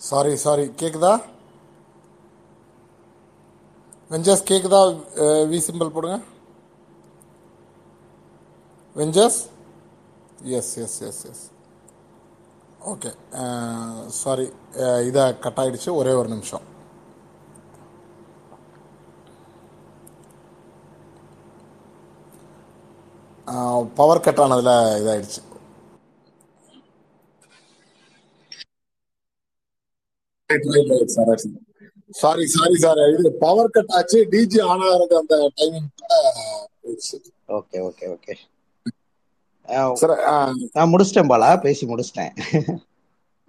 Sorry 0.00 0.32
sorry 0.42 0.64
கேக்குதா? 0.80 1.12
வெஞ்சஸ் 4.12 4.48
கேக்குதா? 4.50 4.80
வி 5.50 5.58
சிம்பிள் 5.66 5.94
போடுங்க. 5.94 6.18
Benches 8.96 9.38
yes 10.58 10.72
yes 10.84 10.98
yes 11.08 11.22
yes 11.30 11.44
okay 12.92 13.10
sorry 14.20 14.46
இதை 15.08 15.24
கட் 15.44 15.60
ஆகிடுச்சு 15.62 15.90
ஒரே 16.00 16.12
ஒரு 16.20 16.28
நிமிஷம். 16.34 16.64
பவர் 23.98 24.24
கட் 24.26 24.40
ஆனதில் 24.44 24.74
இதாகிடுச்சு 25.00 25.40
சாரி 32.14 32.44
சாரி 32.54 32.76
சார் 32.82 33.00
இது 33.14 33.30
பவர் 33.42 33.74
கட் 33.76 33.92
ஆச்சு. 33.98 34.18
டிஜி 34.32 34.58
ஆன் 34.64 34.84
ஆகிறது 34.86 35.14
அந்த 35.20 35.36
timing 35.56 35.88
okay 37.58 37.78
okay 37.88 38.06
okay 38.14 38.34
sir 40.00 40.12
நான் 40.74 40.90
முடிச்சிட்டேன் 40.92 41.30
பாலா. 41.30 41.48
பேசி 41.64 41.84
முடிச்சிட்டேன். 41.90 42.32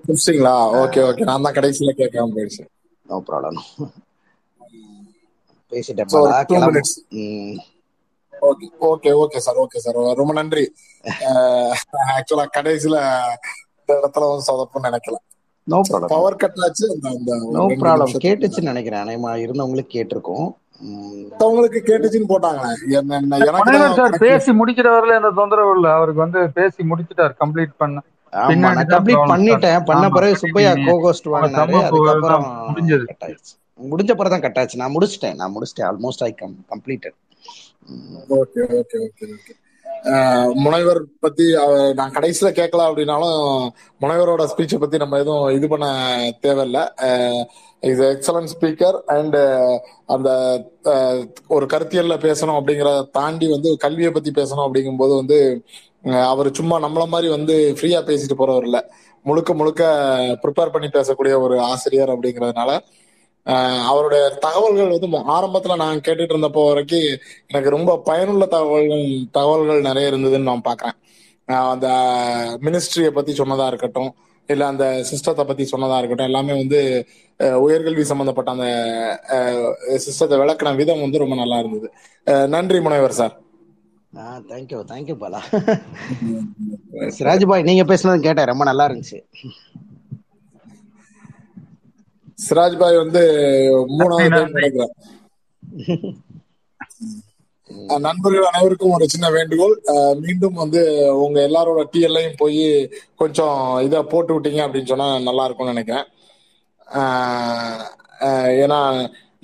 முடிச்சிங்களா 0.06 0.54
ஓகே 0.82 1.02
ஓகே 1.08 1.28
நான் 1.30 1.46
தான் 1.46 1.58
கடைசியில 1.58 1.94
கேட்காம 2.00 2.34
போயிடுச்சு. 2.36 2.64
நோ 3.06 3.18
ப்ராப்ளம் 3.28 3.60
பேசிட்டேன் 5.72 6.10
Bala. 6.14 6.32
Okay 8.42 8.68
okay 8.90 9.12
okay 9.22 9.40
sir 9.46 9.60
okay 9.64 9.80
sir 9.86 10.00
ரொம்ப 10.20 10.34
நன்றி. 10.40 10.66
ஆக்சுவலா 12.16 12.46
கடைசியில 12.56 12.98
இந்த 13.80 13.92
இடத்துல 14.00 14.30
வந்து 14.30 14.48
சொதப்புன்னு 14.50 14.88
நினைக்கல. 14.90 15.18
நோ 15.68 15.78
ப்ராப்ளம் 15.88 16.14
பவர் 16.14 16.40
கட் 16.42 16.60
ஆச்சு 16.66 16.86
அந்த 16.94 17.08
அந்த 17.14 17.32
ஒரு 17.42 17.56
நோ 17.58 17.64
ப்ராப்ளம் 17.82 18.14
கேட்டுச்சுன்னு 18.26 18.72
நினைக்கிறேன். 18.72 19.04
அநேகமா 19.06 19.32
இருந்தவங்களுக்கு 19.46 19.96
கேட்டிருக்கோம். 19.96 20.48
மத்தவங்களுக்கு 21.24 21.80
கேட்டுச்சுன்னு 21.84 22.32
போட்டாங்களே 22.32 22.74
சார் 23.92 24.10
எனக்கு 24.10 24.22
பேசி 24.24 24.52
முடிக்கிற 24.60 24.88
வரல 24.96 25.18
எந்த 25.20 25.32
தொந்தரவு 25.40 25.74
இல்ல. 25.78 25.88
அவருக்கு 25.98 26.26
வந்து 26.26 26.40
பேசி 26.58 26.82
முடிச்சிட்டார். 26.92 27.36
கம்ப்ளீட் 27.42 27.74
பண்ண 27.78 28.04
கம்ப்ளீட் 28.34 29.18
problem. 29.18 29.32
பண்ணிட்டேன். 29.32 29.86
பண்ண 29.90 30.06
பிறகு 30.16 30.40
சுப்பையா 30.42 30.72
கோகோஸ்ட் 30.88 31.30
வாங்கினாரு. 31.34 31.76
அதுக்கப்புறம் 31.88 32.46
முடிஞ்சது. 32.68 33.06
கட் 33.12 33.26
ஆயிடுச்சு. 33.28 33.54
முடிஞ்ச 33.80 34.12
பிறகு 34.14 34.34
தான் 34.34 34.46
கட் 34.46 34.60
ஆச்சு 34.62 34.82
நான் 34.82 34.96
முடிச்சிட்டேன். 34.96 35.38
நான் 35.42 35.54
முடிச்சிட்டேன். 35.56 35.88
Almost 35.92 36.24
I 36.24 36.34
come 36.34 36.56
completed 36.74 37.18
okay 38.38 38.62
okay 38.78 38.98
okay 39.06 39.26
okay 39.36 39.54
ah 39.54 39.65
முனைவர் 40.54 41.00
பத்தி 41.20 41.46
நான் 41.94 42.14
கடைசியில 42.14 42.50
கேட்கல 42.60 42.86
அப்படின்னாலும் 42.88 43.40
முனைவரோட 44.02 44.44
ஸ்பீச்சை 44.52 44.78
பத்தி 44.80 44.98
நம்ம 44.98 45.20
எதுவும் 45.20 45.54
இது 45.56 45.68
பண்ண 45.68 45.88
தேவையில்ல. 46.42 46.80
இஸ் 47.80 48.04
எக்ஸலன்ட் 48.12 48.54
ஸ்பீக்கர் 48.54 48.98
அண்ட் 49.16 49.38
அந்த 50.06 50.30
ஒரு 51.48 51.66
கருத்தியல்ல 51.66 52.18
பேசணும் 52.28 52.60
அப்படிங்கிறத 52.60 53.10
தாண்டி 53.12 53.50
வந்து 53.50 53.78
கல்வியை 53.78 54.12
பத்தி 54.12 54.32
பேசணும் 54.32 54.66
அப்படிங்கும்போது 54.68 55.16
வந்து 55.16 55.40
அவர் 56.28 56.50
சும்மா 56.52 56.78
நம்மள 56.80 57.08
மாதிரி 57.08 57.30
வந்து 57.30 57.56
ஃப்ரீயா 57.80 58.02
பேசிட்டு 58.10 58.36
போறவர் 58.38 58.68
இல்லை. 58.70 58.82
முழுக்க 59.26 59.54
முழுக்க 59.54 59.84
ப்ரிப்பேர் 60.44 60.74
பண்ணி 60.74 60.88
பேசக்கூடிய 60.88 61.36
ஒரு 61.40 61.56
ஆசிரியர் 61.60 62.14
அப்படிங்கறதுனால 62.16 62.72
அவருடைய 63.90 64.24
தகவல்கள் 64.46 64.94
வந்து 64.94 65.08
ஆரம்பத்துல 65.36 65.76
நான் 65.76 66.04
கேட்டுட்டு 66.06 66.34
இருந்தப்போ 66.36 66.62
வரைக்கும் 66.70 67.10
எனக்கு 67.50 67.70
ரொம்ப 67.70 67.92
பயனுள்ள 68.08 68.46
தகவல்கள் 68.56 69.06
தகவல்கள் 69.32 69.88
நிறைய 69.90 70.12
இருந்ததுன்னு 70.12 70.50
நான் 70.52 70.68
பாக்குறேன். 70.70 70.98
அந்த 71.74 71.88
மினிஸ்ட்ரியை 72.66 73.12
பத்தி 73.18 73.32
சொன்னதா 73.34 73.68
இருக்கட்டும் 73.68 74.12
இல்ல 74.50 74.64
அந்த 74.72 74.86
சிஸ்டத்தை 75.12 75.44
பத்தி 75.48 75.64
சொன்னதா 75.72 75.98
இருக்கட்டும் 76.00 76.30
எல்லாமே 76.30 76.54
வந்து 76.62 76.80
உயர்கல்வி 77.66 78.04
சம்பந்தப்பட்ட 78.12 78.52
அந்த 78.56 78.68
சிஸ்டத்தை 80.06 80.38
விளக்குன 80.42 80.76
விதம் 80.82 81.04
வந்து 81.06 81.24
ரொம்ப 81.24 81.36
நல்லா 81.42 81.58
இருந்தது. 81.64 81.88
நன்றி 82.56 82.80
முனைவர் 82.86 83.20
sir 83.20 83.36
thank you 84.50 84.80
thank you 84.92 85.16
Bala. 85.22 85.40
Siraj 87.16 87.46
bhai 87.50 87.68
நீங்க 87.70 87.84
பேசுனது 87.92 88.26
கேட்டேன் 88.26 88.50
ரொம்ப 88.52 88.64
நல்லா 88.70 88.86
இருந்துச்சு. 88.90 89.18
சிராஜ் 92.38 92.78
பாய் 92.80 93.02
வந்து 93.02 93.22
மூணாவது 93.98 94.30
டைம் 94.56 94.82
அஹ் 97.92 98.02
நண்பர்கள் 98.06 98.48
அனைவருக்கும் 98.50 98.96
ஒரு 98.98 99.06
சின்ன 99.14 99.28
வேண்டுகோள். 99.36 99.74
மீண்டும் 100.24 100.60
வந்து 100.62 100.82
உங்க 101.24 101.38
எல்லாரோட 101.48 101.82
டிஎல்லையும் 101.94 102.38
போய் 102.38 102.62
கொஞ்சம் 103.22 103.58
இதை 103.86 104.00
போட்டு 104.12 104.34
விட்டீங்க 104.36 104.62
அப்படின்னு 104.66 104.92
சொன்னா 104.92 105.08
நல்லா 105.28 105.46
இருக்கும்னு 105.46 105.74
நினைக்கிறேன். 105.74 106.06
ஏன்னா 108.64 108.80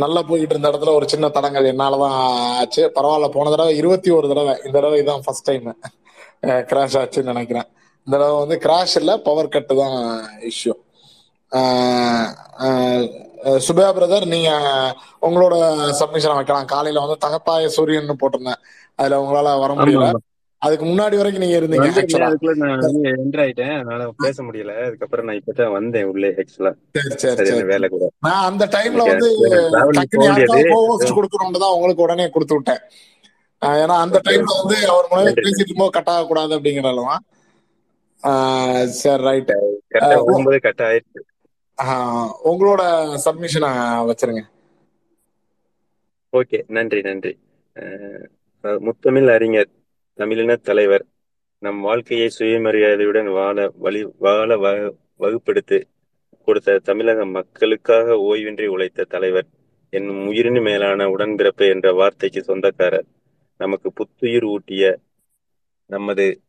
நல்லா 0.04 0.22
போய்கிட்டு 0.28 0.56
இருந்த 0.56 0.72
இடத்துல 0.72 0.94
ஒரு 1.00 1.08
சின்ன 1.14 1.30
தடங்கள் 1.30 1.72
என்னாலதான் 1.74 2.16
ஆச்சு. 2.60 2.84
பரவாயில்ல 2.96 3.30
போன 3.38 3.50
தடவை 3.56 3.74
இருபத்தி 3.82 4.10
ஒரு 4.20 4.28
தடவை. 4.32 4.54
இந்த 4.66 4.76
தடவை 4.80 5.02
இதான் 5.04 5.26
ஃபர்ஸ்ட் 5.26 5.50
டைம் 5.50 5.68
கிராஷ் 6.72 7.00
ஆச்சுன்னு 7.02 7.32
நினைக்கிறேன். 7.34 7.68
இந்த 8.08 8.14
தடவை 8.18 8.38
வந்து 8.44 8.58
கிராஷ் 8.66 8.98
இல்ல 9.02 9.12
பவர் 9.28 9.54
கட்டு 9.56 9.76
தான் 9.82 9.98
இஷ்யூ 10.52 10.74
சுபயா 13.66 13.90
பிரதர் 13.98 14.26
நீங்க 14.34 14.50
உங்களோட 15.28 15.56
சப்மிஷன் 16.00 16.38
வைக்கலாம். 16.40 16.72
காலையில 16.74 17.04
வந்து 17.06 17.24
தகப்பாய 17.26 17.72
சூரியன் 17.78 18.20
போட்டிருந்தேன். 18.22 18.62
அதுல 19.00 19.20
உங்களால 19.24 19.56
வர 19.64 19.74
முடியல. 19.80 20.10
அதுக்கு 20.62 20.86
முன்னாடி 20.90 21.16
வரைக்கும் 21.20 21.44
நீங்க 21.44 21.58
இருந்தீங்க 21.60 21.88
என்டர் 23.22 23.42
ஆயிட்டேன். 23.44 23.76
அதனால 23.78 24.02
பேச 24.26 24.38
முடியல. 24.48 24.74
அதுக்கப்புறம் 24.88 25.26
நான் 25.28 25.40
இப்பதான் 25.40 25.74
வந்தேன் 25.78 26.10
உள்ளே 26.12 26.30
ஆக்சுவலா 26.42 26.72
சரி 27.24 27.48
சரி 27.50 27.64
வேலை 27.72 27.88
கூட. 27.94 28.04
நான் 28.28 28.46
அந்த 28.50 28.66
டைம்ல 28.76 29.06
வந்து 29.12 29.30
கோஹோஸ்ட் 30.74 31.16
கொடுக்கணும்னு 31.18 31.64
தான் 31.64 31.76
உங்களுக்கு 31.78 32.06
உடனே 32.08 32.28
கொடுத்து 32.36 32.58
விட்டேன். 32.58 32.84
ஏன்னா 33.62 33.98
அந்த 34.04 34.22
டைம்ல 34.28 34.52
வந்து 34.62 34.78
அவர் 34.92 35.10
முன்னாடி 35.10 35.30
நன்றி 35.30 35.46
பேசிட்டு 35.48 35.64
இருக்கும்போது 35.64 35.96
கட் 35.98 36.14
ஆகக்கூடாது 36.14 36.56
அப்படிங்கிறதுலாம் 36.58 37.26
சரி 39.02 39.24
ரைட் 39.30 39.52
வரும்போது 40.30 40.62
கட் 40.68 40.86
ஆயிடுச்சு. 40.90 41.22
உங்களோட 42.44 42.82
சப்மிஷனை 43.26 43.70
வச்சிருங்க. 44.10 44.42
ஓகே 46.34 46.64
நன்றி 46.68 47.02
நன்றி. 47.02 47.38
முத்தமிழ் 48.62 49.32
அறிஞர் 49.34 49.70
தமிழின 50.14 50.56
தலைவர் 50.56 51.06
நம் 51.60 51.82
வாழ்க்கையை 51.82 52.32
சுயமரியாதையுடன் 52.40 53.32
வாழ 53.32 53.72
வழி 53.76 54.14
வாழ 54.20 54.58
வ- 54.58 54.94
வகுப்பெடுத்து 55.20 55.84
கொடுத்த 56.46 56.80
தமிழக 56.80 57.26
மக்களுக்காக 57.26 58.18
ஓய்வின்றி 58.18 58.66
உழைத்த 58.66 59.04
தலைவர் 59.04 59.48
என்னும் 59.90 60.28
உயிரின் 60.28 60.62
மேலான 60.62 61.08
உடன்பிறப்பு 61.08 61.70
என்ற 61.70 61.94
வார்த்தைக்கு 61.94 62.44
சொந்தக்காரர் 62.44 63.06
நமக்கு 63.58 63.92
புத்துயிர் 63.92 64.44
ஊட்டிய 64.44 64.98
நமது 65.86 66.42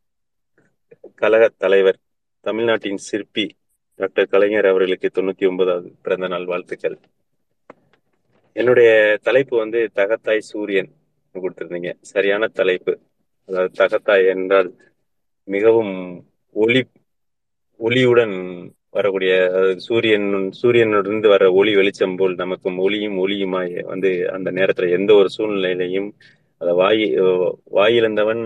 கழக 1.15 1.49
தலைவர் 1.49 1.99
தமிழ்நாட்டின் 2.41 2.97
சிற்பி 2.97 3.57
டாக்டர் 4.03 4.33
கலைஞர் 4.35 4.71
அவர்களுக்கு 4.71 5.09
தொண்ணூத்தி 5.17 5.45
ஒன்பதாவது 5.51 5.89
பிறந்த 6.05 6.27
நாள் 6.33 6.51
வாழ்த்துக்கள். 6.53 6.97
என்னுடைய 8.57 8.91
தலைப்பு 9.29 9.55
வந்து 9.63 9.81
தகத்தாய் 9.99 10.49
சூரியன் 10.51 10.91
கொடுத்திருந்தீங்க. 11.35 11.91
சரியான 12.13 12.49
தலைப்பு. 12.61 12.93
அதாவது 13.49 13.73
தகத்தாய் 13.81 14.27
என்றால் 14.35 14.71
மிகவும் 15.49 15.95
ஒளி 16.57 16.83
ஒளியுடன் 17.81 18.37
வரக்கூடிய 18.97 19.33
சூரியன் 19.87 20.29
சூரியனிலிருந்து 20.61 21.29
வர 21.35 21.45
ஒளி 21.61 21.73
வெளிச்சம் 21.79 22.17
போல் 22.19 22.35
நமக்கும் 22.43 22.79
ஒளியும் 22.79 23.17
ஒளியுமாய் 23.25 23.73
வந்து 23.93 24.11
அந்த 24.37 24.49
நேரத்துல 24.59 24.89
எந்த 24.99 25.11
ஒரு 25.21 25.29
சூழ்நிலையிலையும் 25.37 26.09
அதை 26.61 26.73
வாய் 26.81 27.05
வாயிழந்தவன் 27.79 28.43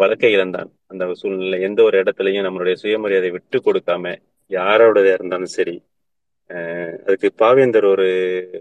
வழக்கை 0.00 0.30
இழந்தான். 0.36 0.70
அந்த 0.92 1.04
சூழ்நிலை 1.20 1.58
எந்த 1.68 1.80
ஒரு 1.82 1.96
இடத்துலையும் 2.02 2.46
நம்மளுடைய 2.46 2.76
சுயமரியாதை 2.82 3.30
விட்டு 3.36 3.58
கொடுக்காம 3.60 4.14
யாரோடதா 4.50 5.12
இருந்தாலும் 5.12 5.54
சரி 5.54 5.76
அதுக்கு 7.02 7.28
பாவேந்தர் 7.38 7.86
ஒரு 7.86 8.06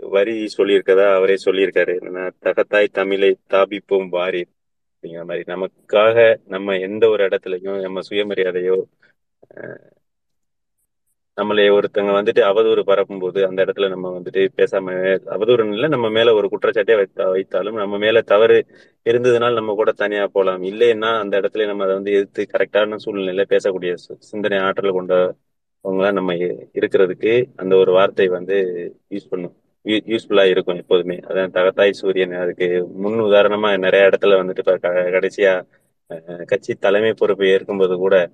வரி 0.09 0.35
சொல்லியிருக்கதா 0.57 1.05
அவரே 1.13 1.35
சொல்லியிருக்காரு. 1.45 1.93
என்னன்னா 1.95 2.23
தகத்தாய் 2.43 2.87
தமிழை 2.91 3.29
தாபிப்போம் 3.49 4.07
வாரி 4.09 4.41
அப்படிங்கிற 4.93 5.23
மாதிரி. 5.25 5.43
நமக்காக 5.47 6.17
நம்ம 6.47 6.77
எந்த 6.79 7.03
ஒரு 7.09 7.23
இடத்துலையும் 7.27 7.81
நம்ம 7.81 7.99
சுயமரியாதையோ 8.09 8.77
அஹ் 9.55 9.83
நம்மளை 11.37 11.63
ஒருத்தங்க 11.71 12.11
வந்துட்டு 12.11 12.41
அவதூறு 12.41 12.81
பரப்பும் 12.81 13.19
போது 13.19 13.47
அந்த 13.47 13.65
இடத்துல 13.65 13.89
நம்ம 13.89 14.19
வந்துட்டு 14.19 14.41
பேசாம 14.57 14.93
அவதூறு 15.27 15.65
இல்லை 15.73 15.89
நம்ம 15.89 16.09
மேல 16.09 16.33
ஒரு 16.33 16.47
குற்றச்சாட்டே 16.47 16.95
வைத்தா 16.95 17.25
வைத்தாலும் 17.31 17.77
நம்ம 17.77 17.97
மேல 17.97 18.21
தவறு 18.23 18.57
இருந்ததுனால் 19.05 19.53
நம்ம 19.53 19.73
கூட 19.73 19.91
தனியா 19.93 20.27
போலாம். 20.27 20.63
இல்லைன்னா 20.63 21.19
அந்த 21.19 21.39
இடத்துல 21.39 21.65
நம்ம 21.65 21.83
அதை 21.83 21.95
வந்து 21.95 22.11
எதிர்த்து 22.11 22.47
கரெக்டான 22.53 22.99
சூழ்நிலையில 23.05 23.45
பேசக்கூடிய 23.49 23.93
சிந்தனை 24.31 24.59
ஆற்றல் 24.59 24.91
கொண்ட 24.91 25.13
கொண்டவங்களா 25.85 26.11
நம்ம 26.11 26.33
இருக்கிறதுக்கு 26.73 27.45
அந்த 27.55 27.75
ஒரு 27.75 27.91
வார்த்தை 27.91 28.27
வந்து 28.27 28.55
யூஸ் 29.09 29.27
பண்ணும். 29.29 29.55
யூஸ்ஃபுல்லா 29.83 30.49
இருக்கும் 30.49 30.77
எப்போதுமே. 30.77 31.15
அதான் 31.15 31.49
தகத்தாய் 31.53 31.89
சூரியன் 31.89 32.31
அதுக்கு 32.31 32.87
முன் 32.93 33.13
உதாரணமா 33.13 33.77
நிறைய 33.77 34.09
இடத்துல 34.09 34.25
வந்துட்டு 34.25 34.57
இப்ப 34.57 34.77
க- 34.77 34.89
கடைசியா 34.89 35.65
கட்சி 36.45 36.73
தலைமை 36.73 37.13
பொறுப்பை 37.13 37.49
ஏற்கும்போது 37.49 37.95
கூட 37.95 38.29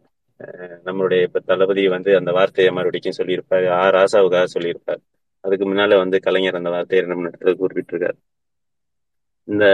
நம்மளுடைய 0.85 1.21
இப்ப 1.21 1.39
தளபதி 1.39 1.87
வந்து 1.87 2.15
அந்த 2.15 2.31
வார்த்தையை 2.31 2.73
மறுபடியும் 2.73 3.13
சொல்லியிருப்பாரு. 3.17 3.67
ஆ 3.67 3.89
ராசாவுக்காக 3.89 4.43
சொல்லியிருப்பார். 4.43 4.99
அதுக்கு 5.39 5.73
முன்னால 5.73 5.97
வந்து 5.97 6.19
கலைஞர் 6.19 6.55
அந்த 6.55 6.69
வார்த்தையை 6.69 7.07
நம்ம 7.07 7.29
இடத்துல 7.29 7.55
குறிப்பிட்டிருக்காரு. 7.59 8.17
இந்த 9.43 9.65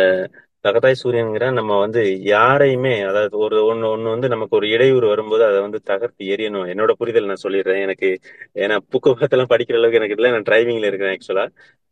தகதாய் 0.65 1.00
சூரியன்கிற 1.01 1.45
நம்ம 1.57 1.74
வந்து 1.80 2.01
யாரையுமே 2.30 2.94
அதாவது 3.09 3.36
ஒரு 3.45 3.57
ஒன்னு 3.65 3.86
ஒண்ணு 3.88 4.13
வந்து 4.13 4.27
நமக்கு 4.27 4.57
ஒரு 4.59 4.68
இடையூறு 4.69 5.07
வரும்போது 5.07 5.44
அதை 5.50 5.59
வந்து 5.62 5.80
தகர்த்து 5.83 6.24
எரியணும். 6.33 6.68
என்னோட 6.74 6.92
புரிதல் 7.01 7.30
நான் 7.31 7.44
சொல்லிடுறேன். 7.45 7.81
எனக்கு 7.86 8.09
ஏன்னா 8.56 8.77
புக்கெல்லாம் 8.94 9.51
படிக்கிற 9.54 9.80
அளவுக்கு 9.80 10.00
எனக்கு 10.01 10.18
இல்லை. 10.18 10.31
நான் 10.36 10.48
டிரைவிங்ல 10.50 10.89
இருக்கிறேன் 10.92 11.15
ஆக்சுவலா 11.15 11.45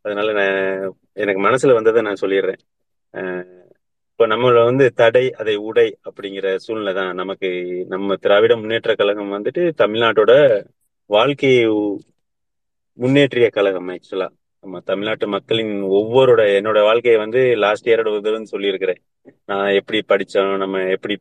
அதனால 0.06 0.32
நான் 0.40 0.58
எனக்கு 1.24 1.42
மனசுல 1.48 1.76
வந்ததை 1.80 2.02
நான் 2.02 2.22
சொல்லிடுறேன். 2.24 2.62
இப்போ 4.10 4.26
நம்மள 4.28 4.60
வந்து 4.66 4.86
தடை 4.94 5.24
அதை 5.34 5.56
உடை 5.70 5.86
அப்படிங்கிற 6.08 6.48
சூழ்நிலை 6.66 6.94
தான் 6.94 7.10
நமக்கு 7.16 7.48
நம்ம 7.88 8.16
திராவிட 8.18 8.54
முன்னேற்ற 8.58 8.92
கழகம் 8.96 9.34
வந்துட்டு 9.36 9.64
தமிழ்நாட்டோட 9.82 10.34
வாழ்க்கையை 11.10 11.64
முன்னேற்றிய 12.98 13.48
கழகம் 13.50 13.90
ஆக்சுவலா 13.90 14.28
நம்ம 14.66 14.80
தமிழ்நாட்டு 14.86 15.26
மக்களின் 15.34 15.74
ஒவ்வொருட 15.98 16.42
என்னோட 16.58 16.80
வாழ்க்கையை 16.82 17.18
வந்து 17.20 17.42
லாஸ்ட் 17.64 17.90
இயரோட 17.90 18.10
உதவுன்னு 18.16 18.52
சொல்லியிருக்கிறேன். 18.54 19.00
நான் 19.46 19.68
எப்படி 19.80 20.00
படிச்சோம் 20.10 20.56
நம்ம 20.64 20.82
எப்படி 20.96 21.16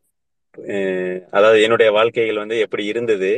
அதாவது 1.32 1.58
என்னுடைய 1.62 1.88
வாழ்க்கைகள் 1.92 2.42
வந்து 2.42 2.56
எப்படி 2.64 2.84
இருந்தது 2.86 3.30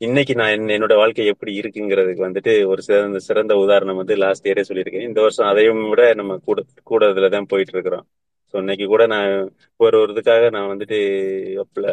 இன்னைக்கு 0.00 0.34
நான் 0.34 0.52
என்ன- 0.52 0.74
என்னோட 0.76 0.94
வாழ்க்கை 0.96 1.26
எப்படி 1.26 1.52
இருக்குங்கிறதுக்கு 1.60 2.22
வந்துட்டு 2.26 2.52
ஒரு 2.66 2.80
சிறந்த 2.82 3.18
சிறந்த 3.26 3.52
உதாரணம் 3.56 4.00
வந்து 4.00 4.14
லாஸ்ட் 4.16 4.48
இயரே 4.48 4.62
சொல்லியிருக்கேன். 4.68 5.06
இந்த 5.08 5.20
வருஷம் 5.20 5.48
அதையும் 5.50 5.82
விட 5.90 6.02
நம்ம 6.14 6.38
கூட 6.46 6.60
கூடதுல 6.90 7.28
தான் 7.30 7.46
போயிட்டு 7.46 7.74
இருக்கிறோம் 7.74 8.04
ஸோ 8.54 8.58
இன்னைக்கு 8.58 8.86
கூட 8.86 9.02
நான் 9.06 9.30
ஒரு 9.80 9.96
ஒரு 10.00 10.10
இதுக்காக 10.14 10.50
நான் 10.50 10.70
வந்துட்டு 10.72 10.98
அப்பல 11.62 11.86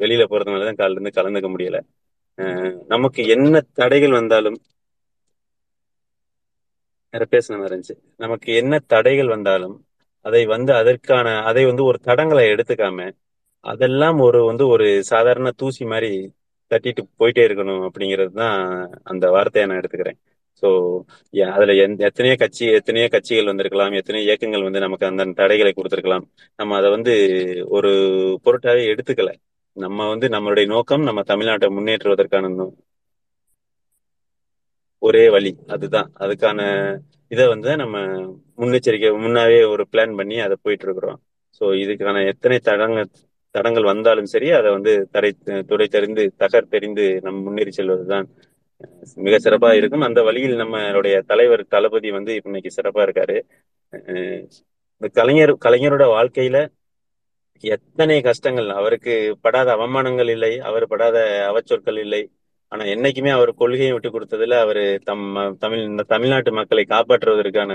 வெளியில 0.00 0.24
போறதுனால 0.30 0.66
தான் 0.68 0.80
காலில 0.80 0.98
இருந்து 0.98 1.16
கலந்துக்க 1.18 1.48
முடியல. 1.54 1.78
நமக்கு 2.88 3.20
என்ன 3.34 3.54
தடைகள் 3.74 4.10
வந்தாலும் 4.12 4.58
வேற 7.18 7.40
மாதிரி 7.48 7.74
இருந்துச்சு. 7.74 7.98
நமக்கு 8.16 8.54
என்ன 8.54 8.78
தடைகள் 8.86 9.26
வந்தாலும் 9.26 9.84
அதை 10.20 10.46
வந்து 10.46 10.74
அதற்கான 10.74 11.42
அதை 11.42 11.64
வந்து 11.64 11.84
ஒரு 11.84 11.98
தடங்களை 12.04 12.44
எடுத்துக்காம 12.50 13.12
அதெல்லாம் 13.60 14.18
ஒரு 14.18 14.44
வந்து 14.44 14.68
ஒரு 14.68 15.04
சாதாரண 15.04 15.50
தூசி 15.56 15.84
மாதிரி 15.84 16.32
தட்டிட்டு 16.70 17.02
போயிட்டே 17.18 17.46
இருக்கணும் 17.48 17.88
அப்படிங்கிறது 17.88 18.30
தான் 18.30 18.90
அந்த 19.02 19.30
வார்த்தையை 19.30 19.70
நான் 19.70 19.80
எடுத்துக்கிறேன். 19.80 20.18
ஸோ 20.62 21.00
அதுல 21.50 21.74
எந்த- 21.74 22.04
எத்தனையோ 22.04 22.36
கட்சி 22.36 22.66
எத்தனையோ 22.66 23.08
கட்சிகள் 23.08 23.44
வந்திருக்கலாம் 23.44 23.92
எத்தனையோ 23.92 24.26
இயக்கங்கள் 24.26 24.62
வந்து 24.62 24.80
நமக்கு 24.80 25.06
அந்த 25.06 25.24
தடைகளை 25.24 25.72
கொடுத்துருக்கலாம். 25.76 26.22
நம்ம 26.56 26.76
அதை 26.76 26.90
வந்து 26.90 27.14
ஒரு 27.68 27.88
பொருட்டாவே 28.44 28.94
எடுத்துக்கல. 28.94 29.34
நம்ம 29.72 30.08
வந்து 30.08 30.28
நம்மளுடைய 30.28 30.66
நோக்கம் 30.66 31.02
நம்ம 31.02 31.20
தமிழ்நாட்டை 31.20 31.70
முன்னேற்றுவதற்கான 31.70 32.68
ஒரே 35.04 35.24
வழி 35.34 35.52
அதுதான். 35.74 36.08
அதுக்கான 36.24 36.60
இதை 37.30 37.44
வந்து 37.52 37.70
நம்ம 37.82 37.96
முன்னெச்சரிக்கை 38.60 39.10
முன்னாவே 39.24 39.58
ஒரு 39.72 39.84
பிளான் 39.92 40.16
பண்ணி 40.20 40.36
அதை 40.46 40.56
போயிட்டு 40.64 40.86
இருக்கிறோம் 40.88 41.18
ஸோ 41.60 41.64
இதுக்கான 41.82 42.22
எத்தனை 42.32 42.56
தடங்கள் 42.68 43.08
தடங்கள் 43.54 43.90
வந்தாலும் 43.92 44.30
சரி 44.32 44.48
அதை 44.58 44.68
வந்து 44.76 44.92
தடை 45.14 45.30
துடை 45.70 45.86
தெரிந்து 45.88 46.22
தகர்த்தெறிந்து 46.42 47.04
நம் 47.26 47.42
முன்னேறி 47.46 47.72
செல்வதுதான் 47.72 48.26
மிக 49.26 49.36
சிறப்பா 49.44 49.70
இருக்கும். 49.78 50.06
அந்த 50.08 50.20
வழியில் 50.28 50.60
நம்மளுடைய 50.62 51.16
தலைவர் 51.30 51.62
தளபதி 51.74 52.08
வந்து 52.16 52.32
இன்னைக்கு 52.40 52.70
சிறப்பா 52.76 53.02
இருக்காரு. 53.06 53.36
இந்த 55.00 55.08
கலைஞர் 55.18 55.52
கலைஞரோட 55.64 56.04
வாழ்க்கையில 56.14 56.58
எத்தனை 57.64 58.16
கஷ்டங்கள் 58.22 58.68
அவருக்கு 58.78 59.12
படாத 59.44 59.68
அவமானங்கள் 59.76 60.30
இல்லை 60.34 60.52
அவர் 60.68 60.84
படாத 60.88 61.16
அவச்சொற்கள் 61.50 61.98
இல்லை 62.04 62.22
ஆனா 62.72 62.84
என்னைக்குமே 62.84 63.30
அவர் 63.30 63.50
கொள்கையை 63.54 63.92
விட்டு 63.92 64.10
கொடுத்ததுல 64.10 64.58
அவர் 64.58 64.82
தம் 65.02 65.24
தமிழ் 65.58 65.82
இந்த 65.82 66.02
தமிழ்நாட்டு 66.12 66.52
மக்களை 66.52 66.84
காப்பாற்றுவதற்கான 66.88 67.72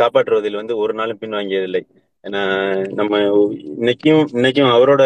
காப்பாற்றுவதில் 0.00 0.60
வந்து 0.60 0.74
ஒரு 0.76 0.94
நாளும் 0.94 1.20
பின்வாங்கியதில்லை. 1.20 1.82
ஏன்னா 2.24 2.40
நம்ம 2.94 3.18
இன்னைக்கும் 3.76 4.22
இன்னைக்கும் 4.36 4.72
அவரோட 4.76 5.02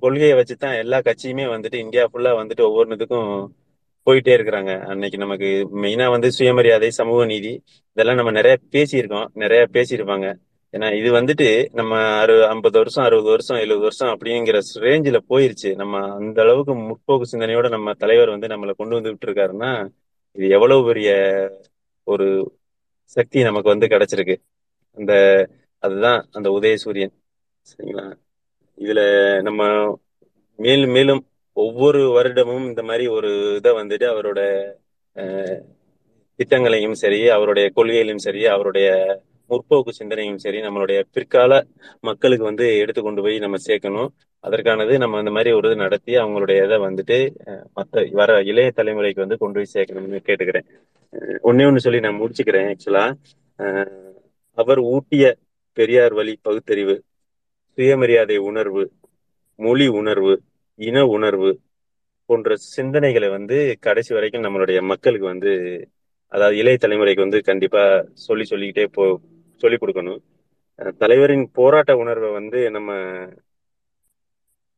கொள்கையை 0.00 0.34
வச்சுதான் 0.38 0.78
எல்லா 0.78 0.98
கட்சியுமே 1.00 1.44
வந்துட்டு 1.54 1.78
இந்தியா 1.84 2.04
ஃபுல்லா 2.12 2.32
வந்துட்டு 2.40 2.64
ஒவ்வொன்றுத்துக்கும் 2.68 3.30
போயிட்டே 4.06 4.32
இருக்கிறாங்க. 4.36 4.72
அன்னைக்கு 4.90 5.18
நமக்கு 5.18 5.48
மெயினா 5.82 6.06
வந்து 6.10 6.28
சுயமரியாதை 6.30 6.90
சமூக 7.00 7.24
நீதி 7.24 7.52
இதெல்லாம் 7.96 8.16
நம்ம 8.16 8.32
நிறைய 8.38 8.56
பேசியிருக்கோம். 8.74 9.28
நிறைய 9.34 9.62
பேசியிருப்பாங்க. 9.72 10.26
ஏன்னா 10.74 10.88
இது 11.00 11.10
வந்துட்டு 11.12 11.46
நம்ம 11.72 11.92
அறு 12.22 12.34
ஐம்பது 12.46 12.76
வருஷம் 12.78 13.04
அறுபது 13.04 13.28
வருஷம் 13.28 13.56
எழுபது 13.56 13.86
வருஷம் 13.86 14.10
அப்படிங்கிற 14.14 14.58
ரேஞ்சில 14.86 15.18
போயிருச்சு. 15.30 15.70
நம்ம 15.76 15.94
அந்த 16.16 16.38
அளவுக்கு 16.42 16.74
முற்போக்கு 16.80 17.30
சிந்தனையோட 17.32 17.68
நம்ம 17.68 17.94
தலைவர் 17.94 18.34
வந்து 18.34 18.52
நம்மளை 18.54 18.74
கொண்டு 18.76 18.96
வந்து 18.98 19.12
விட்டு 19.12 19.26
இருக்காருன்னா 19.28 19.70
இது 20.36 20.48
எவ்வளவு 20.48 20.82
பெரிய 20.84 21.10
ஒரு 22.06 22.26
சக்தி 23.16 23.38
நமக்கு 23.42 23.68
வந்து 23.68 23.86
கிடைச்சிருக்கு. 23.86 24.36
அந்த 24.96 25.12
அதுதான் 25.82 26.20
அந்த 26.32 26.48
உதயசூரியன் 26.58 27.14
சரிங்களா? 27.66 28.04
இதுல 28.78 29.00
நம்ம 29.42 29.62
மேலும் 30.58 30.92
மேலும் 30.92 31.22
ஒவ்வொரு 31.56 32.00
வருடமும் 32.16 32.66
இந்த 32.70 32.82
மாதிரி 32.82 33.04
ஒரு 33.08 33.30
இதை 33.56 33.70
வந்துட்டு 33.72 34.06
அவரோட 34.12 34.40
திட்டங்களையும் 36.38 36.96
சரி 37.02 37.20
அவருடைய 37.36 37.66
கொள்கைகளையும் 37.76 38.24
சரி 38.26 38.42
அவருடைய 38.46 38.88
முற்போக்கு 39.50 39.92
சிந்தனையும் 39.98 40.38
சரி 40.38 40.58
நம்மளுடைய 40.64 40.98
பிற்கால 41.14 41.52
மக்களுக்கு 42.04 42.44
வந்து 42.44 42.66
எடுத்து 42.82 43.00
கொண்டு 43.02 43.20
போய் 43.24 43.36
நம்ம 43.38 43.58
சேர்க்கணும். 43.68 44.10
அதற்கானது 44.44 44.92
நம்ம 44.98 45.18
இந்த 45.18 45.32
மாதிரி 45.36 45.50
ஒரு 45.58 45.68
இது 45.68 45.76
நடத்தி 45.76 46.12
அவங்களுடைய 46.22 46.58
இதை 46.66 46.76
வந்துட்டு 46.86 47.18
மற்ற 47.76 48.00
மத்த 48.00 48.16
வர 48.18 48.32
இளைய 48.50 48.70
தலைமுறைக்கு 48.78 49.24
வந்து 49.24 49.38
கொண்டு 49.38 49.58
போய் 49.58 49.74
சேர்க்கணும்னு 49.74 50.20
கேட்டுக்கிறேன். 50.28 50.66
ஒன்னே 51.48 51.66
ஒன்று 51.68 51.84
சொல்லி 51.86 52.00
நான் 52.00 52.20
முடிச்சுக்கிறேன் 52.20 52.68
ஆக்சுவலா 52.72 53.04
அவர் 54.58 54.80
ஊட்டிய 54.94 55.24
பெரியார் 55.76 56.14
வழி 56.14 56.34
பகுத்தறிவு 56.42 56.94
சுயமரியாதை 57.78 58.36
உணர்வு 58.50 58.84
மொழி 59.58 59.86
உணர்வு 60.00 60.34
இன 60.78 60.98
உணர்வு 61.16 61.50
போன்ற 62.30 62.54
சிந்தனைகளை 62.74 63.28
வந்து 63.30 63.56
கடைசி 63.86 64.10
வரைக்கும் 64.14 64.46
நம்மளுடைய 64.46 64.78
மக்களுக்கு 64.92 65.26
வந்து 65.26 65.52
அதாவது 66.32 66.56
இளைய 66.56 66.78
தலைமுறைக்கு 66.80 67.26
வந்து 67.26 67.40
கண்டிப்பா 67.42 67.82
சொல்லி 68.26 68.44
சொல்லிக்கிட்டே 68.44 68.86
போ 68.90 69.04
சொல்லி 69.60 69.78
கொடுக்கணும். 69.78 70.20
தலைவரின் 71.02 71.46
போராட்ட 71.58 71.92
உணர்வை 72.02 72.30
வந்து 72.38 72.58
நம்ம 72.76 72.90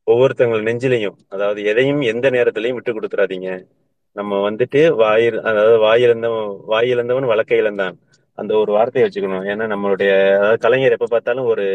ஒவ்வொருத்தவங்க 0.06 0.58
நெஞ்சிலையும் 0.68 1.18
அதாவது 1.34 1.60
எதையும் 1.70 2.00
எந்த 2.12 2.26
நேரத்திலையும் 2.37 2.78
விட்டு 2.78 2.92
கொடுத்துறாதீங்க. 2.94 3.49
நம்ம 4.16 4.38
வந்துட்டு 4.49 4.80
வாயில் 5.02 5.38
அதாவது 5.50 5.76
வாயிலந்தவன் 5.87 6.49
வாயிலந்தவன் 6.72 7.30
வழக்கை 7.32 7.58
இழந்தான். 7.62 7.96
அந்த 8.38 8.52
ஒரு 8.62 8.70
வார்த்தையை 8.76 9.04
வச்சுக்கணும். 9.06 9.44
ஏன்னா 9.52 9.64
நம்மளுடைய 9.75 10.10
அதாவது 10.38 10.58
கலைஞர் 10.64 10.96
எப்ப 10.96 11.08
பார்த்தாலும் 11.14 11.49
ஒரு 11.52 11.66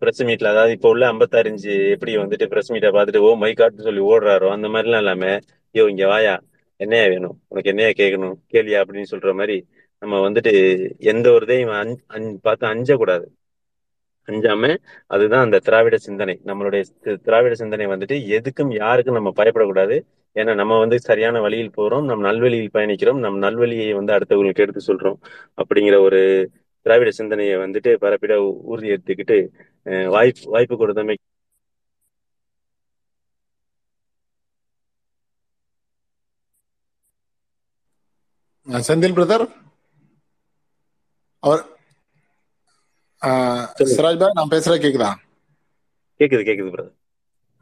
பிரஸ் 0.00 0.22
மீட்ல 0.28 0.50
அதாவது 0.54 0.74
இப்போ 0.76 0.88
உள்ள 0.94 1.04
ஐம்பத்தாறு 1.12 1.50
எப்படி 1.94 2.12
வந்துட்டு 2.22 2.46
பிரஸ் 2.52 2.70
மீட்டை 2.74 2.90
பார்த்துட்டு 2.96 3.24
ஓ 3.28 3.30
மை 3.42 3.52
காட்னு 3.60 3.86
சொல்லி 3.88 4.02
ஓடுறாரோ 4.10 4.48
அந்த 4.56 4.68
மாதிரிலாம் 4.74 5.02
இல்லாம 5.04 5.24
ஐயோ 5.74 5.84
இங்க 5.92 6.06
வாயா. 6.12 6.34
என்னையா 6.80 7.04
வேணும்? 7.12 7.36
உனக்கு 7.50 7.70
என்னையா 7.72 7.90
கேட்கணும் 8.00 8.36
கேளியா? 8.52 8.78
அப்படின்னு 8.82 9.10
சொல்ற 9.12 9.32
மாதிரி 9.40 9.56
நம்ம 10.02 10.16
வந்துட்டு 10.24 10.52
எந்த 11.10 11.26
ஒரு 11.34 11.46
இதையும் 11.48 11.72
அஞ் 12.14 12.28
பார்த்து 12.44 12.64
அஞ்சக்கூடாது. 12.68 13.26
அஞ்சாம 14.28 14.64
அதுதான் 15.10 15.44
அந்த 15.46 15.60
திராவிட 15.66 15.96
சிந்தனை. 16.04 16.34
நம்மளுடைய 16.48 16.82
திராவிட 17.26 17.54
சிந்தனை 17.54 17.86
வந்துட்டு 17.92 18.16
எதுக்கும் 18.36 18.72
யாருக்கும் 18.76 19.18
நம்ம 19.18 19.32
பயப்படக்கூடாது. 19.38 19.96
ஏன்னா 20.36 20.52
நம்ம 20.60 20.78
வந்து 20.78 20.96
சரியான 21.02 21.36
வழியில் 21.40 21.76
போறோம் 21.78 22.06
நம் 22.10 22.24
நல்வழியில் 22.28 22.74
பயணிக்கிறோம் 22.76 23.20
நம் 23.24 23.38
நல்வழியை 23.44 23.88
வந்து 23.98 24.14
அடுத்தவங்களுக்கு 24.16 24.64
எடுத்து 24.66 24.82
சொல்றோம். 24.88 25.18
அப்படிங்கிற 25.58 25.96
ஒரு 26.06 26.20
திராவிட 26.86 27.10
சிந்தனையை 27.18 27.56
வந்துட்டு 27.64 27.90
பரப்பிட 28.04 28.34
உறுதி 28.72 28.88
எடுத்துக்கிட்டு 28.94 29.38
அஹ், 29.86 30.08
வாய்ப்பு 30.14 30.50
வாய்ப்பு 30.54 30.76
கொடுத்தமை 30.78 31.16
செந்தில் 38.82 39.16
பிரதர்? 39.16 39.44
அவர் 41.42 41.62
சிராஜ் 43.90 44.20
பாய் 44.20 44.36
நான் 44.38 44.52
பேசுறது 44.52 44.82
கேக்குதா? 44.84 45.10
கேக்குது 46.20 46.42
கேக்குது 46.48 46.72
brother 46.74 46.98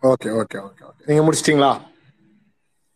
okay 0.03 0.31
okay 0.41 0.59
okay 0.67 0.83
okay. 0.89 1.05
நீங்க 1.07 1.23
முடிச்சிட்டீங்களா? 1.27 1.73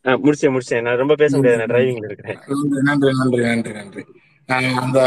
முடிச்சேன் 0.04 0.54
முடிச்சேன். 0.54 0.84
நான் 0.86 1.00
ரொம்ப 1.02 1.14
பேச 1.14 1.32
முடியாது. 1.36 1.60
நான் 1.60 1.72
டிரைவிங்ல 1.72 2.08
இருக்கிறேன். 2.10 2.40
நன்றி 2.88 3.10
நன்றி 3.20 3.42
நன்றி 3.42 3.72
நன்றி 3.72 4.02
அந்த 4.82 4.98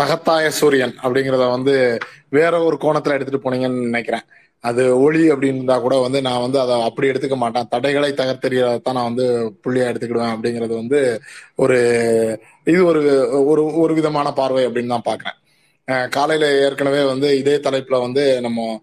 தகத்தாய 0.00 0.48
சூரியன் 0.58 0.94
அப்படிங்கிறத 1.02 1.44
வந்து 1.50 1.74
வேற 2.28 2.52
ஒரு 2.62 2.76
கோணத்துல 2.80 3.16
எடுத்துட்டு 3.16 3.44
போனீங்கன்னு 3.44 3.84
நினைக்கிறேன். 3.88 4.26
அது 4.64 4.82
ஒளி 5.00 5.30
அப்படின்னு 5.32 5.80
கூட 5.80 5.96
வந்து 6.04 6.20
நான் 6.22 6.40
வந்து 6.40 6.58
அதை 6.60 6.76
அப்படி 6.82 7.08
எடுத்துக்க 7.08 7.36
மாட்டேன். 7.36 7.68
தடைகளை 7.70 8.10
தகர்த்தெறியதான் 8.12 8.96
நான் 8.96 9.08
வந்து 9.10 9.26
புள்ளியா 9.64 9.86
எடுத்துக்கிடுவேன் 9.90 10.34
அப்படிங்கிறது 10.36 10.74
வந்து 10.82 11.00
ஒரு 11.56 11.78
இது 12.68 12.84
ஒரு 12.84 13.02
ஒரு 13.46 13.62
ஒரு 13.78 13.92
விதமான 13.94 14.32
பார்வை 14.32 14.66
அப்படின்னு 14.66 14.92
தான் 14.94 15.08
பாக்குறேன் 15.08 16.08
காலையில 16.08 16.64
ஏற்கனவே 16.64 17.02
வந்து 17.04 17.38
இதே 17.38 17.56
தலைப்புல 17.56 18.00
வந்து 18.00 18.40
நம்ம 18.40 18.82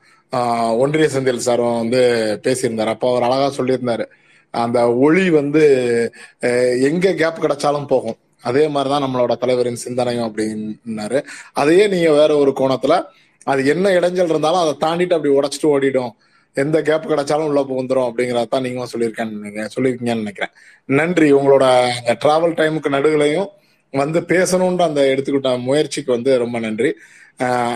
ஒன்றிய 0.77 1.05
செந்தில் 1.05 1.45
சாரும் 1.47 1.77
வந்து 1.77 1.99
பேசியிருந்தாரு. 2.43 2.91
அப்போ 2.93 3.09
அவர் 3.09 3.25
அழகா 3.29 3.47
சொல்லியிருந்தாரு. 3.57 4.05
அந்த 4.51 4.95
ஒளி 4.95 5.29
வந்து 5.29 5.63
எங்க 6.89 7.13
கேப் 7.13 7.43
கிடைச்சாலும் 7.43 7.87
போகும். 7.87 8.15
அதே 8.41 8.67
மாதிரிதான் 8.67 9.03
நம்மளோட 9.03 9.37
தலைவரின் 9.37 9.81
சிந்தனையும் 9.85 10.27
அப்படின்னாரு. 10.27 11.23
அதையே 11.53 11.87
நீங்க 11.87 12.11
வேற 12.11 12.37
ஒரு 12.37 12.53
கோணத்துல 12.55 13.03
அது 13.43 13.65
என்ன 13.65 13.89
இடைஞ்சல் 13.89 14.29
இருந்தாலும் 14.29 14.63
அதை 14.63 14.73
தாண்டிட்டு 14.73 15.13
அப்படி 15.13 15.33
உடைச்சிட்டு 15.33 15.71
ஓடிடும். 15.75 16.11
எந்த 16.53 16.81
கேப் 16.81 17.11
கிடைச்சாலும் 17.11 17.47
உள்ள 17.49 17.61
புகுந்துரும் 17.61 18.07
அப்படிங்கறதான் 18.09 18.61
நீங்களும் 18.61 18.93
சொல்லியிருக்கேன்னு 18.93 19.67
சொல்லியிருக்கீங்கன்னு 19.75 20.23
நினைக்கிறேன். 20.23 20.53
நன்றி. 20.85 21.33
உங்களோட 21.33 21.89
டிராவல் 22.25 22.57
டைமுக்கு 22.57 22.89
நடுகளையும் 22.89 23.47
வந்து 24.03 24.19
பேசணும்ன்ற 24.33 24.83
அந்த 24.89 25.01
எடுத்துக்கிட்ட 25.13 25.51
முயற்சிக்கு 25.67 26.11
வந்து 26.17 26.31
ரொம்ப 26.43 26.57
நன்றி. 26.65 26.91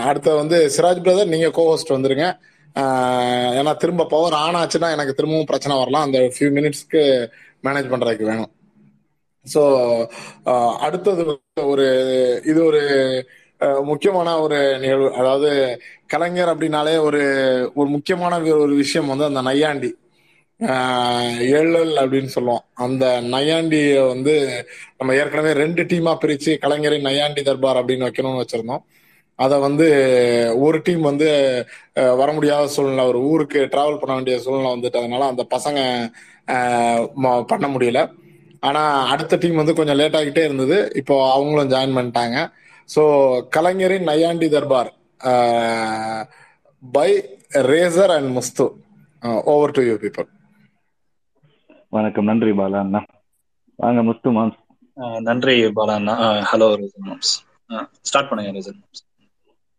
அடுத்தது 0.09 0.35
வந்து 0.41 0.57
சிராஜ் 0.75 1.03
பிரதர் 1.05 1.33
நீங்க 1.33 1.47
கோஹோஸ்ட் 1.57 1.95
வந்துருங்க. 1.95 2.27
ஏன்னா 3.59 3.71
திரும்ப 3.81 4.07
பவர் 4.13 4.38
ஆன் 4.43 4.59
ஆச்சுன்னா 4.61 4.89
எனக்கு 4.95 5.17
திரும்பவும் 5.17 5.49
பிரச்சனை 5.51 5.75
வரலாம். 5.81 6.05
அந்த 6.07 6.19
ஃபியூ 6.35 6.49
மினிட்ஸ்க்கு 6.57 7.01
மேனேஜ் 7.67 7.91
பண்றதுக்கு 7.93 8.29
வேணும். 8.31 8.51
ஸோ 9.45 9.61
அடுத்தது 10.85 11.23
ஒரு 11.71 11.88
இது 12.51 12.59
ஒரு 12.69 12.81
முக்கியமான 13.91 14.27
ஒரு 14.43 14.57
நிகழ்வு. 14.83 15.07
அதாவது 15.21 15.49
கலைஞர் 16.13 16.51
அப்படின்னாலே 16.51 16.93
ஒரு 17.07 17.21
ஒரு 17.79 17.89
முக்கியமான 17.95 18.39
ஒரு 18.65 18.75
விஷயம் 18.83 19.11
வந்து 19.13 19.29
அந்த 19.29 19.41
நையாண்டி. 19.49 19.91
ஏழல் 20.59 21.95
அப்படின்னு 21.95 22.25
சொல்லுவோம். 22.25 22.63
அந்த 22.73 23.19
நையாண்டியை 23.21 24.07
வந்து 24.07 24.65
நம்ம 24.97 25.13
ஏற்கனவே 25.15 25.51
ரெண்டு 25.51 25.83
டீமா 25.83 26.17
பிரிச்சு 26.21 26.57
கலைஞரின் 26.57 27.01
நையாண்டி 27.01 27.41
தர்பார் 27.41 27.85
அப்படின்னு 27.85 28.07
வைக்கணும்னு 28.07 28.43
வச்சிருந்தோம். 28.43 28.83
அதை 29.35 29.59
வந்து 29.59 29.87
ஒரு 30.59 30.81
டீம் 30.83 31.01
வந்து 31.01 31.29
வர 31.93 32.31
முடியாத 32.33 32.67
சூழ்நிலை 32.67 33.05
ஒரு 33.05 33.19
ஊருக்கு 33.21 33.59
டிராவல் 33.71 33.97
பண்ண 33.97 34.15
வேண்டிய 34.15 34.39
சூழ்நிலை 34.39 34.71
வந்துட்டதுனால 34.73 35.19
அந்த 35.19 35.45
பசங்க 35.55 35.79
ம- 37.23 37.43
பண்ண 37.43 37.67
முடியல. 37.67 38.11
ஆனா 38.59 39.05
அடுத்த 39.05 39.35
டீம் 39.35 39.55
வந்து 39.55 39.75
கொஞ்சம் 39.75 39.95
லேட் 39.95 40.15
ஆகிட்டே 40.15 40.43
இருந்தது. 40.43 40.91
இப்போ 40.95 41.31
அவங்களும் 41.31 41.69
ஜாயின் 41.69 41.97
பண்ணிட்டாங்க. 41.99 42.51
ஸோ 42.95 43.03
கலைஞரின் 43.47 44.03
நையாண்டி 44.03 44.49
Darbar 44.49 44.93
by 46.91 47.37
Razor 47.53 48.11
and 48.15 48.31
Musthu 48.31 48.71
over 49.45 49.71
to 49.71 49.83
you 49.83 49.93
people 49.93 50.29
வணக்கம். 51.93 52.27
நன்றி 52.29 52.51
பாலா 52.60 52.79
அண்ணா. 52.86 53.00
வாங்க 53.79 54.01
முஸ்து 54.10 54.29
மாம்ஸ். 54.36 54.58
நன்றி 55.27 55.53
பாலா 55.77 55.93
அண்ணா. 56.00 56.15
ஹலோ 56.50 56.67
ரிசன்ஸ் 56.81 57.31
ஸ்டார்ட் 58.10 58.29
பண்ணுங்க 58.29 58.51
ரிசன்ஸ் 58.58 59.00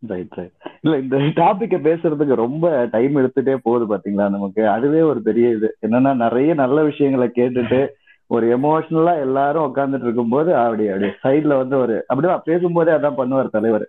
ரைட் 0.03 0.35
ரைட் 0.39 0.53
இல்ல 0.83 0.93
இந்த 1.03 1.17
டாபிக்க 1.39 1.77
பேசுறதுக்கு 1.87 2.35
ரொம்ப 2.43 2.65
டைம் 2.95 3.19
எடுத்துட்டே 3.21 3.55
போகுது 3.67 3.85
பாத்தீங்களா 3.91 4.27
நமக்கு? 4.35 4.61
அதுவே 4.75 5.01
ஒரு 5.11 5.19
பெரிய 5.27 5.47
இது. 5.57 5.69
என்னன்னா 5.85 6.13
நிறைய 6.25 6.53
நல்ல 6.63 6.77
விஷயங்களை 6.89 7.27
கேட்டுட்டு 7.39 7.81
ஒரு 8.29 8.47
எமோஷனலா 8.57 9.13
எல்லாரும் 9.25 9.67
உட்கார்ந்துட்டு 9.69 10.07
இருக்கும்போது 10.07 10.51
அப்படி 10.63 10.83
அப்படியே 10.93 11.13
சைட்ல 11.25 11.59
வந்து 11.61 11.77
ஒரு 11.83 11.95
அப்படியே 12.11 12.37
பேசும்போதே 12.49 12.93
அதான் 12.97 13.19
பண்ணுவார் 13.21 13.55
தலைவர். 13.57 13.85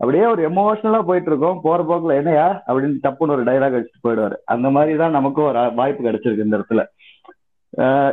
அப்படியே 0.00 0.24
ஒரு 0.34 0.42
எமோஷனலா 0.50 1.00
போயிட்டு 1.08 1.30
இருக்கோம். 1.30 1.58
போற 1.66 1.80
போக்குல 1.90 2.14
என்னையா 2.20 2.46
அப்படின்னு 2.66 3.02
டப்புன்னு 3.04 3.34
ஒரு 3.36 3.44
டைலாக் 3.48 3.76
வச்சுட்டு 3.76 4.04
போயிடுவாரு. 4.06 4.36
அந்த 4.54 4.68
மாதிரி 4.76 4.94
தான் 5.02 5.16
நமக்கும் 5.18 5.48
ஒரு 5.50 5.60
வாய்ப்பு 5.80 6.06
கிடைச்சிருக்கு 6.08 6.46
இந்த 6.46 6.58
இடத்துல. 6.60 6.82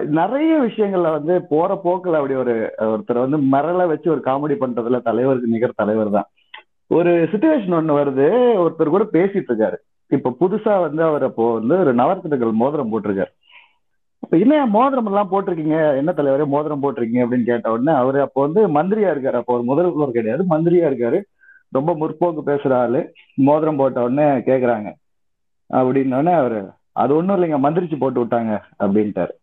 நிறைய 0.05 0.59
விஷயங்கள்ல 0.59 1.09
வந்து 1.11 1.41
போற 1.49 1.81
போக்குல 1.83 2.19
அப்படி 2.19 2.33
ஒரு 2.33 2.73
ஒருத்தர் 2.77 3.29
வந்து 3.29 3.37
மரல 3.37 3.87
வச்சு 3.87 4.11
ஒரு 4.11 4.21
காமெடி 4.25 4.55
பண்றதுல 4.59 5.01
தலைவருக்கு 5.01 5.47
நிகர் 5.47 5.79
தலைவர் 5.81 6.09
தான். 6.09 6.27
ஒரு 6.87 7.23
சுச்சுவேஷன் 7.31 7.77
ஒண்ணு 7.79 7.97
வருது. 8.01 8.27
ஒருத்தர் 8.63 8.95
கூட 8.95 9.05
பேசிட்டு 9.13 9.51
இருக்காரு. 9.51 9.77
இப்ப 10.07 10.35
புதுசா 10.39 10.79
வந்து 10.79 11.03
அவர் 11.03 11.23
அப்போ 11.23 11.53
வந்து 11.53 11.79
ஒரு 11.79 11.95
நவரத்தினங்கள் 11.95 12.51
மோதிரம் 12.51 12.91
போட்டிருக்காரு. 12.91 13.31
அப்ப 14.19 14.37
என்ன 14.37 14.65
மோதிரம் 14.65 15.05
எல்லாம் 15.05 15.31
போட்டிருக்கீங்க? 15.31 15.95
என்ன 15.97 16.13
தலைவரே 16.17 16.45
மோதிரம் 16.45 16.83
போட்டிருக்கீங்க 16.83 17.19
அப்படின்னு 17.25 17.43
கேட்ட 17.43 17.71
உடனே 17.71 17.97
அவரு 17.97 18.21
அப்போ 18.21 18.47
வந்து 18.47 18.61
மந்திரியா 18.67 19.11
இருக்காரு. 19.15 19.37
அப்போ 19.41 19.53
ஒரு 19.53 19.63
முதல்வர் 19.63 20.11
கிடையாது. 20.11 20.43
மந்திரியா 20.49 20.87
இருக்காரு. 20.91 21.21
ரொம்ப 21.71 21.91
முற்போக்கு 21.93 22.41
பேசுற 22.45 22.73
ஆளு. 22.73 23.13
மோதிரம் 23.33 23.75
போட்ட 23.75 24.01
உடனே 24.01 24.29
கேக்குறாங்க. 24.49 24.91
அப்படின்ன 25.73 26.19
உடனே 26.21 26.31
அவரு 26.31 26.69
அது 26.91 27.15
ஒண்ணும் 27.15 27.35
இல்லைங்க. 27.35 27.59
மந்திரிச்சு 27.67 27.97
போட்டு 27.99 28.25
விட்டாங்க. 28.25 28.61
அப்படின்ட்டாரு. 28.79 29.35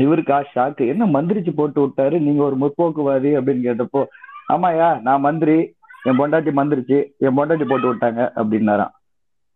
இவருக்கா 0.00 0.36
ஷாக்கு 0.50 0.84
என்ன 0.92 1.04
மந்திரிச்சு 1.14 1.52
போட்டு 1.54 1.80
விட்டாரு? 1.80 2.16
நீங்க 2.20 2.42
ஒரு 2.42 2.56
முற்போக்குவாதி 2.56 3.30
அப்படின்னு 3.38 3.66
கேட்டப்போ 3.66 4.02
ஆமாயா 4.48 4.88
நான் 5.02 5.24
மந்திரி 5.26 5.56
என் 6.06 6.18
பொண்டாட்டி 6.20 6.50
மந்திரிச்சு 6.56 6.98
என் 7.24 7.36
பொண்டாட்டி 7.38 7.66
போட்டு 7.66 7.88
விட்டாங்க 7.88 8.20
அப்படின்னாராம். 8.36 8.92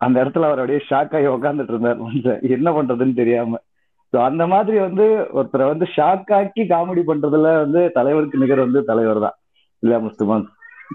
அந்த 0.00 0.16
இடத்துல 0.22 0.48
அவர் 0.48 0.60
அப்படியே 0.60 0.80
ஷாக் 0.88 1.14
ஆகி 1.16 1.28
உக்காந்துட்டு 1.32 1.72
இருந்தார். 1.74 2.00
என்ன 2.56 2.68
பண்றதுன்னு 2.76 3.14
தெரியாம. 3.14 3.60
ஸோ 4.12 4.18
அந்த 4.26 4.44
மாதிரி 4.46 4.76
வந்து 4.80 5.04
ஒருத்தரை 5.36 5.64
வந்து 5.70 5.86
ஷாக் 5.94 6.28
ஆக்கி 6.36 6.62
காமெடி 6.72 7.02
பண்றதுல 7.06 7.52
வந்து 7.62 7.80
தலைவருக்கு 7.96 8.42
நிகர் 8.42 8.66
வந்து 8.66 8.82
தலைவர் 8.90 9.24
தான். 9.24 9.36
இல்லையா 9.82 10.00
முஸ்துமான் 10.04 10.44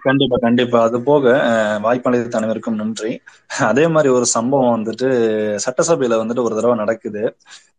கண்டிப்பா 0.06 0.38
கண்டிப்பா. 0.40 0.80
அது 0.88 0.98
போக 1.08 1.24
அஹ், 1.48 1.80
வாய்ப்பளித்த 1.86 2.40
அனைவருக்கும் 2.40 2.80
நன்றி. 2.82 3.12
அதே 3.70 3.86
மாதிரி 3.94 4.10
ஒரு 4.18 4.26
சம்பவம் 4.34 4.76
வந்துட்டு 4.76 5.08
சட்டசபையில 5.66 6.20
வந்துட்டு 6.22 6.46
ஒரு 6.46 6.58
தடவை 6.58 6.76
நடக்குது. 6.76 7.24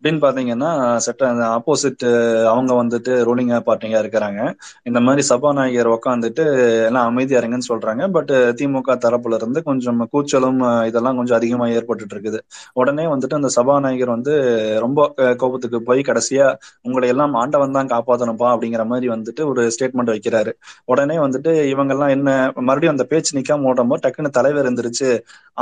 அப்படின்னு 0.00 0.20
பாத்தீங்கன்னா 0.24 0.68
சட்ட 1.04 1.24
ஆப்போசிட் 1.56 2.04
அவங்க 2.52 2.72
வந்துட்டு 2.78 3.12
ரூலிங் 3.28 3.50
பார்ட்டியா 3.66 3.98
இருக்கிறாங்க. 4.02 4.40
இந்த 4.88 4.98
மாதிரி 5.06 5.22
சபாநாயகர் 5.30 5.90
உட்காந்துட்டு 5.96 6.44
எல்லாம் 6.86 7.08
அமைதியா 7.10 7.40
இருங்கன்னு 7.40 7.68
சொல்றாங்க. 7.70 8.02
பட் 8.16 8.32
திமுக 8.60 8.94
தரப்புல 9.04 9.38
இருந்து 9.40 9.62
கொஞ்சம் 9.66 10.00
கூச்சலும் 10.14 10.60
இதெல்லாம் 10.90 11.18
கொஞ்சம் 11.18 11.38
அதிகமா 11.40 11.66
ஏற்பட்டுட்டு 11.76 12.14
இருக்குது 12.16 12.38
உடனே 12.82 13.04
வந்துட்டு 13.12 13.38
அந்த 13.40 13.50
சபாநாயகர் 13.58 14.14
வந்து 14.16 14.34
ரொம்ப 14.84 14.98
கோபத்துக்கு 15.42 15.80
போய் 15.90 16.02
கடைசியா 16.10 16.46
உங்களை 16.88 17.10
எல்லாம் 17.14 17.36
ஆண்டவன் 17.42 17.76
தான் 17.78 17.92
காப்பாத்தணும்ப்பா 17.94 18.48
அப்படிங்கிற 18.54 18.86
மாதிரி 18.92 19.08
வந்துட்டு 19.14 19.44
ஒரு 19.50 19.64
ஸ்டேட்மெண்ட் 19.76 20.14
வைக்கிறாரு. 20.14 20.54
உடனே 20.92 21.18
வந்துட்டு 21.26 21.52
இவங்க 21.74 21.92
எல்லாம் 21.96 22.14
என்ன 22.16 22.30
மறுபடியும் 22.68 22.96
அந்த 22.96 23.06
பேச்சு 23.12 23.36
நிக்காம 23.40 23.70
ஓடும்போது 23.72 24.04
டக்குன்னு 24.06 24.36
தலைவர் 24.40 24.66
இருந்துருச்சு 24.66 25.10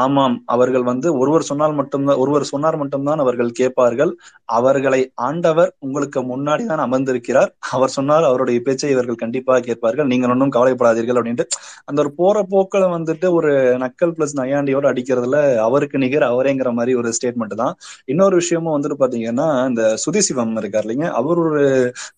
ஆமாம் 0.04 0.38
அவர்கள் 0.54 0.85
வந்து 0.92 1.09
ஒருவர் 1.21 1.49
சொன்னால் 1.50 1.78
மட்டும்தான் 1.78 2.18
ஒருவர் 2.23 2.50
சொன்னார் 2.52 2.80
மட்டும்தான் 2.83 3.23
அவர்கள் 3.25 3.52
கேட்பார்கள். 3.61 4.12
அவர்களை 4.56 5.00
ஆண்டவர் 5.28 5.70
உங்களுக்கு 5.87 6.20
முன்னாடி 6.30 6.62
தான் 6.68 6.82
அமர்ந்திருக்கிறார். 6.85 7.50
அவர் 7.76 7.92
சொன்னால் 7.97 8.26
அவருடைய 8.28 8.58
பேச்சை 8.66 8.90
இவர்கள் 8.94 9.18
கண்டிப்பாக 9.23 9.62
கேட்பார்கள். 9.68 10.08
நீங்கள் 10.12 10.32
ஒன்றும் 10.35 10.52
கவலைப்படாதீர்கள் 10.56 11.18
அப்படின்ட்டு 11.20 11.47
அந்த 11.88 11.99
ஒரு 12.04 12.11
போற 12.20 12.37
போக்கில் 12.52 12.87
வந்துட்டு 12.97 13.26
ஒரு 13.38 13.50
நக்கல் 13.85 14.14
பிளஸ் 14.16 14.35
நையாண்டியோட 14.40 14.87
அடிக்கிறதுல 14.92 15.38
அவருக்கு 15.66 16.02
நிகர் 16.04 16.26
அவரேங்கிற 16.30 16.73
மாதிரி 16.78 16.94
ஒரு 17.00 17.11
ஸ்டேட்மெண்ட் 17.18 17.56
தான். 17.62 17.75
இன்னொரு 18.12 18.37
விஷயமும் 18.42 18.75
வந்துட்டு 18.76 18.99
பாத்தீங்கன்னா 19.02 19.49
இந்த 19.70 19.82
சுதி 20.04 20.23
சிவம் 20.28 20.56
இருக்கார் 20.62 20.87
இல்லைங்க 20.87 21.08
அவர் 21.20 21.42
ஒரு 21.47 21.62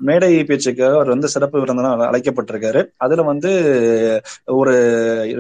மேடை 0.08 0.30
பேச்சுக்காக 0.50 0.94
அவர் 1.00 1.14
வந்து 1.14 1.32
சிறப்பு 1.34 1.62
விருந்தினா 1.64 1.92
அழைக்கப்பட்டிருக்காரு. 2.10 2.82
அதுல 3.06 3.24
வந்து 3.32 3.52
ஒரு 4.60 4.74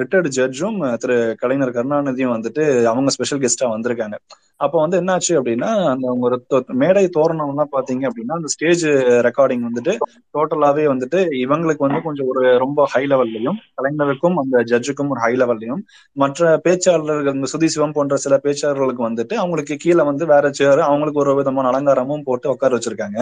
ரிட்டையர்டு 0.02 0.30
ஜட்ஜும் 0.38 0.78
திரு 1.04 1.16
கலைஞர் 1.42 1.76
கருணாநிதியும் 1.78 2.34
வந்துட்டு 2.36 2.64
அவங்க 2.92 3.10
ஸ்பெஷல் 3.16 3.42
கெஸ்டா 3.44 3.68
வந்திருக்காங்க. 3.76 4.18
அப்போ 4.60 4.78
வந்து 4.80 5.00
என்னாச்சு 5.00 5.32
அப்படின்னா 5.32 5.68
அந்த 5.90 6.16
ஒரு 6.20 6.36
தொ- 6.50 6.66
மேடை 6.74 7.02
தோரணம்லாம் 7.16 7.72
பாத்தீங்க 7.72 8.04
அப்படின்னா 8.08 8.34
அந்த 8.34 8.48
ஸ்டேஜ் 8.48 8.84
ரெக்கார்டிங் 9.26 9.64
வந்துட்டு 9.66 9.92
டோட்டலாவே 10.34 10.84
வந்துட்டு 10.86 11.20
இவங்களுக்கு 11.40 11.84
வந்து 11.86 12.02
கொஞ்சம் 12.02 12.26
ஒரு 12.26 12.58
ரொம்ப 12.58 12.84
ஹை 12.86 13.02
லெவல்லையும் 13.06 13.58
கலைஞருக்கும் 13.76 14.36
அந்த 14.36 14.56
ஜட்ஜுக்கும் 14.66 15.08
ஒரு 15.08 15.20
ஹை 15.20 15.32
லெவல்லையும் 15.34 15.82
மற்ற 16.16 16.38
பேச்சாளர்கள் 16.64 17.34
இந்த 17.34 17.48
சுதி 17.52 17.66
சிவம் 17.66 17.92
போன்ற 17.92 18.16
சில 18.16 18.36
பேச்சாளர்களுக்கு 18.44 19.04
வந்துட்டு 19.08 19.34
அவங்களுக்கு 19.36 19.76
கீழே 19.76 20.02
வந்து 20.02 20.26
வேற 20.26 20.52
சேர் 20.52 20.82
அவங்களுக்கு 20.86 21.20
ஒரு 21.20 21.34
விதமான 21.34 21.70
அலங்காரமும் 21.70 22.24
போட்டு 22.24 22.48
உட்கார 22.50 22.76
வச்சிருக்காங்க. 22.76 23.18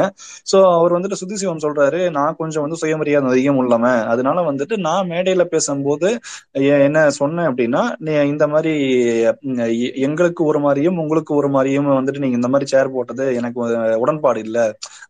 சோ 0.50 0.58
அவர் 0.74 0.92
வந்துட்டு 0.92 1.20
சுதி 1.20 1.36
சிவம் 1.36 1.58
சொல்றாரு 1.58 2.10
நான் 2.10 2.36
கொஞ்சம் 2.36 2.62
வந்து 2.62 2.76
சுயமரியாதை 2.76 3.06
அதிகம் 3.30 3.56
உள்ளவன். 3.56 3.76
அதனால 4.08 4.40
வந்துட்டு 4.50 4.76
நான் 4.80 5.08
மேடையில 5.08 5.44
பேசும்போது 5.46 6.08
என்ன 6.86 7.10
சொன்னேன் 7.12 7.48
அப்படின்னா 7.48 7.82
நீ 8.00 8.12
இந்த 8.28 8.46
மாதிரி 8.48 8.72
எ- 9.76 9.94
எங்களுக்கு 10.06 10.42
ஒரு 10.44 10.60
மாதிரியும் 10.60 10.98
உங்களுக்கு 10.98 11.27
ஒரு 11.34 11.48
மாதிரியும் 11.48 11.88
வந்துட்டு 11.90 12.18
நீங்க 12.18 12.36
இந்த 12.36 12.48
மாதிரி 12.48 12.66
சேர் 12.70 12.90
போட்டது 12.90 13.24
எனக்கு 13.34 13.60
உடன்பாடு 14.00 14.40
இல்ல. 14.40 14.58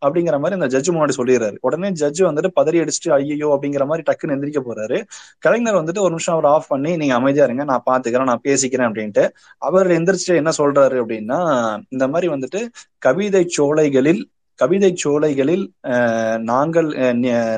அப்படிங்கிற 0.02 0.36
மாதிரி 0.38 0.56
இந்த 0.58 0.68
ஜட்ஜு 0.68 0.90
முன்னாடி 0.90 1.14
சொல்லிடுறாரு. 1.18 1.56
உடனே 1.60 1.90
ஜட்ஜு 2.00 2.22
வந்துட்டு 2.28 2.50
பதறி 2.58 2.80
அடிச்சுட்டு 2.82 3.10
ஐயோ 3.16 3.48
அப்படிங்கிற 3.54 3.84
மாதிரி 3.86 4.04
டக்குன்னு 4.08 4.34
எந்திரிக்க 4.36 4.62
போறாரு. 4.64 4.98
கலைஞர் 5.42 5.80
வந்துட்டு 5.80 6.00
ஒரு 6.00 6.10
நிமிஷம் 6.10 6.34
அவர் 6.34 6.48
ஆஃப் 6.52 6.68
பண்ணி 6.68 6.92
நீங்க 6.96 7.14
அமைதியா 7.14 7.44
இருங்க 7.44 7.64
நான் 7.64 7.86
பாத்துக்கிறேன் 7.86 8.30
நான் 8.32 8.44
பேசிக்கிறேன் 8.44 8.88
அப்படின்ட்டு 8.88 9.24
அவர் 9.62 9.88
எந்திரிச்சு 9.98 10.32
என்ன 10.36 10.52
சொல்றாரு 10.58 10.96
அப்படின்னா 11.02 11.40
இந்த 11.88 12.04
மாதிரி 12.08 12.28
வந்துட்டு 12.34 12.60
கவிதை 13.02 13.42
சோலைகளில் 13.56 14.22
கவிதை 14.58 14.90
சோலைகளில் 14.96 15.64
நாங்கள் 16.48 16.88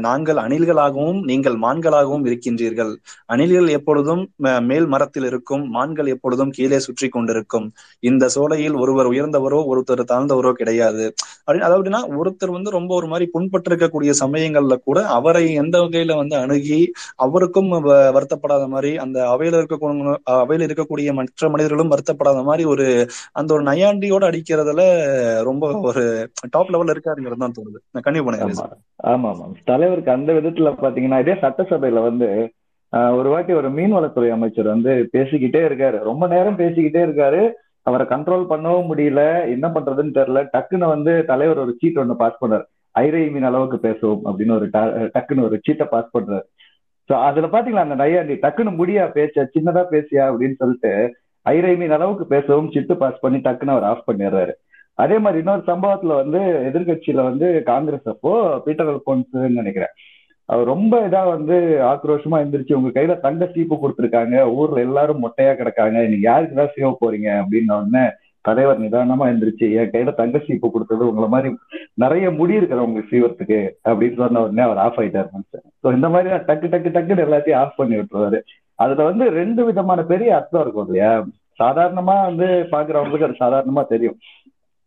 நாங்கள் 0.01 0.39
அணில்களாகவும் 0.43 1.21
நீங்கள் 1.25 1.57
மான்களாகவும் 1.57 2.25
இருக்கின்றீர்கள். 2.27 2.93
அணில்கள் 3.27 3.69
எப்பொழுதும் 3.71 4.23
மேல் 4.63 4.87
மரத்தில் 4.87 5.25
இருக்கும் 5.25 5.65
மான்கள் 5.71 6.07
எப்பொழுதும் 6.07 6.51
கீழே 6.51 6.79
சுற்றி 6.79 7.09
கொண்டிருக்கும். 7.09 7.67
இந்த 8.03 8.25
சோலையில் 8.29 8.77
ஒருவர் 8.77 9.11
உயர்ந்தவரோ 9.13 9.61
ஒருத்தர் 9.71 10.03
தாழ்ந்தவரோ 10.13 10.53
கிடையாது. 10.53 11.05
அப்படின்னு 11.47 11.69
அதாவதுனா 11.69 12.01
ஒருத்தர் 12.19 12.55
வந்து 12.57 12.71
ரொம்ப 12.71 12.93
ஒரு 12.95 13.07
மாதிரி 13.07 13.27
புண்பட்டிருக்கக்கூடிய 13.35 14.13
சமயங்கள்ல 14.21 14.75
கூட 14.81 14.99
அவரை 15.17 15.45
எந்த 15.55 15.77
வகையில 15.79 16.17
வந்து 16.17 16.37
அணுகி 16.37 16.81
அவருக்கும் 17.25 17.71
வ- 17.81 17.97
வருத்தப்படாத 18.17 18.65
மாதிரி 18.69 18.93
அந்த 18.99 19.19
அவையில 19.33 19.61
இருக்கக்கூடிய 19.61 19.89
அவையில 20.41 20.67
இருக்கக்கூடிய 20.69 20.89
மற்ற 21.13 21.49
மனிதர்களும் 21.49 21.93
வருத்தப்படாத 21.93 22.43
மாதிரி 22.45 22.65
ஒரு 22.73 22.87
அந்த 23.35 23.51
ஒரு 23.55 23.65
நயாண்டியோட 23.65 24.25
அடிக்கிறதுல 24.31 24.83
ரொம்ப 25.45 25.59
ஒரு 25.89 26.05
டாப் 26.51 26.71
லெவல் 26.71 26.90
லெவல்ல 26.91 26.97
இருக்காருங்கிறது 26.97 27.43
தான் 27.45 27.57
தோணுது. 27.59 27.79
நான் 27.93 28.05
கண்டிப்பா 28.07 28.27
பண்ணுங்க 28.27 28.65
ஆமா. 29.11 29.31
ஆமா 29.31 29.47
தலைவருக்கு 29.65 30.11
அந்த 30.11 30.33
விதத்துல 30.33 30.73
பாத்தீங்கன்னா 30.85 31.21
இதே 31.21 31.35
சட்டசபையில 31.45 32.03
வந்து 32.09 32.29
ஒரு 33.19 33.29
வாட்டி 33.29 33.53
ஒரு 33.53 33.69
மீன்வளத்துறை 33.71 34.31
அமைச்சர் 34.31 34.75
வந்து 34.75 34.93
பேசிக்கிட்டே 35.13 35.61
இருக்காரு. 35.69 35.99
ரொம்ப 36.11 36.25
நேரம் 36.27 36.59
பேசிக்கிட்டே 36.59 37.03
இருக்காரு. 37.07 37.43
அவரை 37.83 38.07
கண்ட்ரோல் 38.07 38.51
பண்ணவும் 38.53 38.89
முடியல. 38.91 39.23
என்ன 39.55 39.67
பண்றதுன்னு 39.69 40.17
தெரியல. 40.17 40.41
டக்குன்னு 40.55 40.87
வந்து 40.95 41.25
தலைவர் 41.25 41.59
ஒரு 41.59 41.73
சீட் 41.81 42.01
ஒண்ணு 42.03 42.15
பாஸ் 42.23 42.41
பண்றாரு. 42.41 42.65
ஐரை 42.91 43.31
மீன் 43.31 43.49
அளவுக்கு 43.51 43.79
பேசுவோம் 43.89 44.25
அப்படின்னு 44.29 44.55
ஒரு 44.57 44.67
டக்குன்னு 45.17 45.47
ஒரு 45.49 45.59
சீட்டை 45.67 45.87
பாஸ் 45.87 46.15
பண்றாரு. 46.17 46.47
சோ 47.11 47.15
அதுல 47.29 47.47
பாத்தீங்களா 47.47 47.87
அந்த 47.87 47.95
நையாண்டி 47.95 48.35
டக்குன்னு 48.43 48.73
முடியா 48.81 49.05
பேச்ச 49.05 49.47
சின்னதா 49.55 49.85
பேசியா 49.95 50.25
அப்படின்னு 50.31 50.55
சொல்லிட்டு 50.55 50.93
ஐரை 51.43 51.77
மீன் 51.77 51.91
அளவுக்கு 51.91 52.27
பேசவும் 52.27 52.71
சிட்டு 52.71 52.95
பாஸ் 52.97 53.21
பண்ணி 53.21 53.39
டக்குன்னு 53.39 53.75
அவர் 53.77 53.83
ஆஃப் 53.83 54.09
பண்ணிடுறாரு. 54.11 54.53
அதே 55.01 55.19
மாதிரி 55.19 55.39
இன்னொரு 55.39 55.63
சம்பவத்துல 55.67 56.15
வந்து 56.23 56.41
எதிர்க்கட்சியில 56.71 57.23
வந்து 57.23 57.49
காங்கிரஸ் 57.63 58.09
அப்போ 58.09 58.33
பீட்டர் 58.65 58.91
அல்போன்ஸ் 58.91 59.49
நினைக்கிறேன். 59.59 59.95
அவர் 60.45 60.71
ரொம்ப 60.73 60.95
இதா 61.09 61.23
வந்து 61.29 61.57
ஆக்ரோஷமா 61.91 62.39
எந்திரிச்சு 62.45 62.79
உங்க 62.79 63.01
கையில 63.01 63.21
தங்க 63.21 63.45
சீப்பு 63.55 63.77
கொடுத்துருக்காங்க. 63.77 64.37
ஊர்ல 64.51 64.81
எல்லாரும் 64.81 65.23
மொட்டையா 65.23 65.53
கிடக்காங்க. 65.59 65.99
நீங்க 66.09 66.27
யாருக்குதான் 66.31 66.75
சேவ 66.75 66.91
போறீங்க? 67.01 67.29
அப்படின்ன 67.43 67.77
உடனே 67.81 68.05
தலைவர் 68.41 68.81
நிதானமா 68.81 69.27
எந்திரிச்சு 69.33 69.67
என் 69.79 69.93
கையில 69.95 70.15
தங்க 70.15 70.39
சீப்பு 70.39 70.71
கொடுத்தது 70.71 71.09
உங்களை 71.09 71.29
மாதிரி 71.29 71.51
நிறைய 71.95 72.31
முடி 72.31 72.55
இருக்கிறவங்க 72.57 73.03
சீவறதுக்கு 73.11 73.59
அப்படின்னு 73.89 74.17
சொன்ன 74.17 74.43
உடனே 74.43 74.63
அவர் 74.63 74.83
ஆஃப் 74.87 74.99
ஆயிட்டாரு 75.01 75.31
மனுஷன். 75.37 75.67
ஸோ 75.83 75.95
இந்த 75.95 76.09
மாதிரி 76.09 76.31
நான் 76.31 76.45
டக்கு 76.45 76.71
டக்கு 76.75 76.93
டக்குன்னு 76.97 77.27
எல்லாத்தையும் 77.27 77.61
ஆஃப் 77.63 77.77
பண்ணி 77.77 77.97
விட்டுருவாரு. 77.97 78.41
அதுல 78.75 79.05
வந்து 79.05 79.25
ரெண்டு 79.31 79.65
விதமான 79.65 80.03
பெரிய 80.03 80.31
அர்த்தம் 80.37 80.61
இருக்கும் 80.61 80.87
இல்லையா? 80.87 81.13
சாதாரணமா 81.59 82.17
வந்து 82.29 82.47
பாக்குறவங்களுக்கு 82.71 83.29
அது 83.29 83.41
சாதாரணமா 83.41 83.83
தெரியும். 83.87 84.19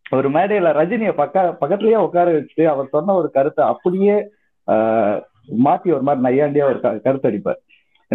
ஒரு 0.09 0.29
மேடையில 0.29 0.71
ரஜினியை 0.73 1.13
பக்க 1.13 1.57
பக்கத்துலயே 1.61 1.95
உட்கார 1.95 2.31
வச்சுட்டு 2.31 2.65
அவர் 2.65 2.87
சொன்ன 2.87 3.13
ஒரு 3.13 3.31
கருத்தை 3.31 3.65
அப்படியே 3.65 4.27
ஆஹ், 4.71 5.21
மாத்தி 5.63 5.93
ஒரு 5.93 6.01
மாதிரி 6.01 6.39
நையாண்டியா 6.39 6.63
ஒரு 6.63 6.79
கருத்து 6.79 7.29
அடிப்பார் 7.29 7.61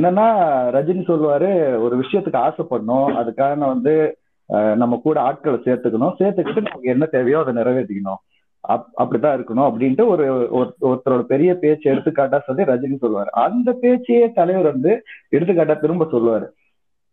என்னன்னா 0.00 0.26
ரஜினி 0.74 1.00
சொல்லுவாரு 1.00 1.78
ஒரு 1.80 2.00
விஷயத்துக்கு 2.00 2.50
ஆசைப்படணும். 2.50 3.14
அதுக்கான 3.16 3.58
வந்து 3.58 4.18
ஆஹ், 4.52 4.74
நம்ம 4.74 5.00
கூட 5.02 5.20
ஆட்களை 5.20 5.58
சேர்த்துக்கணும். 5.64 6.14
சேர்த்துக்கிட்டு 6.18 6.54
நமக்கு 6.54 6.90
என்ன 6.90 7.06
தேவையோ 7.06 7.38
அதை 7.38 7.54
நிறைவேற்றிக்கணும். 7.54 8.16
அப்- 8.68 8.84
அப்படித்தான் 8.94 9.38
இருக்கணும் 9.38 9.60
அப்படின்ட்டு 9.60 10.06
ஒரு 10.06 10.48
ஒரு- 10.54 10.84
ஒருத்தரோட 10.84 11.22
பெரிய 11.22 11.54
பேச்சு 11.54 11.94
எடுத்துக்காட்டா 11.94 12.40
சொல்லி 12.40 12.62
ரஜினி 12.62 12.96
சொல்லுவாரு. 13.02 13.24
அந்த 13.24 13.72
பேச்சையே 13.72 14.32
தலைவர் 14.32 14.64
வந்து 14.64 15.02
எடுத்துக்காட்டா 15.30 15.78
திரும்ப 15.78 16.04
சொல்லுவாரு. 16.04 16.46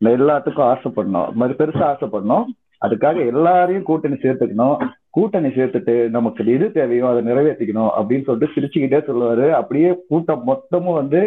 எல்லாத்துக்கும் 0.01 0.75
ஆசைப்படணும். 0.75 1.31
மறு 1.31 1.31
மாதிரி 1.33 1.63
பெருசா 1.63 1.83
ஆசைப்படணும். 1.83 2.43
அதுக்காக 2.81 3.17
எல்லாரையும் 3.31 3.87
கூட்டணி 3.89 4.17
சேர்த்துக்கணும். 4.23 4.77
கூட்டணி 5.15 5.49
சேர்த்துட்டு 5.57 5.93
நமக்கு 6.15 6.45
எது 6.53 6.67
தேவையோ 6.77 7.05
அதை 7.11 7.21
நிறைவேற்றிக்கணும் 7.27 7.91
அப்படின்னு 7.97 8.27
சொல்லிட்டு 8.27 8.53
சிரிச்சுக்கிட்டே 8.55 9.01
சொல்லுவாரு. 9.09 9.47
அப்படியே 9.59 9.89
கூட்டம் 10.11 10.45
மொத்தமும் 10.51 10.99
வந்து 11.01 11.21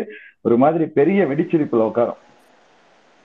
ஒரு 0.46 0.56
மாதிரி 0.62 0.84
பெரிய 0.98 1.20
வெடிச்சிரிப்புல 1.30 1.88
உட்காரும். 1.90 2.20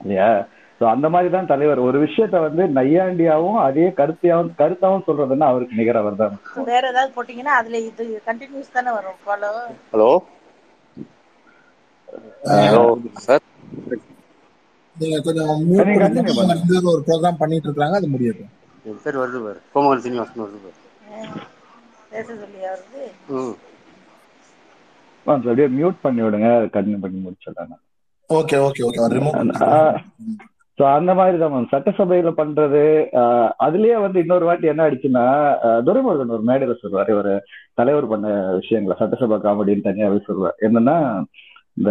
இல்லையா? 0.00 0.30
சோ 0.78 0.84
அந்த 0.92 1.06
மாதிரி 1.14 1.28
தான் 1.34 1.50
தலைவர். 1.50 1.80
ஒரு 1.88 1.98
விஷயத்த 2.04 2.36
வந்து 2.46 2.62
நையாண்டியாவும் 2.78 3.58
அதே 3.66 3.86
கருத்தையாவும் 3.98 4.50
கருத்தாவும் 4.60 5.04
சொல்றதுன்னா 5.08 5.48
அவருக்கு 5.52 5.78
நிகர் 5.80 6.00
அவர் 6.00 6.16
தான் 6.22 6.34
வேற 6.72 6.82
ஏதாவது 6.92 7.12
போட்டீங்கன்னா 7.16 7.54
அதுல 7.60 7.78
இது 7.90 8.06
கண்டினியூஸ் 8.30 8.74
தானே 8.78 8.90
வரும். 8.98 9.20
ஃபாலோ 9.26 9.52
ஹலோ 9.92 10.10
ஹலோ 12.48 12.82
சார் 13.26 13.44
நீங்க 14.96 15.16
கொஞ்சம் 15.22 15.48
மியூட் 15.62 15.88
நீங்க 15.88 16.00
பண்ணிக்கோங்க 16.00 16.04
continue 16.04 16.24
அவங்க 16.24 16.40
பண்ணுங்க. 16.40 16.54
ரெண்டு 16.56 16.72
பேரும் 16.72 16.92
ஒரு 16.92 17.02
ப்ரோக்ராம் 17.06 17.40
பண்ணிட்டு 17.40 17.68
இருக்காங்க 17.68 17.96
அது 17.96 18.08
முடியட்டும் 18.10 18.50
என் 18.84 19.00
பேர் 19.04 19.20
வருது 19.20 19.40
பாரு 19.44 19.60
கோமகன் 19.72 20.02
சீனிவாசன் 20.04 20.42
வருது 20.44 20.58
பாரு. 20.64 20.76
பேச 22.12 22.26
சொல்லியா 22.34 22.70
வருது 22.74 23.02
ம். 23.36 23.54
ஆ, 25.26 25.34
சரி, 25.34 25.50
அப்படியே 25.50 25.68
மியூட் 25.76 26.02
பண்ணி 26.02 26.22
விடுங்க 26.24 26.48
கண்டினியூ 26.74 27.00
பண்ணி 27.02 27.18
முடிச்சிடலாம் 27.20 27.80
ஓகே 28.30 28.56
ஓகே 28.66 28.82
ஓகே. 28.86 29.08
ரிமூவ் 29.14 29.38
அந்த 30.78 31.10
மாதிரி 31.12 31.36
தான் 31.38 31.52
மேம் 31.52 31.68
சட்டசபையில 31.72 32.30
பண்றது 32.38 32.80
அதுலயே 33.60 33.96
வந்து 34.00 34.18
இன்னொரு 34.22 34.46
வாட்டி 34.46 34.70
என்ன 34.70 34.84
ஆயிடுச்சுன்னா 34.84 35.24
துரைமுருகன் 35.86 36.32
ஒரு 36.36 36.44
மேடையில 36.48 36.74
சொல்லுவாரு 36.78 37.12
ஒரு 37.18 37.32
தலைவர் 37.74 38.08
பண்ண 38.08 38.26
விஷயங்களை 38.58 38.96
சட்டசபை 38.98 39.36
காமெடின்னு 39.40 39.86
தனியாவே 39.86 40.18
சொல்லுவார். 40.26 40.56
என்னன்னா 40.66 40.96
இந்த 41.74 41.90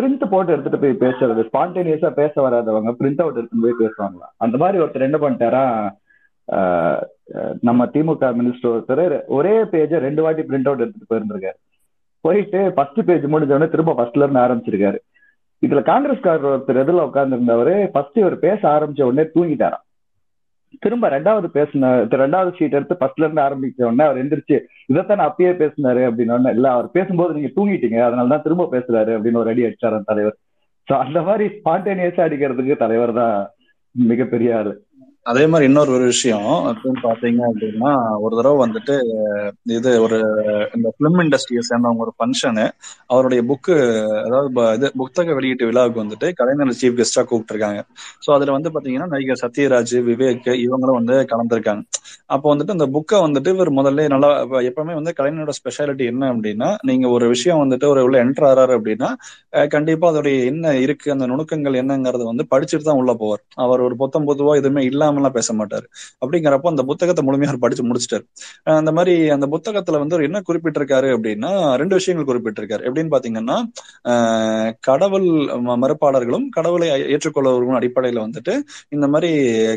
பிரிண்ட் 0.00 0.30
போட்டு 0.30 0.52
எடுத்துட்டு 0.52 0.78
போய் 0.78 1.10
பேசுறது 1.10 1.48
ஸ்பான்டேனியஸா 1.52 2.10
பேச 2.10 2.48
வராதவங்க 2.48 2.94
பிரிண்ட் 3.00 3.20
அவுட் 3.20 3.36
எடுத்துட்டு 3.36 3.74
போய் 3.76 3.88
பேசுவாங்களா? 3.88 4.28
அந்த 4.36 4.56
மாதிரி 4.56 4.84
ஒருத்தர் 4.84 5.00
என்ன 5.00 5.18
பண்ணிட்டாரா 5.18 5.90
ஆஹ் 6.52 7.02
நம்ம 7.60 7.84
திமுக 7.84 8.34
மினிஸ்டர் 8.40 8.80
ஒருத்தர் 8.80 9.26
ஒரே 9.26 9.62
பேஜை 9.62 9.98
ரெண்டு 9.98 10.22
வாட்டி 10.22 10.42
பிரிண்ட் 10.42 10.64
அவுட் 10.64 10.78
எடுத்துட்டு 10.78 11.14
போயிருந்திருக்காரு. 11.14 11.60
போயிட்டு 12.20 12.72
ஃபர்ஸ்ட் 12.74 13.04
பேஜ் 13.04 13.22
முடிஞ்ச 13.22 13.52
உடனே 13.54 13.68
திரும்ப 13.68 13.92
ஃபர்ஸ்ட்ல 13.92 14.28
இருந்து 14.28 14.40
ஆரம்பிச்சிருக்காரு. 14.40 14.98
இதுல 15.66 15.82
காங்கிரஸ்காரர் 15.82 16.52
ஒருத்தர் 16.54 16.76
எதில் 16.76 17.00
உட்கார்ந்து 17.00 17.90
ஃபர்ஸ்ட் 17.92 18.18
இவர் 18.18 18.38
பேச 18.38 18.68
ஆரம்பிச்ச 18.68 19.02
உடனே 19.02 19.28
தூங்கிட்டாராம். 19.34 19.84
திரும்ப 20.80 21.08
ரெண்டாவது 21.08 21.46
பேசினார் 21.46 22.06
ரெண்டாவது 22.06 22.50
ஷீட் 22.58 22.76
எடுத்து 22.78 22.96
ஃபர்ஸ்ட்ல 23.00 23.26
இருந்து 23.26 23.42
ஆரம்பிச்ச 23.42 23.84
உடனே 23.84 24.04
அவர் 24.04 24.20
எந்திரிச்சு 24.24 24.56
இதைத்தான் 24.86 25.18
அப்பயே 25.18 25.52
பேசினாரு 25.62 26.02
அப்படின்னு 26.08 26.36
உடனே 26.36 26.50
இல்ல 26.50 26.70
அவர் 26.70 26.90
பேசும்போது 26.90 27.34
நீங்க 27.34 27.50
தூங்கிட்டீங்க 27.56 27.98
அதனாலதான் 28.06 28.42
திரும்ப 28.42 28.68
பேசுறாரு 28.72 29.12
அப்படின்னு 29.16 29.32
ஒரு 29.32 29.48
அடி 29.48 29.64
அடிச்சார் 29.64 29.98
தலைவர். 30.04 30.36
சோ 30.88 30.92
அந்த 30.98 31.22
மாதிரி 31.22 31.44
ஸ்பான்டேனியஸா 31.58 32.24
அடிக்கிறதுக்கு 32.26 32.76
தலைவர் 32.76 33.12
தான் 33.12 33.48
மிகப்பெரிய 33.92 34.56
ஆளு. 34.58 34.72
அதே 35.26 35.42
மாதிரி 35.50 35.66
இன்னொரு 35.68 35.90
ஒரு 35.96 36.06
விஷயம் 36.10 36.48
அப்படின்னு 36.70 37.00
பாத்தீங்க 37.04 37.40
அப்படின்னா 37.50 37.90
ஒரு 38.24 38.34
தடவை 38.38 38.56
வந்துட்டு 38.62 38.94
இது 39.76 39.90
ஒரு 40.04 40.18
இந்த 40.76 40.88
பிலிம் 40.96 41.20
இண்டஸ்ட்ரியை 41.22 41.62
சேர்ந்தவங்க 41.68 42.04
ஒரு 42.06 42.12
ஃபங்க்ஷனு 42.16 42.64
அவருடைய 43.12 43.42
புக்கு 43.50 43.74
அதாவது 44.24 44.48
இது 44.76 44.90
புத்தக 45.00 45.34
வெளியீட்டு 45.38 45.68
விழாவுக்கு 45.70 46.02
வந்துட்டு 46.02 46.28
கலைஞர் 46.40 46.78
சீஃப் 46.80 46.98
கெஸ்டா 46.98 47.22
கூப்பிட்டுருக்காங்க. 47.30 47.80
ஸோ 48.24 48.30
அதுல 48.36 48.54
வந்து 48.56 48.72
பாத்தீங்கன்னா 48.74 49.08
நடிகர் 49.14 49.42
சத்யராஜ் 49.44 49.94
விவேக் 50.10 50.48
இவங்களும் 50.64 50.98
வந்து 51.00 51.16
கலந்துருக்காங்க. 51.32 51.82
அப்போ 52.34 52.46
வந்துட்டு 52.52 52.76
அந்த 52.76 52.86
புக்கை 52.94 53.18
வந்துட்டு 53.24 53.50
இவர் 53.54 53.70
முதல்ல 53.78 54.06
நல்லா 54.14 54.30
எப்பவுமே 54.68 54.94
வந்து 54.98 55.12
கலைஞரோட 55.18 55.52
ஸ்பெஷாலிட்டி 55.58 56.04
என்ன 56.12 56.24
அப்படின்னா 56.32 56.70
நீங்க 56.90 57.06
ஒரு 57.16 57.26
விஷயம் 57.34 57.62
வந்துட்டு 57.62 57.86
ஒரு 57.92 58.02
உள்ள 58.06 58.16
என்டர் 58.24 58.48
ஆறாரு 58.50 58.74
அப்படின்னா 58.78 59.10
கண்டிப்பா 59.74 60.06
அதோடைய 60.12 60.36
என்ன 60.52 60.74
இருக்கு 60.84 61.08
அந்த 61.14 61.26
நுணுக்கங்கள் 61.32 61.80
என்னங்கறத 61.82 62.24
வந்து 62.30 62.46
படிச்சுட்டு 62.52 62.88
தான் 62.88 63.00
உள்ள 63.02 63.12
போவார். 63.22 63.42
அவர் 63.64 63.84
ஒரு 63.86 63.96
பொத்தம் 64.02 64.28
பொதுவா 64.30 64.54
எதுவுமே 64.60 64.82
இல்லாமலாம் 65.14 65.36
பேச 65.38 65.54
மாட்டாரு 65.54 65.86
அப்படிங்கிறப்போ 66.22 66.70
அந்த 66.72 66.84
புத்தகத்தை 66.90 67.24
முழுமையாக 67.24 67.58
படிச்சு 67.64 67.84
முடிச்சிட்டாரு. 67.90 68.24
அந்த 68.78 68.92
மாதிரி 68.98 69.14
அந்த 69.36 69.46
புத்தகத்துல 69.54 70.00
வந்து 70.02 70.16
என்ன 70.28 70.42
குறிப்பிட்டிருக்காரு 70.48 71.08
அப்படின்னா 71.16 71.50
ரெண்டு 71.82 71.94
விஷயங்கள் 71.94 72.28
குறிப்பிட்டிருக்காரு. 72.30 72.82
எப்படின்னு 72.88 73.14
பாத்தீங்கன்னா 73.14 73.58
கடவுள் 74.88 75.28
மறுப்பாளர்களும் 75.84 76.46
கடவுளை 76.50 76.88
ஏற்றுக்கொள்ளவர்களும் 77.14 77.78
அடிப்படையில 77.80 78.24
வந்துட்டு 78.26 78.54
இந்த 78.96 79.06
மாதிரி 79.08 79.30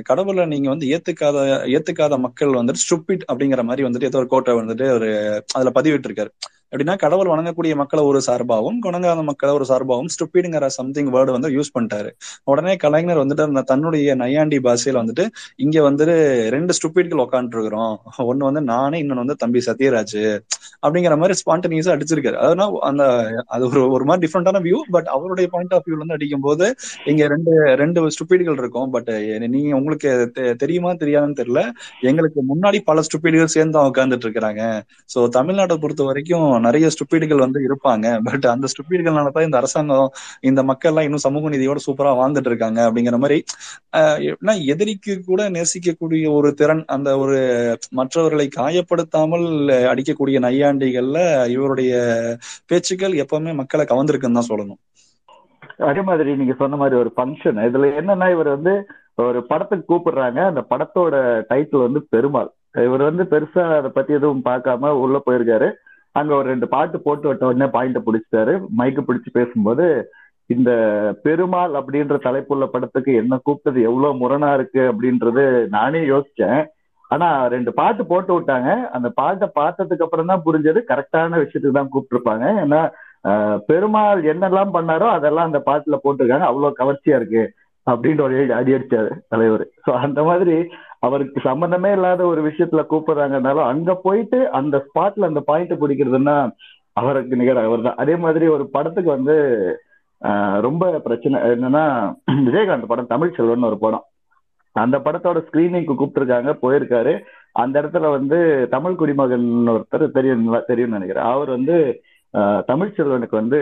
கடவுளை 0.09 0.45
நீங்க 0.53 0.69
வந்து 0.69 0.87
ஏத்துக்காத 0.95 1.37
ஏத்துக்காத 1.75 2.17
மக்கள் 2.27 2.59
வந்துட்டு 2.59 2.83
ஸ்டுப்பிட் 2.85 3.25
அப்படிங்கிற 3.31 3.63
மாதிரி 3.63 3.85
வந்துட்டு 3.87 4.09
ஏதோ 4.11 4.19
ஒரு 4.23 4.27
கோட்டை 4.27 4.55
வந்துட்டு 4.61 4.87
ஒரு 4.97 5.09
அதுல 5.55 5.71
பதிவிட்டு 5.75 6.09
இருக்காரு 6.09 6.31
எப்படின்னா 6.71 6.97
கடவுள் 6.97 7.27
வணங்கக்கூடிய 7.27 7.75
மக்களை 7.75 8.05
ஒரு 8.05 8.21
சார்பாகவும் 8.27 8.77
குணங்காத 8.85 9.23
மக்களை 9.23 9.55
ஒரு 9.55 9.65
சார்பாகவும் 9.69 10.09
ஸ்டுப்பிடுங்கிற 10.15 10.65
சம்திங் 10.65 11.11
வேர்டு 11.11 11.31
வந்து 11.31 11.49
யூஸ் 11.49 11.71
பண்ணிட்டாரு. 11.79 12.09
உடனே 12.43 12.75
கலைஞர் 12.75 13.17
வந்துட்டு 13.17 13.41
அந்த 13.41 13.61
தன்னுடைய 13.61 14.15
நையாண்டி 14.15 14.57
பாஷையில 14.57 14.99
வந்துட்டு 15.01 15.27
இங்க 15.55 15.91
வந்துட்டு 15.91 16.49
ரெண்டு 16.49 16.73
ஸ்டுப்பீடுகள் 16.73 17.25
உட்காந்துட்டு 17.25 17.99
ஒன்னு 18.17 18.33
ஒண்ணு 18.33 18.47
வந்து 18.49 18.61
நானே 18.61 19.03
இன்னொன்னு 19.03 19.23
வந்து 19.23 19.35
தம்பி 19.35 19.61
சத்யராஜ் 19.65 20.39
அப்படிங்கிற 20.87 21.17
மாதிரி 21.17 21.33
ஸ்பான்டனியஸா 21.45 21.93
அடிச்சிருக்காரு. 21.95 22.33
அதனால 22.33 22.77
அந்த 22.81 23.03
அது 23.47 23.67
ஒரு 23.67 23.91
ஒரு 23.91 24.05
மாதிரி 24.05 24.27
டிஃப்ரெண்டான 24.27 24.61
வியூ 24.61 24.79
பட் 24.89 25.05
அவருடைய 25.05 25.49
பாயிண்ட் 25.53 25.73
ஆஃப் 25.73 25.87
வியூல 25.87 25.95
இருந்து 25.95 26.13
அடிக்கும் 26.13 26.41
போது 26.41 26.75
இங்க 27.05 27.27
ரெண்டு 27.27 27.51
ரெண்டு 27.75 28.07
ஸ்டுப்பீடுகள் 28.09 28.57
இருக்கும். 28.57 28.89
பட் 28.89 29.09
நீங்க 29.47 29.75
உங்களுக்கு 29.75 30.31
தெ- 30.35 30.55
தெரியுமா 30.55 30.91
தெரியாதுன்னு 30.91 31.39
தெரியல. 31.41 31.71
எங்களுக்கு 32.01 32.41
முன்னாடி 32.49 32.79
பல 32.85 33.01
ஸ்டுப்பீடுகள் 33.01 33.45
சேர்ந்து 33.45 33.71
தான் 33.71 33.91
இருக்கிறாங்க 33.91 34.81
சோ 35.15 35.29
தமிழ்நாட்டை 35.35 35.75
பொறுத்த 35.77 36.03
வரைக்கும் 36.03 36.55
நிறைய 36.59 36.87
ஸ்டுப்பீடுகள் 36.87 37.43
வந்து 37.45 37.59
இருப்பாங்க. 37.67 38.07
பட் 38.23 38.45
அந்த 38.45 38.67
ஸ்டுப்பீடுகள்னால 38.73 39.31
தான் 39.31 39.43
இந்த 39.43 39.57
அரசாங்கம் 39.57 40.09
இந்த 40.41 40.63
மக்கள் 40.63 40.91
எல்லாம் 40.91 41.03
இன்னும் 41.03 41.25
சமூக 41.25 41.49
நீதியோட 41.49 41.81
சூப்பரா 41.87 42.11
வாழ்ந்துட்டு 42.19 42.45
இருக்காங்க 42.45 42.79
அப்படிங்கிற 42.87 43.17
மாதிரி 43.17 43.37
ஆஹ் 43.97 44.63
எதிரிக்கு 44.73 45.23
கூட 45.25 45.41
நேசிக்கக்கூடிய 45.49 46.25
ஒரு 46.31 46.53
திறன் 46.53 46.83
அந்த 46.87 47.09
ஒரு 47.17 47.37
மற்றவர்களை 47.91 48.47
காயப்படுத்தாமல் 48.57 49.47
அடிக்கக்கூடிய 49.91 50.39
நையாண்டிகள்ல 50.47 51.19
இவருடைய 51.49 51.93
பேச்சுக்கள் 52.67 53.19
எப்பவுமே 53.23 53.53
மக்களை 53.53 53.85
கவர்ந்திருக்குன்னு 53.85 54.39
தான் 54.39 54.51
சொல்லணும். 54.51 54.81
அதே 55.87 56.01
மாதிரி 56.01 56.35
நீங்க 56.35 56.53
சொன்ன 56.57 56.75
மாதிரி 56.75 56.95
ஒரு 56.99 57.11
ஃபங்க்ஷன் 57.15 57.57
இதுல 57.67 57.89
என்னன்னா 57.99 58.27
இவர் 58.31 58.49
வந்து 58.55 58.73
ஒரு 59.25 59.39
படத்துக்கு 59.45 59.85
கூப்பிடுறாங்க. 59.89 60.39
அந்த 60.51 60.61
படத்தோட 60.71 61.15
டைட்டில் 61.49 61.85
வந்து 61.85 62.01
பெருமாள். 62.09 62.49
இவர் 62.85 63.03
வந்து 63.09 63.23
பெருசா 63.23 63.63
அதை 63.77 63.89
பத்தி 63.89 64.11
எதுவும் 64.13 64.43
பார்க்காம 64.45 64.91
உள்ள 65.03 65.17
போயிருக்காரு. 65.25 65.69
அங்க 66.17 66.31
ஒரு 66.39 66.47
ரெண்டு 66.53 66.67
பாட்டு 66.73 66.97
போட்டு 67.05 67.27
விட்ட 67.27 67.49
உடனே 67.49 67.67
பாயிண்ட 67.75 67.99
பிடிச்சிட்டாரு. 68.05 68.53
மைக்கு 68.79 69.01
பிடிச்சு 69.07 69.29
பேசும்போது 69.39 69.85
இந்த 70.49 70.71
பெருமாள் 71.25 71.73
அப்படின்ற 71.79 72.15
தலைப்புள்ள 72.25 72.65
படத்துக்கு 72.73 73.13
என்ன 73.21 73.39
கூப்பிட்டது 73.45 73.79
எவ்வளவு 73.89 74.19
முரணா 74.21 74.49
இருக்கு 74.57 74.81
அப்படின்றது 74.91 75.43
நானே 75.75 76.01
யோசிச்சேன். 76.11 76.61
ஆனா 77.11 77.27
ரெண்டு 77.53 77.71
பாட்டு 77.79 78.03
போட்டு 78.11 78.31
விட்டாங்க. 78.35 78.69
அந்த 78.95 79.09
பாட்டை 79.19 79.47
பார்த்ததுக்கு 79.59 80.05
அப்புறம் 80.05 80.31
தான் 80.31 80.45
புரிஞ்சது. 80.45 80.79
கரெக்டான 80.91 81.39
விஷயத்துக்கு 81.43 81.79
தான் 81.79 81.91
கூப்பிட்டுருப்பாங்க. 81.93 82.45
ஏன்னா 82.63 82.81
ஆஹ் 83.29 83.59
பெருமாள் 83.69 84.19
என்னெல்லாம் 84.31 84.73
பண்ணாரோ 84.75 85.07
அதெல்லாம் 85.17 85.47
அந்த 85.49 85.59
பாட்டுல 85.69 85.95
போட்டிருக்காங்க. 86.03 86.47
அவ்வளவு 86.49 86.79
கவர்ச்சியா 86.81 87.15
இருக்கு 87.19 87.43
அப்படின்ற 87.87 88.21
ஒரு 88.27 88.35
அடி 88.59 88.71
அடிச்சாரு 88.77 89.11
தலைவர். 89.33 89.65
சோ 89.85 89.91
அந்த 90.05 90.19
மாதிரி 90.29 90.55
அவருக்கு 90.99 91.41
சம்பந்தமே 91.43 91.91
இல்லாத 91.91 92.25
ஒரு 92.25 92.47
விஷயத்துல 92.47 92.85
கூப்பிடுறாங்கனாலும் 92.89 93.63
அங்க 93.63 93.95
போயிட்டு 93.95 94.51
அந்த 94.51 94.85
ஸ்பாட்ல 94.85 95.23
அந்த 95.23 95.39
பாயிண்ட் 95.39 95.71
பிடிக்கிறதுன்னா 95.71 96.51
அவருக்கு 96.93 97.35
நிகர் 97.35 97.63
அவர் 97.63 97.81
தான் 97.81 97.95
அதே 97.95 98.15
மாதிரி 98.15 98.47
ஒரு 98.47 98.69
படத்துக்கு 98.69 99.09
வந்து 99.09 99.35
ஆஹ் 100.23 100.61
ரொம்ப 100.61 100.99
பிரச்சனை. 100.99 101.39
என்னன்னா 101.39 102.15
விஜயகாந்த் 102.45 102.85
படம் 102.85 103.07
தமிழ் 103.07 103.35
செல்வன் 103.35 103.61
ஒரு 103.61 103.77
படம். 103.77 104.03
அந்த 104.71 104.97
படத்தோட 104.97 105.43
ஸ்கிரீனிங்க்கு 105.47 105.93
கூப்பிட்டுருக்காங்க 105.99 106.51
போயிருக்காரு. 106.61 107.19
அந்த 107.51 107.81
இடத்துல 107.81 108.09
வந்து 108.09 108.67
தமிழ் 108.69 108.95
குடிமகன் 108.95 109.63
ஒருத்தர் 109.67 110.11
தெரியும் 110.11 110.63
தெரியும்னு 110.67 110.97
நினைக்கிறேன். 110.97 111.31
அவர் 111.33 111.49
வந்து 111.49 112.01
தமிழ் 112.65 112.93
செல்வனுக்கு 112.97 113.35
வந்து 113.41 113.59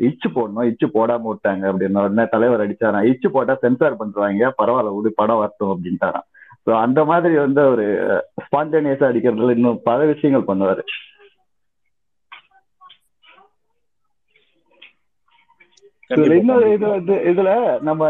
இச்சு 0.00 0.28
போடணும் 0.28 0.64
இச்சு 0.64 0.86
போடாம 0.86 1.20
விட்டாங்க 1.24 1.64
அப்படின்னு 1.70 2.02
உடனே 2.04 2.24
தலைவர் 2.30 2.62
அடிச்சாராம். 2.62 3.04
இச்சு 3.04 3.30
போட்டா 3.30 3.54
சென்சார் 3.54 3.96
பண்றாங்க 3.96 4.54
பரவாயில்ல 4.62 4.96
விடு 4.96 5.12
படம் 5.16 5.36
வரட்டும் 5.36 5.72
அப்படின்ட்டாராம். 5.72 6.28
ஸோ 6.66 6.72
அந்த 6.84 7.00
மாதிரி 7.10 7.34
வந்து 7.44 7.62
ஒரு 7.72 7.86
ஸ்பான்டேனியஸா 8.44 9.08
அடிக்கிறதுல 9.10 9.56
இன்னும் 9.56 9.80
பல 9.88 10.04
விஷயங்கள் 10.12 10.48
பண்ணுவாரு. 10.50 10.82
இன்னொரு 16.38 16.66
இது 16.76 16.86
வந்து 16.96 17.14
இதுல 17.30 17.50
நம்ம 17.88 18.02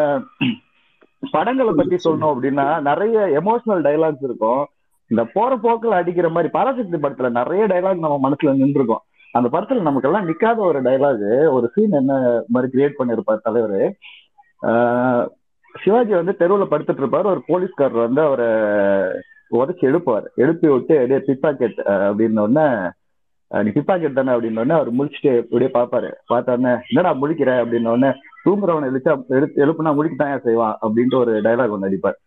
படங்களை 1.35 1.73
பத்தி 1.81 1.97
சொல்லணும் 2.05 2.33
அப்படின்னா 2.33 2.67
நிறைய 2.89 3.17
எமோஷனல் 3.41 3.85
டைலாக்ஸ் 3.89 4.25
இருக்கும். 4.29 4.63
இந்த 5.11 5.23
போற 5.35 5.51
போக்கில் 5.65 5.99
அடிக்கிற 5.99 6.29
மாதிரி 6.35 6.49
பராசக்தி 6.57 6.99
படத்துல 7.05 7.29
நிறைய 7.41 7.63
டைலாக் 7.73 8.05
நம்ம 8.05 8.17
மனசுல 8.27 8.55
நின்றுருக்கோம். 8.63 9.05
அந்த 9.35 9.49
படத்துல 9.53 9.87
நமக்கு 9.89 10.09
எல்லாம் 10.09 10.27
நிக்காத 10.31 10.59
ஒரு 10.71 10.81
டைலாக் 10.89 11.23
ஒரு 11.57 11.67
சீன் 11.75 12.01
என்ன 12.01 12.15
மாதிரி 12.55 12.73
கிரியேட் 12.73 12.99
பண்ணிருப்பார் 12.99 13.47
தலைவர்? 13.49 13.79
சிவாஜி 15.81 16.13
வந்து 16.13 16.35
தெருவுல 16.39 16.65
படுத்துட்டு 16.71 17.03
இருப்பாரு. 17.03 17.31
ஒரு 17.35 17.43
போலீஸ்காரர் 17.47 18.07
வந்து 18.07 18.21
அவரை 18.21 18.49
உதச்சி 19.59 19.85
எடுப்பார் 19.91 20.27
எழுப்பி 20.35 20.69
விட்டு 20.69 20.95
அப்படியே 21.01 21.21
பிப்பாக்கெட் 21.29 21.79
அப்படின்னு 22.09 22.41
உடனே 22.41 22.67
நீ 23.51 23.71
பிப்பாக்கெட் 23.75 24.19
தானே? 24.19 24.33
அப்படின்னு 24.33 24.61
உடனே 24.63 24.75
அவர் 24.75 24.91
முழிச்சுட்டு 24.95 25.33
இப்படியே 25.37 25.71
பார்ப்பாரு. 25.75 26.11
பார்த்தாருன்னு 26.33 26.73
என்னடா 26.89 27.11
முழிக்கிற? 27.23 27.51
அப்படின்னோடனே 27.63 28.11
தூங்குறவனை 28.45 28.87
எழுச்சா 28.93 29.13
எடுத்து 29.29 29.67
எழுப்புனா 29.67 29.93
முழிக்கத்தான் 29.99 30.47
செய்வான்? 30.47 30.79
அப்படின்ட்டு 30.83 31.15
ஒரு 31.15 31.33
டைலாக் 31.41 31.75
ஒன்று 31.77 31.89
அடிப்பார் 31.89 32.19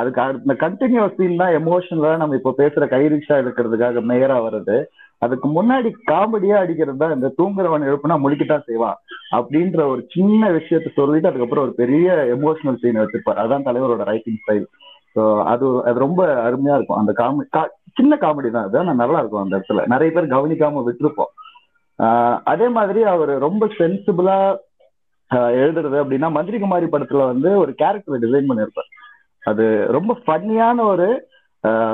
அதுக்கு 0.00 0.20
அந்த 0.20 0.54
கண்டினியூஸ் 0.60 1.16
சீன் 1.16 1.36
தான் 1.36 1.56
எமோஷனலா 1.60 2.16
நம்ம 2.16 2.34
இப்போ 2.34 2.54
பேசுற 2.58 2.84
கைரிக்ஷா 2.94 3.34
எடுக்கிறதுக்காக 3.40 4.00
இருக்கிறதுக்காக 4.00 4.02
மேயரா 4.10 4.36
வர்றது. 4.46 4.76
அதுக்கு 5.22 5.48
முன்னாடி 5.48 5.90
காமெடியா 6.10 6.56
அடிக்கிறது 6.62 6.98
தான் 7.02 7.14
இந்த 7.16 7.28
தூங்குறவன் 7.38 7.86
எழுப்புனா 7.90 8.16
முழிக்கத்தான் 8.24 8.66
செய்வான் 8.68 8.98
அப்படின்ற 9.36 9.80
ஒரு 9.92 10.02
சின்ன 10.14 10.50
விஷயத்த 10.50 10.90
சொல்லிட்டு 10.96 11.30
அதுக்கப்புறம் 11.30 11.64
ஒரு 11.66 11.74
பெரிய 11.82 12.16
எமோஷனல் 12.36 12.80
சீன் 12.82 13.00
வச்சிருப்பார் 13.02 13.42
அதான் 13.44 13.66
தலைவரோட 13.68 14.04
ரைட்டிங் 14.10 14.40
ஸ்டைல் 14.42 14.66
ஸோ 15.16 15.22
அது 15.52 15.66
அது 15.88 15.98
ரொம்ப 15.98 16.20
அருமையா 16.46 16.76
இருக்கும். 16.76 17.00
அந்த 17.00 17.12
காமெடி 17.20 17.48
சின்ன 17.98 18.14
காமெடி 18.22 18.48
தான் 18.50 18.66
அது. 18.68 18.78
ஆனால் 18.78 19.00
நல்லா 19.02 19.18
இருக்கும் 19.18 19.42
அந்த 19.42 19.54
இடத்துல. 19.58 19.82
நிறைய 19.92 20.10
பேர் 20.12 20.34
கவனிக்காம 20.36 20.82
விட்டுருப்போம். 20.86 21.32
அதே 22.52 22.68
மாதிரி 22.68 23.00
அவர் 23.14 23.32
ரொம்ப 23.46 23.64
சென்சிபிளா 23.80 24.38
எழுதுறது 25.60 25.96
அப்படின்னா 26.00 26.28
மந்திரிகுமாரி 26.36 26.86
படத்துல 26.94 27.26
வந்து 27.32 27.50
ஒரு 27.62 27.72
கேரக்டர் 27.82 28.22
டிசைன் 28.24 28.50
பண்ணியிருப்பார். 28.50 28.90
அது 29.42 29.64
ரொம்ப 29.96 30.12
ஃபன்னியான 30.24 30.84
ஒரு 30.92 31.06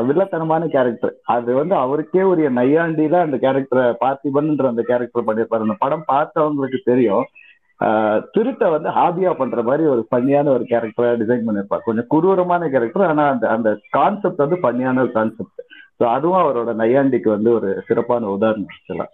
வில்லத்தனமான 0.06 0.62
கேரக்டர் 0.68 1.12
அது 1.34 1.50
வந்து 1.58 1.74
அவருக்கே 1.76 2.22
உரிய 2.30 2.48
நையாண்டியில 2.56 3.18
அந்த 3.20 3.36
கேரக்டரை 3.44 3.84
பார்த்திபன்ன்ற 4.00 4.66
அந்த 4.70 4.82
கேரக்டர் 4.88 5.26
பண்ணியிருப்பாரு 5.28 5.66
அந்த 5.66 5.76
படம் 5.82 6.08
பார்த்தவங்களுக்கு 6.08 6.80
தெரியும். 6.84 7.26
திருட்ட 8.34 8.64
வந்து 8.72 8.88
ஹாபியா 8.96 9.30
பண்ற 9.36 9.60
மாதிரி 9.62 9.84
ஒரு 9.92 10.02
பண்ணியான 10.10 10.50
ஒரு 10.54 10.64
கேரக்டரா 10.70 11.12
டிசைன் 11.20 11.46
பண்ணியிருப்பார் 11.46 11.86
கொஞ்சம் 11.86 12.08
குரூரமான 12.12 12.68
கேரக்டர் 12.72 13.06
ஆனா 13.06 13.24
அந்த 13.34 13.46
அந்த 13.54 13.68
கான்செப்ட் 13.96 14.42
வந்து 14.44 14.58
பண்ணியான 14.66 15.02
ஒரு 15.04 15.12
கான்செப்ட் 15.14 15.60
ஸோ 16.00 16.04
அதுவும் 16.12 16.42
அவரோட 16.42 16.72
நையாண்டிக்கு 16.82 17.30
வந்து 17.32 17.50
ஒரு 17.58 17.70
சிறப்பான 17.88 18.30
உதாரணம் 18.36 18.70
ஆக்சுவலா 18.74 19.06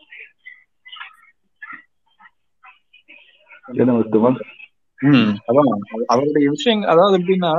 அதான். 5.48 5.70
அவருடைய 6.12 6.46
விஷயங்கள் 6.54 6.92
அதாவது 6.92 7.16
எப்படின்னா 7.20 7.52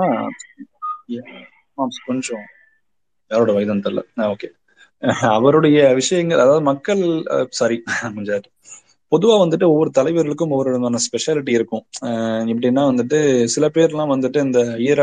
கொஞ்சம் 2.08 2.46
யாரோட 3.32 3.52
வயதுன்னு 3.54 3.86
தெரியல. 3.86 4.04
ஓகே 4.30 4.50
அவருடைய 5.32 5.80
விஷயங்கள் 5.96 6.40
அதாவது 6.40 6.64
மக்கள் 6.70 7.02
சாரி 7.52 7.78
கொஞ்சம் 8.16 8.46
பொதுவா 9.12 9.36
வந்துட்டு 9.42 9.66
ஒவ்வொரு 9.74 9.92
தலைவர்களுக்கும் 9.98 10.54
ஒவ்வொரு 10.54 10.70
விதமான 10.72 11.00
ஸ்பெஷாலிட்டி 11.06 11.52
இருக்கும். 11.58 11.84
எப்படின்னா 12.52 12.84
வந்துட்டு 12.90 13.18
சில 13.54 13.66
பேர்லாம் 13.76 14.12
வந்துட்டு 14.14 14.40
இந்த 14.48 14.60
ஈர 14.88 15.00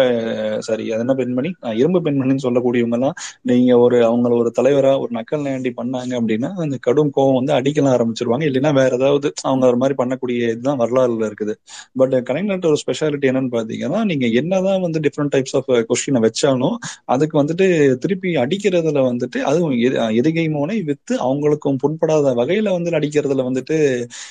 சாரி 0.67 0.85
அது 0.95 1.03
என்ன 1.05 1.15
பெண்மணி? 1.21 1.51
இரும்பு 1.81 2.01
பெண்மணின்னு 2.07 2.45
சொல்லக்கூடியவங்க 2.47 2.99
எல்லாம் 2.99 3.17
நீங்க 3.51 3.73
ஒரு 3.85 3.99
அவங்கள 4.09 4.33
ஒரு 4.43 4.51
தலைவரா 4.59 4.93
ஒரு 5.05 5.13
நக்கல் 5.19 5.45
நேண்டி 5.49 5.73
பண்ணாங்க 5.81 6.13
அப்படின்னா 6.21 6.51
அந்த 6.65 6.79
கடும் 6.87 7.13
கோவம் 7.17 7.39
வந்து 7.41 7.55
அடிக்கலாம் 7.59 7.95
ஆரம்பிச்சிருவாங்க. 7.97 8.45
இல்லைன்னா 8.51 8.73
வேற 8.81 8.93
ஏதாவது 9.01 9.31
அவங்க 9.49 9.65
ஒரு 9.71 9.81
மாதிரி 9.83 9.97
பண்ணக்கூடிய 10.03 10.51
இதுதான் 10.55 10.81
வரலாறுல 10.83 11.25
இருக்குது. 11.31 11.55
பட் 12.01 12.15
கலைஞர்கிட்ட 12.31 12.69
ஒரு 12.73 12.81
ஸ்பெஷாலிட்டி 12.85 13.31
என்னன்னு 13.33 13.53
பாத்தீங்கன்னா 13.57 14.03
நீங்க 14.13 14.27
என்னதான் 14.43 14.85
வந்து 14.87 15.01
டிஃப்ரெண்ட் 15.07 15.35
டைப்ஸ் 15.37 15.57
ஆஃப் 15.61 15.73
கொஸ்டினை 15.91 16.23
வச்சாலும் 16.27 16.77
அதுக்கு 17.15 17.37
வந்துட்டு 17.43 17.67
திருப்பி 18.05 18.31
அடிக்கிறதுல 18.45 19.01
வந்துட்டு 19.11 19.39
அதுவும் 19.51 19.75
எதுகை 20.21 20.47
மோனை 20.57 20.79
வித்து 20.91 21.15
அவங்களுக்கும் 21.27 21.81
புண்படாத 21.85 22.35
வகையில 22.41 22.71
வந்து 22.77 22.99
அடிக்கிறதுல 23.01 23.45
வந்துட்டு 23.51 23.77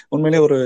உண்மையிலே 0.09 0.39
ஒரு 0.39 0.57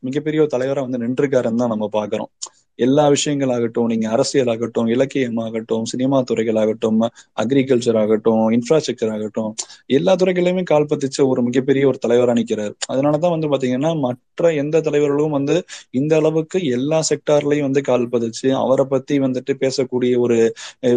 மிகப்பெரிய 0.00 0.46
தலைவரா 0.54 0.82
வந்து 0.82 1.02
நின்றுருக்காருன்னு 1.04 1.62
தான் 1.62 1.74
நம்ம 1.74 1.88
பாக்குறோம் 1.92 2.30
எல்லா 2.78 3.04
விஷயங்கள் 3.08 3.50
ஆகட்டும் 3.50 3.86
நீங்க 3.86 4.06
அரசியல் 4.08 4.50
ஆகட்டும் 4.50 4.88
இலக்கியம் 4.88 5.38
ஆகட்டும் 5.38 5.84
சினிமா 5.84 6.18
துறைகள் 6.22 6.60
ஆகட்டும் 6.62 7.00
அக்ரிகல்ச்சர் 7.42 7.98
ஆகட்டும் 7.98 8.44
இன்ஃப்ராஸ்ட்ரக்சர் 8.56 9.12
ஆகட்டும் 9.12 9.50
எல்லா 9.90 10.14
துறைகளிலுமே 10.14 10.64
கால் 10.64 10.88
பதிச்ச 10.92 11.18
ஒரு 11.26 11.42
மிகப்பெரிய 11.42 11.84
ஒரு 11.86 11.98
தலைவரா 12.06 12.34
நிற்கிறார் 12.34 12.74
அதனாலதான் 12.92 13.34
வந்து 13.36 13.50
பாத்தீங்கன்னா 13.52 13.92
மற்ற 14.00 14.20
எந்த 14.62 14.76
தலைவர்களும் 14.80 15.36
வந்து 15.38 15.56
இந்த 15.92 16.12
அளவுக்கு 16.16 16.58
எல்லா 16.70 17.00
செக்டார்லயும் 17.10 17.66
வந்து 17.68 17.82
கால் 17.82 18.06
பதிச்சு 18.12 18.48
அவரை 18.62 18.86
பத்தி 18.86 19.14
வந்துட்டு 19.18 19.54
பேசக்கூடிய 19.62 20.12
ஒரு 20.18 20.36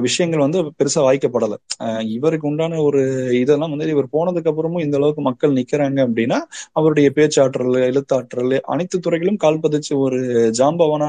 விஷயங்கள் 0.02 0.46
வந்து 0.46 0.60
பெருசா 0.80 1.02
வாய்க்கப்படலை. 1.06 1.58
இவருக்கு 2.16 2.48
உண்டான 2.48 2.80
ஒரு 2.82 3.02
இதெல்லாம் 3.42 3.74
வந்து 3.74 3.94
இவர் 3.96 4.10
போனதுக்கு 4.14 4.52
அப்புறமும் 4.52 4.84
இந்த 4.86 4.96
அளவுக்கு 4.98 5.22
மக்கள் 5.22 5.56
நிக்கிறாங்க 5.56 6.00
அப்படின்னா 6.08 6.40
அவருடைய 6.74 7.08
பேச்சாற்றல் 7.18 7.78
எழுத்தாற்றல் 7.90 8.56
அனைத்து 8.74 9.00
துறைகளும் 9.00 9.42
கால் 9.46 9.62
பதிச்சு 9.64 9.94
ஒரு 10.06 10.20
ஜாம்பவனா 10.60 11.08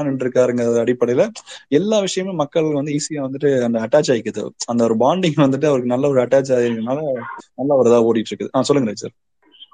அப்படிங்கிறது 0.59 0.83
அடிப்படையில 0.83 1.23
எல்லா 1.71 1.97
விஷயமும் 1.99 2.41
மக்கள் 2.41 2.67
வந்து 2.71 2.93
ஈஸியா 2.93 3.25
வந்துட்டு 3.25 3.49
அந்த 3.63 3.77
அட்டாச் 3.79 4.11
ஆயிக்குது. 4.13 4.43
அந்த 4.67 4.81
ஒரு 4.83 4.95
பாண்டிங் 4.97 5.39
வந்துட்டு 5.45 5.69
அவருக்கு 5.69 5.93
நல்ல 5.93 6.07
ஒரு 6.07 6.21
அட்டாச் 6.21 6.53
ஆயிருக்கனால 6.55 6.99
நல்ல 7.55 7.71
ஒரு 7.75 7.89
இதா 7.89 7.99
ஓடிட்டு 8.07 8.31
இருக்குது 8.31 8.53
ஆஹ் 8.53 8.67
சொல்லுங்க 8.69 8.95
சார் 8.97 9.15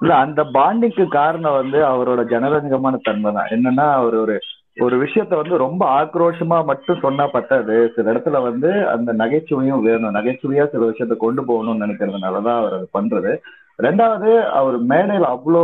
இல்ல 0.00 0.12
அந்த 0.24 0.40
பாண்டிங்க்கு 0.54 1.04
காரணம் 1.12 1.58
வந்து 1.58 1.78
அவரோட 1.86 2.20
ஜனரஞ்சகமான 2.30 2.98
தன்மை 3.02 3.30
தான் 3.32 3.52
என்னன்னா 3.54 3.86
அவர் 3.94 4.16
ஒரு 4.16 4.36
ஒரு 4.76 4.96
விஷயத்த 5.02 5.32
வந்து 5.36 5.56
ரொம்ப 5.58 5.82
ஆக்ரோஷமா 5.98 6.56
மட்டும் 6.66 7.02
சொன்னா 7.02 7.24
பத்தாது. 7.28 7.74
சில 7.94 8.12
இடத்துல 8.12 8.38
வந்து 8.42 8.70
அந்த 8.94 9.10
நகைச்சுவையும் 9.20 9.84
வேணும் 9.84 10.16
நகைச்சுவையா 10.16 10.64
சில 10.70 10.88
விஷயத்த 10.88 11.16
கொண்டு 11.16 11.42
போகணும்னு 11.42 11.84
நினைக்கிறதுனாலதான் 11.84 12.58
அவர் 12.60 12.74
அது 12.74 12.86
பண்றது. 12.94 13.32
ரெண்டாவது 13.78 14.30
அவர் 14.58 14.76
மேடையில் 14.90 15.28
அவ்வளோ 15.32 15.62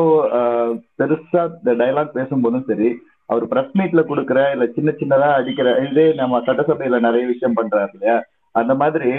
பெருசா 0.98 1.42
இந்த 1.56 1.72
டைலாக் 1.80 2.16
பேசும்போதும் 2.16 2.66
சரி 2.66 2.88
அவர் 3.30 3.48
பிரஸ் 3.48 3.76
மீட்ல 3.78 4.02
கொடுக்குற 4.02 4.40
இல்ல 4.50 4.66
சின்ன 4.66 4.90
சின்னதா 4.90 5.28
அடிக்கிற 5.32 5.86
இதே 5.90 6.12
நம்ம 6.14 6.38
சட்டசபையில 6.38 7.00
நிறைய 7.00 7.26
விஷயம் 7.26 7.56
பண்றாரு 7.56 7.88
இல்லையா? 7.92 8.22
அந்த 8.52 8.74
மாதிரி 8.74 9.12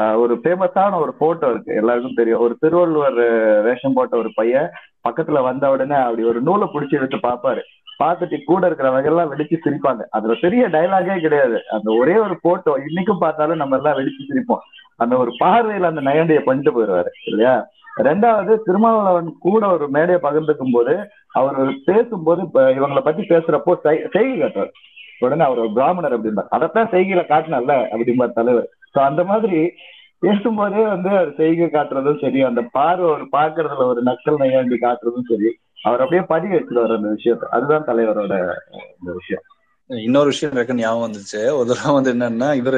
ஆஹ் 0.00 0.18
ஒரு 0.18 0.34
ஃபேமஸான 0.42 1.00
ஒரு 1.00 1.12
போட்டோ 1.18 1.50
இருக்கு. 1.50 1.74
எல்லாருக்கும் 1.74 2.14
தெரியும். 2.14 2.40
ஒரு 2.40 2.56
திருவள்ளுவர் 2.60 3.18
வேஷம் 3.62 3.92
போட்ட 3.92 4.16
ஒரு 4.16 4.30
பையன் 4.34 4.70
பக்கத்துல 5.08 5.42
வந்த 5.42 5.70
உடனே 5.70 5.94
அப்படி 5.94 6.22
ஒரு 6.22 6.40
நூலை 6.40 6.68
பிடிச்சி 6.72 6.90
எடுத்து 6.90 7.16
பார்ப்பாரு. 7.16 7.60
பார்த்துட்டு 8.04 8.44
கூட 8.44 8.68
இருக்கிறவங்க 8.68 9.04
எல்லாம் 9.04 9.32
வெடிச்சு 9.32 9.56
சிரிப்பாங்க. 9.64 10.00
அதுல 10.10 10.34
பெரிய 10.40 10.68
டைலாகே 10.68 11.20
கிடையாது. 11.20 11.58
அந்த 11.70 11.90
ஒரே 11.98 12.16
ஒரு 12.16 12.38
போட்டோ 12.42 12.78
இன்னைக்கும் 12.78 13.18
பார்த்தாலும் 13.20 13.56
நம்ம 13.56 13.76
எல்லாம் 13.76 13.96
வெடிச்சு 13.96 14.24
சிரிப்போம். 14.28 14.64
அந்த 14.96 15.16
ஒரு 15.16 15.32
பார்வையில 15.40 15.90
அந்த 15.92 16.00
நயண்டியை 16.00 16.40
பண்ணிட்டு 16.40 16.72
போயிடுவாரு 16.72 17.10
இல்லையா? 17.26 17.68
ரெண்டாவது 17.96 18.52
திருமாவளவன் 18.64 19.30
கூட 19.38 19.62
ஒரு 19.66 19.86
மேடையை 19.88 20.20
பகிர்ந்துக்கும் 20.22 20.74
போது 20.74 20.94
அவர் 21.38 21.58
பேசும்போது 21.84 22.42
இவங்களை 22.78 23.02
பத்தி 23.04 23.22
பேசுறப்போ 23.22 23.74
செய்கை 23.82 24.38
காட்டுவார். 24.38 24.72
உடனே 25.18 25.44
அவர் 25.44 25.58
ஒரு 25.58 25.72
பிராமணர் 25.72 26.14
அப்படின்பார் 26.16 26.52
அதைத்தான் 26.56 26.92
செய்கையில 26.92 27.22
காட்டினல்ல 27.32 27.74
அப்படிம்பார் 27.94 28.38
தலைவர். 28.38 28.68
சோ 28.94 28.98
அந்த 28.98 29.24
மாதிரி 29.24 29.60
பேசும்போதே 30.20 30.82
வந்து 30.86 31.08
அவர் 31.08 31.32
செய்கை 31.36 31.66
காட்டுறதும் 31.66 32.20
சரி 32.20 32.42
அந்த 32.42 32.62
பார்வை 32.72 33.06
ஒரு 33.10 33.26
பாக்குறதுல 33.36 33.86
ஒரு 33.92 34.02
நக்கல் 34.02 34.40
நையாண்டி 34.42 34.78
காட்டுறதும் 34.80 35.28
சரி 35.28 35.50
அவர் 35.82 36.00
அப்படியே 36.00 36.22
பதிவு 36.26 36.54
வச்சிருவார் 36.56 36.96
அந்த 36.96 37.10
விஷயத்த. 37.16 37.44
அதுதான் 37.50 37.88
தலைவரோட 37.90 38.34
இந்த 38.98 39.12
விஷயம். 39.12 39.44
இன்னொரு 39.90 40.28
விஷயம் 40.30 40.52
எனக்கு 40.52 40.74
ஞாபகம் 40.76 41.04
வந்துச்சு. 41.04 41.40
ஒரு 41.58 41.66
தடவை 41.70 41.92
வந்து 41.96 42.10
என்னன்னா 42.14 42.48
இவர் 42.60 42.76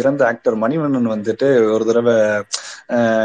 இறந்த 0.00 0.22
ஆக்டர் 0.28 0.56
மணிவண்ணன் 0.62 1.08
வந்துட்டு 1.14 1.46
ஒரு 1.74 1.84
தடவை 1.88 2.14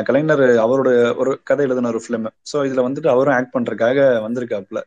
கலைஞர் 0.08 0.44
அவரோட 0.64 0.90
ஒரு 1.22 1.32
கதை 1.50 1.64
எழுதின 1.66 1.90
ஒரு 1.94 2.02
ஃபிலிம் 2.04 2.28
ஸோ 2.52 2.58
இதுல 2.68 2.86
வந்துட்டு 2.88 3.10
அவரும் 3.14 3.36
ஆக்ட் 3.38 3.54
பண்றதுக்காக 3.56 3.98
வந்திருக்காப்புல. 4.26 4.80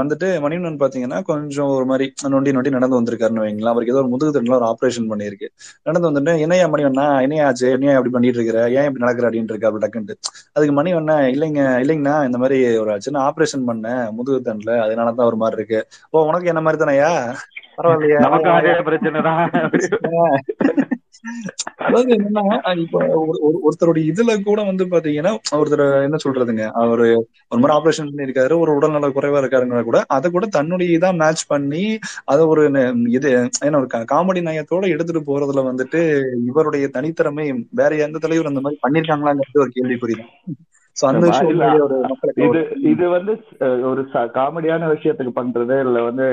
வந்துட்டு 0.00 0.28
மணிவண்ணன் 0.44 0.80
பாத்தீங்கன்னா 0.82 1.20
கொஞ்சம் 1.30 1.70
ஒரு 1.76 1.86
மாதிரி 1.90 2.06
நொண்டி 2.34 2.52
நொண்டி 2.56 2.70
நடந்து 2.76 2.98
வந்திருக்காருன்னு 3.00 3.44
வைங்களேன். 3.44 3.72
அவருக்கு 3.72 3.94
ஏதோ 3.94 4.02
ஒரு 4.04 4.12
முதுகு 4.14 4.34
தண்டுல 4.36 4.56
ஒரு 4.60 4.68
ஆப்ரேஷன் 4.72 5.08
பண்ணியிருக்கு. 5.12 5.48
நடந்து 5.86 6.08
வந்துட்டு 6.10 6.34
என்னையா 6.46 6.66
மணிவண்ணா? 6.74 7.06
என்னையாச்சு 7.26 7.66
என்னையா 7.76 7.94
இப்படி 7.98 8.14
பண்ணிட்டு 8.16 8.40
இருக்கிற? 8.40 8.58
ஏன் 8.78 8.88
இப்படி 8.88 9.04
நடக்கிற? 9.04 9.26
அப்படின்ட்டு 9.28 9.54
இருக்கா 9.54 9.70
அப்படி 9.70 9.84
டக்குன்ட்டு. 9.86 10.16
அதுக்கு 10.56 10.74
மணிவண்ணா 10.80 11.16
இல்லைங்க 11.34 11.62
இல்லைங்கண்ணா 11.84 12.16
இந்த 12.28 12.40
மாதிரி 12.44 12.58
ஒரு 12.82 12.94
சின்ன 13.06 13.22
ஆப்ரேஷன் 13.28 13.66
பண்ணேன் 13.70 13.82
முதுகு 14.18 14.38
அதனால 14.44 14.78
அதனாலதான் 14.86 15.28
ஒரு 15.30 15.38
மாதிரி 15.42 15.58
இருக்கு. 15.60 15.80
ஓ 16.14 16.24
உனக்கு 16.30 16.50
என்ன 16.52 16.62
மாதிரி 16.66 16.80
தானேயா 16.82 17.10
பரவாயில்லையா. 17.76 18.18
நமக்கும் 18.20 18.52
அதே 18.52 18.74
பிரச்சனை 18.80 19.20
தான் 19.20 19.40
அதாவது 21.76 22.14
என்னன்னா 22.14 22.42
இப்ப 22.76 22.98
ஒரு 23.18 23.38
ஒரு- 23.42 23.60
ஒருத்தருடைய 23.66 24.04
இதுல 24.10 24.42
கூட 24.42 24.62
வந்து 24.62 24.84
பாத்தீங்கன்னா 24.84 25.32
ஒருத்தர் 25.54 25.82
என்ன 26.02 26.16
சொல்றதுங்க 26.24 26.70
அவரு 26.74 27.06
ஒரு 27.48 27.60
மாதிரி 27.60 27.76
ஆபரேஷன் 27.76 28.10
பண்ணிருக்காரு 28.10 28.58
ஒரு 28.58 28.72
உடல்நல 28.76 29.08
குறைவா 29.08 29.40
இருக்காருங்க 29.40 29.82
கூட 29.82 30.04
அதை 30.08 30.30
கூட 30.30 30.46
தன்னுடைய 30.46 30.98
இதா 30.98 31.16
மேட்ச் 31.16 31.46
பண்ணி 31.46 31.84
அதை 32.24 32.44
ஒரு 32.44 32.64
இது 33.10 33.30
ஏன்னா 33.64 33.76
ஒரு 33.76 33.88
காமெடி 34.12 34.42
நயத்தோட 34.42 34.88
எடுத்துட்டு 34.88 35.22
போறதுல 35.22 35.64
வந்துட்டு 35.70 36.02
இவருடைய 36.46 36.90
தனித்திறமை 36.92 37.46
வேற 37.70 37.94
எந்த 37.98 38.18
தலைவர் 38.18 38.46
அந்த 38.46 38.60
மாதிரி 38.60 38.80
பண்ணிருக்காங்களாங்கிறது 38.82 39.64
ஒரு 39.64 39.72
கேள்விக்குறிதான் 39.74 40.32
இது 42.44 42.60
இது 42.90 43.04
வந்து 43.14 43.32
ஒரு 43.90 44.02
காமெடியான 44.36 44.90
விஷயத்துக்கு 44.92 45.32
பண்றது 45.38 45.76
இல்ல 45.86 46.02
வந்து 46.02 46.26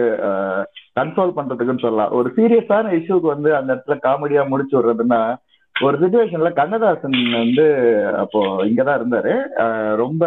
கன்சோல் 1.00 1.38
பண்றதுக்குன்னு 1.38 1.86
சொல்லலாம். 1.86 2.12
ஒரு 2.12 2.30
சீரியஸான 2.36 2.92
இஷ்யூக்கு 2.98 3.28
வந்து 3.36 3.52
அந்த 3.60 3.70
இடத்துல 3.76 3.98
காமெடியா 4.08 4.44
முடிச்சு 4.48 4.76
விடுறதுன்னா 4.78 5.22
ஒரு 5.76 5.96
சுச்சுவேஷன்ல 6.02 6.50
கண்ணதாசன் 6.54 7.18
வந்து 7.38 7.66
அப்போ 8.24 8.40
இங்கதான் 8.70 9.00
இருந்தாரு. 9.00 9.34
ரொம்ப 9.96 10.24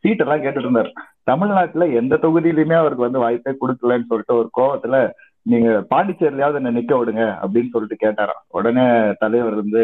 சீட் 0.00 0.24
எல்லாம் 0.24 0.42
கேட்டுட்டு 0.42 0.66
இருந்தாரு. 0.68 0.90
தமிழ்நாட்டுல 1.30 1.86
எந்த 2.00 2.18
தொகுதியிலுமே 2.22 2.76
அவருக்கு 2.80 3.06
வந்து 3.06 3.22
வாய்ப்பே 3.24 3.54
கொடுக்கலன்னு 3.62 4.10
சொல்லிட்டு 4.10 4.38
ஒரு 4.40 4.50
கோவத்துல 4.58 4.98
நீங்க 5.42 5.70
பாண்டிச்சேரியிலாவது 5.90 6.60
என்ன 6.60 6.74
நிக்க 6.78 6.92
விடுங்க 6.98 7.24
அப்படின்னு 7.42 7.72
சொல்லிட்டு 7.74 8.02
கேட்டாராம். 8.04 8.42
உடனே 8.58 8.86
தலைவர் 9.18 9.60
வந்து 9.62 9.82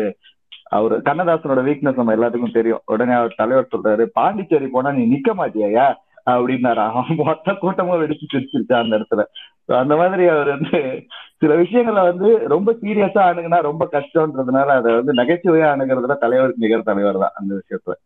அவரு 0.77 0.97
கண்ணதாசனோட 1.09 1.61
வீக்னஸ் 1.69 2.01
நம்ம 2.01 2.15
எல்லாத்துக்கும் 2.17 2.57
தெரியும். 2.59 2.83
உடனே 2.93 3.15
அவர் 3.21 3.39
தலைவர் 3.41 3.73
சொல்றாரு 3.75 4.05
பாண்டிச்சேரி 4.19 4.69
போனா 4.75 4.91
நீ 4.99 5.05
நிக்க 5.15 5.31
மாட்டியா 5.41 5.87
அப்படின்னாரா. 6.33 6.85
அவன் 6.91 7.19
மொத்த 7.29 7.55
கூட்டமும் 7.63 8.01
வெடிச்சு 8.03 8.27
சிரிச்சிருச்சா 8.33 8.77
அந்த 8.83 8.95
இடத்துல. 8.99 9.23
அந்த 9.83 9.95
மாதிரி 10.01 10.25
அவர் 10.35 10.49
வந்து 10.55 10.79
சில 11.41 11.53
விஷயங்களை 11.63 12.03
வந்து 12.11 12.29
ரொம்ப 12.55 12.71
சீரியஸா 12.83 13.23
அணுகுனா 13.31 13.59
ரொம்ப 13.69 13.85
கஷ்டம்ன்றதுனால 13.93 14.69
அதை 14.81 14.91
வந்து 14.99 15.13
நகைச்சுவையா 15.21 15.69
அணுகிறதுல 15.75 16.17
தலைவருக்கு 16.25 16.65
நிகர் 16.65 16.89
தலைவர் 16.91 17.23
தான் 17.25 17.37
அந்த 17.41 17.53
விஷயத்துல. 17.61 17.97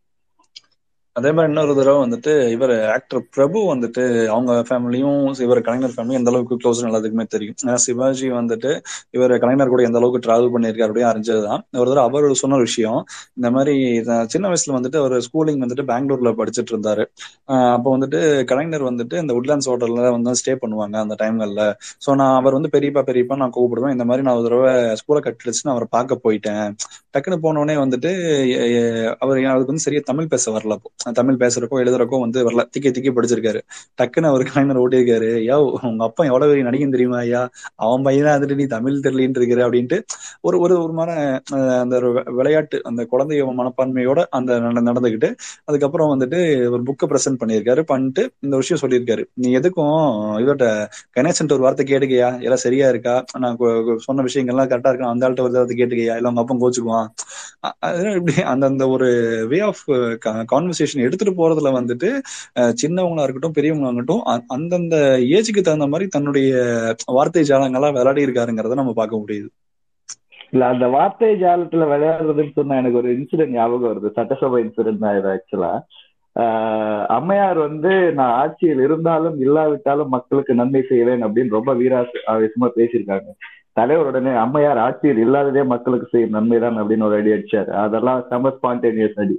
அதே 1.17 1.31
மாதிரி 1.33 1.51
இன்னொரு 1.51 1.75
தடவை 1.79 1.99
வந்துட்டு 2.03 2.33
இவர் 2.55 2.73
ஆக்டர் 2.95 3.21
பிரபு 3.35 3.59
வந்துட்டு 3.71 4.03
அவங்க 4.33 4.53
ஃபேமிலியும் 4.69 5.15
இவர் 5.47 5.61
கலைஞர் 5.67 5.95
ஃபேமிலியும் 5.95 6.21
எந்த 6.21 6.31
அளவுக்கு 6.33 6.57
க்ளோஸ் 6.63 6.81
எல்லாத்துக்குமே 6.89 7.25
தெரியும். 7.35 7.57
ஏன்னா 7.63 7.77
சிவாஜி 7.85 8.27
வந்துட்டு 8.39 8.71
இவர் 9.17 9.35
கலைஞர் 9.43 9.73
கூட 9.75 9.83
எந்த 9.89 9.99
அளவுக்கு 10.01 10.21
டிராவல் 10.27 10.53
பண்ணியிருக்காரு 10.55 10.89
அப்படியே 10.89 11.07
அறிஞ்சதுதான். 11.13 11.63
ஒரு 11.83 11.89
தடவை 11.93 12.05
அவர் 12.09 12.43
சொன்ன 12.43 12.59
விஷயம் 12.67 13.01
இந்த 13.39 13.51
மாதிரி 13.57 13.75
நான் 14.11 14.29
சின்ன 14.35 14.51
வயசுல 14.53 14.75
வந்துட்டு 14.79 15.01
அவர் 15.03 15.17
ஸ்கூலிங் 15.29 15.63
வந்துட்டு 15.65 15.87
பெங்களூர்ல 15.93 16.33
படிச்சுட்டு 16.41 16.75
இருந்தாரு. 16.75 17.07
அப்போ 17.77 17.89
வந்துட்டு 17.97 18.21
கலைஞர் 18.53 18.87
வந்துட்டு 18.91 19.17
இந்த 19.25 19.35
உட்லாண்ட்ஸ் 19.41 19.71
ஹோட்டல்ல 19.73 20.05
வந்து 20.17 20.37
ஸ்டே 20.43 20.55
பண்ணுவாங்க 20.65 20.97
அந்த 21.05 21.17
டைம்கள்ல 21.23 21.63
ஸோ 22.07 22.11
நான் 22.23 22.37
அவர் 22.41 22.57
வந்து 22.59 22.73
பெரியப்பா 22.77 23.05
பெரியப்பா 23.11 23.41
நான் 23.45 23.57
கூப்பிடுவேன். 23.59 23.95
இந்த 23.97 24.07
மாதிரி 24.11 24.25
நான் 24.29 24.39
ஒரு 24.41 24.47
தடவை 24.49 24.71
ஸ்கூலை 25.03 25.23
கட்டிடுச்சுன்னு 25.27 25.75
அவரை 25.75 25.89
பார்க்க 25.97 26.25
போயிட்டேன். 26.27 26.67
டக்குன்னு 27.15 27.41
போனோடனே 27.47 27.77
வந்துட்டு 27.85 28.11
அவர் 29.25 29.39
அதுக்கு 29.55 29.73
வந்து 29.73 29.87
சரியா 29.87 30.03
தமிழ் 30.11 30.33
பேச 30.35 30.45
வரல 30.57 30.77
அப்போ. 30.79 30.91
தமிழ் 31.15 31.41
பேசுறப்போ 31.41 31.77
எழுதுறப்போ 31.85 32.19
வந்து 32.21 32.39
வரல. 32.47 32.63
திக்கி 32.75 32.91
திக்கி 32.97 33.11
படிச்சிருக்காரு. 33.17 33.61
டக்குன்னு 34.01 34.31
அவர் 34.31 34.45
கலைஞர் 34.51 34.81
ஓட்டியிருக்காரு. 34.83 35.29
ஐயா 35.43 35.57
உங்க 35.61 36.05
அப்பா 36.05 36.25
எவ்வளவு 36.25 36.51
பெரிய 36.53 36.65
நடிகன் 36.69 36.95
தெரியுமா 36.95 37.19
ஐயா? 37.19 37.43
அவன் 37.85 38.05
பையனா 38.05 38.33
வந்துட்டு 38.37 38.59
நீ 38.61 38.67
தமிழ் 38.75 39.03
தெரியலின்னு 39.07 39.41
இருக்கிற 39.41 39.61
அப்படின்ட்டு 39.69 39.99
ஒரு 40.41 40.57
ஒரு 40.65 40.75
ஒரு 40.83 40.93
மாதிரி 40.93 41.15
அந்த 41.81 41.95
ஒரு 41.97 42.11
விளையாட்டு 42.39 42.81
அந்த 42.85 43.03
குழந்தைய 43.13 43.45
மனப்பான்மையோட 43.61 44.21
அந்த 44.39 44.59
நடந்துகிட்டு 44.89 45.31
அதுக்கப்புறம் 45.65 46.13
வந்துட்டு 46.15 46.41
ஒரு 46.75 46.83
புக்கை 46.89 47.07
ப்ரெசென்ட் 47.13 47.41
பண்ணியிருக்காரு. 47.43 47.81
பண்ணிட்டு 47.93 48.23
இந்த 48.41 48.55
விஷயம் 48.57 48.83
சொல்லியிருக்காரு. 48.83 49.25
நீ 49.35 49.49
எதுக்கும் 49.59 49.95
இவர்கிட்ட 50.43 50.69
கணேசன் 51.19 51.53
ஒரு 51.53 51.65
வார்த்தை 51.67 51.85
கேட்டுக்கையா? 51.87 52.29
எல்லாம் 52.43 52.63
சரியா 52.65 52.89
இருக்கா? 52.89 53.15
நான் 53.39 53.57
சொன்ன 54.07 54.25
விஷயங்கள்லாம் 54.29 54.71
கரெக்டா 54.73 54.91
இருக்கா? 54.93 55.09
அந்த 55.09 55.29
ஆள்கிட்ட 55.29 55.47
ஒரு 55.47 55.57
வார்த்தை 55.59 55.77
கேட்டுக்கையா? 55.81 56.15
இல்லை 56.19 56.31
உங்க 56.33 56.43
அப்பா 56.45 56.57
கோச்சுக்குவான்? 56.63 57.09
அது 57.89 58.13
இப்படி 58.21 58.35
அந்த 58.53 58.65
அந்த 58.67 58.85
ஒரு 58.89 59.09
வே 59.49 59.59
ஆஃப் 59.61 59.85
கான்வர்சேஷன் 60.55 60.96
எடுத்துட்டு 61.05 61.35
போறதுல 61.39 61.71
வந்துட்டு 61.79 62.09
சின்னவங்களா 62.81 63.27
இருக்கட்டும் 63.27 63.57
பெரியவங்களா 63.59 63.91
இருக்கட்டும் 63.91 64.25
அந்தந்த 64.55 64.97
ஏஜுக்கு 65.37 65.63
தகுந்த 65.63 65.89
மாதிரி 65.93 66.09
தன்னுடைய 66.17 66.51
வார்த்தை 67.19 67.45
ஜாலங்கள்லாம் 67.51 67.97
விளையாடி 67.99 68.27
இருக்காருங்கிறத 68.27 68.81
நம்ம 68.81 68.95
பார்க்க 69.01 69.23
முடியுது. 69.23 69.49
இல்ல 70.55 70.65
அந்த 70.73 70.87
வார்த்தை 70.97 71.31
ஜாலத்துல 71.43 71.87
விளையாடுறதுன்னு 71.93 72.57
சொன்னா 72.59 72.75
எனக்கு 72.83 73.01
ஒரு 73.01 73.11
இன்சிடென்ட் 73.19 73.57
ஞாபகம் 73.59 73.91
வருது. 73.91 74.09
சட்டசபை 74.19 74.61
இன்சிடென்ட் 74.65 75.05
தான் 75.05 75.19
இது 75.21 75.29
ஆக்சுவலா 75.35 75.73
அம்மையார் 77.17 77.59
வந்து 77.67 77.93
நான் 78.17 78.35
ஆட்சியில் 78.41 78.81
இருந்தாலும் 78.87 79.37
இல்லாவிட்டாலும் 79.45 80.11
மக்களுக்கு 80.15 80.53
நன்மை 80.59 80.83
செய்வேன் 80.91 81.23
அப்படின்னு 81.27 81.57
ரொம்ப 81.59 81.73
வீராச 81.79 82.11
ஆவேசமா 82.33 82.69
பேசியிருக்காங்க. 82.79 83.29
தலைவர் 83.79 84.09
உடனே 84.11 84.33
அம்மையார் 84.43 84.81
ஆட்சியில் 84.85 85.21
இல்லாததே 85.25 85.63
மக்களுக்கு 85.73 86.07
செய்யும் 86.13 86.37
நன்மைதான் 86.37 86.81
அப்படின்னு 86.81 87.07
ஒரு 87.09 87.17
அடி 87.19 87.33
அடிச்சாரு. 87.37 87.71
அதெல்லாம் 87.85 88.21
செம 88.31 88.53
ஸ்பான்டேனியஸ் 88.59 89.19
அடி. 89.25 89.37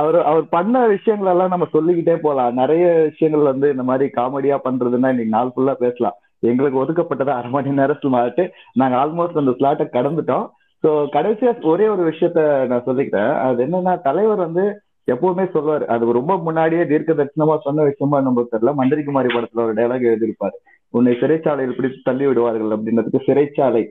அவர் 0.00 0.18
அவர் 0.30 0.44
பண்ண 0.48 0.86
விஷயங்கள் 0.86 1.30
எல்லாம் 1.32 1.52
நம்ம 1.54 1.66
சொல்லிக்கிட்டே 1.72 2.16
போலாம் 2.16 2.58
நிறைய 2.60 2.84
விஷயங்கள் 3.08 3.50
வந்து 3.50 3.66
இந்த 3.70 3.82
மாதிரி 3.82 4.06
காமெடியா 4.18 4.56
பண்றதுன்னா 4.66 5.10
இன்னைக்கு 5.14 5.34
நாள் 5.36 5.52
ஃபுல்லா 5.54 5.74
பேசலாம். 5.84 6.16
எங்களுக்கு 6.50 6.82
ஒதுக்கப்பட்டதை 6.82 7.32
அரை 7.38 7.50
மணி 7.50 7.70
நேரத்துல 7.80 8.10
மாட்டு 8.14 8.44
நாங்க 8.72 8.96
ஆல்மோஸ்ட் 9.02 9.40
அந்த 9.42 9.54
ஸ்லாட்டை 9.58 9.86
கடந்துட்டோம். 9.96 10.46
ஸோ 10.84 10.90
கடைசியா 11.16 11.50
ஒரே 11.72 11.86
ஒரு 11.88 12.02
விஷயத்த 12.10 12.42
நான் 12.66 12.86
சொல்லிக்கிறேன். 12.86 13.32
அது 13.46 13.58
என்னன்னா 13.66 13.94
தலைவர் 14.00 14.40
வந்து 14.46 14.64
எப்பவுமே 15.12 15.44
சொல்லுவாரு 15.54 15.84
அது 15.94 16.12
ரொம்ப 16.18 16.32
முன்னாடியே 16.46 16.82
தீர்க்க 16.86 17.12
தரிசனமா 17.20 17.54
சொன்ன 17.66 17.82
விஷயமா 17.82 18.18
நம்மளுக்கு 18.26 18.54
தெரியல. 18.54 18.72
மந்திரிக்குமாரி 18.80 19.30
படத்துல 19.36 19.64
ஒரு 19.66 19.74
டைலாக் 19.74 20.08
எழுதியிருப்பாரு. 20.10 20.56
உன்னை 20.94 21.12
சிறைச்சாலையில் 21.20 21.76
பிடித்து 21.76 22.00
தள்ளி 22.02 22.26
விடுவார்கள் 22.26 22.74
அப்படின்றதுக்கு 22.76 23.20
சிறைச்சாலை. 23.26 23.82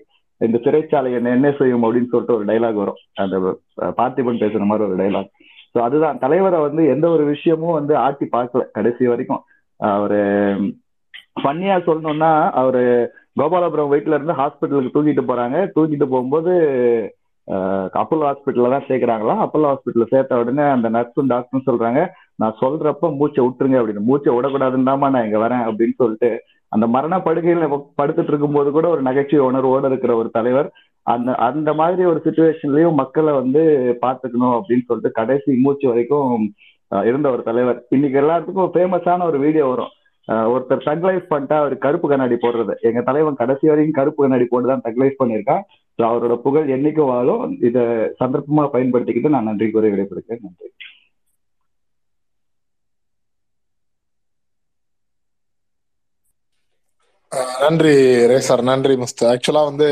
இந்த 0.41 0.57
சிறைச்சாலை 0.65 1.09
என்ன 1.17 1.31
என்ன 1.37 1.47
செய்யும் 1.59 1.85
அப்படின்னு 1.85 2.11
சொல்லிட்டு 2.11 2.37
ஒரு 2.37 2.45
டைலாக் 2.49 2.81
வரும். 2.81 2.99
அந்த 3.23 3.37
பார்த்திபன் 3.99 4.41
பேசுற 4.43 4.65
மாதிரி 4.69 4.87
ஒரு 4.89 4.97
டைலாக் 5.01 5.31
ஸோ 5.73 5.77
அதுதான். 5.87 6.19
தலைவரை 6.23 6.59
வந்து 6.67 6.83
எந்த 6.93 7.05
ஒரு 7.15 7.23
விஷயமும் 7.33 7.77
வந்து 7.77 7.93
ஆட்டி 8.05 8.25
பார்க்கல. 8.35 8.63
கடைசி 8.77 9.03
வரைக்கும். 9.11 9.41
அவரு 9.79 10.19
ஃபன்னியா 11.41 11.75
சொல்லணும்னா 11.87 12.31
அவரு 12.61 12.83
கோபாலபுரம் 13.39 13.91
வீட்டுல 13.91 14.17
இருந்து 14.17 14.39
ஹாஸ்பிட்டலுக்கு 14.39 14.93
தூக்கிட்டு 14.95 15.23
போறாங்க. 15.29 15.57
தூக்கிட்டு 15.75 16.05
போகும்போது 16.13 16.53
அப்பல்லோ 17.47 17.99
அப்போலோ 17.99 18.25
ஹாஸ்பிட்டல்ல 18.29 18.71
தான் 18.73 18.87
சேர்க்கிறாங்களா? 18.87 19.35
அப்போலோ 19.43 19.69
ஹாஸ்பிட்டல்ல 19.69 20.05
சேர்த்த 20.13 20.41
உடனே 20.41 20.63
அந்த 20.73 20.87
நர்ஸும் 20.95 21.31
டாக்டரும் 21.31 21.67
சொல்றாங்க 21.69 22.01
நான் 22.41 22.59
சொல்றப்ப 22.63 23.09
மூச்சை 23.19 23.41
விட்டுருங்க 23.45 23.77
அப்படின்னு. 23.79 24.07
மூச்சை 24.09 24.33
விடக்கூடாதுன்னு 24.35 24.89
நான் 25.13 25.25
இங்க 25.27 25.39
வரேன் 25.45 25.63
அப்படின்னு 25.69 25.95
சொல்லிட்டு 26.01 26.29
அந்த 26.71 26.85
மரண 26.87 27.15
படுகையில 27.19 27.67
படுத்துட்டு 27.99 28.31
இருக்கும்போது 28.31 28.69
கூட 28.71 28.87
ஒரு 28.89 29.01
நகைச்சுவை 29.01 29.43
உணர்வோடு 29.45 29.87
இருக்கிற 29.87 30.15
ஒரு 30.15 30.29
தலைவர். 30.29 30.69
அந்த 31.07 31.29
அந்த 31.45 31.69
மாதிரி 31.73 32.03
ஒரு 32.05 32.19
சுச்சுவேஷன்லயும் 32.25 32.99
மக்களை 32.99 33.31
வந்து 33.33 33.61
பாத்துக்கணும் 34.01 34.57
அப்படின்னு 34.57 34.87
சொல்லிட்டு 34.87 35.11
கடைசி 35.11 35.51
மூச்சு 35.59 35.87
வரைக்கும் 35.87 36.33
அஹ், 36.91 37.05
இருந்த 37.05 37.27
ஒரு 37.29 37.43
தலைவர். 37.43 37.79
இன்னைக்கு 37.89 38.17
எல்லாத்துக்கும் 38.21 38.71
ஃபேமஸான 38.73 39.25
ஒரு 39.25 39.39
வீடியோ 39.39 39.65
வரும். 39.67 39.91
ஆஹ் 40.27 40.47
ஒருத்தர் 40.51 40.85
தக் 40.85 41.29
பண்ணிட்டா 41.29 41.57
அவர் 41.57 41.75
கருப்பு 41.77 42.07
கண்ணாடி 42.07 42.35
போடுறது. 42.37 42.73
எங்க 42.81 43.01
தலைவன் 43.01 43.35
கடைசி 43.35 43.65
வரைக்கும் 43.67 43.97
கருப்பு 43.97 44.19
கண்ணாடி 44.21 44.45
போட்டு 44.45 44.67
தான் 44.67 44.83
தக் 44.85 45.21
பண்ணியிருக்கான். 45.21 45.63
ஸோ 45.99 46.05
அவரோட 46.09 46.35
புகழ் 46.41 46.67
என்னைக்கு 46.69 47.03
வாழும். 47.07 47.43
இதை 47.67 47.83
சந்தர்ப்பமா 48.19 48.65
பயன்படுத்திக்கிட்டு 48.73 49.29
நான் 49.29 49.49
நன்றி 49.49 49.67
கூறி 49.69 49.89
விடைபெறுகிறேன். 49.89 50.43
நன்றி. 50.45 50.69
நன்றி 57.31 57.93
ரேசர் 58.31 58.61
நன்றி 58.61 58.97
மிஸ்டர். 58.97 59.27
ஆக்சுவலா 59.31 59.63
வந்து 59.63 59.87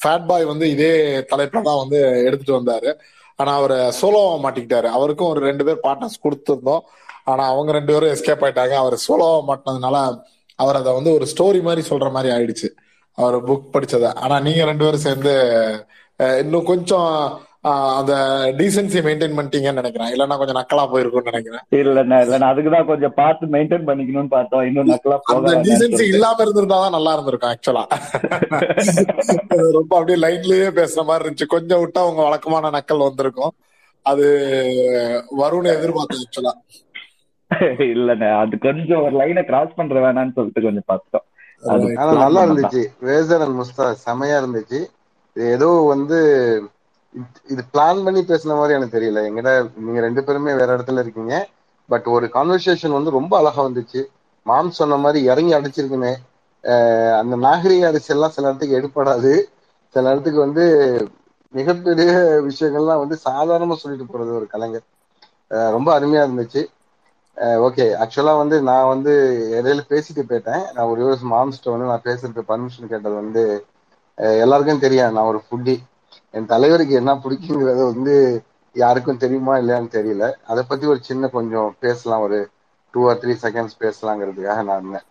ஃபேட் 0.00 0.26
பாய் 0.26 0.44
வந்து 0.44 0.70
இதே 0.70 0.90
தலைப்புல 1.30 1.60
தான் 1.68 1.80
வந்து 1.82 2.00
எடுத்துட்டு 2.24 2.58
வந்தாரு. 2.58 2.90
ஆனா 3.36 3.52
அவர் 3.54 3.74
சோலோவா 4.00 4.34
மாட்டிக்கிட்டாரு. 4.44 4.88
அவருக்கும் 4.96 5.28
ஒரு 5.28 5.40
ரெண்டு 5.40 5.64
பேர் 5.64 5.84
பார்ட்னர்ஸ் 5.86 6.22
கொடுத்துருந்தோம். 6.24 6.84
ஆனா 7.24 7.44
அவங்க 7.46 7.72
ரெண்டு 7.72 7.92
பேரும் 7.92 8.12
எஸ்கேப் 8.14 8.44
ஆயிட்டாங்க. 8.46 8.74
அவர் 8.82 8.96
சோலோவா 9.08 9.38
மாட்டினதுனால 9.50 9.96
அவர் 10.54 10.76
அதை 10.76 10.92
வந்து 10.92 11.12
ஒரு 11.12 11.26
ஸ்டோரி 11.32 11.60
மாதிரி 11.62 11.88
சொல்ற 11.88 12.10
மாதிரி 12.10 12.34
ஆயிடுச்சு. 12.36 12.68
அவர் 13.14 13.36
புக் 13.44 13.72
படிச்சதை. 13.72 14.14
ஆனா 14.14 14.40
நீங்க 14.40 14.64
ரெண்டு 14.64 14.84
பேரும் 14.84 15.06
சேர்ந்து 15.06 15.34
இன்னும் 16.42 16.64
கொஞ்சம் 16.64 17.10
அந்த 17.98 18.12
டீசென்சி 18.58 18.98
மெயின்டைன் 19.06 19.36
பண்ணிட்டீங்கன்னு 19.36 19.80
நினைக்கிறேன். 19.80 20.10
இல்லைன்னா 20.14 20.36
கொஞ்சம் 20.40 20.58
நக்கலா 20.58 20.84
போயிருக்கும்னு 20.92 21.30
நினைக்கிறேன். 21.30 21.62
இல்லண்ணா 21.80 22.16
இல்லண்ணா 22.24 22.48
அதுக்குதான் 22.52 22.88
கொஞ்சம் 22.90 23.14
பார்த்து 23.20 23.46
மெயின்டைன் 23.54 23.86
பண்ணிக்கணும்னு 23.88 24.32
பார்த்தோம். 24.34 24.64
இன்னும் 24.68 24.90
நக்கலா 24.92 25.16
அந்த 25.34 25.54
டீசென்சி 25.68 26.04
இல்லாம 26.14 26.42
இருந்திருந்தாதான் 26.44 26.96
நல்லா 26.96 27.12
இருந்திருக்கும் 27.16 27.52
ஆக்சுவலா 27.52 27.84
ரொம்ப 29.78 29.92
அப்படியே 29.98 30.18
லைன்லயே 30.24 30.68
பேசுற 30.80 31.04
மாதிரி 31.10 31.24
இருந்துச்சு. 31.24 31.52
கொஞ்சம் 31.56 31.82
விட்டா 31.84 32.02
உங்க 32.10 32.22
வழக்கமான 32.28 32.70
நக்கல் 32.76 33.06
வந்திருக்கும். 33.08 33.54
அது 34.06 34.26
வரும்னு 35.42 35.74
எதிர்பார்த்தேன் 35.78 36.24
ஆக்சுவலா 36.26 36.54
இல்லண்ணே 37.90 38.28
அது 38.40 38.54
கொஞ்சம் 38.68 39.02
ஒரு 39.04 39.14
லைனை 39.20 39.42
கிராஸ் 39.50 39.76
பண்ற 39.76 40.00
வேணாம்னு 40.06 40.36
சொல்லிட்டு 40.38 40.64
கொஞ்சம் 40.66 40.88
பார்த்தோம் 40.92 41.24
ஆனா 42.00 42.10
நல்லா. 42.24 42.40
இருந்துச்சு. 42.46 42.82
அண்ட் 43.44 43.58
முஸ்தா 43.60 43.86
செமையா 44.06 44.36
இருந்துச்சு. 44.42 44.80
இது 45.36 45.46
ஏதோ 45.56 45.68
வந்து 45.92 46.18
இது- 47.16 47.66
பிளான் 47.72 48.04
பண்ணி 48.04 48.20
பேசின 48.20 48.44
மாதிரி 48.44 48.74
எனக்கு 48.74 48.98
தெரியல. 48.98 49.28
எங்கிட்ட 49.28 49.70
நீங்க 49.76 50.00
ரெண்டு 50.00 50.24
பேருமே 50.24 50.52
வேற 50.52 50.76
இடத்துல 50.76 50.98
இருக்கீங்க. 50.98 51.48
பட் 51.88 52.04
ஒரு 52.04 52.26
கான்வர்சேஷன் 52.26 52.92
வந்து 52.92 53.10
ரொம்ப 53.10 53.38
அழகா 53.38 53.64
வந்துச்சு. 53.64 54.04
மாம் 54.42 54.70
சொன்ன 54.70 54.96
மாதிரி 54.96 55.24
இறங்கி 55.24 55.54
அடிச்சிருக்குமே 55.54 56.14
அந்த 57.18 57.36
நாகரிக 57.36 57.90
அரசியல்லாம் 57.92 58.28
சில 58.28 58.48
இடத்துக்கு 58.48 58.76
எடுப்படாது 58.76 59.42
சில 59.88 60.10
இடத்துக்கு 60.10 60.40
வந்து 60.40 60.64
மிகப்பெரிய 61.50 62.12
விஷயங்கள்லாம் 62.48 62.98
வந்து 62.98 63.18
சாதாரணமா 63.24 63.74
சொல்லிட்டு 63.74 64.12
போறது 64.12 64.34
ஒரு 64.34 64.46
கலைஞர். 64.50 64.82
ரொம்ப 65.48 66.00
அருமையா 66.00 66.28
இருந்துச்சு. 66.28 66.66
ஓகே 67.36 67.86
ஆக்சுவலா 68.02 68.36
வந்து 68.36 68.62
நான் 68.62 68.88
வந்து 68.88 69.12
இடையில 69.62 69.92
பேசிட்டு 69.92 70.22
போயிட்டேன். 70.28 70.72
நான் 70.74 70.86
ஒரு 70.86 71.04
யூஎஸ் 71.04 71.26
மாம்ஸ்ட 71.26 71.78
வந்து 71.78 71.86
நான் 71.86 72.02
பேசுறதுக்கு 72.04 72.48
பர்மிஷன் 72.48 72.86
கேட்டது 72.86 73.14
வந்து 73.14 73.64
எல்லாருக்கும் 74.14 74.78
தெரியாது. 74.78 75.12
நான் 75.12 75.24
ஒரு 75.24 75.42
ஃபுட்டி 75.50 75.78
என் 76.38 76.46
தலைவருக்கு 76.46 76.94
என்ன 76.94 77.12
பிடிக்குங்கிறது 77.16 77.82
வந்து 77.90 78.14
யாருக்கும் 78.76 79.22
தெரியுமா 79.24 79.54
இல்லையான்னு 79.58 79.90
தெரியல. 79.90 80.24
அதை 80.44 80.62
பத்தி 80.64 80.86
ஒரு 80.86 81.00
சின்ன 81.02 81.28
கொஞ்சம் 81.28 81.76
பேசலாம். 81.80 82.24
ஒரு 82.26 82.38
டூ 82.94 83.00
ஆர் 83.08 83.20
த்ரீ 83.22 83.34
செகண்ட்ஸ் 83.44 83.80
பேசலாங்கிறதுக்காக 83.80 84.62
நான் 84.62 84.80
இருந்தேன். 84.80 85.06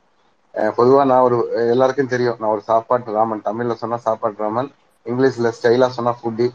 பொதுவா 0.78 1.02
நான் 1.06 1.26
ஒரு 1.28 1.38
எல்லாருக்கும் 1.74 2.08
தெரியும். 2.08 2.38
நான் 2.40 2.54
ஒரு 2.56 2.64
சாப்பாட்டு 2.64 3.12
ராமன். 3.12 3.46
தமிழ்ல 3.46 3.76
சொன்னா 3.76 3.98
சாப்பாட்டு 4.00 4.44
ராமன் 4.44 4.70
இங்கிலீஷ்ல 5.06 5.52
ஸ்டைலா 5.58 5.88
சொன்னா 5.92 6.14
ஃபுட்டி 6.20 6.48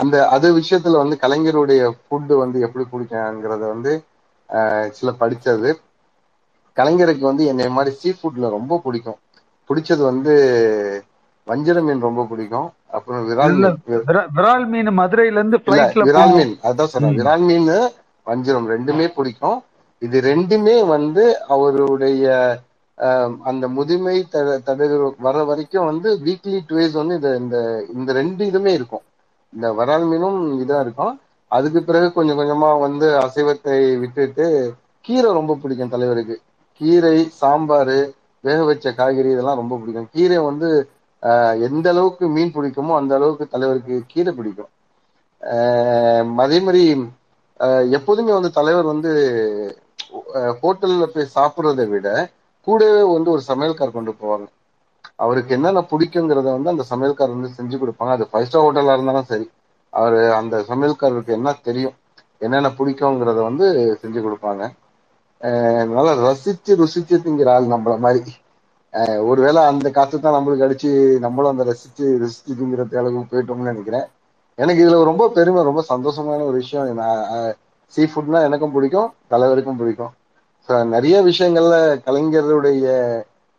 அந்த 0.00 0.16
அது 0.28 0.48
விஷயத்துல 0.58 1.00
வந்து 1.02 1.16
கலைஞருடைய 1.22 1.82
ஃபுட்டு 1.96 2.34
வந்து 2.42 2.58
எப்படி 2.66 2.84
பிடிக்குங்கிறத 2.86 3.64
வந்து 3.68 3.92
சில 4.92 5.10
படிச்சது 5.20 5.70
கலைஞருக்கு 6.76 7.20
வந்து 7.20 7.44
என்னை 7.46 7.68
மாதிரி 7.70 7.92
சீ 7.96 8.10
ஃபுட்ல 8.12 8.50
ரொம்ப 8.50 8.80
பிடிக்கும். 8.84 9.18
பிடிச்சது 9.70 10.02
வந்து 10.02 10.32
வஞ்சிர 11.46 11.82
மீன் 11.82 12.00
ரொம்ப 12.00 12.24
பிடிக்கும். 12.24 12.68
அப்புறம் 12.90 13.24
விரால் 13.28 13.56
விரால் 14.36 14.66
மீன் 14.72 14.90
மதுரையில 15.00 15.40
இருந்து 15.40 15.58
விரால் 16.08 16.34
மீன். 16.36 16.54
அதான் 16.68 16.90
சொல்றேன். 16.92 17.18
விரால் 17.20 17.44
மீன் 17.48 17.70
வஞ்சிரம் 18.30 18.70
ரெண்டுமே 18.74 19.06
பிடிக்கும். 19.16 19.58
இது 20.02 20.16
ரெண்டுமே 20.30 20.76
வந்து 20.94 21.24
அவருடைய 21.54 22.24
அந்த 23.50 23.64
முதுமை 23.76 24.16
தட 24.32 24.50
தடகு 24.66 24.96
வர 25.26 25.36
வரைக்கும் 25.48 25.88
வந்து 25.90 26.08
வீக்லி 26.26 26.58
டுவேஸ் 26.68 26.94
வந்து 27.00 27.16
இந்த 27.16 27.30
இந்த 27.42 27.56
இந்த 27.94 28.10
ரெண்டு 28.20 28.42
இதுமே 28.50 28.72
இருக்கும். 28.78 29.04
இந்த 29.52 29.66
வரால் 29.78 30.06
மீனும் 30.10 30.38
இதா 30.64 30.78
இருக்கும். 30.84 31.14
அதுக்கு 31.50 31.80
பிறகு 31.88 32.08
கொஞ்சம் 32.12 32.38
கொஞ்சமா 32.38 32.70
வந்து 32.86 33.08
அசைவத்தை 33.24 33.78
விட்டுட்டு 34.02 34.46
கீரை 35.06 35.30
ரொம்ப 35.38 35.56
பிடிக்கும் 35.62 35.92
தலைவருக்கு. 35.94 36.36
கீரை 36.80 37.16
சாம்பார் 37.40 37.98
வேக 38.44 38.58
வச்ச 38.70 38.92
காய்கறி 39.00 39.30
இதெல்லாம் 39.34 39.60
ரொம்ப 39.62 39.74
பிடிக்கும். 39.80 40.08
கீரை 40.14 40.38
வந்து 40.50 40.70
எந்த 41.66 41.86
அளவுக்கு 41.88 42.24
மீன் 42.28 42.54
பிடிக்குமோ 42.54 42.96
அந்த 42.98 43.12
அளவுக்கு 43.14 43.46
தலைவருக்கு 43.48 43.94
கீரை 44.06 44.32
பிடிக்கும். 44.34 44.70
ஆஹ் 45.42 46.24
அதே 46.38 46.58
மாதிரி 46.60 46.82
ஆஹ் 47.60 47.84
எப்போதுமே 47.98 48.32
வந்து 48.32 48.50
தலைவர் 48.52 48.90
வந்து 48.90 49.10
ஹோட்டல்ல 50.58 51.06
போய் 51.08 51.32
சாப்பிடுறதை 51.34 51.86
விட 51.88 52.08
கூடவே 52.66 53.02
வந்து 53.10 53.30
ஒரு 53.30 53.42
சமையல்கார் 53.48 53.92
கொண்டு 53.92 54.12
போவாங்க. 54.14 54.46
அவருக்கு 55.18 55.54
என்னென்ன 55.54 55.80
பிடிக்குங்கிறத 55.90 56.48
வந்து 56.50 56.72
அந்த 56.72 56.84
சமையல்கார் 56.90 57.34
வந்து 57.34 57.50
செஞ்சு 57.54 57.76
கொடுப்பாங்க. 57.78 58.12
அது 58.12 58.30
ஃபைவ் 58.30 58.46
ஸ்டார் 58.46 58.64
ஹோட்டலா 58.64 58.92
இருந்தாலும் 58.92 59.28
சரி. 59.28 59.46
அவர் 59.92 60.16
அந்த 60.32 60.56
சமையல்காரருக்கு 60.68 61.32
என்ன 61.32 61.54
தெரியும் 61.62 61.96
என்னென்ன 62.40 62.68
பிடிக்குங்கிறத 62.78 63.40
வந்து 63.42 63.66
செஞ்சு 64.02 64.20
கொடுப்பாங்க. 64.20 64.62
ஆஹ் 65.40 65.86
நல்லா 65.90 66.12
ரசிச்சு 66.22 66.72
ருசிச்சு 66.78 67.16
திங்கிற 67.20 67.50
ஆள் 67.52 67.72
நம்மள 67.72 67.94
மாதிரி. 67.98 68.32
ஒருவேளை 69.30 69.60
அந்த 69.70 69.88
காசு 69.96 70.16
தான் 70.24 70.36
நம்மளுக்கு 70.36 70.66
அடிச்சு 70.66 70.90
நம்மளும் 71.24 71.52
அந்த 71.52 71.64
ரசிச்சு 71.70 72.06
ரசிச்சுங்கிற 72.22 72.60
திங்கிறது 72.60 72.98
அளவுக்கு 73.00 73.30
போயிட்டோம்னு 73.32 73.70
நினைக்கிறேன். 73.72 74.06
எனக்கு 74.58 74.82
இதுல 74.84 74.98
ரொம்ப 75.10 75.24
பெருமை 75.36 75.62
ரொம்ப 75.70 75.82
சந்தோஷமான 75.92 76.44
ஒரு 76.50 76.56
விஷயம் 76.62 77.00
சீ 77.94 78.04
ஃபுட்னா 78.12 78.38
எனக்கும் 78.48 78.74
பிடிக்கும் 78.76 79.10
தலைவருக்கும் 79.32 79.80
பிடிக்கும். 79.80 80.12
ஸோ 80.68 80.76
நிறைய 80.94 81.16
விஷயங்கள்ல 81.30 81.76
கலைஞருடைய 82.06 82.86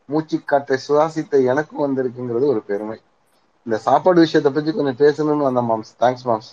மூச்சு 0.10 0.38
காற்றை 0.52 0.78
சுவாசித்த 0.86 1.41
எனக்கும் 1.52 1.84
வந்திருக்குங்கிறது 1.86 2.45
ஒரு 2.54 2.62
பெருமை. 2.69 2.97
இந்த 3.65 3.78
சாப்பாடு 3.88 4.19
விஷயத்தை 4.26 4.52
பத்தி 4.56 4.71
கொஞ்சம் 4.78 5.00
பேசணும்னு 5.04 5.47
வந்த 5.50 5.62
மாம்ஸ். 5.69 5.91
Thanks 6.04 6.28
moms. 6.30 6.52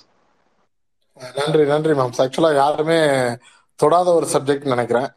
நன்றி 1.38 1.64
நன்றி 1.72 1.94
மாம்ஸ். 1.98 2.20
ஆக்சுவலா 2.24 2.52
யாருமே 2.62 2.98
தொடாத 3.80 4.08
ஒரு 4.18 4.26
சப்ஜெக்ட் 4.34 4.72
நினைக்கிறேன். 4.72 5.08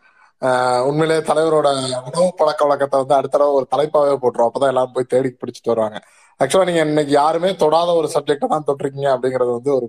உண்மையிலேயே 0.88 1.22
தலைவரோட 1.30 1.68
உணவு 2.08 2.28
பழக்க 2.36 2.62
வழக்கத்தை 2.66 2.98
வந்து 3.00 3.16
அடுத்த 3.16 3.34
தடவை 3.38 3.54
ஒரு 3.54 3.68
தலைப்பாவே 3.76 4.16
போட்டுரும். 4.24 4.48
அப்பதான் 4.50 4.72
எல்லாரும் 4.74 4.96
போய் 4.96 5.12
தேடி 5.14 5.30
பிடிச்சிட்டு 5.42 5.72
வருவாங்க. 5.74 6.00
ஆக்சுவலா 6.40 6.66
நீங்க 6.66 6.82
இன்னைக்கு 6.82 7.14
யாருமே 7.14 7.50
தொடாத 7.56 7.90
ஒரு 7.96 8.08
சப்ஜெக்ட 8.16 8.48
தான் 8.48 8.68
தொட்டிருக்கீங்க 8.68 9.10
அப்படிங்கிறது 9.16 9.52
வந்து 9.58 9.72
ஒரு 9.78 9.88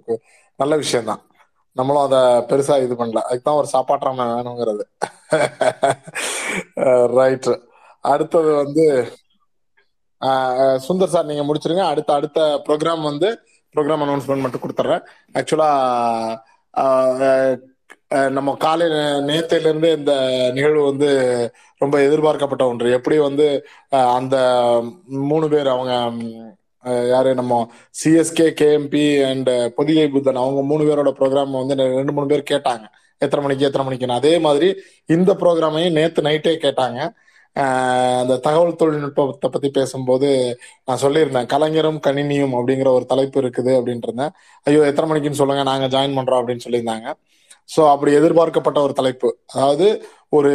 நல்ல 0.59 0.77
விஷயம் 0.77 1.05
தான் 1.05 1.23
நம்மளும் 1.77 2.05
அதை 2.07 2.21
பெருசா 2.51 2.77
இது 2.85 2.95
பண்ணல. 2.95 3.21
அதுக்குதான் 3.29 3.61
ஒரு 3.61 3.69
சாப்பாட்டாம 3.75 4.27
வேணுங்கிறது. 4.33 4.85
ரைட் 7.19 7.51
அடுத்தது 8.05 8.51
வந்து 8.55 8.85
ஆஹ் 10.23 10.79
சுந்தர் 10.87 11.13
சார் 11.15 11.25
நீங்க 11.25 11.45
முடிச்சிருங்க. 11.49 11.85
அடுத்த 11.93 12.11
அடுத்த 12.15 12.41
ப்ரோக்ராம் 12.67 13.03
வந்து 13.03 13.29
ப்ரோக்ராம் 13.75 14.03
அனௌன்ஸ்மெண்ட் 14.05 14.45
மட்டும் 14.45 14.63
கொடுத்துட்றேன் 14.63 15.05
ஆக்சுவலா 15.35 15.71
நம்ம 18.11 18.51
காலை 18.65 18.87
நேத்திலிருந்து 19.31 19.89
இந்த 19.97 20.13
நிகழ்வு 20.57 20.83
வந்து 20.91 21.09
ரொம்ப 21.83 21.97
எதிர்பார்க்கப்பட்ட 22.07 22.65
ஒன்று. 22.67 22.89
எப்படி 22.99 23.17
வந்து 23.19 23.47
அந்த 24.19 24.37
மூணு 25.31 25.47
பேர் 25.55 25.69
அவங்க 25.75 25.93
யாரு 27.13 27.31
நம்ம 27.41 27.55
சிஎஸ்கே 28.01 28.47
கேஎம்பி 28.61 29.05
அண்ட் 29.31 29.51
பொதிகை 29.79 30.07
புத்தன் 30.15 30.43
அவங்க 30.43 30.61
மூணு 30.71 30.83
பேரோட 30.89 31.11
ப்ரோக்ராம் 31.19 31.59
வந்து 31.61 31.77
ரெண்டு 31.99 32.15
மூணு 32.17 32.31
பேர் 32.33 32.51
கேட்டாங்க. 32.53 32.87
எத்தனை 33.25 33.43
மணிக்கு 33.45 33.67
எத்தனை 33.69 33.85
மணிக்குன்னு. 33.89 34.19
அதே 34.23 34.35
மாதிரி 34.47 34.69
இந்த 35.17 35.31
ப்ரோக்ராமையும் 35.41 35.97
நேத்து 35.99 36.27
நைட்டே 36.29 36.55
கேட்டாங்க. 36.65 37.01
அந்த 38.23 38.35
தகவல் 38.45 38.79
தொழில்நுட்பத்தை 38.81 39.49
பத்தி 39.51 39.69
பேசும்போது 39.79 40.29
நான் 40.87 41.03
சொல்லியிருந்தேன். 41.05 41.49
கலைஞரும் 41.55 42.01
கணினியும் 42.07 42.55
அப்படிங்கிற 42.59 42.91
ஒரு 42.99 43.07
தலைப்பு 43.13 43.39
இருக்குது 43.43 43.73
அப்படின்ட்டு 43.79 44.09
இருந்தேன். 44.11 44.35
ஐயோ 44.69 44.83
எத்தனை 44.91 45.09
மணிக்குன்னு 45.11 45.41
சொல்லுங்க 45.43 45.65
நாங்க 45.73 45.89
ஜாயின் 45.95 46.17
பண்றோம் 46.19 46.41
அப்படின்னு 46.41 46.67
சொல்லியிருந்தாங்க. 46.67 47.09
ஸோ 47.69 47.81
அப்படி 47.93 48.11
எதிர்பார்க்கப்பட்ட 48.21 48.79
ஒரு 48.87 48.95
தலைப்பு. 49.01 49.31
அதாவது 49.55 49.87
ஒரு 50.39 50.53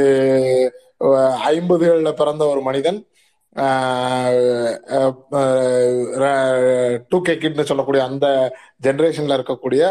ஐம்பதுகளில் 1.54 2.20
பிறந்த 2.22 2.44
ஒரு 2.54 2.62
மனிதன் 2.70 3.00
டூ 7.12 7.18
கே 7.26 7.34
கிட்னு 7.42 7.68
சொல்லக்கூடிய 7.72 8.02
அந்த 8.10 8.28
ஜென்ரேஷன்ல 8.86 9.38
இருக்கக்கூடிய 9.38 9.82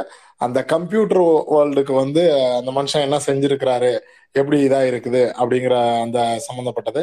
அந்த 0.46 0.58
கம்ப்யூட்டர் 0.72 1.22
வேர்ல்டுக்கு 1.54 1.94
வந்து 2.04 2.22
அந்த 2.58 2.70
மனுஷன் 2.78 3.06
என்ன 3.06 3.18
செஞ்சிருக்கிறாரு 3.28 3.92
எப்படி 4.34 4.58
இதா 4.66 4.80
இருக்குது 4.90 5.22
அப்படிங்கிற 5.40 5.76
அந்த 6.04 6.18
சம்பந்தப்பட்டது. 6.46 7.02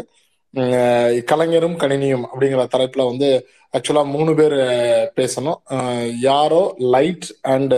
கலைஞரும் 1.31 1.79
கணினியும் 1.81 2.25
அப்படிங்கிற 2.31 2.61
தலைப்புல 2.75 3.05
வந்து 3.11 3.29
ஆக்சுவலா 3.73 4.03
மூணு 4.15 4.31
பேர் 4.39 4.57
பேசணும். 5.19 5.59
யாரோ 6.29 6.63
லைட் 6.95 7.27
அண்ட் 7.55 7.75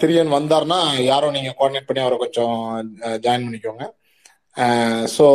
திரியன் 0.00 0.34
வந்தார்னா 0.34 0.78
யாரோ 1.02 1.30
நீங்க 1.30 1.54
கோஆர்டினேட் 1.58 1.86
பண்ணி 1.86 2.02
அவரை 2.02 2.18
கொஞ்சம் 2.18 2.56
ஜாயின் 3.02 3.46
பண்ணிக்கோங்க. 3.46 3.84
ஸோ 5.16 5.26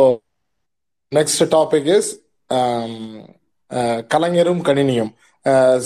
நெக்ஸ்ட் 1.12 1.42
டாபிக் 1.56 1.96
இஸ் 1.96 2.10
கலைஞரும் 4.08 4.62
கணினியும். 4.64 5.12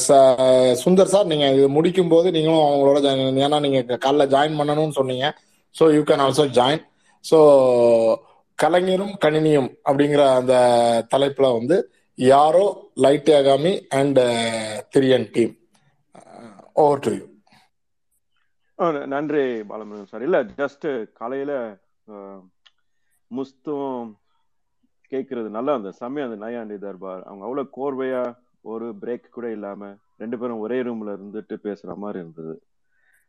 ச- 0.06 0.74
சுந்தர் 0.84 1.04
சார் 1.04 1.26
நீங்க 1.26 1.52
இது 1.52 1.68
முடிக்கும் 1.68 2.08
போது 2.08 2.30
நீங்களும் 2.30 2.64
அவங்களோட 2.66 2.98
ஜாயின் 3.04 3.42
ஏன்னா 3.46 3.60
நீங்க 3.60 3.98
காலைல 4.06 4.26
ஜாயின் 4.26 4.58
பண்ணணும்னு 4.60 4.90
சொன்னீங்க. 4.90 5.26
So 5.74 5.84
you 5.94 6.02
can 6.02 6.24
also 6.26 6.46
join 6.50 6.82
so 7.30 7.38
கலைஞரும் 8.54 9.14
கணினியும் 9.24 9.70
அப்படிங்கிற 9.84 10.34
அந்த 10.34 10.54
தலைப்புல 11.14 11.52
வந்து 11.52 11.76
Yaaro 12.14 12.90
Light 12.94 13.30
Yagami 13.30 13.72
and 13.88 14.18
Thiriyan 14.94 15.28
team 15.32 15.54
over 16.72 16.98
to 16.98 17.10
you 17.14 17.24
நன்றி 19.12 19.42
பாலமுருகன் 19.70 20.10
சார். 20.10 20.24
இல்ல 20.26 20.38
ஜஸ்ட் 20.60 20.86
காலையில 21.18 21.52
முஸ்தும் 23.30 24.08
கேட்கறது 25.12 25.48
நல்லா 25.56 25.72
அந்த 25.78 25.90
செம்மையா 26.00 26.26
அந்த 26.28 26.38
நயாண்டி 26.44 26.76
தர்பார். 26.84 27.22
அவங்க 27.28 27.44
அவ்வளவு 27.46 27.74
கோர்வையா 27.78 28.22
ஒரு 28.72 28.86
பிரேக் 29.02 29.34
கூட 29.36 29.46
இல்லாம 29.56 29.90
ரெண்டு 30.22 30.36
பேரும் 30.40 30.62
ஒரே 30.64 30.78
ரூம்ல 30.86 31.14
இருந்துட்டு 31.16 31.56
பேசுற 31.66 31.90
மாதிரி 32.02 32.18
இருந்தது. 32.22 32.54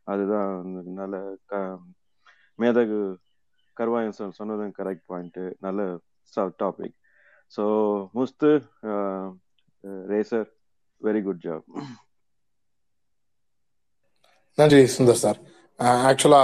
அதுதான் 0.06 0.52
நல்ல 1.00 1.16
க 1.50 1.54
மேதகு 2.58 3.00
கருவாயன் 3.76 4.16
சார் 4.18 4.38
சொன்னதும் 4.38 4.76
கரெக்ட் 4.78 5.08
பாயிண்ட் 5.10 5.40
நல்ல 5.66 5.80
topic 6.62 6.96
so 7.52 7.64
Musthu 8.18 8.48
Razor 10.12 10.48
very 11.00 11.20
good 11.26 11.44
job 11.46 11.66
நன்றி 14.58 14.78
சுந்தர் 14.94 15.22
சார். 15.22 15.38
ஆக்சுவலா 16.10 16.40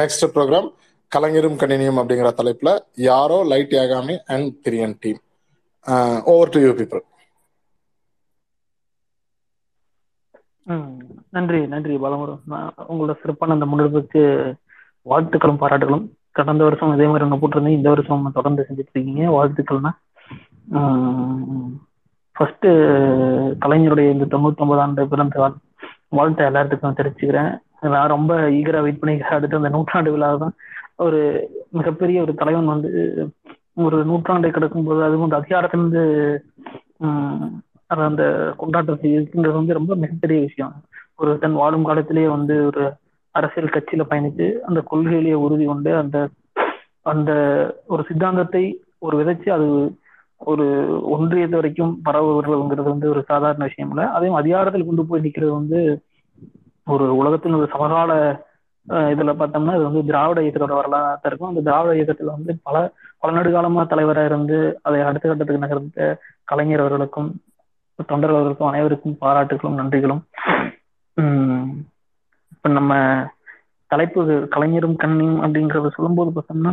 நெக்ஸ்ட் 0.00 0.30
ப்ரோக்ராம் 0.34 0.68
கலைஞரும் 1.12 1.58
கணினியும் 1.62 1.98
அப்படிங்கிற 2.00 2.28
தலைப்புல 2.38 2.70
Yaaro 3.08 3.38
Light 3.50 3.74
Yagami 3.78 4.14
and 4.34 4.52
Thiriyan 4.64 4.94
team 5.02 5.20
over 6.32 6.52
to 6.54 6.60
you 6.66 6.70
people 6.78 7.04
நன்றி 11.36 11.60
நன்றி 11.72 11.94
பாலமுருகன். 12.02 12.44
நான் 12.52 12.74
உங்களோட 12.90 13.14
சிறப்பான 13.20 13.54
அந்த 13.56 13.66
முன்னெடுப்புக்கு 13.70 14.22
வாழ்த்துக்களும் 15.10 15.60
பாராட்டுகளும். 15.62 16.06
கடந்த 16.38 16.62
வருஷம் 16.66 16.94
இதே 16.94 17.06
மாதிரி 17.10 17.26
ஒன்று 17.26 17.42
போட்டிருந்தேன். 17.42 17.78
இந்த 17.78 17.88
வருஷம் 17.94 18.30
தொடர்ந்து 18.38 18.66
செஞ்சுட்டு 18.68 18.94
இருக்கீங்க. 18.94 19.24
வாழ்த்துக்கள்னா 19.36 19.92
ஃபர்ஸ்ட் 22.36 22.66
கலைஞருடைய 23.64 24.08
இந்த 24.14 24.26
தொண்ணூத்தி 24.32 24.80
ஆண்டு 24.84 25.08
பிறந்த 25.12 25.52
வாழ்த்தை 26.16 26.44
எல்லாத்துக்கும் 26.48 26.98
தெரிவிச்சுக்கிறேன். 26.98 27.50
நான் 27.94 28.12
ரொம்ப 28.14 28.32
ஈகரா 28.58 28.80
வெயிட் 28.84 29.00
பண்ணி 29.00 29.14
அடுத்து 29.36 29.60
அந்த 29.60 29.70
நூற்றாண்டு 29.74 30.12
விழா 30.14 30.28
தான் 30.42 30.54
ஒரு 31.04 31.20
மிகப்பெரிய 31.78 32.18
ஒரு 32.24 32.32
தலைவன் 32.34 32.72
வந்து 32.72 32.90
ஒரு 33.84 33.96
நூற்றாண்டை 34.10 34.50
கிடக்கும்போது 34.50 35.00
அதுவும் 35.06 35.26
அந்த 35.26 35.38
அதிகாரத்திலிருந்து 35.40 36.02
உம், 37.00 37.46
அந்த 38.06 38.24
கொண்டாட்டத்தை 38.60 39.08
இருக்குன்றது 39.14 39.58
வந்து 39.58 39.78
ரொம்ப 39.78 39.92
மிகப்பெரிய 40.02 40.38
விஷயம். 40.46 40.74
ஒரு 41.20 41.32
தன் 41.42 41.58
வாழும் 41.60 41.88
காலத்திலேயே 41.88 42.28
வந்து 42.28 42.54
ஒரு 42.68 42.84
அரசியல் 43.34 43.74
கட்சியில 43.74 44.02
பயணித்து 44.10 44.46
அந்த 44.66 44.80
கொள்கையிலேயே 44.90 45.36
உறுதி 45.44 45.64
கொண்டு 45.66 45.90
அந்த 46.02 46.16
அந்த 47.12 47.30
ஒரு 47.88 48.02
சித்தாந்தத்தை 48.08 48.64
ஒரு 48.98 49.14
விதைச்சு 49.20 49.48
அது 49.50 49.66
ஒரு 50.40 50.64
ஒன்றியத்து 51.14 51.56
வரைக்கும் 51.56 51.92
பரவுகிறதுங்கிறது 52.06 52.88
வந்து 52.88 53.06
ஒரு 53.10 53.20
சாதாரண 53.28 53.64
விஷயம் 53.64 53.92
இல்லை 53.92 54.04
அதையும் 54.14 54.40
அதிகாரத்தில் 54.40 54.86
கொண்டு 54.86 55.04
போய் 55.04 55.24
நிற்கிறது 55.24 55.52
வந்து 55.52 55.80
ஒரு 56.86 57.04
உலகத்தின் 57.20 57.58
ஒரு 57.58 57.68
சமகால 57.72 58.12
அஹ், 58.88 59.10
இதுல 59.12 59.32
பார்த்தோம்னா 59.34 59.74
இது 59.76 59.84
வந்து 59.84 60.02
திராவிட 60.04 60.38
இயக்கத்தோட 60.40 60.74
வரலாறு 60.78 61.28
இருக்கும். 61.28 61.50
அந்த 61.50 61.60
திராவிட 61.62 61.92
இயக்கத்துல 61.94 62.34
வந்து 62.34 62.52
பல 62.62 62.76
பல 63.22 63.32
நெடுகாலமா 63.32 63.82
தலைவராக 63.86 64.28
இருந்து 64.30 64.56
அதை 64.82 64.98
அடுத்த 65.02 65.24
கட்டத்துக்கு 65.24 65.62
நகர்ந்த 65.62 66.06
கலைஞர் 66.44 66.82
அவர்களுக்கும் 66.82 67.30
தொண்டர்களுக்கும் 68.08 68.70
அனைவருக்கும் 68.70 69.16
பாராட்டுகளும் 69.20 69.78
நன்றிகளும். 69.80 70.20
உம் 71.16 71.70
இப்ப 72.54 72.68
நம்ம 72.70 72.92
தலைப்பு 73.90 74.20
கலைஞரும் 74.48 74.96
கண்ணியும் 74.96 75.40
அப்படிங்கறத 75.42 75.92
சொல்லும்போது 75.96 76.30
பார்த்தோம்னா 76.32 76.72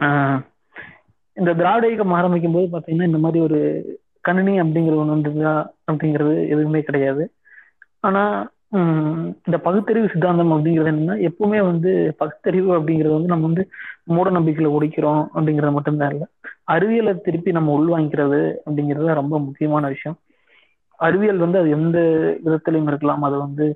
ஆஹ் 0.00 0.38
இந்த 1.36 1.54
திராவிட 1.54 1.86
இயக்கம் 1.86 2.12
ஆரம்பிக்கும் 2.12 2.52
போது 2.52 2.66
பாத்தீங்கன்னா 2.72 3.06
இந்த 3.06 3.18
மாதிரி 3.18 3.44
ஒரு 3.44 3.58
கணினி 4.20 4.60
அப்படிங்கிறது 4.60 4.96
ஒன்று 4.96 5.16
வந்ததா 5.16 5.54
அப்படிங்கிறது 5.92 6.48
எதுவுமே 6.48 6.80
கிடையாது. 6.82 7.24
ஆனா 8.00 8.22
உம் 8.68 9.24
இந்த 9.46 9.58
பகுத்தறிவு 9.58 10.08
சித்தாந்தம் 10.12 10.52
அப்படிங்கிறது 10.52 10.90
என்னன்னா 10.92 11.16
எப்பவுமே 11.28 11.60
வந்து 11.64 12.14
பகுத்தறிவு 12.18 12.70
அப்படிங்கிறது 12.78 13.12
வந்து 13.12 13.26
நம்ம 13.26 13.46
வந்து 13.46 13.64
மூட 14.04 14.30
நம்பிக்கையில 14.30 14.70
ஒடிக்கிறோம் 14.78 15.26
அப்படிங்கிறது 15.34 15.72
மட்டும்தான் 15.72 16.10
இல்லை. 16.10 16.26
அறிவியலை 16.64 17.12
திருப்பி 17.20 17.52
நம்ம 17.52 17.74
உள்வாங்கிக்கிறது 17.78 18.40
அப்படிங்கிறது 18.66 19.06
தான் 19.06 19.20
ரொம்ப 19.22 19.38
முக்கியமான 19.38 19.86
விஷயம். 19.86 20.18
அறிவியல் 21.00 21.36
வந்து 21.36 21.58
அது 21.58 21.70
எந்த 21.70 21.98
விதத்திலையும் 22.44 22.86
இருக்கலாம். 22.86 23.22
அது 23.22 23.38
வந்து 23.38 23.66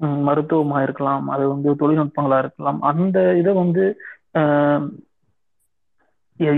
மருத்துவமா 0.00 0.82
இருக்கலாம். 0.82 1.28
அது 1.28 1.48
வந்து 1.48 1.70
தொழில்நுட்பங்களா 1.80 2.38
இருக்கலாம். 2.38 2.80
அந்த 2.82 3.36
இதை 3.38 3.52
வந்து 3.52 3.84
ஆஹ் 4.38 4.86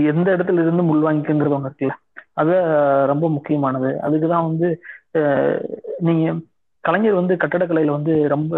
எந்த 0.09 0.27
இடத்துல 0.35 0.61
இருந்து 0.63 0.83
உள்வாங்கிக்கிறது 0.93 1.55
ஒன்று 1.55 1.69
இருக்குல்ல. 1.69 1.95
அது 2.33 2.53
ரொம்ப 3.11 3.25
முக்கியமானது. 3.29 3.89
அதுக்குதான் 4.01 4.47
வந்து 4.49 4.67
நீங்க 5.99 6.33
கலைஞர் 6.83 7.19
வந்து 7.21 7.33
கட்டடக்கலையில 7.35 7.97
வந்து 7.97 8.13
ரொம்ப 8.27 8.53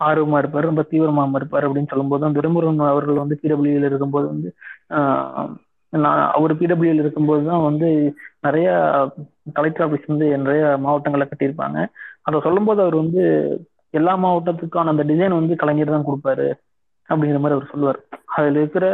ஆர்வமா 0.00 0.38
இருப்பார் 0.38 0.68
ரொம்ப 0.68 0.82
தீவிரமா 0.90 1.22
இருப்பார் 1.34 1.66
அப்படின்னு 1.68 1.90
சொல்லும்போது 1.92 2.22
தான் 2.24 2.36
துரைமுருகன் 2.36 2.90
அவர்கள் 2.90 3.22
வந்து 3.22 3.38
பிடபிள்யூல 3.42 3.88
இருக்கும்போது 3.90 4.26
வந்து 4.26 4.50
நான் 5.92 6.20
அவர் 6.32 6.52
பிடபிள்யூல 6.56 7.02
இருக்கும்போது 7.04 7.42
தான் 7.46 7.62
வந்து 7.62 7.88
நிறைய 8.40 8.68
கலெக்டர் 9.52 9.84
ஆஃபீஸ் 9.86 10.06
வந்து 10.06 10.26
நிறைய 10.38 10.76
மாவட்டங்களை 10.78 11.26
கட்டியிருப்பாங்க. 11.28 11.78
அதை 12.22 12.40
சொல்லும்போது 12.40 12.80
அவர் 12.82 12.94
வந்து 12.94 13.22
எல்லா 13.90 14.16
மாவட்டத்துக்கான 14.16 14.92
அந்த 14.94 15.04
டிசைன் 15.04 15.38
வந்து 15.38 15.56
கலைஞர் 15.56 15.94
தான் 15.96 16.08
கொடுப்பாரு. 16.08 16.48
அப்படிங்கிற 17.10 17.40
மாதிரி 17.42 17.56
அவர் 17.56 17.72
சொல்லுவார். 17.72 17.98
அதுல 18.36 18.60
இருக்கிற 18.62 18.86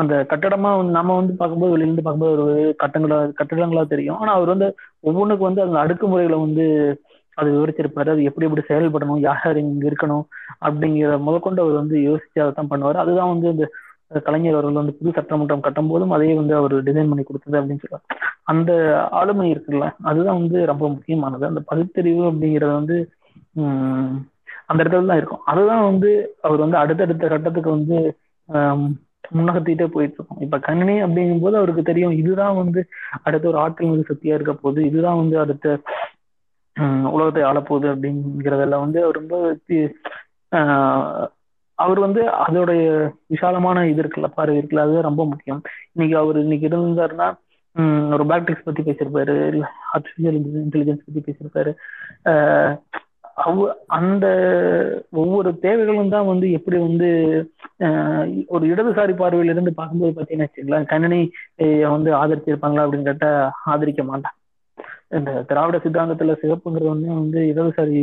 அந்த 0.00 0.14
கட்டடமா 0.30 0.70
வந்து 0.78 0.92
நம்ம 0.98 1.16
வந்து 1.20 1.34
பார்க்கும்போது 1.40 1.72
வெளியில 1.74 1.88
இருந்து 1.88 2.04
பார்க்கும்போது 2.06 2.34
ஒரு 2.36 2.76
கட்டங்களா 2.82 3.18
கட்டடங்களா 3.40 3.84
தெரியும். 3.94 4.18
ஆனா 4.22 4.32
அவர் 4.38 4.52
வந்து 4.54 4.68
ஒவ்வொன்றுக்கு 5.08 5.48
வந்து 5.48 5.64
அந்த 5.66 5.78
அடுக்குமுறைகளை 5.84 6.38
வந்து 6.46 6.66
அது 7.38 7.48
விவரிச்சிருப்பாரு. 7.54 8.08
அது 8.14 8.26
எப்படி 8.28 8.46
எப்படி 8.46 8.64
செயல்படணும் 8.70 9.22
யார் 9.26 9.44
யார் 9.44 9.62
இங்க 9.62 9.86
இருக்கணும் 9.90 10.24
அப்படிங்கிற 10.66 11.12
முதற்கொண்டு 11.28 11.62
அவர் 11.64 11.80
வந்து 11.82 11.96
யோசிச்சு 12.08 12.42
அதை 12.44 12.52
தான் 12.58 12.72
பண்ணுவார். 12.72 13.02
அதுதான் 13.04 13.32
வந்து 13.34 13.48
இந்த 13.50 14.20
கலைஞர் 14.26 14.56
அவர்கள் 14.56 14.80
வந்து 14.80 14.96
புது 14.98 15.10
சட்டமன்றம் 15.18 15.64
கட்டும் 15.66 15.90
போதும் 15.90 16.12
அதையே 16.14 16.34
வந்து 16.40 16.54
அவர் 16.58 16.74
டிசைன் 16.88 17.10
பண்ணி 17.10 17.24
கொடுத்தது 17.24 17.58
அப்படின்னு 17.58 17.82
சொல்லுவார் 17.84 18.08
அந்த 18.52 18.72
ஆளுமை 19.20 19.46
இருக்குல்ல 19.52 19.86
அதுதான் 20.10 20.40
வந்து 20.40 20.58
ரொம்ப 20.72 20.84
முக்கியமானது. 20.88 21.44
அந்த 21.50 21.60
பகுத்தறிவு 21.70 22.22
அப்படிங்கிறது 22.30 22.72
வந்து 22.80 22.96
உம் 23.60 24.12
அந்த 24.72 24.82
இடத்துல 24.82 25.10
தான் 25.10 25.16
இருக்கும். 25.16 25.44
அதுதான் 25.44 25.84
வந்து 25.84 26.10
அவர் 26.42 26.64
வந்து 26.64 26.76
அடுத்தடுத்த 26.76 27.28
கட்டத்துக்கு 27.28 27.70
வந்து 27.70 27.98
ஆஹ் 28.48 28.86
முன்னகத்திட்டே 29.34 29.86
போயிட்டு 29.86 30.16
இருக்கும். 30.18 30.40
இப்ப 30.40 30.58
கணினி 30.58 30.94
அப்படிங்கும்போது 31.02 31.56
அவருக்கு 31.56 31.82
தெரியும் 31.82 32.16
இதுதான் 32.22 32.56
வந்து 32.56 32.80
அடுத்த 33.22 33.48
ஒரு 33.48 33.58
ஆற்றல் 33.58 33.88
மிகு 33.88 34.08
சக்தியா 34.08 34.34
இருக்க 34.34 34.54
போகுது 34.54 34.80
இதுதான் 34.84 35.16
வந்து 35.16 35.38
அடுத்த 35.38 35.76
உலகத்தை 37.10 37.42
ஆளப்போகுது 37.42 37.88
அப்படிங்கிறதெல்லாம் 37.92 38.84
வந்து 38.86 39.00
அவர் 39.02 39.18
ரொம்ப 39.20 39.56
ஆஹ் 40.52 41.26
அவர் 41.78 41.98
வந்து 41.98 42.22
அதோடைய 42.46 42.82
விசாலமான 43.26 43.86
இது 43.88 44.02
இருக்குல்ல 44.02 44.28
பார்வை 44.34 44.58
இருக்குல்ல 44.58 44.84
அது 44.86 45.02
ரொம்ப 45.02 45.22
முக்கியம். 45.26 45.60
இன்னைக்கு 45.92 46.18
அவர் 46.18 46.38
இன்னைக்கு 46.38 46.68
இருந்தாருன்னா 46.68 47.28
உம் 47.76 48.12
ஒரு 48.12 48.26
பத்தி 48.64 48.82
பேசியிருப்பாரு 48.82 49.34
இல்ல 49.46 49.64
ஆர்டிபிஷியல் 49.94 50.38
இன்டெலிஜென்ஸ் 50.64 51.06
பத்தி 51.06 51.22
பேசியிருப்பாரு. 51.26 51.72
ஆஹ் 52.24 52.74
அவ- 53.36 53.74
அந்த 53.88 54.26
ஒவ்வொரு 55.10 55.58
தேவைகளும் 55.58 56.08
தான் 56.08 56.26
வந்து 56.26 56.52
எப்படி 56.52 56.78
வந்து 56.78 57.08
ஆஹ் 57.80 58.26
ஒரு 58.46 58.66
இடதுசாரி 58.66 59.14
பார்வையில 59.14 59.54
இருந்து 59.54 59.74
பார்க்கும்போது 59.74 60.16
பாத்தீங்கன்னா 60.16 60.46
வச்சுக்கலாம் 60.46 60.84
கணினி 60.84 61.20
வந்து 61.88 62.10
ஆதரிச்சிருப்பாங்களா 62.14 62.84
அப்படின்னு 62.84 63.02
கேட்டா 63.02 63.30
ஆதரிக்க 63.64 64.02
மாட்டான். 64.02 64.36
இந்த 65.10 65.42
திராவிட 65.42 65.76
சித்தாந்தத்துல 65.78 66.36
சிவப்புங்கிறது 66.42 66.92
வந்து 66.94 67.08
வந்து 67.14 67.40
இடதுசாரி 67.52 67.98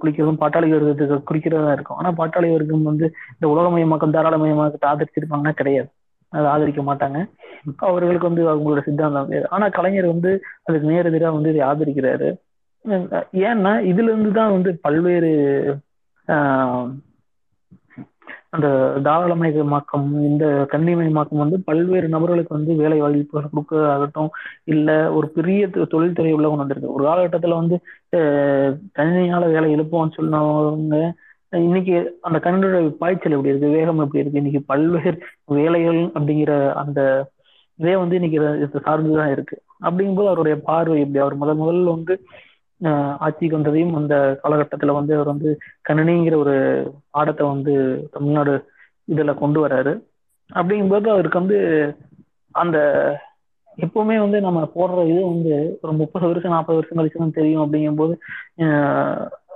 குளிக்கிறதும் 0.00 0.40
பாட்டாளி 0.40 0.68
வர்க்கத்துக்கு 0.70 1.28
குறிக்கிறதா 1.30 1.72
இருக்கும். 1.72 1.96
ஆனா 1.96 2.10
பாட்டாளி 2.12 2.52
வர்க்கம் 2.52 2.82
வந்து 2.82 3.06
இந்த 3.34 3.46
உலகமயமாக்கம் 3.52 4.14
தாராளமயமாக்கத்தை 4.16 4.88
ஆதரிச்சிருப்பாங்கன்னா 4.92 5.52
கிடையாது. 5.52 5.88
அதை 6.32 6.46
ஆதரிக்க 6.46 6.82
மாட்டாங்க. 6.82 7.18
அவர்களுக்கு 7.88 8.30
வந்து 8.30 8.44
அவங்களோட 8.52 8.82
சித்தாந்தம் 8.82 9.28
ஆனா 9.48 9.68
கலைஞர் 9.68 10.06
வந்து 10.06 10.30
அதுக்கு 10.64 10.90
நேரெதிரா 10.90 11.32
வந்து 11.32 11.52
இதை 11.54 11.62
ஆதரிக்கிறாரு. 11.68 12.28
ஏன்னா 13.44 13.72
இதுல 13.84 14.08
இருந்து 14.08 14.32
தான் 14.32 14.52
வந்து 14.52 14.78
பல்வேறு 14.80 15.30
ஆஹ் 16.28 16.86
அந்த 18.50 18.68
தாராளமயமாக்கம் 19.04 20.08
இந்த 20.22 20.44
கண்ணிமயமாக்கம் 20.72 21.36
வந்து 21.36 21.60
பல்வேறு 21.64 22.08
நபர்களுக்கு 22.08 22.54
வந்து 22.54 22.74
வேலை 22.74 23.00
வாய்ப்புகள் 23.00 23.50
கொடுக்கறதாகட்டும் 23.50 24.28
இல்ல 24.64 24.90
ஒரு 25.12 25.28
பெரிய 25.28 25.62
தொழில்துறை 25.88 26.32
உள்ள 26.32 26.46
கொண்டு 26.46 26.62
வந்திருக்கு. 26.62 26.92
ஒரு 26.92 27.04
காலகட்டத்துல 27.04 27.54
வந்து 27.54 27.76
அஹ், 28.12 28.70
கணினியால 28.98 29.48
வேலை 29.48 29.74
எழுப்போம்னு 29.74 30.16
சொன்னவங்க 30.16 30.98
இன்னைக்கு 31.52 31.96
அந்த 32.20 32.38
கணினியோட 32.38 32.88
பாய்ச்சல் 32.96 33.32
எப்படி 33.32 33.48
இருக்கு? 33.48 33.68
வேகம் 33.68 33.98
எப்படி 33.98 34.18
இருக்கு? 34.18 34.38
இன்னைக்கு 34.38 34.62
பல்வேறு 34.66 35.16
வேலைகள் 35.54 36.00
அப்படிங்கிற 36.14 36.52
அந்த 36.74 37.00
இதே 37.78 37.96
வந்து 37.96 38.14
இன்னைக்கு 38.14 38.38
இத- 38.58 38.82
சார்ந்துதான் 38.86 39.30
இருக்கு. 39.30 39.56
அப்படிங்கும்போது 39.82 40.26
அவருடைய 40.26 40.56
பார்வை 40.62 41.00
எப்படி? 41.00 41.18
அவர் 41.18 41.34
முதல் 41.34 41.58
முதல்ல 41.58 41.90
வந்து 41.90 42.14
ஆட்சிக்கு 43.18 43.56
வந்ததையும் 43.56 43.94
அந்த 43.96 44.14
காலகட்டத்துல 44.42 44.92
வந்து 44.92 45.12
அவர் 45.16 45.32
வந்து 45.32 45.50
கணினிங்கிற 45.88 46.36
ஒரு 46.36 46.54
பாடத்தை 47.10 47.46
வந்து 47.46 47.74
தமிழ்நாடு 48.10 48.54
இதுல 49.08 49.34
கொண்டு 49.34 49.58
வர்றாரு 49.64 49.92
அப்படிங்கும்போது 50.50 51.08
அவருக்கு 51.10 51.42
வந்து 51.42 51.58
அந்த 52.54 52.78
எப்பவுமே 53.78 54.16
வந்து 54.20 54.38
நம்ம 54.40 54.60
போடுற 54.74 55.04
இது 55.04 55.20
வந்து 55.24 55.52
ஒரு 55.82 55.92
முப்பது 55.92 56.26
வருஷம் 56.26 56.50
நாற்பது 56.50 56.78
வருஷம் 56.78 56.98
கழிச்சு 56.98 57.18
தான் 57.18 57.38
தெரியும் 57.38 57.64
அப்படிங்கும்போது 57.64 58.14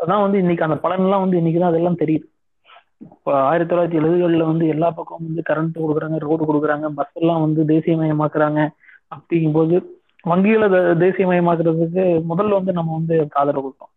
அதான் 0.02 0.24
வந்து 0.24 0.38
இன்னைக்கு 0.38 0.66
அந்த 0.66 0.78
பலன்லாம் 0.84 1.24
வந்து 1.24 1.38
இன்னைக்கு 1.38 1.60
தான் 1.60 1.72
அதெல்லாம் 1.72 2.00
தெரியுது. 2.02 2.26
இப்போ 3.06 3.30
ஆயிரத்தி 3.42 3.70
தொள்ளாயிரத்தி 3.70 4.00
எழுபதுகளில் 4.00 4.50
வந்து 4.50 4.64
எல்லா 4.68 4.88
பக்கமும் 4.90 5.28
வந்து 5.28 5.42
கரண்ட் 5.48 5.78
கொடுக்குறாங்க 5.78 6.18
ரோடு 6.18 6.44
கொடுக்குறாங்க 6.44 6.86
பஸ் 6.94 7.14
எல்லாம் 7.14 7.40
வந்து 7.40 7.62
தேசியமயமாக்குறாங்க 7.64 8.60
அப்படிங்கும்போது 9.12 9.76
வங்கிகளை 10.30 10.66
தேசியமயமாக்குறதுக்கு 11.04 12.04
முதல்ல 12.30 12.58
வந்து 12.58 12.72
நம்ம 12.72 12.92
வந்து 12.92 13.16
ஆதரவு 13.32 13.64
கொடுத்தோம் 13.66 13.92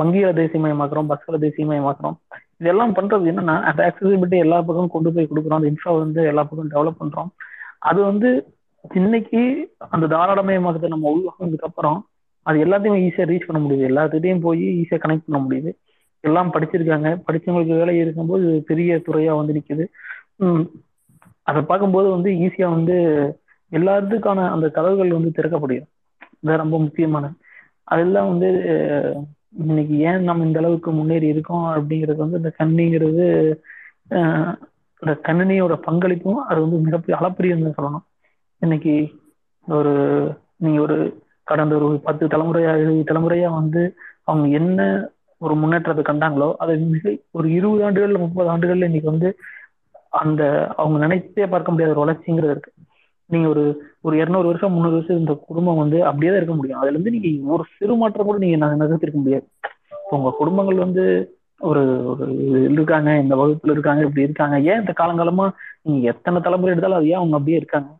வங்கிகளை 0.00 0.32
தேசியமயமாக்குறோம் 0.42 1.10
பஸ்களை 1.10 1.38
தேசியமயமாக்குறோம். 1.46 2.16
இதெல்லாம் 2.56 2.94
பண்றது 2.94 3.24
என்னன்னா 3.32 3.54
அந்த 3.68 3.80
ஆக்சசிபிலிட்டி 3.88 4.38
எல்லா 4.38 4.58
பக்கமும் 4.60 4.94
கொண்டு 4.94 5.12
போய் 5.12 5.28
கொடுக்குறோம். 5.30 5.58
அந்த 5.58 5.70
இன்ஃப்ரா 5.72 5.98
வந்து 5.98 6.22
எல்லா 6.24 6.42
பக்கமும் 6.42 6.72
டெவலப் 6.74 7.00
பண்றோம். 7.00 7.30
அது 7.78 8.00
வந்து 8.02 8.28
இன்னைக்கு 8.94 9.40
அந்த 9.88 10.06
தாராளமயமாக்கத்தை 10.06 10.88
நம்ம 10.88 11.10
உருவாக்குனதுக்கு 11.14 11.68
அப்புறம் 11.70 11.98
அது 12.46 12.64
எல்லாத்தையுமே 12.64 13.00
ஈஸியா 13.06 13.26
ரீச் 13.30 13.48
பண்ண 13.48 13.58
முடியுது. 13.64 13.84
எல்லாத்துட்டையும் 13.90 14.40
போய் 14.40 14.64
ஈஸியா 14.80 14.98
கனெக்ட் 15.04 15.28
பண்ண 15.28 15.40
முடியுது. 15.46 15.72
எல்லாம் 16.24 16.52
படிச்சிருக்காங்க. 16.52 17.08
படிச்சவங்களுக்கு 17.26 17.78
வேலை 17.82 17.94
இருக்கும்போது 17.98 18.64
பெரிய 18.66 18.96
துறையா 19.06 19.32
வந்து 19.36 19.56
நிக்குது. 19.58 19.84
உம் 20.36 20.64
அதை 21.42 21.60
பார்க்கும்போது 21.62 22.08
வந்து 22.10 22.30
ஈஸியா 22.46 22.68
வந்து 22.76 22.96
எல்லாத்துக்கான 23.72 24.40
அந்த 24.54 24.66
கதவுகள் 24.76 25.16
வந்து 25.18 25.30
திறக்கப்படுகிறது. 25.38 25.90
இது 26.42 26.62
ரொம்ப 26.62 26.76
முக்கியமான. 26.78 27.26
அதெல்லாம் 27.88 28.28
வந்து 28.32 28.48
இன்னைக்கு 29.62 29.94
ஏன் 30.08 30.26
நம்ம 30.28 30.44
இந்த 30.48 30.58
அளவுக்கு 30.58 30.90
முன்னேறி 30.92 31.26
இருக்கோம் 31.32 31.66
அப்படிங்கிறது 31.74 32.20
வந்து 32.24 32.40
இந்த 32.42 32.52
கண்ணிங்கிறது 32.60 33.26
இந்த 35.02 35.12
கணினியோட 35.28 35.74
பங்களிப்பும் 35.86 36.40
அது 36.48 36.58
வந்து 36.64 36.78
மிகப்பெரிய 36.86 37.16
அளப்பரியன்னு 37.20 37.76
சொல்லணும். 37.78 38.04
இன்னைக்கு 38.62 38.94
ஒரு 39.66 39.92
நீங்க 40.56 40.78
ஒரு 40.80 40.96
கடந்த 41.50 41.74
ஒரு 41.78 41.86
பத்து 42.06 42.24
தலைமுறையா 42.26 42.72
எழுபது 42.82 43.02
தலைமுறையா 43.10 43.48
வந்து 43.60 43.82
அவங்க 44.24 44.46
என்ன 44.60 44.80
ஒரு 45.40 45.54
முன்னேற்றத்தை 45.54 46.02
கண்டாங்களோ 46.08 46.48
அதை 46.62 46.74
மிக 46.94 47.14
ஒரு 47.30 47.46
இருபது 47.58 47.82
ஆண்டுகள்ல 47.86 48.18
முப்பது 48.18 48.48
ஆண்டுகள்ல 48.52 48.88
இன்னைக்கு 48.90 49.12
வந்து 49.14 49.30
அந்த 50.20 50.42
அவங்க 50.76 50.96
நினைச்சே 51.06 51.46
பார்க்க 51.54 51.72
முடியாத 51.72 51.94
ஒரு 51.94 52.04
வளர்ச்சிங்கிறது 52.04 52.54
இருக்கு. 52.54 52.72
நீங்க 53.32 53.48
ஒரு 53.48 53.64
ஒரு 54.02 54.14
இருநூறு 54.16 54.46
வருஷம் 54.46 54.72
முந்நூறு 54.72 54.94
வருஷம் 54.94 55.16
இந்த 55.16 55.34
குடும்பம் 55.48 55.80
வந்து 55.82 55.98
அப்படியே 56.04 56.30
தான் 56.30 56.40
இருக்க 56.40 56.54
முடியும். 56.54 56.80
அதுல 56.80 56.94
இருந்து 56.94 57.14
நீங்க 57.16 57.52
ஒரு 57.52 57.64
சிறு 57.76 57.96
மாற்றம் 57.96 58.26
கூட 58.26 58.38
நீங்க 58.38 58.56
நகர்த்திருக்க 58.64 59.18
முடியாது. 59.18 59.46
உங்க 60.10 60.30
குடும்பங்கள் 60.40 60.84
வந்து 60.86 61.04
ஒரு 61.60 61.82
ஒரு 62.06 62.24
இருக்காங்க 62.74 63.10
இந்த 63.18 63.34
வகுப்புல 63.36 63.70
இருக்காங்க 63.70 64.02
இப்படி 64.02 64.26
இருக்காங்க. 64.28 64.56
ஏன் 64.70 64.80
இந்த 64.80 64.92
காலங்காலமா 65.00 65.46
நீங்க 65.82 66.06
எத்தனை 66.08 66.38
தலைமுறை 66.40 66.72
எடுத்தாலும் 66.72 67.00
அது 67.00 67.10
ஏன் 67.12 67.20
அவங்க 67.20 67.36
அப்படியே 67.36 67.56
இருக்காங்க? 67.56 67.90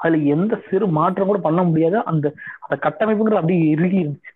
அதுல 0.00 0.18
எந்த 0.34 0.54
சிறு 0.68 0.86
மாற்றம் 0.96 1.26
கூட 1.26 1.38
பண்ண 1.38 1.62
முடியாத. 1.62 2.02
அந்த 2.02 2.26
அந்த 2.64 2.74
கட்டமைப்புங்கிறது 2.84 3.40
அப்படியே 3.40 3.70
இறுகி 3.74 3.98
இருந்துச்சு. 4.02 4.32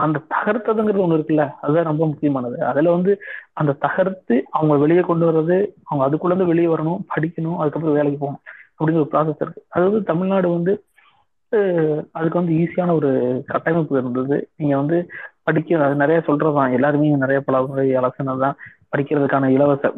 அந்த 0.00 0.18
தகர்த்ததுங்கிறது 0.34 1.04
ஒண்ணு 1.04 1.16
இருக்குல்ல 1.18 1.44
அதுதான் 1.60 1.88
ரொம்ப 1.90 2.04
முக்கியமானது. 2.06 2.58
அதுல 2.70 2.90
வந்து 2.90 3.12
அந்த 3.52 3.72
தகர்த்து 3.86 4.36
அவங்க 4.50 4.74
வெளியே 4.76 5.00
கொண்டு 5.00 5.24
வர்றது 5.28 5.56
அவங்க 5.84 6.02
அதுக்குள்ள 6.06 6.32
இருந்து 6.32 6.50
வெளியே 6.52 6.68
வரணும் 6.68 7.02
படிக்கணும் 7.14 7.58
அதுக்கப்புறம் 7.58 7.98
வேலைக்கு 7.98 8.18
போகணும். 8.18 8.44
அப்படிங்கிற 8.82 9.02
ஒரு 9.02 9.08
ப்ராசஸ் 9.12 9.40
இருக்கு. 9.40 9.64
அதாவது 9.68 10.02
தமிழ்நாடு 10.02 10.48
வந்து 10.50 10.72
அதுக்கு 12.12 12.38
வந்து 12.38 12.52
ஈஸியான 12.52 12.94
ஒரு 12.94 13.10
கட்டமைப்பு 13.46 13.98
இருந்தது. 13.98 14.48
நீங்க 14.56 14.76
வந்து 14.76 14.98
படிக்க 15.42 15.84
அது 15.84 15.94
நிறைய 15.94 16.22
சொல்றதான் 16.26 16.72
எல்லாருமே 16.72 17.08
நிறைய 17.08 17.40
பல 17.40 17.62
முறை 17.62 17.92
தான். 18.38 18.56
படிக்கிறதுக்கான 18.96 19.46
இலவச 19.46 19.88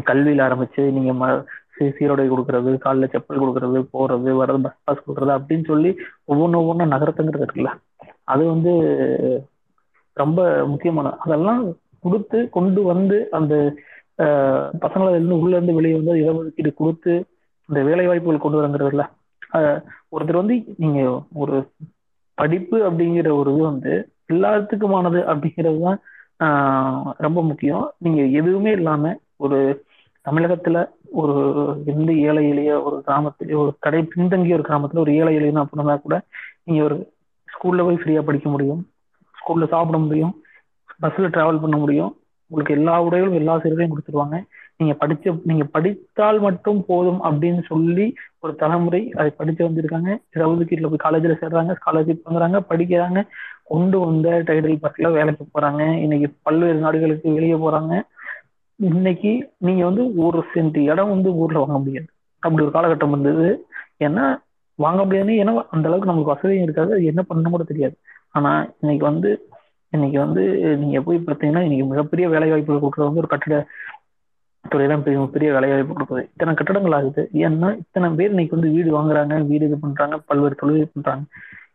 கல்வியில 0.00 0.42
ஆரம்பிச்சு 0.46 0.90
நீங்க 0.90 1.12
ம 1.12 1.44
சீ- 1.76 1.92
சீருடை 1.98 2.30
கொடுக்கறது 2.30 2.78
காலில் 2.78 3.10
செப்பல் 3.12 3.42
கொடுக்கறது 3.42 3.86
போறது 3.92 4.30
வர்றது 4.40 4.62
பஸ் 4.62 4.80
பாஸ் 4.84 5.02
கொடுக்கறது 5.06 5.32
அப்படின்னு 5.38 5.64
சொல்லி 5.64 5.90
ஒவ்வொன்று 6.28 6.56
ஒவ்வொன்றும் 6.56 6.90
நகரத்துங்கிறது 6.90 7.46
இருக்குல்ல. 7.46 7.70
அது 8.24 8.46
வந்து 8.46 8.72
ரொம்ப 10.12 10.64
முக்கியமான 10.66 11.10
அதெல்லாம் 11.16 11.76
கொடுத்து 12.00 12.48
கொண்டு 12.50 12.82
வந்து 12.82 13.28
அந்த 13.30 13.74
பசங்களை 14.80 15.10
இருந்து 15.10 15.38
உள்ள 15.38 15.56
இருந்து 15.56 15.74
வெளியே 15.74 15.94
வந்து 15.98 16.12
இடஒதுக்கீடு 16.14 16.74
கொடுத்து 16.74 17.24
இந்த 17.72 17.82
வேலை 17.88 18.06
வாய்ப்புகள் 18.06 18.44
கொண்டு 18.44 18.58
வரங்கிறதுல 18.58 19.04
ஒருத்தர் 20.14 20.40
வந்து 20.40 20.56
நீங்க 20.76 21.00
ஒரு 21.42 21.56
படிப்பு 22.38 22.78
அப்படிங்கிற 22.88 23.28
ஒரு 23.38 23.50
இது 23.54 23.62
வந்து 23.62 23.92
எல்லாத்துக்குமானது 24.32 25.20
அப்படிங்கிறது 25.32 25.80
தான் 25.80 26.00
ரொம்ப 27.16 27.38
முக்கியம். 27.42 27.84
நீங்க 27.98 28.20
எதுவுமே 28.40 28.70
இல்லாம 28.70 29.12
ஒரு 29.44 29.58
தமிழகத்துல 30.24 30.78
ஒரு 31.20 31.34
எந்த 31.92 32.10
ஏழை 32.28 32.42
எளிய 32.48 32.72
ஒரு 32.82 32.96
கிராமத்திலேயோ 33.06 33.58
ஒரு 33.64 33.72
கடை 33.78 34.02
பின்தங்கிய 34.14 34.58
ஒரு 34.58 34.66
கிராமத்துல 34.68 35.02
ஒரு 35.04 35.14
ஏழை 35.20 35.32
எளியன்னு 35.38 35.64
அப்படின்னா 35.64 35.96
கூட 36.00 36.16
நீங்க 36.64 36.82
ஒரு 36.88 36.96
ஸ்கூல்ல 37.48 37.84
போய் 37.84 38.02
ஃப்ரீயா 38.02 38.22
படிக்க 38.28 38.48
முடியும். 38.48 38.82
ஸ்கூல்ல 39.36 39.68
சாப்பிட 39.68 39.98
முடியும். 39.98 40.34
பஸ்ல 41.02 41.32
டிராவல் 41.36 41.64
பண்ண 41.64 41.76
முடியும். 41.76 42.12
உங்களுக்கு 42.50 42.74
எல்லா 42.74 42.94
உடைகளும் 43.04 43.40
எல்லா 43.40 43.54
சேவையும் 43.56 43.94
கொடுத்துருவாங்க. 43.94 44.36
நீங்க 44.82 44.94
படிச்ச 45.02 45.34
நீங்க 45.50 45.64
படித்தால் 45.74 46.38
மட்டும் 46.46 46.80
போதும் 46.90 47.20
அப்படின்னு 47.24 47.62
சொல்லி 47.66 48.06
ஒரு 48.44 48.52
தலைமுறை 48.62 49.00
அதை 49.18 49.30
படிச்சு 49.40 49.66
வந்திருக்காங்க. 49.68 50.10
இடஒதுக்கீட்டுல 50.34 50.90
போய் 50.92 51.04
காலேஜ்ல 51.04 51.34
சேர்றாங்க 51.42 51.74
ஸ்காலர்ஷிப் 51.80 52.24
வாங்குறாங்க 52.26 52.60
படிக்கிறாங்க 52.70 53.20
கொண்டு 53.72 53.98
வந்த 54.04 54.28
டைடல் 54.48 54.82
பார்க்ல 54.84 55.10
வேலைக்கு 55.12 55.44
போறாங்க. 55.54 55.82
இன்னைக்கு 56.04 56.28
பல்வேறு 56.42 56.78
நாடுகளுக்கு 56.78 57.36
வெளியே 57.36 57.58
போறாங்க. 57.66 57.92
இன்னைக்கு 58.80 59.32
நீங்க 59.66 59.82
வந்து 59.88 60.04
ஒரு 60.24 60.38
சென்ட் 60.54 60.78
இடம் 60.92 61.12
வந்து 61.14 61.30
ஊர்ல 61.42 61.58
வாங்க 61.58 61.78
முடியாது. 61.78 62.08
அப்படி 62.42 62.64
ஒரு 62.66 62.74
காலகட்டம் 62.76 63.14
இருந்தது 63.14 63.48
ஏன்னா 64.06 64.24
வாங்க 64.78 65.00
முடியாதுன்னு 65.04 65.40
ஏன்னா 65.42 65.52
அந்த 65.70 65.86
அளவுக்கு 65.88 66.10
நமக்கு 66.10 66.32
வசதியும் 66.34 66.66
இருக்காது. 66.66 66.92
அது 66.92 67.10
என்ன 67.12 67.22
பண்ணணும் 67.28 67.54
கூட 67.56 67.64
தெரியாது. 67.72 67.96
ஆனா 68.30 68.50
இன்னைக்கு 68.80 69.04
வந்து 69.10 69.30
இன்னைக்கு 69.92 70.18
வந்து 70.18 70.42
நீங்க 70.76 70.98
போய் 71.00 71.18
பார்த்தீங்கன்னா 71.26 71.62
இன்னைக்கு 71.66 71.86
மிகப்பெரிய 71.86 72.26
வேலை 72.34 72.46
வாய்ப்புகள் 72.50 72.82
கொடுக்குறது 72.82 73.08
வந்து 73.08 73.22
ஒரு 73.22 73.30
கட்டிட 73.32 73.56
துறை 74.64 74.86
தான் 74.86 75.02
பெரிய 75.02 75.26
பெரிய 75.32 75.48
வேலை 75.52 75.68
வாய்ப்பு 75.70 75.94
கொடுக்குது. 75.94 76.22
இத்தனை 76.32 76.52
கட்டடங்கள் 76.54 76.96
ஆகுது. 76.98 77.22
ஏன்னா 77.44 77.68
இத்தனை 77.78 78.08
பேர் 78.18 78.32
இன்னைக்கு 78.34 78.56
வந்து 78.56 78.70
வீடு 78.76 78.90
வாங்குறாங்க 78.98 79.46
வீடு 79.46 79.66
இது 79.66 79.78
பண்றாங்க 79.78 80.16
பல்வேறு 80.26 80.54
தொழில் 80.54 80.92
பண்றாங்க. 80.94 81.24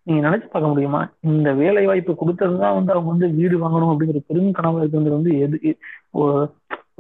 நீங்க 0.04 0.22
நினைச்சு 0.28 0.48
பார்க்க 0.52 0.72
முடியுமா? 0.72 1.02
இந்த 1.32 1.50
வேலை 1.54 1.86
வாய்ப்பு 1.86 2.14
கொடுத்ததுதான் 2.22 2.76
வந்து 2.78 2.94
அவங்க 2.94 3.10
வந்து 3.14 3.28
வீடு 3.40 3.56
வாங்கணும் 3.64 3.92
அப்படிங்கிற 3.94 4.22
பெரும் 4.28 4.52
கனவு 4.52 4.80
இருக்கிறது 4.80 5.18
வந்து 5.18 5.32
எது 5.46 5.58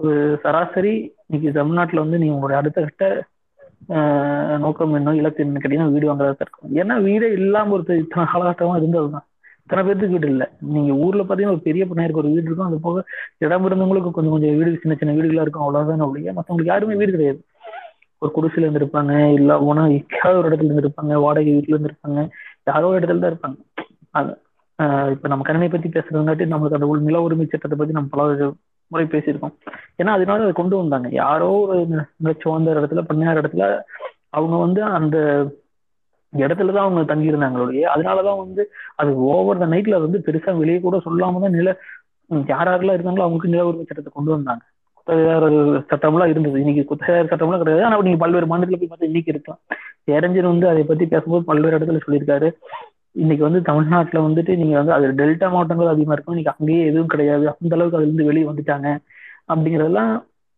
ஒரு 0.01 0.13
சராசரி 0.43 0.93
இன்னைக்கு 1.27 1.51
தமிழ்நாட்டுல 1.59 2.03
வந்து 2.05 2.17
நீங்க 2.17 2.35
உங்களுடைய 2.35 2.61
அடுத்த 2.61 2.81
கட்ட 2.81 3.05
ஆஹ் 3.95 4.57
நோக்கம் 4.57 4.93
என்ன? 4.93 5.13
இலக்கு 5.15 5.43
என்ன? 5.43 5.59
கேட்டீங்கன்னா 5.59 5.91
வீடு 5.91 6.09
வாங்குறதா 6.09 6.45
இருக்கும் 6.45 6.71
ஏன்னா 6.81 6.95
வீடே 7.01 7.27
இல்லாம 7.39 7.73
ஒரு 7.77 7.97
இத்தனை 8.03 8.25
காலகட்டமா 8.33 8.75
இருந்ததுதான். 8.77 9.25
இத்தனை 9.67 9.83
பேருக்கு 9.83 10.07
வீடு 10.07 10.27
இல்லை. 10.27 10.45
நீங்க 10.73 10.91
ஊர்ல 11.05 11.23
பாத்தீங்கன்னா 11.23 11.55
ஒரு 11.55 11.59
பெரிய 11.59 11.85
பண்ணையாருக்கு 11.85 12.21
ஒரு 12.21 12.29
வீடு 12.29 12.47
இருக்கும். 12.47 12.67
அது 12.67 12.77
போக 12.79 13.03
இடம் 13.37 13.65
இருந்தவங்களுக்கு 13.67 14.11
கொஞ்சம் 14.11 14.31
கொஞ்சம் 14.31 14.57
வீடு 14.57 14.79
சின்ன 14.81 14.95
சின்ன 14.95 15.13
வீடுகளா 15.13 15.41
இருக்கும். 15.41 15.63
அவ்வளவுதான் 15.63 16.09
ஒழிய 16.09 16.33
மத்தவங்களுக்கு 16.33 16.73
யாருமே 16.73 16.95
வீடு 16.95 17.11
கிடையாது. 17.11 17.39
ஒரு 18.21 18.31
குடிசையில 18.35 18.67
இருந்திருப்பாங்க 18.67 19.33
இல்ல 19.33 19.59
போனா 19.59 19.83
எக்காவது 19.97 20.39
ஒரு 20.39 20.49
இடத்துல 20.49 20.69
இருந்திருப்பாங்க 20.69 21.13
வாடகை 21.13 21.51
வீட்டுல 21.53 21.75
இருந்திருப்பாங்க 21.75 22.21
யாரோ 22.65 22.87
ஒரு 22.87 22.99
இடத்துல 22.99 23.19
தான் 23.19 23.33
இருப்பாங்க. 23.33 23.57
அது 24.11 24.31
ஆஹ் 24.79 25.11
இப்ப 25.11 25.27
நம்ம 25.27 25.43
கணினை 25.47 25.69
பத்தி 25.71 25.89
பேசுறதுங்காட்டி 25.89 26.47
நம்மளுக்கு 26.53 26.79
அந்த 26.79 26.87
உள் 26.87 27.01
நில 27.01 27.21
உரிமை 27.21 27.45
சட்டத்தை 27.45 27.77
பத்தி 27.77 27.93
நம்ம 27.93 28.09
பல 28.11 28.49
முறை 28.91 29.05
பேசியிருக்கோம். 29.05 29.53
ஏன்னா 29.97 30.11
அதனால 30.17 30.43
அதை 30.43 30.51
கொண்டு 30.51 30.75
வந்தாங்க. 30.77 31.07
யாரோ 31.11 31.49
ஒரு 31.67 31.79
நிலச்சுவந்த 32.23 32.75
இடத்துல 32.75 33.03
பண்ணையார் 33.09 33.41
இடத்துல 33.41 33.65
அவங்க 34.29 34.55
வந்து 34.57 34.83
அந்த 34.83 35.17
இடத்துலதான் 36.33 36.85
அவங்க 36.85 37.01
தங்கியிருந்தாங்களுடைய 37.11 37.83
அதனாலதான் 37.93 38.41
வந்து 38.43 38.63
அது 38.95 39.11
ஓவர் 39.27 39.57
த 39.57 39.65
நைட்ல 39.65 40.01
வந்து 40.01 40.19
பெருசா 40.25 40.57
வெளியே 40.57 40.79
கூட 40.79 40.97
சொல்லாம 41.05 41.41
தான் 41.41 41.51
நில 41.51 41.69
யார் 42.49 42.69
யாரெல்லாம் 42.69 42.97
இருந்தாங்களோ 42.97 43.25
அவங்களுக்கு 43.25 43.53
நில 43.53 43.67
உரிமை 43.67 43.85
சட்டத்தை 43.85 44.11
கொண்டு 44.13 44.31
வந்தாங்க. 44.31 44.63
குத்தகையாளர் 44.97 45.57
சட்டம்லாம் 45.91 46.31
இருந்தது. 46.31 46.57
இன்னைக்கு 46.59 46.83
குத்தகையாளர் 46.85 47.31
சட்டம்லாம் 47.31 47.61
கிடையாது. 47.61 47.83
ஆனா 47.83 47.97
நீங்க 48.01 48.19
பல்வேறு 48.23 48.49
மாநிலத்துல 48.51 48.79
போய் 48.81 48.89
பார்த்தா 48.89 49.09
இன்னைக்கு 49.11 49.31
இருக்கலாம். 49.31 49.61
இறைஞ்சர் 50.11 50.51
வந்து 50.51 50.67
அதை 50.69 50.83
பத்தி 50.83 51.05
பேசும்போது 51.05 51.45
பல்வேறு 51.45 51.77
இடத்துல 51.77 52.01
சொல்லியிருக்காரு. 52.05 52.49
இன்னைக்கு 53.15 53.43
வந்து 53.43 53.61
தமிழ்நாட்டுல 53.61 54.19
வந்துட்டு 54.27 54.55
நீங்க 54.55 54.75
வந்து 54.77 54.93
அது 54.93 55.07
டெல்டா 55.21 55.47
மாவட்டங்கள் 55.51 55.93
அதிகமா 55.93 56.13
இருக்கும். 56.13 56.35
இன்னைக்கு 56.35 56.55
அங்கேயே 56.55 56.83
எதுவும் 56.85 57.07
கிடையாது. 57.07 57.45
அந்த 57.53 57.75
அளவுக்கு 57.75 57.97
அதுல 57.97 58.09
இருந்து 58.09 58.29
வெளியே 58.29 58.45
வந்துட்டாங்க. 58.49 58.89
அப்படிங்கறதெல்லாம் 59.49 60.11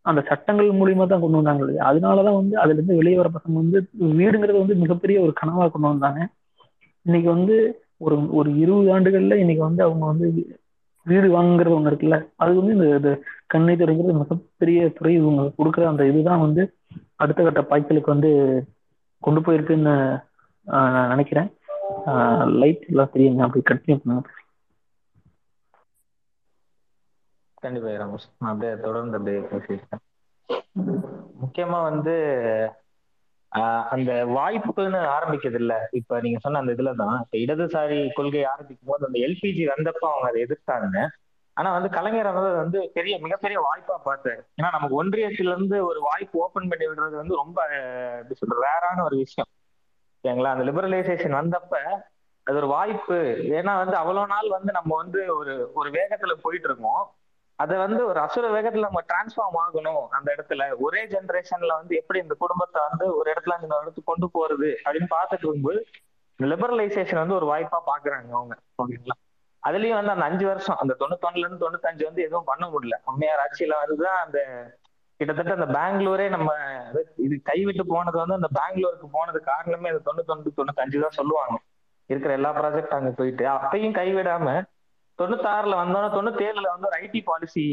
அந்த 0.06 0.20
சட்டங்கள் 0.28 0.68
மூலியமா 0.80 1.04
தான் 1.06 1.22
கொண்டு 1.22 1.40
வந்தாங்க 1.40 1.84
அதனாலதான் 1.88 2.38
வந்து 2.40 2.54
அதுல 2.62 2.76
இருந்து 2.76 2.98
வெளியே 3.00 3.16
வர 3.16 3.28
பசங்க 3.34 3.56
வந்து 3.62 3.78
வீடுங்கிறது 4.20 4.62
வந்து 4.62 4.76
மிகப்பெரிய 4.84 5.16
ஒரு 5.24 5.32
கனவா 5.40 5.66
கொண்டு 5.74 5.90
வந்தாங்க. 5.92 6.20
இன்னைக்கு 7.06 7.28
வந்து 7.36 7.56
ஒரு 8.06 8.16
ஒரு 8.38 8.50
இருபது 8.62 8.88
ஆண்டுகள்ல 8.96 9.36
இன்னைக்கு 9.42 9.62
வந்து 9.68 9.82
அவங்க 9.86 10.04
வந்து 10.12 10.26
வீடு 11.06 11.28
வாங்குறது 11.36 11.76
ஒண்ணு 11.76 11.90
இருக்குல்ல 11.90 12.16
அது 12.42 12.52
வந்து 12.60 12.74
இந்த 12.76 12.86
இது 12.98 13.12
கண்ணை 13.46 13.74
துறைங்கிறது 13.76 14.20
மிகப்பெரிய 14.22 14.80
துறை 14.98 15.12
இவங்க 15.20 15.42
கொடுக்குற 15.58 15.84
அந்த 15.92 16.02
இதுதான் 16.10 16.44
வந்து 16.46 16.62
அடுத்த 17.22 17.40
கட்ட 17.42 17.62
பாய்ச்சலுக்கு 17.70 18.14
வந்து 18.14 18.30
கொண்டு 19.22 19.40
போயிருக்குன்னு 19.40 19.94
நான் 20.66 21.08
நினைக்கிறேன். 21.08 21.48
லைட் 22.60 22.84
எல்லாம் 22.90 23.12
தெரியுங்க 23.14 23.42
அப்படி 23.46 23.62
கண்டினியூ 23.70 23.96
பண்ணுங்க. 24.00 24.22
கண்டிப்பா 27.60 27.88
ரமேஷ் 27.88 28.28
நான் 28.38 28.52
அப்படியே 28.52 28.80
தொடர்ந்து 28.80 29.16
அப்படியே 29.16 29.42
பேசியிருக்கேன் 29.42 30.02
முக்கியமா 31.42 31.82
வந்து 31.82 32.14
ஆஹ் 33.56 33.84
அந்த 33.88 34.24
வாய்ப்புன்னு 34.26 34.98
ஆரம்பிக்கிறது 35.16 35.54
இல்ல 35.54 35.88
இப்ப 35.90 36.20
நீங்க 36.20 36.38
சொன்ன 36.38 36.58
அந்த 36.58 36.72
இதுலதான் 36.72 37.20
இப்ப 37.20 37.38
இடதுசாரி 37.38 38.12
கொள்கை 38.12 38.44
ஆரம்பிக்கும் 38.44 38.88
போது 38.88 39.06
அந்த 39.06 39.18
எல்பிஜி 39.18 39.64
வந்தப்ப 39.66 40.04
அவங்க 40.10 40.28
அதை 40.28 40.42
எதிர்த்தாங்க. 40.42 41.08
ஆனா 41.52 41.72
வந்து 41.72 41.90
கலைஞர் 41.90 42.32
வந்து 42.32 42.56
வந்து 42.56 42.90
பெரிய 42.94 43.18
மிகப்பெரிய 43.18 43.58
வாய்ப்பா 43.60 43.96
பார்த்தாரு. 44.04 44.42
ஏன்னா 44.62 44.70
நமக்கு 44.70 45.04
ஒன்றியத்துல 45.04 45.52
இருந்து 45.54 45.86
ஒரு 45.86 46.00
வாய்ப்பு 46.00 46.38
ஓபன் 46.38 46.68
பண்ணி 46.68 46.86
விடுறது 46.86 47.16
வந்து 47.16 47.34
ரொம்ப 47.34 47.62
எப்படி 48.16 48.34
சொல்றது 48.34 48.62
ரேரான 48.62 49.04
ஒரு 49.04 49.16
விஷயம். 49.16 49.50
சரிங்களா? 50.24 50.52
அந்த 50.54 50.64
லிபரலைசேஷன் 50.64 51.38
வந்தப்ப 51.40 51.76
அது 52.46 52.56
ஒரு 52.56 52.66
வாய்ப்பு. 52.66 53.18
ஏன்னா 53.50 53.76
வந்து 53.76 53.96
அவ்வளவு 53.96 54.26
நாள் 54.26 54.48
வந்து 54.48 54.72
நம்ம 54.72 54.96
வந்து 54.96 55.36
ஒரு 55.36 55.70
ஒரு 55.74 55.90
வேகத்துல 55.90 56.32
போயிட்டு 56.42 56.68
இருக்கோம். 56.68 57.02
அதை 57.60 57.76
வந்து 57.76 58.00
ஒரு 58.06 58.18
அசுர 58.20 58.46
வேகத்துல 58.54 58.86
நம்ம 58.88 59.00
டிரான்ஸ்ஃபார்ம் 59.10 59.58
ஆகணும் 59.62 60.04
அந்த 60.16 60.28
இடத்துல. 60.36 60.62
ஒரே 60.78 61.00
ஜென்ரேஷன்ல 61.06 61.72
வந்து 61.80 61.94
எப்படி 61.96 62.18
இந்த 62.20 62.34
குடும்பத்தை 62.34 62.80
வந்து 62.88 63.06
ஒரு 63.16 63.28
இடத்துல 63.32 63.56
இந்த 63.62 63.74
இடத்துக்கு 63.82 64.10
கொண்டு 64.12 64.28
போறது 64.36 64.70
அப்படின்னு 64.84 65.10
பார்த்துட்டு 65.16 65.44
இருக்கும்போது 65.44 65.80
லிபரலைசேஷன் 66.38 67.22
வந்து 67.22 67.38
ஒரு 67.38 67.46
வாய்ப்பா 67.52 67.78
பாக்குறாங்க 67.90 68.30
அவங்க 68.38 68.54
ஓகேங்களா? 68.82 69.16
அதுலயும் 69.62 69.98
வந்து 69.98 70.12
அந்த 70.12 70.24
அஞ்சு 70.24 70.44
வருஷம் 70.46 70.76
அந்த 70.76 70.92
தொண்ணூத்தொன்னுல 71.00 71.44
இருந்து 71.44 71.64
தொண்ணூத்தஞ்சு 71.64 72.04
வந்து 72.04 72.22
எதுவும் 72.22 72.48
பண்ண 72.50 72.64
முடியல. 72.66 72.96
அம்மையார் 73.04 73.42
ஆட்சியில 73.44 73.74
வந்துதான் 73.82 74.20
அந்த 74.24 74.38
கிட்டத்தட்ட 75.20 75.52
அந்த 75.58 75.66
பெங்களூரே 75.78 76.26
நம்ம 76.28 76.50
இது 77.16 77.34
கைவிட்டு 77.42 77.84
போனது 77.86 78.16
வந்து 78.18 78.38
அந்த 78.38 78.50
பெங்களூருக்கு 78.58 79.08
போனது 79.12 79.40
காரணமே 79.50 79.90
அந்த 79.92 80.02
தொண்ணூத்தொன்று 80.06 80.56
தொண்ணூத்தஞ்சு 80.58 81.04
தான் 81.04 81.18
சொல்லுவாங்க. 81.18 81.56
இருக்கிற 82.10 82.32
எல்லா 82.32 82.50
ப்ராஜெக்ட் 82.60 82.96
அங்க 82.98 83.10
போயிட்டு. 83.10 83.44
அப்பையும் 83.56 83.98
கைவிடாம 83.98 84.46
தொண்ணூத்தாறுல 85.20 85.78
வந்தோன்னா 85.80 86.08
தொண்ணூத்தி 86.16 86.44
ஏழுல 86.48 86.68
வந்து 86.74 86.86
ஒரு 86.90 86.96
ஐடி 87.04 87.20
பாலிசி 87.24 87.64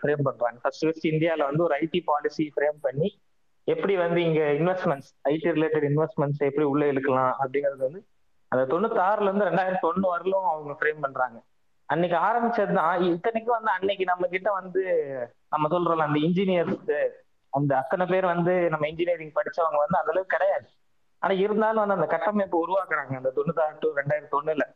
ஃப்ரேம் 0.00 0.22
பண்றாங்க. 0.28 0.58
ஃபர்ஸ்ட் 0.62 0.84
ஃபர்ஸ்ட் 0.84 1.06
இந்தியால 1.06 1.42
வந்து 1.48 1.62
ஒரு 1.62 1.74
ஐடி 1.82 2.00
பாலிசி 2.04 2.44
ஃப்ரேம் 2.54 2.78
பண்ணி 2.86 3.08
எப்படி 3.64 3.94
வந்து 3.96 4.20
இங்க 4.28 4.40
இன்வெஸ்ட்மெண்ட்ஸ் 4.60 5.10
ஐடி 5.32 5.48
ரிலேட்டட் 5.58 5.86
இன்வெஸ்ட்மெண்ட்ஸ் 5.90 6.42
எப்படி 6.48 6.66
உள்ள 6.72 6.84
இழுக்கலாம் 6.92 7.32
அப்படிங்கிறது 7.42 7.82
வந்து 7.88 8.00
அந்த 8.52 8.62
தொண்ணூத்தாறுல 8.72 9.28
இருந்து 9.28 9.48
ரெண்டாயிரத்தி 9.50 9.86
ஒண்ணு 9.90 10.06
வரலும் 10.14 10.46
அவங்க 10.52 10.72
ஃப்ரேம் 10.78 11.00
பண்றாங்க. 11.00 11.38
அன்னைக்கு 11.92 12.16
ஆரம்பிச்சது 12.28 12.72
தான் 12.72 13.02
இத்தனைக்கும் 13.12 13.56
வந்து 13.58 13.70
அன்னைக்கு 13.76 14.04
நம்ம 14.04 14.26
கிட்ட 14.34 14.48
வந்து 14.52 14.82
நம்ம 15.48 15.68
சொல்றோம்ல 15.72 16.08
அந்த 16.08 16.20
இன்ஜினியர்ஸ் 16.26 16.92
அந்த 17.52 17.72
அத்தனை 17.76 18.04
பேர் 18.06 18.26
வந்து 18.34 18.52
நம்ம 18.72 18.88
இன்ஜினியரிங் 18.88 19.36
படிச்சவங்க 19.38 19.78
வந்து 19.84 19.98
அந்த 20.00 20.12
அளவுக்கு 20.12 20.34
கிடையாது. 20.36 20.68
ஆனா 21.22 21.34
இருந்தாலும் 21.44 21.82
வந்து 21.82 21.96
அந்த 21.98 22.06
கட்டமைப்பு 22.06 22.56
உருவாக்குறாங்க. 22.64 23.14
அந்த 23.20 23.32
தொண்ணூத்தாறு 23.36 23.78
டு 23.78 23.88
ரெண்டாயிரத்தி 23.96 24.36
ஒண்ணுல. 24.40 24.66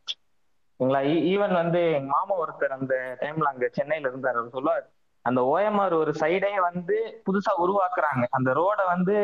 ஓகேங்களா 0.81 1.01
ஈவன் 1.33 1.55
வந்து 1.61 1.81
எங்க 1.99 2.09
மாமா 2.17 2.35
ஒருத்தர் 2.43 2.77
அந்த 2.77 2.95
டைம்ல 3.21 3.51
அங்க 3.53 3.67
சென்னையில 3.77 4.09
இருந்தார். 4.11 4.39
அவர் 4.41 4.55
சொல்லுவார் 4.57 4.85
அந்த 5.25 5.41
ஓஎம்ஆர் 5.53 5.95
ஒரு 6.01 6.13
சைடே 6.23 6.51
வந்து 6.69 6.97
புதுசா 7.27 7.53
உருவாக்குறாங்க. 7.65 8.25
அந்த 8.37 8.51
ரோட 8.59 8.81
வந்து 8.95 9.15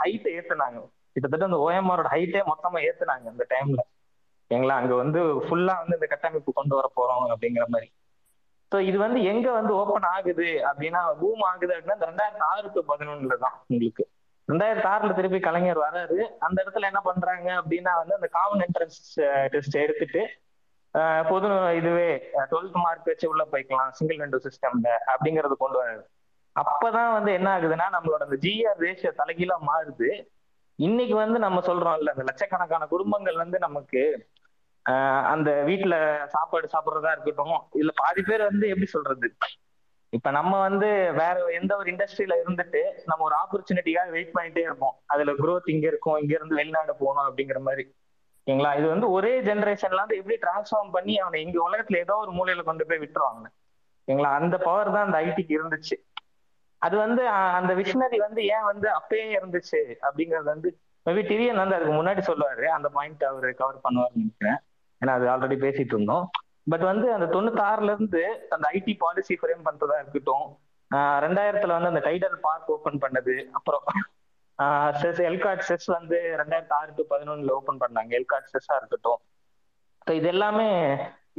ஹைட் 0.00 0.26
ஏத்துனாங்க. 0.36 0.80
கிட்டத்தட்ட 1.14 1.48
அந்த 1.50 1.60
ஓஎம்ஆரோட 1.66 2.08
ஹைட்டே 2.14 2.42
மொத்தமா 2.50 2.80
ஏத்துனாங்க 2.88 3.26
அந்த 3.34 3.44
டைம்ல 3.54 3.80
எங்களா 4.50 4.74
அங்க 4.80 4.94
வந்து 4.94 5.20
ஃபுல்லா 5.46 5.74
வந்து 5.82 5.96
இந்த 5.98 6.06
கட்டமைப்பு 6.12 6.52
கொண்டு 6.58 6.74
வர 6.78 6.86
போறோம் 6.98 7.24
அப்படிங்கிற 7.32 7.64
மாதிரி. 7.74 7.88
ஸோ 8.72 8.78
இது 8.88 8.98
வந்து 9.04 9.20
எங்க 9.32 9.46
வந்து 9.58 9.72
ஓப்பன் 9.80 10.08
ஆகுது 10.14 10.48
அப்படின்னா 10.68 11.00
பூம் 11.20 11.44
ஆகுது 11.50 11.72
அப்படின்னா 11.76 11.96
இந்த 11.98 12.08
ரெண்டாயிரத்தி 12.10 12.44
ஆறு 12.50 12.66
டு 12.74 12.80
பதினொன்னுல 12.90 13.36
தான் 13.44 13.56
உங்களுக்கு. 13.70 14.04
ரெண்டாயிரத்தி 14.48 14.88
ஆறுல 14.92 15.14
திருப்பி 15.18 15.38
கலைஞர் 15.46 15.80
வராரு. 15.86 16.18
அந்த 16.46 16.56
இடத்துல 16.64 16.88
என்ன 16.90 17.00
பண்றாங்க 17.08 17.48
அப்படின்னா 17.60 17.92
வந்து 18.00 18.14
அந்த 18.18 18.28
காமன் 18.36 18.64
என்ட்ரன்ஸ் 18.66 19.00
டெஸ்ட் 19.54 19.76
எடுத்துட்டு 19.84 20.22
பொது 21.28 21.48
இதுவே 21.74 22.08
டுவெல்த் 22.50 22.78
மார்க் 22.82 23.04
வச்சு 23.04 23.28
உள்ள 23.28 23.42
போய்க்கலாம் 23.52 23.90
சிங்கிள் 23.90 24.16
விண்டோ 24.16 24.38
சிஸ்டம்ல 24.38 24.88
அப்படிங்கறது 25.12 25.56
கொண்டு 25.58 25.78
வராரு 25.82 26.02
அப்பதான் 26.56 27.12
வந்து 27.12 27.32
என்ன 27.32 27.58
ஆகுதுன்னா 27.58 27.86
நம்மளோட 27.92 28.22
அந்த 28.22 28.36
ஜிஆர் 28.36 28.80
ரேஷியோ 28.80 29.12
தலைகீழா 29.16 29.56
மாறுது. 29.68 30.08
இன்னைக்கு 30.78 31.14
வந்து 31.14 31.38
நம்ம 31.38 31.60
சொல்றோம் 31.60 31.96
இல்ல 31.98 32.10
அந்த 32.10 32.24
லட்சக்கணக்கான 32.24 32.86
குடும்பங்கள் 32.86 33.36
வந்து 33.36 33.58
நமக்கு 33.58 34.02
ஆஹ் 34.86 35.24
அந்த 35.24 35.50
வீட்டுல 35.66 35.94
சாப்பாடு 36.26 36.68
சாப்பிடுறதா 36.72 37.10
இருக்கட்டும் 37.10 37.56
இதுல 37.72 37.92
பாதி 37.94 38.22
பேர் 38.22 38.42
வந்து 38.42 38.68
எப்படி 38.68 38.86
சொல்றது? 38.86 39.28
இப்ப 40.12 40.30
நம்ம 40.30 40.60
வந்து 40.60 40.86
வேற 41.12 41.34
எந்த 41.52 41.76
ஒரு 41.76 41.90
இண்டஸ்ட்ரியில 41.92 42.36
இருந்துட்டு 42.42 42.80
நம்ம 43.04 43.24
ஒரு 43.24 43.36
ஆப்பர்ச்சுனிட்டிக்காக 43.42 44.10
வெயிட் 44.10 44.34
பண்ணிட்டே 44.34 44.58
இருப்போம். 44.58 44.96
அதுல 45.06 45.32
குரோத் 45.32 45.70
இங்க 45.70 45.86
இருக்கும் 45.86 46.18
இங்க 46.18 46.34
இருந்து 46.34 46.54
வெளிநாடு 46.54 46.96
போகணும் 46.96 47.26
அப்படிங்கிற 47.28 47.60
மாதிரி. 47.60 47.84
ஓகேங்களா? 48.40 48.78
இது 48.78 48.88
வந்து 48.88 49.10
ஒரே 49.10 49.42
ஜென்ரேஷன்ல 49.42 49.96
வந்து 49.96 50.16
எப்படி 50.16 50.36
டிரான்ஸ்ஃபார்ம் 50.36 50.90
பண்ணி 50.90 51.18
அவனை 51.18 51.42
இங்க 51.42 51.58
உலகத்துல 51.68 51.98
ஏதோ 51.98 52.14
ஒரு 52.16 52.32
மூலையில 52.32 52.62
கொண்டு 52.62 52.86
போய் 52.86 52.98
விட்டுருவாங்க 52.98 53.46
ஓகேங்களா? 53.98 54.30
அந்த 54.32 54.58
பவர் 54.58 54.92
தான் 54.92 55.06
அந்த 55.06 55.18
ஐடிக்கு 55.18 55.58
இருந்துச்சு. 55.58 55.96
அது 56.82 56.96
வந்து 56.96 57.22
அந்த 57.28 57.74
விஷனரி 57.74 58.16
வந்து 58.16 58.44
ஏன் 58.46 58.62
வந்து 58.62 58.88
அப்பயே 58.90 59.26
இருந்துச்சு 59.38 59.80
அப்படிங்கறது 60.02 60.44
வந்து 60.44 60.68
மேபி 61.06 61.22
டிவியன் 61.26 61.56
வந்து 61.56 61.74
அதுக்கு 61.74 61.94
முன்னாடி 61.94 62.20
சொல்லுவாரு. 62.20 62.64
அந்த 62.66 62.88
பாயிண்ட் 62.88 63.24
அவர் 63.24 63.54
கவர் 63.54 63.84
பண்ணுவாருன்னு 63.84 64.22
நினைக்கிறேன். 64.22 64.58
ஏன்னா 65.02 65.12
அது 65.14 65.26
ஆல்ரெடி 65.28 65.56
பேசிட்டு 65.60 65.94
இருந்தோம். 65.94 66.24
பட் 66.66 66.80
வந்து 66.80 67.12
அந்த 67.12 67.26
தொண்ணூத்தாறுல 67.26 67.92
இருந்து 67.94 68.22
அந்த 68.50 68.68
ஐடி 68.72 68.96
பாலிசி 68.98 69.34
ஃப்ரேம் 69.42 69.62
பண்றதா 69.64 69.98
இருக்கட்டும் 69.98 70.46
ஆஹ் 70.90 71.18
ரெண்டாயிரத்துல 71.20 71.74
வந்து 71.76 71.88
அந்த 71.88 72.02
டைடல் 72.06 72.36
பார்க் 72.40 72.70
ஓபன் 72.70 73.00
பண்ணது 73.00 73.34
அப்புறம் 73.52 73.84
செஸ் 75.00 75.20
எல்காட் 75.30 75.64
செஸ் 75.68 75.86
வந்து 75.96 76.16
ரெண்டாயிரத்தி 76.40 76.74
ஆறு 76.78 76.90
டு 76.98 77.02
பதினொன்னுல 77.12 77.54
ஓபன் 77.58 77.80
பண்ணாங்க. 77.82 78.10
எல்காட் 78.18 78.50
செஸ்ஸா 78.52 78.76
இருக்கட்டும். 78.80 79.20
ஸோ 80.06 80.12
இது 80.18 80.28
எல்லாமே 80.34 80.68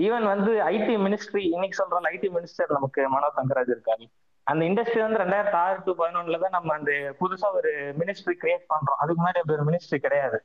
ஈவன் 0.06 0.26
வந்து 0.34 0.52
ஐடி 0.74 0.96
மினிஸ்ட்ரி 1.06 1.44
இன்னைக்கு 1.56 1.80
சொல்றோம் 1.82 2.08
ஐடி 2.16 2.30
மினிஸ்டர் 2.38 2.76
நமக்கு 2.78 3.02
மனோ 3.16 3.30
தங்கராஜ் 3.40 3.72
இருக்காங்க 3.76 4.06
அந்த 4.48 4.62
இண்டஸ்ட்ரி 4.70 5.02
வந்து 5.06 5.22
ரெண்டாயிரத்தி 5.24 5.58
ஆறு 5.66 5.78
டு 5.88 5.92
பதினொன்னுல 6.00 6.38
தான் 6.44 6.56
நம்ம 6.58 6.74
அந்த 6.80 6.92
புதுசா 7.20 7.48
ஒரு 7.60 7.72
மினிஸ்ட்ரி 8.00 8.36
கிரியேட் 8.44 8.66
பண்றோம். 8.74 9.00
அதுக்கு 9.02 9.20
முன்னாடி 9.22 9.42
அப்படி 9.42 9.58
ஒரு 9.60 9.66
மினிஸ்ட்ரி 9.70 10.00
கிடையாது. 10.06 10.38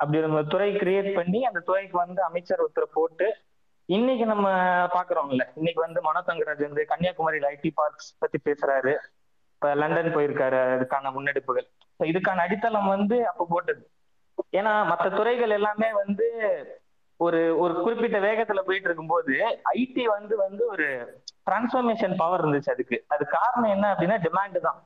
அப்படி 0.00 0.18
ஒரு 0.22 0.46
துறை 0.54 0.70
கிரியேட் 0.82 1.10
பண்ணி 1.18 1.40
அந்த 1.48 1.60
துறைக்கு 1.68 1.96
வந்து 2.04 2.20
அமைச்சர் 2.28 2.62
ஒருத்தர் 2.64 2.94
போட்டு 2.96 3.26
இன்னைக்கு 3.88 4.24
நம்ம 4.32 4.46
பாக்குறோம்ல. 4.96 5.44
இன்னைக்கு 5.58 5.80
வந்து 5.86 6.00
மனோ 6.06 6.20
தங்கராஜ் 6.30 6.64
வந்து 6.68 6.82
கன்னியாகுமரியில 6.92 7.50
ஐடி 7.56 7.70
பார்க்ஸ் 7.80 8.10
பத்தி 8.22 8.38
பேசுறாரு. 8.48 8.94
இப்ப 9.54 9.74
லண்டன் 9.82 10.14
போயிருக்காரு. 10.16 10.58
அதுக்கான 10.74 11.12
முன்னெடுப்புகள். 11.14 11.68
இதுக்கான 12.00 12.42
அடித்தளம் 12.46 12.86
வந்து 12.86 13.28
அப்ப 13.28 13.46
போட்டது. 13.50 13.90
ஏன்னா 14.52 14.86
மற்ற 14.86 15.10
துறைகள் 15.10 15.50
எல்லாமே 15.50 15.92
வந்து 15.92 16.26
ஒரு 17.16 17.58
ஒரு 17.58 17.74
குறிப்பிட்ட 17.82 18.18
வேகத்துல 18.18 18.60
போயிட்டு 18.64 18.88
இருக்கும்போது 18.88 19.34
ஐடி 19.78 20.04
வந்து 20.04 20.36
வந்து 20.36 20.66
ஒரு 20.66 20.86
டிரான்ஸ்ஃபர்மேஷன் 21.50 22.14
பவர் 22.16 22.42
இருந்துச்சு 22.44 22.70
அதுக்கு. 22.70 23.04
அது 23.06 23.24
காரணம் 23.26 23.70
என்ன 23.70 23.94
அப்படின்னா 23.94 24.18
டிமாண்ட் 24.26 24.60
தான். 24.60 24.78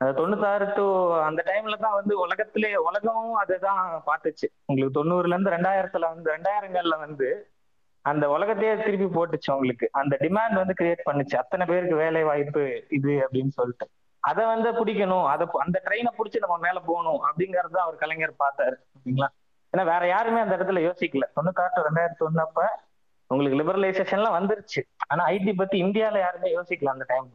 தொண்ணூத்தாறு 0.00 0.74
டு 0.74 1.12
அந்த 1.14 1.44
டைம்ல 1.46 1.76
தான் 1.78 1.94
வந்து 1.94 2.18
உலகத்திலே 2.18 2.76
உலகமும் 2.76 3.34
அதுதான் 3.34 4.02
பார்த்துச்சு. 4.06 4.46
உங்களுக்கு 4.66 4.96
தொண்ணூறுல 4.98 5.34
இருந்து 5.34 5.50
ரெண்டாயிரத்துல 5.50 6.08
வந்து 6.14 6.32
ரெண்டாயிரங்கள்ல 6.32 6.98
வந்து 6.98 7.52
அந்த 8.02 8.28
உலகத்தையே 8.28 8.76
திருப்பி 8.76 9.04
போட்டுச்சு 9.04 9.50
உங்களுக்கு 9.50 9.88
அந்த 9.92 10.16
டிமாண்ட் 10.20 10.52
வந்து 10.52 10.74
கிரியேட் 10.80 11.06
பண்ணுச்சு. 11.10 11.36
அத்தனை 11.36 11.66
பேருக்கு 11.66 11.96
வேலை 11.96 12.22
வாய்ப்பு 12.22 12.84
இது 12.90 13.12
அப்படின்னு 13.24 13.48
சொல்லிட்டு. 13.48 13.86
அதை 14.30 14.42
வந்து 14.52 14.68
பிடிக்கணும். 14.78 15.26
அதை 15.32 15.44
அந்த 15.64 15.78
ட்ரெயினை 15.86 16.10
பிடிச்சி 16.18 16.38
நம்ம 16.44 16.56
மேல 16.66 16.78
போகணும் 16.88 17.20
அப்படிங்கறத 17.28 17.76
அவர் 17.84 18.02
கலைஞர் 18.02 18.40
பார்த்தாரு. 18.44 18.76
ஓகேங்களா 18.96 19.28
ஏன்னா 19.72 19.84
வேற 19.92 20.02
யாருமே 20.14 20.40
அந்த 20.44 20.54
இடத்துல 20.56 20.82
யோசிக்கல. 20.88 21.26
தொண்ணூத்தாட்டு 21.36 21.86
ரெண்டாயிரத்தி 21.88 22.24
ஒன்னப்ப 22.28 22.66
உங்களுக்கு 23.30 23.58
லிபரலைசேஷன்லாம் 23.60 24.36
வந்துருச்சு. 24.38 24.80
ஆனா 25.10 25.22
ஐடி 25.34 25.52
பத்தி 25.56 25.76
இந்தியால 25.84 26.18
யாருமே 26.26 26.50
யோசிக்கல 26.56 26.94
அந்த 26.96 27.06
டைம் 27.12 27.30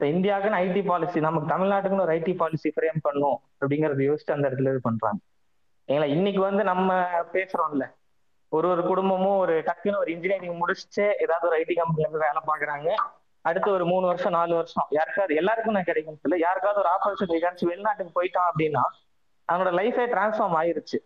இந்தியாவுக்குன்னு 0.00 0.58
ஐடி 0.64 0.80
பாலிசி 0.88 1.18
நமக்கு 1.26 1.46
தமிழ்நாட்டுக்குன்னு 1.52 2.04
ஒரு 2.06 2.14
ஐடி 2.16 2.32
பாலிசி 2.40 2.68
ஃப்ரேம் 2.74 3.00
பண்ணும் 3.06 3.38
அப்படிங்கறத 3.60 4.02
யோசிச்சு 4.08 4.34
அந்த 4.34 4.48
இடத்துல 4.48 4.72
இது 4.72 4.80
பண்றாங்க. 4.88 5.20
ஏங்களா 5.88 6.08
இன்னைக்கு 6.16 6.40
வந்து 6.40 6.62
நம்ம 6.70 6.98
பேசுறோம்ல. 7.36 7.86
ஒரு 8.52 8.66
ஒரு 8.72 8.82
குடும்பமும் 8.90 9.38
ஒரு 9.44 9.54
டக்குன்னு 9.68 10.02
ஒரு 10.02 10.10
இன்ஜினியரிங் 10.12 10.60
முடிச்சுட்டு 10.60 11.06
ஏதாவது 11.24 11.48
ஒரு 11.48 11.56
ஐடி 11.62 11.74
கம்பெனில 11.80 12.10
போய் 12.12 12.24
வேலை 12.26 12.42
பாக்குறாங்க 12.50 12.90
அடுத்து 13.40 13.70
ஒரு 13.70 13.86
மூணு 13.86 14.06
வருஷம் 14.06 14.32
நாலு 14.32 14.54
வருஷம். 14.54 14.86
யாருக்காவது 14.90 15.34
எல்லாருக்கும் 15.34 15.74
நான் 15.74 15.82
கிடைக்கும் 15.82 16.18
இல்லை 16.22 16.38
யாருக்காவது 16.38 16.80
ஒரு 16.80 16.88
ஆப்பர்ச்சுனிட்டி 16.88 17.44
கிடைச்சி 17.44 17.64
வெளிநாட்டுக்கு 17.64 18.22
போயிட்டான் 18.22 18.58
அப்படின்னா 18.58 18.80
அவனோட 19.52 19.70
லைஃபே 19.70 20.10
டிரான்ஸ்ஃபார்ம் 20.12 20.62
ஆயிருச்சு. 20.62 20.98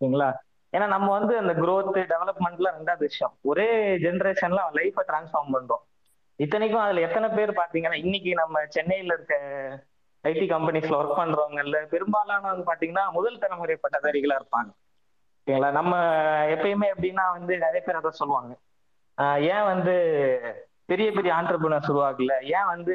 ஓகேங்களா 0.00 0.34
ஏன்னா 0.76 0.86
நம்ம 0.86 1.18
வந்து 1.18 1.38
அந்த 1.38 1.52
குரோத் 1.52 2.12
டெவலப்மெண்ட்ல 2.12 2.70
ரெண்டாவது 2.78 2.98
விஷயம். 2.98 3.36
ஒரே 3.42 3.96
ஜென்ரேஷன்ல 3.96 4.56
அவன் 4.56 4.72
லைஃபை 4.72 5.00
டிரான்ஸ்ஃபார்ம் 5.06 5.52
பண்றோம். 5.52 5.88
இத்தனைக்கும் 6.36 6.80
அதுல 6.80 7.00
எத்தனை 7.00 7.28
பேர் 7.28 7.50
பாத்தீங்கன்னா 7.50 7.94
இன்னைக்கு 7.94 8.34
நம்ம 8.34 8.64
சென்னையில 8.66 9.14
இருக்க 9.14 9.38
ஐடி 10.24 10.52
கம்பெனிஸ்ல 10.52 10.94
ஒர்க் 10.94 11.18
பண்றவங்கல்ல 11.18 11.76
பெரும்பாலானவங்க 11.90 12.62
பாத்தீங்கன்னா 12.66 13.10
முதல் 13.10 13.38
தலைமுறை 13.38 13.78
பட்டதாரிகளா 13.82 14.40
இருப்பாங்க. 14.40 14.70
ஓகேங்களா 15.46 15.70
நம்ம 15.70 15.98
எப்பயுமே 16.44 16.90
எப்படின்னா 16.96 17.30
வந்து 17.32 17.58
நிறைய 17.58 17.80
பேர் 17.80 17.94
அதை 17.94 18.10
சொல்லுவாங்க. 18.10 18.58
ஆஹ் 19.22 19.40
ஏன் 19.40 19.64
வந்து 19.64 19.94
பெரிய 20.90 21.08
பெரிய 21.12 21.32
ஆண்டர்பிரினர்ஸ் 21.34 21.90
உருவாக்கல. 21.92 22.34
ஏன் 22.56 22.66
வந்து 22.66 22.94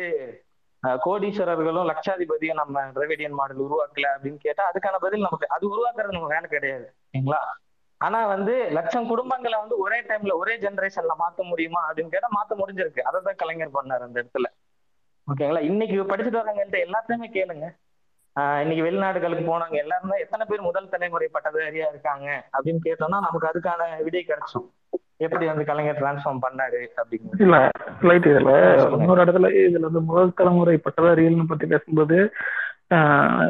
கோடீஸ்வரர்களும் 1.06 1.88
லட்சாதிபதியும் 1.92 2.60
நம்ம 2.60 2.82
திராவிடியன் 2.96 3.38
மாடல் 3.40 3.62
உருவாக்கல 3.66 4.08
அப்படின்னு 4.16 4.40
கேட்டா 4.40 4.64
அதுக்கான 4.70 5.00
பதில் 5.00 5.22
நமக்கு 5.22 5.48
அது 5.50 5.66
உருவாக்குறது 5.70 6.16
நமக்கு 6.16 6.36
வேலை 6.36 6.50
கிடையாது 6.50 6.86
ஓகேங்களா 7.06 7.40
ஆனா 8.02 8.26
வந்து 8.26 8.54
லட்சம் 8.72 9.10
குடும்பங்களை 9.10 9.58
வந்து 9.58 9.76
ஒரே 9.78 10.00
டைம்ல 10.02 10.34
ஒரே 10.34 10.54
ஜெனரேஷன்ல 10.58 11.14
மாத்த 11.20 11.44
முடியுமா 11.44 11.82
அப்படின்னு 11.90 12.14
கேட்டா 12.14 12.30
மாத்த 12.36 12.54
முடிஞ்சிருக்கு. 12.60 13.02
அதை 13.02 13.22
தான் 13.22 13.36
கலைஞர் 13.36 13.74
பண்ணார் 13.74 14.06
அந்த 14.08 14.18
இடத்துல. 14.22 14.48
ஓகேங்களா? 15.28 15.62
இன்னைக்கு 15.62 15.98
படிச்சுட்டு 16.04 16.42
வரவங்கள்ட்ட 16.42 16.80
எல்லாத்தையுமே 16.86 17.28
கேளுங்க. 17.38 17.68
ஆஹ் 18.36 18.60
இன்னைக்கு 18.60 18.86
வெளிநாடுகளுக்கு 18.86 19.46
போனவங்க 19.46 19.78
எல்லாருமே 19.78 20.16
எத்தனை 20.20 20.46
பேர் 20.46 20.62
முதல் 20.62 20.90
தலைமுறை 20.90 21.28
பட்டதாரியா 21.34 21.88
இருக்காங்க 21.90 22.28
அப்படின்னு 22.54 22.82
கேட்டோம்னா 22.84 23.20
நமக்கு 23.20 23.48
அதுக்கான 23.48 23.82
விடை 24.04 24.24
கிடைச்சோம் 24.28 24.68
எப்படி 25.20 25.46
வந்து 25.46 25.66
கலைஞர் 25.66 26.00
டிரான்ஸ்ஃபார்ம் 26.00 26.44
பண்ணாரு 26.44 26.80
அப்படிங்கிறது 26.96 27.44
இல்ல 27.46 27.58
ரைட் 28.08 28.28
இதுல. 28.32 28.54
இன்னொரு 28.96 29.24
இடத்துல 29.24 29.50
இதுல 29.62 29.88
வந்து 29.88 30.02
முதல் 30.10 30.38
தலைமுறை 30.38 30.76
பட்டதாரிகள்னு 30.80 31.52
பத்தி 31.52 31.68
பேசும்போது 31.74 32.18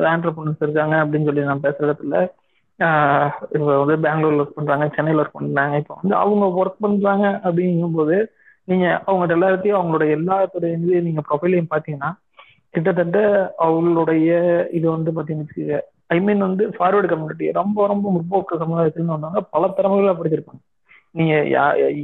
ஆண்டர்பிரினர்ஸ் 0.10 0.66
இருக்காங்க 0.66 0.96
அப்படின்னு 1.04 1.30
சொல்லி 1.30 1.48
நான் 1.48 1.64
பேசுற 1.64 1.88
இடத்துல 1.88 2.18
ஆஹ் 2.80 3.28
இப்ப 3.52 3.66
வந்து 3.82 3.96
பெங்களூர்ல 4.04 4.42
ஒர்க் 4.42 4.58
பண்றாங்க 4.58 4.86
சென்னையில 4.96 5.22
ஒர்க் 5.22 5.38
பண்றாங்க 5.38 5.76
இப்போ 5.82 5.96
வந்து 6.00 6.16
அவங்க 6.22 6.46
ஒர்க் 6.62 6.82
பண்றாங்க 6.82 7.26
அப்படிங்கும்போது 7.44 8.18
நீங்க 8.68 8.86
அவங்க 9.06 9.26
எல்லாத்தையும் 9.36 9.80
அவங்களோட 9.80 10.06
எல்லாத்துடைய 10.18 10.78
இது 10.80 11.02
நீங்க 11.02 11.22
ப்ரொஃபைலையும் 11.28 11.72
பாத்தீங்கன்னா 11.72 12.12
கிட்டத்தட்ட 12.74 13.20
அவங்களுடைய 13.66 14.30
இது 14.72 14.86
வந்து 14.90 15.12
பாத்தீங்கன்னா 15.12 15.82
ஐ 16.10 16.20
மீன் 16.20 16.42
வந்து 16.42 16.64
ஃபார்வர்டு 16.76 17.10
கம்யூனிட்டி 17.12 17.46
ரொம்ப 17.60 17.88
ரொம்ப 17.88 18.08
முற்போக்கு 18.12 18.62
சமுதாயத்துல 18.64 19.14
வந்தவங்க 19.14 19.44
பல 19.54 19.70
திறமைகளா 19.78 20.16
படிச்சிருப்பாங்க 20.18 20.62
நீங்க 21.16 21.34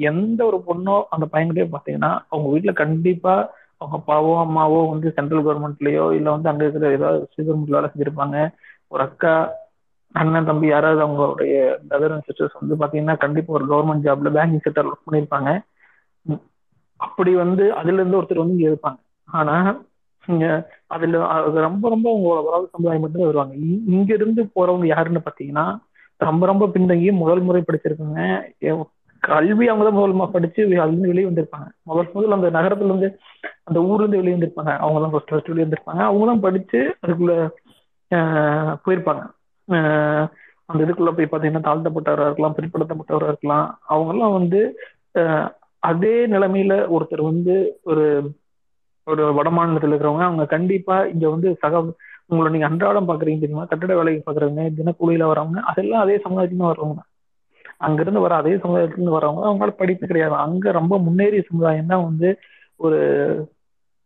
எந்த 0.10 0.40
ஒரு 0.46 0.58
பொண்ணோ 0.68 0.96
அந்த 1.10 1.26
பையன்கிட்டயே 1.32 1.68
பாத்தீங்கன்னா 1.72 2.12
அவங்க 2.28 2.48
வீட்டுல 2.54 2.74
கண்டிப்பா 2.76 3.34
அவங்க 3.82 3.96
அப்பாவோ 3.98 4.34
அம்மாவோ 4.42 4.80
வந்து 4.90 5.08
சென்ட்ரல் 5.18 5.44
கவர்மெண்ட்லயோ 5.44 6.06
இல்ல 6.14 6.28
வந்து 6.32 6.50
அங்க 6.50 6.64
இருக்கிற 6.64 6.92
ஏதாவது 6.92 7.20
ஸ்ரீகர்மெண்ட்ல 7.32 7.78
வேலை 7.78 7.90
செஞ்சிருப்பாங்க. 7.90 8.36
ஒரு 8.92 9.04
அக்கா 9.08 9.34
அண்ணன் 10.16 10.48
தம்பி 10.48 10.68
யாராவது 10.68 11.02
அவங்களுடைய 11.04 11.54
பிரதர் 11.84 12.14
அண்ட் 12.14 12.28
சிஸ்டர்ஸ் 12.28 12.60
வந்து 12.60 12.76
பாத்தீங்கன்னா 12.82 13.16
கண்டிப்பா 13.18 13.56
ஒரு 13.58 13.66
கவர்மெண்ட் 13.68 14.06
ஜாப்ல 14.08 14.32
பேங்கிங் 14.36 14.64
செக்டர் 14.66 14.90
ஒர்க் 14.90 15.08
பண்ணியிருப்பாங்க 15.08 15.52
அப்படி 17.00 17.32
வந்து 17.44 17.64
அதுல 17.80 18.00
இருந்து 18.00 18.20
ஒருத்தர் 18.20 18.44
வந்து 18.44 18.58
இங்க 18.58 18.68
இருப்பாங்க. 18.70 19.00
ஆனா 19.30 19.56
இங்க 20.28 20.46
அதுல 20.88 21.20
அது 21.38 21.58
ரொம்ப 21.68 21.86
ரொம்ப 21.90 22.08
உங்களோட 22.16 22.42
உறவு 22.50 22.66
சமுதாயம் 22.74 23.04
மட்டும் 23.06 23.24
வருவாங்க. 23.24 23.54
இங்க 23.94 24.10
இருந்து 24.14 24.42
போறவங்க 24.56 24.88
யாருன்னு 24.88 25.26
பாத்தீங்கன்னா 25.26 25.66
ரொம்ப 26.22 26.44
ரொம்ப 26.46 26.66
பின்தங்கி 26.68 27.08
முதல் 27.22 27.42
முறை 27.42 27.62
படிச்சிருக்காங்க 27.62 28.20
கல்வி 29.24 29.66
அவங்க 29.72 29.84
தான் 29.88 29.98
முதல் 29.98 30.34
படிச்சு 30.36 30.62
அதுலேருந்து 30.84 31.12
வெளியே 31.12 31.28
வந்திருப்பாங்க. 31.30 31.68
முதல் 31.90 32.14
முதல் 32.16 32.36
அந்த 32.38 32.50
நகரத்துல 32.58 32.92
இருந்து 32.92 33.10
அந்த 33.70 33.80
ஊர்ல 33.90 34.04
இருந்து 34.04 34.22
வெளியே 34.22 34.36
வந்திருப்பாங்க. 34.36 34.74
அவங்க 34.84 35.00
தான் 35.04 35.14
ஃபர்ஸ்ட் 35.14 35.32
ஃபர்ஸ்ட் 35.32 35.52
வெளியே 35.52 35.66
வந்திருப்பாங்க. 35.66 36.02
அவங்க 36.10 36.26
தான் 36.32 36.44
படிச்சு 36.46 36.80
அதுக்குள்ள 37.04 37.36
போயிருப்பாங்க. 38.86 39.24
அந்த 40.70 40.80
இதுக்குள்ள 40.86 41.12
போய் 41.16 41.30
பார்த்தீங்கன்னா 41.30 41.68
தாழ்த்தப்பட்டவரா 41.68 42.28
இருக்கலாம் 42.30 42.58
பிற்படுத்தப்பட்டவரா 42.58 43.30
இருக்கலாம். 43.32 43.66
அவங்க 43.94 44.12
எல்லாம் 44.16 44.38
வந்து 44.40 44.60
அதே 45.84 46.16
நிலைமையில 46.34 46.74
ஒருத்தர் 46.96 47.30
வந்து 47.32 47.54
ஒரு 47.92 48.06
ஒரு 49.08 49.24
வட 49.38 49.50
மாநிலத்தில் 49.58 49.92
இருக்கிறவங்க 49.92 50.26
அவங்க 50.28 50.44
கண்டிப்பா 50.56 50.96
இங்க 51.14 51.26
வந்து 51.30 51.50
சக 51.64 51.80
உங்களை 52.32 52.50
நீங்க 52.54 52.68
அன்றாடம் 52.70 53.08
பாக்குறீங்க 53.10 53.42
தெரியுமா? 53.44 53.64
கட்டட 53.72 53.94
வேலைக்கு 54.00 54.28
பாக்குறவங்க 54.28 54.66
தினக்கூலியில 54.78 55.30
வரவங்க 55.32 55.62
அதெல்லாம் 55.72 56.04
அதே 56.06 56.18
சமுதாயத்துல 56.26 56.70
வரவங்க 56.72 57.02
அங்கிருந்து 57.82 58.20
வர 58.20 58.36
அதே 58.36 58.58
சமுதாயத்திலிருந்து 58.58 59.18
வரவங்க 59.20 59.46
அவங்களால 59.46 59.70
படிப்பு 59.70 60.08
கிடையாது. 60.08 60.36
அங்க 60.36 60.72
ரொம்ப 60.72 61.00
முன்னேறிய 61.00 61.42
சமுதாயம் 61.50 61.86
தான் 61.86 62.04
வந்து 62.04 62.30
ஒரு 62.76 63.00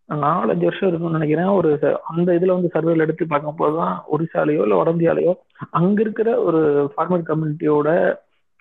நாலஞ்சு 0.09 0.63
வருஷம் 0.63 0.89
இருக்கும்னு 0.89 1.17
நினைக்கிறேன். 1.17 1.45
ஒரு 1.45 1.69
ச- 1.81 1.97
அந்த 2.07 2.33
இதுல 2.33 2.53
வந்து 2.55 2.69
சர்வேல 2.73 2.97
எடுத்து 2.97 3.27
பார்க்கும் 3.27 3.55
போதுதான் 3.55 4.03
ஒரிசாலையோ 4.11 4.61
இல்லை 4.61 4.77
வட 4.77 5.35
அங்க 5.71 6.01
இருக்கிற 6.01 6.41
ஒரு 6.41 6.61
ஃபார்மர் 6.97 7.29
கம்யூனிட்டியோட 7.29 7.89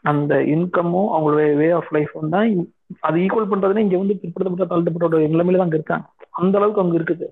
அந்த 0.02 0.34
இன்கமும் 0.36 1.10
அவங்களுடைய 1.12 1.56
வே 1.56 1.70
ஆஃப் 1.70 1.90
லைஃப் 1.90 2.16
தான் 2.30 2.68
அது 3.00 3.18
ஈக்குவல் 3.20 3.48
பண்றதுன்னா 3.50 3.78
இங்க 3.78 3.98
வந்து 3.98 4.20
பிற்படுத்தப்பட்ட 4.22 4.64
தாழ்த்தப்பட்ட 4.64 5.16
நிலைமையில 5.16 5.56
தான் 5.56 5.60
அங்க 5.60 5.74
இருக்காங்க. 5.74 6.06
அந்த 6.30 6.58
அளவுக்கு 6.58 6.80
அங்க 6.80 6.96
இருக்குது. 6.98 7.26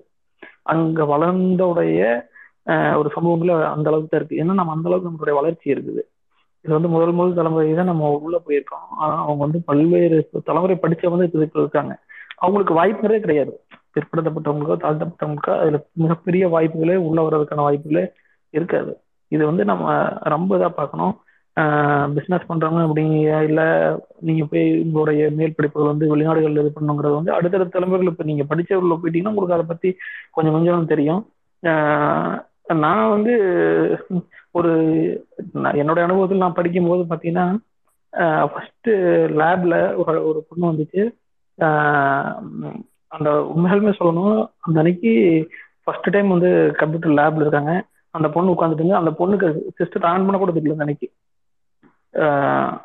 அங்க 0.63 1.03
வளர்ந்தோடைய 1.03 1.99
ஒரு 2.97 3.11
சமூகங்கள 3.15 3.63
அந்த 3.63 3.89
அளவுக்கு 3.89 4.07
தான் 4.09 4.21
இருக்கு. 4.21 4.35
ஏன்னா 4.35 4.53
நம்ம 4.53 4.71
அந்த 4.71 4.89
அளவுக்கு 4.89 5.09
நம்மளுடைய 5.09 5.33
வளர்ச்சி 5.33 5.71
இருக்குது. 5.73 6.01
இது 6.65 6.73
வந்து 6.75 6.89
முதல் 6.95 7.15
முதல் 7.17 7.37
தலைமுறை 7.39 7.73
தான் 7.79 7.89
நம்ம 7.91 8.09
உள்ள 8.25 8.37
போயிருக்கோம். 8.47 8.85
ஆனா 9.03 9.15
அவங்க 9.25 9.41
வந்து 9.45 9.59
பல்வேறு 9.69 10.17
தலைமுறை 10.49 10.75
படிச்சவங்க 10.83 11.15
வந்து 11.15 11.47
இப்போ 11.47 11.61
இருக்காங்க. 11.63 11.93
அவங்களுக்கு 12.43 12.73
வாய்ப்புகளே 12.79 13.19
கிடையாது. 13.25 13.53
பிற்படுத்தப்பட்டவங்களுக்கோ 13.95 14.77
தாழ்த்தப்பட்டவங்களுக்கோ 14.83 15.55
அதுல 15.63 15.79
மிகப்பெரிய 16.03 16.43
வாய்ப்புகளே 16.55 16.95
உள்ள 17.07 17.19
வர்றதுக்கான 17.25 17.65
வாய்ப்புகளே 17.67 18.05
இருக்காது. 18.53 18.93
இது 19.31 19.43
வந்து 19.49 19.63
நம்ம 19.71 19.93
ரொம்ப 20.35 20.51
இதாக 20.57 20.73
பார்க்கணும். 20.79 21.13
பிஸ்னஸ் 22.15 22.47
பண்றவங்க 22.49 22.83
அப்படிங்க 22.85 23.39
இல்லை 23.47 23.65
நீங்க 24.27 24.43
போய் 24.51 24.65
உங்களுடைய 24.83 25.23
மேல் 25.39 25.55
படிப்புகள் 25.57 25.91
வந்து 25.91 26.05
வெளிநாடுகள்ல 26.11 26.63
இது 26.63 26.71
பண்ணுங்கிறது 26.77 27.19
வந்து 27.19 27.31
அடுத்தடுத்த 27.37 27.75
தலைமுறைகள் 27.75 28.11
இப்போ 28.11 28.25
நீங்க 28.29 28.43
படிச்ச 28.51 28.79
உள்ள 28.81 28.95
போயிட்டீங்கன்னா 29.01 29.33
உங்களுக்கு 29.33 29.57
அதை 29.57 29.67
பத்தி 29.73 29.89
கொஞ்சம் 30.37 30.55
கொஞ்சம் 30.55 30.91
தெரியும். 30.93 31.21
நான் 32.83 33.11
வந்து 33.15 33.33
ஒரு 34.55 34.71
நான் 35.63 35.79
என்னோட 35.81 35.99
அனுபவத்தில் 36.05 36.43
நான் 36.43 36.57
படிக்கும் 36.57 36.89
போது 36.89 37.03
பாத்தீங்கன்னா 37.11 37.45
ஃபர்ஸ்ட் 38.53 38.89
லேப்ல 39.39 39.75
ஒரு 40.01 40.19
ஒரு 40.29 40.39
பொண்ணு 40.49 40.69
வந்துச்சு. 40.71 41.01
அந்த 43.15 43.29
உண்மையாலுமே 43.53 43.93
சொல்லணும் 43.99 44.37
அந்த 44.65 44.77
அன்னைக்கு 44.81 45.11
ஃபர்ஸ்ட் 45.83 46.13
டைம் 46.15 46.29
வந்து 46.35 46.49
கம்ப்யூட்டர் 46.81 47.17
லேப்ல 47.19 47.45
இருக்காங்க. 47.45 47.73
அந்த 48.15 48.27
பொண்ணு 48.35 48.53
உட்காந்துட்டுங்க 48.53 48.95
அந்த 49.01 49.11
பொண்ணுக்கு 49.19 49.47
சிஸ்டத்தை 49.79 50.07
ஆன் 50.13 50.25
பண்ண 50.25 50.37
கூட 50.39 50.51
தெரியல 50.57 50.75
அந்த 50.75 50.85
அன்னைக்கு. 50.87 51.07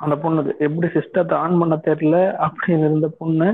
அந்த 0.05 0.15
பொண்ணுக்கு. 0.23 0.53
எப்படி 0.67 0.89
சிஸ்டத்தை 0.97 1.35
ஆன் 1.45 1.59
பண்ண 1.61 1.77
தெரியல 1.89 2.19
அப்படின்னு 2.47 2.87
இருந்த 2.89 3.09
பொண்ணு 3.21 3.49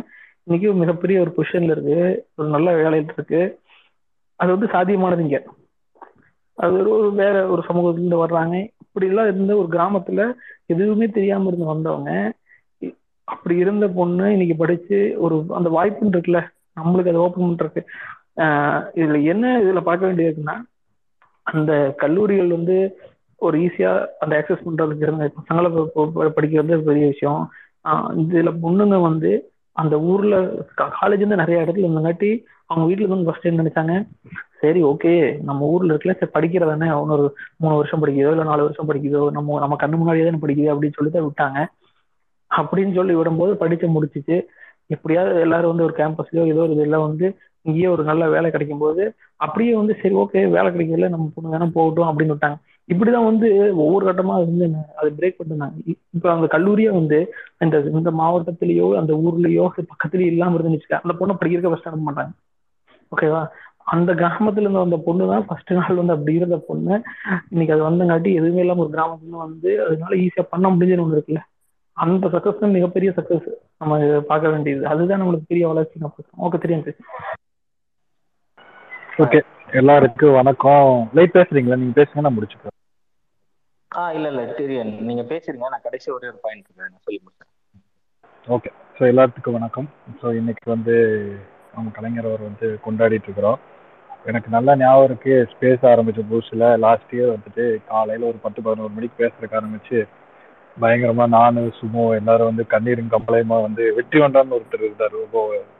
இன்னைக்கு 0.46 0.68
மிகப்பெரிய 0.82 1.18
ஒரு 1.24 1.30
பொசிஷன்ல 1.36 1.74
இருக்கு. 1.76 1.98
ஒரு 2.38 2.48
நல்ல 2.54 2.68
வேலையில 2.80 3.14
இருக்கு. 3.18 3.42
அது 4.40 4.50
வந்து 4.54 4.68
சாத்தியமானது 4.74 5.24
இங்க. 5.26 5.38
அது 6.58 6.74
ஒரு 6.74 6.90
ஒரு 6.96 7.12
வேற 7.12 7.36
ஒரு 7.48 7.62
சமூகத்துல 7.68 7.98
இருந்து 7.98 8.22
வர்றாங்க. 8.24 8.56
இப்படி 8.82 9.06
எல்லாம் 9.06 9.26
இருந்த 9.26 9.56
ஒரு 9.56 9.68
கிராமத்துல 9.70 10.24
எதுவுமே 10.66 11.06
தெரியாம 11.08 11.48
இருந்து 11.48 11.66
வந்தவங்க 11.66 12.10
அப்படி 13.28 13.56
இருந்த 13.56 13.88
பொண்ணு 13.88 14.30
இன்னைக்கு 14.32 14.56
படிச்சு 14.56 14.98
ஒரு 15.18 15.36
அந்த 15.48 15.68
வாய்ப்புன்னு 15.70 16.14
இருக்குல்ல 16.14 16.40
நம்மளுக்கு 16.76 17.08
அது 17.08 17.20
ஓப்பன் 17.20 17.48
பண்றதுக்கு 17.48 17.82
ஆஹ் 18.36 18.80
இதுல 18.94 19.22
என்ன 19.24 19.60
இதுல 19.60 19.80
பார்க்க 19.80 20.06
வேண்டியது 20.06 20.32
இருக்குன்னா 20.32 20.56
அந்த 21.46 21.72
கல்லூரிகள் 21.96 22.48
வந்து 22.48 22.76
ஒரு 23.40 23.58
ஈஸியா 23.58 23.90
அந்த 24.18 24.32
ஆக்சஸ் 24.38 24.66
பண்றதுக்கு 24.66 25.06
இருந்த 25.06 25.30
பசங்களை 25.38 25.68
படிக்கிறது 26.36 26.78
பெரிய 26.82 27.06
விஷயம். 27.06 27.42
ஆஹ் 27.84 28.08
இதுல 28.22 28.52
பொண்ணுங்க 28.64 29.00
வந்து 29.02 29.32
அந்த 29.76 30.00
ஊர்ல 30.02 30.34
காலேஜ் 30.98 31.24
வந்து 31.24 31.42
நிறைய 31.42 31.62
இடத்துல 31.62 31.86
இருந்தங்காட்டி 31.86 32.30
அவங்க 32.66 32.84
வீட்டுல 32.88 33.06
இருந்து 33.06 33.24
ஃபர்ஸ்ட் 33.24 33.44
என்ன 33.44 33.62
நினைச்சாங்க. 33.62 33.94
சரி 34.60 34.82
ஓகே 34.84 35.42
நம்ம 35.42 35.66
ஊர்ல 35.66 35.94
இருக்கல 35.94 36.16
சரி 36.16 36.32
படிக்கிறதானே 36.34 37.00
இன்னொரு 37.00 37.36
மூணு 37.56 37.74
வருஷம் 37.74 38.04
படிக்குதோ 38.04 38.30
இல்லை 38.30 38.44
நாலு 38.44 38.62
வருஷம் 38.62 38.88
படிக்குதோ 38.88 39.30
நம்ம 39.30 39.58
நம்ம 39.58 39.76
கண்ணு 39.80 39.96
முன்னாடியே 39.96 40.24
தானே 40.24 40.38
படிக்குது 40.42 40.74
அப்படின்னு 40.74 40.92
சொல்லி 40.92 41.12
தான் 41.12 41.24
விட்டாங்க. 41.24 41.66
அப்படின்னு 42.56 42.94
சொல்லி 42.94 43.14
விடும்போது 43.14 43.52
படிச்சு 43.52 43.86
முடிச்சிச்சு. 43.88 44.44
எப்படியாவது 44.86 45.40
எல்லாரும் 45.40 45.76
வந்து 45.76 45.84
ஒரு 45.84 45.94
கேம்பஸ்லயோ 45.96 46.46
ஏதோ 46.46 46.60
ஒரு 46.60 46.72
இதெல்லாம் 46.72 47.06
வந்து 47.06 47.36
இங்கேயே 47.62 47.86
ஒரு 47.86 48.02
நல்ல 48.04 48.28
வேலை 48.28 48.50
கிடைக்கும் 48.50 48.78
போது 48.78 49.14
அப்படியே 49.36 49.74
வந்து 49.74 49.96
சரி 50.02 50.14
ஓகே 50.14 50.50
வேலை 50.50 50.66
கிடைக்கல 50.66 51.08
நம்ம 51.08 51.30
பொண்ணு 51.34 51.50
தானே 51.50 51.70
போகட்டும் 51.70 52.18
அப்படின்னு 52.18 52.32
விட்டாங்க. 52.32 52.56
இப்படிதான் 52.92 53.24
வந்து 53.24 53.76
ஒவ்வொரு 53.76 54.06
கட்டமா 54.06 54.34
அது 54.34 54.44
வந்து 54.44 54.64
என்ன- 54.64 54.88
அது 54.96 55.10
பிரேக் 55.18 55.34
பண்ணிருந்தாங்க 55.38 55.72
இப்போ 55.84 56.02
இப்ப 56.10 56.32
அந்த 56.32 56.46
கல்லூரியே 56.46 56.90
வந்து 56.90 57.34
இந்த 57.58 57.78
இந்த 57.78 58.10
மாவட்டத்திலயோ 58.10 58.94
அந்த 58.96 59.12
ஊர்லயோ 59.14 59.68
பக்கத்துலயோ 59.80 60.26
இல்லாம 60.26 60.58
இருந்துன்னு 60.58 60.94
அந்த 61.02 61.26
பொண்ணை 61.26 61.36
படிக்கிறக்க 61.36 61.68
ஃபர்ஸ்ட் 61.68 61.86
அனுப்ப 61.86 62.12
மாட்டாங்க. 62.12 62.32
ஓகேவா 63.16 63.46
அந்த 63.86 64.10
கிராமத்துல 64.14 64.64
இருந்து 64.64 64.82
வந்த 64.82 64.98
பொண்ணு 65.06 65.24
தான் 65.30 65.46
ஃபர்ஸ்ட் 65.48 65.72
நாள் 65.78 65.98
வந்து 66.00 66.14
அப்படி 66.14 66.34
இருந்த 66.34 66.56
பொண்ணு. 66.68 66.94
இன்னைக்கு 67.52 67.74
அது 67.76 67.82
வந்தங்காட்டி 67.88 68.30
எதுவுமே 68.38 68.62
இல்லாம 68.64 68.82
ஒரு 68.84 68.92
கிராமத்துல 68.94 69.42
வந்து 69.46 69.70
அதனால 69.86 70.14
ஈஸியா 70.24 70.44
பண்ண 70.52 70.68
முடிஞ்சதுன்னு 70.68 71.04
ஒண்ணு 71.06 71.18
இருக்குல்ல. 71.18 71.42
அந்த 71.96 72.28
சக்சஸ் 72.34 72.62
தான் 72.62 72.76
மிகப்பெரிய 72.76 73.10
சக்சஸ் 73.18 73.48
நம்ம 73.80 73.98
பார்க்க 74.30 74.52
வேண்டியது. 74.54 74.82
அதுதான் 74.86 75.20
நம்மளுக்கு 75.22 75.50
பெரிய 75.52 75.66
வளர்ச்சி 75.68 76.06
ஓகே 76.46 76.58
தெரியும் 76.58 76.86
சார். 76.86 77.00
ஓகே 79.24 79.40
எல்லாருக்கும் 79.72 80.36
வணக்கம். 80.38 80.88
லைட் 81.16 81.36
பேசுறீங்களா? 81.36 81.78
நீங்க 81.82 81.94
பேசுங்க 82.00 82.24
நான் 82.26 82.36
முடிச்சுக்கிறேன். 82.36 82.76
ஆ 83.90 84.04
இல்ல 84.12 84.28
இல்ல 84.28 84.44
தெரியும். 84.60 84.92
நீங்க 85.08 85.22
பேசுறீங்க 85.32 85.68
நான் 85.74 85.84
கடைசி 85.84 86.08
ஒரே 86.10 86.28
ஒரு 86.32 86.40
பாயிண்ட் 86.42 86.80
நான் 86.82 87.04
சொல்லி 87.04 87.20
முடிச்சேன் 87.24 87.50
ஓகே 88.48 88.70
ஸோ 88.96 89.02
எல்லாத்துக்கும் 89.12 89.56
வணக்கம். 89.58 89.88
ஸோ 90.20 90.26
இன்னைக்கு 90.34 90.66
வந்து 90.70 90.94
நம்ம 91.74 91.92
கலைஞர் 91.94 92.28
அவர் 92.30 92.48
வந்து 92.48 92.66
கொண்டாடிட்டு 92.86 93.28
இருக்கிறோம். 93.28 93.60
எனக்கு 94.30 94.48
நல்லா 94.56 94.72
ஞாபகம் 94.82 95.08
இருக்கு. 95.08 95.34
ஸ்பேஸ் 95.52 95.82
ஆரம்பிச்ச 95.90 96.20
புதுசுல 96.30 96.66
லாஸ்ட் 96.84 97.14
இயர் 97.16 97.32
வந்துட்டு 97.34 97.64
காலையில் 97.90 98.28
ஒரு 98.30 98.38
பத்து 98.44 98.60
பதினோரு 98.66 98.92
மணிக்கு 98.96 99.16
பேசுறதுக்கு 99.22 99.58
ஆரம்பிச்சு 99.60 99.98
பயங்கரமா 100.76 101.24
நானு 101.36 101.62
சுமோ 101.80 102.04
எல்லாரும் 102.18 102.50
வந்து 102.50 102.64
கண்ணீரும் 102.74 103.14
கம்பளையமா 103.14 103.56
வந்து 103.66 103.84
வெற்றி 103.98 104.18
கொண்டான்னு 104.20 104.56
ஒருத்தர் 104.56 104.84
இருந்தார். 104.86 105.16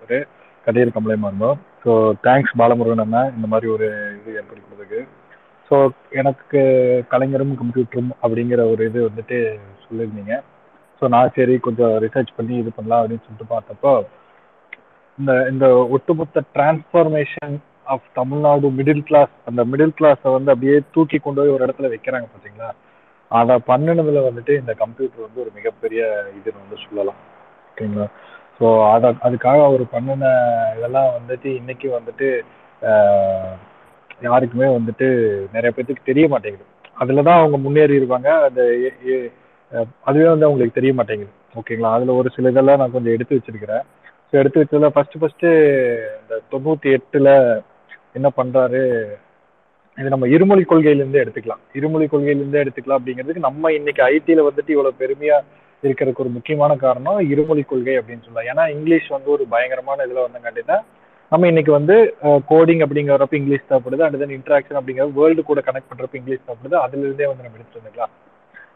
ஒரு 0.03 0.18
கண்ணீர் 0.66 0.95
கம்பளையமா 0.97 1.30
இருந்தோம். 1.30 1.59
ஸோ 1.84 1.92
தேங்க்ஸ் 2.26 2.55
பாலமுருகன் 2.61 3.05
அண்ணா 3.07 3.22
இந்த 3.36 3.47
மாதிரி 3.53 3.68
ஒரு 3.76 3.88
இது 4.18 4.36
ஏற்படுத்தி 4.40 5.03
ஸோ 5.70 5.76
எனக்கு 6.20 6.61
கலைஞரும் 7.12 7.59
கம்ப்யூட்டரும் 7.61 8.11
அப்படிங்கிற 8.22 8.62
ஒரு 8.72 8.82
இது 8.88 8.99
வந்துட்டு 9.09 9.36
சொல்லியிருந்தீங்க. 9.84 10.34
ஸோ 10.99 11.05
நான் 11.14 11.34
சரி 11.36 11.55
கொஞ்சம் 11.66 11.95
ரிசர்ச் 12.05 12.36
பண்ணி 12.36 12.55
இது 12.62 12.70
பண்ணலாம் 12.76 13.01
அப்படின்னு 13.03 13.24
சொல்லிட்டு 13.26 13.55
பார்த்தப்போ 13.55 13.92
இந்த 15.18 15.32
இந்த 15.53 15.66
ஒட்டுமொத்த 15.97 16.42
transformation 16.57 17.57
of 17.93 18.09
Tamil Nadu 18.18 18.66
middle 18.78 19.05
class 19.09 19.32
அந்த 19.49 19.61
மிடில் 19.70 19.97
கிளாஸை 19.99 20.30
வந்து 20.37 20.53
அப்படியே 20.55 20.76
தூக்கி 20.95 21.18
கொண்டு 21.18 21.41
போய் 21.41 21.55
ஒரு 21.55 21.64
இடத்துல 21.66 21.91
வைக்கிறாங்க 21.93 22.26
பார்த்தீங்களா 22.32 22.70
அதை 23.30 23.55
பண்ணினதுல 23.68 24.22
வந்துட்டு 24.28 24.53
இந்த 24.61 24.72
கம்ப்யூட்டர் 24.82 25.26
வந்து 25.26 25.43
ஒரு 25.45 25.51
மிகப்பெரிய 25.59 26.03
இதுன்னு 26.39 26.62
வந்து 26.64 26.78
சொல்லலாம். 26.85 27.20
ஓகேங்களா? 27.70 28.07
ஸோ 28.59 28.66
அதை 28.95 29.09
அதுக்காக 29.26 29.62
அவர் 29.68 29.85
பண்ணின 29.95 30.24
இதெல்லாம் 30.76 31.09
வந்துட்டு 31.16 31.49
இன்னைக்கு 31.61 31.89
வந்துட்டு 31.99 32.28
யாருக்குமே 34.26 34.68
வந்துட்டு 34.76 35.07
நிறைய 35.55 35.70
பேர்த்துக்கு 35.72 36.11
தெரிய 36.11 36.26
மாட்டேங்குது. 36.35 36.70
அதில் 37.03 37.26
தான் 37.28 37.41
அவங்க 37.41 37.57
முன்னேறி 37.64 37.95
இருப்பாங்க. 38.01 38.28
அந்த 38.49 38.61
அதுவே 40.09 40.28
வந்து 40.32 40.47
அவங்களுக்கு 40.49 40.78
தெரிய 40.78 40.93
மாட்டேங்குது. 40.99 41.32
ஓகேங்களா? 41.61 41.95
அதில் 41.97 42.18
ஒரு 42.20 42.28
சில 42.37 42.51
இதெல்லாம் 42.53 42.80
நான் 42.82 42.95
கொஞ்சம் 42.97 43.14
எடுத்து 43.16 43.39
வச்சிருக்கிறேன். 43.39 43.85
ஸோ 44.28 44.35
எடுத்து 44.43 44.61
வச்சதுல 44.61 44.91
ஃபஸ்ட்டு 44.95 45.20
ஃபஸ்ட்டு 45.22 45.51
இந்த 46.20 46.35
தொண்ணூற்றி 46.53 46.89
எட்டில் 46.99 47.32
என்ன 48.19 48.29
பண்றாரு? 48.39 48.83
இது 49.99 50.12
நம்ம 50.15 50.27
இருமொழி 50.35 50.62
கொள்கையிலேருந்தே 50.71 51.21
எடுத்துக்கலாம். 51.25 51.62
இருமொழி 51.79 52.07
கொள்கையிலேருந்தே 52.12 52.62
எடுத்துக்கலாம் 52.65 52.99
அப்படிங்கிறதுக்கு 53.01 53.47
நம்ம 53.49 53.73
இன்னைக்கு 53.79 54.03
ஐடியில் 54.12 54.47
வந்துட்டு 54.49 54.73
இவ்வளோ 54.75 54.93
பெருமையா 55.03 55.39
இருக்கிறதுக்கு 55.83 56.23
ஒரு 56.25 56.33
முக்கியமான 56.37 56.73
காரணம் 56.85 57.19
இருமொழி 57.33 57.62
கொள்கை 57.71 57.95
அப்படின்னு 57.99 58.25
சொல்லலாம். 58.27 58.49
ஏன்னா 58.51 58.65
இங்கிலீஷ் 58.77 59.09
வந்து 59.17 59.31
ஒரு 59.37 59.45
பயங்கரமான 59.55 60.05
இதில் 60.07 60.27
வந்தங்காட்டினா 60.27 60.79
நம்ம 61.33 61.47
இன்னைக்கு 61.51 61.73
வந்து 61.79 61.97
கோடிங் 62.53 62.83
அப்படிங்கிறப்ப 62.85 63.35
இங்கிலீஷ் 63.41 63.69
தேவைப்படுது. 63.71 64.05
அண்ட் 64.07 64.19
தென் 64.23 64.37
இன்ட்ராக்ஷன் 64.39 64.79
அப்படிங்கிற 64.81 65.07
வேர்ல்டு 65.19 65.45
கூட 65.51 65.61
கனெக்ட் 65.69 65.91
பண்றப்ப 65.91 66.21
இங்கிலீஷ் 66.21 66.45
தேவைப்படுது. 66.47 66.77
அதுல 66.85 67.05
இருந்தே 67.07 67.27
வந்து 67.31 67.45
நம்ம 67.47 67.59
எடுத்துட்டு 67.59 67.81
வந்துக்கலாம். 67.81 68.15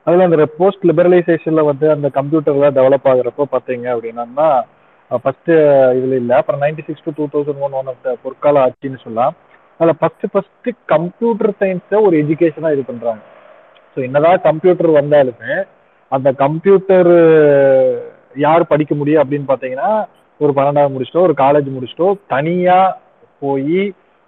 அதுல 0.07 0.27
அந்த 0.29 0.47
போஸ்ட் 0.61 0.85
லிபரலைசேஷன்ல 0.91 1.65
வந்து 1.71 1.87
அந்த 1.95 2.09
கம்ப்யூட்டர்லாம் 2.19 2.77
டெவலப் 2.79 3.09
ஆகுறப்போ 3.13 3.45
பார்த்தீங்க 3.55 3.87
அப்படின்னா 3.95 4.49
ஃபர்ஸ்ட் 5.25 5.51
இதுல 5.99 6.15
இல்ல. 6.23 6.33
அப்புறம் 6.41 6.63
ninety 6.65 6.83
six 6.89 7.05
to 7.07 7.13
two 7.19 7.27
thousand 7.35 7.63
one 7.67 7.77
one 7.81 7.89
of 7.93 8.03
the 8.07 8.15
பொற்கால 8.25 8.63
ஆட்சின்னு 8.65 9.03
சொல்லலாம். 9.05 9.35
அதுல 9.81 9.93
ஃபர்ஸ்ட் 10.01 10.27
ஃபர்ஸ்ட் 10.33 10.69
கம்ப்யூட்டர் 10.95 11.53
சயின்ஸை 11.61 11.99
ஒரு 12.07 12.15
எஜுகேஷனா 12.23 12.73
இது 12.77 12.85
பண்றாங்க. 12.91 13.23
ஸோ 13.93 13.99
என்னதான் 14.07 14.41
கம்ப்யூட்டர் 14.49 14.91
வந்தாலுமே 15.01 15.55
அந்த 16.13 16.29
கம்ப்யூட்டர் 16.45 17.11
யார் 18.45 18.71
படிக்க 18.73 18.93
முடியும் 18.95 19.23
அப்படின்னு 19.23 19.49
பார்த்தீங்கன்னா 19.51 19.91
ஒரு 20.41 20.53
பன்னெண்டாவது 20.57 20.95
முடிச்சிட்டோ 20.95 21.25
ஒரு 21.29 21.35
காலேஜ் 21.45 21.69
முடிச்சிட்டோ 21.77 22.09
தனியா 22.35 22.79
போய் 23.43 23.81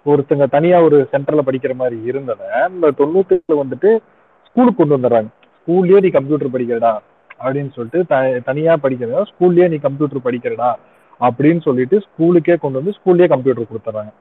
ஒருத்தங்க 0.05 0.45
தனியா 0.55 0.77
ஒரு 0.87 0.97
சென்டர்ல 1.11 1.41
படிக்கிற 1.47 1.73
மாதிரி 1.81 1.97
இருந்ததை 2.11 2.47
இந்த 2.73 2.87
தொண்ணூத்துல 2.99 3.57
வந்துட்டு 3.61 3.89
ஸ்கூலுக்கு 4.45 4.79
கொண்டு 4.79 4.95
வந்துடுறாங்க. 4.97 5.29
ஸ்கூல்லயே 5.59 5.99
நீ 6.05 6.09
கம்ப்யூட்டர் 6.09 6.53
படிக்கிறடா. 6.53 6.93
அப்படின்னு 7.43 7.71
சொல்லிட்டு 7.71 8.05
த- 8.07 8.39
தனியா 8.45 8.75
படிக்கிறதா? 8.83 9.21
ஸ்கூல்லயே 9.31 9.69
நீ 9.69 9.75
கம்ப்யூட்டர் 9.75 10.25
படிக்கிறடா? 10.25 10.73
அப்படின்னு 11.19 11.61
சொல்லிட்டு 11.61 11.97
ஸ்கூலுக்கே 11.97 12.57
கொண்டு 12.57 12.83
வந்து 12.83 12.91
ஸ்கூல்லயே 12.91 13.27
கம்ப்யூட்டர் 13.27 13.63
கொடுத்துட்றாங்க. 13.63 14.11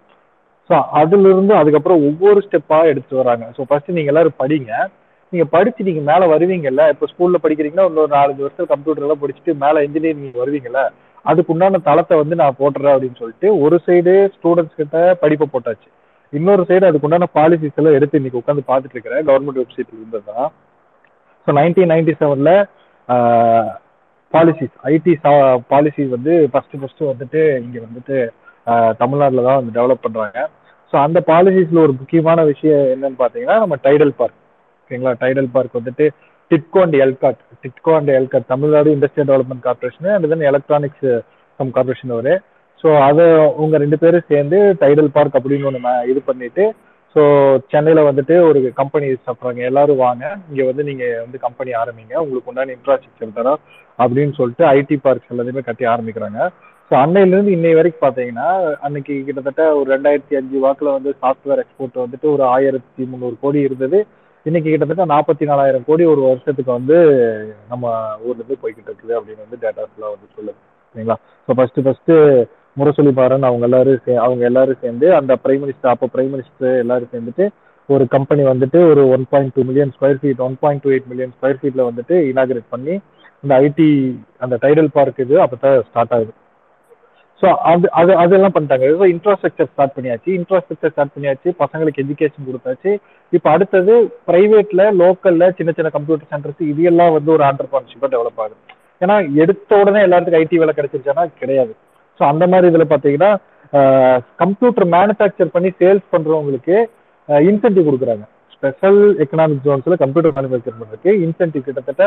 ஸோ 0.69 0.83
அதுல 0.83 1.29
இருந்து 1.29 1.55
அதுக்கப்புறம் 1.55 2.05
ஒவ்வொரு 2.05 2.41
ஸ்டெப்பா 2.41 2.83
எடுத்துட்டு 2.83 3.25
வராங்க. 3.25 3.53
ஸோ 3.57 3.63
ஃபர்ஸ்ட் 3.63 3.91
நீங்க 3.91 4.07
எல்லாரும் 4.07 4.33
படிங்க. 4.39 4.89
நீங்க 5.29 5.47
படிச்சு 5.51 5.85
நீங்க 5.85 6.13
மேல 6.13 6.39
வருவீங்கல்ல? 6.39 6.89
இப்போ 6.89 7.07
ஸ்கூல்ல 7.07 7.35
படிக்கிறீங்கன்னா 7.43 7.85
இன்னொரு 7.85 8.17
நாலஞ்சு 8.17 8.37
வருஷம் 8.37 8.67
கம்ப்யூட்டர் 8.67 9.03
எல்லாம் 9.03 9.19
படிச்சுட்டு 9.23 9.59
மேல 9.59 9.85
இன்ஜினியரிங் 9.85 10.31
வருவீங்கல்ல? 10.33 10.89
அதுக்கு 11.23 11.53
உண்டான 11.53 11.79
தளத்தை 11.79 12.19
வந்து 12.19 12.35
நான் 12.35 12.55
போட்டுறேன் 12.59 12.95
அப்படின்னு 12.95 13.17
சொல்லிட்டு 13.17 13.61
ஒரு 13.61 13.81
சைடு 13.87 14.29
ஸ்டூடெண்ட்ஸ் 14.43 14.75
கிட்ட 14.77 15.17
படிப்பை 15.21 15.49
போட்டாச்சு. 15.53 15.89
இன்னொரு 16.31 16.63
சைடு 16.69 16.85
அதுக்கு 16.85 17.09
உண்டான 17.09 17.27
பாலிசிஸ் 17.35 17.75
எல்லாம் 17.75 17.93
எடுத்து 17.93 18.23
இன்னைக்கு 18.23 18.39
உட்காந்து 18.39 18.71
பார்த்துட்டு 18.71 18.91
இருக்கிறேன். 18.91 19.27
கவர்மெண்ட் 19.27 19.59
வெப்சைட்ல 19.59 19.93
இருந்ததுதான். 19.93 20.53
ஸோ 21.47 21.51
நைன்டீன் 21.51 21.91
நைன்டி 21.91 22.13
செவன்ல 22.21 22.65
பாலிசிஸ் 24.33 24.77
ஐடி 24.91 25.13
பாலிசி 25.69 26.03
வந்து 26.17 26.33
ஃபர்ஸ்ட் 26.53 26.77
ஃபர்ஸ்ட் 26.81 27.03
வந்துட்டு 27.11 27.41
இங்க 27.65 27.79
வந்துட்டு 27.87 28.17
தமிழ்நாட்டில் 29.01 29.47
தான் 29.49 29.59
வந்து 29.61 29.77
டெவலப் 29.79 30.05
பண்றாங்க. 30.05 30.39
ஸோ 30.93 30.97
அந்த 31.07 31.19
பாலிசிஸ்ல 31.31 31.83
ஒரு 31.87 31.93
முக்கியமான 31.93 32.45
விஷயம் 32.45 32.85
என்னன்னு 32.95 33.19
பார்த்தீங்கன்னா 33.21 33.57
நம்ம 33.59 33.77
டைடல் 33.87 34.13
பார்க் 34.21 34.39
ஓகேங்களா 34.81 35.13
டைடல் 35.23 35.51
பார்க் 35.57 35.79
வந்துட்டு 35.81 36.07
TIDCO 36.51 36.81
and 36.83 36.97
ELCOT 37.05 37.43
TIDCO 37.65 37.93
and 37.97 38.11
ELCOT 38.11 38.47
Tamil Nadu 38.47 38.95
industrial 38.97 39.29
development 39.31 39.67
corporation 39.67 40.09
and 40.15 40.29
then 40.29 40.49
electronics 40.51 41.07
come 41.61 41.75
corporation 41.77 42.15
ஒரு 42.19 42.33
ஸோ 42.85 42.91
அதை 43.09 43.25
உங்க 43.63 43.79
ரெண்டு 43.79 43.99
பேரும் 43.99 44.29
சேர்ந்து 44.29 44.59
டைடல் 44.83 45.15
பார்க் 45.17 45.37
அப்படின்னு 45.39 45.69
ஒன்று 45.71 45.93
இது 46.13 46.23
பண்ணிட்டு 46.23 46.65
ஸோ 47.15 47.23
சென்னையில் 47.73 48.09
வந்துட்டு 48.09 48.35
ஒரு 48.49 48.61
கம்பெனி 48.81 49.07
சாப்பிட்றாங்க. 49.27 49.61
எல்லாரும் 49.71 50.03
வாங்க. 50.07 50.25
இங்கே 50.51 50.65
வந்து 50.71 50.83
நீங்கள் 50.89 51.21
வந்து 51.25 51.39
கம்பெனி 51.47 51.71
ஆரம்பிங்க. 51.83 52.15
உங்களுக்கு 52.25 52.51
உண்டான 52.53 52.75
இன்ஃப்ராஸ்ட்ரக்சர் 52.77 53.39
தரோம் 53.39 53.63
அப்படின்னு 54.03 54.35
சொல்லிட்டு 54.41 54.65
ஐடி 54.79 54.97
பார்க்ஸ் 55.07 55.33
எல்லாத்தையுமே 55.35 55.65
கட்டி 55.69 55.87
ஆரம்பிக்கிறாங்க. 55.95 56.41
ஸோ 56.91 56.95
அன்னையிலேருந்து 57.03 57.57
இன்னை 57.57 57.73
வரைக்கும் 57.79 58.05
பார்த்தீங்கன்னா 58.05 58.49
அன்னைக்கு 58.87 59.17
கிட்டத்தட்ட 59.27 59.65
ஒரு 59.81 59.89
ரெண்டாயிரத்தி 59.95 60.39
அஞ்சு 60.41 60.59
வாக்கில் 60.65 60.95
வந்து 60.97 61.11
சாஃப்ட்வேர் 61.23 61.63
எக்ஸ்போர்ட் 61.65 62.03
வந்துட்டு 62.05 62.27
ஒரு 62.35 62.45
ஆயிரத்தி 62.55 63.03
முந்நூறு 63.11 63.37
கோடி 63.45 63.61
இருந்தது. 63.69 64.01
இன்னைக்கு 64.47 64.69
கிட்டத்தட்ட 64.71 65.05
நாற்பத்தி 65.15 65.45
நாலாயிரம் 65.51 65.87
கோடி 65.89 66.05
ஒரு 66.13 66.23
வருஷத்துக்கு 66.29 66.71
வந்து 66.79 66.97
நம்ம 67.73 67.93
ஊர்ல 68.27 68.41
இருந்து 68.41 68.61
போய்கிட்டு 68.63 68.91
இருக்குது 68.91 69.17
அப்படின்னு 69.19 69.45
வந்து 69.47 69.61
டேட்டாஸ்லாம் 69.65 70.15
வந்து 70.15 70.29
சொல்லுது. 70.37 70.59
சரிங்களா? 70.95 71.17
So 71.49 71.53
first 71.59 71.81
first 71.87 72.13
Murasoli 72.81 73.13
Maran 73.13 73.43
அவங்க 73.43 73.65
எல்லாரும் 73.65 74.01
சே- 74.05 74.17
அவங்க 74.17 74.45
எல்லாரும் 74.45 74.81
சேர்ந்து 74.81 75.15
அந்த 75.15 75.37
பிரைம் 75.45 75.63
மினிஸ்டர் 75.65 75.89
அப்போ 75.89 76.09
பிரைம் 76.15 76.33
மினிஸ்டர் 76.35 76.79
எல்லாரும் 76.79 77.13
சேர்ந்துட்டு 77.13 77.47
ஒரு 77.89 78.09
கம்பெனி 78.09 78.43
வந்துட்டு 78.43 78.89
ஒரு 78.91 79.09
one 79.09 79.27
point 79.31 79.55
two 79.55 79.63
million 79.63 79.93
square 79.97 80.19
feet 80.21 80.41
one 80.41 80.57
point 80.61 80.83
two 80.83 80.91
eight 80.91 81.07
million 81.07 81.33
square 81.37 81.59
ஃபீட்ல 81.61 81.91
வந்துட்டு 81.91 82.15
இனாகிரேட் 82.31 82.69
பண்ணி 82.69 82.95
இந்த 83.43 83.61
ஐடி 83.61 83.89
அந்த 84.39 84.59
டைடல் 84.63 84.89
பார்க் 84.93 85.21
இது 85.21 85.37
அப்பதான் 85.43 85.83
ஸ்டார்ட் 85.89 86.13
ஆகுது. 86.13 86.33
ஸோ 87.43 87.55
அது 87.65 87.91
அது 87.91 88.17
அதெல்லாம் 88.17 88.53
பண்ணிட்டாங்க. 88.55 88.87
ஸோ 88.99 89.07
இன்ஃப்ராஸ்ட்ரக்சர் 89.07 89.65
ஸ்டார்ட் 89.65 89.95
பண்ணியாச்சு. 89.97 90.31
இன்ஃப்ராஸ்ட்ரக்சர் 90.39 90.91
ஸ்டார்ட் 90.91 91.15
பண்ணியாச்சு. 91.15 91.49
பசங்களுக்கு 91.59 92.03
எஜுகேஷன் 92.05 92.49
கொடுத்தாச்சு. 92.49 92.91
இப்போ 93.33 93.51
அடுத்தது 93.51 93.95
பிரைவேட்ல 94.27 94.83
லோக்கல்ல 94.99 95.57
சின்ன 95.57 95.73
சின்ன 95.73 95.91
கம்ப்யூட்டர் 95.91 96.31
சென்டர்ஸ் 96.31 96.61
இது 96.69 96.83
எல்லாம் 96.83 97.13
வந்து 97.13 97.33
ஒரு 97.33 97.45
ஆண்டர்பிரினர்ஷிப்பாக 97.45 98.13
டெவலப் 98.15 98.41
ஆகுது. 98.41 98.61
ஏன்னா 99.01 99.35
எடுத்த 99.35 99.79
உடனே 99.79 100.01
எல்லாத்துக்கும் 100.01 100.43
ஐடி 100.43 100.59
வேலை 100.59 100.75
கிடைச்சிருச்சானா 100.77 101.31
கிடையாது. 101.39 101.73
ஸோ 102.21 102.25
அந்த 102.33 102.47
மாதிரி 102.53 102.71
இதில் 102.73 102.91
பார்த்தீங்கன்னா 102.93 103.31
கம்ப்யூட்டர் 104.43 104.87
மேனுஃபேக்சர் 104.97 105.55
பண்ணி 105.57 105.71
சேல்ஸ் 105.81 106.07
பண்ணுறவங்களுக்கு 106.15 106.77
இன்சென்டிவ் 107.51 107.89
கொடுக்குறாங்க. 107.89 108.25
ஸ்பெஷல் 108.55 108.99
எக்கனாமிக் 109.25 109.63
ஜோன்ஸில் 109.67 110.01
கம்ப்யூட்டர் 110.03 110.35
மேனுஃபேக்சர் 110.39 110.75
பண்ணுறதுக்கு 110.79 111.11
இன்சென்டிவ் 111.27 111.67
கிட்டத்தட்ட 111.67 112.07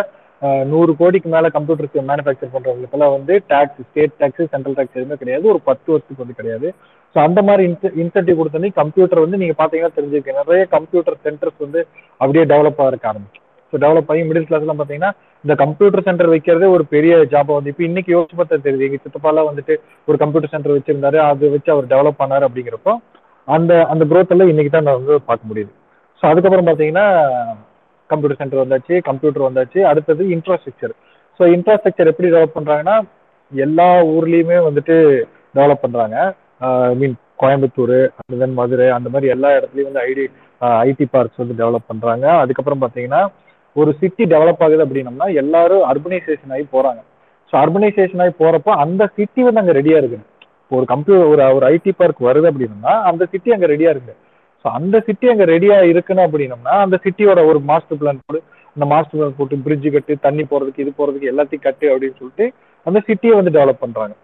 நூறு 0.72 0.92
கோடிக்கு 1.00 1.30
மேலே 1.36 1.48
கம்ப்யூட்டர் 1.56 2.10
மேனுஃபேக்சர் 2.10 2.52
பண்ணுறவங்களுக்கெல்லாம் 2.56 3.14
வந்து 3.16 3.36
tax 3.52 3.80
state 3.88 4.18
tax 4.22 4.52
central 4.54 4.76
tax 4.80 4.98
எதுவுமே 5.00 5.18
கிடையாது. 5.22 5.46
ஒரு 5.54 5.62
பத்து 5.70 5.88
வருஷத்துக்கு 5.94 6.24
வந்து 6.24 6.40
கிடையாது. 6.42 6.70
ஸோ 7.16 7.20
அந்த 7.28 7.40
மாதிரி 7.48 7.64
இன்சென்டிவ் 8.04 8.40
கொடுத்தோன்னே 8.42 8.72
கம்ப்யூட்டர் 8.82 9.24
வந்து 9.26 9.40
நீங்கள் 9.44 9.60
பார்த்தீங்கன்னா 9.62 9.96
தெரிஞ்சிருக்கீங்க. 9.98 10.44
நிறைய 10.44 10.66
கம்ப்யூட்டர் 10.76 11.18
சென்டர்ஸ் 11.26 11.60
வந்து 11.66 11.82
அப்படியே 12.22 12.46
டெவலப் 12.54 12.84
ஆகிறதுக்கு 12.86 13.12
ஆரம்பிச்சு 13.14 13.43
ஸோ 13.74 13.80
டெவலப் 13.84 14.10
ஆகி 14.14 14.24
மிடில் 14.30 14.48
கிளாஸ்லாம் 14.48 14.80
பார்த்தீங்கன்னா 14.80 15.12
இந்த 15.44 15.54
கம்ப்யூட்டர் 15.62 16.06
சென்டர் 16.08 16.32
வைக்கிறதே 16.34 16.68
ஒரு 16.74 16.84
பெரிய 16.92 17.14
ஜாப் 17.32 17.52
வந்து 17.56 17.72
இப்போ 17.72 17.84
இன்னைக்கு 17.88 18.12
யோசிச்சு 18.14 18.36
பார்த்தா 18.40 18.60
தெரியுது. 18.66 18.86
எங்க 18.88 18.98
சித்தப்பாலாம் 19.06 19.48
வந்துட்டு 19.50 19.74
ஒரு 20.08 20.18
கம்ப்யூட்டர் 20.24 20.54
சென்டர் 20.54 20.76
வச்சிருந்தாரு. 20.76 21.18
அதை 21.30 21.50
வச்சு 21.56 21.70
அவர் 21.76 21.88
டெவலப் 21.94 22.20
பண்ணாரு 22.22 22.46
அப்படிங்கிறப்போ 22.48 22.94
அந்த 23.48 23.72
அந்த 23.94 24.04
growth 24.12 24.34
எல்லாம் 24.36 24.52
இன்னைக்கு 24.52 24.72
தான் 24.76 24.88
நான் 24.88 25.00
வந்து 25.00 25.16
பார்க்க 25.30 25.50
முடியுது. 25.50 25.72
ஸோ 26.22 26.24
அதுக்கப்புறம் 26.32 26.68
பார்த்தீங்கன்னா 26.70 27.08
கம்ப்யூட்டர் 28.10 28.42
சென்டர் 28.42 28.64
வந்தாச்சு 28.64 28.94
கம்ப்யூட்டர் 29.10 29.48
வந்தாச்சு. 29.48 29.80
அடுத்தது 29.92 30.24
இன்ஃப்ராஸ்ட்ரக்சர் 30.36 30.94
ஸோ 31.40 31.44
இன்ஃப்ராஸ்ட்ரக்சர் 31.56 32.12
எப்படி 32.12 32.30
டெவலப் 32.34 32.58
பண்ணுறாங்கன்னா 32.58 32.96
எல்லா 33.52 33.90
ஊர்லேயுமே 34.16 34.60
வந்துட்டு 34.68 34.96
டெவலப் 35.58 35.84
பண்ணுறாங்க 35.86 36.18
I 36.88 36.96
mean 37.02 37.16
Coimbatore 37.42 37.98
and 38.20 38.40
then 38.42 38.58
Madurai 38.60 38.88
அந்த 38.98 39.08
மாதிரி 39.14 39.28
எல்லா 39.36 39.50
இடத்துலையும் 39.58 39.90
வந்து 39.90 40.04
ஐடி 40.08 40.26
ஐடி 40.82 41.06
பார்க்ஸ் 41.14 41.42
வந்து 41.42 41.56
டெவலப் 41.62 41.90
பண்ணுறாங்க 41.90 42.26
அதுக்கப்புறம் 42.44 42.84
பார்த்தீங்கன்னா 42.84 43.22
ஒரு 43.76 43.92
சிட்டி 44.02 44.24
டெவலப் 44.34 44.64
ஆகுது 44.66 44.84
அப்படின்னம்னா 44.86 45.28
எல்லாரும் 45.42 45.84
அர்பனைசேஷன் 45.92 46.54
ஆகி 46.56 46.66
போறாங்க. 46.76 47.02
ஸோ 47.50 47.56
அர்பனைசேஷன் 47.64 48.22
ஆகி 48.24 48.34
போறப்போ 48.42 48.72
அந்த 48.84 49.04
சிட்டி 49.18 49.42
வந்து 49.48 49.62
அங்கே 49.62 49.76
ரெடியா 49.80 49.98
இருக்குது 50.02 50.26
ஒரு 50.72 50.86
கம்ப்யூட்டர் 50.92 51.32
ஒரு 51.34 51.44
ஒரு 51.58 51.66
ஐடி 51.74 51.92
பார்க் 52.02 52.28
வருது 52.28 52.50
அப்படின்னா 52.52 52.94
அந்த 53.10 53.24
சிட்டி 53.32 53.50
அங்கே 53.56 53.70
ரெடியா 53.74 53.90
இருக்கு. 53.96 54.14
ஸோ 54.66 54.70
அந்த 54.80 54.96
சிட்டி 55.08 55.28
அங்கே 55.32 55.46
ரெடியா 55.54 55.78
இருக்குன்னு 55.92 56.26
அப்படின்னம்னா 56.28 56.76
அந்த 56.86 56.98
சிட்டியோட 57.06 57.40
ஒரு 57.52 57.60
மாஸ்டர் 57.72 58.00
பிளான் 58.02 58.22
போட்டு 58.26 58.42
அந்த 58.76 58.86
மாஸ்டர் 58.94 59.18
பிளான் 59.18 59.38
போட்டு 59.40 59.64
பிரிட்ஜ் 59.66 59.88
கட்டு 59.96 60.14
தண்ணி 60.28 60.44
போறதுக்கு 60.52 60.84
இது 60.86 60.94
போறதுக்கு 61.00 61.32
எல்லாத்தையும் 61.32 61.66
கட்டு 61.68 61.86
அப்படின்னு 61.94 62.20
சொல்லிட்டு 62.22 62.46
அந்த 62.86 63.00
சிட்டியை 63.10 63.36
வந்து 63.40 63.56
டெவலப் 63.58 63.84
பண்றாங்க. 63.84 64.16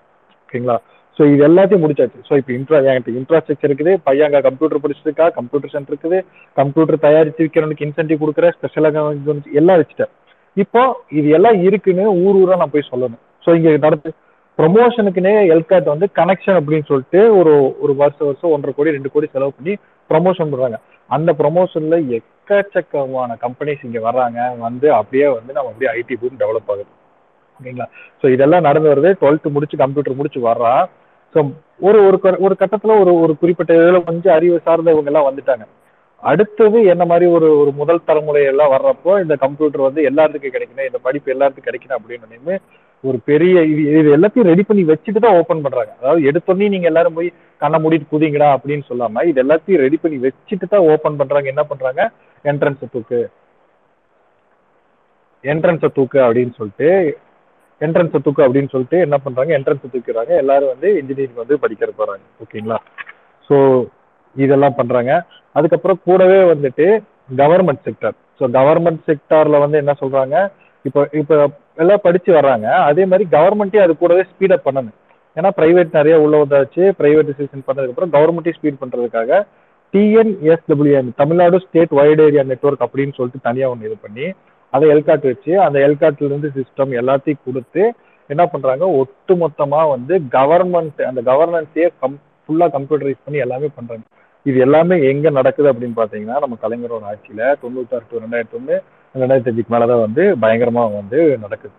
ஓகேங்களா? 0.44 0.78
ஸோ 1.20 1.26
இது 1.34 1.42
எல்லாத்தையும் 1.48 1.84
முடிச்சாச்சு. 1.84 2.20
ஸோ 2.28 2.34
இப்போ 2.40 2.52
இன்ட்ரா 2.58 2.78
என்கிட்ட 2.92 3.12
இன்ஃப்ராஸ்ட்ரக்சர் 3.20 3.70
இருக்குது. 3.70 3.94
பையன் 4.08 4.28
அங்கே 4.28 4.42
கம்ப்யூட்டர் 4.46 4.82
படிச்சிருக்கா 4.84 5.26
கம்ப்யூட்டர் 5.38 5.74
சென்டர் 5.74 5.94
இருக்குது. 5.94 6.20
கம்ப்யூட்டர் 6.60 7.04
தயாரிச்சு 7.06 7.42
விற்கிறவனுக்கு 7.46 7.86
இன்சென்டிவ் 7.88 8.22
கொடுக்குற 8.22 8.50
ஸ்பெஷலாக 8.58 9.04
எல்லாம் 9.62 9.80
வச்சுட்டேன். 9.82 10.12
இப்போ 10.64 10.82
இது 11.20 11.28
எல்லாம் 11.38 11.58
இருக்குன்னு 11.68 12.06
ஊர் 12.26 12.38
ஊரா 12.42 12.60
நான் 12.62 12.74
போய் 12.76 12.90
சொல்லணும். 12.92 13.22
ஸோ 13.46 13.50
இங்கே 13.58 13.74
நடத்து 13.86 14.10
ப்ரொமோஷனுக்குனே 14.60 15.34
எல்காட் 15.56 15.92
வந்து 15.92 16.08
கனெக்ஷன் 16.20 16.58
அப்படின்னு 16.60 16.88
சொல்லிட்டு 16.92 17.20
ஒரு 17.40 17.54
ஒரு 17.84 17.94
வருஷம் 18.02 18.28
வருஷம் 18.30 18.54
ஒன்றரை 18.56 18.72
கோடி 18.78 18.96
ரெண்டு 18.96 19.12
கோடி 19.14 19.28
செலவு 19.34 19.54
பண்ணி 19.58 19.74
ப்ரொமோஷன் 20.10 20.52
பண்றாங்க 20.54 20.80
அந்த 21.10 21.32
ப்ரொமோஷனில் 21.42 22.10
எக்கச்சக்கமான 22.18 23.38
கம்பெனிஸ் 23.44 23.86
இங்க 23.88 24.00
வர்றாங்க. 24.08 24.40
வந்து 24.66 24.88
அப்படியே 25.00 25.28
வந்து 25.38 25.52
நம்ம 25.58 25.72
அப்படியே 25.72 25.92
ஐடி 26.00 26.18
பூம் 26.22 26.42
டெவலப் 26.44 26.72
ஆகுது. 26.74 26.92
ஓகேங்களா 27.60 27.88
ஸோ 28.22 28.26
இதெல்லாம் 28.36 28.68
நடந்து 28.70 28.92
வருது. 28.94 29.12
டுவெல்த் 29.22 29.54
முடிச்சு 29.58 29.82
கம்ப்யூட்டர் 29.84 30.18
முடிச்சு 30.20 30.42
வர்றான் 30.50 30.84
ஸோ 31.36 31.40
ஒரு 31.80 32.00
ஒரு 32.06 32.20
க- 32.20 32.40
ஒரு 32.40 32.56
கட்டத்துல 32.60 33.00
ஒரு 33.00 33.12
ஒரு 33.22 33.38
குறிப்பிட்ட 33.38 33.74
இதில் 33.76 34.04
கொஞ்சம் 34.04 34.34
அறிவு 34.34 34.62
சார்ந்த 34.64 34.92
இவங்க 34.92 35.12
எல்லாம் 35.12 35.28
வந்துட்டாங்க. 35.30 35.66
அடுத்தது 36.24 36.84
என்ன 36.86 37.06
மாதிரி 37.06 37.26
ஒரு 37.32 37.60
ஒரு 37.60 37.72
முதல் 37.72 38.06
தலைமுறை 38.06 38.44
எல்லாம் 38.44 38.72
வர்றப்போ 38.72 39.22
இந்த 39.22 39.36
கம்ப்யூட்டர் 39.36 39.82
வந்து 39.82 40.02
எல்லாத்துக்கும் 40.10 40.56
கிடைக்கணும் 40.56 40.88
இந்த 40.88 41.00
படிப்பு 41.02 41.34
எல்லாத்துக்கும் 41.34 41.68
கிடைக்கணும் 41.68 41.98
அப்படின்னு 42.00 42.56
ஒரு 43.04 43.18
பெரிய 43.26 43.64
இது 43.64 43.82
இது 43.94 44.18
எல்லாத்தையும் 44.18 44.50
ரெடி 44.50 44.64
பண்ணி 44.64 44.84
வச்சுட்டு 44.84 45.20
தான் 45.20 45.38
ஓப்பன் 45.38 45.62
பண்றாங்க. 45.62 45.92
அதாவது 46.00 46.22
எடுத்தோடனே 46.24 46.70
நீங்க 46.70 46.88
எல்லாரும் 46.88 47.14
போய் 47.14 47.30
கண்ணை 47.62 47.80
மூடிட்டு 47.80 48.12
குதிங்கடா 48.12 48.50
அப்படின்னு 48.56 48.84
சொல்லாம 48.90 49.24
இது 49.24 49.44
எல்லாத்தையும் 49.44 49.84
ரெடி 49.86 49.98
பண்ணி 49.98 50.18
வச்சுட்டு 50.26 50.68
தான் 50.70 50.88
ஓப்பன் 50.90 51.16
பண்றாங்க. 51.16 51.48
என்ன 51.48 51.64
பண்றாங்க? 51.64 52.02
என்ட்ரன்ஸை 52.46 52.88
தூக்கு. 52.92 53.22
என்ட்ரன்ஸை 55.44 55.88
தூக்கு 55.94 56.20
அப்படின்னு 56.20 56.54
சொல்லிட்டு 56.54 56.90
என்ட்ரன்ஸை 57.86 58.20
தூக்கு 58.24 58.46
அப்படின்னு 58.46 58.72
சொல்லிட்டு 58.74 58.98
என்ன 59.06 59.18
பண்றாங்க? 59.26 59.52
என்ட்ரன்ஸ் 59.58 59.94
தூக்கிறாங்க. 59.94 60.32
எல்லாரும் 60.44 60.72
வந்து 60.74 60.90
இன்ஜினியரிங் 61.02 61.42
வந்து 61.44 61.58
படிக்கிற 61.64 61.92
போறாங்க. 62.00 62.24
ஓகேங்களா? 62.44 62.78
ஸோ 63.48 63.58
இதெல்லாம் 64.36 64.78
பண்றாங்க. 64.80 65.12
அதுக்கப்புறம் 65.58 66.02
கூடவே 66.08 66.40
வந்துட்டு 66.54 66.88
கவர்மெண்ட் 67.42 67.86
செக்டர் 67.88 68.16
ஸோ 68.40 68.46
கவர்மெண்ட் 68.58 69.02
செக்டாரில் 69.08 69.64
வந்து 69.64 69.78
என்ன 69.84 69.94
சொல்றாங்க? 70.02 70.36
இப்போ 70.88 71.02
இப்போ 71.22 71.36
எல்லாம் 71.84 72.04
படிச்சு 72.06 72.32
வர்றாங்க. 72.40 72.68
அதே 72.90 73.04
மாதிரி 73.12 73.26
கவர்மெண்ட்டே 73.38 73.82
அது 73.86 73.94
கூடவே 74.02 74.24
ஸ்பீடப் 74.32 74.68
பண்ணணும். 74.68 74.98
ஏன்னா 75.38 75.50
பிரைவேட் 75.58 75.98
நிறைய 75.98 76.16
உள்ள 76.26 76.36
வந்தாச்சு. 76.44 76.84
பிரைவேட்டைசேஷன் 77.00 77.66
பண்ணதுக்கப்புறம் 77.68 78.14
கவர்மெண்ட்டே 78.16 78.54
ஸ்பீட் 78.58 78.82
பண்றதுக்காக 78.84 79.42
TNSWN 79.94 81.10
Tamil Nadu 81.22 81.58
state 81.66 81.94
wide 82.00 82.22
area 82.26 82.44
network 82.52 82.86
அப்படின்னு 82.86 83.16
சொல்லிட்டு 83.18 83.46
தனியாக 83.48 83.74
ஒன்று 83.74 83.88
இது 83.90 83.98
பண்ணி 84.06 84.26
அதை 84.74 84.86
எல்காட் 84.94 85.26
வச்சு 85.32 85.52
அந்த 85.66 85.78
எல்காட்ல 85.88 86.28
இருந்து 86.30 86.50
சிஸ்டம் 86.58 86.92
எல்லாத்தையும் 87.02 87.44
கொடுத்து 87.48 87.84
என்ன 88.30 88.44
பண்றாங்க? 88.54 88.86
ஒட்டு 89.02 89.34
மொத்தமா 89.44 89.82
வந்து 89.96 90.16
கவர்மெண்ட் 90.38 91.02
அந்த 91.10 91.22
கவர்னன்ஸே 91.30 91.86
கம் 92.02 92.18
ஃபுல்லா 92.44 92.68
கம்ப்யூட்டரைஸ் 92.76 93.26
பண்ணி 93.26 93.40
எல்லாமே 93.46 93.68
பண்றாங்க. 93.78 94.04
இது 94.46 94.58
எல்லாமே 94.66 94.96
எங்க 95.12 95.28
நடக்குது 95.38 95.72
அப்படின்னு 95.72 96.00
பாத்தீங்கன்னா 96.02 96.38
நம்ம 96.44 96.58
கலைஞரோட 96.64 97.04
ஆட்சியில 97.12 97.42
தொண்ணூத்தாறு 97.64 98.06
டு 98.12 98.22
ரெண்டாயிரத்தி 98.24 98.58
ஒண்ணு 98.60 98.76
ரெண்டாயிரத்தி 99.16 99.52
அஞ்சுக்கு 99.52 99.74
மேலதான் 99.76 100.04
வந்து 100.06 100.24
பயங்கரமா 100.44 100.84
வந்து 101.00 101.20
நடக்குது. 101.44 101.76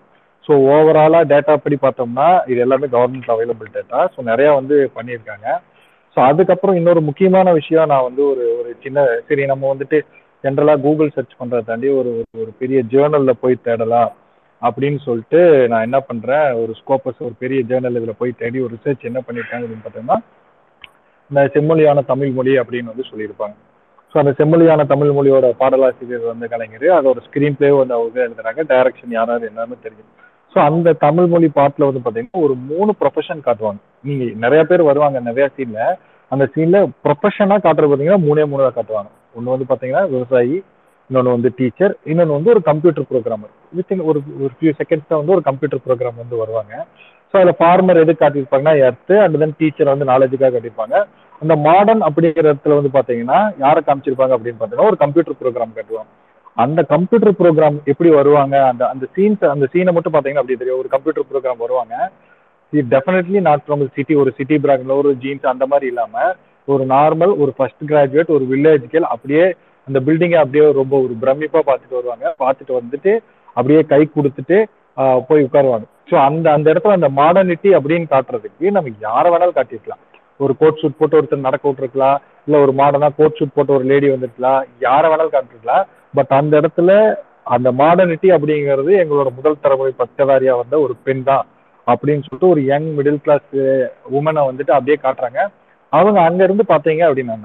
ஸோ 0.46 0.52
ஓவராலா 0.74 1.20
டேட்டா 1.32 1.54
படி 1.64 1.76
பார்த்தோம்னா 1.82 2.28
இது 2.50 2.60
எல்லாமே 2.66 2.86
கவர்மெண்ட் 2.96 3.32
அவைலபிள் 3.34 3.74
டேட்டா 3.76 4.00
ஸோ 4.14 4.20
நிறைய 4.30 4.48
வந்து 4.60 4.76
பண்ணியிருக்காங்க. 4.96 5.46
ஸோ 6.16 6.18
அதுக்கப்புறம் 6.30 6.78
இன்னொரு 6.78 7.00
முக்கியமான 7.08 7.48
விஷயம் 7.58 7.90
நான் 7.92 8.06
வந்து 8.08 8.22
ஒரு 8.32 8.44
ஒரு 8.60 8.70
சின்ன 8.84 9.04
சரி 9.28 9.44
நம்ம 9.52 9.66
வந்துட்டு 9.72 9.98
ஜென்ரலா 10.44 10.80
கூகுள் 10.80 11.10
சர்ச் 11.10 11.38
பண்றதை 11.40 11.64
தாண்டி 11.64 11.88
ஒரு 11.88 12.24
ஒரு- 12.38 12.54
பெரிய 12.58 12.82
ஜேர்னல்ல 12.90 13.30
போய் 13.40 13.62
தேடலாம் 13.62 14.10
அப்படின்னு 14.62 14.98
சொல்லிட்டு 14.98 15.68
நான் 15.68 15.82
என்ன 15.82 16.00
பண்றேன் 16.00 16.52
ஒரு 16.52 16.74
ஸ்கோப்பஸ் 16.80 17.18
ஒரு 17.18 17.34
பெரிய 17.38 17.60
ஜேர்னல் 17.62 17.98
இதுல 18.00 18.10
போய் 18.18 18.38
தேடி 18.38 18.60
ஒரு 18.60 18.74
ரிசர்ச் 18.76 19.00
என்ன 19.00 19.22
பண்ணிருக்காங்க 19.26 19.64
அப்படின்னு 19.64 19.86
பார்த்தோம்னா 19.86 20.16
இந்த 21.30 21.50
செம்மொழியான 21.54 22.04
தமிழ் 22.04 22.30
மொழி 22.30 22.58
அப்படின்னு 22.58 22.84
வந்து 22.84 23.04
சொல்லியிருப்பாங்க. 23.10 23.54
ஸோ 24.14 24.18
அந்த 24.18 24.34
செம்மொழியான 24.38 24.86
தமிழ் 24.86 25.08
மொழியோட 25.08 25.52
பாடலாசிரியர் 25.58 26.20
வந்து 26.20 26.48
கலைஞர் 26.48 26.86
அதோட 26.98 27.18
ஸ்கிரீன் 27.26 27.56
பிளே 27.56 27.70
வந்து 27.70 27.94
அவங்க 27.94 28.28
எழுதுறாங்க 28.28 28.62
டைரக்ஷன் 28.68 29.08
யாராவது 29.08 29.52
என்னன்னு 29.54 29.78
தெரியும். 29.82 30.08
ஸோ 30.54 30.58
அந்த 30.58 30.92
தமிழ் 30.92 31.26
மொழி 31.26 31.48
பாட்டில் 31.48 31.92
வந்து 31.92 32.00
பார்த்தீங்கன்னா 32.00 32.42
ஒரு 32.42 32.54
மூணு 32.54 32.94
ப்ரொஃபஷன் 33.00 33.44
காட்டுவாங்க. 33.44 33.78
நீங்க 34.02 34.24
நிறைய 34.34 34.64
பேர் 34.64 34.82
வருவாங்க 34.82 35.20
நிறைய 35.20 35.50
சீன்ல 35.56 35.80
அந்த 36.28 36.50
சீன்ல 36.54 36.78
ப்ரொஃபஷனாக 37.04 37.64
காட்டுறது 37.64 37.90
பார்த்தீங்கன்னா 37.90 38.24
மூணே 38.28 38.46
மூணு 38.46 38.62
தான் 38.62 38.76
காட்டுவாங்க. 38.78 39.10
ஒன்று 39.34 39.54
வந்து 39.54 39.66
பார்த்தீங்கன்னா 39.70 40.04
விவசாயி 40.14 40.56
இன்னொன்று 41.10 41.34
வந்து 41.36 41.50
டீச்சர் 41.58 41.94
இன்னொன்று 42.10 42.36
வந்து 42.36 42.52
ஒரு 42.54 42.62
கம்ப்யூட்டர் 42.70 43.06
ப்ரோக்ராமர் 43.10 43.52
வித்தின் 43.78 44.02
ஒரு 44.10 44.18
ஒரு 44.44 44.52
ஃபியூ 44.56 44.72
செகண்ட்ஸ் 44.80 45.08
தான் 45.10 45.20
வந்து 45.20 45.34
ஒரு 45.36 45.44
கம்ப்யூட்டர் 45.48 45.82
ப்ரோக்ராம் 45.86 46.20
வந்து 46.22 46.36
வருவாங்க. 46.42 46.72
ஸோ 47.32 47.36
அதில் 47.40 47.58
ஃபார்மர் 47.60 48.00
எது 48.02 48.12
காட்டியிருப்பாங்கன்னா 48.22 48.74
எர்த்து 48.86 49.14
அண்ட் 49.24 49.38
தென் 49.42 49.58
டீச்சர் 49.60 49.92
வந்து 49.92 50.08
நாலேஜுக்காக 50.12 50.52
காட்டியிருப்பாங்க. 50.54 50.96
அந்த 51.42 51.54
மாடர்ன் 51.66 52.02
அப்படிங்கிற 52.08 52.46
இடத்துல 52.50 52.78
வந்து 52.78 52.90
பார்த்தீங்கன்னா 52.96 53.38
யாரை 53.64 53.80
காமிச்சிருப்பாங்க 53.88 54.34
அப்படின்னு 54.36 54.58
பார்த்தீங்கன்னா 54.60 54.90
ஒரு 54.92 54.98
கம்ப்யூட்டர் 55.04 55.38
ப்ரோக்ராம் 55.42 55.76
காட்டுவாங்க 55.76 56.10
அந்த 56.56 56.80
கம்ப்யூட்டர் 56.94 57.36
ப்ரோக்ராம் 57.40 57.76
எப்படி 57.90 58.10
வருவாங்க? 58.20 58.56
அந்த 58.70 58.82
அந்த 58.92 59.04
சீன்ஸ் 59.16 59.44
அந்த 59.54 59.66
சீனை 59.72 59.92
மட்டும் 59.96 60.14
பார்த்தீங்கன்னா 60.14 60.42
அப்படி 60.44 60.60
தெரியும். 60.62 60.80
ஒரு 60.82 60.90
கம்ப்யூட்டர் 60.94 61.28
ப்ரோக்ராம் 61.30 61.62
வருவாங்க. 61.64 61.94
டெஃபினெட்லி 62.94 63.38
நாட் 63.46 63.62
ஃப்ரம் 63.64 63.84
சிட்டி 63.94 64.14
ஒரு 64.22 64.30
சிட்டி 64.38 64.56
பிராக்ல 64.64 64.96
ஒரு 65.02 65.12
ஜீன்ஸ் 65.22 65.52
அந்த 65.52 65.64
மாதிரி 65.70 65.86
இல்லாமல் 65.92 66.32
ஒரு 66.74 66.84
நார்மல் 66.94 67.32
ஒரு 67.42 67.52
ஃபர்ஸ்ட் 67.56 67.84
கிராஜுவேட் 67.90 68.34
ஒரு 68.36 68.44
வில்லேஜ் 68.52 68.84
கேள் 68.92 69.12
அப்படியே 69.14 69.44
அந்த 69.88 69.98
பில்டிங்கை 70.06 70.38
அப்படியே 70.42 70.64
ரொம்ப 70.80 70.94
ஒரு 71.04 71.14
பிரமிப்பா 71.22 71.60
பார்த்துட்டு 71.68 71.98
வருவாங்க. 71.98 72.26
பார்த்துட்டு 72.42 72.72
வந்துட்டு 72.80 73.12
அப்படியே 73.56 73.80
கை 73.92 74.02
கொடுத்துட்டு 74.16 74.58
போய் 75.28 75.44
உட்காருவாங்க. 75.46 75.86
ஸோ 76.10 76.14
அந்த 76.28 76.46
அந்த 76.56 76.66
இடத்துல 76.72 76.96
அந்த 76.98 77.08
மாடர்னிட்டி 77.20 77.70
அப்படின்னு 77.78 78.06
காட்டுறதுக்கு 78.12 78.74
நம்ம 78.76 78.92
யாரை 79.06 79.28
வேணாலும் 79.32 79.58
காட்டிருக்கலாம் 79.58 80.02
ஒரு 80.44 80.52
கோட் 80.60 80.80
ஷூட் 80.80 80.98
போட்டு 80.98 81.18
ஒருத்தர் 81.18 81.46
நடக்க 81.46 81.64
விட்டுருக்கலாம். 81.68 82.18
இல்லை 82.46 82.58
ஒரு 82.64 82.72
மாடர்னா 82.80 83.08
கோட் 83.18 83.38
ஷூட் 83.38 83.56
போட்டு 83.56 83.76
ஒரு 83.78 83.84
லேடி 83.90 84.08
வந்துருக்கலாம். 84.12 84.60
யாரை 84.86 85.06
வேணாலும் 85.12 85.34
காட்டிருக்கலாம் 85.36 85.86
பட் 86.18 86.32
அந்த 86.40 86.52
இடத்துல 86.60 86.92
அந்த 87.54 87.68
மாடர்னிட்டி 87.80 88.28
அப்படிங்கிறது 88.36 88.92
எங்களோட 89.02 89.28
முதல் 89.38 89.62
தலைமுறை 89.64 89.92
பட்டதாரியா 90.00 90.54
வந்த 90.60 90.74
ஒரு 90.84 90.94
பெண் 91.06 91.24
தான். 91.30 91.46
அப்படின்னு 91.86 92.24
சொல்லிட்டு 92.24 92.52
ஒரு 92.54 92.62
யங் 92.70 92.88
மிடில் 92.96 93.22
கிளாஸ் 93.24 93.50
உமனை 94.18 94.42
வந்துட்டு 94.48 94.72
அப்படியே 94.76 94.98
காட்டுறாங்க. 95.04 95.40
அவங்க 95.92 96.18
அங்க 96.20 96.40
இருந்து 96.44 96.64
பாத்தீங்க 96.72 97.02
அப்படின்னா 97.08 97.36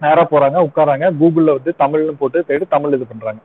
நேரா 0.00 0.22
போறாங்க 0.32 0.58
உட்காராங்க 0.66 1.06
கூகுள்ல 1.20 1.54
வந்து 1.56 1.72
தமிழ்னு 1.82 2.14
போட்டு 2.20 2.38
தேடி 2.50 2.66
தமிழ் 2.74 2.94
இது 2.96 3.06
பண்றாங்க. 3.10 3.40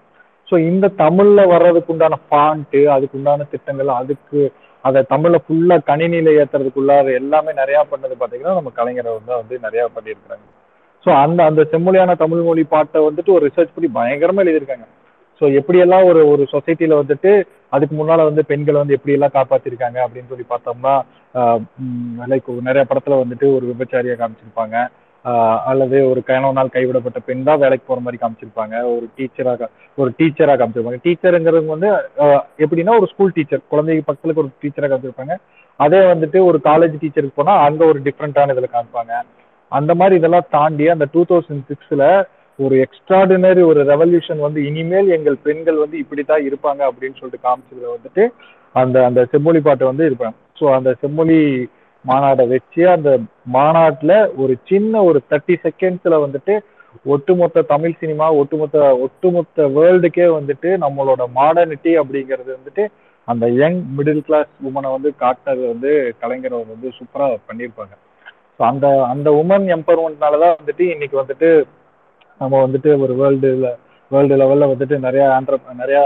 ஸோ 0.48 0.56
இந்த 0.70 0.86
தமிழ்ல 1.04 1.42
வர்றதுக்கு 1.54 1.94
உண்டான 1.94 2.20
ஃபாண்ட்டு 2.26 2.82
அதுக்கு 2.96 3.18
உண்டான 3.20 3.48
திட்டங்கள் 3.54 3.92
அதுக்கு 4.02 4.42
அதை 4.84 5.00
தமிழ்ல 5.14 5.38
ஃபுல்லா 5.46 5.76
கணினியில 5.90 6.34
ஏத்துறதுக்குள்ளார 6.42 7.14
எல்லாமே 7.22 7.52
நிறைய 7.62 7.80
பண்ணது 7.92 8.16
பாத்தீங்கன்னா 8.20 8.58
நம்ம 8.60 8.72
கலைஞர் 8.80 9.10
தான் 9.30 9.42
வந்து 9.42 9.56
நிறைய 9.66 9.84
பண்ணியிருக்கிறாங்க. 9.96 10.46
ஸோ 11.06 11.10
அந்த 11.24 11.40
அந்த 11.50 11.62
செம்மொழியான 11.72 12.16
தமிழ் 12.24 12.44
மொழி 12.50 12.64
பாட்டை 12.74 13.00
வந்துட்டு 13.08 13.34
ஒரு 13.38 13.44
ரிசர்ச் 13.50 13.74
பண்ணி 13.76 13.90
பயங்கரமா 13.98 14.44
எழுதியிருக்காங்க. 14.44 14.86
ஸோ 15.40 15.46
எப்படியெல்லாம் 15.60 16.06
ஒரு 16.10 16.22
ஒரு 16.34 16.44
சொசைட்டில 16.54 17.00
வந்துட்டு 17.02 17.32
அதுக்கு 17.76 17.96
முன்னால 18.00 18.26
வந்து 18.28 18.42
பெண்களை 18.52 18.78
வந்து 18.82 18.98
எப்படி 18.98 19.16
எல்லாம் 19.16 19.36
காப்பாத்திருக்காங்க 19.38 19.98
அப்படின்னு 20.06 20.32
சொல்லி 20.34 20.46
பார்த்தோம்னா 20.52 20.94
லைக் 22.32 22.52
நிறைய 22.68 22.84
படத்துல 22.90 23.18
வந்துட்டு 23.24 23.48
ஒரு 23.56 23.66
விபச்சாரியா 23.72 24.16
காமிச்சிருப்பாங்க. 24.20 24.76
அல்லது 25.70 25.98
ஒரு 26.10 26.22
கணவனால் 26.28 26.74
கைவிடப்பட்ட 26.74 27.20
பெண் 27.28 27.46
தான் 27.48 27.62
வேலைக்கு 27.62 27.86
போற 27.88 28.00
மாதிரி 28.06 28.18
காமிச்சிருப்பாங்க. 28.22 28.76
ஒரு 28.96 29.06
டீச்சராக 29.18 29.70
ஒரு 29.98 30.10
டீச்சரா 30.20 30.54
காமிச்சிருப்பாங்க. 30.60 31.00
டீச்சருங்கிறது 31.06 31.74
வந்து 31.74 31.90
எப்படின்னா 32.64 32.96
ஒரு 33.00 33.08
ஸ்கூல் 33.14 33.36
டீச்சர் 33.38 33.64
குழந்தைக்கு 33.74 34.08
பக்கத்துக்கு 34.10 34.44
ஒரு 34.44 34.52
டீச்சரா 34.64 34.90
காமிச்சிருப்பாங்க. 34.92 35.36
அதே 35.80 36.02
வந்துட்டு 36.12 36.40
ஒரு 36.50 36.58
காலேஜ் 36.70 37.02
டீச்சருக்கு 37.04 37.40
போனா 37.40 37.56
அங்க 37.68 37.82
ஒரு 37.92 38.00
டிஃப்ரெண்டான 38.08 38.54
இதுல 38.56 38.70
காமிப்பாங்க. 38.76 39.14
அந்த 39.72 39.92
மாதிரி 40.00 40.20
இதெல்லாம் 40.20 40.50
தாண்டி 40.58 40.86
அந்த 40.96 41.06
டூ 41.14 41.22
தௌசண்ட் 41.32 41.68
சிக்ஸ்ல 41.72 42.04
ஒரு 42.60 42.76
எக்ஸ்ட்ராடினரி 42.86 43.64
ஒரு 43.70 43.82
ரெவல்யூஷன் 43.90 44.42
வந்து 44.46 44.60
இனிமேல் 44.68 45.10
எங்கள் 45.10 45.38
பெண்கள் 45.44 45.82
வந்து 45.84 45.98
இப்படித்தான் 45.98 46.46
இருப்பாங்க 46.46 46.82
அப்படின்னு 46.90 47.20
சொல்லிட்டு 47.20 47.46
காமிச்சதுல 47.48 47.90
வந்துட்டு 47.96 48.24
அந்த 48.76 48.98
அந்த 49.06 49.22
செம்மொழி 49.32 49.60
பாட்டை 49.60 49.86
வந்து 49.88 50.08
இருப்பாங்க 50.10 50.38
ஸோ 50.60 50.66
அந்த 50.74 50.90
செம்மொழி 51.02 51.40
மாநாடை 52.06 52.44
வச்சு 52.48 52.82
அந்த 52.90 53.10
மாநாட்டுல 53.54 54.14
ஒரு 54.38 54.54
சின்ன 54.66 55.04
ஒரு 55.04 55.20
தேர்ட்டி 55.30 55.56
செகண்ட்ஸ்ல 55.64 56.18
வந்துட்டு 56.26 56.56
ஒட்டுமொத்த 57.06 57.64
தமிழ் 57.72 58.00
சினிமா 58.00 58.28
ஒட்டுமொத்த 58.42 58.84
ஒட்டுமொத்த 59.06 59.68
வேர்ல்டுக்கே 59.78 60.28
வந்துட்டு 60.38 60.70
நம்மளோட 60.84 61.24
மாடர்னிட்டி 61.40 61.94
அப்படிங்கிறது 62.02 62.52
வந்துட்டு 62.58 62.84
அந்த 63.28 63.46
யங் 63.60 63.80
மிடில் 63.98 64.26
கிளாஸ் 64.26 64.52
உமனை 64.68 64.90
வந்து 64.96 65.10
காட்டினது 65.22 65.64
வந்து 65.68 65.92
கலைஞர் 66.20 66.56
வந்து 66.66 66.90
சூப்பரா 66.98 67.28
பண்ணியிருப்பாங்க. 67.50 67.94
ஸோ 68.58 68.64
அந்த 68.64 68.88
அந்த 69.06 69.30
உமன் 69.42 69.66
எம்பவர்மெண்ட்னால 69.78 70.40
தான் 70.44 70.58
வந்துட்டு 70.60 70.86
இன்னைக்கு 70.94 71.18
வந்துட்டு 71.22 71.50
நம்ம 72.42 72.62
வந்துட்டு 72.66 72.90
ஒரு 73.04 73.14
வேர்ல்டுல 73.22 73.70
வேர்ல்டு 74.12 74.36
லெவல்ல 74.42 74.66
வந்துட்டு 74.72 74.96
நிறைய 75.06 75.26
ஆண்ட்ர 75.36 75.58
நிறைய 75.82 76.00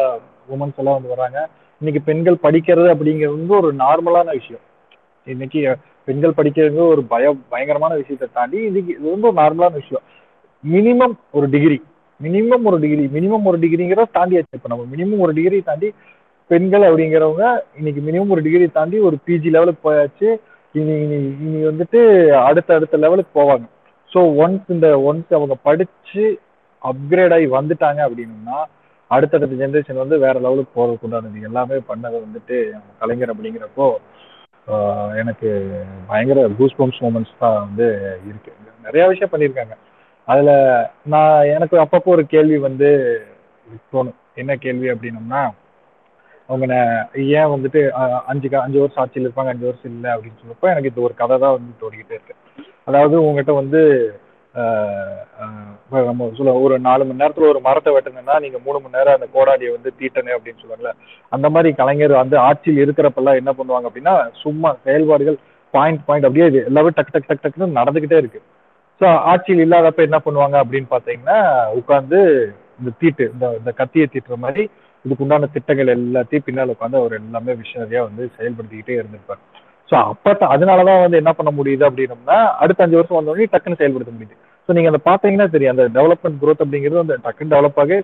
உமன்ஸ் 0.53 0.80
எல்லாம் 0.82 0.97
வந்து 0.97 1.13
வராங்க. 1.15 1.39
இன்னைக்கு 1.82 2.01
பெண்கள் 2.09 2.43
படிக்கிறது 2.45 2.89
அப்படிங்கிறது 2.93 3.38
வந்து 3.38 3.55
ஒரு 3.61 3.69
நார்மலான 3.84 4.27
விஷயம். 4.39 4.63
இன்னைக்கு 5.27 5.59
பெண்கள் 6.07 6.38
படிக்கிறது 6.38 6.80
ஒரு 6.93 7.01
பய 7.13 7.34
பயங்கரமான 7.53 7.93
விஷயத்தை 8.01 8.27
தாண்டி 8.38 8.57
இன்னைக்கு 8.69 8.91
இது 8.97 9.07
வந்து 9.11 9.30
ஒரு 9.30 9.38
நார்மலான 9.41 9.73
விஷயம். 9.82 10.05
மினிமம் 10.63 11.15
ஒரு 11.38 11.47
டிகிரி 11.55 11.80
மினிமம் 12.19 12.65
ஒரு 12.69 12.77
டிகிரி 12.84 13.03
மினிமம் 13.17 13.45
ஒரு 13.49 13.57
டிகிரிங்கிறத 13.63 14.05
தாண்டியாச்சு. 14.17 14.57
இப்போ 14.57 14.69
நம்ம 14.71 14.86
மினிமம் 14.93 15.23
ஒரு 15.25 15.34
டிகிரி 15.38 15.59
தாண்டி 15.69 15.89
பெண்கள் 16.51 16.86
அப்படிங்கிறவங்க 16.89 17.43
இன்னைக்கு 17.80 18.01
மினிமம் 18.07 18.34
ஒரு 18.36 18.41
டிகிரி 18.47 18.67
தாண்டி 18.77 18.99
ஒரு 19.07 19.17
பிஜி 19.25 19.49
லெவலுக்கு 19.55 19.82
போயாச்சு. 19.88 20.30
இனி 20.80 20.95
இனி 21.03 21.19
இனி 21.45 21.59
வந்துட்டு 21.67 21.99
அடுத்த 22.47 22.75
அடுத்த 22.80 22.97
லெவலுக்கு 23.03 23.32
போவாங்க. 23.39 23.65
ஸோ 24.12 24.20
ஒன்ஸ் 24.43 24.70
இந்த 24.76 24.88
ஒன்ஸ் 25.10 25.36
அவங்க 25.38 25.55
படிச்சு 25.68 26.24
அப்கிரேட் 26.82 27.34
ஆகி 27.38 27.47
வந்துட்டாங்க 27.57 28.01
அப்படின்னா 28.07 28.57
அடுத்தடுத்த 29.12 29.60
ஜென்ரேஷன் 29.62 30.01
வந்து 30.03 30.18
வேற 30.24 30.36
லெவலுக்கு 30.45 30.78
போறதுக்கு 30.78 31.05
உண்டானது. 31.07 31.39
எல்லாமே 31.49 31.78
பண்ணது 31.91 32.18
வந்துட்டு 32.26 32.57
கலைஞர் 33.01 33.34
அப்படிங்கிறப்போ 33.34 33.88
எனக்கு 35.22 35.49
பயங்கர 36.10 36.39
கூஸ் 36.57 36.76
பம்ப்ஸ் 36.80 37.01
மூமெண்ட்ஸ் 37.03 37.39
தான் 37.43 37.55
வந்து 37.66 37.86
இருக்கு. 38.30 38.51
நிறைய 38.86 39.03
விஷயம் 39.12 39.32
பண்ணியிருக்காங்க. 39.32 39.76
அதுல 40.28 40.51
நான் 41.14 41.49
எனக்கு 41.55 41.76
அப்பப்போ 41.84 42.10
ஒரு 42.16 42.24
கேள்வி 42.34 42.57
வந்து 42.68 42.89
தோணும். 43.93 44.20
என்ன 44.41 44.51
கேள்வி 44.66 44.88
அப்படின்னம்னா 44.93 45.41
அவங்க 46.49 46.76
ஏன் 47.39 47.51
வந்துட்டு 47.53 47.82
அஞ்சு 48.32 48.47
அஞ்சு 48.66 48.80
வருஷம் 48.84 49.01
ஆட்சியில் 49.03 49.28
இருப்பாங்க 49.28 49.53
அஞ்சு 49.53 49.68
வருஷம் 49.70 49.93
இல்லை 49.95 50.12
அப்படின்னு 50.14 50.39
சொல்றப்ப 50.41 50.74
எனக்கு 50.74 50.91
இது 50.91 51.05
ஒரு 51.07 51.16
கதை 51.22 51.36
தான் 51.43 51.55
வந்து 51.57 51.74
தோடிக்கிட்டே 51.82 52.16
இருக்கு. 52.18 52.36
அதாவது 52.90 53.16
உங்ககிட்ட 53.26 53.54
வந்து 53.62 53.82
நம்ம 56.08 56.28
சொல்ல 56.38 56.54
ஒரு 56.64 56.76
நாலு 56.88 57.04
மணி 57.08 57.22
நேரத்துல 57.22 57.50
ஒரு 57.52 57.60
மரத்தை 57.68 57.92
வெட்டணும்னா 57.96 58.36
நீங்க 58.44 58.58
மூணு 58.66 58.78
மணி 58.82 58.98
நேரம் 58.98 59.18
அந்த 59.18 59.28
கோடாடியை 59.36 59.72
வந்து 59.76 59.90
தீட்டணும் 60.00 60.36
அப்படின்னு 60.36 60.62
சொல்லுவாங்கல்ல. 60.62 60.92
அந்த 61.36 61.48
மாதிரி 61.56 61.70
கலைஞர் 61.80 62.14
வந்து 62.22 62.38
ஆட்சியில் 62.48 62.84
இருக்கிறப்பெல்லாம் 62.86 63.40
என்ன 63.42 63.52
பண்ணுவாங்க 63.60 63.90
அப்படின்னா 63.90 64.16
சும்மா 64.44 64.72
செயல்பாடுகள் 64.88 65.38
பாயிண்ட் 65.74 66.04
பாயிண்ட் 66.08 66.28
அப்படியே 66.28 66.48
இது 66.52 66.60
எல்லாமே 66.70 66.92
டக் 66.98 67.14
டக் 67.16 67.30
டக் 67.30 67.44
டக்னு 67.46 67.78
நடந்துகிட்டே 67.80 68.20
இருக்கு. 68.22 68.42
ஸோ 69.02 69.08
ஆட்சியில் 69.32 69.64
இல்லாதப்ப 69.66 70.02
என்ன 70.08 70.20
பண்ணுவாங்க 70.26 70.58
அப்படின்னு 70.64 70.90
பார்த்தீங்கன்னா 70.94 71.38
உட்காந்து 71.80 72.20
இந்த 72.80 72.92
தீட்டு 73.02 73.26
இந்த 73.34 73.46
இந்த 73.60 73.72
கத்தியை 73.80 74.08
தீட்டுற 74.14 74.38
மாதிரி 74.46 74.64
இதுக்கு 75.06 75.24
உண்டான 75.26 75.50
திட்டங்கள் 75.56 75.96
எல்லாத்தையும் 75.98 76.46
பின்னால் 76.48 76.74
உட்காந்து 76.76 77.02
அவர் 77.02 77.20
எல்லாமே 77.22 77.54
விஷனரியா 77.62 78.02
வந்து 78.10 78.24
செயல்படுத்திக்கிட்டே 78.38 78.98
இருந்திருப்பார். 79.00 79.42
ஸோ 79.90 79.96
அப்போ 80.12 80.48
அதனாலதான் 80.54 81.04
வந்து 81.04 81.20
என்ன 81.22 81.32
பண்ண 81.38 81.52
முடியுது 81.60 81.84
அப்படின்னம்னா 81.88 82.38
அடுத்த 82.64 82.86
அஞ்சு 82.86 82.98
வருஷம் 83.00 83.20
வந்தோடனே 83.20 83.52
டக்குன்னு 83.54 83.80
செயல்படுத்த 83.80 84.12
முடியுது. 84.16 84.36
ஸோ 84.70 84.74
நீங்க 84.78 84.90
அதை 84.92 85.02
பார்த்தீங்கன்னா 85.08 85.48
தெரியும். 85.54 85.74
அந்த 85.76 85.86
டெவலப்மெண்ட் 85.98 86.42
குரோத் 86.42 86.64
அப்படிங்கிறது 86.66 87.06
அந்த 87.06 87.16
டக்குன்னு 87.26 87.54
டெவலப் 87.56 87.80
ஆகி 87.84 87.98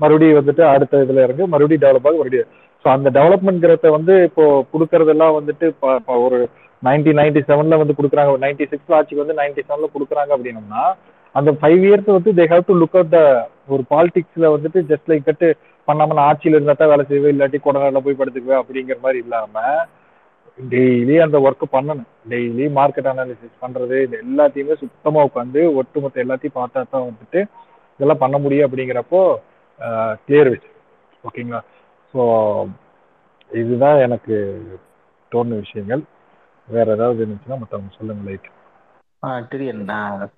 மறுபடியும் 0.00 0.38
வந்துட்டு 0.40 0.62
அடுத்த 0.72 1.02
இதுல 1.04 1.22
இறங்கு 1.26 1.44
மறுபடியும் 1.52 1.84
டெவலப் 1.84 2.08
ஆகி 2.08 2.18
மறுபடியும். 2.20 2.48
ஸோ 2.84 2.88
அந்த 2.96 3.08
டெவலப்மெண்ட் 3.18 3.62
கிரத்தை 3.64 3.90
வந்து 3.96 4.14
இப்போ 4.28 4.44
கொடுக்கறதெல்லாம் 4.72 5.36
வந்துட்டு 5.38 5.66
இப்போ 5.72 6.16
ஒரு 6.26 6.38
நைன்டீன் 6.82 7.18
நைன்டி 7.20 7.40
செவன்ல 7.48 7.78
வந்து 7.82 7.96
கொடுக்குறாங்க. 7.98 8.34
நைன்டி 8.44 8.64
சிக்ஸ்ல 8.72 8.96
ஆட்சிக்கு 8.98 9.24
வந்து 9.24 9.38
நைன்டி 9.40 9.62
செவன்ல 9.68 9.88
கொடுக்குறாங்க 9.94 10.30
அப்படின்னம்னா 10.36 10.82
அந்த 11.34 11.50
ஃபைவ் 11.60 11.82
இயர்ஸ் 11.86 12.10
வந்து 12.16 12.30
they 12.38 12.44
have 12.52 12.68
to 12.68 12.76
look 12.82 12.98
at 13.00 13.12
the 13.16 13.20
ஒரு 13.74 13.82
பாலிடிக்ஸ்ல 13.92 14.46
வந்துட்டு 14.54 14.80
ஜஸ்ட் 14.90 15.10
லைக் 15.10 15.28
கட்டு 15.28 15.48
பண்ணாம 15.88 16.14
நான் 16.16 16.28
ஆட்சியில் 16.30 16.56
இருந்தா 16.56 16.74
தான் 16.74 16.92
வேலை 16.92 17.04
செய்வேன் 17.10 17.34
இல்லாட்டி 17.34 17.58
கொடநாடுல 17.66 18.02
போய் 18.06 18.18
படுத்துக்குவேன் 18.20 18.60
அப்படிங்கிற 18.62 18.98
மாதிரி 19.06 19.20
இல்லாம 19.24 19.64
டெய்லி 20.58 21.14
அந்த 21.24 21.36
ஒர்க் 21.46 21.64
பண்ணணும். 21.74 22.08
டெய்லி 22.30 22.64
மார்க்கெட் 22.78 23.10
அனாலிசிஸ் 23.12 23.62
பண்றது 23.64 23.96
இது 24.06 24.16
எல்லாத்தையுமே 24.24 24.74
சுத்தமா 24.82 25.20
உட்காந்து 25.28 25.60
ஒட்டுமொத்த 25.80 26.24
எல்லாத்தையும் 26.24 26.58
பார்த்தா 26.60 26.80
தான் 26.94 27.08
வந்துட்டு 27.08 27.40
இதெல்லாம் 28.00 28.22
பண்ண 28.24 28.36
முடியும் 28.44 28.66
அப்படிங்கிறப்போ 28.66 29.20
கிளியர் 30.26 30.52
வச்சு 30.52 30.70
ஓகேங்களா 31.24 31.60
ஸோ 32.14 32.22
இதுதான் 33.50 33.98
எனக்கு 34.06 34.36
தோணுன 35.32 35.58
விஷயங்கள். 35.64 36.02
வேற 36.68 36.86
ஏதாவது 36.96 37.20
இருந்துச்சுன்னா 37.22 37.58
மற்றவங்க 37.60 37.92
சொல்லுங்க 37.98 38.24
லைட் 38.28 38.48
ஆ 39.22 39.28
டிரியன் 39.52 39.80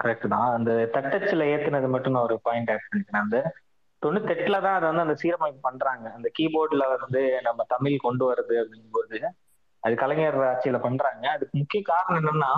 கரெக்ட் 0.02 0.26
தான். 0.34 0.48
அந்த 0.56 0.70
தட்டச்சில் 0.94 1.48
ஏத்துனது 1.52 1.88
மட்டும் 1.94 2.14
நான் 2.14 2.26
ஒரு 2.28 2.36
பாயிண்ட் 2.46 2.70
ஆட் 2.74 2.86
பண்ணிக்கிறேன். 2.90 3.24
அந்த 3.24 3.38
தொண்ணூத்தெட்டுல 4.02 4.58
தான் 4.66 4.76
அதை 4.76 4.86
வந்து 4.90 5.04
அந்த 5.06 5.16
சீரமைப்பு 5.22 5.60
பண்றாங்க. 5.68 6.06
அந்த 6.16 6.28
கீபோர்ட்ல 6.36 6.84
வந்து 7.04 7.22
நம்ம 7.48 7.64
தமிழ் 7.74 8.04
கொண்டு 8.06 8.24
வருது 8.30 8.54
அப்படிங்கும்போது 8.62 9.18
அது 9.80 9.94
கலைஞர் 9.94 10.38
ஆட்சியில 10.38 10.80
பண்றாங்க. 10.80 11.30
அதுக்கு 11.30 11.58
முக்கிய 11.58 11.82
காரணம் 11.82 12.24
என்னன்னா 12.24 12.50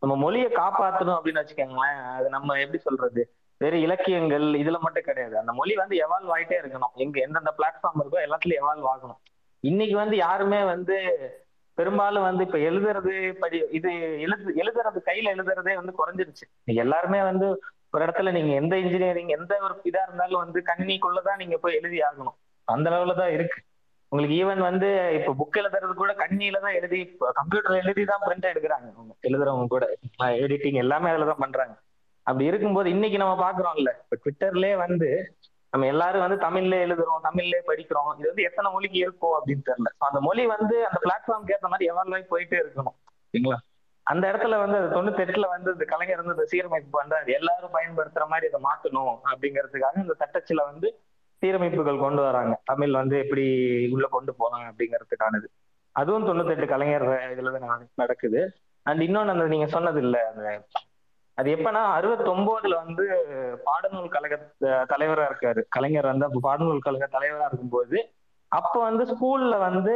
நம்ம 0.00 0.16
மொழியை 0.16 0.50
காப்பாத்தணும் 0.52 1.16
அப்படின்னு 1.16 1.42
வச்சுக்கோங்களேன். 1.42 2.14
அது 2.14 2.28
நம்ம 2.28 2.54
எப்படி 2.54 2.78
சொல்றது? 2.78 3.32
வேற 3.56 3.76
இலக்கியங்கள் 3.76 4.42
இதுல 4.42 4.78
மட்டும் 4.78 5.02
கிடையாது. 5.02 5.38
அந்த 5.38 5.52
மொழி 5.52 5.74
வந்து 5.74 5.96
எவால்வ் 5.96 6.38
ஆயிட்டே 6.38 6.56
இருக்கணும். 6.62 6.94
எங்க 6.94 7.20
எந்தெந்த 7.20 7.54
பிளாட்ஃபார்ம் 7.58 8.00
இருக்கோ 8.00 8.18
எல்லாத்துலயும் 8.26 8.62
எவால்வ் 8.62 8.88
ஆகணும். 8.96 9.20
இன்னைக்கு 9.60 9.96
வந்து 9.96 10.16
யாருமே 10.16 10.64
வந்து 10.64 10.96
பெரும்பாலும் 11.74 12.22
வந்து 12.22 12.44
இப்ப 12.44 12.58
எழுதுறது 12.58 13.32
படி 13.32 13.64
இது 13.70 14.20
எழுது 14.20 14.52
எழுதுறது 14.56 14.98
கையில 15.04 15.32
எழுதுறதே 15.34 15.74
வந்து 15.74 15.92
குறைஞ்சிருச்சு. 15.98 16.46
எல்லாருமே 16.64 17.22
வந்து 17.22 17.62
ஒரு 17.90 18.04
இடத்துல 18.04 18.32
நீங்க 18.32 18.54
எந்த 18.54 18.78
இன்ஜினியரிங் 18.78 19.28
எந்த 19.28 19.58
ஒரு 19.60 19.74
இதா 19.74 20.02
இருந்தாலும் 20.02 20.40
வந்து 20.40 20.62
கணினிக்குள்ளதான் 20.66 21.36
நீங்க 21.36 21.56
போய் 21.56 21.74
எழுதி 21.74 21.98
ஆகணும். 21.98 22.36
அந்த 22.64 22.90
லெவல்ல 22.90 23.16
தான் 23.16 23.30
இருக்கு. 23.30 23.62
உங்களுக்கு 24.12 24.36
ஈவன் 24.42 24.60
வந்து 24.68 24.88
இப்ப 25.16 25.32
புக் 25.40 25.58
எழுதுறது 25.60 25.94
கூட 25.94 26.12
கண்ணியில 26.20 26.60
தான் 26.64 26.76
எழுதி 26.78 26.98
கம்ப்யூட்டர் 27.38 27.80
எழுதி 27.82 28.04
தான் 28.04 28.22
பிரிண்ட் 28.26 28.50
எடுக்கிறாங்க. 28.52 28.86
எழுதுறவங்க 29.28 29.66
கூட 29.74 29.86
எடிட்டிங் 30.44 30.80
எல்லாமே 30.84 31.10
அதுல 31.12 31.26
தான் 31.30 31.42
பண்றாங்க. 31.44 31.74
அப்படி 32.26 32.44
இருக்கும்போது 32.50 32.88
இன்னைக்கு 32.94 33.18
நம்ம 33.22 33.34
பாக்குறோம்ல 33.44 33.92
இப்ப 34.02 34.16
ட்விட்டர்லயே 34.22 34.76
வந்து 34.84 35.08
நம்ம 35.72 35.86
எல்லாரும் 35.86 36.24
வந்து 36.24 36.38
தமிழ்ல 36.44 36.74
எழுதுறோம் 36.84 37.24
தமிழ்ல 37.26 37.56
படிக்கிறோம். 37.70 38.10
இது 38.18 38.28
வந்து 38.30 38.46
எத்தனை 38.48 38.68
மொழிக்கு 38.74 38.98
இருக்கும் 38.98 39.34
அப்படின்னு 39.38 39.64
தெரியல. 39.68 39.90
அந்த 40.08 40.20
மொழி 40.26 40.44
வந்து 40.54 40.76
அந்த 40.88 40.98
பிளாட்ஃபார்ம்க்கு 41.04 41.54
ஏற்ற 41.56 41.68
மாதிரி 41.72 41.90
எவால்வ் 41.92 42.32
போயிட்டே 42.32 42.58
இருக்கணும். 42.62 42.96
சரிங்களா? 43.34 43.58
அந்த 44.06 44.24
இடத்துல 44.30 44.58
வந்து 44.62 44.76
அது 44.80 44.88
தொண்ணூத்தி 44.96 45.22
எட்டுல 45.24 45.48
வந்து 45.54 45.70
இந்த 45.76 45.86
கலைஞர் 45.92 46.20
வந்து 46.22 46.36
இந்த 46.36 46.46
சீரமைப்பு 46.52 46.90
பண்றாரு. 46.98 47.28
எல்லாரும் 47.38 47.74
பயன்படுத்துற 47.76 48.26
மாதிரி 48.32 48.48
இதை 48.50 48.60
மாத்தணும் 48.68 49.14
அப்படிங்கிறதுக்காக 49.30 50.04
இந்த 50.04 50.16
தட்டச்சில 50.22 50.64
வந்து 50.70 50.90
சீரமைப்புகள் 51.42 52.04
கொண்டு 52.04 52.22
வராங்க. 52.22 52.54
தமிழ் 52.64 52.92
வந்து 53.00 53.16
எப்படி 53.24 53.44
உள்ள 53.94 54.06
கொண்டு 54.16 54.32
போகலாம் 54.34 54.68
அப்படிங்கிறதுக்கானது 54.70 55.48
அதுவும் 55.96 56.26
தொண்ணூத்தெட்டு 56.28 56.66
கலைஞர் 56.72 57.06
இதுலதான் 57.32 57.90
நடக்குது. 58.02 58.40
அண்ட் 58.86 59.02
இன்னொன்னு 59.06 59.34
அந்த 59.34 59.46
நீங்க 59.54 59.66
சொன்னது 59.76 60.00
இல்ல 60.06 60.16
அந்த 60.30 60.46
அது 61.38 61.48
எப்பன்னா 61.56 61.80
அறுபத்தொன்பதுல 61.96 62.76
வந்து 62.84 63.04
பாடநூல் 63.66 64.14
கழக 64.14 64.36
தலைவரா 64.92 65.24
இருக்காரு. 65.30 65.60
கலைஞர் 65.76 66.12
வந்து 66.12 66.26
அப்ப 66.28 66.40
பாடநூல் 66.48 66.86
கழக 66.86 67.06
தலைவரா 67.16 67.48
இருக்கும்போது 67.50 67.98
அப்ப 68.52 68.74
வந்து 68.80 69.04
ஸ்கூல்ல 69.04 69.54
வந்து 69.58 69.94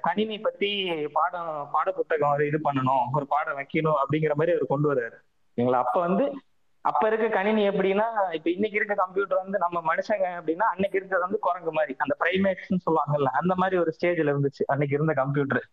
கணினி 0.00 0.36
பத்தி 0.38 0.70
பாடம் 1.12 1.52
பாட 1.74 1.92
புத்தகம் 1.98 2.42
இது 2.48 2.58
பண்ணணும் 2.64 3.04
ஒரு 3.16 3.26
பாடம் 3.26 3.58
வைக்கணும் 3.60 3.98
அப்படிங்கிற 4.02 4.34
மாதிரி 4.34 4.54
அவர் 4.56 4.72
கொண்டு 4.72 4.88
வர்றாரு 4.90 5.16
எங்களை 5.58 5.78
அப்ப 5.78 5.96
வந்து 6.00 6.24
அப்ப 6.86 7.02
இருக்க 7.08 7.26
கணினி 7.30 7.62
எப்படின்னா 7.68 8.06
இப்ப 8.36 8.48
இன்னைக்கு 8.50 8.76
இருக்க 8.76 8.94
கம்ப்யூட்டர் 8.94 9.42
வந்து 9.42 9.58
நம்ம 9.58 9.78
மனுஷங்க 9.86 10.26
அப்படின்னா 10.38 10.66
அன்னைக்கு 10.72 10.98
இருக்கிறது 10.98 11.26
வந்து 11.26 11.38
குரங்கு 11.38 11.72
மாதிரி. 11.72 11.94
அந்த 11.98 12.14
பிரைமேட்ஸ்னு 12.22 12.84
சொல்லுவாங்கல்ல 12.86 13.30
அந்த 13.40 13.54
மாதிரி 13.54 13.76
ஒரு 13.78 13.92
ஸ்டேஜ்ல 13.96 14.32
இருந்துச்சு 14.32 14.64
அன்னைக்கு 14.66 14.96
இருந்த 14.98 15.14
கம்ப்யூட்டர் 15.14 15.64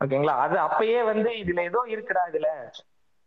ஓகேங்களா 0.00 0.34
அது 0.44 0.56
அப்பயே 0.66 1.00
வந்து 1.04 1.30
இதுல 1.42 1.60
ஏதோ 1.62 1.80
இருக்குடா 1.92 2.22
இதுல. 2.30 2.48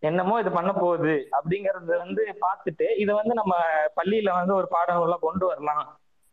என்னமோ 0.04 0.36
இது 0.40 0.52
பண்ண 0.52 0.72
போகுது 0.76 1.16
அப்படிங்கறத 1.38 1.98
வந்து 1.98 2.24
பார்த்துட்டு 2.44 2.86
இதை 2.98 3.14
வந்து 3.16 3.34
நம்ம 3.34 3.54
பள்ளியில 3.98 4.34
வந்து 4.38 4.54
ஒரு 4.56 4.68
பாடம் 4.68 5.02
கொண்டு 5.22 5.46
வரலாம் 5.46 5.84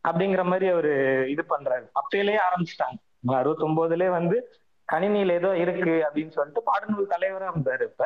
அப்படிங்கிற 0.05 0.43
மாதிரி 0.45 0.67
ஒரு 0.73 0.93
இது 1.29 1.43
பண்றாரு. 1.49 1.87
அப்பயிலேயே 2.01 2.41
ஆரம்பிச்சிட்டாங்க. 2.47 2.97
அறுபத்தி 3.35 3.65
ஒன்பதுலயே 3.65 4.11
வந்து 4.11 4.37
கணினியில 4.89 5.33
ஏதோ 5.33 5.51
இருக்கு 5.57 5.95
அப்படின்னு 6.07 6.35
சொல்லிட்டு 6.37 6.63
பாடநூல் 6.67 7.13
தலைவரா 7.15 7.49
இருந்தாரு 7.53 7.85
இப்ப. 7.85 8.05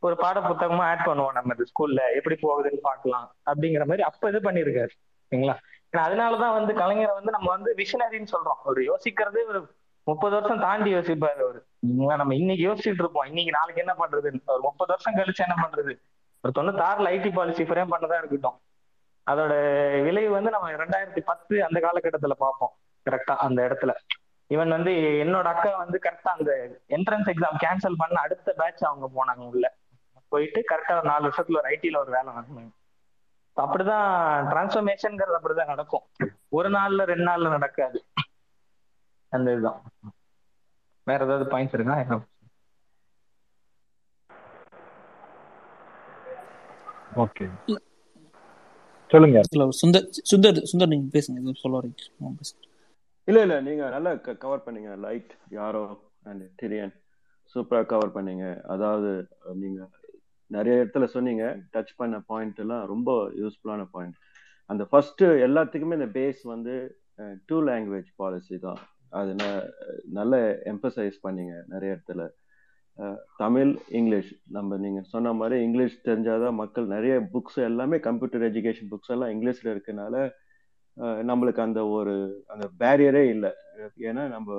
ஒரு 0.00 0.16
பாட 0.16 0.40
புத்தகமா 0.40 0.82
ஆட் 0.82 1.06
பண்ணுவோம் 1.06 1.32
நம்ம 1.32 1.54
இந்த 1.58 1.64
ஸ்கூல்ல 1.64 2.16
எப்படி 2.16 2.36
போகுதுன்னு 2.42 2.78
பாக்கலாம் 2.82 3.34
அப்படிங்கிற 3.50 3.78
மாதிரி 3.78 4.02
அப்ப 4.02 4.28
இது 4.28 4.38
பண்ணிருக்காரு 4.38 4.88
சரிங்களா? 5.30 5.54
அதனாலதான் 5.96 6.52
வந்து 6.52 6.74
கலைஞரை 6.74 7.12
வந்து 7.12 7.30
நம்ம 7.30 7.48
வந்து 7.48 7.74
விஷனரின்னு 7.76 8.26
சொல்றோம். 8.32 8.60
ஒரு 8.64 8.82
யோசிக்கிறதே 8.82 9.46
ஒரு 9.48 9.74
முப்பது 10.04 10.34
வருஷம் 10.34 10.60
தாண்டி 10.60 10.94
யோசிப்பாரு 10.94 11.42
அவரு. 11.44 11.66
நம்ம 11.78 12.34
இன்னைக்கு 12.34 12.68
யோசிச்சுட்டு 12.68 13.00
இருப்போம். 13.02 13.26
இன்னைக்கு 13.26 13.52
நாளைக்கு 13.52 13.84
என்ன 13.86 13.92
பண்றது? 13.92 14.44
ஒரு 14.46 14.60
முப்பது 14.60 14.94
வருஷம் 14.94 15.14
கழிச்சு 15.14 15.48
என்ன 15.48 15.68
பண்றது? 15.68 15.98
ஒரு 16.42 16.52
தொண்ணூத்தாறுல 16.58 17.08
ஐடி 17.14 17.32
பாலிசி 17.32 17.62
ஃப்ரேம் 17.62 17.86
பண்ணதா 17.90 18.16
இருக்கட்டும். 18.18 18.60
அதோட 19.30 19.52
விளைவு 20.02 20.30
வந்து 20.32 20.50
நம்ம 20.50 20.70
ரெண்டாயிரத்தி 20.70 21.20
பத்து 21.20 21.64
அந்த 21.64 21.80
காலகட்டத்துல 21.80 22.30
பார்ப்போம். 22.30 22.72
கரெக்டா 23.10 23.36
அந்த 23.36 23.62
இடத்துல. 23.62 23.94
இவன் 24.46 24.68
வந்து 24.68 24.90
என்னோட 25.24 25.42
அக்கா 25.42 25.76
வந்து 25.76 25.98
கரெக்டா 26.02 26.28
அந்த 26.38 26.80
என்ட்ரன்ஸ் 26.88 27.30
எக்ஸாம் 27.34 27.58
கேன்சல் 27.64 27.98
பண்ண 27.98 28.20
அடுத்த 28.20 28.54
பேட்ச் 28.56 28.84
அவங்க 28.84 29.10
போனாங்க 29.18 29.38
உள்ள. 29.38 29.77
போயிட்டு 30.28 30.60
கரெக்டா 30.70 30.94
ஒரு 30.98 31.08
நாலு 31.08 31.24
வருஷத்துல 31.28 31.60
ஒரு 31.60 31.70
ஐடில 31.76 31.98
ஒரு 31.98 32.10
வேலை 32.16 32.30
வாங்கினாங்க 32.36 32.72
அப்படிதான் 33.56 34.08
டிரான்ஸ்ஃபர்மேஷன்ங்கிறது 34.50 35.36
அப்படிதான் 35.38 35.72
நடக்கும். 35.74 36.04
ஒரு 36.48 36.68
நாள்ல 36.70 37.06
ரெண்டு 37.10 37.26
நாள்ல 37.30 37.48
நடக்காது. 37.56 37.98
அந்த 39.32 39.52
இதுதான். 39.52 39.82
வேற 41.06 41.24
ஏதாவது 41.24 41.50
பாயிண்ட்ஸ் 41.50 41.76
இருக்கா 41.78 42.18
ஓகே 47.22 47.44
சொல்லுங்க. 49.10 49.40
சுந்தர் 49.80 50.08
சுந்தர் 50.30 50.58
சுந்தர் 50.70 50.92
நீங்க 50.92 51.06
பேசுங்க. 51.14 51.38
எதுவும் 51.40 51.62
சொல்ல 51.62 51.78
வரீங்க. 51.78 52.02
இல்ல 53.28 53.40
இல்ல 53.46 53.54
நீங்க 53.60 53.84
நல்லா 53.94 54.10
கவர் 54.44 54.64
பண்ணீங்க. 54.66 54.90
லைட் 55.06 55.32
யாரோ 55.50 55.82
அண்ட் 56.24 56.44
டிரியன் 56.62 56.94
சூப்பரா 57.54 57.80
கவர் 57.92 58.14
பண்ணீங்க. 58.16 58.46
அதாவது 58.74 59.10
நீங்க 59.62 59.80
நிறைய 60.56 60.74
இடத்துல 60.82 61.06
சொன்னீங்க. 61.14 61.44
டச் 61.74 61.92
பண்ண 62.00 62.16
பாயிண்ட் 62.30 62.60
எல்லாம் 62.64 62.84
ரொம்ப 62.92 63.10
யூஸ்ஃபுல்லான 63.42 63.84
பாயிண்ட் 63.94 64.16
அந்த 64.70 64.82
ஃபர்ஸ்ட் 64.90 65.22
எல்லாத்துக்குமே 65.46 65.98
இந்த 65.98 66.10
பேஸ் 66.18 66.42
வந்து 66.54 66.74
டூ 67.48 67.56
லாங்குவேஜ் 67.68 68.08
பாலிசி 68.22 68.56
தான். 68.66 68.80
அது 69.18 69.30
நல்ல 70.18 70.34
எம்பசைஸ் 70.72 71.16
பண்ணீங்க 71.26 71.54
நிறைய 71.72 71.94
இடத்துல. 71.94 72.24
தமிழ் 73.42 73.72
இங்கிலீஷ். 73.98 74.30
நம்ம 74.56 74.78
நீங்க 74.84 75.00
சொன்ன 75.12 75.32
மாதிரி 75.40 75.56
இங்கிலீஷ் 75.66 75.96
தெரிஞ்சாதான் 76.08 76.58
மக்கள் 76.60 76.86
நிறைய 76.94 77.14
புக்ஸ் 77.34 77.58
எல்லாமே 77.68 77.98
கம்ப்யூட்டர் 78.06 78.44
எஜுகேஷன் 78.50 78.90
புக்ஸ் 78.92 79.12
எல்லாம் 79.14 79.32
இங்கிலீஷ்ல 79.34 79.68
இருக்கனால 79.74 80.14
நம்மளுக்கு 81.30 81.60
அந்த 81.66 81.80
ஒரு 81.96 82.14
அந்த 82.52 82.66
பேரியரே 82.80 83.24
இல்லை. 83.34 83.50
ஏன்னா 84.08 84.22
நம்ம 84.34 84.56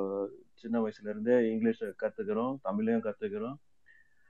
சின்ன 0.62 0.76
வயசுல 0.84 1.12
இருந்தே 1.14 1.36
இங்கிலீஷ் 1.54 1.82
கத்துக்கிறோம் 2.04 2.54
தமிழையும் 2.68 3.06
கத்துக்கிறோம். 3.08 3.58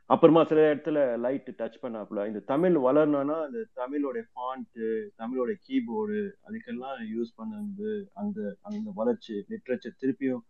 அப்புறமா 0.10 0.42
சில 0.50 0.60
இடத்துல 0.74 1.00
லைட் 1.24 1.50
டச் 1.58 1.82
பண்ணாப்புல. 1.82 2.20
இந்த 2.30 2.40
தமிழ் 2.52 2.76
வளரணும்னா 2.86 3.36
இந்த 3.50 3.62
தமிழோட 3.80 4.20
ஃபாண்ட்டு 4.32 4.86
தமிழோட 5.22 5.52
கீபோர்டு 5.66 6.22
அதுக்கெல்லாம் 6.48 7.00
யூஸ் 7.16 7.32
பண்ணது 7.40 7.90
அந்த 8.22 8.40
அந்த 8.70 8.92
வளர்ச்சி 9.02 9.36
லிட்ரேச்சர் 9.52 10.00
திருப்பியும் 10.04 10.44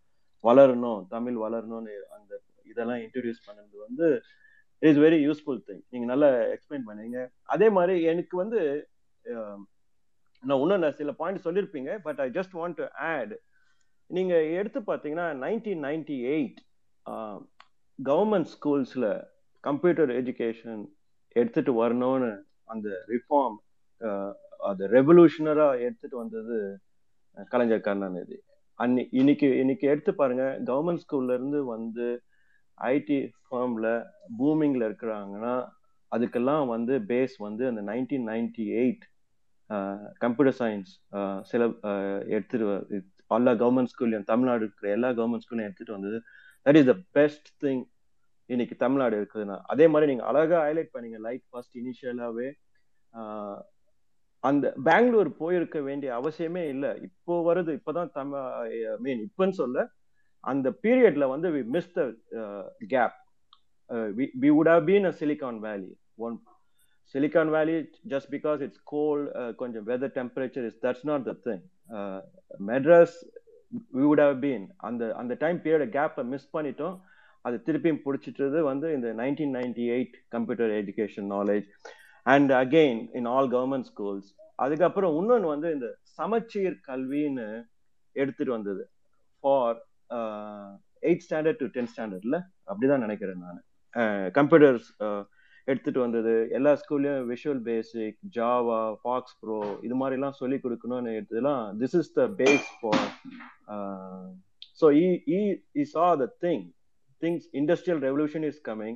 வளரணும் 0.44 1.02
தமிழ் 1.16 1.38
வளரணும்னு 1.46 1.96
அந்த 2.18 2.32
இதெல்லாம் 2.72 3.02
இன்ட்ரடியூஸ் 3.06 3.42
பண்ணது 3.48 3.76
வந்து 3.88 4.08
இஸ் 4.82 5.00
வெரி 5.06 5.20
யூஸ்ஃபுல் 5.28 5.60
திங் 5.68 5.82
நீங்க 5.90 6.08
நல்லா 6.12 6.30
எக்ஸ்பிளைன் 6.56 6.86
பண்ணீங்க. 6.90 7.18
அதே 7.56 7.68
மாதிரி 7.78 7.96
எனக்கு 8.12 8.38
வந்து 8.38 8.60
நான் 10.44 10.62
இன்னும் 10.64 10.84
நான் 10.84 10.98
சில 11.00 11.12
point 11.22 11.46
சொல்லியிருப்பீங்க 11.48 11.94
but 12.06 12.20
I 12.26 12.28
just 12.38 12.56
want 12.60 12.78
to 12.80 12.86
add 13.10 13.34
நீங்க 14.10 14.36
எடுத்து 14.60 14.80
பார்த்தீங்கன்னா 14.92 15.28
நைன்டீன் 15.44 15.84
நைன்டி 15.88 16.20
எயிட் 16.36 16.60
கவர்மெண்ட் 18.00 18.50
ஸ்கூல்ஸ்ல 18.54 19.08
கம்ப்யூட்டர் 19.64 20.12
எஜுகேஷன் 20.20 20.84
எடுத்துட்டு 21.36 21.72
வரணும்னு 21.82 22.30
அந்த 22.74 22.90
ரிஃபார்ம் 23.14 23.58
அது 24.70 24.84
ரெவல்யூஷனரா 24.98 25.68
எடுத்துட்டு 25.86 26.16
வந்தது 26.18 26.58
கலைஞர் 27.52 27.86
கருணாநிதி. 27.88 28.38
அன்னி 28.80 29.04
இன்னைக்கு 29.20 29.48
இன்னைக்கு 29.62 29.86
எடுத்து 29.92 30.12
பாருங்க 30.22 30.46
கவர்மெண்ட் 30.70 31.04
ஸ்கூல்ல 31.04 31.36
இருந்து 31.38 31.60
வந்து 31.76 32.08
ஐடி 32.78 33.18
ஃபார்ம்ல 33.46 33.88
பூமிங்ல 34.40 34.84
இருக்கிறாங்கன்னா 34.90 35.54
அதுக்கெல்லாம் 36.12 36.66
வந்து 36.76 36.94
பேஸ் 37.12 37.36
வந்து 37.48 37.64
அந்த 37.72 37.82
nineteen 37.92 38.28
ninety 38.32 38.66
eight 38.82 39.04
computer 40.24 40.58
science 40.62 40.92
சில 41.50 41.64
எடுத்துட்டு 42.36 43.02
எல்லா 43.38 43.54
கவர்மெண்ட் 43.64 43.92
ஸ்கூல்லையும் 43.94 44.30
தமிழ்நாடு 44.32 44.64
இருக்கிற 44.66 44.90
எல்லா 44.98 45.10
கவர்மெண்ட் 45.20 45.46
ஸ்கூல்லையும் 45.46 45.70
எடுத்துட்டு 45.70 45.98
வந்தது. 45.98 46.18
That 46.66 46.78
is 46.80 46.90
the 46.92 46.96
best 47.18 47.50
thing 47.66 47.82
இன்னைக்கு 48.50 48.76
தமிழ்நாடு 48.84 49.16
இருக்குதுன்னா 49.20 49.58
அதே 49.74 49.86
மாதிரி 49.94 50.10
நீங்க 50.12 50.26
அழகா 50.32 50.60
ஹைலைட் 50.68 50.94
பண்ணீங்க 50.96 51.20
லைட் 51.28 51.46
ஃபர்ஸ்ட் 51.50 51.78
இனிஷியலாவே 51.82 52.50
அந்த 54.44 54.66
பெங்களூர் 54.88 55.30
போயிருக்க 55.40 55.78
வேண்டிய 55.88 56.10
அவசியமே 56.20 56.62
இல்லை. 56.74 56.92
இப்போ 57.08 57.34
வருது 57.48 57.72
இப்பதான் 57.80 58.12
தமிழ் 58.20 58.76
மீன் 59.06 59.24
இப்பன்னு 59.28 59.56
சொல்ல 59.62 59.80
அந்த 60.44 60.68
பீரியட்ல 60.84 61.26
வந்து 61.34 61.48
we 61.56 61.62
miss 61.76 61.92
the 61.98 62.02
gap 62.94 63.18
we 64.44 64.50
would 64.58 64.72
have 64.74 64.86
been 64.92 65.08
a 65.12 65.14
silicon 65.22 65.60
valley 65.68 65.92
one 66.28 66.38
silicon 67.16 67.52
valley 67.58 67.76
just 68.14 68.32
because 68.36 68.62
it's 68.68 68.84
cold 68.94 69.28
கொஞ்சம் 69.62 69.86
weather 69.92 70.16
temperature 70.20 70.68
is 70.70 70.80
that's 70.86 71.06
not 71.12 71.28
the 71.30 71.36
thing 71.48 71.64
Madras 72.72 73.18
we 74.00 74.04
would 74.10 74.24
have 74.26 74.38
been 74.46 74.66
அந்த 74.90 75.12
அந்த 75.22 75.36
டைம் 75.44 75.60
பீரியட் 75.66 75.96
கேப்பை 76.00 76.26
miss 76.34 76.50
பண்ணிட்டோம். 76.58 76.98
அது 77.46 77.58
திருப்பியும் 77.68 78.04
பிடிச்சிட்டது 78.06 78.60
வந்து 78.72 78.88
இந்த 78.98 79.10
nineteen 79.22 79.56
ninety 79.58 79.86
eight 79.96 80.18
computer 80.36 80.72
education 80.80 81.30
knowledge 81.36 81.68
and 82.26 82.52
again 82.64 83.02
in 83.20 83.30
all 83.36 83.50
government 83.56 83.90
schools 83.92 84.30
அதுக்கப்புறம் 84.60 85.14
இன்னொன்று 85.20 85.48
வந்து 85.54 85.68
இந்த 85.76 85.88
சமச்சீர் 86.20 86.78
கல்வின்னு 86.88 87.48
எடுத்துட்டு 88.16 88.52
வந்தது. 88.58 88.84
For 89.44 89.78
eight 91.04 91.26
standard 91.26 91.62
to 91.62 91.68
tenth 91.76 91.92
ஸ்டாண்டர்ட்ல 91.94 92.38
அப்படிதான் 92.70 93.06
நினைக்கிறேன் 93.06 93.44
நான். 93.46 93.62
கம்ப்யூட்டர்ஸ் 94.38 94.88
uh, 95.00 95.06
uh, 95.10 95.22
எடுத்துட்டு 95.68 96.00
வந்தது. 96.04 96.34
எல்லா 96.58 96.72
ஸ்கூல்லையும் 96.82 97.26
Visual 97.32 97.64
Basic 97.68 98.18
Java 98.38 98.80
Fox 99.02 99.36
bro 99.42 99.58
இது 99.88 99.96
மாதிரிலாம் 100.02 100.40
சொல்லி 100.42 100.58
கொடுக்கணும்னு 100.64 101.12
எடுத்ததுலாம் 101.18 101.64
this 101.82 101.96
is 102.00 102.12
the 102.18 102.26
base 102.42 102.70
for 102.80 103.06
so 104.82 104.88
இ 105.02 105.08
இ 105.38 105.42
இஸ் 105.84 105.94
சா 105.98 106.08
the 106.24 106.28
thing 106.46 106.64
things 107.22 107.44
industrial 107.54 108.00
revolution 108.00 108.44
is 108.44 108.58
coming 108.70 108.96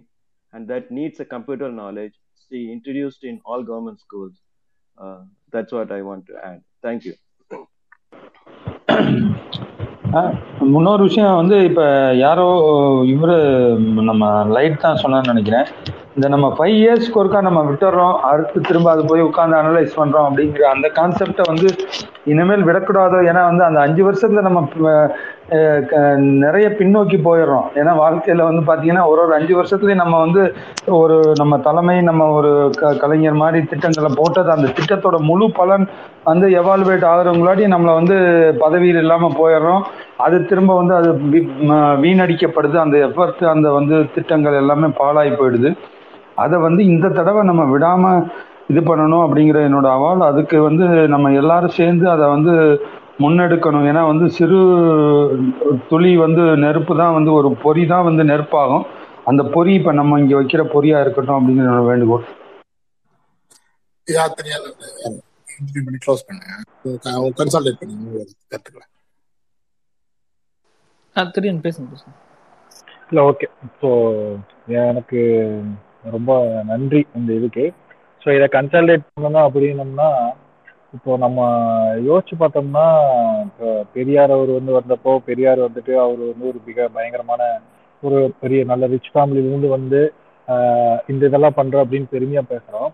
and 0.54 0.68
that 0.68 0.92
needs 0.92 1.20
a 1.20 1.26
computer 1.26 1.70
knowledge. 1.72 2.14
See 2.52 2.72
introduced 2.72 3.24
in 3.24 3.36
all 3.46 3.64
government 3.64 4.00
schools. 4.00 4.36
Uh, 4.98 5.20
that's 5.54 5.72
what 5.72 5.92
i 5.92 6.02
want 6.02 6.24
to 6.28 6.34
add. 6.50 6.62
Thank 6.82 7.02
you. 7.08 7.16
Uh, 10.18 10.30
விஷயம் 11.06 11.38
வந்து 11.40 11.56
இப்போ 11.70 11.86
யாரோ 12.16 12.46
இவரு 13.14 13.38
நம்ம 14.10 14.24
light 14.56 14.84
தான் 14.84 15.00
சொன்னான்னு 15.04 15.32
நினைக்கிறேன். 15.32 15.68
இந்த 16.16 16.28
நம்ம 16.34 16.48
ஃபைவ் 16.58 16.76
இயர்ஸ்க்கு 16.82 17.20
ஒருக்கா 17.22 17.40
நம்ம 17.42 17.62
விட்டுறோம் 17.70 18.16
அடுத்து 18.30 18.62
திரும்ப 18.62 18.92
அது 18.92 19.04
போய் 19.06 19.28
உட்காந்து 19.30 19.56
அனலைஸ் 19.62 19.98
பண்றோம் 20.00 20.28
அப்படிங்கிற 20.30 20.66
அந்த 20.74 20.88
கான்செப்டை 20.98 21.46
வந்து 21.52 21.70
இனிமேல் 22.32 22.68
விடக்கூடாதோ? 22.68 23.20
ஏன்னா 23.30 23.44
வந்து 23.52 23.64
அந்த 23.70 23.80
அஞ்சு 23.86 24.04
வருஷத்துல 24.10 24.44
நம்ம 24.48 24.62
நிறைய 26.18 26.68
பின்னோக்கி 26.70 27.18
போயிடுறோம். 27.18 27.66
ஏன்னா 27.76 27.94
வாழ்க்கையில 27.94 28.44
வந்து 28.44 28.62
பாத்தீங்கன்னா 28.62 29.06
ஒரு 29.06 29.26
ஒரு 29.26 29.34
அஞ்சு 29.34 29.62
வருஷத்துலயும் 29.62 29.96
நம்ம 29.96 30.20
வந்து 30.20 30.56
ஒரு 30.88 31.32
நம்ம 31.36 31.58
தலைமை 31.58 32.02
நம்ம 32.02 32.28
ஒரு 32.28 32.70
க- 32.80 32.96
கலைஞர் 32.96 33.34
மாதிரி 33.34 33.66
திட்டங்களை 33.66 34.12
போட்டது 34.16 34.52
அந்த 34.52 34.70
திட்டத்தோட 34.70 35.18
முழு 35.18 35.52
பலன் 35.52 35.88
வந்து 36.24 36.48
எவால்வேட் 36.48 37.06
ஆகுறவங்களாடி 37.06 37.66
நம்மளை 37.66 37.94
வந்து 37.94 38.16
பதவியில் 38.60 38.98
இல்லாம 38.98 39.32
போயிடுறோம். 39.40 39.82
அது 40.18 40.46
திரும்ப 40.46 40.76
வந்து 40.76 40.96
அது 40.96 41.14
வீணடிக்கப்படுது. 42.04 42.76
அந்த 42.76 42.98
எஃபர்ட் 42.98 43.46
அந்த 43.46 43.72
வந்து 43.72 44.06
திட்டங்கள் 44.14 44.54
எல்லாமே 44.54 44.88
பாழாய் 44.88 45.38
போயிடுது. 45.40 45.78
அதை 46.36 46.60
வந்து 46.60 46.86
இந்த 46.86 47.10
தடவை 47.10 47.44
நம்ம 47.44 47.78
விடாம 47.78 48.28
இது 48.68 48.80
பண்ணணும் 48.80 49.22
அப்படிங்கிற 49.22 49.60
என்னோட 49.60 49.88
அவால். 49.88 50.24
அதுக்கு 50.24 50.62
வந்து 50.62 50.86
நம்ம 50.86 51.32
எல்லாரும் 51.32 51.70
சேர்ந்து 51.70 52.10
அதை 52.10 52.28
வந்து 52.28 52.82
முன்னெடுக்கணும். 53.20 53.86
ஏன்னா 53.90 54.02
வந்து 54.10 54.26
சிறு 54.38 54.60
துளி 55.92 56.12
வந்து 56.24 56.44
நெருப்பு 56.66 56.94
தான் 57.02 57.16
வந்து 57.18 57.32
ஒரு 57.40 57.50
பொறி 57.64 57.84
தான் 57.92 58.08
வந்து 58.10 58.24
நெருப்பாகும். 58.32 58.86
அந்த 59.32 59.42
பொறி 59.56 59.74
இப்ப 59.80 59.94
நம்ம 60.00 60.20
இங்க 60.22 60.34
வைக்கிற 60.40 60.64
பொறியா 60.76 60.98
இருக்கட்டும் 61.04 61.38
அப்படிங்கிற 61.38 61.84
வேண்டுகோள். 61.92 62.26
இல்லை 73.10 73.24
ஓகே 73.30 73.48
ஸோ 73.82 73.90
எனக்கு 74.82 75.22
ரொம்ப 76.16 76.32
நன்றி 76.72 77.02
இந்த 77.20 77.30
இதுக்கு. 77.40 77.66
ஸோ 78.22 78.30
இதை 78.38 78.48
கன்சல்டேட் 78.58 79.06
பண்ணணும் 79.10 79.46
அப்படின்னம்னா 79.48 80.10
இப்போ 80.94 81.12
நம்ம 81.24 81.40
யோசிச்சு 82.08 82.36
பார்த்தோம்னா 82.42 82.86
இப்போ 83.48 83.68
பெரியார் 83.96 84.34
அவர் 84.36 84.52
வந்து 84.58 84.72
வந்தப்போ 84.80 85.12
பெரியார் 85.30 85.60
வந்துட்டு 85.68 85.94
அவர் 86.06 86.22
வந்து 86.32 86.46
ஒரு 86.52 86.60
மிக 86.68 86.88
பயங்கரமான 86.96 87.44
ஒரு 88.04 88.18
பெரிய 88.42 88.60
நல்ல 88.72 88.88
ரிச் 88.94 89.14
ஃபேமிலியிலேருந்து 89.14 89.70
வந்து 89.78 90.02
இந்த 91.12 91.24
இதெல்லாம் 91.30 91.58
பண்றோம் 91.60 91.84
அப்படின்னு 91.84 92.14
பெருமையா 92.14 92.42
பேசுறோம். 92.54 92.92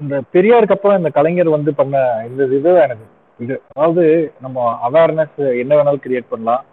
இந்த 0.00 0.16
பெரியாருக்கு 0.34 0.76
அப்புறம் 0.76 0.98
இந்த 1.00 1.10
கலைஞர் 1.18 1.56
வந்து 1.56 1.72
பண்ண 1.80 1.96
இந்த 2.28 2.42
இது 2.58 2.70
எனக்கு 2.86 3.06
இது 3.40 3.54
அதாவது 3.70 4.04
நம்ம 4.44 4.64
அவேர்னஸ் 4.88 5.38
என்ன 5.62 5.72
வேணாலும் 5.78 6.04
கிரியேட் 6.06 6.32
பண்ணலாம். 6.32 6.64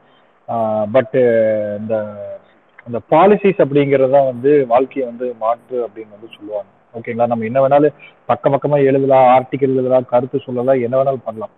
பட்டு 0.96 1.22
இந்த 1.82 1.96
அந்த 2.88 3.00
பாலிசிஸ் 3.14 3.64
அப்படிங்கிறது 3.64 4.16
தான் 4.18 4.30
வந்து 4.32 4.52
வாழ்க்கையை 4.74 5.06
வந்து 5.12 5.28
மாற்று 5.44 5.78
அப்படின்னு 5.86 6.16
வந்து 6.18 6.36
சொல்லுவாங்க. 6.38 6.70
ஓகேங்களா 6.98 7.28
நம்ம 7.28 7.46
என்ன 7.46 7.60
வேணாலும் 7.64 7.96
பக்க 8.26 8.50
பக்கமா 8.50 8.78
எழுதலாம் 8.84 9.28
ஆர்டிக்கல் 9.36 9.76
எழுதலாம் 9.76 10.12
கருத்து 10.14 10.40
சொல்லலாம் 10.40 10.84
என்ன 10.86 10.96
வேணாலும் 10.98 11.26
பண்ணலாம். 11.26 11.54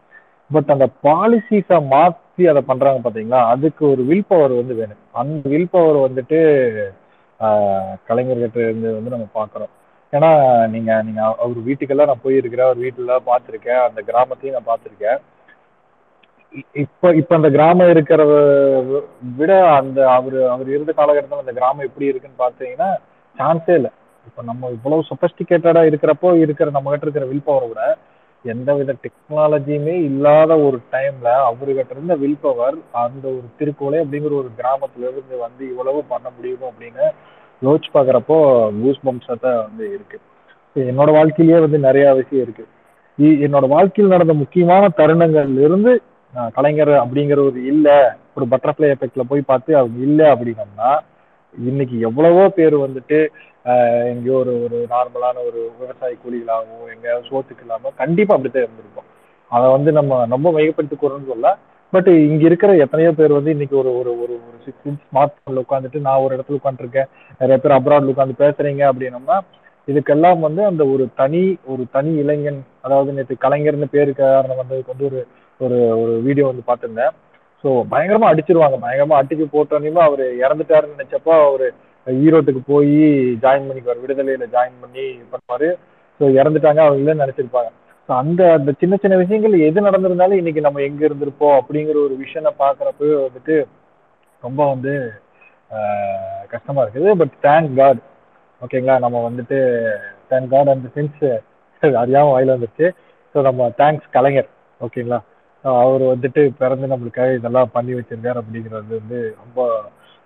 பட் 0.51 0.71
அந்த 0.75 0.85
பாலிசிஸை 1.03 1.87
மாற்றி 1.87 2.47
அதை 2.47 2.61
பண்றாங்க 2.61 2.99
பாத்தீங்களா? 3.03 3.41
அதுக்கு 3.47 3.83
ஒரு 3.89 4.01
வில் 4.03 4.29
பவர் 4.29 4.53
வந்து 4.61 4.75
வேணும். 4.75 5.01
அந்த 5.11 5.49
வில் 5.49 5.71
பவர் 5.71 5.99
வந்துட்டு 6.07 6.39
ஆஹ் 7.39 7.93
கலைஞர்கிட்ட 8.07 8.57
இருந்து 8.57 8.89
வந்து 8.93 9.11
நம்ம 9.11 9.27
பாக்குறோம் 9.35 9.73
ஏன்னா 10.13 10.29
நீங்க 10.67 10.91
நீங்க 11.03 11.21
அவர் 11.43 11.59
வீட்டுக்கெல்லாம் 11.67 12.09
நான் 12.11 12.23
போயிருக்கிறேன் 12.23 12.67
அவர் 12.69 12.83
வீட்டுல 12.85 13.15
பார்த்துருக்கேன் 13.27 13.81
அந்த 13.87 13.99
கிராமத்தையும் 14.07 14.57
நான் 14.57 14.69
பார்த்துருக்கேன். 14.71 15.19
இப்ப 16.75 17.11
இப்ப 17.15 17.35
அந்த 17.35 17.49
கிராமம் 17.49 17.91
இருக்கிறத 17.93 18.33
விட 19.39 19.51
அந்த 19.71 19.99
அவரு 20.11 20.39
அவர் 20.49 20.69
இருந்த 20.69 20.91
காலகட்டத்தில் 20.91 21.43
அந்த 21.43 21.53
கிராமம் 21.59 21.87
எப்படி 21.87 22.05
இருக்குன்னு 22.05 22.43
பார்த்தீங்கன்னா 22.45 22.89
சான்ஸே 23.35 23.75
இல்லை. 23.79 23.91
இப்போ 24.27 24.41
நம்ம 24.43 24.69
இவ்வளவு 24.69 25.07
சொபஸ்டிகேட்டடா 25.09 25.81
இருக்கிறப்போ 25.89 26.29
இருக்கிற 26.43 26.69
நம்ம 26.71 26.91
கிட்ட 26.91 27.05
இருக்கிற 27.05 27.25
வில் 27.25 27.45
பவரை 27.45 27.67
விட 27.69 27.83
எந்த 28.45 28.73
வித 28.73 28.91
டெக்னாலஜியுமே 29.03 29.95
இல்லாத 30.03 30.51
ஒரு 30.65 30.77
டைம்ல 30.91 31.29
அவர்கிட்ட 31.47 31.91
இருந்த 31.91 32.15
வில் 32.21 32.41
பவர் 32.41 32.75
அந்த 33.01 33.25
ஒரு 33.29 33.47
திருக்கோளை 33.57 33.97
அப்படிங்கிற 34.03 34.33
ஒரு 34.41 34.49
கிராமத்துல 34.59 35.07
இருந்து 35.07 35.37
வந்து 35.41 35.63
இவ்வளவு 35.69 36.03
பண்ண 36.07 36.27
முடியுமோ 36.35 36.69
அப்படின்னு 36.71 37.07
யோசிச்சு 37.61 37.89
பாக்குறப்போ 37.93 38.37
கூஸ் 38.77 39.01
பம்ப்ஸா 39.05 39.35
தான் 39.39 39.57
வந்து 39.63 39.85
இருக்கு. 39.95 40.17
என்னோட 40.75 41.09
வாழ்க்கையிலேயே 41.13 41.59
வந்து 41.59 41.79
நிறைய 41.79 42.05
விஷயம் 42.19 42.43
இருக்கு. 42.45 42.65
இ- 43.17 43.39
என்னோட 43.45 43.65
வாழ்க்கையில் 43.67 44.13
நடந்த 44.13 44.33
முக்கியமான 44.35 44.83
தருணங்கள்ல 44.97 45.65
இருந்து 45.65 45.91
கலைஞர் 46.55 46.93
அப்படிங்கிற 46.99 47.39
ஒரு 47.45 47.59
இல்ல 47.65 47.87
ஒரு 48.35 48.45
பட்டர்ஃப்ளை 48.51 48.87
எஃபெக்ட்ல 48.93 49.23
போய் 49.29 49.41
பார்த்து 49.43 49.71
அவங்க 49.77 49.97
இல்லை 50.01 50.25
அப்படின்னம்னா 50.27 50.91
இன்னைக்கு 51.55 51.95
எவ்வளவோ 51.99 52.43
பேர் 52.49 52.75
வந்துட்டு 52.77 53.19
எங்கேயோ 54.05 54.35
ஒரு 54.35 54.53
ஒரு 54.63 54.77
நார்மலான 54.89 55.37
ஒரு 55.45 55.59
விவசாய 55.79 56.13
கூலிகளாகவோ 56.23 56.85
எங்கேயாவது 56.93 57.29
சோத்துக்கு 57.29 57.61
இல்லாம 57.61 57.91
கண்டிப்பா 57.95 58.35
அப்படித்தான் 58.35 58.63
இருந்திருப்போம் 58.63 59.07
அதை 59.51 59.71
வந்து 59.71 59.91
நம்ம 59.91 60.25
ரொம்ப 60.25 60.51
மையப்படுத்தி 60.51 60.97
சொல்ல 61.27 61.49
பட் 61.93 62.07
இங்க 62.23 62.43
இருக்கிற 62.45 62.75
எத்தனையோ 62.75 63.11
பேர் 63.11 63.31
வந்து 63.31 63.51
இன்னைக்கு 63.51 63.77
ஒரு 63.77 63.91
ஒரு 63.97 64.11
ஒரு 64.21 64.33
ஒரு 64.39 64.57
சிக்ஸ் 64.65 64.83
மந்த்ஸ் 64.85 65.05
ஸ்மார்ட் 65.05 65.37
போன்ல 65.39 65.63
உட்காந்துட்டு 65.63 65.99
நான் 65.99 66.19
ஒரு 66.19 66.35
இடத்துல 66.35 66.59
உட்காந்துருக்கேன் 66.59 67.09
நிறைய 67.39 67.57
பேர் 67.57 67.77
அப்ராட்ல 67.77 68.13
உட்காந்து 68.13 68.35
பேசுறீங்க 68.39 68.83
அப்படின்னம்னா 68.91 69.37
இதுக்கெல்லாம் 69.87 70.39
வந்து 70.39 70.65
அந்த 70.65 70.85
ஒரு 70.85 71.09
தனி 71.15 71.41
ஒரு 71.65 71.83
தனி 71.91 72.11
இளைஞன் 72.15 72.65
அதாவது 72.81 73.13
நேற்று 73.13 73.35
கலைஞர்னு 73.39 73.87
பேரு 73.91 74.13
காரணம் 74.13 74.57
வந்ததுக்கு 74.57 74.93
வந்து 74.93 75.05
ஒரு 75.05 75.19
ஒரு 75.59 75.77
ஒரு 76.01 76.21
வீடியோ 76.21 76.45
வந்து 76.45 76.67
பார்த்துருந்தேன். 76.67 77.13
ஸோ 77.63 77.69
பயங்கரமா 77.91 78.27
அடிச்சிருவாங்க. 78.31 78.77
பயங்கரமா 78.81 79.17
அடிச்சு 79.19 79.45
போட்டோன்னே 79.53 79.93
அவர் 79.99 80.25
இறந்துட்டாருன்னு 80.43 80.97
நினைச்சப்போ 80.97 81.33
அவரு 81.45 81.67
ஈரோட்டுக்கு 82.07 82.61
போய் 82.73 82.95
ஜாயின் 83.43 83.67
பண்ணிக்குவார் 83.67 84.03
விடுதலையில 84.03 84.45
ஜாயின் 84.55 84.77
பண்ணி 84.83 85.05
பண்ணுவாரு. 85.33 85.69
ஸோ 86.19 86.25
இறந்துட்டாங்க 86.39 86.81
அவங்களே 86.85 87.15
நினைச்சிருப்பாங்க. 87.23 87.69
ஸோ 88.09 88.11
அந்த 88.21 88.41
அந்த 88.57 88.71
சின்ன 88.81 88.95
சின்ன 89.01 89.15
விஷயங்கள் 89.21 89.65
எது 89.67 89.87
நடந்திருந்தாலும் 89.87 90.39
இன்னைக்கு 90.41 90.61
நம்ம 90.67 90.81
எங்க 90.81 91.01
இருந்திருப்போம் 91.07 91.57
அப்படிங்கிற 91.59 91.97
ஒரு 92.05 92.15
விஷயம் 92.23 92.59
பாக்குறப்ப 92.63 93.09
வந்துட்டு 93.25 93.55
ரொம்ப 94.43 94.59
வந்து 94.73 94.93
கஷ்டமா 96.53 96.83
இருக்குது. 96.83 97.09
பட் 97.21 97.33
தேங்க் 97.45 97.73
காட் 97.79 98.01
ஓகேங்களா 98.61 98.95
நம்ம 99.05 99.17
வந்துட்டு 99.29 99.57
தேங்க் 100.29 100.51
காட் 100.53 100.73
அந்த 100.75 100.87
சென்ஸ் 100.95 101.21
அறியாமல் 102.03 102.33
வாயில 102.35 102.55
வந்துருச்சு. 102.55 102.87
ஸோ 103.35 103.41
நம்ம 103.47 103.67
தேங்க்ஸ் 103.81 104.13
கலைஞர். 104.17 104.49
ஓகேங்களா 104.81 105.19
அவர் 105.83 106.03
வந்துட்டு 106.13 106.41
பிறந்து 106.59 106.91
நம்மளுக்காக 106.91 107.31
இதெல்லாம் 107.37 107.73
பண்ணி 107.73 107.93
வச்சிருக்காரு 107.93 108.41
அப்படிங்கிறது 108.41 108.99
வந்து 108.99 109.19
ரொம்ப 109.43 109.67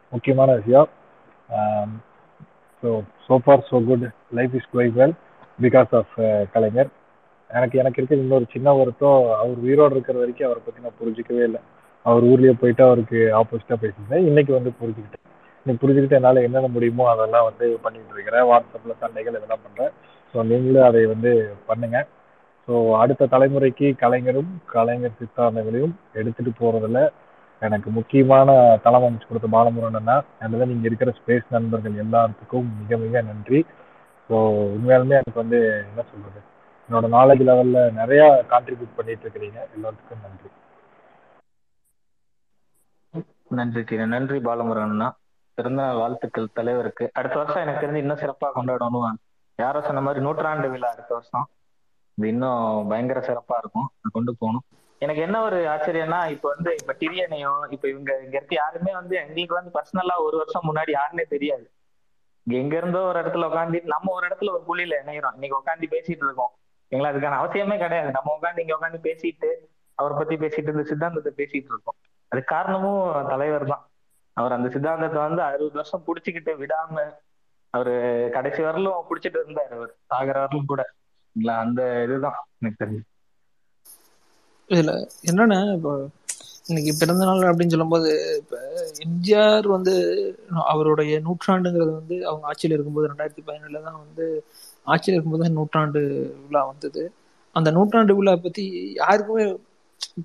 முக்கியமான 0.09 0.49
விஷயம். 0.59 0.89
Um, 1.49 1.89
so 2.83 2.89
so 3.27 3.35
far 3.45 3.57
so 3.69 3.77
good 3.87 4.03
life 4.37 4.53
is 4.59 4.69
going 4.73 4.95
well 4.99 5.13
because 5.59 5.91
of 5.99 6.13
Kalaignar. 6.53 6.89
எனக்கு 7.49 7.75
எனக்கு 7.81 7.99
இருக்கிற 7.99 8.19
இன்னொரு 8.21 8.45
சின்ன 8.53 8.73
வருத்தம் 8.73 9.19
அவர் 9.41 9.59
உயிரோடு 9.65 9.95
இருக்கிற 9.95 10.17
வரைக்கும் 10.21 10.47
அவரை 10.47 10.61
பற்றி 10.65 10.83
நான் 10.85 10.99
புரிஞ்சிக்கவே 11.01 11.43
இல்லை. 11.49 11.61
அவர் 12.05 12.23
ஊர்லேயே 12.23 12.53
போயிட்டு 12.61 12.83
அவருக்கு 12.87 13.19
ஆப்போசிட்டாக 13.39 13.77
பேசியிருந்தேன். 13.83 14.25
இன்னைக்கு 14.29 14.51
வந்து 14.57 14.71
புரிஞ்சுக்கிட்டேன். 14.81 15.23
இன்னைக்கு 15.65 15.81
புரிஞ்சுக்கிட்டு 15.83 16.17
என்னால் 16.19 16.45
என்னென்ன 16.47 16.71
முடியுமோ 16.75 17.05
அதெல்லாம் 17.13 17.47
வந்து 17.49 17.67
பண்ணிகிட்டு 17.83 18.15
இருக்கிறேன். 18.17 18.47
வாட்ஸ்அப்பில் 18.51 18.99
சண்டைகள் 19.03 19.37
இதெல்லாம் 19.39 19.63
பண்ணுறேன் 19.65 19.93
ஸோ 20.33 20.45
நீங்களும் 20.51 20.87
அதை 20.89 21.05
வந்து 21.13 21.31
பண்ணுங்க. 21.69 21.99
ஸோ 22.67 22.73
அடுத்த 23.03 23.27
தலைமுறைக்கு 23.35 23.87
கலைஞரும் 24.03 24.51
கலைஞர் 24.75 25.19
சித்தாந்தங்களையும் 25.21 25.95
எடுத்துகிட்டு 26.19 26.53
போறதுல 26.63 26.99
எனக்கு 27.64 27.90
முக்கியமான 27.90 28.49
தளம் 28.84 29.06
அமைச்சு 29.07 29.27
கொடுத்த 29.27 29.49
பாலமுருகன்னா 29.56 30.15
அதில் 30.40 30.69
நீங்கள் 30.72 30.90
இருக்கிற 30.90 31.11
ஸ்பேஸ் 31.19 31.53
நண்பர்கள் 31.56 32.02
எல்லாத்துக்கும் 32.03 32.68
மிக 32.80 32.98
மிக 32.98 33.22
நன்றி. 33.22 33.60
ஸோ 34.30 34.35
உண்மையாலுமே 34.76 35.15
எனக்கு 35.22 35.44
வந்து 35.44 35.60
என்ன 35.90 36.03
சொல்றது? 36.11 36.40
என்னோட 36.90 37.07
நாலேஜ் 37.18 37.44
லெவல்ல 37.49 37.80
நிறைய 37.91 38.23
கான்ட்ரிபியூட் 38.52 38.98
பண்ணிட்டு 38.98 39.26
இருக்கிறீங்க. 39.26 39.60
எல்லாத்துக்கும் 39.76 40.23
நன்றி. 40.26 40.49
நன்றி 43.57 43.81
கிரண் 43.81 44.14
நன்றி 44.15 44.38
பாலமுருகன்னா 44.40 45.07
பிறந்தநாள் 45.57 45.99
வாழ்த்துக்கள் 46.02 46.56
தலைவருக்கு. 46.60 47.06
அடுத்த 47.14 47.35
வருஷம் 47.38 47.64
எனக்கு 47.65 47.84
தெரிஞ்சு 47.84 48.03
இன்னும் 48.06 48.22
சிறப்பா 48.23 48.48
கொண்டாடணும் 48.56 49.19
யாரோ 49.60 49.81
சொன்ன 49.88 50.02
மாதிரி 50.02 50.23
நூற்றாண்டு 50.26 50.68
விழா 50.69 50.90
அடுத்த 50.95 51.11
வருஷம். 51.14 51.45
இது 52.18 52.27
இன்னும் 52.27 52.88
பயங்கர 52.90 53.19
சிறப்பா 53.30 53.56
இருக்கும். 53.61 53.88
கொண்டு 54.15 54.31
போகணும். 54.40 54.65
எனக்கு 55.03 55.21
என்ன 55.21 55.38
ஒரு 55.41 55.59
ஆச்சரியம்னா 55.67 56.19
இப்ப 56.27 56.47
வந்து 56.53 56.71
இப்ப 56.80 56.93
டிரியனையும் 56.99 57.61
இப்ப 57.69 57.85
இவங்க 57.88 58.11
இங்க 58.23 58.35
இருக்க 58.38 58.55
யாருமே 58.55 58.91
வந்து 58.93 59.15
எங்களுக்கு 59.15 59.55
வந்து 59.55 59.71
பர்சனலா 59.77 60.15
ஒரு 60.17 60.35
வருஷம் 60.38 60.67
முன்னாடி 60.69 60.91
யாருன்னே 60.97 61.25
தெரியாது. 61.27 61.65
இங்க 62.47 62.55
எங்க 62.59 62.75
இருந்தோ 62.77 63.01
ஒரு 63.01 63.19
இடத்துல 63.21 63.47
உட்காந்து 63.49 63.80
நம்ம 63.84 64.11
ஒரு 64.13 64.25
இடத்துல 64.27 64.51
ஒரு 64.51 64.63
குழியில 64.69 64.95
இணையிறோம். 65.03 65.34
இன்னைக்கு 65.34 65.59
உட்காந்து 65.59 65.88
பேசிட்டு 65.95 66.25
இருக்கோம். 66.27 66.53
எங்களுக்கு 66.91 67.11
அதுக்கான 67.11 67.39
அவசியமே 67.43 67.77
கிடையாது. 67.77 68.11
நம்ம 68.11 68.38
உட்காந்து 68.41 68.59
இங்க 68.59 68.75
உட்காந்து 68.80 68.99
பேசிட்டு 69.09 69.49
அவரை 69.97 70.17
பத்தி 70.17 70.35
பேசிட்டு 70.35 70.73
இந்த 70.75 70.84
சித்தாந்தத்தை 70.84 71.31
பேசிட்டு 71.38 71.71
இருக்கோம். 71.73 71.97
அது 72.27 72.43
காரணமும் 72.43 73.27
தலைவர் 73.27 73.65
தான். 73.65 73.84
அவர் 74.38 74.51
அந்த 74.51 74.69
சித்தாந்தத்தை 74.69 75.19
வந்து 75.21 75.41
அறுபது 75.41 75.71
வருஷம் 75.71 76.05
புடிச்சுக்கிட்டு 76.07 76.53
விடாம 76.61 76.95
அவரு 77.73 77.93
கடைசி 78.34 78.61
வரலும் 78.63 79.01
புடிச்சிட்டு 79.09 79.39
இருந்தாரு 79.41 79.73
அவர். 79.77 79.91
சாகர 80.09 80.35
வரலும் 80.43 80.69
கூட. 80.71 80.81
அந்த 81.57 81.81
இதுதான் 82.03 82.38
எனக்கு 82.59 82.85
தெரிஞ்சு. 82.85 83.03
இதுல 84.69 84.91
என்னன்னா 85.30 85.60
இப்போ 85.77 85.94
இன்னைக்கு 86.69 86.91
பிறந்த 86.99 87.23
நாள் 87.30 87.49
அப்படின்னு 87.49 87.73
சொல்லும்போது 87.76 88.10
இப்ப 88.41 88.57
எம்ஜிஆர் 89.06 89.68
வந்து 89.76 89.94
அவருடைய 90.73 91.14
நூற்றாண்டுங்கிறது 91.26 91.91
வந்து 91.99 92.15
அவங்க 92.30 92.45
ஆட்சியில் 92.52 92.76
இருக்கும்போது 92.76 93.10
ரெண்டாயிரத்தி 93.11 93.44
பதினேழுல 93.48 93.81
தான் 93.88 93.99
வந்து 94.03 94.26
ஆட்சியில் 94.88 95.15
இருக்கும்போது 95.15 95.45
தான் 95.45 95.57
நூற்றாண்டு 95.60 96.02
விழா 96.45 96.61
வந்தது. 96.72 97.03
அந்த 97.56 97.69
நூற்றாண்டு 97.77 98.14
விழா 98.19 98.34
பத்தி 98.45 98.64
யாருக்குமே 99.02 99.45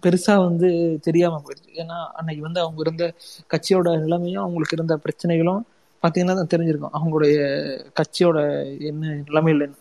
பெருசா 0.05 0.35
வந்து 0.47 0.69
தெரியாம 1.07 1.41
போயிடுச்சு. 1.45 1.71
ஏன்னா 1.83 1.99
அன்னைக்கு 2.21 2.43
வந்து 2.47 2.61
அவங்க 2.65 2.81
இருந்த 2.87 3.05
கட்சியோட 3.55 3.89
நிலைமையும் 4.05 4.45
அவங்களுக்கு 4.45 4.79
இருந்த 4.79 4.95
பிரச்சனைகளும் 5.05 5.63
பாத்தீங்கன்னா 6.03 6.37
தான் 6.41 6.53
தெரிஞ்சிருக்கும். 6.55 6.95
அவங்களுடைய 6.99 7.37
கட்சியோட 8.01 8.39
என்ன 8.91 9.15
நிலைமையில் 9.29 9.67
என்ன 9.69 9.77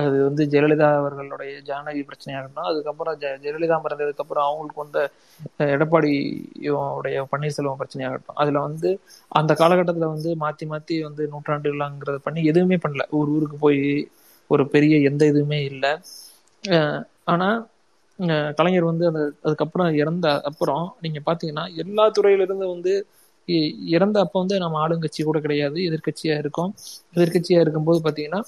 அது 0.00 0.16
வந்து 0.24 0.42
ஜெயலலிதா 0.50 0.88
அவர்களுடைய 0.98 1.52
ஜானகி 1.68 2.02
பிரச்சனையாகட்டும் 2.08 2.68
அதுக்கப்புறம் 2.70 3.16
ஜெ 3.20 3.30
ஜெயலலிதா 3.44 3.76
மறைந்ததுக்கு 3.84 4.24
அப்புறம் 4.24 4.46
அவங்களுக்கு 4.48 4.82
வந்த 4.82 4.98
எடப்பாடி 5.72 6.12
உடைய 6.94 7.18
பன்னீர்செல்வம் 7.32 7.80
பிரச்சனையாகட்டும் 7.80 8.38
அதுல 8.42 8.62
வந்து 8.66 8.90
அந்த 9.32 9.52
காலகட்டத்துல 9.60 10.08
வந்து 10.14 10.30
மாத்தி 10.42 10.66
மாத்தி 10.72 10.96
வந்து 11.06 11.24
நூற்றாண்டுகளாங்கிறத 11.32 12.20
பண்ணி 12.20 12.42
எதுவுமே 12.50 12.78
பண்ணல. 12.78 13.04
ஒரு 13.12 13.28
ஊருக்கு 13.36 13.58
போய் 13.58 13.82
ஒரு 14.50 14.64
பெரிய 14.74 14.94
எந்த 15.08 15.22
இதுவுமே 15.30 15.60
இல்லை. 15.70 15.92
ஆனா 17.28 17.48
கலைஞர் 18.56 18.88
வந்து 18.88 19.04
அந்த 19.08 19.20
அதுக்கப்புறம் 19.44 19.90
இறந்த 20.00 20.26
அப்புறம் 20.50 20.84
நீங்க 21.04 21.20
பாத்தீங்கன்னா 21.26 21.64
எல்லா 21.82 22.04
துறையிலிருந்து 22.16 22.66
வந்து 22.72 22.92
இறந்த 23.94 24.16
அப்ப 24.24 24.34
வந்து 24.38 24.56
நம்ம 24.62 24.80
ஆளுங்கட்சி 24.80 25.22
கூட 25.22 25.38
கிடையாது. 25.40 25.78
எதிர்கட்சியாக 25.88 26.42
இருக்கோம். 26.42 26.72
எதிர்கட்சியாக 27.16 27.64
இருக்கும்போது 27.64 28.00
பார்த்தீங்கன்னா 28.00 28.40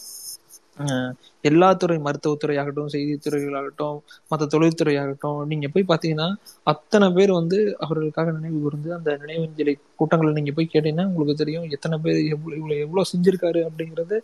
எல்லா 1.45 1.69
துறை 1.75 1.97
மருத்துவத்துறை 1.99 2.57
ஆகட்டும் 2.59 2.91
செய்தித்துறைகளாகட்டும் 2.95 3.97
மற்ற 4.29 4.47
தொழில்துறையாகட்டும் 4.47 5.41
நீங்க 5.51 5.69
போய் 5.69 5.89
பாத்தீங்கன்னா 5.91 6.29
அத்தனை 6.73 7.09
பேர் 7.11 7.33
வந்து 7.39 7.59
அவர்களுக்காக 7.85 8.33
நினைவு 8.39 8.59
கூர்ந்து 8.59 8.91
அந்த 8.99 9.11
நினைவஞ்சலி 9.23 9.75
கூட்டங்களை 10.01 10.33
நீங்க 10.39 10.55
போய் 10.59 10.73
கேட்டீங்கன்னா 10.75 11.09
உங்களுக்கு 11.13 11.43
தெரியும் 11.43 11.67
எத்தனை 11.77 11.99
பேர் 12.07 12.21
எவ்வளவு 12.35 12.59
இவ்வளவு 12.61 12.85
எவ்வளவு 12.87 13.11
செஞ்சிருக்காரு 13.13 13.63
அப்படிங்கிறது 13.69 14.19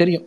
தெரியும். 0.00 0.26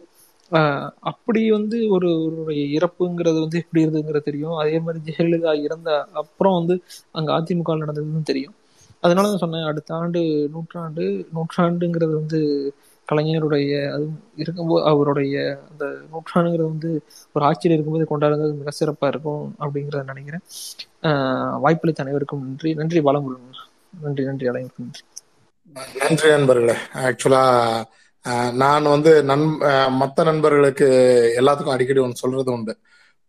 அப்படி 1.12 1.42
வந்து 1.58 1.78
ஒரு 1.96 2.08
ஒருடைய 2.26 2.62
இறப்புங்கிறது 2.78 3.40
வந்து 3.44 3.58
எப்படி 3.64 3.84
இருந்ததுங்கிறது 3.84 4.28
தெரியும். 4.30 4.56
அதே 4.62 4.78
மாதிரி 4.86 5.00
ஜெயலலிதா 5.10 5.52
இறந்த 5.68 5.90
அப்புறம் 6.22 6.58
வந்து 6.60 6.76
அங்க 7.18 7.30
அதிமுக 7.40 7.76
நடந்ததுன்னு 7.84 8.30
தெரியும். 8.32 8.56
அதனால 9.04 9.28
நான் 9.32 9.44
சொன்னேன் 9.44 9.68
அடுத்த 9.72 9.92
ஆண்டு 10.00 10.22
நூற்றாண்டு 10.56 11.04
நூற்றாண்டுங்கிறது 11.36 12.14
வந்து 12.22 12.40
கலைஞருடைய 13.10 13.72
அது 13.96 14.06
இருக்கும்போது 14.42 14.84
அவருடைய 14.92 15.36
அந்த 15.70 15.84
நூற்றாண்டுங்கிறது 16.12 16.70
வந்து 16.74 16.90
ஒரு 17.36 17.44
ஆட்சியில் 17.50 17.76
இருக்கும்போது 17.76 18.06
கொண்டாடுறது 18.12 18.60
மிக 18.62 18.74
சிறப்பாக 18.80 19.12
இருக்கும் 19.14 19.46
அப்படிங்கிறத 19.64 20.04
நினைக்கிறேன். 20.12 20.44
வாய்ப்பளித்த 21.66 22.04
அனைவருக்கும் 22.06 22.44
நன்றி. 22.48 22.72
நன்றி 22.82 23.02
வளம் 23.10 23.30
நன்றி 24.06 24.26
நன்றி 24.30 24.48
அனைவருக்கும் 24.52 24.88
நன்றி. 24.88 25.04
நன்றி 26.04 26.30
நண்பர்களே. 26.36 26.76
ஆக்சுவலா 27.08 27.44
நான் 28.62 28.92
வந்து 28.94 29.12
நண் 29.30 29.46
மற்ற 30.02 30.24
நண்பர்களுக்கு 30.30 30.88
எல்லாத்துக்கும் 31.40 31.76
அடிக்கடி 31.76 32.02
ஒன்று 32.06 32.22
சொல்றது 32.24 32.52
உண்டு. 32.56 32.74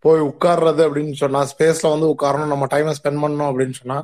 போய் 0.04 0.20
உட்கார்றது 0.30 0.82
அப்படின்னு 0.86 1.14
சொன்னா 1.22 1.40
ஸ்பேஸ்ல 1.52 1.92
வந்து 1.94 2.06
உட்காரணும் 2.14 2.52
நம்ம 2.52 2.66
டைமை 2.74 2.92
ஸ்பெண்ட் 2.98 3.22
பண்ணணும் 3.24 3.50
அப்படின்னு 3.50 3.76
சொன்னா 3.80 3.98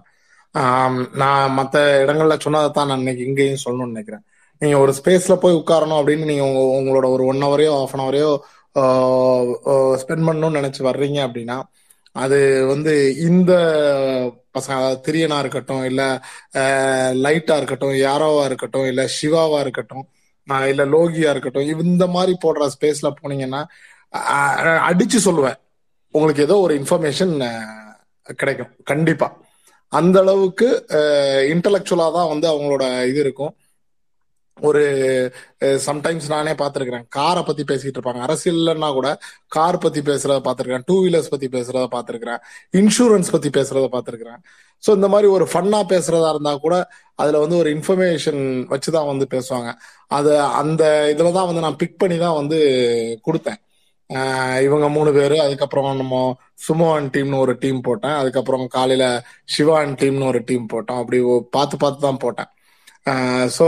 நான் 1.23 1.57
மற்ற 1.59 1.77
இடங்கள்ல 2.05 2.35
சொன்னதை 2.45 2.69
தான் 2.77 2.89
நான் 2.91 3.03
இன்னைக்கு 3.03 3.25
இங்கேயும் 3.29 3.63
சொல்லணும்னு 3.65 3.95
நினைக்கிறேன். 3.95 4.25
நீங்க 4.63 4.77
ஒரு 4.79 4.93
ஸ்பேஸ்ல 4.99 5.35
போய் 5.35 5.59
உட்காரணும் 5.61 5.99
அப்படின்னு 6.01 6.25
நீங்க 6.25 6.45
உங்களோட 6.79 7.07
ஒரு 7.15 7.25
ஒன் 7.25 7.43
ஹவரையோ 7.47 7.73
ஆஃப் 7.81 7.95
அன் 7.97 8.05
ஹவரையோ 8.05 8.31
ஸ்பெண்ட் 10.03 10.27
பண்ணணும்னு 10.29 10.59
நினைச்சு 10.61 10.83
வர்றீங்க 10.83 11.19
அப்படின்னா 11.27 11.57
அது 12.17 12.39
வந்து 12.67 12.93
இந்த 13.29 13.53
பசங்க 14.57 14.77
திரியனா 15.07 15.39
இருக்கட்டும் 15.39 15.83
இல்ல 15.91 16.03
லைட்டா 17.25 17.57
இருக்கட்டும் 17.61 17.97
யாரோவா 18.07 18.45
இருக்கட்டும் 18.51 18.87
இல்ல 18.91 19.03
சிவாவா 19.19 19.59
இருக்கட்டும் 19.65 20.05
இல்ல 20.73 20.83
லோகியா 20.95 21.31
இருக்கட்டும் 21.35 21.69
இந்த 21.87 22.07
மாதிரி 22.17 22.35
போடுற 22.45 22.69
ஸ்பேஸ்ல 22.75 23.11
போனீங்கன்னா 23.21 23.63
அடிச்சு 24.89 25.19
சொல்லுவேன். 25.29 25.59
உங்களுக்கு 26.15 26.45
ஏதோ 26.49 26.57
ஒரு 26.67 26.75
இன்ஃபர்மேஷன் 26.81 27.33
கிடைக்கும். 28.41 28.71
கண்டிப்பா. 28.91 29.29
அந்த 29.93 30.17
அளவுக்கு 30.25 30.69
இன்டலெக்சுவலா 31.55 32.07
தான் 32.19 32.31
வந்து 32.33 32.47
அவங்களோட 32.53 32.85
இது 33.11 33.21
இருக்கும். 33.27 33.53
ஒரு 34.59 34.83
சம்டைம்ஸ் 35.87 36.27
நானே 36.35 36.53
பார்த்திருக்கிறேன். 36.61 37.05
காரை 37.17 37.43
பத்தி 37.49 37.63
பேசிட்டு 37.71 37.97
இருப்பாங்க. 37.99 38.21
அரசியல்னா 38.27 38.89
கூட 38.99 39.09
கார் 39.57 39.79
பத்தி 39.85 40.01
பேசுறத 40.01 40.39
பார்த்திருக்கிறேன். 40.47 40.87
டூ 40.89 40.97
வீலர்ஸ் 41.05 41.33
பத்தி 41.33 41.49
பேசுறத 41.57 41.85
பார்த்திருக்கிறேன். 41.97 42.41
இன்சூரன்ஸ் 42.81 43.33
பத்தி 43.35 43.51
பேசுறத 43.59 43.89
பார்த்திருக்கிறேன். 43.97 44.41
ஸோ 44.87 44.91
இந்த 44.99 45.09
மாதிரி 45.15 45.29
ஒரு 45.37 45.45
ஃபன்னா 45.53 45.81
பேசுறதா 45.93 46.31
இருந்தா 46.35 46.53
கூட 46.65 46.77
அதுல 47.23 47.39
வந்து 47.45 47.57
ஒரு 47.63 47.69
இன்ஃபர்மேஷன் 47.77 48.43
வச்சுதான் 48.73 49.11
வந்து 49.13 49.27
பேசுவாங்க. 49.35 49.71
அது 50.19 50.33
அந்த 50.63 50.83
இதுல 51.13 51.33
தான் 51.39 51.49
வந்து 51.51 51.65
நான் 51.67 51.81
பிக் 51.83 52.01
பண்ணி 52.03 52.19
தான் 52.25 52.39
வந்து 52.41 52.59
கொடுத்தேன். 53.29 53.61
இவங்க 54.67 54.87
மூணு 54.97 55.11
பேர் 55.19 55.37
அதுக்கப்புறம் 55.45 55.89
நம்ம 56.01 56.17
சுமோன் 56.67 57.07
டீம்னு 57.15 57.43
ஒரு 57.45 57.55
டீம் 57.63 57.81
போட்டேன். 57.89 58.17
அதுக்கப்புறம் 58.23 58.67
காலையில 58.77 59.05
சிவான் 59.55 59.97
டீம்னு 60.03 60.29
ஒரு 60.33 60.43
டீம் 60.51 60.67
போட்டோம். 60.75 61.01
அப்படி 61.03 61.21
பார்த்து 61.57 61.77
பார்த்து 61.85 62.07
தான் 62.09 62.23
போட்டேன். 62.25 62.51
ஸோ 63.57 63.67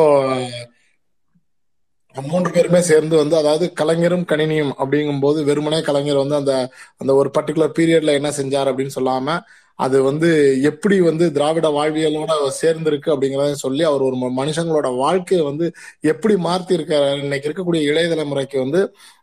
மூன்று 2.22 2.50
பேருமே 2.50 2.80
சேர்ந்து 2.80 3.14
வந்து 3.16 3.36
அதாவது 3.36 3.72
கலைஞரும் 3.72 4.26
கணினியும் 4.26 4.72
அப்படிங்கும்போது 4.78 5.44
வெறுமனே 5.44 5.80
கலைஞர் 5.80 6.16
வந்து 6.16 6.36
அந்த 6.36 6.54
அந்த 6.96 7.12
ஒரு 7.14 7.30
பர்டிகுலர் 7.38 7.76
பீரியட்ல 7.76 8.12
என்ன 8.12 8.30
செஞ்சார் 8.30 8.70
அப்படின்னு 8.70 8.96
சொல்லாம 8.96 9.36
அது 9.78 10.02
வந்து 10.02 10.28
எப்படி 10.62 11.00
வந்து 11.00 11.24
திராவிட 11.32 11.66
வாழ்வியலோட 11.68 12.32
சேர்ந்திருக்கு 12.60 13.08
அப்படிங்கறத 13.08 13.58
சொல்லி 13.58 13.82
அவர் 13.84 14.02
ஒரு 14.02 14.16
மனுஷங்களோட 14.16 14.96
வாழ்க்கையை 14.96 15.44
வந்து 15.44 15.66
எப்படி 16.00 16.36
மாற்றி 16.36 16.74
இருக்கிற 16.74 16.98
இன்னைக்கு 17.16 17.48
இருக்கக்கூடிய 17.48 17.82
இளைய 17.82 18.08
தலைமுறைக்கு 18.08 18.58
வந்து 18.58 18.80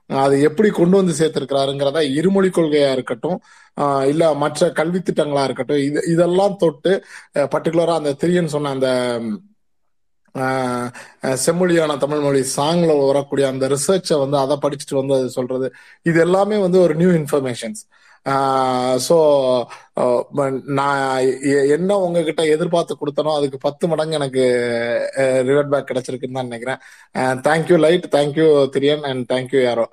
அது 0.10 0.42
எப்படி 0.42 0.70
கொண்டு 0.70 0.96
வந்து 0.98 1.14
சேர்த்திருக்கிறாருங்கிறத 1.20 2.02
இருமொழி 2.12 2.50
கொள்கையா 2.50 2.92
இருக்கட்டும் 2.92 3.38
இல்ல 4.06 4.34
மற்ற 4.36 4.70
கல்வி 4.70 5.00
திட்டங்களா 5.00 5.44
இருக்கட்டும் 5.44 5.78
இது 5.78 6.02
இதெல்லாம் 6.08 6.56
தொட்டு 6.56 6.94
பர்டிகுலரா 7.36 7.96
அந்த 7.96 8.16
திரியன் 8.24 8.46
சொன்ன 8.46 8.70
அந்த 8.70 8.90
செம்மொழியான 11.46 11.98
தமிழ் 12.04 12.24
மொழி 12.26 12.42
சாங்ல 12.56 12.94
வரக்கூடிய 13.10 13.46
அந்த 13.54 13.66
ரிசர்ச்சை 13.74 14.16
வந்து 14.24 14.38
அதை 14.44 14.56
படிச்சுட்டு 14.64 15.00
வந்து 15.02 15.14
அது 15.20 15.30
சொல்றது. 15.38 15.68
இது 16.10 16.20
எல்லாமே 16.28 16.58
வந்து 16.66 16.80
ஒரு 16.86 16.96
நியூ 17.02 17.12
இன்ஃபர்மேஷன்ஸ் 17.22 17.84
ஸோ 19.08 19.16
நான் 20.80 21.02
என்ன 21.76 21.98
உங்ககிட்ட 22.06 22.44
எதிர்பார்த்து 22.56 22.94
கொடுத்தனோ 23.02 23.34
அதுக்கு 23.40 23.58
பத்து 23.66 23.86
மடங்கு 23.92 24.18
எனக்கு 24.20 24.44
ரிவர்ட் 25.50 25.72
பேக் 25.74 25.90
கிடைச்சிருக்குன்னு 25.90 26.38
தான் 26.40 26.50
நினைக்கிறேன். 26.50 26.80
Thank you 27.48 27.78
Light 27.86 28.08
thank you 28.18 28.48
Thiriyan 28.76 29.06
and 29.12 29.26
thank you 29.34 29.62
Yaaro. 29.70 29.86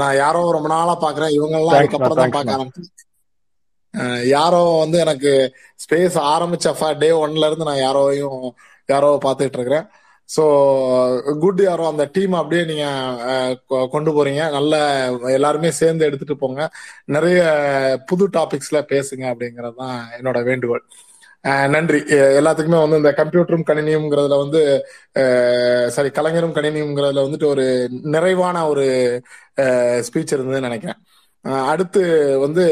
நான் 0.00 0.16
யாரோ 0.24 0.40
ரொம்ப 0.56 0.68
நாளா 0.76 0.96
பாக்குறேன். 1.06 1.34
இவங்க 1.38 1.56
எல்லாம் 1.60 1.78
அதுக்கப்புறம் 1.78 2.20
தான் 2.22 2.36
பார்க்க 2.36 2.56
ஆரம்பிச்சேன். 2.56 2.90
யாரோ 4.34 4.62
வந்து 4.84 4.96
எனக்கு 5.04 5.32
ஸ்பேஸ் 5.84 6.16
ஆரம்பிச்ச 6.34 6.92
டே 7.02 7.10
ஒன்ல 7.24 7.48
இருந்து 7.48 7.68
நான் 7.70 7.84
யாரோவையும் 7.86 8.40
யாரோ 8.86 9.18
பார்த்துட்டு 9.24 9.58
இருக்கிறேன். 9.58 9.86
ஸோ 10.36 11.38
குட் 11.38 11.60
யாரோ 11.60 11.86
அந்த 11.86 12.08
டீம் 12.12 12.32
அப்படியே 12.32 12.66
நீங்க 12.66 12.86
கொ- 13.70 13.88
கொண்டு 13.88 14.24
போறீங்க. 14.24 14.50
நல்ல 14.50 14.76
எல்லாருமே 15.22 15.70
சேர்ந்து 15.70 16.04
எடுத்துட்டு 16.04 16.36
போங்க. 16.36 16.70
நிறைய 17.04 17.42
புது 18.06 18.28
டாபிக்ஸ்ல 18.28 18.72
பேசுங்க 18.72 19.34
அப்படிங்கிறது 19.34 19.72
தான் 19.76 20.08
என்னோட 20.20 20.42
வேண்டுகோள். 20.42 20.82
நன்றி. 21.42 21.98
எல்லாத்துக்குமே 21.98 22.88
வந்து 22.88 22.96
இந்த 22.96 23.14
கம்ப்யூட்டரும் 23.16 23.62
கணினியும்ங்கிறதுல 23.66 24.38
வந்து 24.38 24.86
சாரி 25.90 26.10
கலைஞரும் 26.10 26.54
கணினியும்ங்கிறதுல 26.54 27.26
வந்துட்டு 27.26 27.44
ஒரு 27.44 27.88
நிறைவான 28.02 28.68
ஒரு 28.68 29.20
ஸ்பீச் 29.56 30.32
இருந்ததுன்னு 30.32 30.60
நினைக்கிறேன். 30.60 30.96
அடுத்து 31.42 32.38
வந்து 32.38 32.64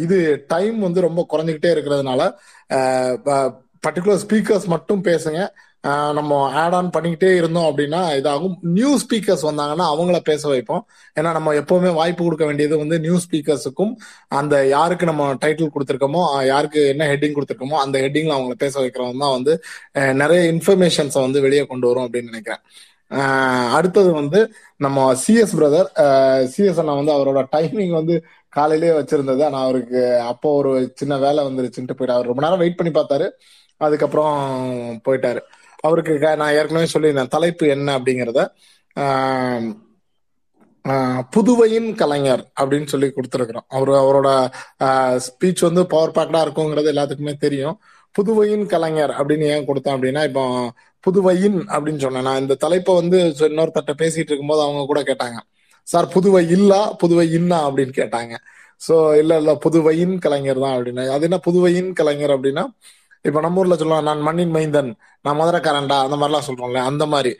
இது 0.00 0.44
டைம் 0.46 0.78
வந்து 0.78 1.00
ரொம்ப 1.00 1.26
குறைஞ்சிக்கிட்டே 1.32 1.66
இருக்கிறதுனால 1.66 2.34
பர்டிகுலர் 3.84 4.20
ஸ்பீக்கர்ஸ் 4.24 4.66
மட்டும் 4.74 5.02
பேசுங்க. 5.10 5.40
நம்ம 6.18 6.36
ஆட் 6.60 6.74
ஆன் 6.76 6.86
பண்ணிக்கிட்டே 6.94 7.30
இருந்தோம் 7.38 7.66
அப்படின்னா 7.70 7.98
இதாகும். 8.18 8.54
நியூ 8.76 8.90
ஸ்பீக்கர்ஸ் 9.02 9.44
வந்தாங்கன்னா 9.48 9.86
அவங்கள 9.94 10.18
பேச 10.28 10.42
வைப்போம். 10.52 10.82
ஏன்னா 11.18 11.30
நம்ம 11.36 11.52
எப்பவுமே 11.60 11.90
வாய்ப்பு 11.98 12.22
கொடுக்க 12.26 12.44
வேண்டியது 12.50 12.74
வந்து 12.82 12.96
நியூ 13.06 13.16
ஸ்பீக்கர்ஸுக்கும் 13.24 13.92
அந்த 14.38 14.54
யாருக்கு 14.74 15.10
நம்ம 15.10 15.26
டைட்டில் 15.42 15.72
கொடுத்துருக்கோமோ 15.74 16.22
யாருக்கு 16.52 16.82
என்ன 16.92 17.08
ஹெட்டிங் 17.12 17.36
கொடுத்துருக்கோமோ 17.38 17.78
அந்த 17.84 17.98
ஹெட்டிங்ல 18.04 18.36
அவங்கள 18.36 18.56
பேச 18.64 18.74
வைக்கிறவங்க 18.84 19.22
தான் 19.24 19.36
வந்து 19.38 19.54
நிறைய 20.22 20.42
இன்ஃபர்மேஷன்ஸை 20.54 21.22
வந்து 21.26 21.42
வெளியே 21.46 21.64
கொண்டு 21.72 21.88
வரும் 21.90 22.06
அப்படின்னு 22.06 22.32
நினைக்கிறேன். 22.32 22.62
அடுத்தது 23.76 24.10
வந்து 24.20 24.40
நம்ம 24.84 24.98
சிஎஸ் 25.24 25.54
பிரதர் 25.58 25.90
சிஎஸ் 26.54 26.80
அண்ணா 26.82 26.94
வந்து 27.00 27.12
அவரோட 27.16 27.40
டைமிங் 27.56 27.92
வந்து 27.98 28.14
காலையிலேயே 28.56 28.94
வச்சிருந்தது. 28.98 29.42
ஆனா 29.48 29.58
அவருக்கு 29.66 30.00
அப்போ 30.30 30.48
ஒரு 30.60 30.72
சின்ன 31.00 31.18
வேலை 31.24 31.42
வந்துருச்சுன்ட்டு 31.48 31.96
போயிட்டு 31.98 32.16
அவர் 32.16 32.30
ரொம்ப 32.30 32.42
நேரம் 32.46 32.62
வெயிட் 32.62 32.78
பண்ணி 32.80 32.92
பார்த்தாரு. 32.98 33.28
அதுக்கப்புறம் 33.80 34.36
போயிட்டாரு. 35.06 35.40
அவருக்கு 35.86 36.12
நான் 36.42 36.54
ஏற்கனவே 36.58 36.86
சொல்லியிருந்தேன் 36.94 37.34
தலைப்பு 37.36 37.64
என்ன 37.76 37.88
அப்படிங்கிறத 37.98 38.42
புதுவையின் 41.34 41.90
கலைஞர் 42.00 42.42
அப்படின்னு 42.60 42.88
சொல்லி 42.92 43.08
கொடுத்துருக்குறோம். 43.16 43.66
அவர் 43.76 43.90
அவரோட 44.02 44.28
ஸ்பீச் 45.26 45.62
வந்து 45.66 45.82
பவர் 45.92 46.14
பேக்டா 46.16 46.40
இருக்குங்கிறது 46.44 46.92
எல்லாத்துக்குமே 46.92 47.34
தெரியும். 47.44 47.76
புதுவையின் 48.14 48.66
கலைஞர் 48.72 49.12
அப்படின்னு 49.18 49.46
ஏன் 49.54 49.66
கொடுத்தேன் 49.68 49.96
அப்படின்னா 49.96 50.22
இப்போ 50.28 50.44
புதுவையின் 51.06 51.58
அப்படின்னு 51.74 52.02
சொன்னேன். 52.04 52.26
நான் 52.28 52.42
இந்த 52.44 52.54
தலைப்பை 52.64 52.92
வந்து 53.00 53.18
இன்னொருத்தட்ட 53.48 53.94
பேசிட்டு 54.02 54.30
இருக்கும்போது 54.30 54.62
அவங்க 54.66 54.84
கூட 54.90 55.00
கேட்டாங்க. 55.10 55.38
சார் 55.88 56.06
புதுவை 56.14 56.42
இல்லா 56.56 56.80
புதுவை 57.02 57.26
இன்னா? 57.38 57.58
அப்படின்னு 57.68 57.94
கேட்டாங்க. 58.00 58.34
சோ 58.80 58.94
இல்ல 59.22 59.32
இல்ல 59.40 59.52
புதுவையின் 59.64 60.14
கலைஞர் 60.24 60.62
தான் 60.64 60.76
அப்படின்னு. 60.76 61.04
அது 61.16 61.24
என்ன 61.28 61.38
புதுவையின் 61.46 61.90
கலைஞர் 62.00 62.34
அப்படின்னா 62.36 62.64
இப்ப 63.24 63.40
நம்ம 63.40 63.60
ஊர்ல 63.60 63.76
சொல்லுவாங்க 63.76 64.08
நான் 64.08 64.26
மண்ணின் 64.26 64.50
மைந்தன் 64.50 64.90
நான் 65.24 65.38
மதுரைக்காரன்டா 65.40 65.98
அந்த 66.04 66.16
மாதிரிலாம் 66.16 66.46
சொல்றோம்ல 66.48 66.82
அந்த 66.84 67.04
மாதிரி. 67.06 67.32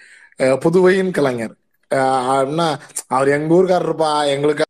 புதுவையின் 0.62 1.11
கலைஞர். 1.11 1.55
அப்படின்னா 1.90 2.69
அவர் 3.11 3.35
எங்க 3.36 3.51
ஊர்க்காரருப்பா 3.55 4.11
எங்களுக்கு 4.32 4.65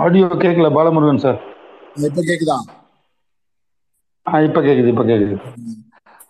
ஆடியோ 0.00 0.28
கேட்கல 0.36 0.68
பாலமுருகன் 0.74 1.22
சார். 1.24 1.40
இப்ப 2.02 2.22
கேக்குதா? 2.22 2.58
இப்ப 4.44 4.60
கேக்குது 4.60 4.88
இப்ப 4.88 5.04
கேக்குது. 5.04 5.36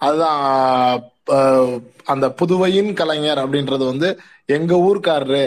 அதுதான் 0.01 0.41
அந்த 2.13 2.27
புதுவையின் 2.41 2.93
கலைஞர் 3.01 3.43
அப்படின்றது 3.45 3.85
வந்து 3.93 4.09
எங்க 4.57 4.75
ஊர்க்காரரு 4.89 5.43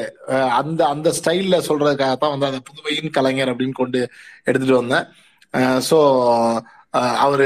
அந்த 0.60 0.82
அந்த 0.94 1.10
ஸ்டைல்ல 1.20 1.56
சொல்றதுக்காகத்தான் 1.70 2.34
வந்து 2.34 2.50
அந்த 2.50 2.62
புதுவையின் 2.70 3.16
கலைஞர் 3.18 3.52
அப்படின்னு 3.54 3.80
கொண்டு 3.82 4.02
எடுத்துட்டு 4.50 4.76
வந்தேன். 4.82 5.08
ஸோ 5.90 5.98
அவரு 7.26 7.46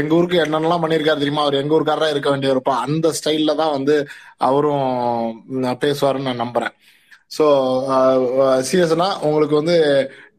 எங்க 0.00 0.12
ஊருக்கு 0.18 0.36
என்னென்னலாம் 0.44 0.82
பண்ணியிருக்காரு 0.82 1.22
தெரியுமா? 1.22 1.44
அவர் 1.44 1.60
எங்க 1.60 1.74
ஊருக்காரா 1.76 2.08
இருக்க 2.12 2.28
வேண்டியிருப்பா 2.30 2.74
அந்த 2.86 3.06
ஸ்டைல்ல 3.18 3.54
தான் 3.62 3.74
வந்து 3.76 3.96
அவரும் 4.48 4.86
பேசுவாருன்னு 5.84 6.28
நான் 6.28 6.44
நம்புறேன். 6.44 6.74
ஸோ 7.36 7.44
சீரியஸ்னா 8.68 9.08
உங்களுக்கு 9.26 9.54
வந்து 9.60 9.76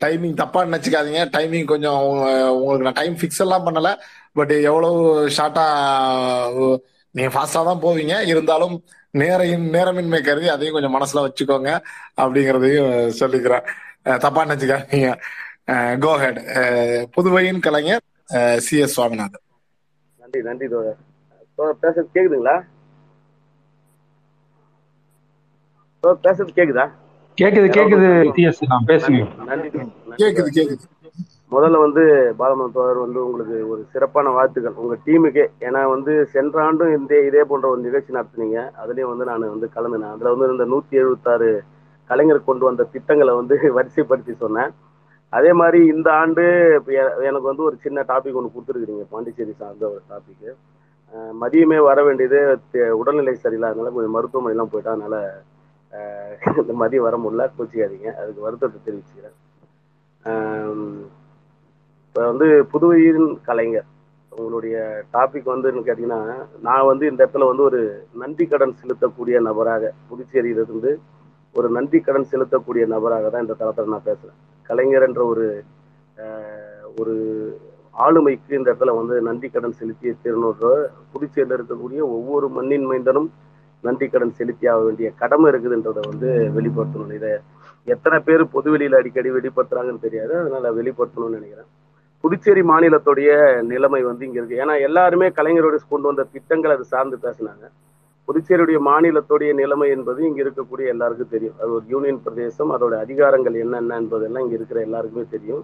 டைமிங் 0.04 0.36
தப்பா 0.42 0.60
நினைச்சுக்காதீங்க. 0.68 1.22
டைமிங் 1.36 1.68
கொஞ்சம் 1.72 2.02
உங்களுக்கு 2.58 2.88
நான் 2.88 3.00
டைம் 3.02 3.16
ஃபிக்ஸ் 3.22 3.44
எல்லாம் 3.46 3.66
பண்ணல. 3.68 3.90
பட் 4.38 4.54
எவ்வளவு 4.70 5.02
ஷார்ட்டா 5.38 5.66
நீங்க 7.16 7.32
ஃபாஸ்டா 7.36 7.62
தான் 7.70 7.84
போவீங்க. 7.86 8.16
இருந்தாலும் 8.34 8.76
நேரையும் 9.22 9.66
நேரமின்மை 9.76 10.20
கருதி 10.28 10.48
அதையும் 10.56 10.76
கொஞ்சம் 10.78 10.96
மனசுல 10.98 11.24
வச்சுக்கோங்க 11.26 11.72
அப்படிங்கிறதையும் 12.22 12.92
சொல்லிக்கிறேன். 13.22 13.66
தப்பா 14.26 14.42
நினைச்சுக்காதீங்க. 14.46 15.10
கோஹெட் 16.06 16.40
புதுவையின் 17.16 17.64
கலைஞர் 17.66 18.04
சி 18.66 18.76
எஸ் 18.84 18.96
சுவாமிநாதன். 18.98 19.44
நன்றி 20.22 20.40
நன்றி 20.48 20.68
தோழர். 20.74 21.02
பேசுறது 21.84 22.10
கேக்குதுங்களா? 22.16 22.56
பேசுறது 26.26 26.52
கேக்குதா? 26.58 26.86
கேக்குது 27.38 27.68
கேக்குது. 27.78 28.08
டிஎஸ் 28.36 28.62
நான் 28.68 28.86
பேசுங்க 28.88 29.20
கேக்குது 30.18 30.50
கேக்குது. 30.58 30.86
முதல்ல 31.52 31.80
வந்து 31.80 32.04
பாலமன் 32.40 32.72
தோழர் 32.74 32.98
வந்து 32.98 33.20
உங்களுக்கு 33.26 33.70
ஒரு 33.70 33.84
சிறப்பான 33.92 34.30
வாழ்த்துக்கள். 34.30 34.74
உங்க 34.76 34.96
டீமுக்கே 35.06 35.46
ஏன்னா 35.60 35.90
வந்து 35.90 36.26
சென்ற 36.26 36.64
ஆண்டும் 36.64 36.98
இந்த 36.98 37.26
இதே 37.28 37.44
போன்ற 37.44 37.70
ஒரு 37.70 37.82
நிகழ்ச்சி 37.82 38.14
நடத்துனீங்க. 38.14 38.58
அதுலயும் 38.82 39.12
வந்து 39.12 39.26
நான் 39.26 39.50
வந்து 39.54 39.70
கலந்துனேன். 39.76 40.12
அதுல 40.14 40.34
வந்து 40.34 40.56
இந்த 40.56 40.66
நூத்தி 40.74 40.96
எழுபத்தாறு 41.02 41.50
கலைஞர் 42.10 42.44
கொண்டு 42.44 42.66
வந்த 42.66 42.84
திட்டங்களை 42.92 43.34
வந்து 43.36 43.56
வரிசைப்படுத்தி 43.78 44.34
சொன்னேன். 44.36 44.72
அதே 45.34 45.54
மாதிரி 45.54 45.86
இந்த 45.86 46.14
ஆண்டு 46.14 46.44
எனக்கு 47.24 47.48
வந்து 47.52 47.64
ஒரு 47.64 47.76
சின்ன 47.76 48.06
டாபிக் 48.08 48.38
ஒன்று 48.40 48.56
கொடுத்துருக்குறீங்க. 48.56 49.06
பாண்டிச்சேரி 49.10 49.54
சார்ந்த 49.54 49.86
ஒரு 49.88 50.02
டாபிக் 50.10 50.56
மதியமே 51.42 51.80
வர 51.84 52.04
வேண்டியது 52.04 52.40
தி- 52.74 52.90
உடல்நிலை 53.02 53.34
சரியில்லாதனால 53.44 53.94
கொஞ்சம் 53.94 54.16
மருத்துவமனைலாம் 54.16 54.72
போயிட்டா 54.72 54.92
அதனால 54.92 55.16
இந்த 56.52 56.74
மதியம் 56.80 57.06
வர 57.06 57.16
முடியல 57.18 57.44
கோச்சிக்காதீங்க 57.54 58.10
அதுக்கு 58.20 58.42
வருத்தத்தை 58.42 58.80
தெரிவிச்சுக்கிறேன். 58.82 59.36
இப்போ 62.06 62.22
வந்து 62.28 62.48
புதுவையின் 62.72 63.22
கலைஞர் 63.48 63.88
உங்களுடைய 64.32 64.78
டாபிக் 65.14 65.52
வந்துன்னு 65.52 65.86
கேட்டிங்கன்னா 65.86 66.20
நான் 66.62 66.88
வந்து 66.88 67.06
இந்த 67.10 67.20
இடத்துல 67.24 67.48
வந்து 67.50 67.64
ஒரு 67.64 67.80
நன்றி 68.16 68.46
கடன் 68.48 68.76
செலுத்தக்கூடிய 68.82 69.38
நபராக 69.48 69.92
புதுச்சேரியிலிருந்து 70.10 70.92
ஒரு 71.56 71.68
நன்றி 71.70 72.00
கடன் 72.00 72.30
செலுத்தக்கூடிய 72.32 72.84
நபராக 72.88 73.30
தான் 73.30 73.46
இந்த 73.46 73.56
தளத்தில் 73.60 73.94
நான் 73.94 74.08
பேசுறேன். 74.08 74.38
கலைஞர் 74.70 75.08
என்ற 75.08 75.22
ஒரு 75.26 75.46
அஹ், 76.18 76.68
ஒரு 76.98 77.16
ஆளுமைக்கு 77.96 78.58
இந்த 78.58 78.68
இடத்துல 78.72 78.94
வந்து 78.98 79.16
நன்றி 79.22 79.48
கடன் 79.50 79.78
செலுத்திய 79.80 80.14
திருநூறு 80.24 80.72
புதுச்சேரியில் 81.14 81.58
இருக்கக்கூடிய 81.58 82.02
ஒவ்வொரு 82.16 82.48
மண்ணின் 82.50 82.88
மைந்தனும் 82.90 83.30
நன்றி 83.88 84.08
கடன் 84.14 84.38
செலுத்தி 84.40 84.66
ஆக 84.74 84.82
வேண்டிய 84.88 85.08
கடமை 85.22 85.48
இருக்குதுன்றதை 85.52 86.04
வந்து 86.12 86.30
வெளிப்படுத்தணும். 86.58 87.16
இதை 87.20 87.32
எத்தனை 87.94 88.18
பேர் 88.28 88.44
பொதுவெளியில் 88.56 89.00
அடிக்கடி 89.00 89.30
வெளிப்படுத்துறாங்கன்னு 89.40 90.06
தெரியாது. 90.06 90.34
அதனால 90.42 90.72
வெளிப்படுத்தணும்னு 90.80 91.38
நினைக்கிறேன். 91.40 91.70
புதுச்சேரி 92.24 92.62
மாநிலத்துடைய 92.72 93.32
நிலைமை 93.72 94.00
வந்து 94.10 94.26
இங்க 94.28 94.38
இருக்கு. 94.40 94.62
ஏன்னா 94.64 94.76
எல்லாருமே 94.88 95.28
கலைஞரோட 95.40 95.76
கொண்டு 95.92 96.10
வந்த 96.10 96.24
திட்டங்கள் 96.36 96.76
அது 96.76 96.86
சார்ந்து 96.94 97.18
பேசினாங்க. 97.26 97.66
புதுச்சேரியுடைய 98.28 98.80
மாநிலத்துடைய 98.88 99.52
நிலைமை 99.60 99.88
என்பது 99.96 100.20
இங்க 100.30 100.40
இருக்கக்கூடிய 100.46 100.88
எல்லாருக்கும் 100.94 101.34
தெரியும். 101.36 101.58
அது 101.62 101.70
ஒரு 101.78 101.86
யூனியன் 101.94 102.24
பிரதேசம் 102.26 102.72
அதோட 102.76 102.94
அதிகாரங்கள் 103.06 103.56
என்னென்ன 103.64 104.00
என்பதெல்லாம் 104.02 104.44
இங்க 104.46 104.58
இருக்கிற 104.60 104.82
எல்லாருக்குமே 104.88 105.26
தெரியும். 105.36 105.64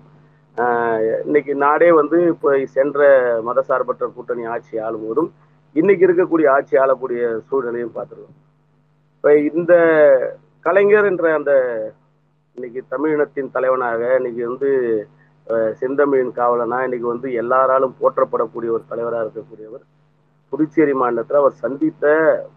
இன்னைக்கு 1.26 1.54
நாடே 1.66 1.90
வந்து 2.00 2.18
இப்போ 2.34 2.50
சென்ற 2.78 3.08
மதசார்பற்ற 3.50 4.08
கூட்டணி 4.16 4.44
ஆட்சி 4.54 4.76
ஆளும் 4.88 5.06
போதும் 5.08 5.30
இன்னைக்கு 5.76 6.04
இருக்கக்கூடிய 6.08 6.48
ஆட்சி 6.56 6.76
ஆளக்கூடிய 6.82 7.22
சூழ்நிலையும் 7.48 7.96
பார்த்துருக்கோம். 7.96 8.40
இப்ப 9.16 9.34
இந்த 9.60 9.74
கலைஞர் 10.66 11.08
என்ற 11.12 11.26
அந்த 11.38 11.52
இன்னைக்கு 12.58 12.82
தமிழினத்தின் 12.94 13.54
தலைவனாக 13.56 14.02
இன்னைக்கு 14.20 14.42
வந்து 14.50 14.70
செந்தமிழின் 15.80 16.32
காவலனா 16.40 16.78
இன்னைக்கு 16.88 17.08
வந்து 17.14 17.28
எல்லாராலும் 17.42 17.96
போற்றப்படக்கூடிய 18.02 18.70
ஒரு 18.76 18.84
தலைவராக 18.92 19.26
இருக்கக்கூடியவர் 19.26 19.84
புதுச்சேரி 20.54 20.94
மாநிலத்தில் 21.02 21.42
அவர் 21.42 21.62
சந்தித்த 21.64 22.06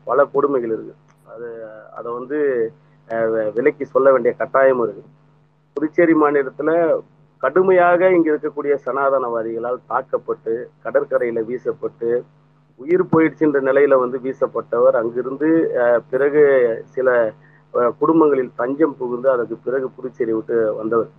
பல 0.09 0.19
கொடுமைகள் 0.35 0.75
இருக்கு. 0.77 0.95
அது 1.33 1.49
அதை 1.99 2.09
வந்து 2.19 2.39
விலைக்கு 3.09 3.53
விலக்கி 3.57 3.85
சொல்ல 3.95 4.09
வேண்டிய 4.15 4.33
கட்டாயம் 4.41 4.83
இருக்கு. 4.85 5.05
புதுச்சேரி 5.77 6.15
மாநிலத்தில் 6.23 6.75
கடுமையாக 7.43 8.11
இங்க 8.17 8.29
இருக்கக்கூடிய 8.33 8.75
சனாதனவாதிகளால் 8.87 9.87
தாக்கப்பட்டு 9.93 10.53
கடற்கரையில 10.85 11.41
வீசப்பட்டு 11.51 12.11
உயிர் 12.81 13.11
போயிடுச்சுன்ற 13.13 13.61
நிலையில 13.69 13.95
வந்து 14.01 14.19
வீசப்பட்டவர். 14.25 14.97
அங்கிருந்து 14.97 15.49
அஹ், 15.83 16.01
பிறகு 16.11 16.43
சில 16.95 17.09
குடும்பங்களில் 17.99 18.57
தஞ்சம் 18.57 18.99
புகுந்து 18.99 19.29
அதற்கு 19.31 19.57
பிறகு 19.65 19.87
புதுச்சேரி 19.97 20.33
விட்டு 20.33 20.57
வந்தவர். 20.79 21.11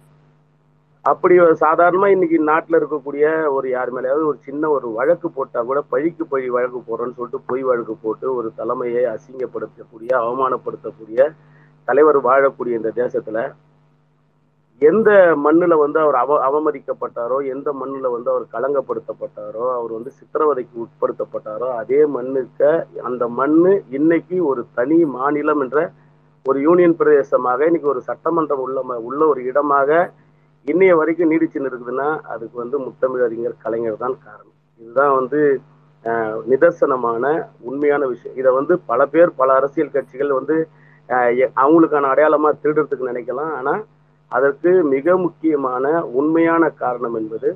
அப்படி 1.05 1.35
ஒரு 1.39 1.55
சாதாரணமா 1.61 2.07
இன்னைக்கு 2.13 2.37
நாட்டுல 2.47 2.79
இருக்கக்கூடிய 2.79 3.25
ஒரு 3.49 3.67
யார் 3.69 3.91
மேலேயாவது 3.91 4.25
ஒரு 4.25 4.39
சின்ன 4.41 4.69
ஒரு 4.69 4.87
வழக்கு 4.95 5.27
போட்டா 5.29 5.59
கூட 5.63 5.79
பழிக்கு 5.91 6.23
பழி 6.25 6.49
வழக்கு 6.49 6.79
போடுறோன்னு 6.87 7.17
சொல்லிட்டு 7.19 7.47
பொய் 7.49 7.63
வழக்கு 7.63 7.95
போட்டு 8.01 8.27
ஒரு 8.35 8.49
தலைமையை 8.57 9.03
அசிங்கப்படுத்தக்கூடிய 9.13 10.11
அவமானப்படுத்தக்கூடிய 10.21 11.19
தலைவர் 11.87 12.19
வாழக்கூடிய 12.25 12.79
இந்த 12.79 12.91
தேசத்துல 12.97 13.41
எந்த 14.81 15.09
மண்ணுல 15.43 15.77
வந்து 15.77 15.99
அவர் 15.99 16.15
அவ 16.15 16.31
அவமதிக்கப்பட்டாரோ 16.47 17.47
எந்த 17.47 17.73
மண்ணுல 17.73 18.11
வந்து 18.11 18.29
அவர் 18.31 18.45
களங்கப்படுத்தப்பட்டாரோ 18.53 19.73
அவர் 19.73 19.91
வந்து 19.91 20.11
சித்திரவதைக்கு 20.11 20.75
உட்படுத்தப்பட்டாரோ 20.77 21.69
அதே 21.75 22.05
மண்ணுக்கு 22.05 22.69
அந்த 23.01 23.27
மண்ணு 23.29 23.83
இன்னைக்கு 23.89 24.45
ஒரு 24.45 24.65
தனி 24.73 25.05
மாநிலம் 25.15 25.59
என்ற 25.59 25.79
ஒரு 26.45 26.61
யூனியன் 26.61 26.97
பிரதேசமாக 26.99 27.65
இன்னைக்கு 27.65 27.89
ஒரு 27.89 28.01
சட்டமன்றம் 28.01 28.59
உள்ள 28.59 28.83
ம- 28.83 29.01
உள்ள 29.01 29.27
ஒரு 29.27 29.43
இடமாக 29.43 29.89
இன்னைய 30.65 30.95
வரைக்கும் 30.95 31.31
நீடிச்சு 31.31 31.59
இருக்குதுன்னா 31.63 32.07
அதுக்கு 32.25 32.57
வந்து 32.57 32.77
முத்தமிழறிஞர் 32.79 33.61
கலைஞர் 33.61 33.97
தான் 33.97 34.17
காரணம். 34.23 34.53
இதுதான் 34.79 35.13
வந்து 35.13 35.39
நிதர்சனமான 36.49 37.25
உண்மையான 37.61 38.05
விஷயம். 38.05 38.37
இதை 38.37 38.51
வந்து 38.51 38.79
பல 38.85 39.05
பேர் 39.05 39.35
பல 39.35 39.53
அரசியல் 39.53 39.91
கட்சிகள் 39.91 40.31
வந்து 40.31 40.55
எ- 41.39 41.51
அவங்களுக்கான 41.55 42.09
அடையாளமா 42.13 42.49
திருடுறதுக்கு 42.63 43.11
நினைக்கலாம். 43.11 43.53
ஆனா 43.53 43.73
அதற்கு 44.31 44.71
மிக 44.93 45.15
முக்கியமான 45.17 45.85
உண்மையான 46.19 46.63
காரணம் 46.81 47.17
என்பது 47.19 47.49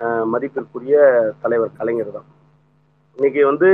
ஆஹ், 0.00 0.24
மதிப்பிற்குரிய 0.32 0.96
தலைவர் 1.42 1.76
கலைஞர் 1.76 2.16
தான். 2.16 2.28
இன்னைக்கு 3.16 3.42
வந்து 3.46 3.68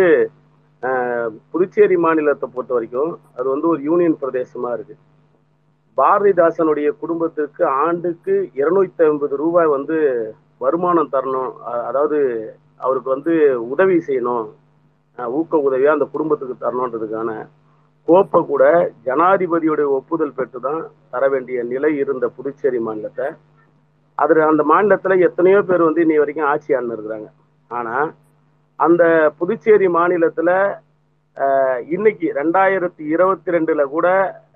ஆஹ், 0.82 1.30
புதுச்சேரி 1.50 1.96
மாநிலத்தை 2.04 2.46
பொறுத்த 2.48 2.72
வரைக்கும் 2.76 3.08
அது 3.36 3.46
வந்து 3.52 3.66
ஒரு 3.66 3.80
யூனியன் 3.88 4.20
பிரதேசமா 4.20 4.70
இருக்கு. 4.76 4.94
பாரதிதாசனுடைய 5.98 6.88
குடும்பத்திற்கு 7.00 7.62
ஆண்டுக்கு 7.82 8.34
இருநூத்தி 8.60 9.02
ஐம்பது 9.06 9.34
ரூபாய் 9.42 9.68
வந்து 9.68 9.96
வருமானம் 10.60 11.12
தரணும். 11.12 11.50
அதாவது 11.88 12.18
அவருக்கு 12.80 13.10
வந்து 13.10 13.32
உதவி 13.72 13.96
செய்யணும். 14.06 14.46
ஊக்க 15.34 15.54
உதவியா 15.66 15.90
அந்த 15.92 16.06
குடும்பத்துக்கு 16.12 16.56
தரணுன்றதுக்கான 16.58 17.30
கோப்பை 18.08 18.40
கூட 18.44 18.64
ஜனாதிபதியுடைய 19.06 19.88
ஒப்புதல் 19.98 20.36
பெற்று 20.38 20.60
தான் 20.60 20.80
தர 21.12 21.24
வேண்டிய 21.28 21.58
நிலை 21.64 21.90
இருந்த 22.02 22.26
புதுச்சேரி 22.36 22.80
மாநிலத்தை. 22.86 23.26
அதுல 24.18 24.46
அந்த 24.48 24.62
மாநிலத்துல 24.70 25.14
எத்தனையோ 25.26 25.60
பேர் 25.62 25.86
வந்து 25.86 26.02
இன்னை 26.04 26.18
வரைக்கும் 26.18 26.50
ஆட்சி 26.50 26.70
இருக்கிறாங்க 26.90 27.28
ஆனா 27.70 27.94
அந்த 28.78 29.02
புதுச்சேரி 29.38 29.88
மாநிலத்துல 29.94 30.50
இன்னைக்கு 31.88 32.26
ரெண்டாயிரத்தி 32.38 33.02
இருபத்தி 33.12 33.50
ரெண்டுல 33.50 33.82
கூட 33.88 34.06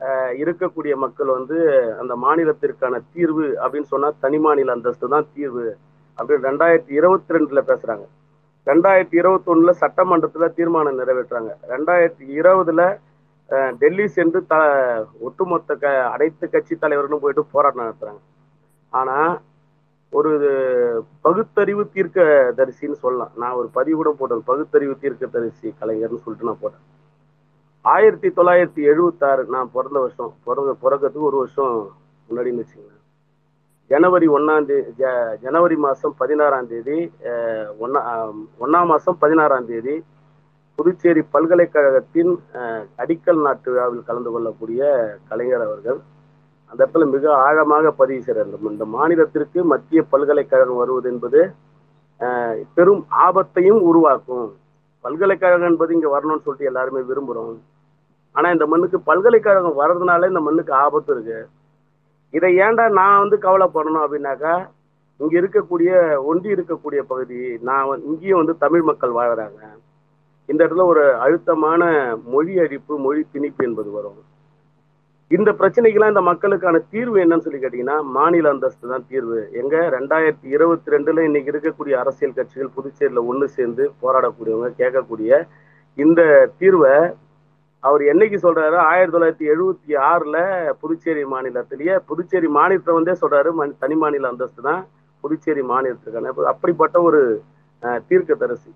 அஹ், 0.07 0.33
இருக்கக்கூடிய 0.41 0.95
மக்கள் 0.97 1.31
வந்து 1.37 1.59
அந்த 2.01 2.15
மாநிலத்திற்கான 2.25 3.01
தீர்வு 3.13 3.47
அப்படின்னு 3.63 3.91
சொன்னா 3.93 4.11
தனி 4.21 4.39
மாநில 4.39 4.73
அந்தஸ்து 4.73 5.09
தான் 5.09 5.29
தீர்வு 5.35 5.67
அப்படின்னு 6.19 6.47
ரெண்டாயிரத்தி 6.49 6.93
இருபத்தி 6.99 7.35
ரெண்டுல 7.37 7.61
பேசுறாங்க. 7.69 8.05
ரெண்டாயிரத்தி 8.67 9.17
இருபத்தி 9.21 9.51
ஒண்ணுல 9.53 9.73
சட்டமன்றத்துல 9.81 10.47
தீர்மானம் 10.59 11.01
நிறைவேற்றுறாங்க. 11.01 11.53
ரெண்டாயிரத்தி 11.73 12.25
இருபதுல 12.39 12.83
டெல்லி 13.79 14.07
சென்று 14.09 14.47
த 14.47 14.55
ஒட்டுமொத்த 15.21 15.75
க 15.77 15.87
அனைத்து 16.11 16.49
கட்சி 16.49 16.75
தலைவர்களும் 16.77 17.21
போயிட்டு 17.21 17.45
போராட்டம் 17.53 17.85
நடத்துறாங்க. 17.85 18.23
ஆனா 18.93 19.17
ஒரு 20.13 20.33
பகுத்தறிவு 21.23 21.89
தீர்க்க 21.89 22.19
தரிசின்னு 22.59 22.97
சொல்லலாம். 22.97 23.33
நான் 23.37 23.53
ஒரு 23.53 23.69
பதிவு 23.73 23.97
கூட 23.97 24.11
போட்டேன் 24.13 24.45
பகுத்தறிவு 24.45 24.95
தீர்க்க 24.99 25.27
தரிசி 25.29 25.75
கலைஞர்னு 25.81 26.23
சொல்லிட்டு 26.25 26.47
நான் 26.47 26.61
போட்டேன். 26.61 26.85
ஆயிரத்தி 27.85 28.29
தொள்ளாயிரத்தி 28.31 28.83
எழுபத்தாறு 28.85 29.47
நான் 29.49 29.73
பிறந்த 29.73 29.99
வருஷம் 29.99 30.33
பிறந்த 30.45 30.73
பிறக்கிறதுக்கு 30.83 31.31
ஒரு 31.31 31.37
வருஷம் 31.37 31.75
முன்னாடின்னு 32.29 32.63
வச்சுங்களேன் 32.63 33.01
ஜனவரி 33.91 34.29
ஒன்னாம் 34.29 34.67
தேதி 34.67 34.93
ஜ- 34.99 35.11
ஜனவரி 35.43 35.77
மாதம் 35.77 36.15
பதினாறாம் 36.19 36.67
தேதி 36.67 36.97
ஒன்னா 37.81 38.01
ஒன்னாம் 38.61 38.87
மாதம் 38.87 39.19
பதினாறாம் 39.19 39.67
தேதி 39.67 39.95
புதுச்சேரி 40.77 41.23
பல்கலைக்கழகத்தின் 41.23 42.33
அடிக்கல் 42.99 43.43
நாட்டு 43.43 43.71
விழாவில் 43.73 44.03
கலந்து 44.05 44.31
கொள்ளக்கூடிய 44.31 44.83
கலைஞர் 45.29 45.61
அவர்கள் 45.61 45.99
அந்த 46.67 46.87
இடத்துல 46.87 47.11
மிக 47.11 47.35
ஆழமாக 47.35 47.91
பதிவு 47.91 48.23
செய்கிறார் 48.23 48.49
இந்த- 48.53 48.71
இந்த 48.71 48.85
மாநிலத்திற்கு 48.85 49.63
மத்திய 49.65 50.03
பல்கலைக்கழகம் 50.03 50.77
வருவது 50.77 51.11
என்பது 51.13 51.41
பெரும் 52.75 53.07
ஆபத்தையும் 53.27 53.81
உருவாக்கும். 53.91 54.47
பல்கலைக்கழகம் 55.01 55.69
என்பது 55.69 55.95
இங்க 55.95 56.09
வரணும்னு 56.09 56.45
சொல்லிட்டு 56.45 56.65
எல்லாருமே 56.65 57.01
விரும்புகிறோம் 57.01 57.57
ஆனா 58.33 58.51
இந்த 58.51 58.67
மண்ணுக்கு 58.67 59.01
பல்கலைக்கழகம் 59.01 59.79
வர்றதுனால 59.81 60.29
இந்த 60.29 60.41
மண்ணுக்கு 60.41 60.73
ஆபத்து 60.73 61.13
இருக்கு. 61.15 61.49
இதை 62.31 62.57
ஏன்டா 62.59 62.91
நான் 62.91 63.21
வந்து 63.21 63.37
கவலைப்படணும் 63.37 64.05
அப்படின்னாக்கா 64.05 64.55
இங்க 65.17 65.41
இருக்கக்கூடிய 65.41 65.91
ஒண்டி 66.25 66.53
இருக்கக்கூடிய 66.53 67.01
பகுதி 67.07 67.59
நான் 67.61 68.03
இங்கேயும் 68.03 68.37
வந்து 68.37 68.59
தமிழ் 68.59 68.83
மக்கள் 68.83 69.11
வாழறாங்க. 69.11 69.61
இந்த 70.49 70.65
இடத்துல 70.65 70.85
ஒரு 70.85 71.15
அழுத்தமான 71.17 71.83
மொழி 72.33 72.55
அழிப்பு 72.59 72.99
மொழி 72.99 73.27
திணிப்பு 73.35 73.63
என்பது 73.65 73.91
வரும். 73.91 74.21
இந்த 75.31 75.51
பிரச்சனைக்கெல்லாம் 75.53 76.09
இந்த 76.09 76.21
மக்களுக்கான 76.21 76.81
தீர்வு 76.91 77.19
என்னன்னு 77.21 77.45
சொல்லி 77.45 77.61
கேட்டீங்கன்னா 77.61 78.03
மாநில 78.17 78.49
அந்தஸ்து 78.49 78.89
தான் 78.89 79.07
தீர்வு. 79.09 79.39
எங்க? 79.53 79.75
ரெண்டாயிரத்தி 79.97 80.47
இருபத்தி 80.49 80.91
ரெண்டுல 80.91 81.25
இன்னைக்கு 81.25 81.53
இருக்கக்கூடிய 81.53 81.95
அரசியல் 81.95 82.33
கட்சிகள் 82.33 82.75
புதுச்சேரியில 82.77 83.23
ஒண்ணு 83.31 83.47
சேர்ந்து 83.49 83.93
போராடக்கூடியவங்க 84.03 84.71
கேட்கக்கூடிய 84.79 85.31
இந்த 85.99 86.21
தீர்வை 86.61 86.95
அவர் 87.83 88.03
என்னைக்கு 88.03 88.39
சொல்றாரு? 88.45 88.77
ஆயிரத்தி 88.91 89.15
தொள்ளாயிரத்தி 89.17 89.47
எழுபத்தி 89.55 89.93
ஆறுல 90.11 90.37
புதுச்சேரி 90.81 91.25
மாநிலத்திலேயே 91.25 91.97
புதுச்சேரி 92.09 92.49
மாநிலத்தை 92.49 92.95
வந்தே 92.95 93.15
சொல்றாரு. 93.23 93.51
தனி 93.79 93.95
மாநில 93.95 94.29
அந்தஸ்து 94.29 94.63
தான் 94.63 94.81
புதுச்சேரி 95.25 95.63
மாநிலத்துக்கான. 95.73 96.33
அப்படிப்பட்ட 96.53 96.97
ஒரு 97.03 97.21
அஹ், 97.83 98.01
தீர்க்கதரிசி. 98.09 98.71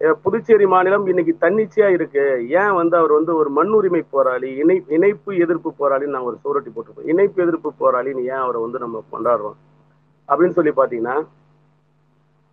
புதுச்சேரி 0.00 0.66
மாநிலம் 0.66 1.06
இன்னைக்கு 1.06 1.34
தன்னிச்சையா 1.40 1.86
இருக்கு. 1.88 2.24
ஏன் 2.48 2.74
வந்து 2.74 2.96
அவர் 2.96 3.12
வந்து 3.12 3.32
ஒரு 3.36 3.50
மண்ணுரிமை 3.56 4.02
போராளி 4.10 4.54
இணை 4.54 4.84
இணைப்பு 4.88 5.36
எதிர்ப்பு 5.36 5.70
போராளின்னு 5.78 6.14
நான் 6.16 6.28
ஒரு 6.30 6.36
சூரட்டி 6.44 6.70
போட்டிருப்போம் 6.74 7.08
இணைப்பு 7.12 7.42
எதிர்ப்பு 7.42 7.72
போராளின்னு 7.80 8.24
ஏன் 8.24 8.42
அவரை 8.44 8.60
வந்து 8.60 8.78
நம்ம 8.78 9.02
கொண்டாடுறோம்? 9.12 9.56
அப்படின்னு 10.28 10.56
சொல்லி 10.58 10.72
பாத்தீங்கன்னா 10.80 11.16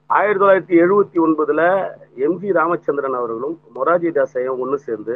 ஆயிரத்தி 0.10 0.41
தொள்ளாயிரத்தி 0.44 0.76
எழுபத்தி 0.84 1.18
ஒன்பதுல 1.26 1.61
எம்ஜி 2.28 2.49
ராமச்சந்திரன் 2.52 3.20
அவர்களும் 3.20 3.60
மொராஜி 3.76 4.11
தாசையும் 4.11 4.60
ஒன்று 4.60 4.78
சேர்ந்து 4.78 5.15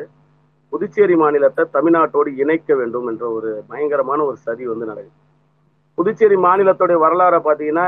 புதுச்சேரி 0.69 1.15
மாநிலத்தை 1.15 1.65
தமிழ்நாட்டோடு 1.73 2.29
இணைக்க 2.35 2.75
வேண்டும் 2.75 3.07
என்ற 3.07 3.29
ஒரு 3.29 3.63
பயங்கரமான 3.67 4.23
ஒரு 4.23 4.37
சதி 4.37 4.67
வந்து 4.67 4.85
நடக்குது. 4.85 5.25
புதுச்சேரி 5.97 6.35
மாநிலத்துடைய 6.45 6.97
வரலாறை 7.03 7.37
பார்த்தீங்கன்னா 7.45 7.85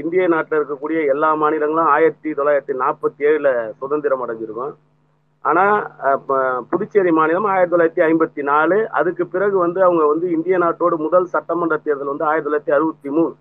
இந்திய 0.00 0.24
நாட்டில் 0.32 0.58
இருக்கக்கூடிய 0.58 0.98
எல்லா 1.12 1.28
மாநிலங்களும் 1.42 1.90
ஆயிரத்தி 1.94 2.30
தொள்ளாயிரத்தி 2.38 2.74
நாற்பத்தி 2.82 3.22
ஏழில் 3.28 3.50
சுதந்திரம் 3.80 4.22
அடைஞ்சிருக்கும். 4.24 4.74
ஆனால் 5.44 5.76
புதுச்சேரி 6.72 7.12
மாநிலம் 7.18 7.46
ஆயிரத்தி 7.52 7.72
தொள்ளாயிரத்தி 7.74 8.02
ஐம்பத்தி 8.08 8.42
நாலு 8.50 8.78
அதுக்கு 9.00 9.24
பிறகு 9.34 9.56
வந்து 9.64 9.80
அவங்க 9.86 10.02
வந்து 10.12 10.26
இந்திய 10.36 10.56
நாட்டோட 10.64 10.96
முதல் 11.06 11.30
சட்டமன்ற 11.34 11.76
தேர்தல் 11.86 12.12
வந்து 12.12 12.28
ஆயிரத்தி 12.30 12.48
தொள்ளாயிரத்தி 12.48 12.76
அறுபத்தி 12.78 13.10
மூணு. 13.16 13.32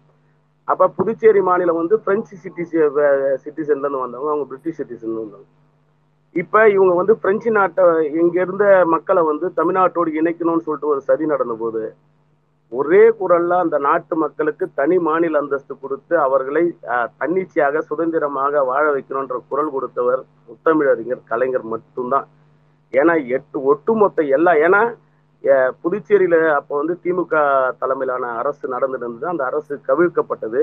அப்போ 0.67 0.85
புதுச்சேரி 0.99 1.41
மாநிலம் 1.49 1.79
வந்து 1.81 1.95
பிரெஞ்சு 2.05 2.35
சிட்டிசன் 2.43 2.99
சிட்டிசன்ல 3.43 3.85
இருந்து 3.85 4.03
வந்தவங்க 4.05 4.31
அவங்க 4.33 4.45
பிரிட்டிஷ் 4.51 4.79
சிட்டிசன் 4.79 5.21
வந்தவங்க. 5.23 5.47
இப்போ 6.35 6.61
இவங்க 6.75 6.93
வந்து 7.01 7.13
பிரெஞ்சு 7.23 7.51
நாட்டை 7.57 7.83
இங்கே 8.23 8.39
இருந்த 8.45 8.65
மக்களை 8.93 9.21
வந்து 9.31 9.47
தமிழ்நாட்டோடு 9.59 10.09
இணைக்கணும்னு 10.21 10.65
சொல்லிட்டு 10.67 10.93
ஒரு 10.93 11.01
சதி 11.09 11.27
நடந்த 11.33 11.55
போது 11.63 11.81
ஒரே 12.71 13.03
குரல்ல 13.19 13.53
அந்த 13.63 13.77
நாட்டு 13.85 14.15
மக்களுக்கு 14.23 14.65
தனி 14.79 14.97
மாநில 15.07 15.39
அந்தஸ்து 15.41 15.73
கொடுத்து 15.83 16.13
அவர்களை 16.25 16.63
தன்னிச்சையாக 17.19 17.81
சுதந்திரமாக 17.89 18.63
வாழ 18.71 18.83
வைக்கணும்ன்ற 18.95 19.37
குரல் 19.51 19.71
கொடுத்தவர் 19.75 20.21
முத்தமிழறிஞர் 20.49 21.23
கலைஞர் 21.31 21.65
மட்டும்தான். 21.73 22.27
ஏன்னா 22.93 23.15
எட்டு 23.37 23.57
ஒட்டுமொத்த 23.71 24.23
எல்லா 24.37 24.53
ஏன்னா 24.65 24.81
புதுச்சேரியில 25.83 26.37
அப்போ 26.59 26.73
வந்து 26.81 26.93
திமுக 27.03 27.33
தலைமையிலான 27.81 28.31
அரசு 28.41 28.65
நடந்துட்டு 28.75 29.33
அந்த 29.33 29.43
அரசு 29.49 29.73
கவிழ்க்கப்பட்டது. 29.89 30.61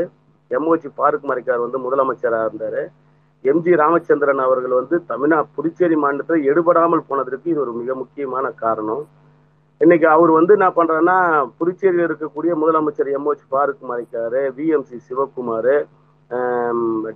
எம்ஓஜி 0.51 0.89
பாருக் 1.01 1.29
மறைக்கார் 1.31 1.65
வந்து 1.67 1.79
முதலமைச்சராக 1.85 2.49
இருந்தாரு. 2.49 2.83
எம்ஜி 3.45 3.73
ராமச்சந்திரன் 3.83 4.43
அவர்கள் 4.47 4.75
வந்து 4.81 4.97
தமிழ்நா 5.11 5.39
புதுச்சேரி 5.57 5.97
மாநிலத்தில் 6.03 6.47
எடுபடாமல் 6.51 7.07
போனதற்கு 7.09 7.51
இது 7.53 7.61
ஒரு 7.65 7.73
மிக 7.81 7.95
முக்கியமான 8.03 8.47
காரணம். 8.65 9.03
இன்னைக்கு 9.81 10.07
அவர் 10.09 10.31
வந்து 10.37 10.53
என்ன 10.57 10.69
பண்றாருன்னா 10.77 11.17
புதுச்சேரியில் 11.59 12.07
இருக்கக்கூடிய 12.07 12.53
முதலமைச்சர் 12.61 13.11
M O H 13.17 13.51
Farook 13.51 13.83
Maricar 13.89 14.43
V M C 14.57 14.99
Sivakumar 15.07 15.75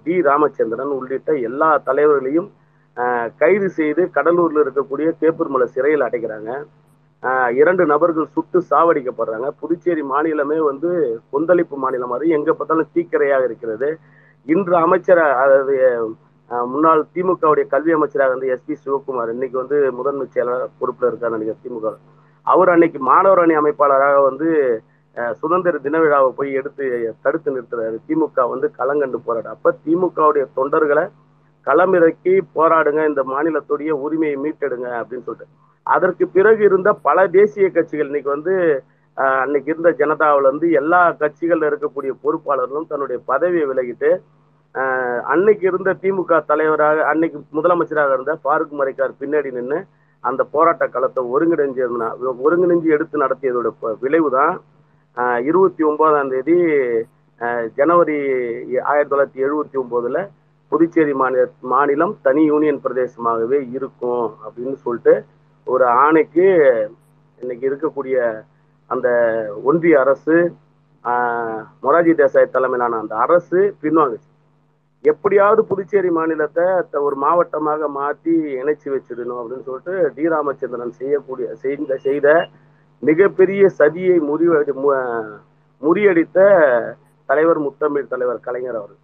T 0.04 0.16
Ramachandran 0.26 0.92
உள்ளிட்ட 0.98 1.30
எல்லா 1.48 1.70
தலைவர்களையும் 1.86 2.48
ஆஹ், 2.96 3.28
கைது 3.40 3.68
செய்து 3.76 4.02
கடலூர்ல 4.14 4.62
இருக்கக்கூடிய 4.64 5.08
கேப்பூர்மலை 5.20 5.66
சிறையில் 5.74 6.06
அடைக்கிறாங்க. 6.06 6.50
இரண்டு 7.54 7.82
நபர்கள் 7.90 8.32
சுட்டு 8.32 8.58
சாவடிக்கப்படுறாங்க. 8.68 9.48
புதுச்சேரி 9.60 10.02
மாநிலமே 10.10 10.58
வந்து 10.64 10.90
கொந்தளிப்பு 11.32 11.76
மாநிலம் 11.78 12.12
மாதிரி 12.12 12.34
எங்க 12.36 12.50
பார்த்தாலும் 12.52 12.90
தீக்கிரையாக 12.94 13.46
இருக்கிறது. 13.48 13.88
இன்று 14.46 14.74
அமைச்சர் 14.80 15.22
அதாவது 15.36 15.76
ஆஹ், 16.50 16.66
முன்னாள் 16.70 17.02
திமுகவுடைய 17.14 17.64
கல்வி 17.72 17.92
அமைச்சராக 17.96 18.32
இருந்த 18.32 18.46
எஸ்பி 18.54 18.76
சிவகுமார் 18.80 19.34
இன்னைக்கு 19.34 19.56
வந்து 19.58 19.76
முதன்மை 19.98 20.26
செயலாளர் 20.28 20.76
பொறுப்புல 20.80 21.10
இருக்காரு 21.10 21.36
நினைக்கிறேன் 21.36 21.62
திமுக 21.64 21.92
அவர் 22.52 22.72
அன்னைக்கு 22.74 22.98
மாணவர் 23.10 23.42
அணி 23.44 23.54
அமைப்பாளராக 23.60 24.18
வந்து 24.28 24.48
சுதந்திர 25.40 25.78
தின 25.84 25.98
விழாவை 26.02 26.28
போய் 26.38 26.50
எடுத்து 26.60 26.84
தடுத்து 27.24 27.54
நிறுத்துறாரு. 27.54 27.96
திமுக 28.08 28.44
வந்து 28.52 28.66
களங்கண்டு 28.78 29.18
போராடு 29.26 29.48
அப்ப 29.54 29.72
திமுகவுடைய 29.86 30.44
தொண்டர்களை 30.58 31.04
களமிறக்கி 31.66 32.34
போராடுங்க 32.56 33.00
இந்த 33.10 33.22
மாநிலத்துடைய 33.32 33.90
உரிமையை 34.04 34.36
மீட்டெடுங்க 34.44 34.88
அப்படின்னு 35.00 35.26
சொல்லிட்டு. 35.28 35.54
அதற்கு 35.86 36.24
பிறகு 36.36 36.62
இருந்த 36.68 36.90
பல 37.06 37.18
தேசிய 37.38 37.66
கட்சிகள் 37.76 38.10
இன்னைக்கு 38.10 38.30
வந்து 38.36 38.54
அன்னைக்கு 39.16 39.70
இருந்த 39.72 39.90
ஜனதாவில 40.00 40.48
இருந்து 40.48 40.66
எல்லா 40.80 41.00
கட்சிகள்ல 41.22 41.70
இருக்கக்கூடிய 41.70 42.12
பொறுப்பாளர்களும் 42.24 42.90
தன்னுடைய 42.92 43.18
பதவியை 43.30 43.64
விலகிட்டு 43.70 44.10
அன்னைக்கு 45.32 45.64
இருந்த 45.70 45.90
திமுக 46.02 46.34
தலைவராக 46.50 47.04
அன்னைக்கு 47.12 47.38
முதலமைச்சராக 47.58 48.16
இருந்த 48.16 48.34
பாருக் 48.46 48.76
மரைக்கார் 48.80 49.18
பின்னாடி 49.22 49.50
நின்று 49.56 49.78
அந்த 50.24 50.42
போராட்ட 50.52 50.84
களத்தை 50.88 51.22
ஒருங்கிணைஞ்சு 51.32 51.82
ஒருங்கிணைஞ்சு 52.42 52.88
எடுத்து 52.90 53.16
நடத்தியதோட 53.18 53.68
விளைவு 53.74 54.02
விளைவுதான் 54.02 54.54
ஆஹ், 55.16 55.40
இருபத்தி 55.44 55.82
ஒன்பதாம் 55.84 56.30
தேதி 56.30 56.56
ஜனவரி 57.76 58.16
ஆயிரத்தி 58.84 59.10
தொள்ளாயிரத்தி 59.12 59.44
எழுபத்தி 59.44 59.76
ஒன்பதுல 59.80 60.18
புதுச்சேரி 60.72 61.14
மாநில 61.14 61.44
மாநிலம் 61.70 62.14
தனி 62.22 62.42
யூனியன் 62.44 62.82
பிரதேசமாகவே 62.84 63.58
இருக்கும் 63.70 64.26
அப்படின்னு 64.44 64.76
சொல்லிட்டு 64.84 65.14
ஒரு 65.66 65.84
ஆணைக்கு 66.02 66.46
இன்னைக்கு 67.38 67.64
இருக்கக்கூடிய 67.70 68.16
அந்த 68.90 69.08
ஒன்றிய 69.64 70.00
அரசு 70.00 70.36
மொராஜி 71.04 71.14
மொரார்ஜி 71.82 72.12
தேசாய் 72.16 72.54
தலைமையிலான 72.54 72.98
அந்த 72.98 73.14
அரசு 73.18 73.58
பின்வாங்குச்சு. 73.82 74.29
எப்படியாவது 75.02 75.64
புதுச்சேரி 75.64 76.10
மாநிலத்தை 76.10 76.64
த- 76.90 77.00
ஒரு 77.00 77.16
மாவட்டமாக 77.16 77.88
மாற்றி 77.88 78.54
இணைச்சு 78.54 78.84
வச்சிடணும் 78.84 79.40
அப்படின்னு 79.40 79.62
சொல்லிட்டு 79.62 80.12
டி. 80.14 80.28
ராமச்சந்திரன் 80.28 80.90
செய்யக்கூடிய 80.90 81.54
செய்த 81.54 81.96
செய்த 81.96 82.48
மிகப்பெரிய 83.00 83.68
சதியை 83.78 84.20
முறிவடி 84.20 84.72
மு- 84.72 85.38
முறியடித்த 85.82 86.38
தலைவர் 87.26 87.60
முத்தமிழ் 87.60 88.08
தலைவர் 88.08 88.40
கலைஞர் 88.40 88.74
அவர். 88.74 88.96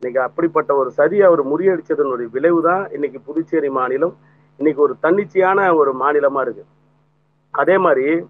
இன்னைக்கு 0.00 0.20
அப்படிப்பட்ட 0.20 0.74
ஒரு 0.74 0.92
சதியை 0.96 1.22
அவர் 1.22 1.46
முறியடிச்சதனுடைய 1.46 2.30
விளைவு 2.30 2.62
தான் 2.62 2.90
இன்னைக்கு 2.90 3.20
புதுச்சேரி 3.20 3.70
மாநிலம். 3.70 4.16
இன்னைக்கு 4.56 4.82
ஒரு 4.82 4.94
தன்னிச்சையான 5.02 5.74
ஒரு 5.76 5.94
மாநிலமா 6.00 6.40
இருக்கு. 6.40 6.64
அதே 7.50 7.78
மாதிரி 7.78 8.26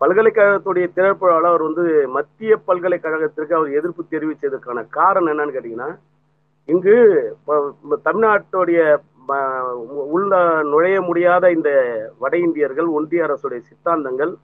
பல்கலைக்கழகத்துடைய 0.00 0.86
திறப்புழாவில் 0.96 1.50
அவர் 1.52 1.62
வந்து 1.62 2.08
மத்திய 2.08 2.58
பல்கலைக்கழகத்திற்கு 2.66 3.52
அவர் 3.52 3.72
எதிர்ப்பு 3.72 4.04
தெரிவித்ததுக்கான 4.10 4.88
காரணம் 4.88 5.38
என்னன்னு 5.38 5.52
கேட்டீங்கன்னா 5.52 5.98
இங்கு 6.64 7.36
தமிழ்நாட்டுடைய 8.04 8.96
உள்ள 9.86 10.62
நுழைய 10.62 11.00
முடியாத 11.00 11.50
இந்த 11.50 11.70
வட 12.18 12.36
இந்தியர்கள் 12.36 12.84
ஒன்றிய 12.84 13.24
அரசுடைய 13.24 13.60
சித்தாந்தங்கள் 13.60 14.34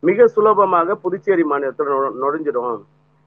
மிக 0.00 0.26
சுலபமாக 0.26 0.94
புதுச்சேரி 0.94 1.42
மாநிலத்தில் 1.44 1.86
நுழைஞ்சிடும். 1.86 2.82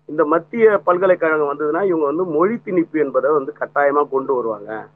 இந்த 0.06 0.26
மத்திய 0.26 0.78
பல்கலைக்கழகம் 0.78 1.53
வந்ததுன்னா 1.53 1.84
இவங்க 1.84 2.06
வந்து 2.06 2.24
மொழி 2.24 2.60
திணிப்பு 2.65 2.91
என்பதை 2.91 3.32
வந்து 3.32 3.53
கட்டாயமா 3.60 4.10
கொண்டு 4.10 4.36
வருவாங்க. 4.36 4.88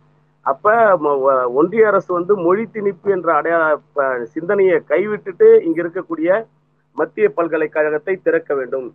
அப்ப 0.42 0.74
ம- 1.00 1.54
ஒன்றிய 1.54 1.88
அரசு 1.88 2.14
வந்து 2.14 2.38
மொழி 2.38 2.70
திணிப்பு 2.74 3.04
என்ற 3.04 3.34
அடையாள 3.34 3.80
சிந்தனையை 4.24 4.82
கைவிட்டுட்டு 4.90 5.62
இங்க 5.62 5.84
இருக்கக்கூடிய 5.84 6.46
மத்திய 6.94 7.30
பல்கலைக்கழகத்தை 7.30 8.16
திறக்க 8.16 8.56
வேண்டும். 8.56 8.94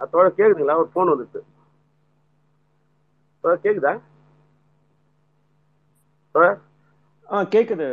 அதோட 0.00 0.30
கேக்குதுங்களா? 0.36 0.76
ஒரு 0.76 0.88
போன் 0.92 1.08
வந்துட்டு 1.08 1.38
கேக்குதா? 3.44 3.92
கேக்குது 7.52 7.86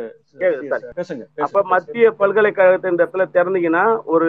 பேசுங்க 0.98 1.24
அப்ப 1.44 1.60
மத்திய 1.72 2.06
பல்கலைக்கழகத்தை 2.20 2.90
இந்த 2.92 3.02
இடத்துல 3.04 3.26
திறந்தீங்கன்னா 3.36 3.84
ஒரு 4.14 4.28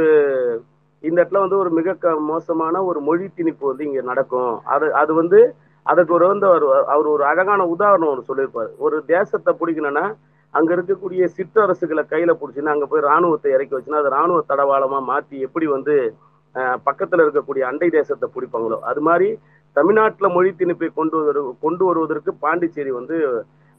இந்த 1.04 1.18
இடத்துல 1.20 1.41
வந்து 1.44 1.58
ஒரு 1.64 1.70
மிக 1.78 1.96
மோசமான 2.30 2.82
ஒரு 2.90 3.00
மொழி 3.08 3.26
திணிப்பு 3.38 3.64
வந்து 3.70 3.84
இங்க 3.88 4.02
நடக்கும். 4.12 4.54
அது 4.74 4.88
அது 5.02 5.12
வந்து 5.20 5.40
அதுக்கு 5.86 6.14
ஒரு 6.18 6.26
வந்து 6.32 6.46
அவர் 6.50 6.66
அவர் 6.94 7.08
ஒரு 7.14 7.24
அழகான 7.30 7.62
உதாரணம் 7.74 8.10
ஒன்று 8.12 8.28
சொல்லியிருப்பாரு. 8.30 8.72
ஒரு 8.86 8.98
தேசத்தை 9.14 9.52
பிடிக்கணும்னா 9.60 10.06
அங்க 10.54 10.70
இருக்கக்கூடிய 10.76 11.24
சிற்றரசுகளை 11.38 12.04
கையில 12.12 12.32
பிடிச்சின்னா 12.40 12.74
அங்க 12.76 12.86
போய் 12.91 13.08
ராணுவத்தை 13.10 13.50
இறக்கி 13.56 13.76
வச்சுன்னா 13.76 14.02
அது 14.04 14.16
ராணுவ 14.18 14.40
தடவாளமா 14.52 15.00
மாத்தி 15.10 15.38
எப்படி 15.48 15.66
வந்து 15.76 15.96
பக்கத்துல 16.88 17.24
இருக்கக்கூடிய 17.26 17.64
அண்டை 17.70 17.90
தேசத்தை 17.98 18.28
பிடிப்பாங்களோ 18.36 18.78
அது 18.91 19.02
மாதிரி 19.08 19.28
தமிழ்நாட்டுல 19.76 20.28
மொழி 20.30 20.50
திணிப்பை 20.52 20.94
கொண்டு 20.94 21.18
வரு 21.24 21.56
கொண்டு 21.62 21.86
வருவதற்கு 21.86 22.34
பாண்டிச்சேரி 22.36 22.91
வந்து 22.91 23.16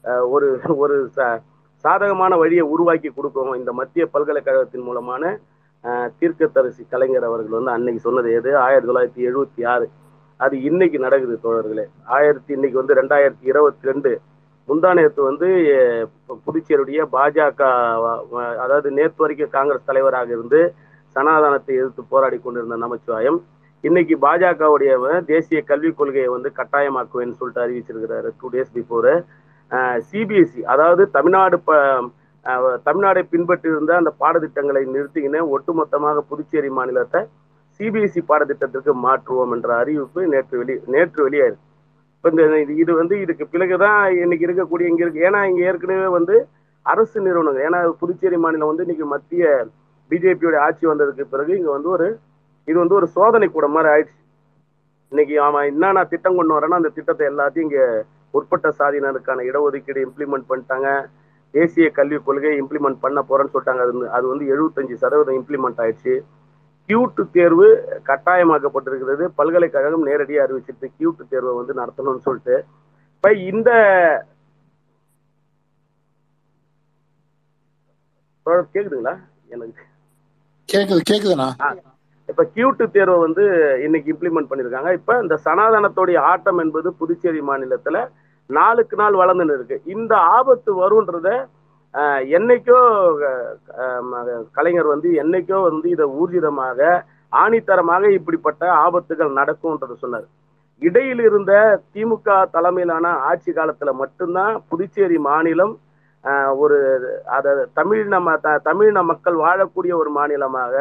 அஹ், 0.03 0.25
ஒரு 0.29 0.47
ஒரு 0.75 0.95
ச- 1.15 1.39
சாதகமான 1.83 2.35
வழியை 2.35 2.61
உருவாக்கி 2.65 3.09
கொடுக்கும் 3.09 3.55
இந்த 3.55 3.71
மத்திய 3.71 4.05
பல்கலைக்கழகத்தின் 4.05 4.81
மூலமான 4.81 5.23
அஹ், 5.83 6.09
கலைஞர் 6.91 7.23
அவர்கள் 7.23 7.57
வந்து 7.57 7.71
அன்னைக்கு 7.71 8.01
சொன்னது 8.01 8.33
எது? 8.33 8.57
ஆயிரத்தி 8.57 8.89
தொள்ளாயிரத்தி 8.89 9.21
எழுபத்தி 9.29 9.67
ஆறு. 9.67 9.85
அது 10.39 10.61
இன்னைக்கு 10.61 10.99
நடக்குது 10.99 11.39
தோழர்களே. 11.43 11.85
ஆயிரத்தி 12.07 12.53
இன்னைக்கு 12.53 12.77
வந்து 12.77 12.93
ரெண்டாயிரத்தி 12.93 13.43
இருபத்தி 13.43 13.87
ரெண்டு. 13.87 14.11
முந்தானேத்து 14.67 15.21
வந்து 15.21 15.47
புதுச்சேரியுடைய 16.45 17.01
பாஜக 17.11 17.61
அதாவது 18.59 18.91
நேற்று 18.91 19.15
வரைக்கும் 19.17 19.49
காங்கிரஸ் 19.49 19.85
தலைவராக 19.85 20.29
இருந்து 20.29 20.59
சனாதானத்தை 21.15 21.73
எதிர்த்து 21.75 22.03
போராடி 22.09 22.37
கொண்டிருந்த 22.37 22.77
நமச்சிவாயம் 22.77 23.39
இன்னைக்கு 23.83 24.15
பாஜகவுடைய 24.21 24.91
தேசிய 25.27 25.59
கல்விக் 25.63 25.97
கொள்கையை 25.97 26.29
வந்து 26.29 26.49
கட்டாயமாக்குவேன்னு 26.57 27.37
சொல்லிட்டு 27.39 27.63
அறிவிச்சிருக்கிறாரு 27.63 28.29
டூ 28.41 28.49
டேஸ் 28.53 28.73
பிஃபோர் 28.75 29.11
சிபிஎஸ்சி 30.09 30.61
அதாவது 30.71 31.03
தமிழ்நாடு 31.11 31.57
ப 31.59 31.71
தமிழ்நாடை 32.85 33.21
பின்பற்றி 33.31 33.67
இருந்த 33.69 33.91
அந்த 33.95 34.11
பாடத்திட்டங்களை 34.19 34.81
நிறுத்திக்கினேன் 34.93 35.49
ஒட்டுமொத்தமாக 35.55 36.23
புதுச்சேரி 36.29 36.69
மாநிலத்தை 36.77 37.19
சிபிஎஸ்சி 37.79 38.21
பாடத்திட்டத்திற்கு 38.29 38.93
மாற்றுவோம் 39.03 39.53
என்ற 39.55 39.69
அறிவிப்பு 39.77 40.21
நேற்று 40.31 40.55
வெளி 40.57 40.73
நேற்று 40.87 41.19
வெளியாயிருக்கு. 41.25 41.67
இப்போ 42.15 42.29
இந்த 42.33 42.43
இது- 42.63 42.79
இது 42.81 42.91
வந்து 42.97 43.15
இதுக்கு 43.23 43.45
பிறகுதான் 43.47 44.01
இன்னைக்கு 44.17 44.47
இருக்கக்கூடிய 44.47 44.89
இங்கே 44.91 45.03
இருக்கு 45.05 45.23
ஏன்னா 45.27 45.39
இங்கே 45.49 45.63
ஏற்கனவே 45.69 46.09
வந்து 46.15 46.35
அரசு 46.85 47.17
நிறுவனங்கள் 47.21 47.65
ஏன்னா 47.67 47.79
புதுச்சேரி 48.01 48.37
மாநிலம் 48.37 48.71
வந்து 48.71 48.85
இன்னைக்கு 48.85 49.07
மத்திய 49.13 49.45
பிஜேபியோட 50.11 50.57
ஆட்சி 50.65 50.85
வந்ததுக்கு 50.87 51.25
பிறகு 51.33 51.51
இங்கே 51.57 51.71
வந்து 51.71 51.89
ஒரு 51.89 52.07
இது 52.65 52.79
வந்து 52.79 52.95
ஒரு 52.95 53.07
சோதனை 53.07 53.47
கூட 53.47 53.67
மாதிரி 53.67 53.93
ஆயிடுச்சு. 53.93 54.19
இன்னைக்கு 55.09 55.41
அவன் 55.41 55.65
என்னென்ன 55.65 56.03
திட்டம் 56.03 56.35
கொண்டு 56.35 56.59
வரேன்னா 56.59 56.73
அந்த 56.73 56.89
திட்டத்தை 56.89 57.27
எல்லாத்தையும் 57.27 57.59
இங்க 57.59 58.05
உட்பட்ட 58.31 58.69
சாதியினருக்கான 58.79 59.41
இடஒதுக்கீடு 59.41 60.05
இம்ப்ளிமெண்ட் 60.05 60.43
பண்ணிட்டாங்க. 60.49 61.05
தேசிய 61.51 61.89
கல்விக் 61.89 62.25
கொள்கையை 62.25 62.61
இம்ப்ளிமெண்ட் 62.61 62.97
பண்ண 63.01 63.25
போறேன்னு 63.29 63.49
சொல்லிட்டாங்க. 63.53 63.79
அது 63.79 64.03
வந்து- 64.03 64.07
அது 64.07 64.27
வந்து 64.27 64.45
எழுபத்தஞ்சு 64.45 64.93
சதவீதம் 64.93 65.45
இம்ப்ளிமெண்ட் 65.45 65.79
ஆயிடுச்சு. 65.79 66.21
கியூட்டு 66.85 67.29
தேர்வு 67.31 67.99
கட்டாயமாக்கப்பட்டிருக்கிறது. 68.05 69.25
பல்கலைக்கழகம் 69.35 70.03
நேரடியாக 70.03 70.53
அறிவிச்சிருக்கு. 70.53 70.91
கியூட்டு 70.97 71.27
தேர்வை 71.29 71.65
வந்து 71.65 71.73
நடத்தணும்னு 71.73 72.19
சொல்லிட்டு. 72.19 72.65
இப்ப 73.15 73.33
இந்த 73.33 73.71
கேக்குதுங்களா? 78.45 79.19
எனக்கு 79.47 79.83
கேக்குது 80.73 81.01
கேக்குதுண்ணா. 81.09 81.49
இப்ப 82.31 82.43
கியூட்டு 82.53 82.85
தேர்வை 82.89 83.17
வந்து 83.23 83.43
இன்னைக்கு 83.85 84.09
இம்ப்ளிமெண்ட் 84.13 84.49
பண்ணிருக்காங்க. 84.49 84.91
இப்ப 84.99 85.17
இந்த 85.23 85.35
சனாதனத்துடைய 85.45 86.17
ஆட்டம் 86.31 86.59
என்பது 86.59 86.89
புதுச்சேரி 86.99 87.41
மாநிலத்துல 87.49 87.97
நாளுக்கு 88.49 88.95
நாள் 88.95 89.19
வளர்ந்துன்னு 89.21 89.55
இருக்கு 89.57 89.77
இந்த 89.95 90.13
ஆபத்து 90.35 90.71
வரும்ன்றத 90.81 91.29
என்னைக்கோ 92.35 92.77
கலைஞர் 94.57 94.93
வந்து 94.93 95.09
என்னைக்கோ 95.23 95.57
வந்து 95.69 95.87
இதை 95.89 96.05
ஊர்ஜிதமாக 96.19 96.79
ஆணித்தரமாக 97.33 98.03
இப்படிப்பட்ட 98.17 98.63
ஆபத்துகள் 98.83 99.37
நடக்கும்ன்றத 99.39 99.95
சொன்னார். 99.95 100.27
இடையில் 100.81 101.21
இருந்த 101.21 101.53
திமுக 101.93 102.27
தலைமையிலான 102.55 103.07
ஆட்சி 103.29 103.51
காலத்துல 103.51 103.91
மட்டும்தான் 103.93 104.53
புதுச்சேரி 104.69 105.17
மாநிலம் 105.27 105.73
ஒரு 106.57 106.77
அத 107.35 107.45
தமிழின 107.77 108.15
த- 108.43 108.59
தமிழின 108.63 109.03
மக்கள் 109.03 109.37
வாழக்கூடிய 109.45 109.93
ஒரு 109.93 110.09
மாநிலமாக 110.09 110.73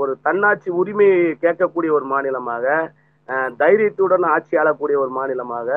ஒரு 0.00 0.12
தன்னாட்சி 0.22 0.68
உரிமையை 0.80 1.20
கேட்கக்கூடிய 1.42 1.90
ஒரு 1.92 2.06
மாநிலமாக 2.06 2.64
தைரியத்துடன் 3.58 4.26
ஆட்சி 4.26 4.54
ஆளக்கூடிய 4.56 4.96
ஒரு 4.98 5.10
மாநிலமாக 5.10 5.70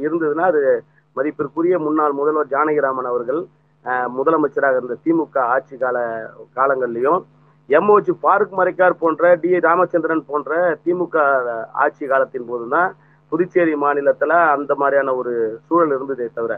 இருந்ததுன்னா 0.00 0.44
அது 0.50 0.62
மதிப்பிற்குரிய 1.16 1.76
முன்னாள் 1.78 2.12
முதல்வர் 2.12 2.52
ஜானகிராமன் 2.52 3.10
அவர்கள் 3.12 3.40
முதலமைச்சராக 4.12 4.78
இருந்த 4.80 4.96
திமுக 5.04 5.36
ஆட்சி 5.54 5.76
கால 5.76 5.96
காலங்கள்லையும் 6.56 7.20
எம்ஓஜி 7.68 8.12
பாருக் 8.22 8.56
மறைக்கார் 8.58 9.00
போன்ற 9.00 9.32
டி 9.34 9.50
ராமச்சந்திரன் 9.60 10.24
போன்ற 10.26 10.52
திமுக 10.84 11.16
ஆட்சி 11.84 12.04
காலத்தின் 12.06 12.48
போதுதான் 12.48 12.90
புதுச்சேரி 13.32 13.74
மாநிலத்துல 13.76 14.32
அந்த 14.48 14.72
மாதிரியான 14.74 15.14
ஒரு 15.14 15.32
சூழல் 15.66 15.94
இருந்ததே 15.96 16.26
தவிர 16.30 16.54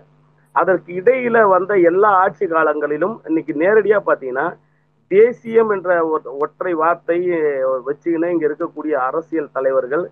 அதற்கு 0.54 0.90
இடையில 0.92 1.38
வந்த 1.48 1.72
எல்லா 1.82 2.10
ஆட்சி 2.18 2.46
காலங்களிலும் 2.46 3.16
இன்னைக்கு 3.24 3.52
நேரடியா 3.56 3.98
பாத்தீங்கன்னா 4.00 4.46
தேசியம் 5.10 5.70
என்ற 5.70 5.90
ஒற்றை 6.38 6.72
வார்த்தை 6.74 7.18
வச்சுக்கினே 7.86 8.30
இங்க 8.30 8.44
இருக்கக்கூடிய 8.48 8.94
அரசியல் 9.00 9.54
தலைவர்கள் 9.54 10.04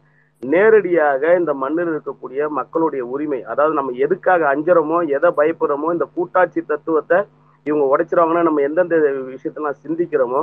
நேரடியாக 0.42 1.22
இந்த 1.36 1.52
மண்ணில் 1.54 1.90
இருக்கக்கூடிய 1.92 2.48
மக்களுடைய 2.50 3.02
உரிமை 3.06 3.40
அதாவது 3.44 3.74
நம்ம 3.74 3.94
எதுக்காக 3.98 4.44
அஞ்சறோமோ 4.52 4.98
எதை 5.16 5.30
பயப்படுறோமோ 5.38 5.90
இந்த 5.92 6.06
கூட்டாட்சி 6.14 6.60
தத்துவத்தை 6.62 7.18
இவங்க 7.66 7.84
உடைச்சிருவாங்கன்னா 7.86 8.42
நம்ம 8.42 8.62
எந்தெந்த 8.62 8.96
விஷயத்தெல்லாம் 9.28 9.80
சிந்திக்கிறோமோ 9.84 10.42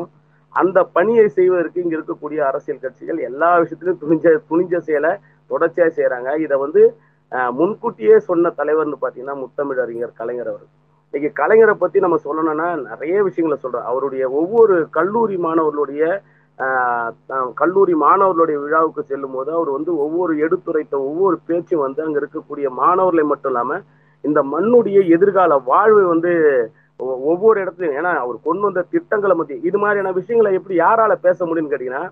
அந்த 0.54 0.80
பணியை 0.96 1.26
செய்வதற்கு 1.30 1.84
இங்க 1.84 1.96
இருக்கக்கூடிய 1.98 2.40
அரசியல் 2.50 2.84
கட்சிகள் 2.84 3.20
எல்லா 3.22 3.50
விஷயத்திலும் 3.56 4.02
துணிஞ்ச 4.02 4.36
துணிஞ்ச 4.50 4.82
செயலை 4.82 5.12
தொடர்ச்சியா 5.50 5.88
செய்யறாங்க 5.90 6.32
இதை 6.38 6.58
வந்து 6.58 6.84
முன்கூட்டியே 7.54 8.16
சொன்ன 8.22 8.52
தலைவர்னு 8.58 9.04
பாத்தீங்கன்னா 9.04 9.38
முத்தமிழறிஞர் 9.40 10.18
கலைஞர் 10.18 10.52
அவர் 10.52 10.66
இன்னைக்கு 11.14 11.30
கலைஞரை 11.40 11.74
பத்தி 11.76 11.98
நம்ம 12.04 12.18
சொல்லணும்னா 12.24 12.68
நிறைய 12.86 13.16
விஷயங்களை 13.26 13.58
சொல்றோம் 13.60 13.90
அவருடைய 13.90 14.24
ஒவ்வொரு 14.40 14.76
கல்லூரி 14.96 15.36
மாணவர்களுடைய 15.44 16.04
கல்லூரி 17.60 17.94
மாணவர்களுடைய 18.02 18.58
விழாவுக்கு 18.64 19.02
செல்லும் 19.06 19.36
போது 19.36 19.50
அவர் 19.56 19.70
வந்து 19.76 19.92
ஒவ்வொரு 20.04 20.34
எடுத்துரைத்த 20.44 20.96
ஒவ்வொரு 21.06 21.38
பேச்சும் 21.48 21.84
வந்து 21.84 22.02
அங்க 22.06 22.18
இருக்கக்கூடிய 22.22 22.68
மாணவர்களை 22.80 23.26
மட்டும் 23.28 23.52
இல்லாம 23.54 23.78
இந்த 24.24 24.42
மண்ணுடைய 24.52 25.00
எதிர்கால 25.16 25.54
வாழ்வு 25.70 26.04
வந்து 26.12 26.32
ஒவ்வொரு 27.28 27.58
இடத்துலயும் 27.64 27.98
ஏன்னா 28.00 28.12
அவர் 28.22 28.38
கொண்டு 28.46 28.66
வந்த 28.66 28.84
திட்டங்களை 28.92 29.36
பத்தி 29.36 29.56
இது 29.68 29.78
மாதிரியான 29.80 30.14
விஷயங்களை 30.20 30.52
எப்படி 30.58 30.76
யாரால 30.80 31.14
பேச 31.24 31.40
முடியும்னு 31.46 31.74
கேட்டீங்கன்னா 31.74 32.04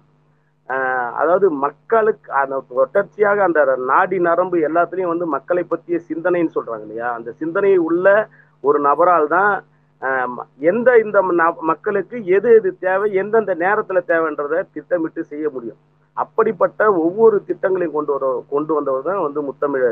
ஆஹ், 0.69 1.11
அதாவது 1.21 1.45
மக்களுக்கு 1.63 2.29
அந்த 2.39 2.57
தொடர்ச்சியாக 2.71 3.39
அந்த 3.45 3.61
நாடி 3.89 4.17
நரம்பு 4.25 4.57
எல்லாத்துலயும் 4.67 5.13
வந்து 5.13 5.25
மக்களை 5.33 5.63
பற்றிய 5.65 5.97
சிந்தனைன்னு 6.05 6.55
சொல்றாங்க 6.55 6.85
இல்லையா? 6.85 7.07
அந்த 7.17 7.29
சிந்தனை 7.39 7.71
உள்ள 7.87 8.05
ஒரு 8.63 8.79
நபரால் 8.87 9.27
தான் 9.35 9.51
எந்த 10.71 10.89
இந்த 11.03 11.17
மக்களுக்கு 11.69 12.17
எது 12.35 12.49
எது 12.59 12.69
தேவை 12.85 13.07
எந்தெந்த 13.21 13.53
நேரத்துல 13.63 13.99
தேவைன்றதை 14.11 14.59
திட்டமிட்டு 14.75 15.21
செய்ய 15.31 15.45
முடியும். 15.55 15.79
அப்படிப்பட்ட 16.17 16.81
ஒவ்வொரு 17.03 17.37
திட்டங்களையும் 17.49 17.97
கொண்டு 17.97 18.11
வர 18.15 18.31
கொண்டு 18.53 18.71
வந்தவர் 18.77 19.07
தான் 19.09 19.21
வந்து 19.25 19.41
முத்தமிழ் 19.49 19.85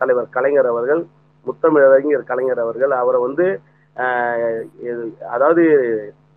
தலைவர் 0.00 0.34
கலைஞர் 0.36 0.70
அவர்கள் 0.72 1.02
முத்தமிழறிஞர் 1.46 2.28
கலைஞர் 2.30 2.62
அவர்கள். 2.64 2.92
அவரை 3.02 3.20
வந்து 3.26 3.46
அதாவது 5.34 5.62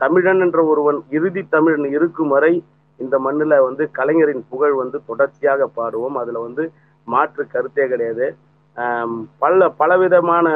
தமிழன் 0.04 0.44
என்ற 0.46 0.60
ஒருவன் 0.72 1.00
இறுதி 1.18 1.42
தமிழன் 1.56 1.88
இருக்கும் 1.98 2.32
வரை 2.36 2.54
இந்த 3.00 3.16
மண்ணில் 3.26 3.66
வந்து 3.68 3.84
கலைஞரின் 3.98 4.44
புகழ் 4.52 4.76
வந்து 4.82 4.98
தொடர்ச்சியாக 5.10 5.68
பாடுவோம். 5.78 6.18
அதில் 6.22 6.46
வந்து 6.46 6.64
மாற்று 7.08 7.44
கருத்தே 7.54 7.86
கிடையாது. 7.94 8.26
பல 9.44 9.70
பலவிதமான 9.82 10.48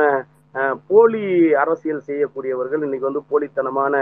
போலி 0.89 1.21
அரசியல் 1.61 2.05
செய்யக்கூடியவர்கள் 2.07 2.83
இன்னைக்கு 2.83 3.07
வந்து 3.09 3.23
போலித்தனமான 3.31 3.95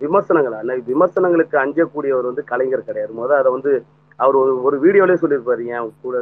விமர்சனங்கள் 0.00 0.56
அன்னைக்கு 0.58 0.90
விமர்சனங்களுக்கு 0.92 1.56
அஞ்சக்கூடியவர் 1.58 2.30
வந்து 2.30 2.42
கலைஞர் 2.44 2.88
கிடையாது. 2.88 3.12
முதல் 3.12 3.40
அதை 3.40 3.50
வந்து 3.52 3.72
அவர் 4.18 4.36
ஒரு 4.36 4.52
ஒரு 4.62 4.76
வீடியோலயே 4.82 5.20
சொல்லியிருப்பாரு 5.22 5.62
என் 5.76 5.88
கூட 6.02 6.16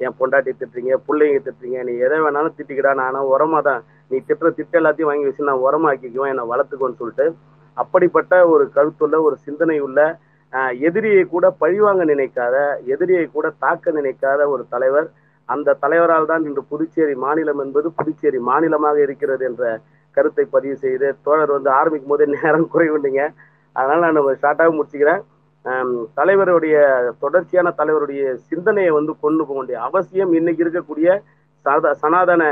என் 0.00 0.16
பொண்டாட்டி 0.18 0.52
திட்டுறீங்க 0.52 0.94
பிள்ளைங்க 1.06 1.40
திட்டுறீங்க 1.40 1.80
நீ 1.88 1.92
எதை 2.06 2.16
வேணாலும் 2.24 2.56
திட்டிக்கிடா 2.56 2.92
நானும் 2.94 3.30
உரமா 3.34 3.60
தான் 3.60 3.82
நீ 4.10 4.16
திட்டுற 4.20 4.48
திட்ட 4.50 4.80
எல்லாத்தையும் 4.80 5.10
வாங்கி 5.10 5.28
வச்சு 5.28 5.50
நான் 5.50 5.64
உரமாக்கிக்குவேன் 5.66 6.32
என்னை 6.32 6.44
வளர்த்துக்கோன்னு 6.52 7.00
சொல்லிட்டு 7.02 7.26
அப்படிப்பட்ட 7.76 8.34
ஒரு 8.48 8.64
கருத்துள்ள 8.76 9.16
ஒரு 9.22 9.36
சிந்தனை 9.46 9.78
உள்ள 9.80 10.00
எதிரியை 10.88 11.22
கூட 11.26 11.46
பழிவாங்க 11.62 12.02
நினைக்காத 12.04 12.56
எதிரியை 12.94 13.24
கூட 13.28 13.46
தாக்க 13.58 13.92
நினைக்காத 13.92 14.42
ஒரு 14.48 14.62
தலைவர் 14.70 15.08
அந்த 15.48 15.76
தலைவரால் 15.84 16.30
தான் 16.30 16.46
இன்று 16.48 16.62
புதுச்சேரி 16.72 17.14
மாநிலம் 17.24 17.60
என்பது 17.64 17.88
புதுச்சேரி 17.98 18.38
மாநிலமாக 18.50 18.96
இருக்கிறது 19.06 19.44
என்ற 19.50 19.64
கருத்தை 20.16 20.44
பதிவு 20.54 20.76
செய்து 20.84 21.08
தோழர் 21.26 21.54
வந்து 21.56 21.70
ஆரம்பிக்கும் 21.78 22.12
போதே 22.12 22.26
நேரம் 22.34 22.70
குறைவுண்டீங்க. 22.74 23.22
அதனால 23.76 24.10
நான் 24.16 24.40
ஷார்ட்டாக 24.44 24.70
முடிச்சுக்கிறேன். 24.76 25.22
தலைவருடைய 26.18 26.76
தொடர்ச்சியான 27.22 27.68
தலைவருடைய 27.80 28.22
சிந்தனையை 28.48 28.90
வந்து 28.96 29.12
கொண்டு 29.24 29.42
போக 29.46 29.56
வேண்டிய 29.58 29.78
அவசியம் 29.88 30.32
இன்னைக்கு 30.38 30.62
இருக்கக்கூடிய 30.64 31.08
சத 31.66 31.92
சனாதன 32.02 32.42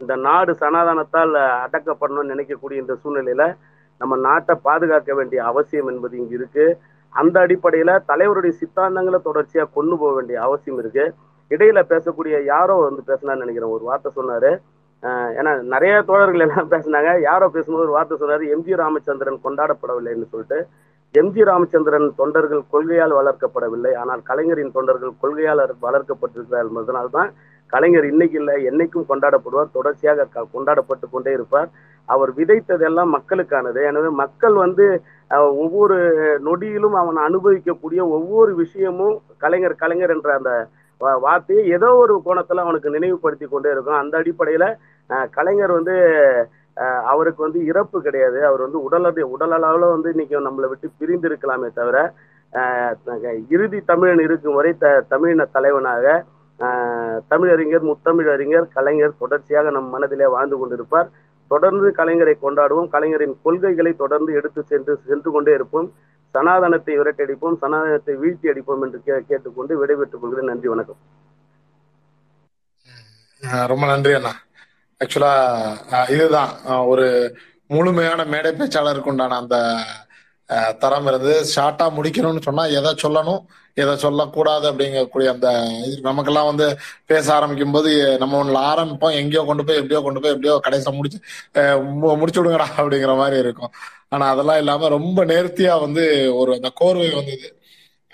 இந்த 0.00 0.14
நாடு 0.26 0.52
சனாதனத்தால் 0.62 1.34
அடக்கப்படணும்னு 1.64 2.32
நினைக்கக்கூடிய 2.32 2.76
இந்த 2.82 2.94
சூழ்நிலையில 3.02 3.44
நம்ம 4.00 4.16
நாட்டை 4.26 4.54
பாதுகாக்க 4.68 5.10
வேண்டிய 5.18 5.40
அவசியம் 5.50 5.90
என்பது 5.92 6.14
இங்கு 6.20 6.34
இருக்கு. 6.38 6.64
அந்த 7.12 7.36
அடிப்படையில 7.44 7.90
தலைவருடைய 8.10 8.52
சித்தாந்தங்களை 8.60 9.18
தொடர்ச்சியா 9.28 9.64
கொண்டு 9.76 9.94
போக 10.00 10.12
வேண்டிய 10.18 10.36
அவசியம் 10.46 10.80
இருக்கு. 10.82 11.04
இடையில 11.52 11.82
பேசக்கூடிய 11.88 12.44
யாரோ 12.44 12.74
வந்து 12.74 13.02
பேசினான்னு 13.06 13.36
நினைக்கிறேன். 13.36 13.70
ஒரு 13.70 13.84
வார்த்தை 13.84 14.12
சொன்னாரு. 14.16 14.58
ஏன்னா 15.02 15.62
நிறைய 15.62 16.02
தோழர்கள் 16.02 16.40
எல்லாம் 16.40 16.70
பேசினாங்க. 16.70 17.20
யாரோ 17.20 17.48
பேசும்போது 17.48 17.90
ஒரு 17.90 17.92
வார்த்தை 17.92 18.18
சொன்னாரு. 18.18 18.56
எம்ஜி 18.56 18.76
ராமச்சந்திரன் 18.76 19.40
கொண்டாடப்படவில்லைன்னு 19.44 20.28
சொல்லிட்டு. 20.28 20.66
எம்ஜி 21.18 21.44
ராமச்சந்திரன் 21.44 22.12
தொண்டர்கள் 22.16 22.62
கொள்கையால் 22.72 23.14
வளர்க்கப்படவில்லை. 23.14 23.94
ஆனால் 23.94 24.22
கலைஞரின் 24.22 24.72
தொண்டர்கள் 24.72 25.10
கொள்கையால் 25.22 25.70
வளர்க்கப்பட்டிருக்கிறார் 25.82 26.66
என்பதனால்தான் 26.66 27.30
கலைஞர் 27.66 28.04
இன்னைக்கு 28.04 28.38
இல்லை 28.38 28.66
என்னைக்கும் 28.66 29.04
கொண்டாடப்படுவார். 29.08 29.70
தொடர்ச்சியாக 29.72 30.26
க- 30.32 30.46
கொண்டாடப்பட்டு 30.52 31.10
கொண்டே 31.10 31.32
இருப்பார். 31.32 31.68
அவர் 32.04 32.34
விதைத்ததெல்லாம் 32.34 33.10
மக்களுக்கானது. 33.12 33.82
எனவே 33.82 34.08
மக்கள் 34.08 34.52
வந்து 34.52 35.02
ஒவ்வொரு 35.30 35.96
நொடியிலும் 36.44 36.92
அவன் 36.92 37.16
அனுபவிக்கக்கூடிய 37.16 38.00
ஒவ்வொரு 38.00 38.54
விஷயமும் 38.54 39.20
கலைஞர் 39.38 39.74
கலைஞர் 39.74 40.10
என்ற 40.10 40.34
அந்த 40.34 40.66
வார்த்தையை 41.26 41.62
ஏதோ 41.76 41.88
ஒரு 42.02 42.14
கோணத்துல 42.24 42.64
அவனுக்கு 42.64 42.94
நினைவுபடுத்தி 42.96 43.46
கொண்டே 43.46 43.70
இருக்கும் 43.74 44.00
அந்த 44.02 44.14
அடிப்படையில 44.20 44.66
கலைஞர் 45.36 45.72
வந்து 45.78 45.94
அவருக்கு 47.12 47.40
வந்து 47.42 47.60
இறப்பு 47.70 47.96
கிடையாது. 48.02 48.38
அவர் 48.48 48.62
வந்து 48.66 48.78
உடல் 48.82 49.24
உடல் 49.34 49.54
அளவுல 49.56 49.88
வந்து 49.94 50.10
இன்னைக்கு 50.14 50.36
நம்மளை 50.48 50.68
விட்டு 50.68 50.88
பிரிந்து 51.00 51.28
இருக்கலாமே 51.30 51.68
தவிர 51.80 51.98
இறுதி 53.54 53.80
தமிழன் 53.90 54.22
இருக்கும் 54.26 54.56
வரை 54.58 54.72
த 54.78 54.86
தமிழின 55.12 55.46
தலைவனாக 55.56 56.06
தமிழறிஞர் 57.32 57.84
முத்தமிழறிஞர் 57.90 58.66
கலைஞர் 58.74 59.20
தொடர்ச்சியாக 59.22 59.70
நம் 59.76 59.92
மனதிலே 59.94 60.26
வாழ்ந்து 60.34 60.56
கொண்டிருப்பார். 60.58 61.08
தொடர்ந்து 61.50 61.88
கலைஞரை 61.96 62.34
கொண்டாடுவோம். 62.42 62.88
கலைஞரின் 62.94 63.34
கொள்கைகளை 63.44 63.92
தொடர்ந்து 64.02 64.32
எடுத்து 64.38 64.62
சென்று 64.62 64.92
சென்று 65.08 65.30
கொண்டே 65.30 65.52
இருப்போம். 65.58 65.88
சனாதனத்தை 66.32 66.98
விரட்டடிப்போம் 66.98 67.56
சனாதனத்தை 67.56 68.14
வீழ்த்தி 68.14 68.46
அடிப்போம் 68.46 68.82
என்று 68.82 69.02
கே 69.04 69.12
கேட்டுக்கொண்டு 69.28 69.78
விடைபெற்றுக் 69.78 70.20
கொள்கிறேன். 70.20 70.46
நன்றி 70.46 70.68
வணக்கம். 70.68 70.96
ஆஹ் 73.40 73.66
ரொம்ப 73.66 73.86
நன்றி 73.86 74.12
அண்ணா. 74.12 74.32
ஆக்சுவலா 75.00 76.10
இதுதான் 76.10 76.48
ஆஹ் 76.68 76.86
ஒரு 76.86 77.36
முழுமையான 77.66 78.24
மேடை 78.24 78.50
பேச்சாளருக்கு 78.50 79.02
உண்டான 79.02 79.36
அந்த 79.36 79.56
தரம் 80.78 81.06
இருந்து 81.06 81.34
ஷார்ட்டா 81.54 81.86
முடிக்கணும்னு 81.96 82.40
சொன்னா 82.40 82.64
எதை 82.78 82.92
சொல்லணும் 83.02 83.42
எதை 83.74 83.94
சொல்லக்கூடாது 83.96 84.64
அப்படிங்கக்கூடிய 84.72 85.28
அந்த 85.34 85.48
இது. 85.86 86.00
நமக்கெல்லாம் 86.00 86.48
வந்து 86.50 86.66
பேச 87.06 87.26
ஆரம்பிக்கும் 87.34 87.74
போது 87.76 87.90
நம்ம 88.18 88.40
ஒண்ணுல 88.42 88.60
ஆரம்பிப்போம். 88.72 89.18
எங்கேயோ 89.20 89.42
கொண்டு 89.46 89.64
போய் 89.64 89.76
எப்படியோ 89.76 90.00
கொண்டு 90.02 90.20
போய் 90.20 90.34
எப்படியோ 90.34 90.54
கடைசியா 90.66 90.94
முடிச்சு 90.96 91.18
முடிச்சு 92.18 92.40
விடுங்கடா 92.40 92.66
அப்படிங்கிற 92.76 93.14
மாதிரி 93.16 93.38
இருக்கும். 93.38 93.72
ஆனா 94.08 94.24
அதெல்லாம் 94.30 94.58
இல்லாம 94.58 94.88
ரொம்ப 94.88 95.24
நேர்த்தியா 95.24 95.80
வந்து 95.80 96.04
ஒரு 96.36 96.52
அந்த 96.54 96.70
கோர்வை 96.80 97.08
வந்தது 97.14 97.48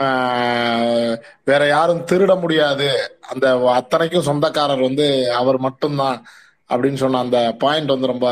ஆஹ் 0.01 1.15
வேற 1.45 1.63
யாரும் 1.67 2.05
திருட 2.11 2.41
முடியாது. 2.41 2.89
அந்த 3.29 3.47
அத்தனைக்கும் 3.79 4.27
சொந்தக்காரர் 4.29 4.87
வந்து 4.89 5.07
அவர் 5.33 5.59
மட்டும்தான் 5.59 6.19
அப்படின்னு 6.71 7.01
சொன்ன 7.03 7.19
அந்த 7.19 7.39
பாயிண்ட் 7.59 7.93
வந்து 7.95 8.07
ரொம்ப 8.07 8.29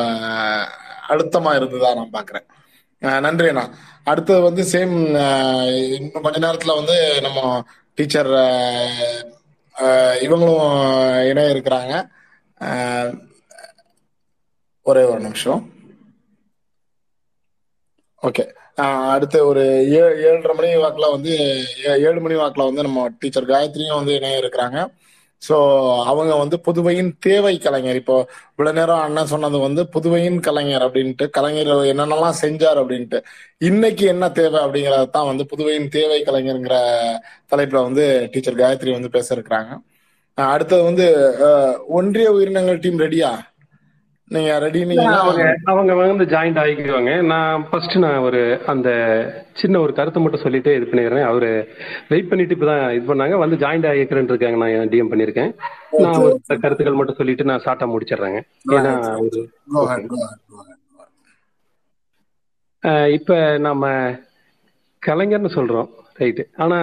அழுத்தமா 1.08 1.50
இருந்ததா 1.58 1.90
நான் 1.94 2.14
பாக்குறேன். 2.16 2.46
நன்றி 3.20 3.48
அண்ணா. 3.48 3.64
அடுத்தது 4.06 4.40
வந்து 4.40 4.62
சேம் 4.62 4.92
இன்னும் 5.94 6.22
கொஞ்ச 6.22 6.38
நேரத்துல 6.38 6.74
வந்து 6.74 7.20
நம்ம 7.20 7.62
டீச்சர் 7.94 8.26
இவங்களும் 10.20 11.28
இணைய 11.28 11.54
இருக்கிறாங்க. 11.54 12.08
ஒரே 14.82 15.02
ஒரு 15.02 15.20
நிமிஷம். 15.20 15.70
ஓகே 18.22 18.52
அடுத்து 19.08 19.46
ஒரு 19.46 19.90
ஏழு 19.90 20.22
ஏழரை 20.22 20.54
மணி 20.54 20.76
வாக்கில் 20.76 21.10
வந்து 21.10 21.38
ஏ- 21.38 21.66
ஏழு 21.84 22.20
மணி 22.20 22.34
வாக்கில் 22.34 22.64
வந்து 22.64 22.82
நம்ம 22.82 23.08
டீச்சர் 23.18 23.46
காயத்ரியும் 23.46 23.94
வந்து 23.94 24.14
இணைய 24.14 24.38
இருக்கிறாங்க. 24.38 24.94
ஸோ 25.42 25.56
அவங்க 26.10 26.32
வந்து 26.42 26.56
புதுவையின் 26.66 27.10
தேவை 27.26 27.52
கலைஞர். 27.64 27.98
இப்போ 28.00 28.16
இவ்வளவு 28.52 28.76
நேரம் 28.78 29.02
அண்ணன் 29.06 29.30
சொன்னது 29.32 29.58
வந்து 29.64 29.82
புதுவையின் 29.94 30.38
கலைஞர் 30.46 30.84
அப்படின்ட்டு 30.86 31.24
கலைஞர் 31.36 31.70
என்னென்னலாம் 31.92 32.38
செஞ்சார் 32.44 32.80
அப்படின்ட்டு. 32.82 33.18
இன்னைக்கு 33.68 34.06
என்ன 34.14 34.30
தேவை 34.40 34.60
அப்படிங்கறத 34.64 35.10
தான் 35.16 35.30
வந்து 35.30 35.46
புதுவையின் 35.52 35.88
தேவை 35.98 36.18
கலைஞருங்கிற 36.28 36.78
தலைப்புல 37.52 37.82
வந்து 37.88 38.06
டீச்சர் 38.34 38.60
காயத்ரி 38.62 38.92
வந்து 38.98 39.14
பேச 39.18 39.28
இருக்கிறாங்க. 39.36 39.72
அடுத்தது 40.38 40.82
வந்து 40.90 41.06
ஒன்றிய 41.98 42.28
உயிரினங்கள் 42.36 42.82
டீம் 42.84 42.98
ரெடியா? 43.06 43.30
நீங்க 44.34 44.52
ரெடினீங்கன்னா 44.62 45.18
அவங்க 45.24 45.42
அவங்க 45.72 45.92
வந்து 45.98 46.24
ஜாயிண்ட் 46.32 46.58
ஆகிக்குவாங்க. 46.62 47.12
நான் 47.32 47.64
ஃபர்ஸ்ட் 47.68 47.94
நான் 48.04 48.24
ஒரு 48.28 48.40
அந்த 48.72 48.88
சின்ன 49.60 49.80
ஒரு 49.84 49.92
கருத்தை 49.98 50.20
மட்டும் 50.22 50.42
சொல்லிட்டு 50.44 50.70
இது 50.76 50.86
பண்ணிடுறேன். 50.90 51.26
அவரு 51.30 51.50
வெயிட் 52.08 52.30
பண்ணிட்டு 52.30 52.56
இப்பதான் 52.56 52.82
இது 52.96 53.04
பண்ணாங்க. 53.10 53.36
வந்து 53.42 53.56
ஜாயிண்ட் 53.64 53.86
ஆகிக்கிறேன் 53.90 54.30
இருக்காங்க 54.32 54.58
நான் 54.62 54.90
டிஎம் 54.94 55.12
பண்ணிருக்கேன் 55.12 55.52
நான் 56.04 56.18
ஒரு 56.22 56.58
கருத்துக்கள் 56.64 56.98
மட்டும் 57.00 57.18
சொல்லிட்டு 57.20 57.48
நான் 57.50 57.64
ஷார்ட்டா 57.66 57.88
முடிச்சிடுறேங்க. 57.92 58.40
ஏன்னா 58.76 58.94
இப்ப 63.18 63.38
நம்ம 63.68 63.94
கலைஞர்னு 65.02 65.56
சொல்றோம். 65.58 65.88
ரைட்டு 66.20 66.44
ஆனா 66.64 66.78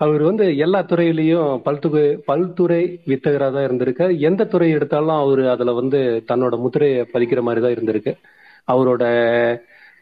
அவர் 0.00 0.22
வந்து 0.28 0.44
எல்லா 0.64 0.80
துறையிலையும் 0.90 1.52
பல்துறை 1.66 2.02
பல்துறை 2.28 2.82
வித்தகராக 3.10 3.52
தான் 3.56 3.66
இருந்திருக்காரு 3.68 4.12
எந்த 4.28 4.42
துறை 4.52 4.68
எடுத்தாலும் 4.70 5.20
அவர் 5.22 5.42
அதுல 5.54 5.72
வந்து 5.80 6.00
தன்னோட 6.30 6.54
முத்திரையை 6.64 7.00
பதிக்கிற 7.14 7.40
மாதிரி 7.46 7.62
தான் 7.64 7.74
இருந்திருக்கு. 7.76 8.12
அவரோட 8.68 9.02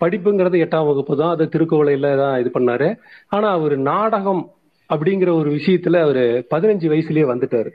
படிப்புங்கிறது 0.00 0.56
எட்டாம் 0.64 0.88
வகுப்பு 0.88 1.14
தான். 1.22 1.34
அது 1.34 1.44
திருக்குவளையில 1.54 2.08
தான் 2.22 2.36
இது 2.42 2.50
பண்ணாரு. 2.58 2.88
ஆனா 3.36 3.48
அவர் 3.58 3.76
நாடகம் 3.92 4.42
அப்படிங்கிற 4.90 5.30
ஒரு 5.40 5.50
விஷயத்துல 5.58 6.00
அவர் 6.06 6.22
பதினஞ்சு 6.54 6.86
வயசுலயே 6.92 7.26
வந்துட்டாரு. 7.32 7.70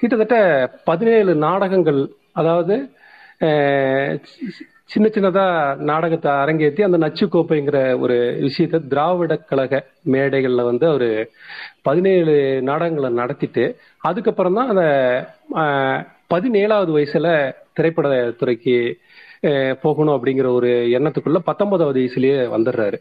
கிட்டத்தட்ட 0.00 0.36
பதினேழு 0.90 1.32
நாடகங்கள் 1.46 2.00
அதாவது 2.40 2.76
சின்ன 4.90 5.06
சின்னதா 5.08 5.44
நாடகத்தை 5.88 6.30
அரங்கேற்றி 6.40 6.82
அந்த 6.84 6.98
நச்சு 7.02 7.24
கோப்பைங்கிற 7.32 7.76
ஒரு 8.00 8.16
விஷயத்த 8.42 8.80
திராவிட 8.90 9.34
கழக 9.42 9.74
மேடைகள்ல 10.12 10.62
வந்து 10.66 10.86
அவரு 10.88 11.10
பதினேழு 11.82 12.34
நாடகங்களை 12.68 13.10
நடத்திட்டு 13.20 13.64
அதுக்கப்புறம் 14.02 14.58
தான் 14.58 14.72
அந்த 14.72 14.84
பதினேழாவது 16.30 16.92
வயசுல 16.96 17.28
திரைப்பட 17.74 18.08
துறைக்கு 18.40 18.76
அஹ், 19.48 19.74
போகணும் 19.82 20.16
அப்படிங்கிற 20.16 20.48
ஒரு 20.54 20.68
எண்ணத்துக்குள்ள 20.96 21.38
பத்தொன்பதாவது 21.46 21.98
வயசுலயே 21.98 22.36
வந்துடுறாரு. 22.52 22.98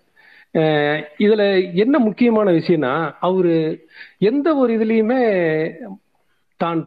இதுல 1.19 1.43
என்ன 1.81 1.95
முக்கியமான 2.05 2.47
விஷயம்னா 2.55 2.93
அவரு 3.19 3.53
எந்த 4.23 4.47
ஒரு 4.55 4.71
இதுலயுமே 4.77 5.19
தான் 6.59 6.81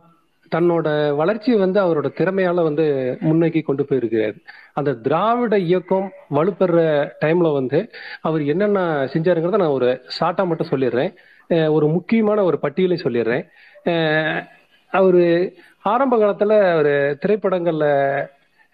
தன்னோட 0.55 1.17
வளர்ச்சியை 1.17 1.59
வந்து 1.59 1.81
அவரோட 1.85 2.05
திறமையால 2.05 2.63
வந்து 2.63 3.17
முன்னோக்கி 3.21 3.61
கொண்டு 3.61 3.83
போயிருக்கிறாரு. 3.83 4.45
அந்த 4.73 4.95
திராவிட 4.95 5.59
இயக்கம் 5.59 6.13
வலுப்பெற 6.31 7.09
டைம்ல 7.25 7.53
வந்து 7.53 7.91
அவர் 8.21 8.45
என்னென்ன 8.45 9.05
செஞ்சாருங்கிறத 9.05 9.57
நான் 9.57 9.69
ஒரு 9.69 10.01
ஷார்ட்டா 10.21 10.47
மட்டும் 10.47 10.69
சொல்லிடுறேன். 10.71 11.15
ஒரு 11.71 11.89
முக்கியமான 11.89 12.45
ஒரு 12.45 12.59
பட்டியலை 12.59 13.01
சொல்லிடுறேன். 13.03 14.45
அவரு 14.91 15.55
ஆரம்ப 15.83 16.17
காலத்துல 16.17 16.77
ஒரு 16.77 17.19
திரைப்படங்கள்ல 17.27 17.85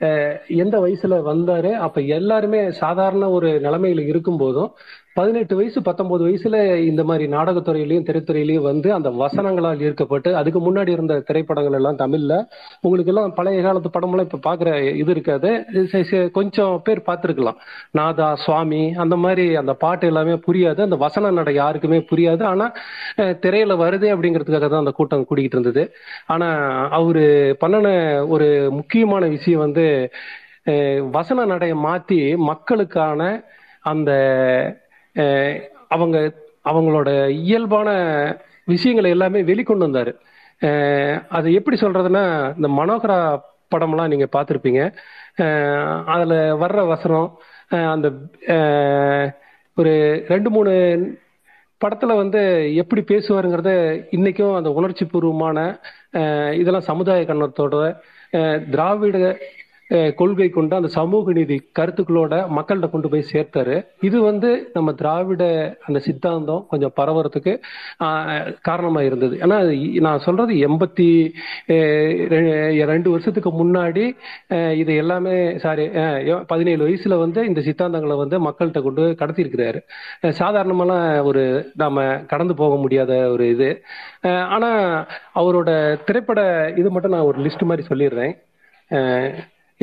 அஹ் 0.00 0.38
எந்த 0.48 0.80
வயசுல 0.80 1.14
வந்தாரு? 1.26 1.72
அப்ப 1.72 2.00
எல்லாருமே 2.00 2.70
சாதாரண 2.70 3.30
ஒரு 3.30 3.48
நிலைமையில 3.48 4.06
இருக்கும் 4.06 4.36
போதும் 4.36 4.70
பதினெட்டு 5.16 5.54
வயசு 5.58 5.78
பத்தொன்பது 5.86 6.22
வயசுல 6.26 6.56
இந்த 6.88 7.02
மாதிரி 7.08 7.24
நாடகத்துறையிலயும் 7.34 8.04
திரைத்துறையிலயும் 8.08 8.66
வந்து 8.68 8.88
அந்த 8.96 9.08
வசனங்களால் 9.22 9.82
ஈர்க்கப்பட்டு 9.86 10.30
அதுக்கு 10.40 10.60
முன்னாடி 10.66 10.90
இருந்த 10.96 11.14
திரைப்படங்கள் 11.28 11.76
எல்லாம் 11.78 11.98
தமிழ்ல. 12.02 12.34
உங்களுக்கு 12.84 13.12
எல்லாம் 13.12 13.34
பழைய 13.38 13.62
காலத்து 13.66 13.90
படமெல்லாம் 13.96 14.28
இப்ப 14.28 14.40
பாக்குற 14.48 14.70
இது 15.02 15.10
இருக்காது. 15.16 15.50
கொஞ்சம் 16.38 16.74
பேர் 16.86 17.06
பார்த்துருக்கலாம். 17.08 17.58
நாதா 17.98 18.28
சுவாமி 18.44 18.82
அந்த 19.04 19.16
மாதிரி 19.24 19.46
அந்த 19.62 19.74
பாட்டு 19.84 20.10
எல்லாமே 20.10 20.36
புரியாது. 20.46 20.80
அந்த 20.88 20.98
வசன 21.04 21.32
நடை 21.40 21.54
யாருக்குமே 21.62 22.00
புரியாது. 22.12 22.44
ஆனா 22.52 22.68
திரையில 23.44 23.76
வருது 23.84 24.08
அப்படிங்கிறதுக்காக 24.14 24.68
தான் 24.68 24.84
அந்த 24.84 24.94
கூட்டம் 25.00 25.26
கூட்டிகிட்டு 25.30 25.58
இருந்தது. 25.58 25.84
ஆனா 26.34 26.50
அவரு 27.00 27.24
பண்ணின 27.64 27.88
ஒரு 28.34 28.48
முக்கியமான 28.78 29.26
விஷயம் 29.36 29.64
வந்து 29.66 29.86
வசன 31.16 31.44
நடையை 31.52 31.76
மாத்தி 31.88 32.20
மக்களுக்கான 32.50 33.20
அந்த 33.90 34.10
அவங்க 35.88 36.32
அவங்களோட 36.64 37.28
இயல்பான 37.28 37.88
விஷயங்களை 38.64 39.10
எல்லாமே 39.10 39.42
வெளிக்கொண்டு 39.42 39.86
வந்தாரு. 39.86 40.12
அது 41.28 41.52
எப்படி 41.52 41.76
சொல்றதுன்னா 41.80 42.24
இந்த 42.56 42.68
மனோகரா 42.78 43.18
படம்லாம் 43.74 44.12
நீங்க 44.12 44.28
பார்த்துருப்பீங்க. 44.36 44.82
அதுல 46.06 46.34
வர்ற 46.62 46.86
வசனம் 46.86 47.38
அந்த 47.68 48.08
ஒரு 49.74 49.92
ரெண்டு 50.28 50.50
மூணு 50.50 50.72
படத்துல 51.84 52.16
வந்து 52.16 52.40
எப்படி 52.74 53.02
பேசுவாருங்கிறத 53.02 53.70
இன்னைக்கும் 54.16 54.56
அந்த 54.56 54.72
உணர்ச்சி 54.72 55.04
பூர்வமான 55.04 55.58
இதெல்லாம் 56.52 56.88
சமுதாய 56.90 57.22
கண்ணத்தோட 57.22 58.00
திராவிட 58.70 59.38
கொள்கை 60.18 60.48
கொண்டு 60.54 60.74
அந்த 60.78 60.90
சமூக 60.96 61.32
நீதி 61.38 61.56
கருத்துக்களோட 61.78 62.34
மக்கள்கிட்ட 62.56 62.88
கொண்டு 62.90 63.08
போய் 63.12 63.30
சேர்த்தாரு. 63.32 63.76
இது 64.08 64.18
வந்து 64.28 64.50
நம்ம 64.76 64.92
திராவிட 65.00 65.44
அந்த 65.86 65.98
சித்தாந்தம் 66.06 66.62
கொஞ்சம் 66.72 66.94
பரவறதுக்கு 67.00 67.52
காரணமா 68.68 69.02
இருந்தது. 69.08 69.36
ஏன்னா 69.44 69.58
நான் 70.06 70.24
சொல்றது 70.26 70.54
எண்பத்தி 70.68 71.08
ரெண்டு 72.92 73.08
வருஷத்துக்கு 73.14 73.52
முன்னாடி 73.62 74.04
இது 74.82 74.92
எல்லாமே 75.02 75.36
சாரி 75.64 75.86
பதினேழு 76.52 76.82
வயசுல 76.86 77.18
வந்து 77.24 77.42
இந்த 77.50 77.60
சித்தாந்தங்களை 77.68 78.18
வந்து 78.24 78.38
மக்கள்கிட்ட 78.48 78.82
கொண்டு 78.88 79.04
கடத்தி 79.22 79.44
இருக்கிறாரு 79.44 79.80
சாதாரணமெல்லாம் 80.42 81.06
ஒரு 81.30 81.44
நாம 81.82 82.06
கடந்து 82.32 82.54
போக 82.62 82.74
முடியாத 82.84 83.12
ஒரு 83.34 83.46
இது. 83.54 83.70
ஆனா 84.54 84.70
அவரோட 85.40 85.70
திரைப்பட 86.08 86.42
இது 86.82 86.90
மட்டும் 86.94 87.16
நான் 87.16 87.28
ஒரு 87.30 87.40
லிஸ்ட் 87.46 87.68
மாதிரி 87.70 87.84
சொல்லிடுறேன். 87.90 88.34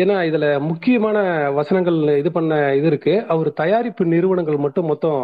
ஏன்னா 0.01 0.15
இதுல 0.29 0.47
முக்கியமான 0.69 1.17
வசனங்கள் 1.57 1.97
இது 2.21 2.29
பண்ண 2.35 2.53
இது 2.79 2.87
இருக்கு. 2.91 3.13
அவர் 3.33 3.49
தயாரிப்பு 3.61 4.03
நிறுவனங்கள் 4.13 4.57
மட்டும் 4.65 4.89
மொத்தம் 4.91 5.21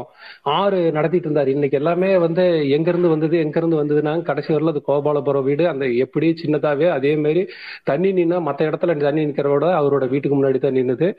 ஆறு 0.60 0.80
நடத்திட்டு 0.98 1.28
இருந்தார். 1.28 1.52
இன்னைக்கு 1.56 1.80
எல்லாமே 1.80 2.10
வந்து 2.26 2.46
எங்க 2.78 2.90
இருந்து 2.94 3.12
வந்தது 3.14 3.36
எங்க 3.46 3.58
இருந்து 3.62 3.80
வந்ததுன்னா 3.82 4.14
கடைசி 4.30 4.50
வரல 4.54 4.74
அது 4.76 4.82
கோபாலபுரம் 4.90 5.46
வீடு. 5.50 5.66
அந்த 5.74 5.86
எப்படி 6.06 6.30
சின்னதாவே 6.44 6.88
அதே 6.98 7.14
மாதிரி 7.26 7.44
தண்ணி 7.92 8.12
நின்னா 8.20 8.40
மத்த 8.48 8.70
இடத்துல 8.70 8.98
தண்ணி 9.06 9.24
நிக்கிறவோட 9.30 9.68
அவரோட 9.82 10.08
வீட்டுக்கு 10.14 10.38
முன்னாடி 10.40 10.62
தான் 10.66 10.78
நின்னுது. 10.80 11.10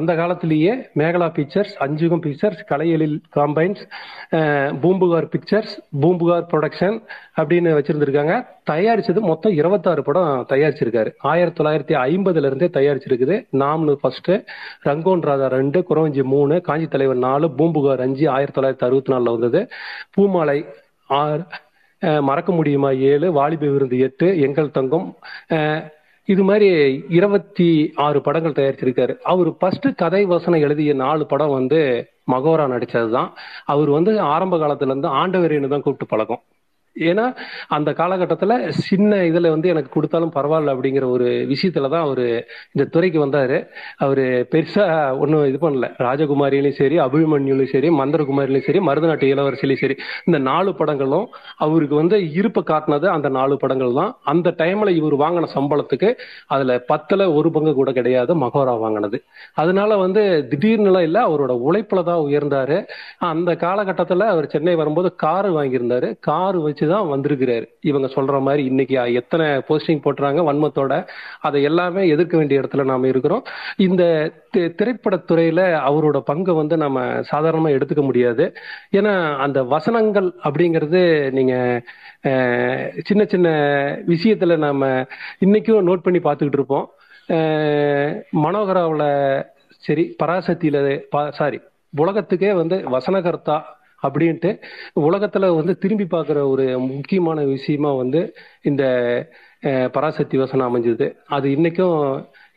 அந்த 0.00 0.10
காலத்திலேயே 0.22 0.74
Mekala 1.02 1.28
pictures 1.38 1.76
Anjugam 1.86 2.24
pictures 2.26 2.62
Kalaiyezhil 2.72 3.16
combines 3.38 3.84
Poompuhar 4.82 5.28
pictures 5.36 5.74
Poompuhar 6.02 6.48
production 6.52 6.98
அப்படின்னு 7.40 7.70
வச்சிருந்திருக்காங்க. 7.76 8.34
தயாரிச்சது 8.70 9.20
மொத்தம் 9.30 9.56
இருபத்தாறு 9.60 10.02
படம் 10.08 10.46
தயாரிச்சிருக்காரு. 10.52 11.10
ஆயிரத்தி 11.32 11.58
தொள்ளாயிரத்தி 11.58 11.94
ஐம்பதுல 12.08 12.50
இருந்தே 12.50 12.68
தயாரிச்சிருக்குது. 12.78 13.36
நாம்னு 13.62 13.94
ஃபர்ஸ்ட் 14.02 14.30
ரங்கோன் 14.88 15.26
ராதா 15.28 15.48
ரெண்டு 15.56 15.80
குறவஞ்சி 15.88 16.24
மூணு 16.34 16.60
காஞ்சி 16.68 16.88
தலைவர் 16.94 17.20
நாலு 17.26 17.48
பூம்புகார் 17.58 18.04
அஞ்சு 18.06 18.26
ஆயிரத்தி 18.36 18.58
தொள்ளாயிரத்தி 18.58 18.86
அறுபத்தி 18.88 19.12
நாலுல 19.14 19.34
வந்தது. 19.36 19.62
பூமாலை 20.14 20.58
ஆறு 21.20 21.42
மறக்க 22.28 22.50
முடியுமா 22.52 22.88
ஏழு 23.10 23.26
வாலிப 23.32 23.66
விருந்து 23.74 23.98
எட்டு 24.06 24.26
எங்கள் 24.46 24.74
தங்கம் 24.78 25.06
இது 26.28 26.42
மாதிரி 26.48 26.68
இருபத்தி 27.18 27.68
ஆறு 28.04 28.18
படங்கள் 28.26 28.58
தயாரிச்சிருக்காரு. 28.58 29.14
அவர் 29.32 29.50
ஃபர்ஸ்ட் 29.60 29.88
கதை 30.02 30.22
வசனம் 30.32 30.64
எழுதிய 30.66 30.92
நாலு 31.04 31.24
படம் 31.32 31.56
வந்து 31.58 31.80
மகோரா 32.32 32.64
நடிச்சதுதான். 32.74 33.30
அவர் 33.72 33.90
வந்து 33.96 34.12
ஆரம்ப 34.34 34.56
காலத்துல 34.62 34.92
இருந்து 34.92 35.08
ஆண்டவரின்னு 35.20 35.72
தான் 35.72 35.84
கூப்பிட்டு 35.86 36.12
பழக்கம். 36.12 36.42
ஏன்னா 36.96 37.24
அந்த 37.68 37.90
காலகட்டத்துல 37.92 38.52
சின்ன 38.88 39.16
இதுல 39.22 39.50
வந்து 39.50 39.68
எனக்கு 39.68 39.90
கொடுத்தாலும் 39.90 40.32
பரவாயில்ல 40.32 40.74
அப்படிங்கிற 40.74 41.04
ஒரு 41.08 41.28
விஷயத்துல 41.48 41.88
தான் 41.88 42.00
அவரு 42.00 42.26
இந்த 42.74 42.84
துறைக்கு 42.86 43.18
வந்தாரு. 43.24 43.56
அவரு 43.96 44.24
பெருசா 44.52 44.84
ஒன்றும் 45.18 45.46
இது 45.46 45.58
பண்ணல. 45.58 45.88
ராஜகுமாரியிலையும் 45.98 46.78
சரி 46.78 46.98
அபிமன்யுலையும் 46.98 47.72
சரி 47.72 47.90
மந்திரகுமாரிலையும் 48.00 48.66
சரி 48.66 48.80
மருதநாட்டு 48.80 49.32
இளவரசிலையும் 49.34 49.82
சரி 49.84 49.96
இந்த 50.26 50.38
நாலு 50.48 50.74
படங்களும் 50.74 51.26
அவருக்கு 51.56 51.94
வந்து 51.94 52.32
இருப்பை 52.32 52.62
காட்டினது 52.62 53.06
அந்த 53.06 53.28
நாலு 53.28 53.56
படங்கள் 53.56 53.92
தான். 53.92 54.12
அந்த 54.24 54.54
டைம்ல 54.58 54.88
இவர் 54.90 55.14
வாங்கின 55.14 55.50
சம்பளத்துக்கு 55.56 56.10
அதுல 56.46 56.84
பத்துல 56.92 57.34
ஒரு 57.34 57.50
பங்கு 57.50 57.74
கூட 57.74 57.92
கிடையாது 57.92 58.34
மகோரா 58.34 58.78
வாங்கினது. 58.78 59.18
அதனால 59.54 59.96
வந்து 59.96 60.22
திடீர்னுலாம் 60.52 61.00
இல்ல 61.00 61.18
அவரோட 61.28 61.52
உழைப்பில் 61.66 62.02
தான் 62.04 62.24
உயர்ந்தாரு. 62.26 62.78
அந்த 63.18 63.52
காலகட்டத்துல 63.56 64.26
அவர் 64.26 64.46
சென்னை 64.46 64.74
வரும்போது 64.74 65.14
காரு 65.16 65.50
வாங்கியிருந்தாரு. 65.58 66.10
காரு 66.20 66.60
வச்சு 66.60 66.83
தான் 66.86 67.06
வந்திருக்கிறாரு. 67.06 67.68
இவங்க 67.80 68.06
சொல்ற 68.06 68.40
மாதிரி 68.40 68.64
இன்னைக்கு 68.64 69.14
எத்தனை 69.14 69.46
போஸ்டிங் 69.46 70.00
போட்டுறாங்க 70.04 70.42
வன்மத்தோட. 70.42 71.06
அதை 71.40 71.62
எல்லாமே 71.62 72.08
எதிர்க்க 72.08 72.36
வேண்டிய 72.36 72.60
இடத்துல 72.60 72.84
நாம 72.84 73.06
இருக்கிறோம். 73.06 73.42
இந்த 73.76 74.32
தி- 74.56 74.74
திரைப்படத்துறையில 74.82 75.60
அவரோட 75.88 76.20
பங்கை 76.20 76.54
வந்து 76.54 76.76
நம்ம 76.76 77.04
சாதாரணமா 77.04 77.80
எடுத்துக்க 77.80 78.02
முடியாது. 78.02 78.52
ஏன்னா 78.92 79.36
அந்த 79.36 79.62
வசனங்கள் 79.62 80.32
அப்படிங்கிறது 80.44 81.30
நீங்க 81.30 81.82
சின்ன 83.02 83.24
சின்ன 83.24 83.48
விஷயத்துல 84.06 84.56
நாம 84.56 84.86
இன்னைக்கும் 85.40 85.92
நோட் 85.92 86.02
பண்ணி 86.02 86.18
பார்த்துக்கிட்டு 86.18 86.52
இருப்போம். 86.52 86.90
மனோகராவில் 88.32 89.44
சரி 89.68 90.16
பராசக்தியில 90.22 91.02
சாரி 91.30 91.60
உலகத்துக்கே 91.96 92.52
வந்து 92.52 92.76
வசனகர்த்தா 92.76 93.62
அப்படின்ட்டு 94.06 94.50
உலகத்துல 95.00 95.54
வந்து 95.54 95.74
திரும்பி 95.78 96.06
பார்க்குற 96.16 96.38
ஒரு 96.52 96.66
முக்கியமான 96.78 97.44
விஷயமா 97.54 97.92
வந்து 98.02 98.22
இந்த 98.62 98.84
பராசக்தி 99.92 100.36
வசனம் 100.38 100.68
அமைஞ்சது. 100.68 101.06
அது 101.36 101.48
இன்னைக்கும் 101.48 102.00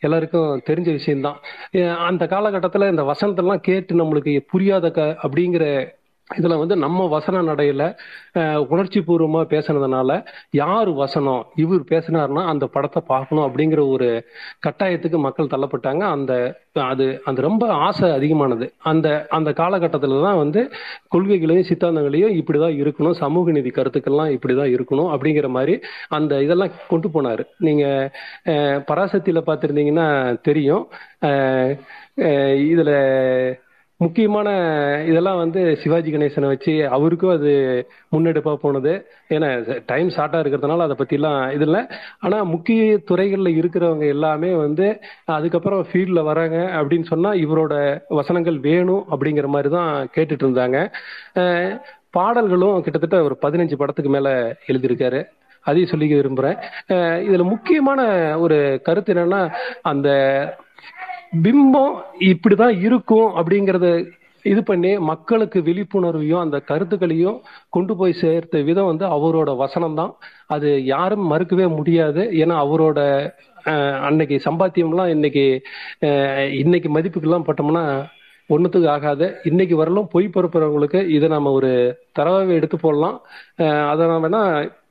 எல்லாருக்கும் 0.00 0.62
தெரிஞ்ச 0.70 0.88
விஷயம்தான். 0.98 1.38
அந்த 2.08 2.24
காலகட்டத்தில் 2.26 2.90
இந்த 2.90 3.02
வசனத்தெல்லாம் 3.02 3.64
கேட்டு 3.68 3.92
நம்மளுக்கு 4.00 4.34
புரியாத 4.50 4.90
க 4.90 5.06
அப்படிங்கிற 5.22 5.64
இதுல 6.30 6.56
வந்து 6.60 6.76
நம்ம 6.84 7.06
வசன 7.14 7.42
நடையில 7.42 7.82
உணர்ச்சி 8.72 9.00
பூர்வமா 9.06 9.42
பேசுனதுனால 9.52 10.10
யார் 10.60 10.90
வசனம் 11.02 11.42
இவர் 11.62 11.84
பேசினாருன்னா 11.90 12.42
அந்த 12.52 12.64
படத்தை 12.74 13.00
பார்க்கணும் 13.12 13.46
அப்படிங்கிற 13.46 13.82
ஒரு 13.94 14.08
கட்டாயத்துக்கு 14.66 15.18
மக்கள் 15.26 15.52
தள்ளப்பட்டாங்க. 15.52 16.02
அந்த 16.16 16.32
அது 16.90 17.06
அந்த 17.28 17.40
ரொம்ப 17.46 17.64
ஆசை 17.86 18.08
அதிகமானது. 18.16 18.66
அந்த 18.90 19.08
அந்த 19.36 19.50
காலகட்டத்துல 19.60 20.20
தான் 20.26 20.40
வந்து 20.42 20.60
கொள்கைகளையும் 21.14 21.68
சித்தாந்தங்களையும் 21.70 22.34
இப்படிதான் 22.40 22.76
இருக்கணும் 22.82 23.16
சமூக 23.22 23.54
நீதி 23.56 23.70
கருத்துக்கள்லாம் 23.78 24.34
இப்படிதான் 24.36 24.74
இருக்கணும் 24.76 25.10
அப்படிங்கிற 25.14 25.48
மாதிரி 25.56 25.76
அந்த 26.18 26.42
இதெல்லாம் 26.46 26.76
கொண்டு 26.92 27.10
போனாரு. 27.14 27.44
நீங்க 27.68 27.84
பராசக்தியில 28.90 29.42
பார்த்திருந்தீங்கன்னா 29.48 30.08
தெரியும். 30.48 30.84
இதுல 32.72 32.92
முக்கியமான 34.00 34.48
இதெல்லாம் 35.10 35.38
வந்து 35.42 35.60
சிவாஜி 35.82 36.10
கணேசனை 36.12 36.48
வச்சு 36.50 36.72
அவருக்கும் 36.96 37.32
அது 37.36 37.52
முன்னெடுப்பா 38.14 38.52
போனது. 38.64 38.92
ஏன்னா 39.34 39.48
டைம் 39.90 40.08
ஷார்ட்டா 40.16 40.40
இருக்கிறதுனால 40.42 40.86
அதை 40.86 40.96
பத்திலாம் 41.00 41.40
இது 41.56 41.66
இல்லை. 41.68 41.80
ஆனா 42.26 42.38
முக்கிய 42.52 42.82
துறைகள்ல 43.10 43.52
இருக்கிறவங்க 43.60 44.06
எல்லாமே 44.16 44.50
வந்து 44.64 44.86
அதுக்கப்புறம் 45.36 45.82
ஃபீல்ட்ல 45.88 46.22
வராங்க 46.30 46.58
அப்படின்னு 46.80 47.10
சொன்னா 47.12 47.32
இவரோட 47.44 47.74
வசனங்கள் 48.20 48.58
வேணும் 48.68 49.04
அப்படிங்கிற 49.14 49.48
மாதிரி 49.56 49.72
தான் 49.78 49.92
கேட்டுட்டு 50.16 50.46
இருந்தாங்க. 50.46 50.78
பாடல்களும் 52.18 52.80
கிட்டத்தட்ட 52.84 53.16
ஒரு 53.28 53.34
பதினஞ்சு 53.42 53.80
படத்துக்கு 53.82 54.12
மேல 54.14 54.28
எழுதியிருக்காரு. 54.70 55.22
அதையும் 55.64 55.90
சொல்லிக்க 55.90 56.14
விரும்புறேன். 56.18 56.58
இதுல 57.26 57.44
முக்கியமான 57.52 58.00
ஒரு 58.44 58.56
கருத்து 58.86 59.14
என்னன்னா 59.14 59.42
அந்த 59.90 60.08
பிம்பம் 61.32 61.94
இப்படிதான் 62.30 62.76
இருக்கும் 62.86 63.28
அப்படிங்கறத 63.38 63.88
இது 64.44 64.60
பண்ணி 64.68 64.90
மக்களுக்கு 65.10 65.58
விழிப்புணர்வையும் 65.66 66.42
அந்த 66.42 66.56
கருத்துக்களையும் 66.68 67.38
கொண்டு 67.74 67.92
போய் 68.00 68.20
சேர்த்த 68.20 68.60
விதம் 68.68 68.88
வந்து 68.90 69.04
அவரோட 69.16 69.50
வசனம் 69.62 69.96
தான் 70.00 70.12
அது 70.54 70.68
யாரும் 70.84 71.24
மறுக்கவே 71.32 71.66
முடியாது. 71.78 72.22
ஏன்னா 72.42 72.54
அவரோட 72.64 73.00
அன்னைக்கு 74.08 74.36
சம்பாத்தியம்லாம் 74.46 75.12
இன்னைக்கு 75.16 75.44
இன்னைக்கு 76.62 76.90
மதிப்புக்கெல்லாம் 76.96 77.48
பட்டோம்னா 77.48 77.84
ஒன்றுத்துக்கு 78.50 78.88
ஆகாது. 78.96 79.26
இன்னைக்கு 79.50 79.74
வரலும் 79.82 80.10
பொய் 80.12 80.34
பொறுப்புறவங்களுக்கு 80.34 81.00
இதை 81.16 81.26
நம்ம 81.34 81.50
ஒரு 81.58 81.72
தரவாகவே 82.18 82.58
எடுத்து 82.58 82.76
போடலாம். 82.84 83.16
அதை 83.90 84.02
நான் 84.10 84.24
வேணா 84.26 84.42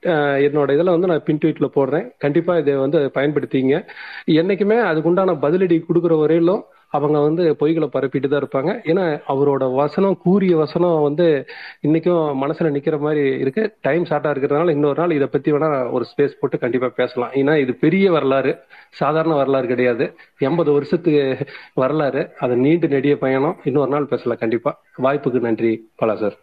என்னோட 0.06 0.74
இதில் 0.74 0.94
வந்து 0.95 1.07
நான் 1.07 1.24
பின் 1.24 1.38
ட்வீட்ல 1.38 1.69
போடுறேன். 1.76 2.11
கண்டிப்பா 2.18 2.57
இதை 2.57 2.74
வந்து 2.74 2.99
பயன்படுத்திங்க. 2.99 3.88
என்னைக்குமே 4.28 4.78
அதுக்குண்டான 4.90 5.38
பதிலடி 5.41 5.84
கொடுக்குற 5.94 6.19
வரையிலும் 6.19 6.64
அவங்க 6.90 7.19
வந்து 7.19 7.56
பொய்களை 7.60 7.88
பரப்பிட்டு 7.88 8.28
தான் 8.28 8.44
இருப்பாங்க. 8.44 8.68
ஏன்னா 8.68 9.22
அவரோட 9.28 9.76
வசனம் 9.76 10.18
கூறிய 10.18 10.57
வசனம் 10.57 11.02
வந்து 11.02 11.45
இன்னைக்கும் 11.88 12.36
மனசுல 12.44 12.69
நிக்கிற 12.76 12.99
மாதிரி 12.99 13.40
இருக்கு. 13.40 13.74
டைம் 13.82 14.03
ஷார்ட்டா 14.03 14.32
இருக்கிறதுனால 14.34 14.69
இன்னொரு 14.69 14.99
நாள் 15.02 15.11
இதை 15.11 15.28
பத்தி 15.28 15.52
வேணா 15.52 15.91
ஒரு 15.91 16.06
ஸ்பேஸ் 16.11 16.38
போட்டு 16.40 16.60
கண்டிப்பா 16.60 16.88
பேசலாம். 16.88 17.32
ஏன்னா 17.32 17.57
இது 17.57 17.74
பெரிய 17.74 18.11
வரலாறு. 18.11 18.57
சாதாரண 18.90 19.36
வரலாறு 19.36 19.68
கிடையாது. 19.68 20.14
எண்பது 20.38 20.72
வருஷத்துக்கு 20.72 21.38
வரலாறு. 21.74 22.30
அது 22.40 22.56
நீண்டு 22.56 22.88
நெடிய 22.88 23.18
பயணம். 23.18 23.60
இன்னொரு 23.64 23.90
நாள் 23.90 24.06
பேசலாம் 24.06 24.38
கண்டிப்பா. 24.38 24.84
வாய்ப்புக்கு 25.03 25.40
நன்றி 25.40 25.90
பலா 25.95 26.15
சார். 26.15 26.38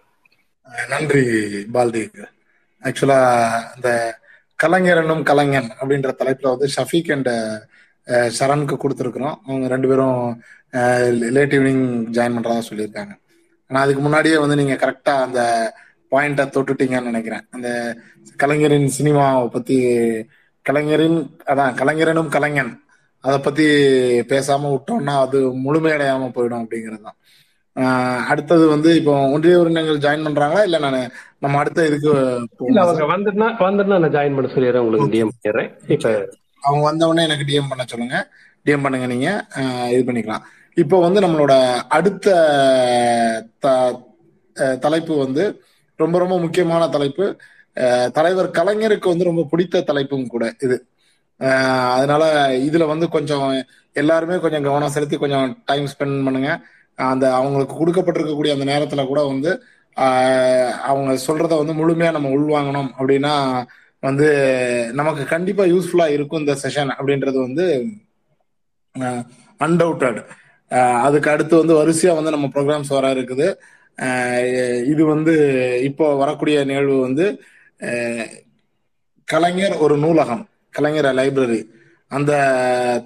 நன்றி 0.89 1.21
பால்தேவ். 1.75 2.23
ஆக்சுவலா 2.87 3.19
இந்த 3.77 3.91
கலைஞரனும் 4.59 5.23
கலைஞன் 5.31 5.71
அப்படின்ற 5.81 6.11
தலைப்புல 6.21 6.53
வந்து 6.55 6.69
ஷஃபீக் 6.77 7.11
அண்ட் 7.17 7.33
சரணுக்கு 8.39 8.77
கொடுத்துருக்குறோம். 8.83 9.37
அவங்க 9.47 9.67
ரெண்டு 9.73 9.89
பேரும் 9.91 10.21
லேட் 11.37 11.55
ஈவினிங் 11.59 11.87
ஜாயின் 12.17 12.37
பண்றதா 12.37 12.63
சொல்லியிருக்காங்க. 12.71 13.15
ஆனா 13.71 13.81
அதுக்கு 13.85 14.03
முன்னாடியே 14.07 14.37
வந்து 14.43 14.57
நீங்க 14.61 14.75
கரெக்டா 14.83 15.15
அந்த 15.27 15.41
பாயிண்ட 16.13 16.43
தொட்டுட்டீங்கன்னு 16.57 17.11
நினைக்கிறேன். 17.13 17.45
அந்த 17.51 17.69
கலைஞரின் 18.43 18.89
சினிமாவை 18.99 19.47
பத்தி 19.57 19.77
கலைஞரின் 20.67 21.19
அதான் 21.53 21.79
கலைஞரனும் 21.81 22.31
கலைஞன் 22.37 22.73
அதை 23.25 23.39
பத்தி 23.39 23.67
பேசாம 24.33 24.71
விட்டோம்னா 24.75 25.15
அது 25.27 25.39
முழுமையடையாம 25.65 26.29
போயிடும் 26.37 26.63
அப்படிங்கிறது 26.63 27.05
தான். 27.09 27.19
அடுத்தது 28.31 28.65
வந்து 28.73 28.91
இப்போ 28.99 29.13
ஒன்றிய 29.35 29.61
உறுப்பினர்கள் 29.61 30.03
ஜாயின் 30.05 30.27
பண்றாங்களா? 30.27 30.63
இல்ல 30.69 30.79
நான் 30.85 30.99
நம்ம 31.45 31.59
அடுத்த 31.63 31.87
இதுக்கு 31.91 32.11
இல்ல 32.71 32.81
அவங்க 32.85 33.07
வந்துட்டுனா 33.15 33.49
வந்துட்டுனா 33.67 33.99
நான் 34.05 34.15
ஜாயின் 34.17 34.37
பண்ண 34.37 34.51
சொல்லிடுறேன் 34.55 34.85
உங்களுக்கு 34.85 35.13
டிஎம் 35.15 35.33
பண்ணிடுறேன். 35.35 35.71
இப்ப 35.95 36.13
அவங்க 36.67 36.85
வந்த 36.91 37.09
உடனே 37.11 37.27
எனக்கு 37.29 37.49
டிஎம் 37.51 37.71
பண்ண 37.73 37.85
சொல்லுங்க. 37.93 38.19
டிஎம் 38.67 38.85
பண்ணுங்க 38.85 39.09
நீங்க. 39.15 39.29
இது 39.95 40.03
பண்ணிக்கலாம். 40.09 40.45
இப்போ 40.83 40.97
வந்து 41.07 41.21
நம்மளோட 41.25 41.55
அடுத்த 41.97 42.37
தலைப்பு 44.85 45.15
வந்து 45.25 45.45
ரொம்ப 46.03 46.17
ரொம்ப 46.23 46.37
முக்கியமான 46.45 46.83
தலைப்பு. 46.95 47.27
தலைவர் 48.19 48.49
கலைஞருக்கு 48.59 49.13
வந்து 49.13 49.29
ரொம்ப 49.29 49.43
பிடித்த 49.53 49.83
தலைப்பும் 49.91 50.33
கூட 50.35 50.45
இது. 50.67 50.77
அதனால 51.97 52.25
இதுல 52.69 52.85
வந்து 52.93 53.07
கொஞ்சம் 53.15 53.47
எல்லாருமே 54.03 54.37
கொஞ்சம் 54.45 54.67
கவனம் 54.69 54.95
செலுத்தி 54.97 55.17
கொஞ்சம் 55.25 55.49
டைம் 55.71 55.87
ஸ்பெண்ட் 55.93 56.25
பண்ணுங்க. 56.27 56.51
அந்த 56.99 57.25
அவங்களுக்கு 57.35 57.75
கொடுக்கப்பட்டிருக்கக்கூடிய 57.77 58.53
அந்த 58.57 58.67
நேரத்துல 58.73 59.05
கூட 59.07 59.21
வந்து 59.25 59.51
அவங்க 60.91 61.11
சொல்றத 61.27 61.53
வந்து 61.61 61.75
முழுமையா 61.81 62.11
நம்ம 62.17 62.31
உள்வாங்கணும் 62.37 62.91
அப்படின்னா 62.99 63.35
வந்து 64.03 64.29
நமக்கு 65.01 65.23
கண்டிப்பா 65.25 65.65
யூஸ்ஃபுல்லா 65.65 66.07
இருக்கும் 66.17 66.43
இந்த 66.43 66.55
செஷன் 66.63 66.91
அப்படின்றது 66.97 67.39
வந்து 67.47 67.67
அன்டவுட்டட் 69.61 70.21
அதுக்கு 71.07 71.31
அடுத்து 71.31 71.55
வந்து 71.63 71.75
வரிசையா 71.81 72.13
வந்து 72.17 72.35
நம்ம 72.35 72.47
ப்ரோக்ராம்ஸ் 72.55 72.95
வர 72.97 73.07
இருக்குது. 73.17 73.47
இது 74.93 75.03
வந்து 75.05 75.35
இப்போ 75.89 76.07
வரக்கூடிய 76.23 76.65
நிகழ்வு 76.71 76.97
வந்து 77.01 77.27
கலைஞர் 79.29 79.77
ஒரு 79.85 79.97
நூலகம் 79.97 80.45
கலைஞர் 80.75 81.09
லைப்ரரி 81.21 81.61
அந்த 82.11 82.33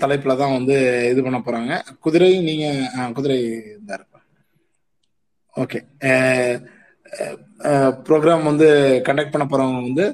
தலைப்புல 0.02 0.32
தான் 0.42 0.56
வந்து 0.58 0.76
இது 1.12 1.20
பண்ண 1.26 1.38
போறாங்க. 1.46 1.72
குதிரை 2.04 2.30
நீங்க 2.48 2.66
குதிரை 3.18 3.38
இருந்தாரு 3.72 4.04
ஓகே. 5.54 5.78
ப்ரோக்ராம் 8.06 8.48
வந்து 8.50 8.66
கண்டக்ட் 9.06 9.34
பண்ண 9.34 9.44
போறவங்க 9.46 9.80
வந்து 9.88 10.04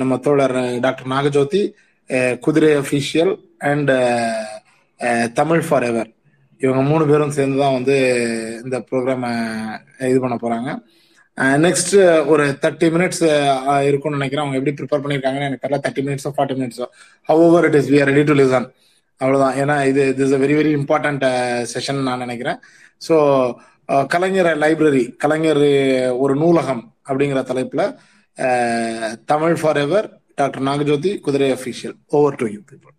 நம்ம 0.00 0.16
தோழர் 0.26 0.56
டாக்டர் 0.84 1.10
நாகஜோதி 1.14 1.62
குதிரை 2.46 2.70
official 2.82 3.32
and 3.70 3.92
Tamil 5.40 5.62
for 5.68 5.86
ever 5.90 6.10
இவங்க 6.60 6.82
மூணு 6.90 7.04
பேரும் 7.06 7.36
சேர்ந்து 7.38 7.56
தான் 7.62 7.76
வந்து 7.78 7.96
இந்த 8.64 8.76
ப்ரோக்ராமை 8.90 9.30
இது 10.10 10.18
பண்ண 10.20 10.36
போறாங்க. 10.42 10.70
நெக்ஸ்ட் 11.38 11.92
uh, 12.00 12.18
ஒரு 12.32 12.44
தேர்ட்டி 12.62 12.88
மினிட்ஸ் 12.94 13.22
uh, 13.28 13.78
இருக்கும்னு 13.88 14.18
நினைக்கிறேன். 14.18 14.44
அவங்க 14.44 14.58
எப்படி 14.58 14.74
ப்ரிப்பேர் 14.78 15.02
பண்ணியிருக்காங்கன்னு 15.04 15.48
எனக்கு 15.48 15.64
தெரியல. 15.64 15.80
தேர்ட்டி 15.84 16.02
மினிட்ஸோ 16.06 16.30
forty 16.36 16.56
மினிட்ஸோ 16.58 16.86
however 17.28 17.66
it 17.68 17.78
is 17.80 17.90
we 17.92 17.98
are 18.02 18.10
ready 18.12 18.24
to 18.30 18.36
listen 18.40 18.66
அவ்வளவுதான். 19.20 19.56
ஏன்னா 19.62 19.76
இது 19.90 20.02
is 20.26 20.36
a 20.38 20.40
very 20.44 20.56
very 20.60 20.72
important 20.80 21.24
session 21.74 22.00
நான் 22.08 22.24
நினைக்கிறேன். 22.26 22.58
So 23.08 23.16
uh, 23.92 24.04
Kalaignar 24.14 24.50
library 24.64 25.04
Kalaignar 25.24 25.62
ஒரு 26.24 26.36
நூலகம் 26.44 26.84
அப்படிங்கிற 27.08 27.42
தலைப்புல 27.52 27.84
Tamil 29.32 29.56
for 29.60 29.80
ever 29.84 30.06
doctor 30.40 30.66
Nagajothi 30.68 31.12
குதிரை 31.26 31.50
official 31.58 31.96
over 32.18 32.38
to 32.40 32.46
you 32.54 32.60
people 32.70 32.93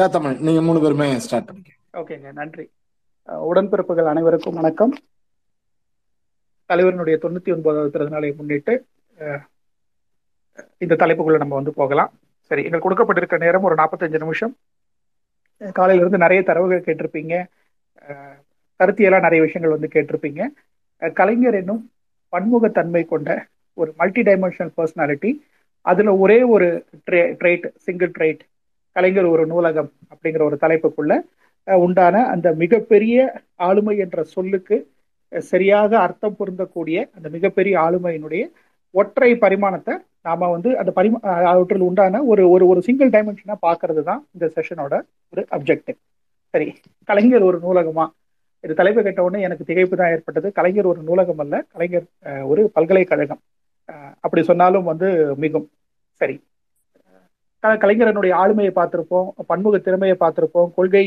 yeah 0.00 0.08
Tamil 0.08 0.36
நீங்க 0.38 0.60
மூணு 0.60 0.80
பேருமே 0.80 1.18
ஸ்டார்ட் 1.18 1.46
பண்ணிக்க 1.46 1.70
ஓகேங்க 1.92 2.32
நன்றி. 2.32 2.64
உடன்பிறப்புகள் 3.28 4.04
அனைவருக்கும் 4.04 4.54
வணக்கம். 4.54 4.92
தலைவரினுடைய 6.68 7.16
தொண்ணூத்தி 7.22 7.52
ஒன்பதாவது 7.52 7.98
பிறந்தநாளை 7.98 8.36
முன்னிட்டு 8.36 8.84
இந்த 10.78 10.94
தலைப்புக்குள்ள 10.94 11.36
நம்ம 11.36 11.54
வந்து 11.54 11.72
போகலாம். 11.72 12.12
சரி 12.40 12.64
எங்களுக்கு 12.64 12.90
கொடுக்கப்பட்டிருக்க 12.90 13.38
நேரம் 13.38 13.62
ஒரு 13.62 13.74
நாற்பத்தஞ்சு 13.74 14.18
நிமிஷம். 14.18 14.56
காலையில 15.72 16.06
இருந்து 16.06 16.18
நிறைய 16.18 16.42
தரவுகள் 16.42 16.84
கேட்டிருப்பீங்க. 16.84 17.34
அஹ், 18.08 18.36
நிறைய 19.20 19.42
விஷயங்கள் 19.42 19.78
வந்து 19.78 19.88
கேட்டிருப்பீங்க. 19.94 20.42
கலைஞர் 21.12 21.54
என்னும் 21.54 21.90
பன்முகத்தன்மை 22.32 23.06
கொண்ட 23.06 23.46
ஒரு 23.74 23.92
மல்டி 23.96 24.22
டைமென்ஷனல் 24.22 24.72
பர்சனாலிட்டி 24.76 25.40
அதுல 25.80 26.16
ஒரே 26.16 26.42
ஒரு 26.42 26.86
ட்ரேட் 27.10 27.70
சிங்கிள் 27.76 28.10
ட்ரேட் 28.10 28.40
கலைஞர் 28.96 29.28
ஒரு 29.34 29.44
நூலகம் 29.46 29.90
அப்படிங்கிற 30.12 30.42
ஒரு 30.48 30.56
தலைப்புக்குள்ள 30.62 31.14
உண்டான 31.66 32.22
அந்த 32.34 32.48
மிகப்பெரிய 32.62 33.16
ஆளுமை 33.66 33.94
என்ற 34.04 34.20
சொல்லுக்கு 34.34 34.76
சரியாக 35.32 35.92
அர்த்தம் 36.06 36.38
பொருந்தக்கூடிய 36.38 36.98
அந்த 37.16 37.26
மிகப்பெரிய 37.36 37.74
ஆளுமையினுடைய 37.86 38.44
ஒற்றை 38.94 39.30
பரிமாணத்தை 39.44 39.94
நாம 40.28 40.48
வந்து 40.54 40.70
அந்த 40.80 40.90
பரிமா 40.96 41.18
அவற்றில் 41.52 41.84
உண்டான 41.88 42.22
ஒரு 42.32 42.42
ஒரு 42.54 42.64
ஒரு 42.72 42.80
சிங்கிள் 42.88 43.12
டைமென்ஷனா 43.14 43.56
பார்க்கறது 43.66 44.02
தான் 44.08 44.22
இந்த 44.36 44.46
செஷனோட 44.56 44.94
ஒரு 45.32 45.42
அப்ஜெக்டிவ் 45.56 45.98
சரி 46.54 46.66
கலைஞர் 47.08 47.46
ஒரு 47.48 47.58
நூலகமா? 47.66 48.04
இது 48.64 48.72
தலைப்பு 48.80 49.00
கேட்ட 49.02 49.20
உடனே 49.26 49.44
எனக்கு 49.48 49.68
திகைப்பு 49.68 49.96
தான் 50.00 50.12
ஏற்பட்டது. 50.14 50.48
கலைஞர் 50.58 50.90
ஒரு 50.92 51.00
நூலகம் 51.08 51.40
அல்ல 51.44 51.54
கலைஞர் 51.74 52.06
ஒரு 52.52 52.62
பல்கலைக்கழகம். 52.76 53.40
அப்படி 54.24 54.42
சொன்னாலும் 54.50 54.88
வந்து 54.90 55.08
மிகும். 55.44 55.66
சரி 56.20 56.36
கலைஞரனுடைய 57.64 58.32
ஆளுமையை 58.42 58.72
பார்த்திருப்போம் 58.76 59.26
பன்முக 59.50 59.78
திறமையை 59.86 60.14
பார்த்திருப்போம் 60.22 60.70
கொள்கை 60.76 61.02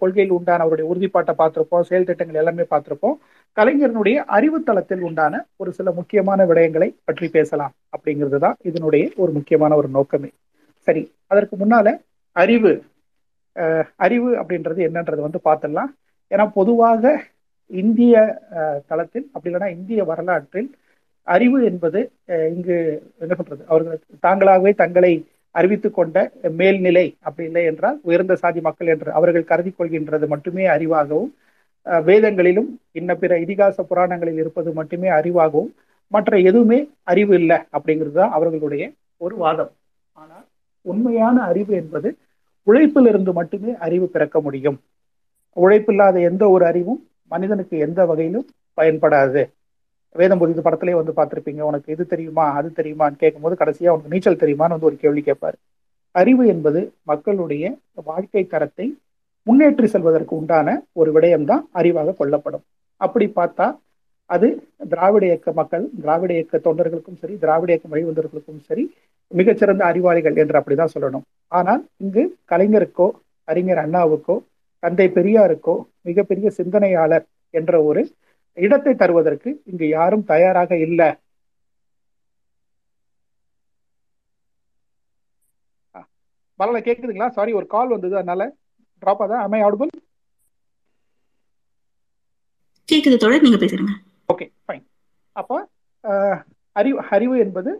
கொள்கையில் 0.00 0.34
உண்டான 0.36 0.64
அவருடைய 0.64 0.86
உறுதிப்பாட்டை 0.90 1.34
பார்த்திருப்போம் 1.40 1.84
செயல் 1.88 2.08
திட்டங்கள் 2.10 2.40
எல்லாமே 2.42 2.64
பார்த்திருப்போம். 2.72 3.16
கலைஞரனுடைய 3.56 4.16
அறிவுத்தளத்தில் 4.36 5.02
உண்டான 5.08 5.42
ஒரு 5.62 5.70
சில 5.78 5.92
முக்கியமான 5.98 6.46
விடயங்களை 6.50 6.88
பற்றி 7.08 7.28
பேசலாம் 7.36 7.74
அப்படிங்கிறது 7.94 8.40
தான் 8.46 8.56
இதனுடைய 8.70 9.04
ஒரு 9.22 9.30
முக்கியமான 9.38 9.76
ஒரு 9.80 9.88
நோக்கமே. 9.98 10.30
சரி 10.86 11.02
அதற்கு 11.32 11.54
முன்னால 11.62 11.88
அறிவு 12.36 12.72
அறிவு 14.06 14.30
அப்படின்றது 14.40 14.80
என்னன்றது 14.88 15.20
வந்து 15.26 15.40
பார்த்துடலாம். 15.46 15.90
ஏன்னா 16.30 16.44
பொதுவாக 16.58 17.02
இந்திய 17.70 18.14
தளத்தில் 18.90 19.26
அப்படி 19.32 19.50
இல்லைன்னா 19.50 19.70
இந்திய 19.78 20.00
வரலாற்றில் 20.10 20.68
அறிவு 21.26 21.58
என்பது 21.70 22.00
இங்கு 22.54 22.76
என்ன 23.24 23.32
சொல்றது? 23.38 23.62
அவர்கள் 23.70 23.98
தாங்களாகவே 24.26 24.70
தங்களை 24.82 25.12
அறிவித்துக் 25.58 25.96
கொண்ட 25.98 26.16
மேல்நிலை 26.58 27.06
அப்படி 27.26 27.46
இல்லை 27.48 27.62
என்றால் 27.70 27.98
உயர்ந்த 28.08 28.34
சாதி 28.42 28.60
மக்கள் 28.66 28.90
என்று 28.94 29.10
அவர்கள் 29.18 29.50
கருதி 29.50 29.70
கொள்கின்றது 29.72 30.26
மட்டுமே 30.32 30.64
அறிவாகவும் 30.76 31.30
வேதங்களிலும் 32.06 32.70
இன்ன 33.00 33.10
பிற 33.14 33.32
இதிகாச 33.44 33.82
புராணங்களில் 33.90 34.40
இருப்பது 34.42 34.70
மட்டுமே 34.78 35.08
அறிவாகவும் 35.18 35.70
மற்ற 36.12 36.32
எதுவுமே 36.48 36.78
அறிவு 37.12 37.32
இல்லை 37.40 37.58
அப்படிங்கிறது 37.76 38.16
தான் 38.20 38.34
அவர்களுடைய 38.36 38.84
ஒரு 39.20 39.34
வாதம். 39.42 39.72
ஆனால் 40.16 40.44
உண்மையான 40.86 41.36
அறிவு 41.50 41.72
என்பது 41.80 42.08
உழைப்பிலிருந்து 42.66 43.32
மட்டுமே 43.38 43.72
அறிவு 43.86 44.06
பிறக்க 44.14 44.38
முடியும். 44.46 44.78
உழைப்பில்லாத 45.56 46.16
எந்த 46.30 46.44
ஒரு 46.54 46.64
அறிவும் 46.70 47.00
மனிதனுக்கு 47.30 47.76
எந்த 47.86 48.00
வகையிலும் 48.10 48.46
பயன்படாது. 48.78 49.42
வேதம் 50.14 50.40
புதிது 50.42 50.62
படத்திலே 50.66 50.94
வந்து 50.98 51.12
பார்த்துருப்பீங்க. 51.18 51.62
உனக்கு 51.70 51.88
இது 51.94 52.04
தெரியுமா 52.12 52.44
அது 52.58 52.68
தெரியுமான்னு 52.78 53.20
கேட்கும்போது 53.22 53.56
கடைசியாக 53.60 53.94
உனக்கு 53.94 54.12
நீச்சல் 54.14 54.42
தெரியுமான்னு 54.42 54.76
வந்து 54.76 54.88
ஒரு 54.90 54.96
கேள்வி 55.02 55.22
கேட்பாரு. 55.28 55.56
அறிவு 56.14 56.44
என்பது 56.54 56.80
மக்களுடைய 57.10 57.64
வாழ்க்கை 58.10 58.42
தரத்தை 58.54 58.86
முன்னேற்றி 59.46 59.88
செல்வதற்கு 59.92 60.34
உண்டான 60.40 60.68
ஒரு 61.00 61.10
விடயம்தான் 61.16 61.62
அறிவாக 61.80 62.14
கொள்ளப்படும். 62.20 62.64
அப்படி 63.00 63.26
பார்த்தா 63.38 63.66
அது 64.30 64.48
திராவிட 64.92 65.24
இயக்க 65.28 65.52
மக்கள் 65.58 65.84
திராவிட 66.00 66.30
இயக்க 66.38 66.58
தொண்டர்களுக்கும் 66.64 67.20
சரி 67.20 67.34
திராவிட 67.44 67.70
இயக்க 67.72 67.88
வழிவந்தர்களுக்கும் 67.92 68.62
சரி 68.68 68.84
மிகச்சிறந்த 69.32 69.82
அறிவாளிகள் 69.90 70.38
என்று 70.42 70.58
அப்படிதான் 70.60 70.94
சொல்லணும். 70.94 71.24
ஆனால் 71.58 71.82
இங்கு 72.04 72.22
கலைஞருக்கோ 72.52 73.08
அறிஞர் 73.48 73.82
அண்ணாவுக்கோ 73.84 74.36
தந்தை 74.82 75.06
பெரியாருக்கோ 75.16 75.74
மிகப்பெரிய 76.08 76.48
சிந்தனையாளர் 76.58 77.24
என்ற 77.54 77.72
ஒரு 77.90 78.02
இடத்தை 78.56 78.92
தருவதற்கு 79.02 79.50
இங்கு 79.70 79.86
யாரும் 79.88 80.24
தயாராக 80.32 80.70
இல்லை. 80.86 81.08
பரவாயில்ல 86.60 86.80
கேக்குதுங்களா? 86.86 87.28
சாரி 87.36 87.52
ஒரு 87.58 87.66
கால் 87.74 87.92
வந்தது 87.94 88.14
அதனால 88.20 88.42
டிராப் 89.02 89.22
ஆதா 89.24 89.36
அமை 89.46 89.60
ஆடுபல் 89.66 89.92
கேக்குது 92.88 93.16
தோழர் 93.22 93.44
நீங்க 93.44 93.58
பேசுறீங்க. 93.62 93.94
ஓகே 94.32 94.46
ஃபைன் 94.66 94.84
அப்போ 95.36 95.56
அறிவு 96.76 96.98
அறிவு 97.16 97.34
என்பது 97.44 97.70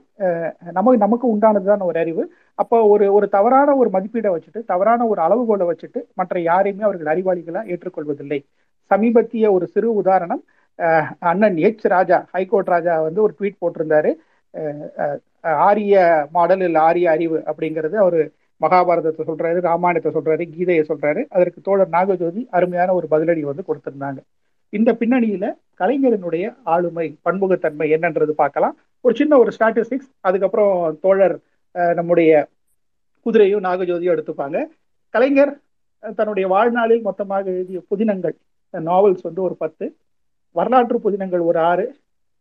நமக்கு 0.76 0.98
நமக்கு 1.04 1.26
உண்டானதுதான் 1.34 1.82
ஒரு 1.88 1.98
அறிவு. 2.02 2.22
அப்போ 2.58 2.76
ஒரு 2.92 3.04
ஒரு 3.16 3.26
தவறான 3.34 3.74
ஒரு 3.80 3.88
மதிப்பீடை 3.96 4.30
வச்சுட்டு 4.34 4.60
தவறான 4.72 5.06
ஒரு 5.12 5.20
அளவுகோலை 5.26 5.66
வச்சுட்டு 5.70 6.00
மற்ற 6.20 6.40
யாரையுமே 6.48 6.86
அவர்கள் 6.88 7.12
அறிவாளிகளா 7.14 7.62
ஏற்றுக்கொள்வதில்லை. 7.72 8.40
சமீபத்திய 8.90 9.46
ஒரு 9.56 9.66
சிறு 9.74 9.88
உதாரணம் 10.00 10.42
அண்ணன் 11.30 11.56
எச் 11.68 11.84
ராஜா 11.94 12.18
ஹைகோர்ட் 12.34 12.72
ராஜா 12.74 12.94
வந்து 13.06 13.20
ஒரு 13.26 13.32
ட்வீட் 13.38 13.60
போட்டிருந்தாரு. 13.62 14.10
ஆரிய 15.68 15.94
மாடல் 16.36 16.64
இல்லை 16.66 16.80
ஆரிய 16.88 17.06
அறிவு 17.14 17.38
அப்படிங்கிறது 17.50 17.96
அவர் 18.04 18.20
மகாபாரதத்தை 18.60 19.24
சொல்றாரு 19.26 19.58
ராமாயணத்தை 19.68 20.10
சொல்றாரு 20.14 20.44
கீதையை 20.54 20.84
சொல்றாரு. 20.90 21.20
அதற்கு 21.36 21.60
தோழர் 21.68 21.94
நாகஜோதி 21.96 22.42
அருமையான 22.56 22.94
ஒரு 22.98 23.06
பதிலடி 23.10 23.42
வந்து 23.50 23.66
கொடுத்திருந்தாங்க. 23.68 24.20
இந்த 24.72 24.90
பின்னணியில 25.00 25.46
கலைஞரனுடைய 25.80 26.46
ஆளுமை 26.72 27.06
பன்முகத்தன்மை 27.26 27.86
என்னன்றது 27.96 28.32
பார்க்கலாம். 28.42 28.74
ஒரு 29.04 29.14
சின்ன 29.20 29.38
ஒரு 29.42 29.50
ஸ்டாட்டிஸ்டிக்ஸ் 29.56 30.10
அதுக்கப்புறம் 30.28 30.74
தோழர் 31.04 31.36
நம்முடைய 31.98 32.32
குதிரையும் 33.26 33.64
நாகஜோதியும் 33.68 34.14
எடுத்துப்பாங்க. 34.14 34.58
கலைஞர் 35.14 35.54
தன்னுடைய 36.18 36.46
வாழ்நாளில் 36.54 37.06
மொத்தமாக 37.06 37.44
எழுதிய 37.54 37.80
புதினங்கள் 37.92 38.36
நாவல்ஸ் 38.74 39.26
வந்து 39.28 39.42
ஒரு 39.48 39.56
பத்து. 39.62 39.86
வரலாற்று 40.58 40.96
புதினங்கள் 41.04 41.44
ஒரு 41.50 41.58
ஆறு 41.70 41.84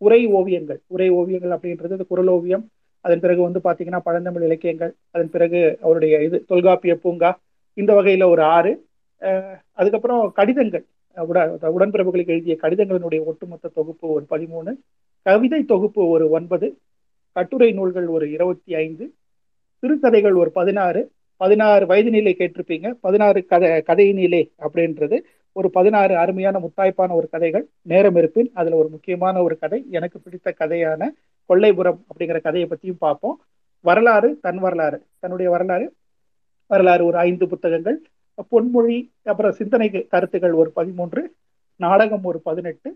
உரை 0.05 0.21
ஓவியங்கள். 0.37 0.79
உரை 0.87 1.07
ஓவியங்கள் 1.19 1.53
அப்படின்றது 1.55 2.03
குரல் 2.07 2.31
ஓவியம். 2.35 2.63
அதன் 3.05 3.23
பிறகு 3.23 3.41
வந்து 3.47 3.59
பார்த்தீங்கன்னா 3.63 3.99
பழந்தமிழ் 4.07 4.47
இலக்கியங்கள். 4.49 4.93
அதன் 5.11 5.33
பிறகு 5.35 5.59
அவருடைய 5.81 6.15
இது 6.27 6.37
தொல்காப்பிய 6.51 6.93
பூங்கா. 7.03 7.31
இந்த 7.81 7.91
வகையில் 7.97 8.29
ஒரு 8.33 8.43
ஆறு. 8.57 8.71
அதுக்கப்புறம் 9.79 10.31
கடிதங்கள். 10.39 10.85
உட 11.31 11.37
உடன்பிறப்புகளுக்கு 11.77 12.33
எழுதிய 12.35 12.55
கடிதங்களினுடைய 12.61 13.21
ஒட்டுமொத்த 13.29 13.71
தொகுப்பு 13.77 14.05
ஒரு 14.15 14.25
பதிமூணு. 14.29 14.71
கவிதை 15.27 15.59
தொகுப்பு 15.71 16.01
ஒரு 16.15 16.25
ஒன்பது. 16.37 16.67
கட்டுரை 17.37 17.69
நூல்கள் 17.77 18.07
ஒரு 18.15 18.25
இருபத்தி 18.35 18.71
ஐந்து. 18.83 19.05
சிறுகதைகள் 19.79 20.35
ஒரு 20.41 20.51
பதினாறு. 20.59 21.01
பதினாறு 21.43 21.85
வயது 21.89 22.11
நிலை 22.17 22.31
கேட்டிருப்பீங்க. 22.39 22.87
பதினாறு 23.05 23.39
கதை 23.51 23.81
கதை 23.89 24.07
நிலை 24.21 24.41
அப்படின்றது. 24.65 25.17
ஒரு 25.57 25.67
பதினாறு 25.69 26.13
அருமையான 26.17 26.55
முத்தாய்ப்பான 26.63 27.11
ஒரு 27.19 27.27
கதைகள் 27.33 27.63
நேரம் 27.91 28.17
இருப்பின். 28.19 28.49
அதுல 28.59 28.77
ஒரு 28.81 28.89
முக்கியமான 28.95 29.35
ஒரு 29.43 29.55
கதை 29.57 29.79
எனக்கு 29.89 30.17
பிடித்த 30.19 30.53
கதையான 30.59 31.01
கொல்லைபுரம் 31.49 31.99
அப்படிங்கிற 32.09 32.39
கதையை 32.41 32.67
பத்தியும் 32.69 33.03
பார்ப்போம். 33.05 33.37
வரலாறு 33.85 34.29
தன் 34.45 34.61
வரலாறு 34.65 34.97
தன்னுடைய 35.19 35.49
வரலாறு. 35.55 35.87
வரலாறு 36.71 37.03
ஒரு 37.05 37.17
ஐந்து 37.27 37.45
புத்தகங்கள் 37.47 37.97
பொன்மொழி 38.51 38.97
அப்புறம் 39.23 39.57
சிந்தனை 39.59 39.87
கருத்துகள் 40.13 40.55
ஒரு 40.61 40.69
பதிமூன்று 40.71 41.21
நாடகம் 41.79 42.25
ஒரு 42.29 42.39
பதினெட்டு 42.39 42.89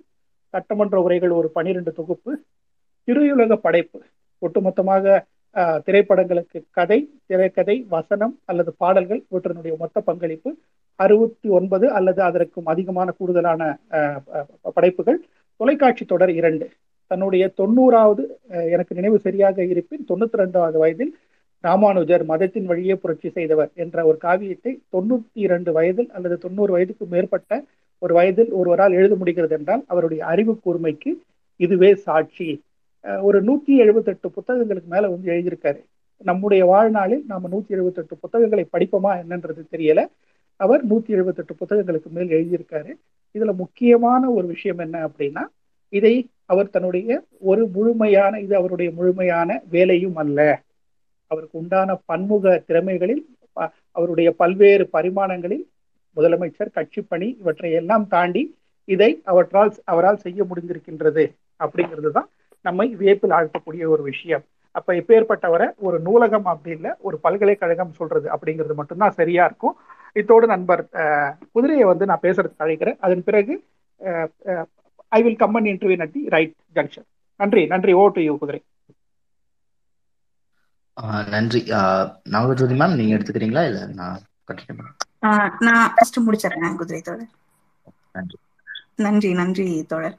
சட்டமன்ற 0.53 0.97
உரைகள் 1.01 1.33
ஒரு 1.39 1.47
பனிரெண்டு 1.49 1.91
தொகுப்பு 1.93 2.31
திரையுலக 3.07 3.55
படைப்பு 3.65 3.99
ஒட்டுமொத்தமாக 4.41 5.05
திரைப்படங்களுக்கு 5.87 6.59
கதை 6.71 6.99
திரைக்கதை 7.25 7.75
வசனம் 7.89 8.35
அல்லது 8.45 8.71
பாடல்கள் 8.77 9.21
இவற்றினுடைய 9.31 9.73
மொத்த 9.77 10.01
பங்களிப்பு 10.01 10.49
அறுபத்தி 11.03 11.47
ஒன்பது 11.57 11.85
அல்லது 11.97 12.21
அதற்கும் 12.29 12.69
அதிகமான 12.73 13.09
கூடுதலான 13.17 13.61
படைப்புகள். 14.75 15.19
தொலைக்காட்சி 15.59 16.03
தொடர் 16.05 16.33
இரண்டு. 16.39 16.67
தன்னுடைய 17.11 17.43
தொண்ணூறாவது 17.59 18.23
எனக்கு 18.73 18.93
நினைவு 18.99 19.17
சரியாக 19.25 19.63
இருப்பின் 19.71 20.07
தொண்ணூத்தி 20.09 20.37
ரெண்டாவது 20.41 20.77
வயதில் 20.83 21.11
ராமானுஜர் 21.63 22.23
மதத்தின் 22.29 22.69
வழியே 22.69 22.95
புரட்சி 23.01 23.29
செய்தவர் 23.37 23.71
என்ற 23.83 23.97
ஒரு 24.09 24.17
காவியத்தை 24.25 24.71
தொண்ணூத்தி 24.93 25.39
இரண்டு 25.47 25.71
வயதில் 25.77 26.09
அல்லது 26.17 26.35
தொண்ணூறு 26.45 26.71
வயதுக்கு 26.75 27.05
மேற்பட்ட 27.13 27.59
ஒரு 28.01 28.13
வயதில் 28.17 28.51
ஒருவரால் 28.59 28.97
எழுத 28.99 29.13
முடிகிறது 29.21 29.53
என்றால் 29.57 29.83
அவருடைய 29.91 30.21
அறிவு 30.31 30.53
கூர்மைக்கு 30.65 31.11
இதுவே 31.65 31.91
சாட்சி. 32.07 32.47
ஒரு 33.27 33.39
நூத்தி 33.47 33.73
எழுபத்தெட்டு 33.83 34.27
புத்தகங்களுக்கு 34.37 34.89
மேல 34.93 35.09
வந்து 35.13 35.29
எழுதியிருக்காரு. 35.33 35.79
நம்முடைய 36.29 36.63
வாழ்நாளில் 36.71 37.23
நாம 37.31 37.49
நூத்தி 37.53 37.71
எழுபத்தெட்டு 37.75 38.15
புத்தகங்களை 38.23 38.65
படிப்போமா 38.73 39.11
என்னன்றது 39.21 39.61
தெரியல. 39.73 40.01
அவர் 40.65 40.81
நூத்தி 40.89 41.11
எழுபத்தெட்டு 41.17 41.53
புத்தகங்களுக்கு 41.61 42.09
மேல் 42.15 42.31
எழுதியிருக்காரு. 42.37 42.91
இதுல 43.35 43.51
முக்கியமான 43.61 44.29
ஒரு 44.37 44.45
விஷயம் 44.53 44.81
என்ன 44.85 44.97
அப்படின்னா 45.07 45.43
இதை 45.93 46.13
அவர் 46.51 46.73
தன்னுடைய 46.75 47.09
ஒரு 47.51 47.63
முழுமையான 47.75 48.39
இது 48.45 48.53
அவருடைய 48.59 48.89
முழுமையான 48.97 49.49
வேலையும் 49.75 50.17
அல்ல. 50.23 50.39
அவருக்கு 51.31 51.55
உண்டான 51.61 51.89
பன்முக 52.09 52.45
திறமைகளில் 52.67 53.23
அவருடைய 53.97 54.29
பல்வேறு 54.41 54.83
பரிமாணங்களில் 54.93 55.65
முதலமைச்சர் 56.17 56.75
கட்சி 56.77 57.01
பணி 57.11 57.27
இவற்றை 57.41 57.69
எல்லாம் 57.79 58.05
தாண்டி 58.13 58.43
இதை 58.87 59.11
அவற்றால் 59.31 59.71
அவரால் 59.91 60.23
செய்ய 60.25 60.45
முடிந்திருக்கின்றது 60.49 61.23
அப்படிங்கிறது 61.63 62.11
தான் 62.17 62.29
நம்மை 62.65 62.87
வியப்பில் 63.01 63.35
ஆழ்த்தக்கூடிய 63.37 63.83
ஒரு 63.93 64.03
விஷயம். 64.11 64.43
அப்ப 64.75 64.93
இப்பேற்பட்டவரை 64.93 65.67
ஒரு 65.79 65.99
நூலகம் 65.99 66.45
அப்படி 66.45 66.75
இல்லை 66.75 66.91
ஒரு 66.99 67.17
பல்கலைக்கழகம் 67.19 67.93
சொல்றது 67.93 68.29
அப்படிங்கிறது 68.29 68.73
மட்டும்தான் 68.73 69.11
சரியா 69.11 69.45
இருக்கும். 69.45 69.75
இத்தோடு 70.15 70.47
நண்பர் 70.47 70.81
அஹ், 70.93 71.31
குதிரையை 71.51 71.85
வந்து 71.85 72.05
நான் 72.05 72.23
பேசுறதுக்கு 72.23 72.63
அழைக்கிறேன். 72.65 72.97
அதன் 72.99 73.23
பிறகு 73.23 73.53
I 75.11 75.21
will 75.23 75.35
come 75.35 75.55
and 75.55 75.67
interview 75.67 76.11
the 76.11 76.21
right 76.29 76.55
junction 76.75 77.07
நன்றி 77.39 77.65
நன்றி. 77.65 77.93
ஓ 77.93 78.07
டு 78.07 78.21
யூ 78.21 78.37
குதிரை. 78.37 78.61
ஆஹ் 80.97 81.27
நன்றி. 81.27 81.59
ஆஹ் 81.77 82.07
நாகஜோதி 82.29 82.75
மேம் 82.81 82.95
நீங்க 82.95 83.13
எடுத்துக்கிறீங்களா? 83.15 83.63
இல்ல 83.65 83.81
நான் 83.93 84.19
நான் 85.59 85.91
ஃபர்ஸ்ட் 85.95 86.19
முடிச்சிடுறேன் 86.19 86.75
குதிரை 86.75 87.01
தோழர். 87.01 87.31
நன்றி. 88.11 88.37
நன்றி 88.95 89.33
நன்றி 89.33 89.67
தோழர். 89.83 90.15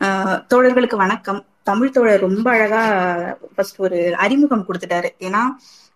ஆஹ் 0.00 0.38
தோழர்களுக்கு 0.52 0.96
வணக்கம். 0.96 1.40
தமிழ் 1.62 1.90
தோழர் 1.90 2.20
ரொம்ப 2.20 2.50
அழகா 2.50 2.82
ஃபர்ஸ்ட் 3.54 3.80
ஒரு 3.80 4.16
அறிமுகம் 4.16 4.66
கொடுத்துட்டாரு. 4.68 5.08
ஏன்னா 5.20 5.42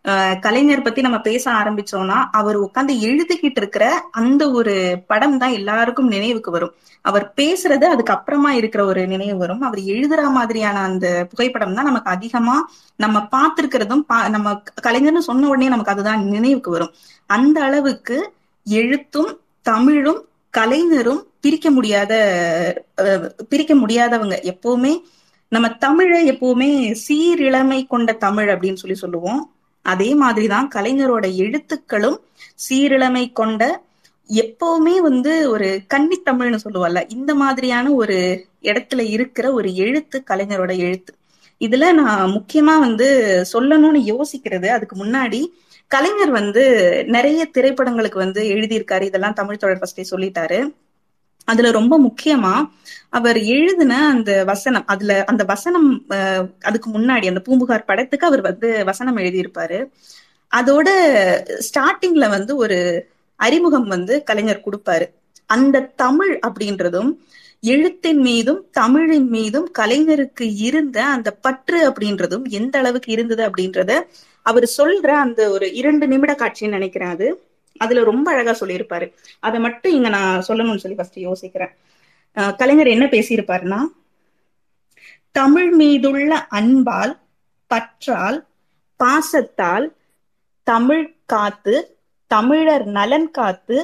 ஆஹ் 0.05 0.39
கலைஞர் 0.39 0.83
பத்தி 0.83 1.01
நம்ம 1.01 1.19
பேச 1.21 1.51
ஆரம்பிச்சோம்னா 1.51 2.25
அவர் 2.33 2.57
உட்கார்ந்து 2.57 2.95
எழுதிக்கிட்டு 2.95 3.57
இருக்கிற 3.57 3.85
அந்த 4.11 4.51
ஒரு 4.51 4.75
படம் 5.07 5.39
தான் 5.39 5.51
எல்லாருக்கும் 5.51 6.07
நினைவுக்கு 6.07 6.51
வரும். 6.51 6.73
அவர் 7.03 7.33
பேசுறது 7.37 7.85
அதுக்கு 7.85 8.13
அப்புறமா 8.13 8.53
இருக்கிற 8.53 8.85
ஒரு 8.85 9.07
நினைவு 9.07 9.37
வரும். 9.37 9.61
அவர் 9.61 9.79
எழுதுற 9.79 10.31
மாதிரியான 10.31 10.79
அந்த 10.81 11.27
புகைப்படம் 11.31 11.75
தான் 11.75 11.85
நமக்கு 11.85 12.11
அதிகமா 12.11 12.57
நம்ம 12.97 13.29
பார்த்திருக்கிறதும் 13.33 14.05
பா- 14.09 14.29
நம்ம 14.29 14.63
கலைஞர்னு 14.83 15.19
சொன்ன 15.21 15.49
உடனே 15.49 15.69
நமக்கு 15.69 15.93
அதுதான் 15.93 16.25
நினைவுக்கு 16.25 16.71
வரும். 16.71 16.93
அந்த 17.31 17.63
அளவுக்கு 17.63 18.33
எழுத்தும் 18.67 19.33
தமிழும் 19.63 20.23
கலைஞரும் 20.55 21.27
பிரிக்க 21.41 21.71
முடியாத 21.71 22.13
அஹ், 22.97 23.29
பிரிக்க 23.49 23.75
முடியாதவங்க. 23.75 24.37
எப்பவுமே 24.45 24.93
நம்ம 25.49 25.69
தமிழை 25.69 26.33
எப்பவுமே 26.33 26.97
சீரிழமை 27.09 27.87
கொண்ட 27.87 28.13
தமிழ் 28.13 28.51
அப்படின்னு 28.51 28.75
சொல்லி 28.75 28.97
சொல்லுவோம். 28.97 29.53
அதே 29.83 30.15
மாதிரிதான் 30.15 30.71
கலைஞரோட 30.75 31.35
எழுத்துக்களும் 31.35 32.17
சீரிழமை 32.69 33.33
கொண்ட 33.33 33.83
எப்பவுமே 34.29 34.97
வந்து 35.03 35.51
ஒரு 35.51 35.83
கன்னித்தமிழ்னு 35.95 36.59
சொல்லுவாள்ல 36.65 37.05
இந்த 37.09 37.35
மாதிரியான 37.35 37.93
ஒரு 37.93 38.47
இடத்துல 38.63 39.01
இருக்கிற 39.01 39.53
ஒரு 39.53 39.75
எழுத்து 39.75 40.23
கலைஞரோட 40.31 40.77
எழுத்து. 40.77 41.15
இதுல 41.61 41.93
நான் 41.93 42.31
முக்கியமா 42.31 42.79
வந்து 42.79 43.07
சொல்லணும்னு 43.53 44.17
யோசிக்கிறது. 44.17 44.67
அதுக்கு 44.67 45.05
முன்னாடி 45.05 45.45
கலைஞர் 45.87 46.31
வந்து 46.31 47.05
நிறைய 47.07 47.49
திரைப்படங்களுக்கு 47.55 48.15
வந்து 48.15 48.43
எழுதியிருக்காரு. 48.43 49.03
இதெல்லாம் 49.03 49.33
தமிழ் 49.33 49.57
தொடர் 49.57 49.79
ஃபர்ஸ்டே 49.79 50.05
சொல்லிட்டாரு. 50.11 50.75
அதுல 51.49 51.71
ரொம்ப 51.71 51.95
முக்கியமா 52.01 52.55
அவர் 53.11 53.39
எழுதின 53.51 53.93
அந்த 54.09 54.45
வசனம் 54.45 54.87
அதுல 54.87 55.25
அந்த 55.25 55.45
வசனம் 55.45 55.89
அஹ், 56.11 56.47
அதுக்கு 56.63 56.91
முன்னாடி 56.91 57.27
அந்த 57.27 57.41
பூம்புகார் 57.41 57.85
படத்துக்கு 57.85 58.27
அவர் 58.27 58.41
வந்து 58.41 58.85
வசனம் 58.85 59.17
எழுதியிருப்பாரு. 59.17 59.79
அதோட 60.53 60.89
ஸ்டார்டிங்ல 61.67 62.29
வந்து 62.29 62.57
ஒரு 62.57 62.79
அறிமுகம் 63.41 63.87
வந்து 63.87 64.23
கலைஞர் 64.23 64.67
கொடுப்பாரு. 64.67 65.07
அந்த 65.51 65.81
தமிழ் 65.97 66.35
அப்படின்றதும் 66.47 67.11
எழுத்தின் 67.65 68.21
மீதும் 68.21 68.61
தமிழின் 68.73 69.29
மீதும் 69.29 69.69
கலைஞருக்கு 69.79 70.47
இருந்த 70.61 70.99
அந்த 71.07 71.31
பற்று 71.39 71.91
அப்படின்றதும் 71.91 72.45
எந்த 72.51 72.79
அளவுக்கு 72.79 73.13
இருந்தது 73.13 73.43
அப்படின்றத 73.49 73.93
அவர் 74.47 74.67
சொல்ற 74.77 75.09
அந்த 75.21 75.51
ஒரு 75.51 75.67
இரண்டு 75.73 76.07
நிமிட 76.09 76.33
காட்சின்னு 76.35 76.77
நினைக்கிறேன் 76.79 77.09
அது. 77.09 77.29
அதுல 77.79 78.05
ரொம்ப 78.05 78.27
அழகா 78.33 78.53
சொல்லியிருப்பாரு. 78.61 79.07
அதை 79.41 79.59
மட்டும் 79.61 79.93
இங்க 79.93 80.09
நான் 80.09 80.45
சொல்லணும்னு 80.49 80.83
சொல்லி 80.85 80.99
ஃபர்ஸ்ட் 80.99 81.19
யோசிக்கிறேன். 81.29 81.73
கலைஞர் 82.61 82.95
என்ன 82.95 83.07
பேசியிருப்பாருன்னா 83.07 83.81
தமிழ் 85.33 85.71
மீதுள்ள 85.71 86.33
அன்பால் 86.59 87.13
பற்றால் 87.71 88.39
பாசத்தால் 89.01 89.87
தமிழ் 90.67 91.07
காத்து 91.27 91.75
தமிழர் 92.31 92.87
நலன் 92.97 93.31
காத்து 93.31 93.77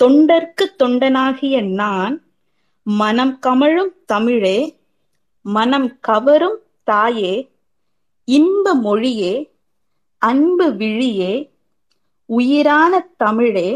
தொண்டர்க்கு 0.00 0.64
தொண்டனாகிய 0.82 1.56
நான் 1.80 2.14
மனம் 2.86 3.34
கமழும் 3.46 3.92
தமிழே 4.06 4.58
மனம் 5.44 5.88
கவரும் 6.00 6.58
தாயே 6.84 7.34
இன்ப 8.28 8.74
மொழியே 8.74 9.34
அன்பு 10.22 10.66
விழியே 10.76 11.32
உயிரான 12.26 13.00
தமிழே 13.16 13.70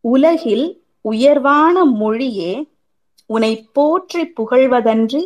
உலகில் 0.00 0.66
உயர்வான 1.00 1.84
மொழியே 1.84 2.52
உனை 3.26 3.66
போற்றி 3.72 4.22
புகழ்வதன்றி 4.22 5.22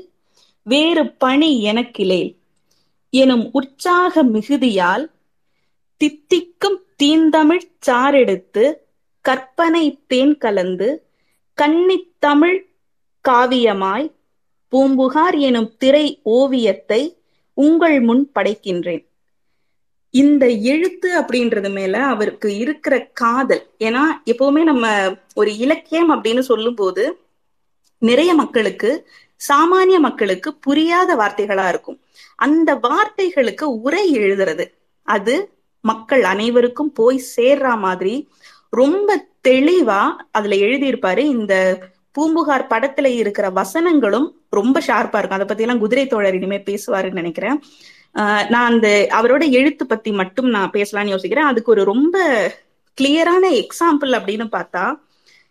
வேறு 0.63 1.13
பணி 1.13 1.63
எனக்கிலே. 1.63 2.23
எனும் 3.11 3.49
உற்சாக 3.53 4.25
மிகுதியால் 4.25 5.05
தித்திக்கும் 5.97 6.79
தீந்தமிழ் 6.97 7.67
சாறெடுத்து 7.87 8.75
கற்பனை 9.21 9.85
தேன் 10.07 10.39
கலந்து 10.39 10.89
கன்னித்தமிழ் 11.59 12.59
காவியமாய் 13.29 14.13
பூம்புகார் 14.69 15.39
எனும் 15.39 15.77
திரை 15.77 16.21
ஓவியத்தை 16.23 17.19
உங்கள் 17.55 18.01
முன் 18.01 18.31
படைக்கின்றேன். 18.35 19.05
இந்த 20.13 20.49
எழுத்து 20.49 21.09
அப்படின்றது 21.21 21.71
மேல 21.73 22.05
அவருக்கு 22.05 22.49
இருக்கிற 22.57 22.95
காதல். 23.13 23.63
ஏன்னா 23.79 24.03
எப்பவுமே 24.27 24.63
நம்ம 24.63 25.15
ஒரு 25.35 25.57
இலக்கியம் 25.57 26.11
அப்படின்னு 26.11 26.41
சொல்லும் 26.41 26.75
போது 26.75 27.05
நிறைய 27.99 28.35
மக்களுக்கு 28.35 28.91
சாமானிய 29.49 29.99
மக்களுக்கு 29.99 30.55
புரியாத 30.55 31.17
வார்த்தைகளா 31.17 31.69
இருக்கும். 31.69 31.99
அந்த 32.37 32.75
வார்த்தைகளுக்கு 32.75 33.63
உரை 33.63 34.05
எழுதுறது. 34.19 34.67
அது 35.03 35.35
மக்கள் 35.81 36.25
அனைவருக்கும் 36.25 36.93
போய் 36.93 37.25
சேர்ற 37.37 37.79
மாதிரி 37.79 38.29
ரொம்ப 38.71 39.27
தெளிவா 39.49 40.03
அதுல 40.31 40.55
எழுதியிருப்பாரு. 40.57 41.19
இந்த 41.19 41.55
பூம்புகார் 42.13 42.71
படத்துல 42.71 43.07
இருக்கிற 43.07 43.51
வசனங்களும் 43.51 44.29
ரொம்ப 44.51 44.81
ஷார்ப்பா 44.81 45.19
இருக்கும். 45.19 45.39
அதை 45.39 45.47
பத்தி 45.47 45.63
எல்லாம் 45.63 45.79
குதிரை 45.79 46.07
தோழர் 46.07 46.35
இனிமே 46.35 46.59
பேசுவாருன்னு 46.59 47.21
நினைக்கிறேன். 47.23 47.63
நான் 48.53 48.73
அந்த 48.73 48.89
அவரோட 49.11 49.51
எழுத்து 49.51 49.87
பத்தி 49.87 50.11
மட்டும் 50.13 50.49
நான் 50.49 50.71
பேசலாம்னு 50.71 51.13
யோசிக்கிறேன். 51.15 51.51
அதுக்கு 51.53 51.71
ஒரு 51.71 51.85
ரொம்ப 51.85 52.17
கிளியரான 53.01 53.45
எக்ஸாம்பிள் 53.61 54.13
அப்படின்னு 54.19 54.47
பார்த்தா 54.57 54.85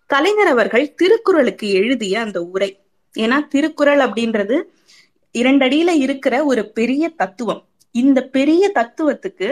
கலைஞர் 0.05 0.47
அவர்கள் 0.47 0.93
திருக்குறளுக்கு 0.93 1.69
எழுதிய 1.69 2.19
அந்த 2.19 2.41
உரை. 2.43 2.79
ஏன்னா 3.17 3.47
திருக்குறள் 3.47 3.99
அப்படின்றது 3.99 4.57
இரண்டடியில 5.33 5.89
இருக்கிற 6.05 6.43
ஒரு 6.43 6.69
பெரிய 6.69 7.09
தத்துவம். 7.09 7.63
இந்த 7.91 8.21
பெரிய 8.21 8.71
தத்துவத்துக்கு 8.75 9.47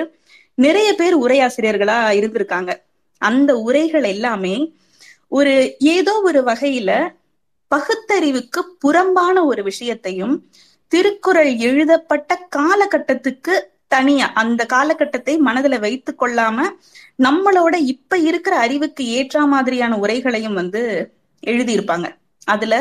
நிறைய 0.55 0.93
பேர் 0.93 1.15
உரையாசிரியர்களா 1.17 1.97
இருந்திருக்காங்க. 2.19 2.71
அந்த 3.17 3.51
உரைகள் 3.57 4.03
எல்லாமே 4.03 4.55
ஒரு 5.27 5.75
ஏதோ 5.79 6.21
ஒரு 6.23 6.41
வகையில 6.41 6.91
பகுத்தறிவுக்கு 7.67 8.61
புறம்பான 8.79 9.45
ஒரு 9.45 9.63
விஷயத்தையும் 9.63 10.35
திருக்குறள் 10.91 11.51
எழுதப்பட்ட 11.69 12.47
காலகட்டத்துக்கு 12.55 13.55
தனியா 13.87 14.27
அந்த 14.33 14.65
காலகட்டத்தை 14.65 15.33
மனதுல 15.45 15.79
வைத்து 15.79 16.11
கொள்ளாம 16.19 16.57
நம்மளோட 17.23 17.75
இப்ப 17.93 18.17
இருக்கிற 18.17 18.55
அறிவுக்கு 18.55 19.03
ஏற்ற 19.17 19.45
மாதிரியான 19.45 19.97
உரைகளையும் 19.97 20.53
வந்து 20.53 20.81
எழுதியிருப்பாங்க. 21.43 22.07
அதுல 22.45 22.75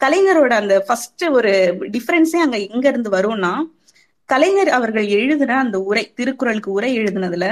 கலைஞரோட 0.00 0.52
அந்த 0.60 0.74
ஃபர்ஸ்ட் 0.86 1.24
ஒரு 1.24 1.52
டிஃபரன்ஸே 1.92 2.40
அங்க 2.44 2.58
எங்க 2.58 2.88
இருந்து 2.88 3.10
வரும்னா 3.10 3.52
கலைஞர் 4.28 4.68
அவர்கள் 4.68 5.06
எழுதின 5.06 5.58
அந்த 5.58 5.76
உரை 5.80 6.04
திருக்குறளுக்கு 6.14 6.70
உரை 6.70 6.90
எழுதினதுல 6.98 7.46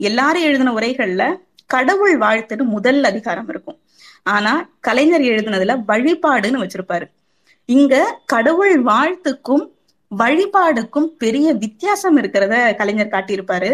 எல்லாரும் 0.00 0.42
எழுதின 0.42 0.72
உரைகள்ல 0.72 1.24
கடவுள் 1.66 2.18
வாழ்த்துன்னு 2.18 2.64
முதல் 2.76 3.04
அதிகாரம் 3.04 3.48
இருக்கும். 3.48 3.78
ஆனா 4.22 4.52
கலைஞர் 4.80 5.20
எழுதினதுல 5.20 5.74
வழிபாடுன்னு 5.88 6.62
வச்சிருப்பாரு. 6.62 7.06
இங்க 7.68 7.94
கடவுள் 8.32 8.74
வாழ்த்துக்கும் 8.82 9.64
வழிபாடுக்கும் 10.10 11.06
பெரிய 11.22 11.46
வித்தியாசம் 11.62 12.16
இருக்கிறத 12.20 12.54
கலைஞர் 12.80 13.14
காட்டியிருப்பாரு. 13.14 13.70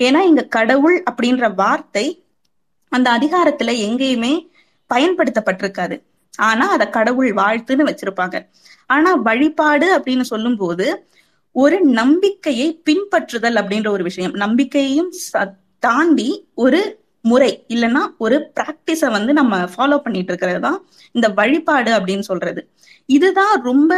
ஏன்னா 0.00 0.20
இங்க 0.30 0.42
கடவுள் 0.56 0.96
அப்படின்ற 1.10 1.46
வார்த்தை 1.54 2.06
அந்த 2.92 3.08
அதிகாரத்துல 3.18 3.70
எங்கேயுமே 3.88 4.34
பயன்படுத்தப்பட்டிருக்காது. 4.90 5.96
ஆனா 6.48 6.64
அத 6.76 6.84
கடவுள் 6.96 7.30
வாழ்த்துன்னு 7.42 7.88
வச்சிருப்பாங்க. 7.90 8.36
ஆனா 8.90 9.10
வழிபாடு 9.28 9.86
அப்படின்னு 9.96 10.24
சொல்லும் 10.32 10.58
போது 10.62 10.86
ஒரு 11.52 11.76
நம்பிக்கையை 12.00 12.68
பின்பற்றுதல் 12.88 13.58
அப்படின்ற 13.60 13.88
ஒரு 13.88 14.04
விஷயம். 14.08 14.34
நம்பிக்கையையும் 14.44 15.10
தாண்டி 15.86 16.30
ஒரு 16.64 16.80
முறை 17.24 17.52
இல்லைன்னா 17.74 18.02
ஒரு 18.24 18.36
பிராக்டிஸ 18.56 19.08
வந்து 19.14 19.32
நம்ம 19.38 19.54
ஃபாலோ 19.72 19.96
பண்ணிட்டு 20.04 20.30
இருக்கிறது 20.32 20.60
தான் 20.66 20.78
இந்த 21.12 21.28
வழிபாடு 21.38 21.90
அப்படின்னு 21.92 22.24
சொல்றது. 22.30 22.60
இதுதான் 23.08 23.62
ரொம்ப 23.62 23.92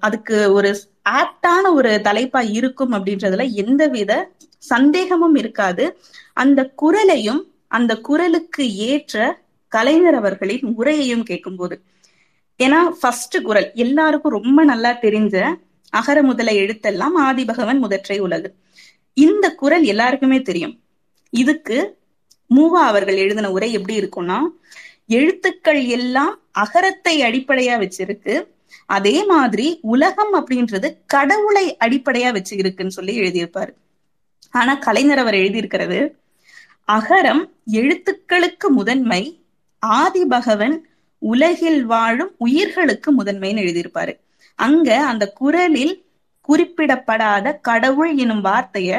அதுக்கு 0.00 0.52
ஒரு 0.52 0.70
ஆப்டான 1.10 1.64
ஒரு 1.74 1.90
தலைப்பா 2.04 2.40
இருக்கும் 2.52 2.92
அப்படின்றதுல 2.92 3.44
எந்தவித 3.52 4.12
சந்தேகமும் 4.58 5.34
இருக்காது. 5.34 5.84
அந்த 6.32 6.60
குரலையும் 6.82 7.42
அந்த 7.68 7.92
குரலுக்கு 7.96 8.64
ஏற்ற 8.90 9.16
கலைஞர் 9.72 10.14
அவர்களின் 10.14 10.66
உரையையும் 10.78 11.22
கேட்கும்போது. 11.22 11.76
ஏன்னா 12.60 12.80
ஃபர்ஸ்ட் 13.00 13.36
குரல் 13.42 13.68
எல்லாருக்கும் 13.74 14.32
ரொம்ப 14.32 14.64
நல்லா 14.64 14.90
தெரிஞ்ச 15.00 15.36
அகர 15.92 16.18
முதல 16.22 16.52
எழுத்தெல்லாம் 16.52 17.16
ஆதிபகவன் 17.18 17.78
முதற்றை 17.78 18.18
உலகு. 18.18 18.48
இந்த 19.16 19.46
குரல் 19.54 19.84
எல்லாருக்குமே 19.84 20.38
தெரியும். 20.42 20.74
இதுக்கு 21.32 21.78
மூவா 22.50 22.82
அவர்கள் 22.90 23.16
எழுதின 23.16 23.50
உரை 23.50 23.68
எப்படி 23.72 23.94
இருக்கும்னா 24.00 24.38
எழுத்துக்கள் 25.06 25.80
எல்லாம் 25.96 26.34
அகரத்தை 26.62 27.14
அடிப்படையா 27.22 27.74
வச்சிருக்கு. 27.82 28.34
அதே 28.86 29.16
மாதிரி 29.24 29.66
உலகம் 29.94 30.34
அப்படின்றது 30.34 30.88
கடவுளை 31.06 31.66
அடிப்படையா 31.84 32.30
வச்சு 32.32 32.54
இருக்குன்னு 32.56 32.96
சொல்லி 32.98 33.14
எழுதியிருப்பாரு. 33.20 33.72
ஆனா 34.50 34.72
கலைஞர் 34.86 35.22
அவர் 35.22 35.34
எழுதியிருக்கிறது 35.34 35.98
அகரம் 36.88 37.42
எழுத்துக்களுக்கு 37.72 38.68
முதன்மை 38.70 39.22
ஆதி 39.82 40.22
பகவன் 40.24 40.76
உலகில் 41.22 41.82
வாழும் 41.84 42.32
உயிர்களுக்கு 42.38 43.08
முதன்மைன்னு 43.18 43.62
எழுதியிருப்பாரு. 43.64 44.12
அங்க 44.58 44.88
அந்த 45.10 45.24
குரலில் 45.40 45.94
குறிப்பிடப்படாத 46.48 47.52
கடவுள் 47.68 48.12
எனும் 48.16 48.44
வார்த்தைய 48.44 48.90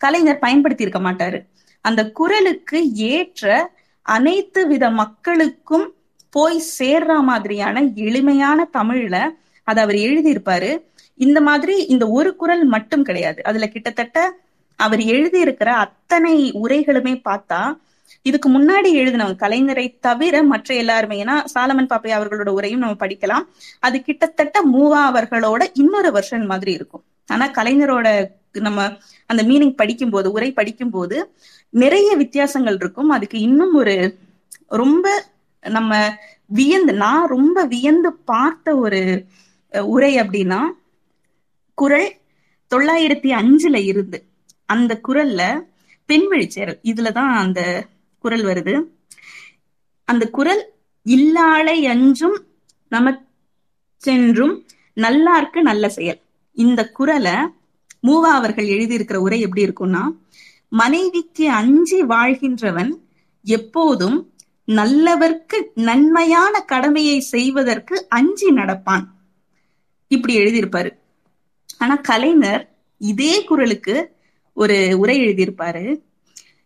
கலைஞர் 0.00 0.42
பயன்படுத்தி 0.44 0.84
இருக்க 0.86 1.00
மாட்டாரு. 1.00 1.38
அந்த 1.84 2.00
குரலுக்கு 2.18 2.78
ஏற்ற 3.12 3.72
அனைத்து 4.06 4.60
வித 4.66 4.84
மக்களுக்கும் 5.00 5.86
போய் 6.30 6.62
சேர்ற 6.78 7.20
மாதிரியான 7.22 7.82
எளிமையான 7.94 8.68
தமிழ்ல 8.72 9.28
அதை 9.64 9.82
அவர் 9.82 9.94
எழுதியிருப்பாரு. 9.94 10.70
இந்த 11.14 11.40
மாதிரி 11.40 11.84
இந்த 11.86 12.08
ஒரு 12.08 12.36
குரல் 12.36 12.64
மட்டும் 12.64 13.02
கிடையாது. 13.02 13.44
அதுல 13.44 13.68
கிட்டத்தட்ட 13.68 14.38
அவர் 14.76 14.98
எழுதியிருக்கிற 14.98 15.68
அத்தனை 15.84 16.52
உரைகளுமே 16.52 17.14
பார்த்தா 17.28 17.78
இதுக்கு 18.22 18.48
முன்னாடி 18.48 18.88
எழுதினவங்க 19.00 19.40
கலைஞரை 19.42 19.94
தவிர 20.00 20.42
மற்ற 20.42 20.74
எல்லாருமே 20.74 21.24
ஏன்னா 21.24 21.44
சாலமன் 21.54 21.90
பாப்பை 21.92 22.10
அவர்களோட 22.12 22.48
உரையும் 22.48 22.82
நம்ம 22.82 23.06
படிக்கலாம். 23.06 23.44
அது 23.78 24.02
கிட்டத்தட்ட 24.02 24.62
மூவா 24.72 25.00
அவர்களோட 25.12 25.66
இன்னொரு 25.72 26.12
வருஷன் 26.12 26.46
மாதிரி 26.46 26.72
இருக்கும். 26.72 27.04
ஆனா 27.26 27.48
கலைஞரோட 27.48 28.26
நம்ம 28.52 28.92
அந்த 29.26 29.42
மீனிங் 29.42 29.76
படிக்கும்போது 29.76 30.30
உரை 30.30 30.52
படிக்கும்போது 30.52 31.34
நிறைய 31.70 32.16
வித்தியாசங்கள் 32.16 32.74
இருக்கும். 32.74 33.08
அதுக்கு 33.08 33.38
இன்னும் 33.40 33.74
ஒரு 33.74 34.18
ரொம்ப 34.66 35.24
நம்ம 35.64 35.92
வியந்து 36.46 36.92
நான் 36.92 37.28
ரொம்ப 37.28 37.64
வியந்து 37.64 38.12
பார்த்த 38.12 38.76
ஒரு 38.76 39.00
உரை 39.72 40.16
அப்படின்னா 40.16 40.60
குரல் 41.78 42.08
தொள்ளாயிரத்தி 42.70 43.30
அஞ்சுல 43.40 43.76
இருந்து 43.84 44.18
அந்த 44.66 45.00
குரல்ல 45.08 45.42
பெண்விழிச்சேரல் 46.08 46.78
இதுலதான் 46.82 47.32
அந்த 47.42 47.60
குரல் 48.18 48.44
வருது. 48.44 48.74
அந்த 50.04 50.24
குரல் 50.30 50.62
இல்லாளை 51.06 51.86
அஞ்சும் 51.86 52.36
நமச்சென்றும் 52.92 54.54
நல்லார்க்கு 54.96 55.60
நல்ல 55.60 55.88
செயல். 55.88 56.20
இந்த 56.56 56.80
குரலை 56.88 57.36
மூவா 58.02 58.30
அவர்கள் 58.38 58.66
எழுதியிருக்கிற 58.66 59.16
உரை 59.16 59.40
எப்படி 59.40 59.62
இருக்கும்னா 59.66 60.02
மனைவிக்கு 60.68 61.50
அஞ்சி 61.50 62.02
வாழ்கின்றவன் 62.02 62.92
எப்போதும் 63.46 64.18
நல்லவர்க்கு 64.68 65.62
நன்மையான 65.74 66.60
கடமையை 66.60 67.20
செய்வதற்கு 67.20 68.06
அஞ்சி 68.08 68.50
நடப்பான். 68.50 69.04
இப்படி 70.08 70.38
எழுதியிருப்பாரு. 70.38 70.96
ஆனா 71.78 71.94
கலைஞர் 71.94 72.76
இதே 72.98 73.44
குரலுக்கு 73.44 74.12
ஒரு 74.52 74.96
உரை 74.98 75.18
எழுதியிருப்பாரு. 75.18 76.00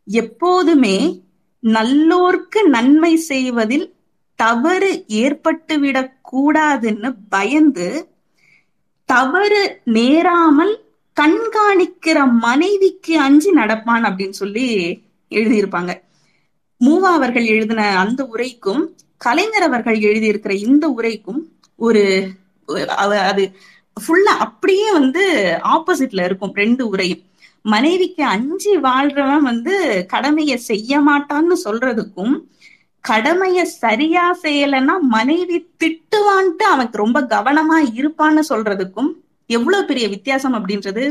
எப்போதுமே 0.04 1.22
நல்லோர்க்கு 1.62 2.68
நன்மை 2.68 3.16
செய்வதில் 3.16 3.94
தவறு 4.34 5.04
ஏற்பட்டுவிடக் 5.08 6.12
கூடாதுன்னு 6.32 7.14
பயந்து 7.28 8.08
தவறு 9.04 9.80
நேராமல் 9.84 10.84
கண்காணிக்கிற 11.20 12.30
மனைவிக்கு 12.30 13.20
அஞ்சு 13.20 13.56
நடப்பான் 13.56 14.04
அப்படின்னு 14.04 14.30
சொல்லி 14.30 15.02
எழுதியிருப்பாங்க. 15.30 16.00
மூவா 16.82 17.10
அவர்கள் 17.18 17.44
எழுதின 17.44 17.82
அந்த 17.96 18.24
உரைக்கும் 18.24 18.82
கலைஞர் 19.20 19.62
அவர்கள் 19.62 19.98
எழுதியிருக்கிற 19.98 20.50
இந்த 20.66 20.88
உரைக்கும் 20.88 21.40
ஒரு 21.78 22.02
அது 23.26 23.44
ஃபுல்லா 23.96 24.32
அப்படியே 24.46 24.92
வந்து 24.92 25.22
ஆப்போசிட்ல 25.74 26.24
இருக்கும் 26.24 26.54
ரெண்டு 26.54 26.82
உரையும். 26.94 27.22
மனைவிக்கு 27.64 28.22
அஞ்சு 28.24 28.72
வாழ்றவன் 28.80 29.40
வந்து 29.40 29.74
கடமைய 30.12 30.54
செய்ய 30.54 31.00
மாட்டான்னு 31.00 31.56
சொல்றதுக்கும் 31.64 32.34
கடமைய 33.04 33.62
சரியா 33.62 34.24
செய்யலைன்னா 34.42 34.94
மனைவி 35.16 35.59
திட்டுவான்ட்டு 35.84 36.64
அவனுக்கு 36.72 36.96
ரொம்ப 36.96 37.20
கவனமா 37.34 37.78
இருப்பான்னு 37.98 38.42
சொல்றதுக்கும் 38.48 39.10
எவ்வளவு 39.50 39.84
பெரிய 39.84 40.09
வித்தியாசம் 40.09 40.54
அப்படின்றது 40.54 41.04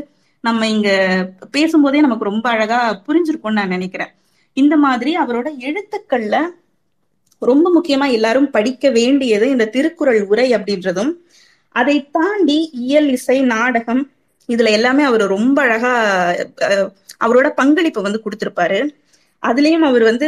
நம்ம 0.44 0.68
இங்க 0.68 0.90
பேசும்போதே 1.52 2.02
நமக்கு 2.02 2.24
ரொம்ப 2.24 2.50
அழகா 2.50 2.80
புரிஞ்சிருக்கும்னு 3.08 3.60
நான் 3.60 3.68
நினைக்கிறேன். 3.68 4.12
இந்த 4.58 4.76
மாதிரி 4.78 5.12
அவரோட 5.18 5.48
எழுத்துக்கள்ல 5.62 6.36
ரொம்ப 7.42 7.68
முக்கியமா 7.72 8.08
எல்லாரும் 8.12 8.50
படிக்க 8.52 8.90
வேண்டியது 8.92 9.46
இந்த 9.50 9.70
திருக்குறள் 9.70 10.22
உரை 10.24 10.48
அப்படின்றதும் 10.54 11.12
அதை 11.76 11.96
தாண்டி 12.12 12.58
இயல் 12.82 13.10
இசை 13.10 13.38
நாடகம் 13.52 14.02
இதுல 14.50 14.72
எல்லாமே 14.72 15.04
அவர் 15.04 15.24
ரொம்ப 15.28 15.58
அழகா 15.62 15.92
அஹ், 16.68 16.88
அவரோட 17.22 17.48
பங்களிப்பு 17.54 18.02
வந்து 18.02 18.24
கொடுத்திருப்பாரு. 18.24 18.80
அதுலயும் 19.44 19.86
அவர் 19.86 20.04
வந்து 20.04 20.28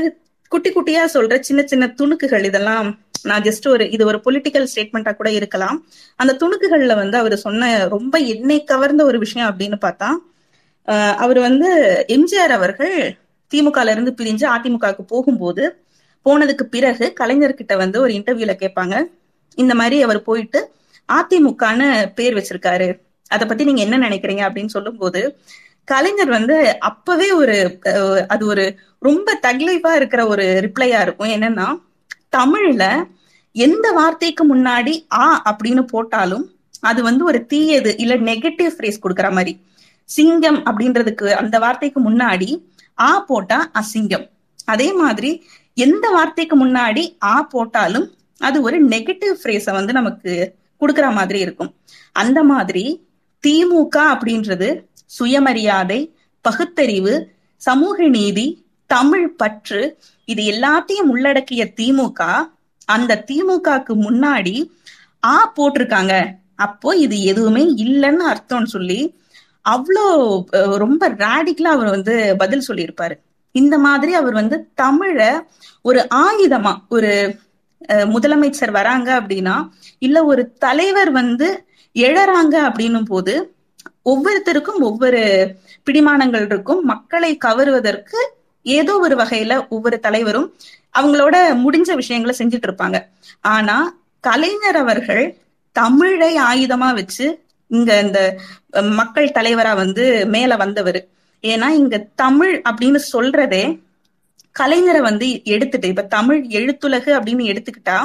குட்டி 0.52 0.70
குட்டியா 0.70 1.04
சொல்ற 1.14 1.40
சின்ன 1.42 1.62
சின்ன 1.64 1.86
துணுக்குகள் 1.98 2.46
இதெல்லாம் 2.46 2.88
நான் 3.26 3.44
ஜஸ்ட் 3.44 3.68
ஒரு 3.68 3.86
இது 3.92 4.04
ஒரு 4.06 4.20
பொலிட்டிக்கல் 4.26 4.68
ஸ்டேட்மெண்டா 4.72 5.12
கூட 5.16 5.30
இருக்கலாம். 5.32 5.78
அந்த 6.20 6.38
துணுக்குகள்ல 6.42 6.96
வந்து 6.96 7.18
அவர் 7.18 7.36
சொன்ன 7.38 7.62
ரொம்ப 7.88 8.16
என்னை 8.34 8.58
கவர்ந்த 8.64 9.04
ஒரு 9.06 9.18
விஷயம் 9.20 9.50
அப்படின்னு 9.52 9.80
பார்த்தா 9.84 10.10
அவர் 11.18 11.40
வந்து 11.40 11.70
எம்ஜிஆர் 12.16 12.52
அவர்கள் 12.52 12.96
திமுகல 13.54 13.92
இருந்து 13.92 14.12
பிரிஞ்சு 14.20 14.46
அதிமுகவுக்கு 14.56 15.04
போகும்போது 15.08 15.64
போனதுக்கு 16.26 16.66
பிறகு 16.76 17.06
கலைஞர்கிட்ட 17.20 17.74
வந்து 17.78 17.98
ஒரு 18.02 18.12
இன்டர்வியூல 18.14 18.54
கேட்பாங்க. 18.64 18.96
இந்த 19.58 19.74
மாதிரி 19.76 19.98
அவர் 20.02 20.20
போயிட்டு 20.22 20.60
அதிமுகன்னு 21.10 21.88
பேர் 22.16 22.38
வச்சிருக்காரு. 22.38 22.88
அதை 23.28 23.44
பத்தி 23.48 23.64
நீங்க 23.64 23.82
என்ன 23.82 23.98
நினைக்கிறீங்க 24.08 24.44
அப்படின்னு 24.48 24.76
சொல்லும்போது 24.76 25.22
கலைஞர் 25.88 26.30
வந்து 26.30 26.58
அப்பவே 26.80 27.32
ஒரு 27.32 27.56
அது 28.28 28.44
ஒரு 28.46 28.66
ரொம்ப 29.00 29.40
தக்லைஃபா 29.48 29.92
இருக்கிற 29.96 30.22
ஒரு 30.28 30.46
ரிப்ளையா 30.66 31.00
இருக்கும். 31.02 31.34
என்னன்னா 31.36 31.68
தமிழ்ல 32.38 32.84
எந்த 33.56 33.88
வார்த்தைக்கு 33.92 34.44
முன்னாடி 34.56 34.94
ஆ 35.14 35.26
அப்படின்னு 35.50 35.84
போட்டாலும் 35.88 36.46
அது 36.82 37.02
வந்து 37.04 37.24
ஒரு 37.26 37.40
தீயது 37.46 37.92
இல்ல 37.98 38.14
நெகட்டிவ் 38.30 38.72
ஃப்ரேஸ் 38.76 39.04
கொடுக்குற 39.04 39.28
மாதிரி. 39.32 39.54
சிங்கம் 40.10 40.60
அப்படின்றதுக்கு 40.66 41.28
அந்த 41.42 41.56
வார்த்தைக்கு 41.60 42.00
முன்னாடி 42.02 42.50
ஆ 42.98 43.12
போட்டா 43.20 43.60
அசிங்கம். 43.80 44.26
அதே 44.66 44.90
மாதிரி 44.94 45.32
எந்த 45.78 46.06
வார்த்தைக்கு 46.10 46.56
முன்னாடி 46.66 47.04
ஆ 47.24 47.36
போட்டாலும் 47.54 48.08
அது 48.42 48.58
ஒரு 48.62 48.78
நெகட்டிவ் 48.88 49.36
ஃப்ரேஸ 49.42 49.66
வந்து 49.72 49.94
நமக்கு 49.94 50.32
கொடுக்கற 50.82 51.08
மாதிரி 51.14 51.40
இருக்கும். 51.40 51.72
அந்த 52.16 52.40
மாதிரி 52.44 52.86
திமுக 53.44 53.96
அப்படின்றது 54.14 54.70
சுயமரியாதை 55.08 56.00
பகுத்தறிவு 56.46 57.14
சமூக 57.62 58.08
நீதி 58.08 58.48
தமிழ் 58.90 59.28
பற்று 59.36 59.82
இது 60.28 60.42
எல்லாத்தையும் 60.44 61.12
உள்ளடக்கிய 61.14 61.64
திமுக 61.80 62.22
அந்த 62.88 63.24
திமுகக்கு 63.30 63.94
முன்னாடி 64.06 64.56
ஆ 65.24 65.36
போட்டிருக்காங்க. 65.58 66.14
அப்போ 66.56 66.90
இது 66.96 67.18
எதுவுமே 67.22 67.64
இல்லைன்னு 67.84 68.24
அர்த்தம்னு 68.32 68.70
சொல்லி 68.76 69.00
அவ்வளோ 69.66 70.06
அஹ், 70.54 70.78
ரொம்ப 70.78 71.04
ரேடிக்கலா 71.20 71.72
அவர் 71.72 71.90
வந்து 71.90 72.14
பதில் 72.38 72.68
சொல்லியிருப்பாரு. 72.68 73.16
இந்த 73.56 73.76
மாதிரி 73.80 74.14
அவர் 74.14 74.34
வந்து 74.34 74.58
தமிழ 74.78 75.18
ஒரு 75.86 76.00
ஆயுதமா 76.24 76.74
ஒரு 76.90 77.12
முதலமைச்சர் 78.12 78.72
வராங்க 78.72 79.10
அப்படின்னா 79.20 79.56
இல்ல 80.00 80.18
ஒரு 80.26 80.44
தலைவர் 80.58 81.12
வந்து 81.12 81.48
எழறாங்க 81.96 82.56
அப்படின்னும் 82.68 83.06
போது 83.06 83.34
ஒவ்வொருத்தருக்கும் 84.06 84.80
ஒவ்வொரு 84.82 85.22
பிடிமானங்கள் 85.88 86.46
இருக்கும். 86.46 86.82
மக்களை 86.86 87.32
கவருவதற்கு 87.38 88.20
ஏதோ 88.66 88.94
ஒரு 89.00 89.16
வகையில 89.16 89.54
ஒவ்வொரு 89.70 89.98
தலைவரும் 90.00 90.48
அவங்களோட 90.96 91.36
முடிஞ்ச 91.64 91.90
விஷயங்களை 91.96 92.34
செஞ்சுட்டு 92.38 92.68
இருப்பாங்க. 92.70 92.98
ஆனா 93.50 93.78
கலைஞர் 94.24 94.76
அவர்கள் 94.76 95.24
தமிழை 95.76 96.32
ஆயுதமா 96.44 96.90
வச்சு 96.94 97.28
இங்க 97.74 97.94
இந்த 98.00 98.20
மக்கள் 98.72 99.36
தலைவரா 99.38 99.76
வந்து 99.76 100.26
மேல 100.28 100.56
வந்தவர். 100.56 101.00
ஏன்னா 101.42 101.68
இங்க 101.82 101.98
தமிழ் 102.16 102.62
அப்படின்னு 102.70 103.00
சொல்றதே 103.14 103.64
கலைஞரை 104.60 105.02
வந்து 105.02 105.28
எடுத்துட்டு 105.44 105.88
இப்ப 105.88 106.04
தமிழ் 106.16 106.42
எழுத்துலகு 106.50 107.12
அப்படின்னு 107.18 107.44
எடுத்துக்கிட்டா 107.52 107.98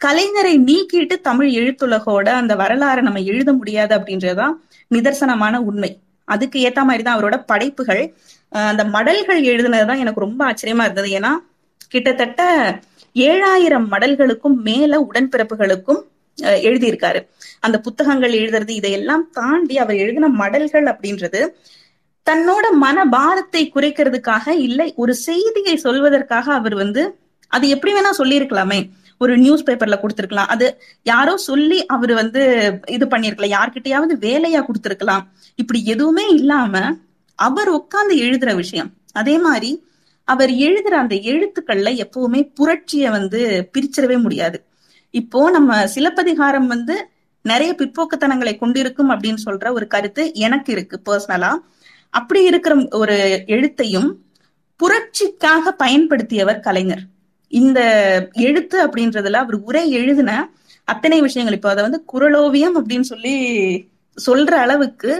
கலைஞரை 0.00 0.52
நீக்கிட்டு 0.66 1.14
தமிழ் 1.20 1.48
எழுத்துலகோட 1.54 2.28
அந்த 2.40 2.54
வரலாறை 2.56 3.00
நம்ம 3.00 3.22
எழுத 3.32 3.52
முடியாது 3.52 3.92
அப்படின்றதுதான் 3.96 4.54
நிதர்சனமான 4.94 5.56
உண்மை. 5.68 5.90
அதுக்கு 6.24 6.58
ஏத்த 6.68 6.82
மாதிரிதான் 6.82 7.16
அவரோட 7.18 7.36
படைப்புகள். 7.46 8.04
அந்த 8.48 8.84
மடல்கள் 8.84 9.40
எழுதுனதுதான் 9.42 9.98
எனக்கு 9.98 10.20
ரொம்ப 10.20 10.40
ஆச்சரியமா 10.50 10.84
இருந்தது. 10.84 11.08
ஏன்னா 11.08 11.32
கிட்டத்தட்ட 11.88 12.42
ஏழாயிரம் 13.14 13.88
மடல்களுக்கும் 13.90 14.56
மேல 14.68 15.08
உடன்பிறப்புகளுக்கும் 15.12 16.02
எழுதியிருக்காரு. 16.42 17.26
அந்த 17.60 17.80
புத்தகங்கள் 17.80 18.32
எழுதுறது 18.32 18.68
இதையெல்லாம் 18.68 19.30
தாண்டி 19.32 19.78
அவர் 19.78 19.96
எழுதின 19.96 20.28
மடல்கள் 20.28 20.84
அப்படின்றது 20.84 21.54
தன்னோட 22.30 22.70
மன 22.72 23.04
பாரத்தை 23.04 23.72
குறைக்கிறதுக்காக 23.74 24.48
இல்லை 24.48 24.92
ஒரு 24.96 25.14
செய்தியை 25.14 25.80
சொல்வதற்காக 25.82 26.42
அவர் 26.42 26.74
வந்து 26.74 27.18
அது 27.48 27.68
எப்படி 27.68 27.92
வேணா 27.94 28.10
சொல்லியிருக்கலாமே. 28.18 28.90
ஒரு 29.18 29.38
நியூஸ் 29.38 29.64
பேப்பர்ல 29.64 29.98
கொடுத்துருக்கலாம். 30.02 30.50
அது 30.54 30.80
யாரோ 31.02 31.36
சொல்லி 31.36 31.86
அவர் 31.86 32.12
வந்து 32.12 32.42
இது 32.88 33.06
பண்ணிருக்கலாம் 33.06 33.54
யார்கிட்டயாவது 33.56 34.14
வேலையா 34.26 34.64
கொடுத்துருக்கலாம். 34.66 35.24
இப்படி 35.54 35.84
எதுவுமே 35.84 36.26
இல்லாம 36.28 36.96
அவர் 37.34 37.68
உட்கார்ந்து 37.68 38.16
எழுதுற 38.16 38.54
விஷயம். 38.54 38.92
அதே 39.12 39.38
மாதிரி 39.38 39.86
அவர் 40.24 40.50
எழுதுற 40.50 40.94
அந்த 41.02 41.14
எழுத்துக்கள்ல 41.14 42.04
எப்பவுமே 42.04 42.52
புரட்சிய 42.60 43.10
வந்து 43.10 43.70
பிரிச்சிடவே 43.72 44.20
முடியாது. 44.20 44.64
இப்போ 45.20 45.40
நம்ம 45.56 45.80
சிலப்பதிகாரம் 45.94 46.68
வந்து 46.74 46.96
நிறைய 47.44 47.70
பிற்போக்குத்தனங்களை 47.80 48.52
கொண்டிருக்கும் 48.56 49.10
அப்படின்னு 49.12 49.40
சொல்ற 49.46 49.66
ஒரு 49.78 49.86
கருத்து 49.94 50.22
எனக்கு 50.46 50.70
இருக்கு 50.76 50.96
பர்சனலா 51.08 51.52
அப்படி 52.14 52.40
இருக்கிற 52.50 52.74
ஒரு 53.00 53.16
எழுத்தையும் 53.54 54.08
புரட்சிக்காக 54.80 55.72
பயன்படுத்தியவர் 55.82 56.64
கலைஞர். 56.66 57.02
இந்த 57.52 57.80
எழுத்து 58.48 58.76
அப்படின்றதுல 58.86 59.40
அவர் 59.44 59.56
உரை 59.68 59.84
எழுதின 60.00 60.30
அத்தனை 60.88 61.18
விஷயங்கள். 61.26 61.56
இப்போ 61.58 61.70
அதை 61.72 61.82
வந்து 61.86 62.00
குரலோவியம் 62.12 62.76
அப்படின்னு 62.78 63.06
சொல்லி 63.12 63.34
சொல்ற 64.18 64.52
அளவுக்கு 64.64 65.10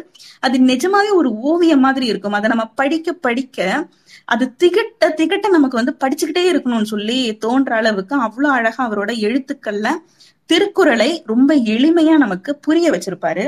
அது 0.47 0.57
நிஜமாவே 0.71 1.11
ஒரு 1.21 1.31
ஓவியம் 1.51 1.85
மாதிரி 1.87 2.07
இருக்கும். 2.13 2.37
அதை 2.39 2.47
நம்ம 2.53 2.65
படிக்க 2.81 3.13
படிக்க 3.27 3.59
அது 4.29 4.45
திகட்ட 4.63 5.05
திகட்ட 5.17 5.49
நமக்கு 5.49 5.77
வந்து 5.81 5.97
படிச்சுக்கிட்டே 6.01 6.43
இருக்கணும்னு 6.55 6.83
சொல்லி 6.83 7.37
தோன்ற 7.37 7.75
அளவுக்கு 7.75 8.15
அவ்வளவு 8.17 8.55
அழகா 8.55 8.83
அவரோட 8.91 9.13
எழுத்துக்கள்ல 9.27 9.89
திருக்குறளை 10.47 11.23
ரொம்ப 11.27 11.55
எளிமையா 11.57 12.17
நமக்கு 12.17 12.57
புரிய 12.57 12.91
வச்சிருப்பாரு. 12.91 13.45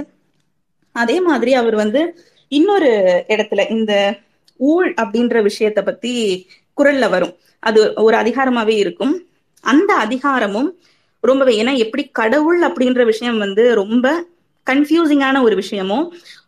அதே 0.92 1.20
மாதிரி 1.20 1.54
அவர் 1.54 1.74
வந்து 1.74 2.00
இன்னொரு 2.48 2.90
இடத்துல 3.28 3.70
இந்த 3.70 3.92
ஊழ் 4.56 4.94
அப்படின்ற 4.96 5.48
விஷயத்த 5.48 5.80
பத்தி 5.84 6.12
குரல்ல 6.76 7.10
வரும். 7.10 7.34
அது 7.58 7.92
ஒரு 7.96 8.16
அதிகாரமாவே 8.16 8.74
இருக்கும். 8.76 9.14
அந்த 9.64 9.94
அதிகாரமும் 9.94 10.70
ரொம்பவே 11.20 11.62
ஏன்னா 11.62 11.76
எப்படி 11.76 12.08
கடவுள் 12.08 12.60
அப்படின்ற 12.62 13.04
விஷயம் 13.04 13.38
வந்து 13.38 13.74
ரொம்ப 13.74 14.06
கன்ஃபியூசிங்கான 14.70 15.42
ஒரு 15.42 15.54
விஷயமும் 15.54 16.06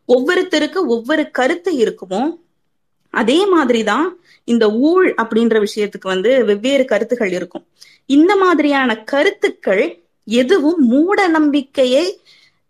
ஒவ்வொருத்தருக்கு 0.09 0.81
ஒவ்வொரு 0.87 1.31
கருத்து 1.31 1.71
இருக்குமோ 1.79 2.23
அதே 3.15 3.47
மாதிரிதான் 3.47 4.07
இந்த 4.45 4.65
ஊழ் 4.89 5.09
அப்படின்ற 5.23 5.57
விஷயத்துக்கு 5.67 6.09
வந்து 6.15 6.31
வெவ்வேறு 6.45 6.85
கருத்துகள் 6.85 7.33
இருக்கும். 7.33 7.65
இந்த 8.07 8.33
மாதிரியான 8.37 8.91
கருத்துக்கள் 9.13 9.85
எதுவும் 10.25 10.81
மூட 10.87 11.29
நம்பிக்கையை 11.29 12.05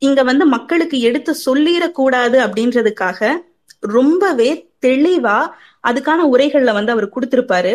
இங்க 0.02 0.20
வந்து 0.22 0.44
மக்களுக்கு 0.46 0.96
எடுத்து 1.00 1.32
சொல்லிடக்கூடாது 1.46 2.38
அப்படின்றதுக்காக 2.46 3.30
ரொம்பவே 3.80 4.50
தெளிவா 4.86 5.38
அதுக்கான 5.88 6.20
உரைகள்ல 6.34 6.72
வந்து 6.72 6.92
அவர் 6.92 7.14
கொடுத்திருப்பாரு. 7.14 7.74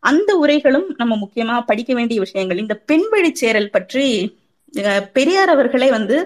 அந்த 0.00 0.30
உரைகளும் 0.36 0.86
நம்ம 0.96 1.14
முக்கியமா 1.24 1.56
படிக்க 1.66 1.94
வேண்டிய 1.94 2.20
விஷயங்கள். 2.20 2.58
இந்த 2.58 2.74
பெண் 2.90 3.06
வழிச்சேரல் 3.12 3.74
பற்றி 3.76 4.06
பெரியார் 5.12 5.48
அவர்களே 5.48 5.88
வந்து 5.90 6.16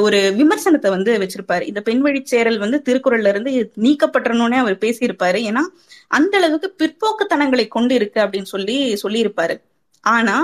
ஒரு 0.00 0.18
விமர்சனத்தை 0.38 0.90
வந்து 0.90 1.12
வச்சிருப்பாரு. 1.20 1.64
இந்த 1.70 1.80
பெண் 1.80 2.02
வழிச்சேரல் 2.06 2.58
வந்து 2.58 2.78
திருக்குறள்ல 2.88 3.28
இருந்து 3.28 3.52
நீக்கப்பட்டணும்னே 3.84 4.58
அவர் 4.64 4.76
பேசியிருப்பாரு. 4.84 5.38
ஏன்னா 5.48 5.62
அந்த 6.08 6.34
அளவுக்கு 6.36 6.68
பிற்போக்குத்தனங்களை 6.80 7.68
கொண்டு 7.68 7.94
இருக்கு 7.94 8.20
அப்படின்னு 8.20 8.52
சொல்லி 8.54 8.76
சொல்லியிருப்பாரு. 9.02 9.56
ஆனா 10.00 10.36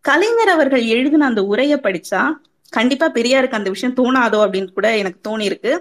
கலைஞர் 0.00 0.48
அவர்கள் 0.48 0.84
எழுதின 0.96 1.26
அந்த 1.26 1.44
உரையை 1.44 1.78
படிச்சா 1.78 2.22
கண்டிப்பா 2.70 3.06
பெரியாருக்கு 3.14 3.58
அந்த 3.58 3.70
விஷயம் 3.70 3.96
தோணாதோ 3.96 4.38
அப்படின்னு 4.44 4.72
கூட 4.72 4.88
எனக்கு 4.96 5.20
தோணி 5.28 5.44
இருக்கு 5.50 5.72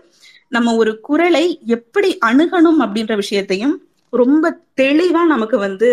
நம்ம 0.48 0.76
ஒரு 0.76 1.00
குரலை 1.00 1.46
எப்படி 1.66 2.10
அணுகணும் 2.26 2.80
அப்படின்ற 2.86 3.16
விஷயத்தையும் 3.16 3.76
ரொம்ப 4.10 4.52
தெளிவா 4.82 5.22
நமக்கு 5.34 5.58
வந்து 5.58 5.90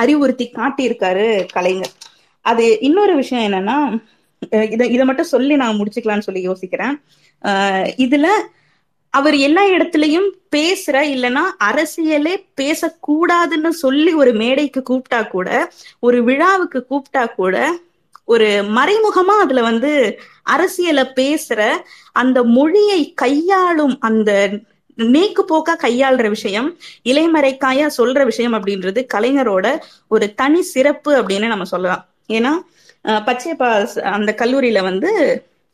அறிவுறுத்தி 0.00 0.46
காட்டியிருக்காரு 0.52 1.28
கலைஞர். 1.52 1.94
அது 2.40 2.64
இன்னொரு 2.80 3.14
விஷயம் 3.14 3.46
என்னன்னா 3.46 3.78
இத 4.40 4.86
இதை 4.86 5.04
மட்டும் 5.04 5.24
சொல்லி 5.24 5.56
நான் 5.56 5.76
முடிச்சுக்கலாம்னு 5.76 6.18
சொல்லி 6.18 6.48
யோசிக்கிறேன். 6.48 6.94
ஆஹ் 7.44 7.88
இதுல 7.96 8.26
அவர் 9.10 9.34
எல்லா 9.34 9.64
இடத்துலயும் 9.64 10.28
பேசுற 10.56 10.96
இல்லைன்னா 11.14 11.44
அரசியலே 11.64 12.34
பேசக்கூடாதுன்னு 12.56 13.68
சொல்லி 13.68 14.12
ஒரு 14.12 14.32
மேடைக்கு 14.32 14.82
கூப்பிட்டா 14.90 15.28
கூட 15.28 15.72
ஒரு 15.98 16.24
விழாவுக்கு 16.24 16.86
கூப்பிட்டா 16.90 17.34
கூட 17.34 17.56
ஒரு 18.24 18.46
மறைமுகமா 18.46 19.34
அதுல 19.40 19.62
வந்து 19.62 20.18
அரசியலை 20.42 21.04
பேசுற 21.14 21.60
அந்த 22.12 22.42
மொழியை 22.42 23.12
கையாளும் 23.14 23.96
அந்த 24.00 24.30
நேக்கு 24.98 25.42
போக்கா 25.48 25.74
கையாளுற 25.82 26.28
விஷயம் 26.28 26.68
இலைமறைக்காயா 27.04 27.86
சொல்ற 27.96 28.24
விஷயம் 28.24 28.52
அப்படின்றது 28.52 29.06
கலைஞரோட 29.14 29.78
ஒரு 30.08 30.34
தனி 30.34 30.62
சிறப்பு 30.62 31.22
அப்படின்னு 31.22 31.46
நம்ம 31.46 31.64
சொல்லலாம். 31.64 32.04
ஏன்னா 32.28 32.52
பச்சையப்பா 33.06 33.70
அந்த 34.02 34.34
கல்லூரியில 34.38 34.82
வந்து 34.82 35.10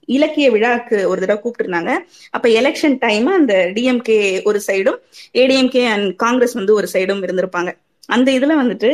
இலக்கிய 0.08 0.46
விழாக்கு 0.50 1.04
ஒரு 1.04 1.20
தடவை 1.20 1.38
கூப்பிட்டுருந்தாங்க. 1.42 1.92
அப்ப 2.30 2.48
எலெக்ஷன் 2.48 2.96
டைம் 2.98 3.26
அந்த 3.26 3.54
டிஎம்கே 3.76 4.18
ஒரு 4.44 4.62
சைடும் 4.66 4.98
ஏடிஎம்கே 5.32 5.84
அண்ட் 5.86 6.16
காங்கிரஸ் 6.16 6.52
வந்து 6.52 6.74
ஒரு 6.74 6.88
சைடும் 6.92 7.22
இருந்திருப்பாங்க. 7.26 7.72
அந்த 8.06 8.28
இதுல 8.32 8.54
வந்துட்டு 8.62 8.90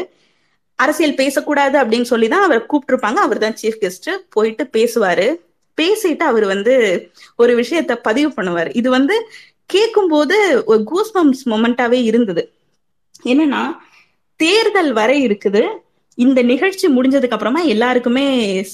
அரசியல் 0.76 1.14
பேசக்கூடாது 1.14 1.76
அப்படின்னு 1.82 2.08
சொல்லி 2.12 2.28
தான் 2.28 2.42
அவர் 2.42 2.66
கூப்பிட்டுருப்பாங்க. 2.72 3.20
அவர் 3.26 3.38
தான் 3.38 3.56
சீஃப் 3.62 3.80
கெஸ்ட் 3.80 4.10
போயிட்டு 4.28 4.64
பேசுவாரு. 4.76 5.28
பேசிட்டு 5.78 6.24
அவர் 6.30 6.44
வந்து 6.44 6.74
ஒரு 7.36 7.52
விஷயத்த 7.60 7.94
பதிவு 7.94 8.32
பண்ணுவார். 8.36 8.70
இது 8.74 8.90
வந்து 8.90 9.16
கேட்கும் 9.66 10.08
போது 10.08 10.36
ஒரு 10.66 10.80
கூஸ்பம்ஸ் 10.92 11.42
மொமெண்டாவே 11.44 12.00
இருந்தது. 12.02 12.52
என்னன்னா 13.24 13.62
தேர்தல் 14.36 14.92
வரை 14.92 15.26
இருக்குது. 15.26 15.62
இந்த 16.24 16.40
நிகழ்ச்சி 16.50 16.86
முடிஞ்சதுக்கு 16.96 17.36
அப்புறமா 17.36 17.60
எல்லாருக்குமே 17.74 18.24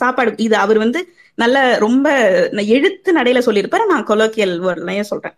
சாப்பாடு 0.00 0.32
இது 0.46 0.56
அவர் 0.64 0.78
வந்து 0.84 1.00
நல்ல 1.42 1.56
ரொம்ப 1.84 2.06
எழுத்து 2.76 3.10
நடையில 3.16 3.40
சொல்லியிருப்பாரு. 3.46 3.84
நான் 3.92 4.08
கொலோக்கியல் 4.10 4.54
வேர்ட்லயே 4.64 5.04
சொல்றேன். 5.10 5.36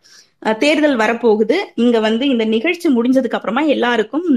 தேர்தல் 0.63 0.99
வரப்போகுது. 1.03 1.57
இங்க 1.85 2.01
வந்து 2.09 2.25
இந்த 2.33 2.45
நிகழ்ச்சி 2.55 2.89
முடிஞ்சதுக்கு 2.97 3.39
அப்புறமா 3.39 3.63
எல்லாருக்கும் 3.77 4.29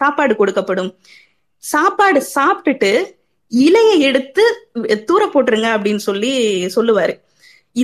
சாப்பாடு 0.00 0.34
கொடுக்கப்படும். 0.40 0.90
சாப்பாடு 1.62 2.20
சாப்பிட்டுட்டு 2.36 2.92
இலையை 3.52 3.96
எடுத்து 4.08 4.44
தூர 5.08 5.22
போட்டுருங்க 5.32 5.68
அப்படின்னு 5.76 6.02
சொல்லி 6.08 6.32
சொல்லுவாரு. 6.76 7.14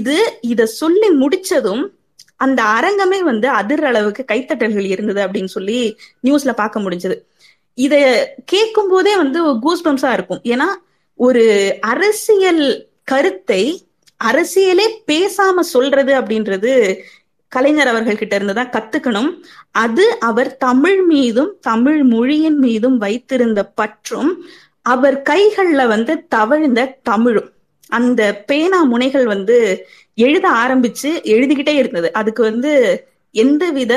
இது 0.01 0.17
இத 0.53 0.67
சொல்லி 0.81 1.09
முடிச்சதும் 1.23 1.85
அந்த 2.45 2.61
அரங்கமே 2.77 3.19
வந்து 3.31 3.47
அதிர் 3.61 3.85
அளவுக்கு 3.91 4.23
கைத்தட்டல்கள் 4.33 4.89
இருந்தது 4.95 5.21
அப்படின்னு 5.27 5.53
சொல்லி 5.57 5.79
நியூஸ்ல 6.27 6.53
பார்க்க 6.61 6.85
முடிஞ்சது. 6.85 7.17
இத 7.85 7.95
கேட்கும் 8.45 8.91
போதே 8.91 9.13
வந்து 9.17 9.41
கூஸ்பம்ஸா 9.63 10.11
இருக்கும். 10.17 10.43
ஏன்னா 10.45 10.69
ஒரு 11.19 11.45
அரசியல் 11.93 12.65
கருத்தை 13.05 13.63
அரசியலே 14.21 14.87
பேசாம 15.11 15.63
சொல்றது 15.75 16.13
அப்படின்றது 16.21 16.73
கலைஞர் 17.53 17.91
அவர்கள் 17.93 18.21
கிட்ட 18.21 18.35
இருந்துதான் 18.37 18.73
கத்துக்கணும். 18.77 19.31
அது 19.85 20.05
அவர் 20.21 20.51
தமிழ் 20.57 21.01
மீதும் 21.03 21.53
தமிழ் 21.61 22.01
மொழியின் 22.13 22.59
மீதும் 22.59 22.97
வைத்திருந்த 22.99 23.61
பற்றும் 23.81 24.33
அவர் 24.87 25.17
கைகள்ல 25.31 25.87
வந்து 25.87 26.13
தவழ்ந்த 26.29 26.81
தமிழும். 27.11 27.51
அந்த 27.91 28.23
பேனா 28.49 28.81
முனைகள் 28.93 29.27
வந்து 29.27 29.59
எழுத 30.27 30.47
ஆரம்பிச்சு 30.65 31.11
எழுதிக்கிட்டே 31.35 31.75
இருந்தது. 31.83 32.09
அதுக்கு 32.21 32.43
வந்து 32.43 32.73
எந்தவித 33.35 33.95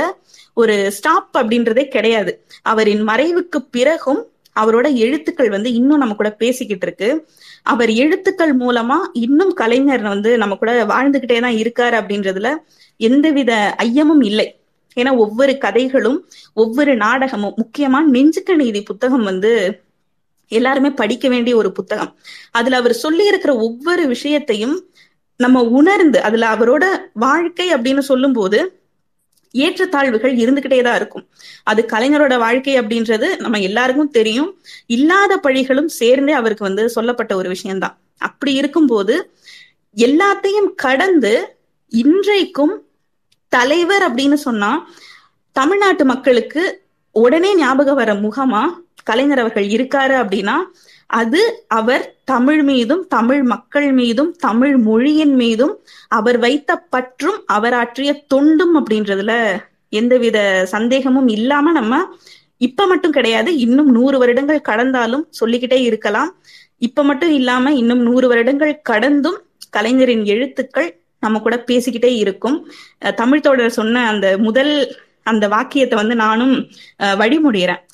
ஒரு 0.61 0.75
ஸ்டாப் 0.91 1.37
அப்படின்றதே 1.37 1.83
கிடையாது. 1.87 2.31
அவரின் 2.61 3.03
மறைவுக்கு 3.07 3.59
பிறகும் 3.71 4.21
அவரோட 4.55 4.87
எழுத்துக்கள் 5.03 5.49
வந்து 5.49 5.69
இன்னும் 5.73 5.97
நம்ம 5.97 6.13
கூட 6.13 6.29
பேசிக்கிட்டு 6.41 6.85
இருக்கு. 6.87 7.09
அவர் 7.63 7.91
எழுத்துக்கள் 8.03 8.53
மூலமா 8.57 8.97
இன்னும் 9.25 9.53
கலைஞர் 9.53 10.03
வந்து 10.13 10.31
நம்ம 10.37 10.55
கூட 10.55 10.71
வாழ்ந்துகிட்டே 10.85 11.37
தான் 11.45 11.59
இருக்காரு 11.63 11.95
அப்படின்றதுல 11.99 12.49
எந்தவித 12.99 13.51
ஐயமும் 13.83 14.23
இல்லை. 14.23 14.47
ஏன்னா 14.97 15.11
ஒவ்வொரு 15.17 15.53
கதைகளும் 15.57 16.17
ஒவ்வொரு 16.53 16.93
நாடகமும் 16.95 17.57
முக்கியமா 17.61 17.99
நெஞ்சுக்க 18.15 18.55
நீதி 18.55 18.81
புத்தகம் 18.83 19.23
வந்து 19.23 19.51
எல்லாருமே 20.51 20.89
படிக்க 21.01 21.25
வேண்டிய 21.29 21.55
ஒரு 21.55 21.69
புத்தகம். 21.71 22.11
அதுல 22.51 22.77
அவர் 22.77 22.95
சொல்லி 23.05 23.25
இருக்கிற 23.27 23.51
ஒவ்வொரு 23.57 24.03
விஷயத்தையும் 24.07 24.75
நம்ம 25.39 25.61
உணர்ந்து 25.79 26.19
அதுல 26.21 26.47
அவரோட 26.55 26.85
வாழ்க்கை 27.13 27.67
அப்படின்னு 27.73 28.03
சொல்லும் 28.11 28.33
போது 28.33 28.59
ஏற்றத்தாழ்வுகள் 29.53 30.33
இருந்துகிட்டே 30.43 30.83
தான் 30.83 30.95
இருக்கும். 30.95 31.25
அது 31.63 31.85
கலைஞரோட 31.91 32.37
வாழ்க்கை 32.37 32.79
அப்படின்றது 32.79 33.37
நம்ம 33.37 33.59
எல்லாருக்கும் 33.59 34.11
தெரியும். 34.11 34.51
இல்லாத 34.85 35.37
பழிகளும் 35.37 35.89
சேர்ந்தே 35.99 36.33
அவருக்கு 36.33 36.63
வந்து 36.63 36.89
சொல்லப்பட்ட 36.89 37.35
ஒரு 37.35 37.49
விஷயம்தான். 37.49 37.97
அப்படி 38.17 38.53
இருக்கும்போது 38.53 39.15
எல்லாத்தையும் 39.97 40.69
கடந்து 40.75 41.33
இன்றைக்கும் 41.91 42.75
தலைவர் 43.49 44.03
அப்படின்னு 44.09 44.33
சொன்னா 44.33 44.71
தமிழ்நாட்டு 45.55 46.05
மக்களுக்கு 46.05 46.61
உடனே 47.15 47.55
ஞாபகம் 47.55 47.95
வர 47.95 48.13
முகமா 48.13 48.61
கலைஞர் 49.03 49.39
அவர்கள் 49.39 49.67
இருக்காரு 49.67 50.15
அப்படின்னா 50.23 50.55
அது 51.11 51.39
அவர் 51.75 52.03
தமிழ் 52.25 52.61
மீதும் 52.63 53.07
தமிழ் 53.09 53.43
மக்கள் 53.45 53.91
மீதும் 53.93 54.31
தமிழ் 54.39 54.75
மொழியின் 54.81 55.35
மீதும் 55.35 55.73
அவர் 56.11 56.37
வைத்த 56.37 56.75
பற்றும் 56.89 57.37
அவர் 57.49 57.73
ஆற்றிய 57.73 58.11
தொண்டும் 58.27 58.75
அப்படின்றதுல 58.79 59.33
எந்தவித 59.93 60.37
சந்தேகமும் 60.71 61.27
இல்லாம 61.29 61.71
நம்ம 61.71 61.93
இப்ப 62.61 62.85
மட்டும் 62.87 63.11
கிடையாது 63.11 63.57
இன்னும் 63.57 63.91
நூறு 63.91 64.17
வருடங்கள் 64.17 64.67
கடந்தாலும் 64.67 65.27
சொல்லிக்கிட்டே 65.31 65.79
இருக்கலாம். 65.81 66.31
இப்ப 66.81 67.03
மட்டும் 67.03 67.31
இல்லாம 67.31 67.73
இன்னும் 67.73 68.01
நூறு 68.01 68.27
வருடங்கள் 68.27 68.81
கடந்தும் 68.83 69.39
கலைஞரின் 69.69 70.25
எழுத்துக்கள் 70.25 70.89
நம்ம 71.23 71.39
கூட 71.39 71.55
பேசிக்கிட்டே 71.67 72.11
இருக்கும். 72.17 72.57
அஹ் 73.01 73.15
தமிழ் 73.15 73.41
தோழர் 73.41 73.75
சொன்ன 73.75 74.05
அந்த 74.07 74.27
முதல் 74.39 74.73
அந்த 75.25 75.45
வாக்கியத்தை 75.47 75.95
வந்து 75.97 76.15
நானும் 76.17 76.53
அஹ், 76.99 77.17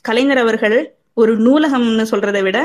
கலைஞர் 0.01 0.37
அவர்கள் 0.37 0.77
ஒரு 1.21 1.33
நூலகம்னு 1.45 2.05
சொல்றதை 2.11 2.41
விட 2.47 2.57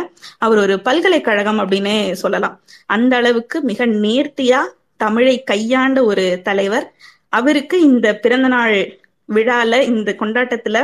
அவர் 0.45 0.59
ஒரு 0.65 0.75
பல்கலைக்கழகம் 0.87 1.61
அப்படின்னே 1.63 1.97
சொல்லலாம். 2.23 2.57
அந்த 2.95 3.13
அளவுக்கு 3.21 3.57
மிக 3.71 3.87
நேர்த்தியா 4.05 4.61
தமிழை 5.05 5.37
கையாண்ட 5.51 5.99
ஒரு 6.11 6.25
தலைவர். 6.49 6.87
அவருக்கு 7.39 7.77
இந்த 7.89 8.07
பிறந்தநாள் 8.25 8.77
விழால 9.29 9.81
இந்த 9.91 10.11
கொண்டாட்டத்துல 10.21 10.79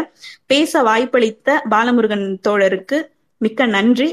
பேச 0.50 0.82
வாய்ப்பளித்த 0.88 1.58
பாலமுருகன் 1.72 2.26
தோழருக்கு 2.48 2.98
மிக்க 3.40 3.66
நன்றி. 3.76 4.08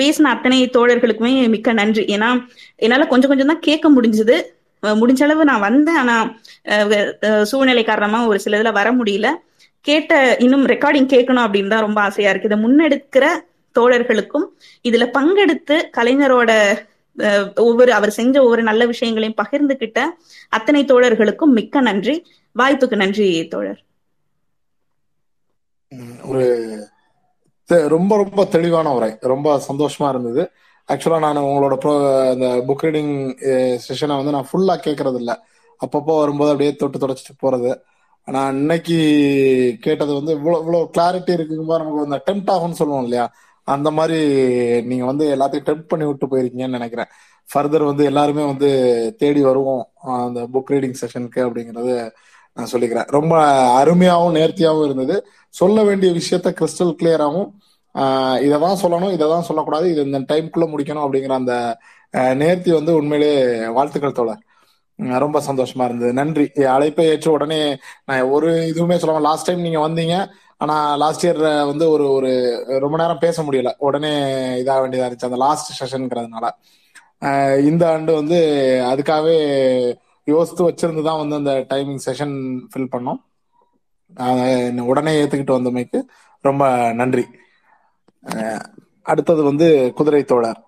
பேசின 0.00 0.30
அத்தனை 0.34 0.58
தோழர்களுக்குமே 0.76 1.32
மிக்க 1.54 1.68
நன்றி. 1.80 2.02
ஏன்னா 2.16 2.28
என்னால 2.84 3.06
கொஞ்சம் 3.12 3.30
கொஞ்சம் 3.30 3.50
தான் 3.52 3.66
கேட்க 3.68 3.86
முடிஞ்சது. 3.94 4.36
முடிஞ்ச 5.00 5.20
அளவு 5.26 5.44
நான் 5.48 5.64
வந்தேன். 5.68 5.98
ஆனா 6.02 6.16
சூழ்நிலை 7.50 7.84
காரணமா 7.84 8.18
ஒரு 8.30 8.38
சில 8.44 8.58
இதுல 8.58 8.72
வர 8.80 8.88
முடியல. 8.98 9.28
கேட்ட 9.86 10.12
இன்னும் 10.44 10.64
ரெக்கார்டிங் 10.66 11.10
கேட்கணும் 11.14 11.44
அப்படின்னு 11.46 11.72
தான் 11.74 11.86
ரொம்ப 11.86 12.00
ஆசையா 12.08 12.30
இருக்கு. 12.30 12.50
இதை 12.50 12.58
முன்னெடுக்கிற 12.64 13.24
தோழர்களுக்கும் 13.76 14.46
இதுல 14.88 15.04
பங்கெடுத்து 15.16 15.76
கலைஞரோட 15.96 16.50
ஒவ்வொரு 17.66 17.90
அவர் 17.98 18.16
செஞ்ச 18.18 18.34
ஒவ்வொரு 18.44 18.62
நல்ல 18.68 18.82
விஷயங்களையும் 18.92 19.38
பகிர்ந்துகிட்ட 19.42 20.00
அத்தனை 20.56 20.82
தோழர்களுக்கும் 20.90 21.56
மிக்க 21.58 21.80
நன்றி. 21.88 22.14
வாய்ப்புக்கு 22.56 22.96
நன்றி 23.02 23.26
தோழர். 23.54 23.80
ஒரு 26.30 26.44
ரொம்ப 27.94 28.12
ரொம்ப 28.22 28.40
தெளிவான 28.54 28.92
உரை. 28.98 29.10
ரொம்ப 29.32 29.48
சந்தோஷமா 29.68 30.08
இருந்தது. 30.12 30.42
ஆக்சுவலா 30.88 31.18
நான் 31.24 31.46
உங்களோட 31.48 31.74
ப்ரோ 31.82 31.92
அந்த 32.32 32.46
புக் 32.68 32.84
ரீடிங் 32.86 33.12
செஷனை 33.86 34.14
வந்து 34.20 34.34
நான் 34.36 34.48
ஃபுல்லா 34.50 34.74
கேட்கறது 34.86 35.18
இல்ல 35.22 35.32
அப்பப்போ 35.80 36.12
வரும்போது 36.20 36.50
அப்படியே 36.52 36.72
தொட்டு 36.82 36.98
தொடச்சிட்டு 37.02 37.34
போறது. 37.44 37.70
ஆனா 38.28 38.40
இன்னைக்கு 38.48 38.96
கேட்டது 39.84 40.12
வந்து 40.18 40.32
இவ்வளவு 40.38 40.60
இவ்வளவு 40.62 40.90
கிளாரிட்டி 40.96 41.32
இருக்கும்போது 41.36 41.80
நமக்கு 41.82 42.02
வந்து 42.04 42.18
டெம்ட் 42.28 42.50
ஆகும்னு 42.54 42.78
சொல்லுவோம் 42.80 43.04
இல்லையா? 43.06 43.26
அந்த 43.68 43.88
மாதிரி 43.90 44.18
நீங்க 44.90 45.04
வந்து 45.04 45.24
எல்லாத்தையும் 45.36 45.66
டெம்ப் 45.68 45.90
பண்ணி 45.92 46.04
விட்டு 46.06 46.26
போயிருக்கீங்கன்னு 46.32 46.78
நினைக்கிறேன். 46.78 47.10
ஃபர்தர் 47.48 47.84
வந்து 47.90 48.04
எல்லாருமே 48.04 48.44
வந்து 48.52 48.68
தேடி 49.18 49.40
வருவோம் 49.42 49.82
அந்த 50.26 50.40
புக் 50.54 50.72
ரீடிங் 50.74 50.98
செஷனுக்கு 51.02 51.40
அப்படிங்கறது 51.46 51.94
நான் 52.56 52.70
சொல்லிக்கிறேன். 52.72 53.08
ரொம்ப 53.16 53.34
அருமையாகவும் 53.80 54.36
நேர்த்தியாகவும் 54.38 54.86
இருந்தது. 54.88 55.16
சொல்ல 55.54 55.82
வேண்டிய 55.88 56.10
விஷயத்த 56.20 56.48
கிறிஸ்டல் 56.60 56.96
கிளியராகவும் 57.00 57.50
இதை 58.46 58.56
தான் 58.64 58.80
சொல்லணும் 58.82 59.14
இதை 59.16 59.26
தான் 59.28 59.46
சொல்லக்கூடாது 59.48 59.86
இது 59.92 60.00
இந்த 60.08 60.18
டைம்குள்ள 60.32 60.66
முடிக்கணும் 60.72 61.04
அப்படிங்கிற 61.06 61.34
அந்த 61.42 61.54
நேர்த்தி 62.42 62.70
வந்து 62.78 62.92
உண்மையிலே 63.00 63.30
வாழ்த்துக்கள் 63.76 64.18
தோழர். 64.18 64.42
ரொம்ப 64.98 65.40
சந்தோஷமா 65.46 65.84
இருந்தது. 65.84 66.12
நன்றி. 66.12 66.44
அழைப்பை 66.74 67.06
ஏற்ற 67.06 67.30
உடனே 67.30 67.60
நான் 68.04 68.22
ஒரு 68.36 68.50
இதுவுமே 68.74 68.96
சொல்லாம 69.02 69.20
லாஸ்ட் 69.20 69.46
டைம் 69.46 69.60
நீங்க 69.60 69.80
வந்தீங்க. 69.88 70.14
ஆனா 70.56 70.76
லாஸ்ட் 70.96 71.26
இயர் 71.26 71.40
வந்து 71.66 71.90
ஒரு 71.90 72.06
ஒரு 72.10 72.30
ரொம்ப 72.80 72.96
நேரம் 72.96 73.18
பேச 73.18 73.42
முடியல. 73.42 73.70
உடனே 73.78 74.12
இதாக 74.62 74.80
வேண்டியதா 74.82 75.06
இருந்துச்சு. 75.08 75.28
அந்த 75.30 75.40
லாஸ்ட் 75.44 75.70
செஷனுங்கிறதுனால 75.78 76.46
இந்த 77.70 77.92
ஆண்டு 77.92 78.12
வந்து 78.14 78.38
அதுக்காகவே 78.90 79.36
யோசித்து 80.28 80.62
வச்சிருந்து 80.70 81.02
தான் 81.02 81.28
வந்து 81.28 81.36
அந்த 81.36 81.52
டைமிங் 81.70 82.02
செஷன் 82.06 82.34
ஃபில் 82.70 82.92
பண்ணோம். 82.94 83.20
உடனே 84.86 85.12
ஏத்துக்கிட்டு 85.22 85.56
வந்தமைக்கு 85.56 85.98
ரொம்ப 86.44 86.64
நன்றி. 86.92 87.24
அடுத்தது 89.06 89.42
வந்து 89.42 89.68
குதிரை 89.96 90.22
தோழர். 90.24 90.60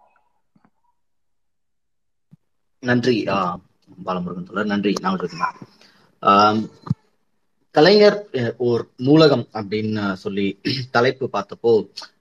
நன்றி. 2.83 3.17
பாலமுருகன் 4.05 4.49
தொடர். 4.49 4.67
நன்றி 4.67 4.93
நான் 5.01 5.21
ஆம், 6.23 6.63
கலைஞர் 7.75 8.19
அஹ், 8.35 8.55
ஓர் 8.61 8.83
நூலகம் 8.99 9.47
அப்படின்னு 9.53 9.93
சொல்லி 10.17 10.47
தலைப்பு 10.91 11.31
பார்த்தப்போ 11.33 11.73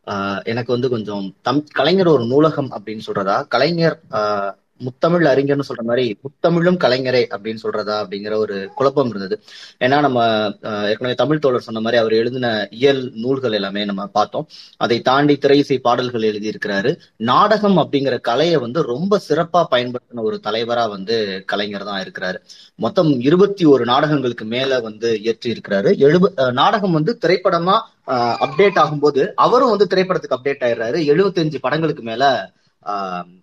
ஆஹ், 0.08 0.40
எனக்கு 0.46 0.72
வந்து 0.72 0.90
கொஞ்சம் 0.90 1.26
தம் 1.42 1.64
கலைஞர் 1.72 2.08
ஒரு 2.08 2.26
நூலகம் 2.26 2.70
அப்படின்னு 2.72 3.06
சொல்றதா? 3.08 3.48
கலைஞர் 3.48 3.98
ஆஹ், 4.12 4.52
முத்தமிழ் 4.86 5.26
அறிஞர்னு 5.32 5.68
சொல்ற 5.68 5.84
மாதிரி 5.90 6.06
முத்தமிழும் 6.26 6.80
கலைஞரே 6.84 7.22
அப்படின்னு 7.36 7.64
சொல்றதா 7.64 7.96
அப்படிங்கிற 8.04 8.34
ஒரு 8.44 8.56
குழப்பம் 8.78 9.10
இருந்தது. 9.12 9.36
ஏன்னா 9.86 9.98
நம்ம 10.06 10.20
ஏற்கனவே 10.92 11.16
தமிழ் 11.22 11.42
தோழர் 11.44 11.66
சொன்ன 11.68 11.84
மாதிரி 11.86 12.02
அவர் 12.02 12.16
எழுதின 12.20 12.48
இயல் 12.80 13.02
நூல்கள் 13.24 13.58
எல்லாமே 13.60 13.84
நம்ம 13.90 14.06
பார்த்தோம். 14.18 14.48
அதை 14.86 14.98
தாண்டி 15.10 15.36
திரையிசை 15.46 15.78
பாடல்கள் 15.88 16.28
எழுதியிருக்கிறாரு. 16.32 16.94
நாடகம் 17.32 17.78
அப்படிங்கிற 17.84 18.18
கலையை 18.30 18.58
வந்து 18.66 18.82
ரொம்ப 18.94 19.20
சிறப்பா 19.28 19.64
பயன்படுத்தின 19.74 20.26
ஒரு 20.30 20.40
தலைவரா 20.48 20.86
வந்து 20.96 21.18
கலைஞர் 21.54 21.90
தான் 21.92 22.02
இருக்கிறாரு. 22.06 22.40
மொத்தம் 22.86 23.12
இருபத்தி 23.30 23.66
ஒரு 23.74 23.86
நாடகங்களுக்கு 23.92 24.48
மேல 24.56 24.80
வந்து 24.88 25.10
இயற்றி 25.24 25.50
இருக்கிறாரு. 25.56 25.92
எழுப 26.08 26.52
நாடகம் 26.62 26.98
வந்து 27.00 27.14
திரைப்படமா 27.26 27.78
அப்டேட் 28.46 28.80
ஆகும்போது 28.84 29.22
அவரும் 29.46 29.74
வந்து 29.74 29.90
திரைப்படத்துக்கு 29.92 30.38
அப்டேட் 30.38 30.64
ஆயிடுறாரு. 30.68 30.98
75 31.12 31.60
படங்களுக்கு 31.66 32.06
மேல 32.12 32.24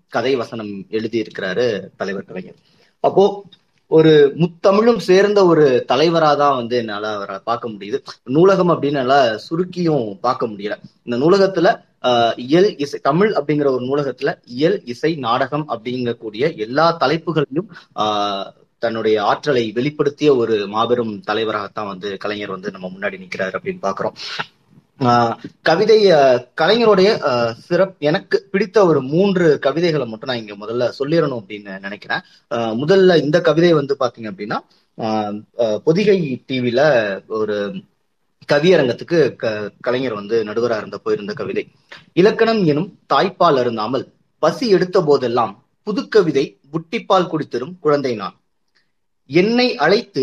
கதை 0.09 0.35
வசனம் 0.37 0.87
எழுதி 0.91 1.19
இருக்கிறாரு 1.23 1.67
தலைவர் 1.97 2.25
கலைஞர். 2.25 2.59
அப்போ 3.05 3.25
ஒரு 3.91 4.13
முத்தமிழும் 4.37 4.99
சேர்ந்த 4.99 5.47
ஒரு 5.47 5.85
தலைவரா 5.89 6.37
தான் 6.37 6.57
வந்து 6.57 6.77
என்னால 6.77 7.15
அவரை 7.15 7.37
பார்க்க 7.45 7.69
முடியுது. 7.69 7.99
நூலகம் 8.25 8.71
அப்படின்னு 8.71 8.91
நல்லா 8.91 9.19
சுருக்கியும் 9.49 10.19
பார்க்க 10.21 10.47
முடியல. 10.47 10.77
இந்த 11.03 11.17
நூலகத்துல 11.17 11.69
ஆஹ் 12.03 12.33
இயல் 12.37 12.77
இசை 12.77 12.99
தமிழ் 13.03 13.31
அப்படிங்கிற 13.33 13.69
ஒரு 13.71 13.85
நூலகத்துல 13.85 14.39
இயல் 14.45 14.83
இசை 14.85 15.15
நாடகம் 15.17 15.67
அப்படிங்கக்கூடிய 15.69 16.57
எல்லா 16.57 16.97
தலைப்புகளையும் 17.01 17.69
ஆஹ் 17.95 18.47
தன்னுடைய 18.79 19.17
ஆற்றலை 19.23 19.73
வெளிப்படுத்திய 19.75 20.37
ஒரு 20.37 20.67
மாபெரும் 20.67 21.23
தலைவராகத்தான் 21.27 21.87
வந்து 21.87 22.17
கலைஞர் 22.17 22.51
வந்து 22.51 22.71
நம்ம 22.71 22.91
முன்னாடி 22.97 23.17
நிக்கிறாரு 23.23 23.57
அப்படின்னு 23.59 23.83
பாக்குறோம் 23.83 24.17
கவிதை 25.63 25.97
கலைஞருடைய 26.61 27.09
ஆஹ் 27.31 27.53
சிறப் 27.59 27.97
எனக்கு 28.01 28.49
பிடித்த 28.51 28.87
ஒரு 28.87 29.03
மூன்று 29.05 29.59
கவிதைகளை 29.59 30.07
மட்டும் 30.07 30.29
நான் 30.29 30.39
இங்க 30.39 30.55
முதல்ல 30.57 30.93
சொல்லிடணும் 30.99 31.41
அப்படின்னு 31.41 31.79
நினைக்கிறேன். 31.79 32.23
ஆஹ் 32.51 32.75
முதல்ல 32.81 33.23
இந்த 33.23 33.41
கவிதை 33.41 33.73
வந்து 33.73 33.97
பாத்தீங்க 34.01 34.29
அப்படின்னா 34.31 34.59
ஆஹ் 34.99 35.37
பொதிகை 35.85 36.19
டிவில 36.49 36.81
ஒரு 37.31 37.57
கவியரங்கத்துக்கு 38.53 39.37
க 39.37 39.47
கலைஞர் 39.81 40.15
வந்து 40.15 40.45
நடுவராக 40.45 40.79
இருந்த 40.79 40.99
போயிருந்த 40.99 41.33
கவிதை. 41.33 41.65
இலக்கணம் 42.13 42.65
எனும் 42.65 42.91
தாய்ப்பால் 43.13 43.59
அருந்தாமல் 43.63 44.05
பசி 44.43 44.69
எடுத்த 44.69 45.01
போதெல்லாம் 45.01 45.53
புதுக்கவிதை 45.87 46.45
புட்டிப்பால் 46.73 47.27
குடித்தரும் 47.27 47.77
குழந்தை 47.81 48.15
நான். 48.15 48.37
என்னை 49.31 49.77
அழைத்து 49.77 50.23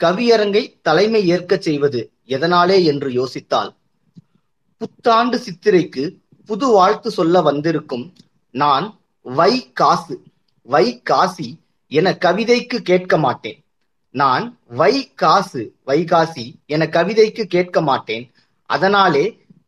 கவியரங்கை 0.00 0.62
தலைமை 0.82 1.26
ஏற்கச் 1.26 1.62
செய்வது 1.62 2.00
எதனாலே? 2.28 2.84
என்று 2.84 3.08
யோசித்தால் 3.10 3.70
புத்தாண்டு 4.84 5.36
சித்திரைக்கு 5.44 6.02
புது 6.48 6.66
வாழ்த்து 6.66 7.10
சொல்ல 7.10 7.42
வந்திருக்கும் 7.42 8.12
நான் 8.54 8.86
வை 9.20 9.52
காசு 9.72 10.16
வை 10.62 10.86
காசி 11.02 11.48
என 11.92 12.10
கவிதைக்கு 12.24 12.78
கேட்க 12.90 13.18
மாட்டேன். 13.18 13.58
நான் 14.14 14.58
வை 14.66 14.94
காசு 15.14 15.62
வைகாசி 15.86 16.44
என 16.66 16.86
கவிதைக்கு 16.86 17.44
கேட்க 17.44 17.82
மாட்டேன். 17.82 18.24
அதனாலே 18.70 19.24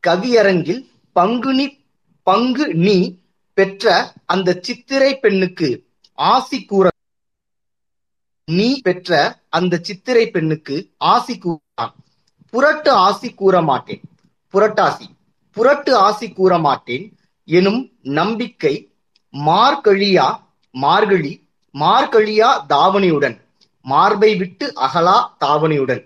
கவியரங்கில் 0.06 0.82
பங்குனி 1.12 1.66
பங்கு 2.22 2.66
நீ 2.74 2.96
பெற்ற 3.54 4.12
அந்த 4.24 4.58
சித்திரை 4.62 5.18
பெண்ணுக்கு 5.18 5.70
ஆசி 6.12 6.64
கூற 6.64 6.90
நீ 8.44 8.68
பெற்ற 8.80 9.40
அந்த 9.48 9.80
சித்திரை 9.82 10.30
பெண்ணுக்கு 10.30 10.76
ஆசி 11.12 11.38
கூறான் 11.38 11.94
புரட்டு 12.52 12.90
ஆசி 13.06 13.30
கூற 13.34 13.62
மாட்டேன். 13.62 14.02
புரட்டாசி. 14.56 15.06
புரட்டு 15.56 15.96
ஆசி 15.96 16.26
கூற 16.32 16.58
மாட்டேன். 16.58 17.04
எனும் 17.48 17.80
நம்பிக்கை 18.18 18.74
மார்கழியா 19.34 20.26
மார்கழி 20.74 21.32
மார்கழியா 21.74 22.50
தாவணியுடன் 22.68 23.36
மார்பை 23.84 24.30
விட்டு 24.36 24.66
அகலா 24.86 25.16
தாவணியுடன். 25.44 26.02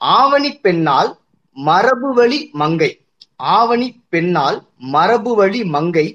ஆவணி 0.00 0.50
பெண்ணால் 0.56 1.10
மரபு 1.56 2.10
வழி 2.14 2.38
மங்கை. 2.52 2.90
ஆவணி 3.36 3.88
பெண்ணால் 4.08 4.58
மரபு 4.94 5.32
வழி 5.34 5.60
மங்கை. 5.64 6.06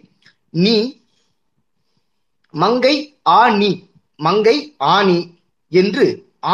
நீ 0.50 0.78
மங்கை 2.54 2.96
ஆ 3.28 3.50
நீ 3.50 3.72
மங்கை 4.20 4.58
ஆணி 4.78 5.20
என்று 5.72 6.06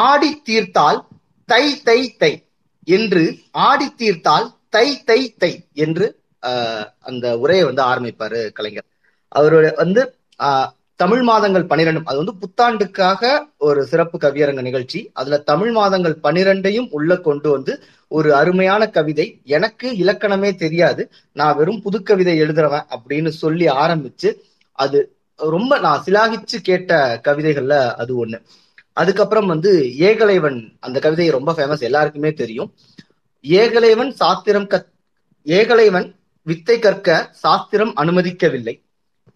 ஆடி 0.05 0.31
தீர்த்தால் 0.43 0.99
தை 1.49 1.65
தை 1.83 1.99
தை 2.21 2.33
என்று 2.87 3.23
ஆடி 3.51 3.87
தீர்த்தால் 3.93 4.47
தை 4.73 4.87
தை 5.05 5.21
தை 5.37 5.51
என்று 5.77 6.05
ஆஹ், 6.43 6.85
அந்த 7.01 7.25
உரையை 7.39 7.63
வந்து 7.63 7.83
ஆரம்பிப்பாரு 7.83 8.39
கலைஞர். 8.51 8.87
அவருடைய 9.31 9.73
வந்து 9.77 10.01
ஆஹ், 10.39 10.69
தமிழ் 10.99 11.21
மாதங்கள் 11.21 11.69
பனிரெண்டும் 11.69 12.05
அது 12.05 12.17
வந்து 12.17 12.35
புத்தாண்டுக்காக 12.41 13.21
ஒரு 13.59 13.85
சிறப்பு 13.85 14.17
கவியரங்க 14.17 14.61
நிகழ்ச்சி. 14.61 14.99
அதுல 15.13 15.37
தமிழ் 15.43 15.71
மாதங்கள் 15.71 16.15
பனிரெண்டையும் 16.23 16.89
உள்ள 16.91 17.17
கொண்டு 17.19 17.49
வந்து 17.49 17.73
ஒரு 18.11 18.29
அருமையான 18.35 18.89
கவிதை. 18.89 19.25
எனக்கு 19.49 19.87
இலக்கணமே 19.97 20.51
தெரியாது. 20.55 21.03
நான் 21.35 21.57
வெறும் 21.57 21.83
புதுக்கவிதை 21.83 22.35
எழுதுறவன் 22.39 22.87
அப்படின்னு 22.95 23.31
சொல்லி 23.37 23.67
ஆரம்பிச்சு 23.77 24.31
அது 24.79 24.99
ரொம்ப 25.39 25.79
நான் 25.79 26.03
சிலாகிச்சு 26.05 26.57
கேட்ட 26.61 26.91
கவிதைகள்ல 27.25 27.75
அது 27.95 28.13
ஒண்ணு. 28.17 28.37
அதுக்கப்புறம் 28.97 29.47
வந்து 29.47 29.71
ஏகலைவன் 30.01 30.57
அந்த 30.79 30.97
கவிதை 30.99 31.29
ரொம்ப 31.31 31.51
ஃபேமஸ் 31.53 31.81
எல்லாருக்குமே 31.81 32.31
தெரியும். 32.33 32.69
ஏகலைவன் 33.45 34.11
சாஸ்திரம் 34.11 34.67
கத் 34.67 34.89
ஏகலைவன் 35.45 36.05
வித்தை 36.47 36.79
கற்க 36.79 37.07
சாஸ்திரம் 37.31 37.91
அனுமதிக்கவில்லை. 37.95 38.75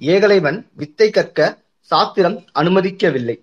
ஏகலைவன் 0.01 0.59
வித்தை 0.73 1.09
கற்க 1.09 1.39
சாஸ்திரம் 1.91 2.37
அனுமதிக்கவில்லை. 2.59 3.35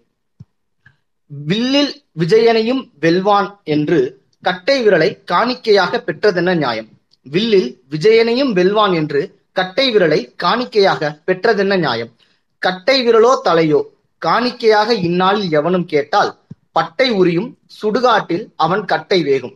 வில்லில் 1.31 1.93
விஜயனையும் 2.19 2.83
வெல்வான் 3.01 3.49
என்று 3.65 3.99
கட்டை 4.43 4.77
விரலை 4.87 5.09
காணிக்கையாக 5.25 6.01
பெற்றதென்ன 6.07 6.55
நியாயம்? 6.55 6.89
வில்லில் 7.27 7.71
விஜயனையும் 7.91 8.53
வெல்வான் 8.53 8.95
என்று 8.95 9.23
கட்டை 9.53 9.87
விரலை 9.97 10.21
காணிக்கையாக 10.37 11.11
பெற்றதென்ன 11.27 11.79
நியாயம்? 11.79 12.13
கட்டை 12.59 12.97
விரலோ 13.07 13.33
தலையோ 13.45 13.81
காணிக்கையாக 14.23 14.91
இந்நாளில் 15.09 15.51
எவனும் 15.51 15.87
கேட்டால் 15.87 16.33
பட்டை 16.73 17.11
உரியும் 17.11 17.51
சுடுகாட்டில் 17.83 18.47
அவன் 18.57 18.85
கட்டை 18.85 19.23
வேகும். 19.23 19.55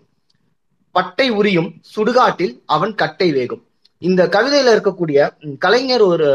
பட்டை 0.96 1.30
உரியும் 1.30 1.70
சுடுகாட்டில் 1.94 2.54
அவன் 2.66 2.94
கட்டை 2.94 3.28
வேகும். 3.32 3.62
இந்த 4.02 4.22
கவிதையில 4.26 4.74
இருக்கக்கூடிய 4.76 5.18
கலைஞர் 5.58 6.04
ஒரு 6.12 6.28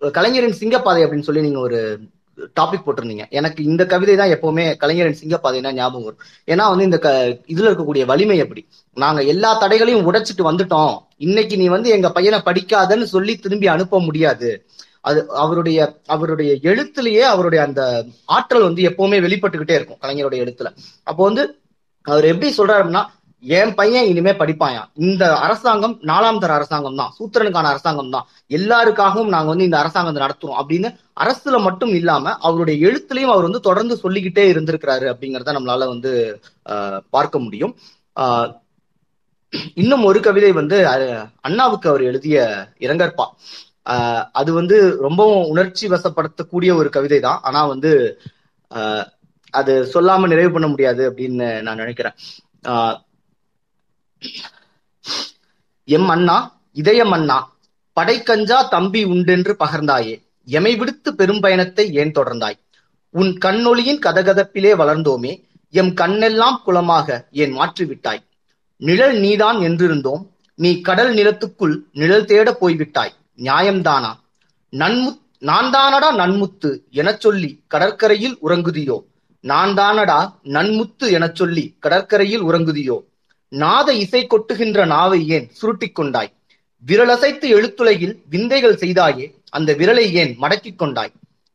கலைஞரின் 0.00 0.58
சிங்கப்பாதை 0.60 1.00
அப்படின்னு 1.04 1.28
சொல்லி 1.28 1.40
நீங்க 1.40 1.60
ஒரு 1.60 1.78
டாபிக் 2.58 2.84
போட்டிருந்தீங்க. 2.84 3.24
எனக்கு 3.38 3.60
இந்த 3.64 3.82
கவிதை 3.86 4.14
தான் 4.16 4.32
எப்பவுமே 4.36 4.64
கலைஞரின் 4.76 5.18
சிங்கப்பாதைனா 5.22 5.70
ஞாபகம் 5.72 6.04
வரும். 6.04 6.22
ஏன்னா 6.46 6.64
வந்து 6.72 6.84
இந்த 6.84 6.98
க 6.98 7.08
இதுல 7.52 7.68
இருக்கக்கூடிய 7.70 8.04
வலிமை 8.04 8.36
எப்படி? 8.38 8.62
நாங்க 8.96 9.22
எல்லா 9.32 9.50
தடைகளையும் 9.58 10.06
உடைச்சிட்டு 10.10 10.48
வந்துட்டோம். 10.50 10.94
இன்னைக்கு 11.16 11.56
நீ 11.56 11.66
வந்து 11.68 11.90
எங்க 11.90 12.10
பையனை 12.10 12.38
படிக்காதன்னு 12.44 13.08
சொல்லி 13.14 13.34
திரும்பி 13.36 13.66
அனுப்ப 13.66 14.00
முடியாது. 14.00 14.50
அது 15.08 15.20
அவருடைய 15.42 15.80
அவருடைய 16.06 16.52
எழுத்துலயே 16.70 17.22
அவருடைய 17.34 17.60
அந்த 17.64 17.82
ஆற்றல் 18.24 18.66
வந்து 18.68 18.82
எப்பவுமே 18.82 19.18
வெளிப்பட்டுக்கிட்டே 19.26 19.76
இருக்கும் 19.78 20.00
கலைஞருடைய 20.02 20.44
எழுத்துல. 20.44 20.70
அப்போ 21.02 21.22
வந்து 21.24 21.44
அவர் 22.06 22.24
எப்படி 22.24 22.48
சொல்றாருன்னா 22.56 23.02
என் 23.44 23.72
பையன் 23.74 24.08
இனிமே 24.08 24.32
படிப்பாயா 24.34 24.80
இந்த 25.02 25.24
அரசாங்கம் 25.44 25.94
நாலாம் 26.08 26.40
தர 26.40 26.52
அரசாங்கம் 26.56 26.98
தான். 26.98 27.12
சூத்திரனுக்கான 27.18 27.70
அரசாங்கம் 27.70 28.10
தான். 28.10 28.26
எல்லாருக்காகவும் 28.50 29.32
நாங்க 29.34 29.48
வந்து 29.52 29.68
இந்த 29.68 29.78
அரசாங்கத்தை 29.80 30.20
நடத்துறோம் 30.22 30.58
அப்படின்னு 30.60 30.88
அரசுல 31.16 31.58
மட்டும் 31.62 31.92
இல்லாம 31.94 32.34
அவருடைய 32.46 32.76
எழுத்துலயும் 32.86 33.32
அவர் 33.32 33.48
வந்து 33.48 33.62
தொடர்ந்து 33.68 33.96
சொல்லிக்கிட்டே 34.02 34.44
இருந்திருக்கிறாரு 34.52 35.06
அப்படிங்கறத 35.12 35.56
நம்மளால 35.56 35.88
வந்து 35.88 36.12
ஆஹ், 36.66 37.00
பார்க்க 37.10 37.38
முடியும். 37.40 37.72
ஆஹ், 38.16 38.48
இன்னும் 39.76 40.06
ஒரு 40.06 40.20
கவிதை 40.26 40.52
வந்து 40.56 40.76
அஹ், 40.90 41.16
அண்ணாவுக்கு 41.40 41.88
அவர் 41.88 42.04
எழுதிய 42.04 42.38
இரங்கற்பா. 42.80 43.26
ஆஹ், 43.86 44.24
அது 44.34 44.50
வந்து 44.54 44.76
ரொம்பவும் 45.06 45.44
உணர்ச்சி 45.50 45.86
வசப்படுத்தக்கூடிய 45.90 46.72
ஒரு 46.80 46.90
கவிதை 46.90 47.20
தான். 47.20 47.40
ஆனா 47.44 47.62
வந்து 47.68 47.92
ஆஹ், 48.70 49.06
அது 49.54 49.72
சொல்லாம 49.92 50.28
நிறைவு 50.28 50.50
பண்ண 50.52 50.66
முடியாது 50.68 51.02
அப்படின்னு 51.08 51.46
நான் 51.62 51.80
நினைக்கிறேன். 51.80 52.16
ஆஹ், 52.66 52.96
எம் 55.88 56.08
அண்ணா 56.08 56.36
இதயம் 56.72 57.12
அண்ணா 57.12 57.38
படைக்கஞ்சா 57.96 58.68
தம்பி 58.68 59.04
உண்டென்று 59.04 59.56
பகர்ந்தாயே 59.58 60.20
எமை 60.48 60.76
விடுத்து 60.76 61.14
பெரும் 61.14 61.40
பயணத்தை 61.40 61.92
ஏன் 61.92 62.12
தொடர்ந்தாய்? 62.12 62.58
உன் 63.10 63.38
கண்ணொளியின் 63.38 63.98
கதகதப்பிலே 63.98 64.72
வளர்ந்தோமே 64.74 65.32
எம் 65.74 65.92
கண்ணெல்லாம் 65.94 66.62
குளமாக 66.64 67.26
ஏன் 67.30 67.52
மாற்றிவிட்டாய்? 67.52 68.22
நிழல் 68.76 69.20
நீதான் 69.20 69.58
என்றிருந்தோம் 69.58 70.22
நீ 70.54 70.80
கடல் 70.80 71.14
நிலத்துக்குள் 71.14 71.82
நிழல் 71.92 72.24
தேட 72.24 72.52
போய்விட்டாய் 72.52 73.14
நியாயம்தானா? 73.38 74.12
நன்முத் 74.72 75.18
நான் 75.38 75.70
தானடா 75.70 76.08
நன்முத்து 76.16 76.70
எனச் 76.90 77.20
சொல்லி 77.20 77.64
கடற்கரையில் 77.66 78.38
உறங்குதியோ? 78.42 78.96
நான் 79.40 79.74
தானடா 79.74 80.32
நன்முத்து 80.42 81.10
எனச் 81.10 81.34
சொல்லி 81.34 81.76
கடற்கரையில் 81.78 82.40
உறங்குதியோ? 82.40 82.96
நாத 83.52 83.88
இசை 83.94 84.20
கொட்டுகின்ற 84.26 84.80
நாவை 84.86 85.20
ஏன் 85.36 85.46
சுருட்டிக் 85.58 85.94
கொண்டாய்? 85.94 86.30
விரலசைத்து 86.86 87.46
எழுத்துலகில் 87.56 88.14
விந்தைகள் 88.32 88.80
செய்தாயே 88.82 89.26
அந்த 89.56 89.70
விரலை 89.80 90.04
ஏன் 90.22 90.32
மடக்கிக் 90.42 90.78
கொண்டாய்? 90.82 91.12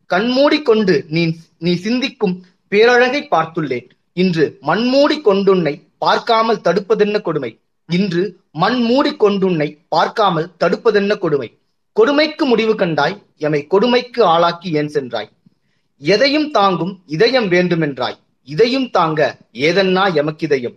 கண்மூடி 0.09 0.59
கொண்டு 0.61 0.95
நீ 1.09 1.23
நீ 1.57 1.73
சிந்திக்கும் 1.85 2.35
பேரழகை 2.71 3.21
பார்த்துள்ளேன். 3.33 3.87
இன்று 4.13 4.45
மண்மூடி 4.61 5.17
கொண்டுன்னை 5.27 5.73
பார்க்காமல் 5.97 6.63
தடுப்பதென்ன 6.67 7.17
கொடுமை? 7.21 7.51
இன்று 7.89 8.23
மண் 8.51 8.79
மூடி 8.81 9.11
கொண்டுன்னை 9.23 9.69
பார்க்காமல் 9.87 10.51
தடுப்பதென்ன 10.59 11.13
கொடுமை? 11.17 11.49
கொடுமைக்கு 11.95 12.45
முடிவு 12.45 12.73
கண்டாய் 12.75 13.17
எமை 13.37 13.59
கொடுமைக்கு 13.67 14.21
ஆளாக்கி 14.23 14.69
ஏன் 14.79 14.93
சென்றாய்? 14.95 15.29
எதையும் 16.01 16.49
தாங்கும் 16.51 16.93
இதயம் 17.05 17.47
வேண்டுமென்றாய் 17.47 18.17
இதையும் 18.47 18.89
தாங்க 18.89 19.19
ஏதன்னா 19.67 20.03
எமக்கிதயம். 20.21 20.75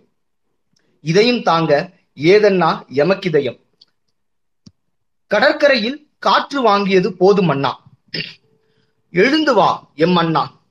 இதையும் 1.01 1.43
தாங்க 1.43 1.93
ஏதன்னா 2.15 2.85
எமக்கிதயம். 2.87 3.59
கடற்கரையில் 5.27 6.07
காற்று 6.19 6.65
வாங்கியது 6.65 7.07
போதும் 7.07 7.49
அண்ணா. 7.49 7.83
எழுந்து 9.11 9.53
வா 9.53 9.91
எம் 9.95 10.15
அண்ணா. 10.15 10.61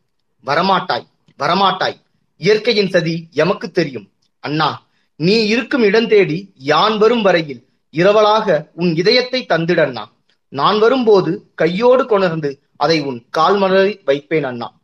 வரமாட்டாய் 0.47 1.07
வரமாட்டாய். 1.39 2.01
இயற்கையின் 2.37 2.89
சதி 2.89 3.29
எமக்கு 3.33 3.71
தெரியும். 3.71 4.11
அண்ணா 4.41 4.87
நீ 5.17 5.47
இருக்கும் 5.47 5.83
இடம் 5.83 6.09
தேடி 6.09 6.53
யான் 6.55 6.99
வரும் 6.99 7.23
வரையில் 7.23 7.69
இரவலாக 7.93 8.69
உன் 8.73 8.97
இதயத்தை 8.97 9.47
தந்திட 9.49 9.81
அண்ணா. 9.83 10.13
நான் 10.49 10.79
வரும்போது 10.79 11.53
கையோடு 11.55 12.07
கொணர்ந்து 12.07 12.63
அதை 12.77 13.01
உன் 13.01 13.27
கால்மலரில் 13.39 14.01
வைப்பேன் 14.05 14.45
அண்ணா. 14.45 14.81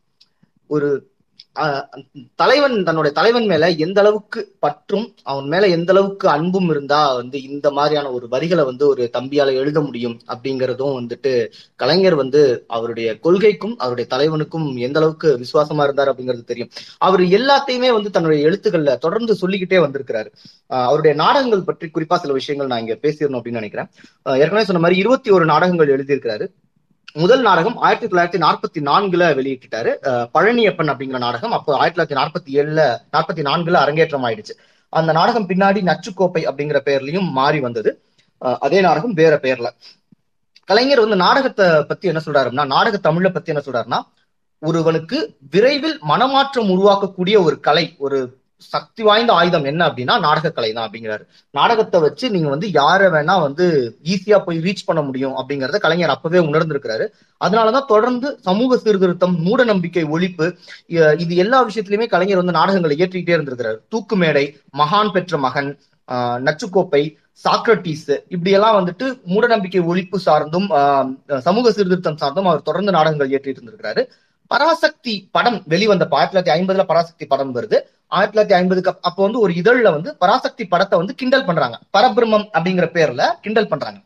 ஒரு 0.67 1.14
தலைவன் 2.35 2.83
தன்னுடைய 2.83 3.11
தலைவன் 3.11 3.47
மேல 3.47 3.71
எந்த 3.71 4.01
அளவுக்கு 4.01 4.55
பற்றும் 4.59 5.15
அவன் 5.23 5.45
மேல 5.45 5.69
எந்த 5.69 5.93
அளவுக்கு 5.93 6.29
அன்பும் 6.29 6.71
இருந்தா 6.71 7.15
வந்து 7.15 7.43
இந்த 7.43 7.71
மாதிரியான 7.71 8.11
ஒரு 8.11 8.29
வரிகளை 8.29 8.65
வந்து 8.65 8.87
ஒரு 8.87 9.11
தம்பியால 9.19 9.55
எழுத 9.55 9.81
முடியும் 9.81 10.21
அப்படிங்கறதும் 10.27 10.99
வந்துட்டு 11.01 11.51
கலைஞர் 11.77 12.15
வந்து 12.15 12.65
அவருடைய 12.67 13.19
கொள்கைக்கும் 13.23 13.75
அவருடைய 13.77 14.11
தலைவனுக்கும் 14.11 14.77
எந்த 14.77 15.01
அளவுக்கு 15.01 15.39
விசுவாசமா 15.39 15.83
இருந்தார் 15.83 16.15
அப்படிங்கிறது 16.15 16.45
தெரியும். 16.45 16.69
அவர் 16.99 17.21
எல்லாத்தையுமே 17.21 17.93
வந்து 17.93 18.11
தன்னுடைய 18.11 18.49
எழுத்துக்கள்ல 18.49 18.99
தொடர்ந்து 18.99 19.35
சொல்லிக்கிட்டே 19.35 19.85
வந்திருக்கிறாரு. 19.85 20.33
அவருடைய 20.67 21.17
நாடகங்கள் 21.17 21.63
பற்றி 21.63 21.91
குறிப்பா 21.95 22.15
சில 22.15 22.33
விஷயங்கள் 22.33 22.69
நான் 22.69 22.81
இங்க 22.81 22.99
பேசிடணும் 23.03 23.41
அப்படின்னு 23.41 23.51
நினைக்கிறேன். 23.51 23.87
ஆஹ் 24.25 24.39
ஏற்கனவே 24.39 24.65
சொன்ன 24.65 24.83
மாதிரி 24.83 25.01
இருபத்தி 25.01 25.31
ஒரு 25.31 25.45
நாடகங்கள் 25.45 25.89
எழுதியிருக்கிறாரு. 25.89 26.49
முதல் 27.17 27.43
நாடகம் 27.47 27.77
ஆயிரத்தி 27.87 28.07
தொள்ளாயிரத்தி 28.07 28.39
நாற்பத்தி 28.45 28.81
நான்குல 28.89 29.25
வெளியிட்டாரு 29.39 29.91
பழனியப்பன் 30.35 30.91
அப்படிங்கிற 30.93 31.19
நாடகம். 31.25 31.53
அப்போ 31.57 31.71
ஆயிரத்தி 31.81 31.97
தொள்ளாயிரத்தி 31.97 32.19
நாற்பத்தி 32.21 32.51
ஏழுல 32.61 32.81
நாற்பத்தி 33.15 33.43
நான்குல 33.49 33.79
அரங்கேற்றம் 33.85 34.25
ஆயிடுச்சு 34.29 34.55
அந்த 34.93 35.11
நாடகம் 35.19 35.47
பின்னாடி 35.51 35.81
நச்சுக்கோப்பை 35.91 36.43
அப்படிங்கிற 36.51 36.81
பெயர்லயும் 36.89 37.29
மாறி 37.39 37.61
வந்தது. 37.67 37.91
அதே 38.67 38.81
நாடகம் 38.87 39.15
வேற 39.21 39.35
பெயர்ல 39.45 39.71
கலைஞர் 40.69 41.05
வந்து 41.05 41.19
நாடகத்தை 41.25 41.67
பத்தி 41.91 42.11
என்ன 42.13 42.23
சொல்றாருன்னா 42.27 42.65
நாடக 42.75 42.99
தமிழை 43.07 43.31
பத்தி 43.33 43.53
என்ன 43.55 43.63
சொல்றாருன்னா 43.67 44.01
ஒருவனுக்கு 44.63 45.19
விரைவில் 45.55 45.97
மனமாற்றம் 46.11 46.71
உருவாக்கக்கூடிய 46.75 47.37
ஒரு 47.47 47.57
கலை 47.67 47.87
ஒரு 48.07 48.19
சக்தி 48.73 49.03
வாய்ந்த 49.03 49.33
ஆயுதம் 49.33 49.65
என்ன 49.65 49.87
அப்படின்னா 49.89 50.15
நாடகக்கலை 50.27 50.73
தான் 50.73 50.87
அப்படிங்கிறாரு. 50.89 51.25
நாடகத்தை 51.51 52.01
வச்சு 52.01 52.31
நீங்க 52.31 52.49
வந்து 52.49 52.69
யாரை 52.73 53.07
வேணா 53.07 53.41
வந்து 53.41 53.67
ஈஸியா 54.13 54.39
போய் 54.45 54.59
ரீச் 54.59 54.87
பண்ண 54.87 55.03
முடியும் 55.03 55.35
அப்படிங்கறத 55.39 55.79
கலைஞர் 55.79 56.15
அப்பவே 56.17 56.39
உணர்ந்திருக்கிறாரு. 56.39 57.07
அதனாலதான் 57.41 57.91
தொடர்ந்து 57.95 58.39
சமூக 58.43 58.77
சீர்திருத்தம் 58.77 59.35
மூட 59.43 59.65
நம்பிக்கை 59.65 60.05
ஒழிப்பு 60.05 60.49
இது 61.25 61.35
எல்லா 61.37 61.61
விஷயத்திலுமே 61.69 62.07
கலைஞர் 62.07 62.43
வந்து 62.43 62.59
நாடகங்களை 62.61 62.97
இயற்றிக்கிட்டே 63.01 63.37
இருந்திருக்கிறாரு. 63.39 63.79
தூக்கு 63.89 64.17
மேடை 64.17 64.47
மகான் 64.79 65.13
பெற்ற 65.13 65.39
மகன் 65.39 65.71
ஆஹ் 66.09 66.39
நச்சுக்கோப்பை 66.47 67.03
சாக்ரட்டிஸ் 67.45 68.11
இப்படி 68.29 68.51
எல்லாம் 68.51 68.77
வந்துட்டு 68.79 69.07
மூடநம்பிக்கை 69.29 69.81
ஒழிப்பு 69.91 70.19
சார்ந்தும் 70.27 70.67
ஆஹ் 70.81 71.39
சமூக 71.39 71.73
சீர்திருத்தம் 71.73 72.19
சார்ந்தும் 72.21 72.49
அவர் 72.51 72.63
தொடர்ந்து 72.63 72.93
நாடகங்கள் 72.93 73.31
இயற்றிட்டு 73.31 73.61
இருந்திருக்கிறாரு. 73.61 74.03
பராசக்தி 74.53 75.15
படம் 75.37 75.59
வெளிவந்த 75.73 76.05
ஆயிரத்தி 76.17 76.33
தொள்ளாயிரத்தி 76.35 76.55
ஐம்பதுல 76.57 76.85
பராசக்தி 76.91 77.25
படம் 77.33 77.53
வருது. 77.57 77.77
ஆயிரத்தி 78.15 78.35
தொள்ளாயிரத்தி 78.35 78.57
ஐம்பதுக்கு 78.61 78.91
அப்போ 79.09 79.21
வந்து 79.27 79.41
ஒரு 79.45 79.53
இதழ்ல 79.61 79.91
வந்து 79.97 80.11
பராசக்தி 80.23 80.65
படத்தை 80.73 80.97
வந்து 81.01 81.15
கிண்டல் 81.21 81.47
பண்றாங்க. 81.49 81.77
பரபிரம்மம் 81.97 82.47
அப்படிங்கிற 82.57 82.89
பேர்ல 82.97 83.25
கிண்டல் 83.45 83.71
பண்றாங்க. 83.73 83.99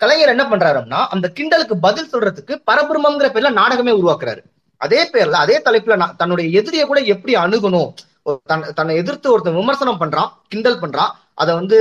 கலைஞர் 0.00 0.32
என்ன 0.34 0.44
பண்றாருன்னா 0.50 1.00
அந்த 1.14 1.26
கிண்டலுக்கு 1.38 1.76
பதில் 1.86 2.10
சொல்றதுக்கு 2.12 2.54
பரபிரம்மங்கிற 2.70 3.28
பேர்ல 3.36 3.50
நாடகமே 3.60 3.94
உருவாக்குறாரு. 4.00 4.42
அதே 4.80 5.00
பேர்ல 5.14 5.38
அதே 5.44 5.56
தலைப்புல 5.68 5.96
தன்னுடைய 6.20 6.48
எதிரியை 6.58 6.84
கூட 6.90 7.00
எப்படி 7.14 7.32
அணுகணும்? 7.44 7.90
தன்னை 8.78 8.94
எதிர்த்து 9.02 9.28
ஒருத்தன் 9.32 9.58
விமர்சனம் 9.58 10.00
பண்றான் 10.02 10.30
கிண்டல் 10.52 10.82
பண்றான் 10.82 11.12
அதை 11.42 11.52
வந்து 11.60 11.76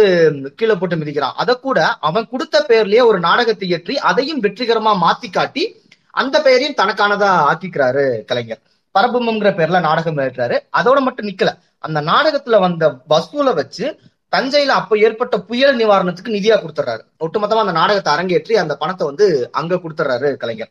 கீழே 0.60 0.76
போட்டு 0.80 1.00
மிதிக்கிறான். 1.02 1.36
அதை 1.42 1.54
கூட 1.66 1.80
அவன் 2.08 2.30
கொடுத்த 2.34 2.66
பேர்லயே 2.70 3.04
ஒரு 3.10 3.20
நாடகத்தை 3.28 3.68
இயற்றி 3.72 3.96
அதையும் 4.10 4.42
வெற்றிகரமா 4.46 4.94
மாத்தி 5.04 5.30
காட்டி 5.38 5.64
அந்த 6.18 6.42
பெயரையும் 6.42 6.76
தனக்கானதா 6.76 7.30
ஆக்கிக்கிறாரு 7.52 8.26
கலைஞர். 8.26 8.60
பரபிரம்மங்கிற 9.00 9.50
பேர்ல 9.58 9.80
நாடகம் 9.80 10.18
ஏற்றாரு. 10.18 10.60
அதோட 10.78 11.00
மட்டும் 11.00 11.28
நிக்கல. 11.28 11.50
அந்த 11.80 12.02
நாடகத்துல 12.02 12.60
வந்த 12.60 12.90
வசூலை 13.10 13.54
வச்சு 13.54 14.00
தஞ்சையில 14.36 14.74
அப்ப 14.80 14.98
ஏற்பட்ட 14.98 15.40
புயல் 15.40 15.78
நிவாரணத்துக்கு 15.78 16.34
நிதியா 16.38 16.56
கொடுத்துறாரு. 16.56 17.04
ஒட்டுமொத்தமா 17.20 17.64
அந்த 17.64 17.72
நாடகத்தை 17.72 18.14
அரங்கேற்றி 18.14 18.54
அந்த 18.54 18.76
பணத்தை 18.76 19.08
வந்து 19.08 19.50
அங்க 19.52 19.76
கொடுத்துறாரு 19.76 20.36
கலைஞர். 20.36 20.70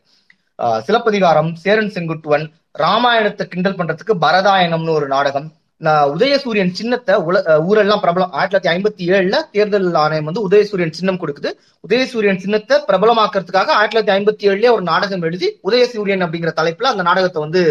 ஆஹ் 0.57 0.79
சிலப்பதிகாரம் 0.79 1.55
சேரன் 1.55 1.91
செங்குட்டுவன் 1.91 2.51
ராமாயணத்தை 2.79 3.47
கிண்டல் 3.47 3.75
பண்றதுக்கு 3.75 4.13
பரதாயணம்னு 4.21 4.89
ஒரு 4.89 5.07
நாடகம் 5.07 5.51
நான் 5.81 6.09
உதயசூரியன் 6.09 6.71
சின்னத்தை 6.71 7.15
உல 7.15 7.39
ஊரெல்லாம் 7.61 8.01
பிரபலம் 8.03 8.31
ஆயிரத்தி 8.31 8.55
தொள்ளாயிரத்தி 8.55 8.71
ஐம்பத்தி 8.73 9.03
ஏழுல 9.15 9.37
தேர்தல் 9.51 9.93
ஆணையம் 9.93 10.27
வந்து 10.29 10.43
உதயசூரியன் 10.49 10.95
சின்னம் 10.99 11.19
கொடுக்குது. 11.21 11.49
உதயசூரியன் 11.87 12.37
சின்னத்தை 12.37 12.77
பிரபலமாக்குறதுக்காக 12.87 13.73
ஆயிரத்தி 13.79 13.97
தொள்ளாயிரத்தி 13.97 14.15
ஐம்பத்தி 14.17 14.45
ஏழுலயே 14.49 14.71
ஒரு 14.71 14.81
நாடகம் 14.81 15.21
எழுதி 15.21 15.47
உதயசூரியன் 15.63 16.23
அப்படிங்கிற 16.25 16.53
தலைப்புல 16.61 16.89
அந்த 16.93 17.03
நாடகத்தை 17.09 17.41
வந்து 17.41 17.61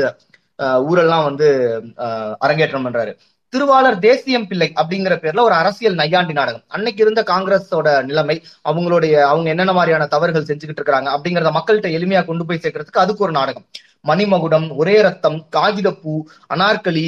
ஊரெல்லாம் 0.90 1.24
வந்து 1.24 1.48
அஹ் 1.96 2.34
அரங்கேற்றம் 2.38 2.86
பண்றாரு. 2.86 3.12
திருவாளர் 3.52 3.98
தேசியம் 3.98 4.46
பிள்ளை 4.46 4.72
அப்படிங்கிற 4.76 5.14
பேர்ல 5.24 5.40
ஒரு 5.40 5.54
அரசியல் 5.54 5.94
நையாண்டி 5.94 6.32
நாடகம். 6.32 6.62
அன்னைக்கு 6.68 7.02
இருந்த 7.02 7.22
காங்கிரஸோட 7.22 7.88
நிலைமை 8.04 8.36
அவங்களுடைய 8.68 9.14
அவங்க 9.32 9.48
என்னென்ன 9.48 9.72
மாதிரியான 9.72 10.06
தவறுகள் 10.06 10.48
செஞ்சுக்கிட்டு 10.50 10.82
இருக்காங்க 10.82 11.10
அப்படிங்கறத 11.16 11.52
மக்கள்கிட்ட 11.58 11.90
எளிமையா 11.98 12.24
கொண்டு 12.24 12.46
போய் 12.46 12.60
சேர்க்கறதுக்கு 12.62 13.04
அதுக்கு 13.04 13.24
ஒரு 13.24 13.32
நாடகம். 13.32 13.66
மணிமகுடம் 14.06 14.66
ஒரே 14.76 15.00
ரத்தம் 15.02 15.38
காகிதப்பூ 15.56 16.14
அனார்கலி 16.54 17.06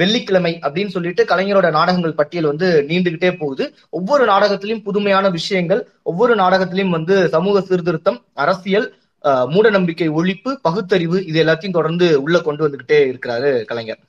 வெள்ளிக்கிழமை 0.00 0.52
அப்படின்னு 0.66 0.94
சொல்லிட்டு 0.96 1.22
கலைஞரோட 1.30 1.70
நாடகங்கள் 1.70 2.18
பட்டியல் 2.20 2.50
வந்து 2.50 2.68
நீண்டுகிட்டே 2.88 3.30
போகுது. 3.38 3.64
ஒவ்வொரு 3.98 4.24
நாடகத்திலையும் 4.32 4.84
புதுமையான 4.88 5.28
விஷயங்கள் 5.38 5.82
ஒவ்வொரு 6.02 6.34
நாடகத்திலையும் 6.42 6.96
வந்து 6.98 7.16
சமூக 7.34 7.60
சீர்திருத்தம் 7.60 8.18
அரசியல் 8.44 8.88
மூட 9.54 9.66
நம்பிக்கை 9.76 10.08
ஒழிப்பு 10.18 10.50
பகுத்தறிவு 10.66 11.18
இது 11.30 11.38
எல்லாத்தையும் 11.44 11.78
தொடர்ந்து 11.78 12.08
உள்ள 12.24 12.36
கொண்டு 12.48 12.62
வந்துகிட்டே 12.66 12.98
இருக்கிறாரு 13.10 13.50
கலைஞர். 13.70 14.00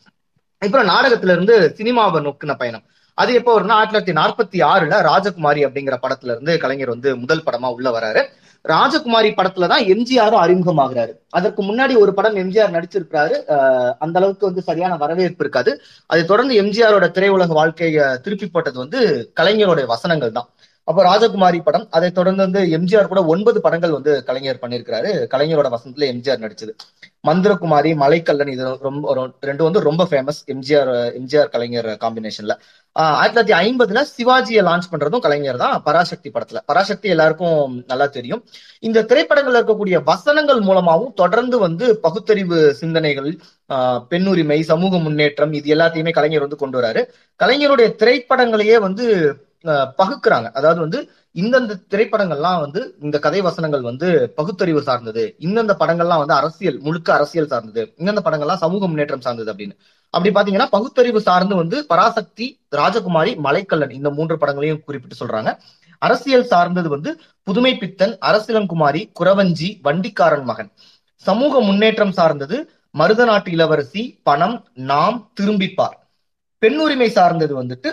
இப்ப 0.62 0.84
நாடகத்துல 0.94 1.34
இருந்து 1.36 1.56
சினிமாவை 1.78 2.20
நோக்கின 2.28 2.56
பயணம். 2.62 2.86
அது 3.18 3.32
எப்போ 3.40 3.52
வரும்னா 3.54 3.76
ஆயிரத்தி 3.78 3.96
தொள்ளாயிரத்தி 3.98 4.18
நாற்பத்தி 4.20 4.58
ஆறுல 4.72 4.98
ராஜகுமாரி 5.10 5.62
அப்படிங்கிற 5.68 5.96
படத்துல 6.04 6.34
இருந்து 6.36 6.54
கலைஞர் 6.64 6.94
வந்து 6.96 7.10
முதல் 7.24 7.46
படமா 7.48 7.70
உள்ள 7.78 7.90
வராரு. 7.98 8.22
ராஜகுமாரி 8.68 9.30
படத்துல 9.38 9.68
தான் 9.68 9.86
எம்ஜிஆரும் 9.86 10.44
அறிமுகமாகிறாரு. 10.44 11.12
அதற்கு 11.30 11.62
முன்னாடி 11.64 11.98
ஒரு 11.98 12.14
படம் 12.14 12.36
எம்ஜிஆர் 12.36 12.74
நடிச்சிருக்கிறாரு. 12.74 13.36
அஹ் 13.48 13.94
அந்த 14.00 14.20
அளவுக்கு 14.20 14.46
வந்து 14.46 14.62
சரியான 14.62 14.96
வரவேற்பு 14.96 15.44
இருக்காது. 15.44 15.72
அதை 16.10 16.26
தொடர்ந்து 16.26 16.62
எம்ஜிஆரோட 16.62 17.08
திரையுலக 17.12 17.54
வாழ்க்கையை 17.54 18.06
திருப்பி 18.24 18.48
போட்டது 18.48 18.78
வந்து 18.78 19.00
கலைஞரோட 19.40 19.86
வசனங்கள் 19.86 20.32
தான் 20.32 20.50
அப்போ 20.88 21.02
ராஜகுமாரி 21.08 21.60
படம் 21.68 21.86
அதை 21.98 22.10
தொடர்ந்து 22.18 22.42
வந்து 22.46 22.60
எம்ஜிஆர் 22.78 23.10
கூட 23.12 23.22
ஒன்பது 23.34 23.60
படங்கள் 23.66 23.96
வந்து 23.96 24.12
கலைஞர் 24.28 24.62
பண்ணியிருக்கிறாரு. 24.62 25.10
கலைஞரோட 25.34 25.68
வசனத்துல 25.74 26.08
எம்ஜிஆர் 26.14 26.44
நடிச்சது. 26.44 26.74
மந்திரகுமாரி 27.28 27.92
மலைக்கல்லன் 28.02 28.52
இது 28.54 28.66
ரொம்ப 28.88 29.14
ரெண்டு 29.50 29.64
வந்து 29.68 29.80
ரொம்ப 29.88 30.04
ஃபேமஸ் 30.10 30.40
எம்ஜிஆர் 30.54 30.92
எம்ஜிஆர் 31.20 31.50
கலைஞர் 31.56 31.90
காம்பினேஷன்ல 32.04 32.54
ஆயிரத்தி 32.96 33.36
தொள்ளாயிரத்தி 33.38 33.56
ஐம்பதுல 33.64 34.02
சிவாஜியை 34.14 34.62
லான்ச் 34.68 34.88
பண்றதும் 34.92 35.24
கலைஞர் 35.26 35.60
தான். 35.64 35.76
பராசக்தி 35.88 36.30
படத்துல. 36.36 36.60
பராசக்தி 36.70 37.08
எல்லாருக்கும் 37.16 37.74
நல்லா 37.92 38.08
தெரியும். 38.18 38.42
இந்த 38.88 39.04
திரைப்படங்கள்ல 39.10 39.60
இருக்கக்கூடிய 39.62 39.98
வசனங்கள் 40.12 40.62
மூலமாவும் 40.70 41.14
தொடர்ந்து 41.22 41.58
வந்து 41.66 41.88
பகுத்தறிவு 42.06 42.60
சிந்தனைகள் 42.82 43.30
பெண்ணுரிமை 44.14 44.60
சமூக 44.72 44.98
முன்னேற்றம் 45.08 45.54
இது 45.60 45.74
எல்லாத்தையுமே 45.76 46.14
கலைஞர் 46.20 46.46
வந்து 46.46 46.62
கொண்டு 46.64 46.80
வராரு. 46.80 47.04
கலைஞருடைய 47.40 47.90
திரைப்படங்களையே 48.02 48.80
வந்து 48.88 49.06
பகுக்குறாங்க. 49.66 50.52
அதாவது 50.52 50.80
வந்து 50.80 51.00
இந்தந்த 51.36 51.74
திரைப்படங்கள்லாம் 51.92 52.60
வந்து 52.60 52.98
இந்த 53.02 53.20
கதை 53.20 53.42
வசனங்கள் 53.42 53.82
வந்து 53.82 54.34
பகுத்தறிவு 54.36 54.82
சார்ந்தது. 54.82 55.36
இந்தந்த 55.40 55.74
படங்கள்லாம் 55.80 56.18
வந்து 56.18 56.34
அரசியல் 56.34 56.80
முழுக்க 56.80 57.14
அரசியல் 57.14 57.48
சார்ந்தது. 57.48 57.94
இந்தந்த 57.98 58.22
படங்கள்லாம் 58.26 58.64
சமூக 58.66 58.88
முன்னேற்றம் 58.88 59.22
சார்ந்தது 59.22 59.54
அப்படின்னு. 59.54 59.76
அப்படி 60.14 60.30
பாத்தீங்கன்னா 60.36 60.70
பகுத்தறிவு 60.70 61.22
சார்ந்து 61.22 61.56
வந்து 61.56 61.86
பராசக்தி 61.86 62.46
ராஜகுமாரி 62.76 63.36
மலைக்கல்லன் 63.38 63.92
இந்த 63.92 64.10
மூன்று 64.10 64.38
படங்களையும் 64.38 64.84
குறிப்பிட்டு 64.86 65.20
சொல்றாங்க. 65.26 65.52
அரசியல் 65.98 66.46
சார்ந்தது 66.46 66.90
வந்து 66.90 67.20
புதுமை 67.44 67.78
பித்தன் 67.78 68.18
அரசிலங்குமாரி 68.22 69.12
குறவஞ்சி 69.20 69.70
வண்டிக்காரன் 69.82 70.44
மகன். 70.44 70.72
சமூக 71.26 71.62
முன்னேற்றம் 71.62 72.12
சார்ந்தது 72.12 72.58
மருத 72.92 73.26
நாட்டு 73.26 73.52
இளவரசி 73.52 74.22
பணம் 74.24 74.66
நாம் 74.74 75.32
திரும்பிப்பார். 75.42 75.98
பெண்ணுரிமை 76.62 77.10
சார்ந்தது 77.10 77.64
வந்துட்டு 77.64 77.90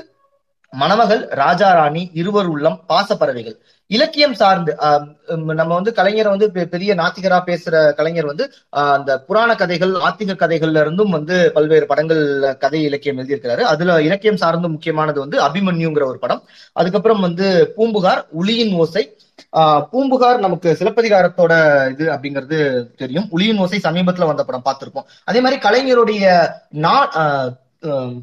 மணமகள் 0.74 1.26
ராஜா 1.30 1.72
ராணி 1.72 2.10
இருவர் 2.14 2.46
உள்ளம் 2.46 2.84
பாசப்பறவைகள். 2.88 3.56
இலக்கியம் 3.86 4.34
சார்ந்து 4.34 4.76
ஆஹ் 4.80 5.14
நம்ம 5.54 5.74
வந்து 5.74 5.92
கலைஞரை 5.96 6.28
வந்து 6.28 6.50
பெ- 6.54 6.64
பெரிய 6.64 6.94
நாத்திகரா 6.94 7.40
பேசுற 7.46 7.92
கலைஞர் 7.92 8.26
வந்து 8.26 8.52
ஆஹ் 8.76 8.92
அந்த 8.92 9.20
புராண 9.20 9.54
கதைகள் 9.54 9.90
ஆத்திக 9.90 10.34
கதைகள்ல 10.34 10.80
இருந்தும் 10.80 11.10
வந்து 11.10 11.52
பல்வேறு 11.52 11.86
படங்கள் 11.86 12.56
கதை 12.56 12.82
இலக்கியம் 12.82 13.18
எழுதியிருக்கிறாரு. 13.18 13.60
அதுல 13.60 14.02
இலக்கியம் 14.02 14.36
சார்ந்து 14.36 14.68
முக்கியமானது 14.68 15.20
வந்து 15.20 15.42
அபிமன்யுங்கிற 15.42 16.04
ஒரு 16.04 16.18
படம். 16.18 16.42
அதுக்கப்புறம் 16.72 17.20
வந்து 17.20 17.72
பூம்புகார் 17.76 18.26
உளியின் 18.42 18.76
ஓசை. 18.76 19.16
ஆஹ் 19.56 19.84
பூம்புகார் 19.84 20.38
நமக்கு 20.38 20.76
சிலப்பதிகாரத்தோட 20.80 21.52
இது 21.90 22.10
அப்படிங்கிறது 22.10 22.86
தெரியும். 22.96 23.28
உளியின் 23.30 23.58
ஓசை 23.58 23.80
சமீபத்துல 23.82 24.26
வந்த 24.26 24.44
படம் 24.44 24.64
பார்த்திருப்போம். 24.64 25.04
அதே 25.24 25.40
மாதிரி 25.40 25.60
கலைஞருடைய 25.60 26.48
நா 26.70 27.10
ஆஹ் 27.14 28.22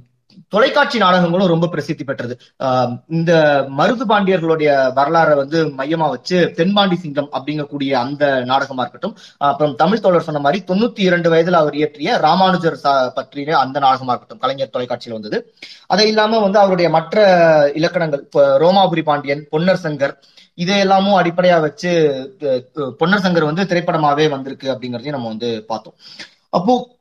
தொலைக்காட்சி 0.50 0.98
நாடகங்களும் 0.98 1.48
ரொம்ப 1.48 1.68
பிரசித்தி 1.68 2.04
பெற்றது. 2.04 2.38
ஆஹ் 2.64 3.04
இந்த 3.08 3.66
மருது 3.78 4.02
பாண்டியர்களுடைய 4.10 4.70
வரலாறை 4.96 5.36
வந்து 5.36 5.66
மையமா 5.66 6.10
வச்சு 6.10 6.52
தென்பாண்டி 6.56 6.96
சிங்கம் 6.96 7.30
அப்படிங்கக்கூடிய 7.32 7.92
அந்த 7.92 8.44
நாடகமா 8.44 8.82
இருக்கட்டும் 8.82 9.18
அப்புறம் 9.38 9.76
தமிழ் 9.76 10.00
தோழர் 10.00 10.22
சொன்ன 10.22 10.40
மாதிரி 10.40 10.64
தொண்ணூத்தி 10.68 11.00
இரண்டு 11.00 11.32
வயதுல 11.32 11.52
அவர் 11.52 11.76
இயற்றிய 11.76 12.18
ராமானுஜர் 12.18 12.80
பற்றிய 13.14 13.58
அந்த 13.58 13.80
நாடகமா 13.80 14.08
இருக்கட்டும் 14.08 14.40
கலைஞர் 14.40 14.70
தொலைக்காட்சியில் 14.70 15.20
வந்தது. 15.20 15.54
அதை 15.88 16.08
இல்லாம 16.08 16.40
வந்து 16.40 16.60
அவருடைய 16.60 16.90
மற்ற 16.92 17.72
இலக்கணங்கள் 17.76 18.28
ரோமாபுரி 18.36 19.04
பாண்டியன் 19.04 19.48
பொன்னர் 19.52 19.84
சங்கர் 19.84 20.14
இதையெல்லாமும் 20.58 21.20
அடிப்படையா 21.22 21.60
வச்சு 21.60 21.92
பொன்னர் 22.76 23.24
சங்கர் 23.24 23.44
வந்து 23.44 23.64
திரைப்படமாவே 23.64 24.30
வந்திருக்கு 24.30 24.72
அப்படிங்கறதையும் 24.72 25.10
நம்ம 25.10 25.28
வந்து 25.28 25.64
பார்த்தோம். 25.68 25.94
அப்போ 26.50 27.00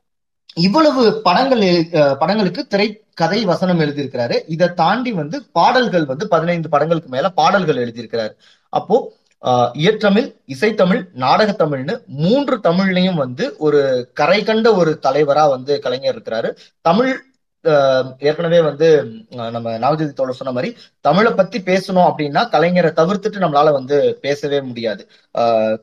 இவ்வளவு 0.55 1.21
படங்கள் 1.21 1.59
எழு- 1.59 1.95
அஹ் 1.95 2.15
படங்களுக்கு 2.15 2.67
திரை 2.67 3.03
கதை 3.13 3.45
வசனம் 3.45 3.79
எழுதியிருக்கிறாரு. 3.79 4.41
இதை 4.47 4.73
தாண்டி 4.73 5.11
வந்து 5.11 5.43
பாடல்கள் 5.51 6.05
வந்து 6.05 6.27
பதினைந்து 6.27 6.69
படங்களுக்கு 6.69 7.09
மேல 7.09 7.29
பாடல்கள் 7.29 7.75
எழுதியிருக்கிறாரு. 7.75 8.31
அப்போ 8.69 9.13
ஆஹ் 9.41 9.71
இயற்றமிழ் 9.73 10.35
இசைத்தமிழ் 10.45 11.05
நாடகத்தமிழ்னு 11.19 12.05
மூன்று 12.05 12.57
தமிழ்லையும் 12.57 13.13
வந்து 13.13 13.55
ஒரு 13.57 14.09
கரை 14.13 14.43
கண்ட 14.43 14.73
ஒரு 14.73 14.99
தலைவரா 15.03 15.49
வந்து 15.49 15.79
கலைஞர் 15.79 16.19
இருக்கிறாரு. 16.19 16.55
தமிழ் 16.81 17.19
ஆஹ் 17.63 18.13
ஏற்கனவே 18.19 18.61
வந்து 18.61 19.05
நம்ம 19.29 19.71
நவஜோதி 19.71 20.13
தோழர் 20.13 20.33
சொன்ன 20.33 20.53
மாதிரி 20.53 20.77
தமிழை 21.01 21.31
பத்தி 21.31 21.59
பேசணும் 21.59 22.11
அப்படின்னா 22.11 22.47
கலைஞரை 22.51 22.91
தவிர்த்துட்டு 22.91 23.37
நம்மளால 23.37 23.71
வந்து 23.71 24.17
பேசவே 24.21 24.61
முடியாது. 24.61 25.07
ஆஹ் 25.37 25.77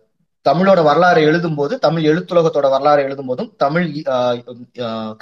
தமிழோட 0.46 0.82
வரலாறு 0.82 1.20
எழுதும்போது 1.22 1.74
தமிழ் 1.78 2.04
எழுத்துலகத்தோட 2.04 2.70
வரலாறு 2.70 3.02
எழுதும் 3.02 3.26
போதும் 3.26 3.54
தமிழ் 3.56 3.86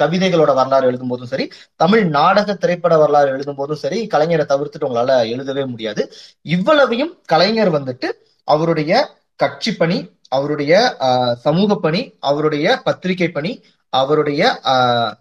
கவிதைகளோட 0.01 0.55
வரலாறு 0.55 0.91
எழுதும்போதும் 0.93 1.31
சரி 1.33 1.45
தமிழ் 1.77 2.05
நாடக 2.09 2.55
திரைப்பட 2.55 2.99
வரலாறு 2.99 3.31
எழுதும்போதும் 3.37 3.81
சரி 3.85 4.07
கலைஞரை 4.15 4.45
தவிர்த்துட்டு 4.45 4.89
உங்களால 4.89 5.29
எழுதவே 5.31 5.65
முடியாது. 5.65 6.03
இவ்வளவையும் 6.43 7.13
கலைஞர் 7.25 7.73
வந்துட்டு 7.73 8.11
அவருடைய 8.49 8.93
கட்சி 9.37 9.75
பணி 9.75 9.99
அவருடைய 10.29 10.97
ஆஹ் 11.01 11.35
சமூக 11.37 11.77
பணி 11.77 12.01
அவருடைய 12.21 12.81
பத்திரிகை 12.85 13.29
பணி 13.29 13.53
அவருடைய 13.93 14.43
ஆஹ் 14.65 15.13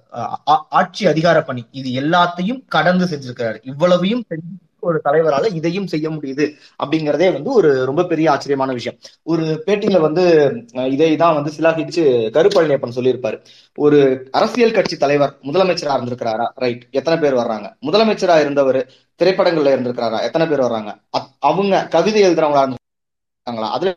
ஆட்சி 0.69 1.07
அதிகார 1.07 1.41
பணி 1.41 1.63
இது 1.71 1.89
எல்லாத்தையும் 2.01 2.61
கடந்து 2.67 3.05
செஞ்சிருக்கிறாரு. 3.05 3.59
இவ்வளவையும் 3.63 4.23
செஞ்சு 4.29 4.53
ஒரு 4.89 4.97
தலைவரால 5.05 5.49
இதையும் 5.59 5.87
செய்ய 5.93 6.07
முடியுது 6.09 6.45
அப்படிங்கறதே 6.83 7.27
வந்து 7.35 7.51
ஒரு 7.59 7.69
ரொம்ப 7.89 8.03
பெரிய 8.11 8.27
ஆச்சரியமான 8.33 8.73
விஷயம். 8.77 8.97
ஒரு 9.23 9.45
பேட்டியில 9.67 9.99
வந்து 10.05 10.23
இதை 10.95 11.09
தான் 11.23 11.37
வந்து 11.37 11.51
சிலாகிச்சு 11.57 12.03
கருப்பழனியப்பன் 12.37 12.95
சொல்லியிருப்பாரு. 12.97 13.37
ஒரு 13.77 13.99
அரசியல் 14.31 14.75
கட்சி 14.77 14.97
தலைவர் 14.97 15.33
முதலமைச்சரா 15.43 15.95
இருந்திருக்கிறாரா? 15.97 16.47
ரைட் 16.63 16.83
எத்தனை 16.91 17.17
பேர் 17.19 17.39
வர்றாங்க? 17.41 17.67
முதலமைச்சரா 17.87 18.37
இருந்தவர் 18.45 18.79
திரைப்படங்கள்ல 19.21 19.73
இருந்திருக்கிறாரா? 19.75 20.19
எத்தனை 20.29 20.47
பேர் 20.47 20.65
வர்றாங்க? 20.67 20.91
அவங்க 21.49 21.83
கவிதை 21.95 22.23
எழுதுறவங்களா 22.27 22.65
இருந்திருக்காங்களா? 22.65 23.69
அதுல 23.77 23.93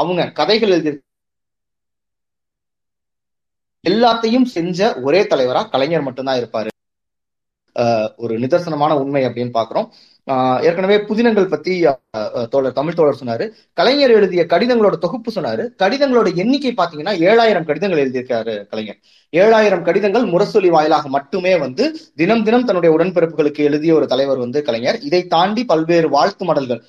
அவங்க 0.00 0.30
கதைகள் 0.40 0.74
எழுதி 0.76 0.92
எல்லாத்தையும் 3.84 4.48
செஞ்ச 4.54 4.78
ஒரே 5.06 5.20
தலைவரா 5.30 5.62
கலைஞர் 5.70 6.06
மட்டும்தான் 6.06 6.40
இருப்பாரு. 6.40 6.70
ஒரு 8.16 8.34
நிதர்சனமான 8.38 8.92
உண்மை 9.02 9.24
அப்படின்னு 9.26 9.56
பாக்குறோம். 9.58 9.88
ஏற்கனவே 10.68 10.96
புதினங்கள் 11.08 11.48
பத்தி 11.52 11.74
தோழர் 12.50 12.76
தமிழ் 12.78 12.96
தோழர் 12.98 13.20
சொன்னாரு. 13.20 13.44
கலைஞர் 13.78 14.14
எழுதிய 14.18 14.42
கடிதங்களோட 14.52 14.96
தொகுப்பு 15.04 15.30
சொன்னாரு. 15.34 15.64
கடிதங்களோட 15.82 16.28
எண்ணிக்கை 16.42 16.72
பாத்தீங்கன்னா 16.76 17.14
ஏழாயிரம் 17.28 17.66
கடிதங்கள் 17.70 18.02
எழுதியிருக்காரு 18.04 18.54
கலைஞர். 18.72 18.98
ஏழாயிரம் 19.32 19.84
கடிதங்கள் 19.88 20.26
முரசொலி 20.32 20.70
வாயிலாக 20.76 21.08
மட்டுமே 21.16 21.58
வந்து 21.58 21.84
தினம் 22.16 22.44
தினம் 22.44 22.64
தன்னுடைய 22.64 22.92
உடன்பிறப்புகளுக்கு 22.96 23.66
எழுதிய 23.70 23.94
ஒரு 23.94 24.06
தலைவர் 24.06 24.42
வந்து 24.44 24.62
கலைஞர். 24.62 25.00
இதை 25.08 25.22
தாண்டி 25.26 25.64
பல்வேறு 25.64 26.08
வாழ்த்து 26.08 26.44
மடல்கள். 26.44 26.82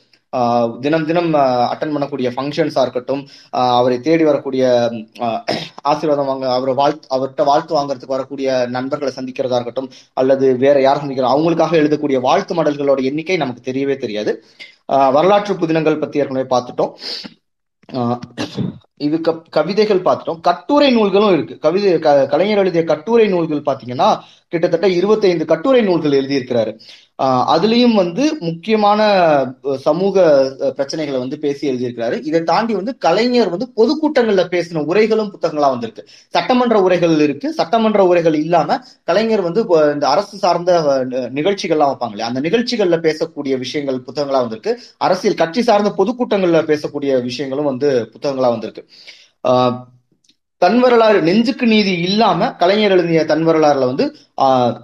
தினம் 0.80 1.06
தினம் 1.06 1.34
அட்டன் 1.34 1.96
பண்ணக்கூடிய 1.96 2.32
ஃபங்க்ஷன்ஸா 2.36 2.82
இருக்கட்டும் 2.82 3.20
ஆஹ் 3.44 3.78
அவரை 3.78 4.00
தேடி 4.00 4.24
வரக்கூடிய 4.24 4.90
ஆஹ் 5.20 5.44
ஆசீர்வாதம் 5.82 6.26
வாங்க 6.26 6.54
அவரை 6.54 6.74
வாழ்த்து 6.74 7.08
அவர்கிட்ட 7.18 7.44
வாழ்த்து 7.44 7.76
வாங்குறதுக்கு 7.76 8.06
வரக்கூடிய 8.06 8.66
நண்பர்களை 8.70 9.14
சந்திக்கிறதா 9.18 9.54
இருக்கட்டும் 9.54 9.90
அல்லது 10.14 10.58
வேற 10.58 10.82
யார் 10.82 11.06
சந்திக்கிறோம் 11.06 11.36
அவங்களுக்காக 11.36 11.72
எழுதக்கூடிய 11.72 12.20
வாழ்த்து 12.20 12.64
மடல்களோட 12.64 13.04
எண்ணிக்கை 13.04 13.38
நமக்கு 13.38 13.72
தெரியவே 13.72 13.98
தெரியாது. 13.98 14.44
ஆஹ் 14.92 15.12
வரலாற்று 15.12 15.54
புதினங்கள் 15.54 16.00
பத்தி 16.00 16.20
ஏற்கனவே 16.20 16.56
பார்த்துட்டோம். 16.56 16.92
ஆஹ் 17.92 18.20
இது 18.96 19.22
க- 19.22 19.42
கவிதைகள் 19.50 20.02
பார்த்துட்டோம். 20.02 20.40
கட்டுரை 20.40 20.92
நூல்களும் 20.92 21.34
இருக்கு. 21.34 21.58
கவிதை 21.58 22.00
க- 22.00 22.26
கலைஞர் 22.26 22.58
எழுதிய 22.58 22.84
கட்டுரை 22.84 23.28
நூல்கள் 23.28 23.62
பாத்தீங்கன்னா 23.62 24.20
கிட்டத்தட்ட 24.48 24.88
25 24.88 25.46
கட்டுரை 25.46 25.82
நூல்கள் 25.82 26.12
எழுதியிருக்கிறாரு. 26.12 26.80
அதுலயும் 27.54 27.94
வந்து 27.94 28.24
முக்கியமான 28.40 29.02
சமூக 29.78 30.16
பிரச்சனைகளை 30.78 31.18
வந்து 31.18 31.38
பேசி 31.40 31.64
எழுதியிருக்கிறாரு. 31.70 32.22
இதை 32.24 32.40
தாண்டி 32.44 32.74
வந்து 32.74 32.98
கலைஞர் 32.98 33.50
வந்து 33.50 33.68
பொதுக்கூட்டங்கள்ல 33.76 34.44
பேசின 34.52 34.84
உரைகளும் 34.86 35.32
புத்தகங்களா 35.34 35.70
வந்திருக்கு. 35.70 36.04
சட்டமன்ற 36.30 36.82
உரைகள் 36.82 37.20
இருக்கு. 37.20 37.54
சட்டமன்ற 37.54 38.06
உரைகள் 38.06 38.34
இல்லாம 38.36 38.78
கலைஞர் 39.04 39.42
வந்து 39.42 39.62
இந்த 39.94 40.06
அரசு 40.08 40.38
சார்ந்த 40.38 40.72
நிகழ்ச்சிகள்லாம் 41.36 41.92
வைப்பாங்களே 41.92 42.22
அந்த 42.22 42.42
நிகழ்ச்சிகள்ல 42.42 42.98
பேசக்கூடிய 43.00 43.58
விஷயங்கள் 43.58 44.04
புத்தகங்களா 44.08 44.42
வந்திருக்கு. 44.42 44.74
அரசியல் 45.00 45.36
கட்சி 45.36 45.62
சார்ந்த 45.62 45.92
பொதுக்கூட்டங்கள்ல 45.98 46.62
பேசக்கூடிய 46.72 47.22
விஷயங்களும் 47.22 47.66
வந்து 47.66 47.90
புத்தகங்களா 48.14 48.50
வந்திருக்கு. 48.50 48.84
ஆஹ் 49.44 49.78
தன் 50.62 50.80
வரலாறு 50.80 51.22
நெஞ்சுக்கு 51.22 51.66
நீதி 51.66 51.94
இல்லாம 52.00 52.52
கலைஞர் 52.54 52.92
எழுதிய 52.92 53.26
தன் 53.26 53.48
வரலாறுல 53.48 53.86
வந்து 53.86 54.06
ஆஹ் 54.42 54.76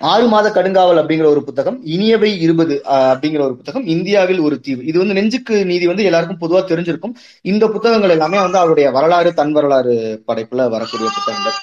ஆறு 0.00 0.26
மாத 0.28 0.46
கடுங்காவல் 0.48 1.00
அப்படிங்கிற 1.00 1.28
ஒரு 1.34 1.40
புத்தகம் 1.44 1.78
இனியவை 1.94 2.30
இருபது 2.44 2.74
அப்படிங்கிற 2.84 3.42
ஒரு 3.46 3.56
புத்தகம் 3.56 3.86
இந்தியாவில் 3.94 4.40
ஒரு 4.40 4.56
தீவு. 4.60 4.82
இது 4.90 4.98
வந்து 4.98 5.16
நெஞ்சுக்கு 5.18 5.56
நீதி 5.70 5.86
வந்து 5.86 6.06
எல்லாருக்கும் 6.08 6.42
பொதுவா 6.42 6.60
தெரிஞ்சிருக்கும். 6.70 7.14
இந்த 7.50 7.64
புத்தகங்கள் 7.68 8.14
எல்லாமே 8.16 8.38
வந்து 8.40 8.58
அவருடைய 8.58 8.90
வரலாறு 8.90 9.32
தன் 9.40 9.52
வரலாறு 9.52 9.94
படைப்புல 10.28 10.68
வரக்கூடிய 10.76 11.10
புத்தகங்கள். 11.16 11.58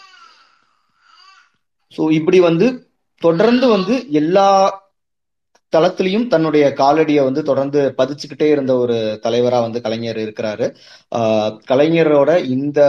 சோ 1.96 2.12
இப்படி 2.12 2.40
வந்து 2.40 2.68
தொடர்ந்து 3.22 3.68
வந்து 3.68 3.96
எல்லா 4.22 4.48
தளத்திலையும் 5.76 6.28
தன்னுடைய 6.28 6.74
காலடியை 6.76 7.24
வந்து 7.24 7.44
தொடர்ந்து 7.44 7.94
பதிச்சுக்கிட்டே 7.98 8.44
இருந்த 8.44 8.78
ஒரு 8.78 9.20
தலைவரா 9.24 9.62
வந்து 9.62 9.82
கலைஞர் 9.82 10.18
இருக்கிறாரு. 10.18 10.76
ஆஹ் 11.16 11.58
கலைஞரோட 11.70 12.46
இந்த 12.46 12.80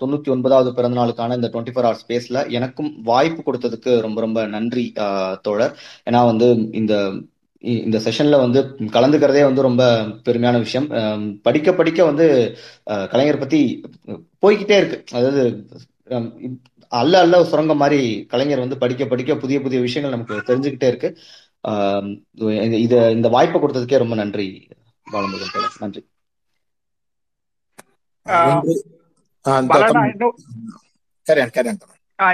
தொண்ணூத்தி 0.00 0.28
ஒன்பதாவது 0.28 0.74
பிறந்த 0.74 1.00
நாளுக்கான 1.00 1.34
இந்த 1.34 1.50
டுவெண்ட்டி 1.52 1.74
ஃபோர் 1.74 1.88
ஹவர் 1.88 1.98
ஸ்பேஸ்ல 2.06 2.50
எனக்கும் 2.50 3.02
வாய்ப்பு 3.02 3.52
கொடுத்ததுக்கு 3.52 4.00
ரொம்ப 4.00 4.20
ரொம்ப 4.20 4.46
நன்றி 4.46 4.92
ஆஹ் 4.96 5.36
தோழர். 5.40 5.78
ஏன்னா 6.10 6.24
வந்து 6.24 6.68
இந்த 6.72 7.12
இந்த 7.58 7.98
செஷன்ல 7.98 8.36
வந்து 8.36 8.62
கலந்துக்கிறதே 8.78 9.42
வந்து 9.42 9.62
ரொம்ப 9.62 10.02
பெருமையான 10.24 10.58
விஷயம். 10.58 10.88
படிக்க 11.42 11.72
படிக்க 11.72 12.04
வந்து 12.04 12.56
ஆஹ் 12.90 13.08
கலைஞர் 13.08 13.38
பத்தி 13.38 13.84
போய்கிட்டே 14.46 14.76
இருக்கு. 14.76 15.04
அதாவது 15.12 15.66
அல்ல 16.88 17.20
அல்ல 17.20 17.44
சுரங்கம் 17.44 17.76
மாதிரி 17.76 18.24
கலைஞர் 18.24 18.58
வந்து 18.58 18.78
படிக்க 18.78 19.04
படிக்க 19.04 19.34
புதிய 19.34 19.60
புதிய 19.60 19.80
விஷயங்கள் 19.80 20.18
நமக்கு 20.18 20.52
தெரிஞ்சுக்கிட்டே 20.52 20.86
இருக்கு. 20.86 21.18
இது 22.32 22.80
இத- 22.80 23.10
இந்த 23.10 23.28
வாய்ப்பை 23.28 23.60
கொடுத்ததுக்கே 23.60 23.98
ரொம்ப 23.98 24.14
நன்றி 24.14 24.68
பாலமுருகன் 25.12 25.68
நன்றி. 25.78 26.08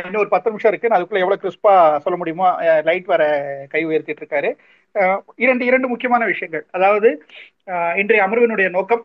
இன்னும் 0.04 0.20
ஒரு 0.20 0.28
பத்து 0.28 0.50
நிமிஷம் 0.50 0.70
இருக்கு. 0.70 0.88
நான் 0.88 1.00
அதுக்குள்ள 1.00 1.18
எவ்வளவு 1.18 1.36
கிறிஸ்பா 1.36 1.98
சொல்ல 1.98 2.18
முடியுமோ 2.18 2.80
லைட் 2.82 3.04
வர 3.04 3.66
கை 3.68 3.86
உயர்த்திட்டு 3.86 4.20
இருக்காரு. 4.20 4.54
ஆஹ் 4.94 5.20
இரண்டு 5.36 5.64
இரண்டு 5.64 5.88
முக்கியமான 5.88 6.24
விஷயங்கள். 6.24 6.66
அதாவது 6.70 7.24
ஆஹ் 7.66 7.98
இன்றைய 7.98 8.26
அமர்வினுடைய 8.26 8.70
நோக்கம் 8.70 9.04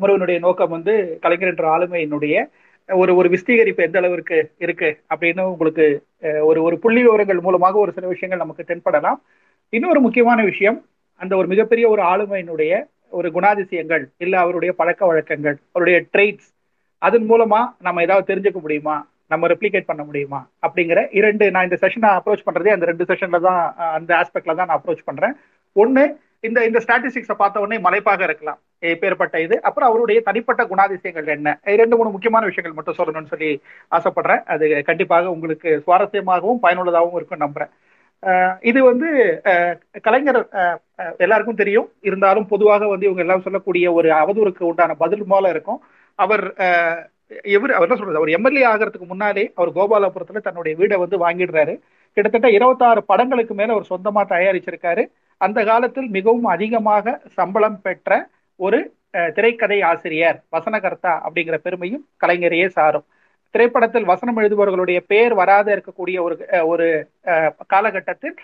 அமர்வினுடைய 0.00 0.38
நோக்கம் 0.38 0.70
வந்து 0.70 1.18
கலைஞர் 1.20 1.48
என்ற 1.48 1.78
ஆளுமையினுடைய 1.78 2.50
ஒரு 2.98 3.12
ஒரு 3.20 3.28
விஸ்தீகரிப்பு 3.32 3.80
எந்த 3.86 3.98
அளவிற்கு 4.00 4.36
இருக்கு 4.64 4.88
அப்படின்னு 5.12 5.42
உங்களுக்கு 5.52 5.84
ஒரு 6.48 6.60
ஒரு 6.62 6.76
புள்ளி 6.78 7.02
விவரங்கள் 7.02 7.44
மூலமாக 7.46 7.78
ஒரு 7.78 7.92
சில 7.96 8.06
விஷயங்கள் 8.12 8.42
நமக்கு 8.42 8.62
தென்படலாம். 8.70 9.18
இன்னொரு 9.72 10.00
முக்கியமான 10.00 10.40
விஷயம் 10.50 10.78
அந்த 11.20 11.32
ஒரு 11.36 11.48
மிகப்பெரிய 11.52 11.86
ஒரு 11.88 12.02
ஆளுமையினுடைய 12.12 12.72
ஒரு 13.18 13.28
குணாதிசயங்கள் 13.36 14.04
இல்லை 14.24 14.38
அவருடைய 14.42 14.72
பழக்க 14.80 15.02
வழக்கங்கள் 15.10 15.56
அவருடைய 15.72 15.98
ட்ரெய்ட்ஸ் 16.14 16.50
அதன் 17.02 17.26
மூலமா 17.30 17.60
நம்ம 17.86 18.02
ஏதாவது 18.06 18.28
தெரிஞ்சுக்க 18.30 18.60
முடியுமா? 18.60 18.96
நம்ம 19.32 19.48
ரெப்ளிகேட் 19.52 19.88
பண்ண 19.90 20.02
முடியுமா? 20.04 20.40
அப்படிங்கிற 20.66 21.00
இரண்டு 21.18 21.44
நான் 21.54 21.66
இந்த 21.68 21.78
செஷனை 21.82 22.08
அப்ரோச் 22.18 22.46
பண்றதே 22.46 22.72
அந்த 22.76 22.86
ரெண்டு 22.90 23.04
செஷன்ல 23.10 23.40
தான் 23.48 23.60
அந்த 23.96 24.10
ஆஸ்பெக்ட்ல 24.20 24.54
தான் 24.60 24.68
நான் 24.70 24.80
அப்ரோச் 24.80 25.08
பண்றேன். 25.10 25.34
ஒன்னு 25.76 26.04
இந்த 26.44 26.58
இந்த 26.64 26.78
ஸ்டாட்டிஸ்டிக்ஸை 26.78 27.34
பார்த்த 27.34 27.60
உடனே 27.60 27.78
மலைப்பாக 27.82 28.22
இருக்கலாம். 28.22 28.58
பேர்பட்ட 29.00 29.36
இது. 29.38 29.62
அப்புறம் 29.62 29.88
அவருடைய 29.88 30.18
தனிப்பட்ட 30.20 30.62
குணாதிசயங்கள் 30.64 31.26
என்ன? 31.28 31.48
ரெண்டு 31.80 31.96
மூணு 31.96 32.10
முக்கியமான 32.10 32.44
விஷயங்கள் 32.46 32.76
மட்டும் 32.76 32.98
சொல்லணும்னு 32.98 33.32
சொல்லி 33.32 33.50
ஆசைப்படுறேன். 33.92 34.42
அது 34.46 34.82
கண்டிப்பாக 34.82 35.30
உங்களுக்கு 35.30 35.82
சுவாரஸ்யமாகவும் 35.86 36.62
பயனுள்ளதாகவும் 36.62 37.14
இருக்கும் 37.14 37.42
நம்புறேன். 37.42 37.72
இது 38.62 38.80
வந்து 38.84 39.08
கலைஞர் 40.02 40.40
அஹ், 40.60 40.78
எல்லாருக்கும் 41.18 41.54
தெரியும். 41.54 41.88
இருந்தாலும் 42.00 42.46
பொதுவாக 42.46 42.88
வந்து 42.88 43.06
இவங்க 43.06 43.22
எல்லாம் 43.22 43.42
சொல்லக்கூடிய 43.42 43.92
ஒரு 43.92 44.08
அவதூறுக்கு 44.18 44.62
உண்டான 44.62 44.94
பதில் 44.94 45.24
போல 45.28 45.48
இருக்கும். 45.48 45.80
அவர் 46.18 46.44
அஹ், 46.66 46.98
எவர் 47.52 47.72
அவர் 47.72 47.86
என்ன 47.88 47.98
சொல்றது? 47.98 48.16
அவர் 48.16 48.30
எம்எல்ஏ 48.30 48.64
ஆகிறதுக்கு 48.66 49.06
முன்னாலே 49.06 49.44
அவர் 49.54 49.70
கோபாலபுரத்துல 49.70 50.40
தன்னுடைய 50.40 50.74
வீடை 50.76 50.96
வந்து 50.98 51.16
வாங்கிடுறாரு. 51.18 51.74
கிட்டத்தட்ட 52.16 52.48
இருபத்தாறு 52.50 53.00
படங்களுக்கு 53.04 53.54
மேல 53.54 53.72
அவர் 53.72 53.90
சொந்தமா 53.90 54.22
தயாரிச்சிருக்காரு. 54.34 55.02
அந்த 55.46 55.60
காலத்தில் 55.70 56.08
மிகவும் 56.16 56.48
அதிகமாக 56.54 57.14
சம்பளம் 57.38 57.78
பெற்ற 57.86 58.10
ஒரு 58.60 58.78
திரைக்கதை 59.36 59.78
ஆசிரியர் 59.90 60.38
வசனகர்த்தா 60.54 61.12
அப்படிங்கிற 61.26 61.56
பெருமையும் 61.66 62.04
கலைஞரையே 62.22 62.66
சாரும். 62.76 63.06
திரைப்படத்தில் 63.54 64.10
வசனம் 64.10 64.38
எழுதுபவர்களுடைய 64.40 64.98
பெயர் 65.12 65.34
வராத 65.40 65.66
இருக்கக்கூடிய 65.76 66.16
ஒரு 66.26 66.36
ஒரு 66.72 66.86
காலகட்டத்தில் 67.72 68.36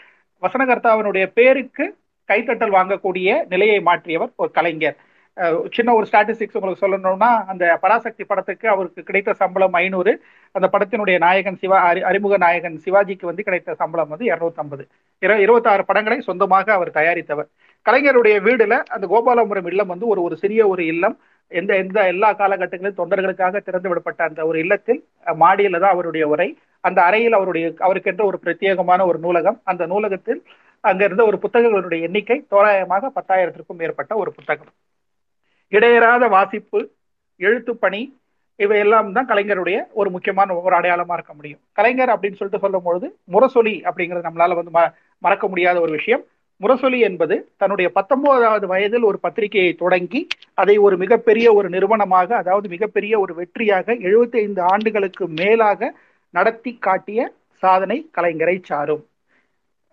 வசனகர்த்தாவினுடைய 0.42 1.26
பேருக்கு 1.39 1.84
கைத்தட்டல் 2.28 2.76
வாங்கக்கூடிய 2.78 3.28
நிலையை 3.52 3.78
மாற்றியவர் 3.89 4.33
ஒரு 4.42 4.50
கலைஞர். 4.58 4.97
சின்ன 5.70 5.94
ஒரு 5.94 6.06
ஸ்டாட்டிஸ்டிக்ஸ் 6.12 6.50
உங்களுக்கு 6.52 6.89
சொல்லணும்னா 6.89 7.44
அந்த 7.47 7.78
பராசக்தி 7.81 8.24
படத்துக்கு 8.24 8.68
அவருக்கு 8.68 9.02
கிடைத்த 9.02 9.32
சம்பளம் 9.32 9.73
ஐநூறு. 9.73 10.23
அந்த 10.52 10.68
படத்தினுடைய 10.73 11.18
நாயகன் 11.18 11.56
சிவா 11.56 11.92
அறி- 11.92 12.00
அறிமுக 12.00 12.36
நாயகன் 12.36 12.81
சிவாஜிக்கு 12.84 13.24
வந்து 13.24 13.42
கிடைத்த 13.42 13.74
சம்பளம் 13.74 14.08
வந்து 14.08 14.24
இருநூத்தம்பது. 14.24 14.89
இரு 15.18 15.40
இருபத்தாறு 15.40 15.84
படங்களை 15.84 16.20
சொந்தமாக 16.20 16.73
அவர் 16.73 16.90
தயாரித்தவர். 16.90 17.47
கலைஞருடைய 17.90 18.40
வீடுல 18.40 18.70
அந்த 18.70 19.06
கோபாலபுரம் 19.06 19.66
இல்லம் 19.66 19.86
வந்து 19.86 20.06
ஒரு 20.06 20.23
ஒரு 20.23 20.36
சிறிய 20.36 20.66
ஒரு 20.66 20.86
இல்லம். 20.86 21.20
எந்த 21.48 21.76
எந்த 21.76 22.06
எல்லா 22.06 22.34
காலகட்டங்களிலும் 22.34 22.98
தொண்டர்களுக்காக 22.98 23.62
திறந்து 23.62 23.94
விடப்பட்ட 23.94 24.23
அந்த 24.23 24.47
ஒரு 24.47 24.58
இல்லத்தில் 24.58 25.08
மாடியில 25.26 25.81
தான் 25.81 25.90
அவருடைய 25.90 26.28
உரை. 26.28 26.58
அந்த 26.81 27.02
அறையில் 27.02 27.32
அவருடைய 27.32 27.73
அவருக்கென்ற 27.78 28.24
ஒரு 28.24 28.40
பிரத்யேகமான 28.44 29.06
ஒரு 29.06 29.18
நூலகம். 29.18 29.60
அந்த 29.65 29.86
நூலகத்தில் 29.86 30.42
அங்க 30.81 31.05
இருந்த 31.05 31.24
ஒரு 31.24 31.39
புத்தகங்களுடைய 31.42 32.00
எண்ணிக்கை 32.00 32.44
தோராயமாக 32.50 33.10
பத்தாயிரத்திற்கும் 33.15 33.76
மேற்பட்ட 33.76 34.15
ஒரு 34.15 34.32
புத்தகம். 34.32 34.66
இடையறாத 35.70 36.28
வாசிப்பு 36.28 36.91
எழுத்துப்பணி 37.39 38.12
இவையெல்லாம் 38.57 39.12
தான் 39.12 39.28
கலைஞருடைய 39.28 39.83
ஒரு 39.93 40.11
முக்கியமான 40.11 40.55
ஒரு 40.55 40.77
அடையாளமா 40.77 41.12
இருக்க 41.12 41.35
முடியும். 41.35 41.61
கலைஞர் 41.73 42.09
அப்படின்னு 42.09 42.36
சொல்லிட்டு 42.36 42.59
சொல்லும் 42.59 42.83
பொழுது 42.83 43.17
முரசொலி 43.33 43.83
அப்படிங்கிறது 43.83 44.27
நம்மளால 44.28 44.55
வந்து 44.55 44.70
ம- 44.70 44.93
மறக்க 45.19 45.49
முடியாத 45.49 45.81
ஒரு 45.81 45.93
விஷயம். 45.93 46.25
முரசொலி 46.61 47.01
என்பது 47.01 47.49
தன்னுடைய 47.57 47.93
பத்தொன்பதாவது 47.93 48.67
வயதில் 48.67 49.03
ஒரு 49.03 49.19
பத்திரிகையை 49.19 49.75
தொடங்கி 49.75 50.27
அதை 50.55 50.78
ஒரு 50.78 50.97
மிகப்பெரிய 50.97 51.53
ஒரு 51.53 51.69
நிறுவனமாக 51.69 52.36
அதாவது 52.36 52.69
மிகப்பெரிய 52.69 53.19
ஒரு 53.19 53.35
வெற்றியாக 53.35 53.99
75 54.01 54.61
ஆண்டுகளுக்கு 54.61 55.28
மேலாக 55.28 55.95
நடத்தி 56.31 56.77
காட்டிய 56.81 57.33
சாதனை 57.53 58.11
கலைஞரை 58.17 58.59
சாரும். 58.62 59.05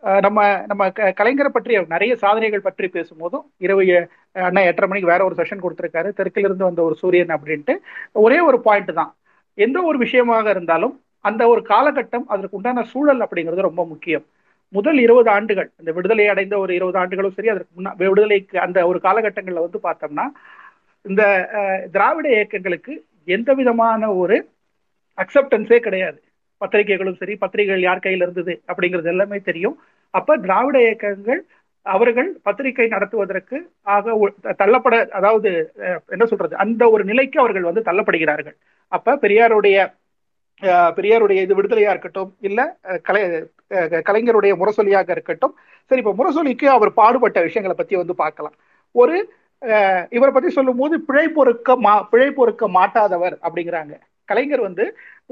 நம்ம 0.03 0.64
நம்ம 0.67 0.90
க- 0.90 1.14
கலைஞரை 1.17 1.48
பற்றிய 1.48 1.85
நிறைய 1.90 2.15
சாதனைகள் 2.15 2.61
பற்றி 2.61 2.88
பேசும்போதும் 2.88 3.45
இரவு 3.57 4.09
அண்ணா 4.32 4.61
எட்டரை 4.61 4.90
மணிக்கு 4.90 5.11
வேற 5.11 5.22
ஒரு 5.25 5.35
செஷன் 5.35 5.64
கொடுத்துருக்காரு. 5.65 6.09
தெற்கிலிருந்து 6.17 6.64
வந்த 6.67 6.82
ஒரு 6.83 6.95
சூரியன் 6.95 7.27
அப்படின்ட்டு 7.27 7.73
ஒரே 8.11 8.40
ஒரு 8.40 8.59
பாயிண்ட் 8.61 8.93
தான். 8.93 9.15
எந்த 9.57 9.82
ஒரு 9.82 9.98
விஷயமாக 9.98 10.49
இருந்தாலும் 10.49 10.95
அந்த 11.19 11.48
ஒரு 11.48 11.61
காலகட்டம் 11.69 12.25
அதற்கு 12.27 12.56
உண்டான 12.57 12.83
சூழல் 12.83 13.19
அப்படிங்கிறது 13.19 13.67
ரொம்ப 13.69 13.85
முக்கியம். 13.85 14.25
முதல் 14.69 14.98
இருபது 14.98 15.30
ஆண்டுகள் 15.30 15.69
இந்த 15.80 15.91
விடுதலை 15.91 16.27
அடைந்த 16.27 16.57
ஒரு 16.57 16.75
இருபது 16.75 16.98
ஆண்டுகளும் 16.98 17.32
சரி 17.32 17.49
அதற்கு 17.49 17.82
முன்னா 17.82 17.91
விடுதலைக்கு 17.95 18.59
அந்த 18.59 18.88
ஒரு 18.88 18.99
காலகட்டங்களில் 19.03 19.65
வந்து 19.65 19.80
பார்த்தோம்னா 19.83 20.25
இந்த 21.01 21.23
திராவிட 21.91 22.27
இயக்கங்களுக்கு 22.30 22.93
எந்த 23.25 23.53
விதமான 23.53 24.14
ஒரு 24.14 24.38
அக்செப்டன்ஸே 25.17 25.77
கிடையாது. 25.80 26.19
பத்திரிகைகளும் 26.57 27.15
சரி 27.15 27.35
பத்திரிகைகள் 27.35 27.82
யார் 27.82 27.99
கையில் 27.99 28.22
இருந்தது 28.22 28.61
அப்படிங்கிறது 28.67 29.06
எல்லாமே 29.06 29.38
தெரியும். 29.38 29.77
அப்ப 30.14 30.38
திராவிட 30.40 30.77
இயக்கங்கள் 30.83 31.42
அவர்கள் 31.85 32.30
பத்திரிகை 32.43 32.85
நடத்துவதற்கு 32.88 33.58
ஆக 33.93 34.06
தள்ளப்பட 34.59 34.95
அதாவது 35.17 35.50
அஹ், 35.85 36.00
என்ன 36.09 36.25
சொல்றது 36.25 36.56
அந்த 36.64 36.83
ஒரு 36.93 37.03
நிலைக்கு 37.09 37.38
அவர்கள் 37.40 37.67
வந்து 37.69 37.88
தள்ளப்படுகிறார்கள். 37.88 38.56
அப்ப 38.92 39.17
பெரியாருடைய 39.24 39.77
அஹ், 40.61 40.92
பெரியாருடைய 40.98 41.40
இது 41.45 41.58
விடுதலையா 41.58 41.92
இருக்கட்டும் 41.93 42.30
இல்ல 42.42 42.59
அஹ், 42.88 43.01
கலை 43.08 43.22
அஹ், 43.72 44.01
கலைஞருடைய 44.08 44.53
முரசொலியாக 44.59 45.09
இருக்கட்டும் 45.11 45.53
சரி 45.92 46.01
இப்ப 46.03 46.14
முரசொலிக்கு 46.19 46.67
அவர் 46.74 46.92
பாடுபட்ட 47.00 47.40
விஷயங்களை 47.43 47.75
பத்தி 47.75 47.95
வந்து 47.98 48.16
பார்க்கலாம். 48.17 48.56
ஒரு 48.95 49.16
அஹ், 49.61 50.03
இவரை 50.11 50.32
பத்தி 50.32 50.50
சொல்லும் 50.51 50.80
போது 50.80 50.95
பிழை 51.06 51.27
பொறுக்க 51.32 51.75
மா 51.83 51.93
பிழை 52.09 52.30
பொறுக்க 52.33 52.64
மாட்டாதவர் 52.74 53.35
அப்படிங்கிறாங்க. 53.45 53.93
கலைஞர் 54.30 54.61
வந்து 54.61 54.83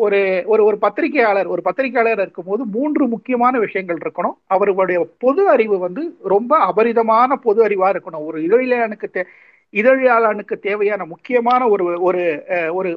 ஒரு 0.06 0.20
ஒரு 0.54 0.62
ஒரு 0.70 0.78
பத்திரிகையாளர் 0.84 1.48
ஒரு 1.54 1.62
பத்திரிகையாளர் 1.68 2.22
இருக்கும்போது 2.26 2.64
மூன்று 2.76 3.04
முக்கியமான 3.08 3.54
விஷயங்கள் 3.66 4.02
இருக்கணும். 4.04 4.36
அவருடைய 4.56 5.00
பொது 5.24 5.44
அறிவு 5.54 5.78
வந்து 5.86 6.04
ரொம்ப 6.34 6.52
அபரிதமான 6.70 7.38
பொது 7.46 7.62
அறிவா 7.68 7.90
இருக்கணும். 7.94 8.26
ஒரு 8.30 8.38
இதழியாளனுக்கு 8.48 9.10
தே 9.16 9.24
இதழியாளனுக்கு 9.74 10.56
தேவையான 10.68 11.02
முக்கியமான 11.06 11.68
ஒரு 11.74 11.84
ஒரு 12.08 12.24
ஒரு 12.80 12.90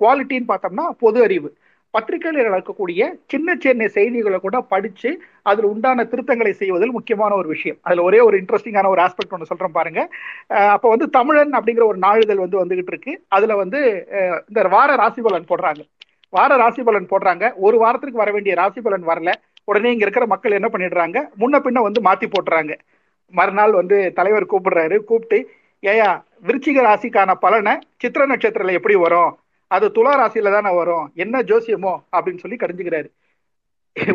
குவாலிட்டின்னு 0.00 0.50
பார்த்தோம்னா 0.52 0.86
பொது 1.04 1.20
அறிவு. 1.26 1.48
பத்திரிகையில் 1.94 2.48
இருக்கக்கூடிய 2.50 3.02
சின்ன 3.32 3.48
சின்ன 3.64 3.88
செய்திகளை 3.96 4.38
கூட 4.44 4.56
படிச்சு 4.72 5.10
அதில் 5.50 5.68
உண்டான 5.72 6.06
திருத்தங்களை 6.12 6.52
செய்வதில் 6.60 6.94
முக்கியமான 6.96 7.32
ஒரு 7.40 7.48
விஷயம். 7.54 7.78
அதில் 7.86 8.06
ஒரே 8.08 8.20
ஒரு 8.20 8.36
இன்ட்ரெஸ்டிங்கான 8.40 8.90
ஒரு 8.94 9.02
ஆஸ்பெக்ட் 9.04 9.34
ஒன்று 9.36 9.50
சொல்றேன் 9.50 9.76
பாருங்க. 9.78 10.00
அப்போ 10.76 10.88
வந்து 10.94 11.08
தமிழன் 11.18 11.56
அப்படிங்கிற 11.58 11.84
ஒரு 11.92 12.00
நாளிதழ் 12.06 12.44
வந்து 12.44 12.60
வந்துகிட்டு 12.62 12.92
இருக்கு. 12.94 13.14
அதுல 13.36 13.56
வந்து 13.62 13.80
இந்த 14.48 14.68
வார 14.76 14.96
ராசிபலன் 15.02 15.50
போடுறாங்க. 15.52 15.82
வார 16.34 16.56
ராசி 16.56 16.82
பலன் 16.82 17.06
போடுறாங்க. 17.06 17.52
ஒரு 17.56 17.78
வாரத்துக்கு 17.78 18.16
வர 18.16 18.30
வேண்டிய 18.30 18.54
ராசி 18.54 18.80
பலன் 18.80 19.06
வரல. 19.06 19.32
உடனே 19.64 19.90
இங்க 19.90 20.00
இருக்கிற 20.00 20.26
மக்கள் 20.26 20.52
என்ன 20.52 20.68
பண்ணிடுறாங்க? 20.72 21.28
முன்ன 21.38 21.60
பின்ன 21.60 21.82
வந்து 21.82 22.00
மாத்தி 22.00 22.30
போட்டுறாங்க. 22.30 22.78
மறுநாள் 23.30 23.72
வந்து 23.72 24.12
தலைவர் 24.12 24.46
கூப்பிடுறாரு. 24.46 24.98
கூப்பிட்டு 24.98 25.50
ஏயா 25.82 26.22
விருச்சிக 26.46 26.82
ராசிக்கான 26.82 27.34
பலனை 27.34 27.78
சித்திர 27.96 28.26
நட்சத்திரத்துல 28.26 28.72
எப்படி 28.72 28.94
வரும்? 28.94 29.36
அது 29.66 29.88
துலா 29.88 30.14
ராசியில 30.16 30.50
தானே 30.50 30.76
வரும். 30.76 31.12
என்ன 31.14 31.42
ஜோசியமோ? 31.42 32.02
அப்படின்னு 32.12 32.38
சொல்லி 32.38 32.56
கடிஞ்சுக்கிறாரு. 32.56 33.10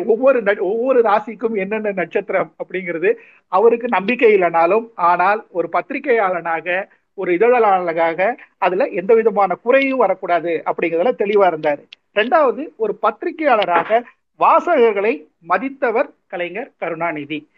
ஒவ்வொரு 0.06 0.42
ந- 0.42 0.58
ஒவ்வொரு 0.58 1.00
ராசிக்கும் 1.00 1.56
என்னென்ன 1.56 1.92
நட்சத்திரம் 1.92 2.54
அப்படிங்கிறது 2.64 3.14
அவருக்கு 3.48 3.88
நம்பிக்கை 3.88 4.34
இல்லைனாலும் 4.34 4.90
ஆனால் 4.94 5.46
ஒரு 5.50 5.68
பத்திரிகையாளனாக 5.72 6.88
ஒரு 7.14 7.32
இதழாளனாக 7.32 8.36
அதுல 8.58 8.84
எந்த 8.84 9.14
விதமான 9.14 9.54
குறையும் 9.54 9.98
வரக்கூடாது 9.98 10.62
அப்படிங்கிறதுல 10.66 11.12
தெளிவா 11.18 11.48
இருந்தாரு. 11.48 11.88
ரெண்டாவது 12.14 12.68
ஒரு 12.76 12.98
பத்திரிகையாளராக 13.02 14.02
வாசகர்களை 14.38 15.26
மதித்தவர் 15.48 16.10
கலைஞர் 16.26 16.72
கருணாநிதி. 16.78 17.48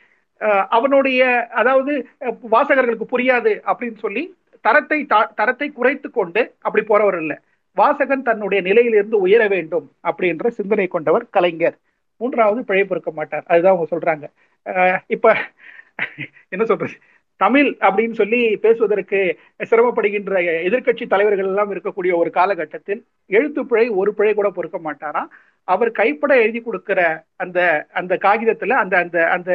அஹ் 0.40 0.66
அவனுடைய 0.68 1.48
அதாவது 1.50 2.08
அஹ் 2.20 2.39
வாசகர்களுக்கு 2.50 3.02
புரியாது 3.10 3.60
அப்படின்னு 3.66 3.98
சொல்லி 3.98 4.34
தரத்தை 4.60 5.06
தா- 5.08 5.34
தரத்தை 5.34 5.70
குறைத்து 5.70 6.10
கொண்டு 6.10 6.55
அப்படி 6.60 6.84
போறவர் 6.84 7.18
இல்லை. 7.18 7.36
வாசகன் 7.76 8.22
தன்னுடைய 8.22 8.62
நிலையிலிருந்து 8.62 9.20
உயர 9.20 9.48
வேண்டும் 9.48 9.90
அப்படின்ற 10.02 10.48
சிந்தனை 10.48 10.86
கொண்டவர் 10.86 11.28
கலைஞர். 11.31 11.78
மூன்றாவது 12.16 12.64
பிழை 12.64 12.84
பொறுக்க 12.84 13.10
மாட்டார். 13.10 13.44
அதுதான் 13.47 13.76
அவங்க 13.76 13.97
சொல்றாங்க. 13.97 14.31
அஹ் 14.64 14.98
இப்ப 15.06 15.36
என்ன 16.48 16.64
சொல்றது? 16.64 16.92
தமிழ் 17.42 17.68
அப்படின்னு 17.86 18.16
சொல்லி 18.20 18.40
பேசுவதற்கு 18.64 19.20
சிரமப்படுகின்ற 19.70 20.40
எதிர்க்கட்சி 20.68 21.04
தலைவர்கள் 21.12 21.50
எல்லாம் 21.50 21.72
இருக்கக்கூடிய 21.74 22.12
ஒரு 22.20 22.30
காலகட்டத்தில் 22.38 23.00
எழுத்து 23.38 23.62
பிழை 23.70 23.86
ஒரு 24.00 24.10
பிழை 24.18 24.32
கூட 24.38 24.48
பொறுக்க 24.56 24.78
மாட்டாராம். 24.86 25.30
அவர் 25.68 25.90
கைப்பட 26.00 26.32
எழுதி 26.44 26.60
கொடுக்கிற 26.62 27.00
அந்த 27.44 27.58
அந்த 28.00 28.14
காகிதத்துல 28.26 28.78
அந்த 28.82 28.94
அந்த 29.04 29.18
அந்த 29.36 29.52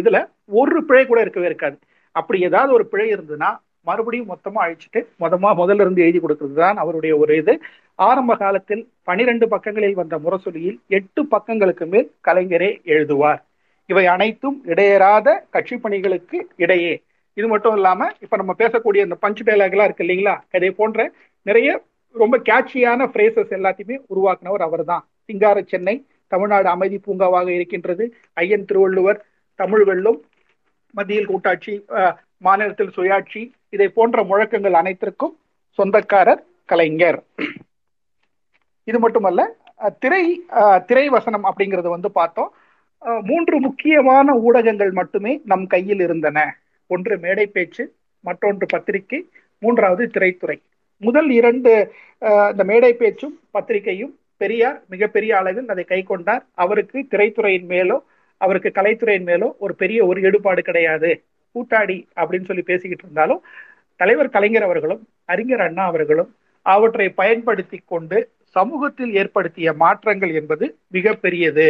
இதுல 0.00 0.18
ஒரு 0.60 0.80
பிழை 0.88 1.04
கூட 1.10 1.20
இருக்கவே 1.24 1.48
இருக்காது. 1.50 1.78
அப்படி 2.16 2.40
ஏதாவது 2.48 2.72
ஒரு 2.78 2.86
பிழை 2.92 3.06
இருந்ததுன்னா 3.14 3.50
மறுபடியும் 3.88 4.30
மொத்தமா 4.32 4.60
அழிச்சிட்டு 4.64 5.00
மொதமா 5.22 5.48
முதல்ல 5.60 5.84
இருந்து 5.84 6.04
எழுதி 6.04 6.20
கொடுக்கிறது 6.20 6.54
தான் 6.60 6.78
அவருடைய 6.82 7.14
ஒரு 7.22 7.32
இது. 7.40 7.54
ஆரம்ப 7.98 8.32
காலத்தில் 8.42 8.82
பனிரெண்டு 9.08 9.46
பக்கங்களில் 9.54 9.98
வந்த 10.00 10.14
முரசொலியில் 10.24 10.78
எட்டு 10.98 11.22
பக்கங்களுக்கு 11.34 11.86
மேல் 11.94 12.08
கலைஞரே 12.28 12.70
எழுதுவார். 12.94 13.42
இவை 13.90 14.04
அனைத்தும் 14.12 14.56
இடையேறாத 14.72 15.28
கட்சி 15.54 15.76
பணிகளுக்கு 15.84 16.38
இடையே 16.64 16.94
இது 17.36 17.46
மட்டும் 17.48 17.76
இல்லாம 17.76 18.10
இப்ப 18.20 18.36
நம்ம 18.36 18.52
பேசக்கூடிய 18.58 19.06
இந்த 19.06 19.16
பஞ்ச் 19.22 19.40
டைலாக்லாம் 19.46 19.84
இருக்கு 19.84 20.04
இல்லைங்களா? 20.04 20.34
இதை 20.50 20.70
போன்ற 20.72 20.98
நிறைய 21.46 21.70
ரொம்ப 22.14 22.36
கேட்சியான 22.40 23.06
பிரேசஸ் 23.14 23.54
எல்லாத்தையுமே 23.56 23.96
உருவாக்குனவர் 24.10 24.60
அவர்தான். 24.60 25.04
சிங்கார 25.28 25.62
சென்னை 25.62 25.94
தமிழ்நாடு 26.32 26.68
அமைதி 26.68 26.98
பூங்காவாக 26.98 27.48
இருக்கின்றது. 27.48 28.04
ஐயன் 28.34 28.64
திருவள்ளுவர் 28.64 29.18
தமிழ் 29.60 29.84
மத்தியில் 30.94 31.26
கூட்டாட்சி 31.26 31.72
அஹ், 31.98 32.14
மாநிலத்தில் 32.38 32.94
சுயாட்சி 32.96 33.40
இதை 33.68 33.88
போன்ற 33.88 34.22
முழக்கங்கள் 34.22 34.74
அனைத்திற்கும் 34.74 35.34
சொந்தக்காரர் 35.78 36.42
கலைஞர். 36.68 37.18
இது 38.88 38.98
மட்டுமல்ல 38.98 39.40
திரை 39.98 40.22
திரை 40.86 41.08
வசனம் 41.08 41.44
அப்படிங்கறது 41.44 41.88
வந்து 41.88 42.10
பார்த்தோம். 42.12 42.50
அஹ், 43.02 43.22
மூன்று 43.24 43.56
முக்கியமான 43.60 44.34
ஊடகங்கள் 44.40 44.92
மட்டுமே 44.92 45.40
நம் 45.44 45.66
கையில் 45.66 46.00
இருந்தன. 46.00 46.38
ஒன்று 46.94 47.14
மேடை 47.24 47.46
பேச்சு 47.56 47.84
மற்றொன்று 48.24 48.66
பத்திரிகை 48.74 49.20
மூன்றாவது 49.62 50.04
திரைத்துறை. 50.14 50.56
முதல் 51.02 51.30
இரண்டு 51.38 51.70
இந்த 52.52 52.64
மேடை 52.70 52.92
பேச்சும் 53.00 53.34
பத்திரிகையும் 53.54 54.12
பெரியார் 54.42 54.78
மிகப்பெரிய 54.92 55.32
அளவில் 55.40 55.70
அதை 55.72 55.84
கை 55.84 56.00
கொண்டார். 56.02 56.44
அவருக்கு 56.62 56.98
திரைத்துறையின் 57.12 57.68
மேலோ 57.72 57.98
அவருக்கு 58.40 58.70
கலைத்துறையின் 58.78 59.28
மேலோ 59.30 59.48
ஒரு 59.64 59.74
பெரிய 59.82 59.98
ஒரு 60.10 60.18
ஈடுபாடு 60.28 60.62
கிடையாது. 60.68 61.10
கூட்டாடி 61.54 61.98
அப்படின்னு 62.20 62.48
சொல்லி 62.50 62.64
பேசிக்கிட்டு 62.70 63.04
இருந்தாலும் 63.06 63.42
தலைவர் 64.00 64.34
கலைஞர் 64.36 64.66
அவர்களும் 64.68 65.02
அறிஞர் 65.32 65.64
அண்ணா 65.66 65.84
அவர்களும் 65.90 66.30
அவற்றை 66.66 67.06
பயன்படுத்தி 67.20 67.78
கொண்டு 67.92 68.18
சமூகத்தில் 68.56 69.12
ஏற்படுத்திய 69.20 69.68
மாற்றங்கள் 69.82 70.32
என்பது 70.40 70.66
மிகப்பெரியது. 70.96 71.68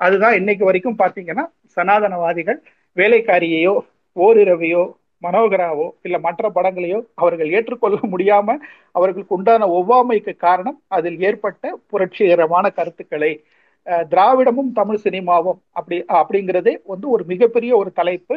அதுதான் 0.00 0.36
இன்னைக்கு 0.40 0.64
வரைக்கும் 0.68 1.00
பார்த்தீங்கன்னா 1.02 1.44
சனாதனவாதிகள் 1.76 2.60
வேலைக்காரியையோ 2.96 3.74
ஓரிரவையோ 4.16 4.82
மனோகராவோ 5.22 5.90
இல்ல 6.02 6.18
மற்ற 6.18 6.50
படங்களையோ 6.54 6.98
அவர்கள் 7.14 7.50
ஏற்றுக்கொள்ள 7.50 7.98
முடியாம 8.02 8.56
அவர்களுக்கு 8.92 9.34
உண்டான 9.34 9.66
ஒவ்வாமைக்கு 9.66 10.36
காரணம் 10.36 10.82
அதில் 10.88 11.20
ஏற்பட்ட 11.20 11.78
புரட்சிகரமான 11.86 12.70
கருத்துக்களை. 12.70 13.32
திராவிடமும் 14.10 14.70
தமிழ் 14.72 15.00
சினிமாவும் 15.04 15.58
அப்படி 15.78 15.96
அப்படிங்கிறது 16.18 16.72
வந்து 16.92 17.06
ஒரு 17.10 17.24
மிகப்பெரிய 17.24 17.72
ஒரு 17.76 17.90
தலைப்பு. 17.92 18.36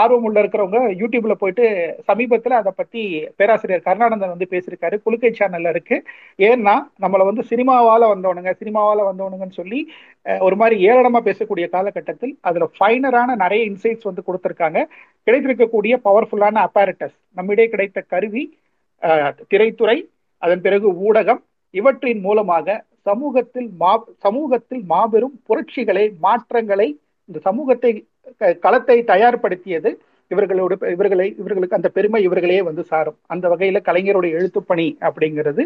ஆர்வம் 0.00 0.26
உள்ள 0.28 0.38
இருக்கிறவங்க 0.42 0.80
யூடியூப்ல 1.00 1.34
போயிட்டு 1.40 1.64
சமீபத்துல 2.08 2.58
அதை 2.60 2.72
பத்தி 2.76 3.02
பேராசிரியர் 3.36 3.84
கருணானந்தன் 3.86 4.32
வந்து 4.34 4.48
பேசியிருக்காரு. 4.50 4.96
குலுக்கை 5.04 5.30
சேனல்ல 5.40 5.72
இருக்கு. 5.74 5.96
ஏன்னா 6.38 6.74
நம்மள 7.04 7.24
வந்து 7.30 7.44
சினிமாவால 7.50 8.08
வந்தவனுங்க 8.12 8.52
சினிமாவால 8.62 9.06
வந்தவனுங்கன்னு 9.10 9.58
சொல்லி 9.60 9.80
ஒரு 10.40 10.56
மாதிரி 10.56 10.76
ஏளனமா 10.88 11.22
பேசக்கூடிய 11.28 11.66
காலகட்டத்தில் 11.68 12.34
அதுல 12.40 12.68
ஃபைனரான 12.76 13.36
நிறைய 13.36 13.62
இன்சைட்ஸ் 13.70 14.08
வந்து 14.10 14.26
கொடுத்துருக்காங்க. 14.28 14.78
கிடைத்திருக்கக்கூடிய 15.26 15.94
பவர்ஃபுல்லான 16.06 16.62
அப்பாரட்டஸ் 16.68 17.16
நம்மிடையே 17.32 17.68
கிடைத்த 17.68 18.00
கருவி 18.14 18.44
திரைத்துறை 19.52 19.98
அதன் 20.42 20.62
பிறகு 20.62 20.88
ஊடகம் 21.06 21.40
இவற்றின் 21.74 22.20
மூலமாக 22.20 22.66
சமூகத்தில் 23.10 23.68
மா 23.82 23.92
சமூகத்தில் 24.26 24.82
மாபெரும் 24.92 25.34
புரட்சிகளை 25.48 26.04
மாற்றங்களை 26.26 26.88
இந்த 27.28 27.38
சமூகத்தை 27.48 27.92
களத்தை 28.64 28.98
தயார்படுத்தியது 29.12 29.90
இவர்களோட 30.30 30.72
இவர்களை 30.94 31.26
இவர்களுக்கு 31.40 31.76
அந்த 31.76 31.88
பெருமை 31.96 32.20
இவர்களே 32.26 32.58
வந்து 32.66 32.82
சாரும். 32.90 33.16
அந்த 33.32 33.44
வகையில 33.52 33.78
கலைஞருடைய 33.86 34.32
எழுத்துப்பணி 34.38 34.86
அப்படிங்கிறது 35.08 35.62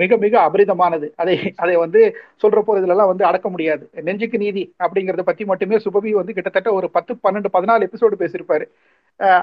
மிக 0.00 0.16
மிக 0.24 0.34
அபரிதமானது. 0.46 1.06
அதை 1.22 1.34
அதை 1.62 1.74
வந்து 1.82 2.00
சொல்ற 2.42 2.60
போறதுலாம் 2.68 3.10
வந்து 3.12 3.26
அடக்க 3.30 3.48
முடியாது. 3.54 3.84
நெஞ்சுக்கு 4.06 4.38
நீதி 4.44 4.62
அப்படிங்கறத 4.84 5.24
பத்தி 5.30 5.44
மட்டுமே 5.50 5.78
சுபவி 5.86 6.12
வந்து 6.20 6.36
கிட்டத்தட்ட 6.38 6.72
ஒரு 6.78 6.88
பத்து 6.96 7.14
பன்னெண்டு 7.26 7.50
பதினாலு 7.56 7.88
எபிசோடு 7.88 8.20
பேசியிருப்பாரு. 8.22 8.66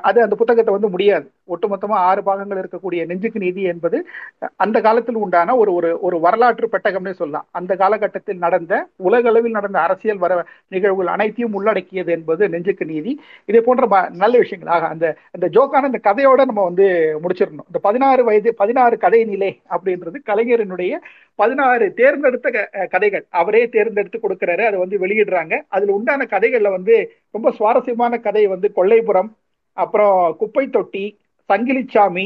அது 0.01 0.21
அந்த 0.21 0.35
புத்தகத்தை 0.35 0.73
வந்து 0.73 0.89
முடியாது. 0.89 1.31
ஒட்டுமொத்தமா 1.47 1.89
ஆறு 1.89 2.23
பாகங்கள் 2.23 2.69
இருக்கக்கூடிய 2.69 3.05
நெஞ்சுக்கு 3.05 3.39
நீதி 3.39 3.61
என்பது 3.61 4.07
அந்த 4.55 4.81
காலத்தில் 4.81 5.15
உண்டான 5.15 5.55
ஒரு 5.55 5.73
ஒரு 5.73 5.99
ஒரு 5.99 6.19
வரலாற்று 6.19 6.69
பெட்டகம்னே 6.71 7.11
சொல்லலாம். 7.11 7.47
அந்த 7.51 7.75
காலகட்டத்தில் 7.75 8.37
நடந்த 8.37 8.87
உலகளவில் 8.95 9.51
நடந்த 9.51 9.79
அரசியல் 9.79 10.17
வர 10.17 10.45
நிகழ்வுகள் 10.67 11.07
அனைத்தையும் 11.07 11.53
உள்ளடக்கியது 11.53 12.11
என்பது 12.11 12.49
நெஞ்சுக்கு 12.49 12.85
நீதி. 12.85 13.21
இதே 13.45 13.61
போன்ற 13.61 14.09
நல்ல 14.09 14.37
விஷயங்கள் 14.37 14.73
ஆக 14.73 14.87
அந்த 14.87 15.15
அந்த 15.31 15.47
ஜோக்கான 15.47 15.85
இந்த 15.85 15.99
கதையோட 16.03 16.45
நம்ம 16.45 16.63
வந்து 16.63 17.19
முடிச்சிடணும். 17.23 17.63
இந்த 17.65 17.79
பதினாறு 17.81 18.23
வயது 18.23 18.55
பதினாறு 18.55 18.97
கதை 18.97 19.23
நிலை 19.23 19.61
அப்படின்றது 19.69 20.15
கலைஞரினுடைய 20.25 20.97
பதினாறு 21.35 21.93
தேர்ந்தெடுத்த 21.93 22.49
க- 22.49 22.85
கதைகள். 22.85 23.25
அவரே 23.29 23.69
தேர்ந்தெடுத்து 23.69 24.19
கொடுக்கிறாரு 24.23 24.65
அதை 24.65 24.79
வந்து 24.79 24.97
வெளியிடுறாங்க. 24.97 25.61
அதுல 25.67 25.93
உண்டான 25.93 26.27
கதைகள்ல 26.29 26.69
வந்து 26.69 27.11
ரொம்ப 27.31 27.51
சுவாரஸ்யமான 27.51 28.17
கதை 28.17 28.47
வந்து 28.47 28.71
கொல்லைப்புறம் 28.75 29.29
அப்புறம் 29.77 30.13
குப்பை 30.37 30.65
தொட்டி 30.69 31.05
சங்கிலிச்சாமி 31.49 32.25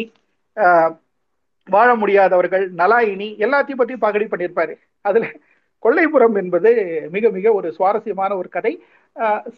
அஹ், 0.58 0.92
வாழ 1.68 1.90
முடியாதவர்கள் 1.96 2.66
நலாயினி 2.78 3.28
எல்லாத்தையும் 3.40 3.82
பத்தி 3.82 3.96
பகடி 3.98 4.26
பண்ணியிருப்பாரு 4.26 4.74
அதுல 5.06 5.26
கொள்ளைப்புறம் 5.84 6.36
என்பது 6.38 6.70
மிக 7.10 7.30
மிக 7.30 7.54
ஒரு 7.54 7.68
சுவாரஸ்யமான 7.74 8.32
ஒரு 8.36 8.50
கதை. 8.50 8.74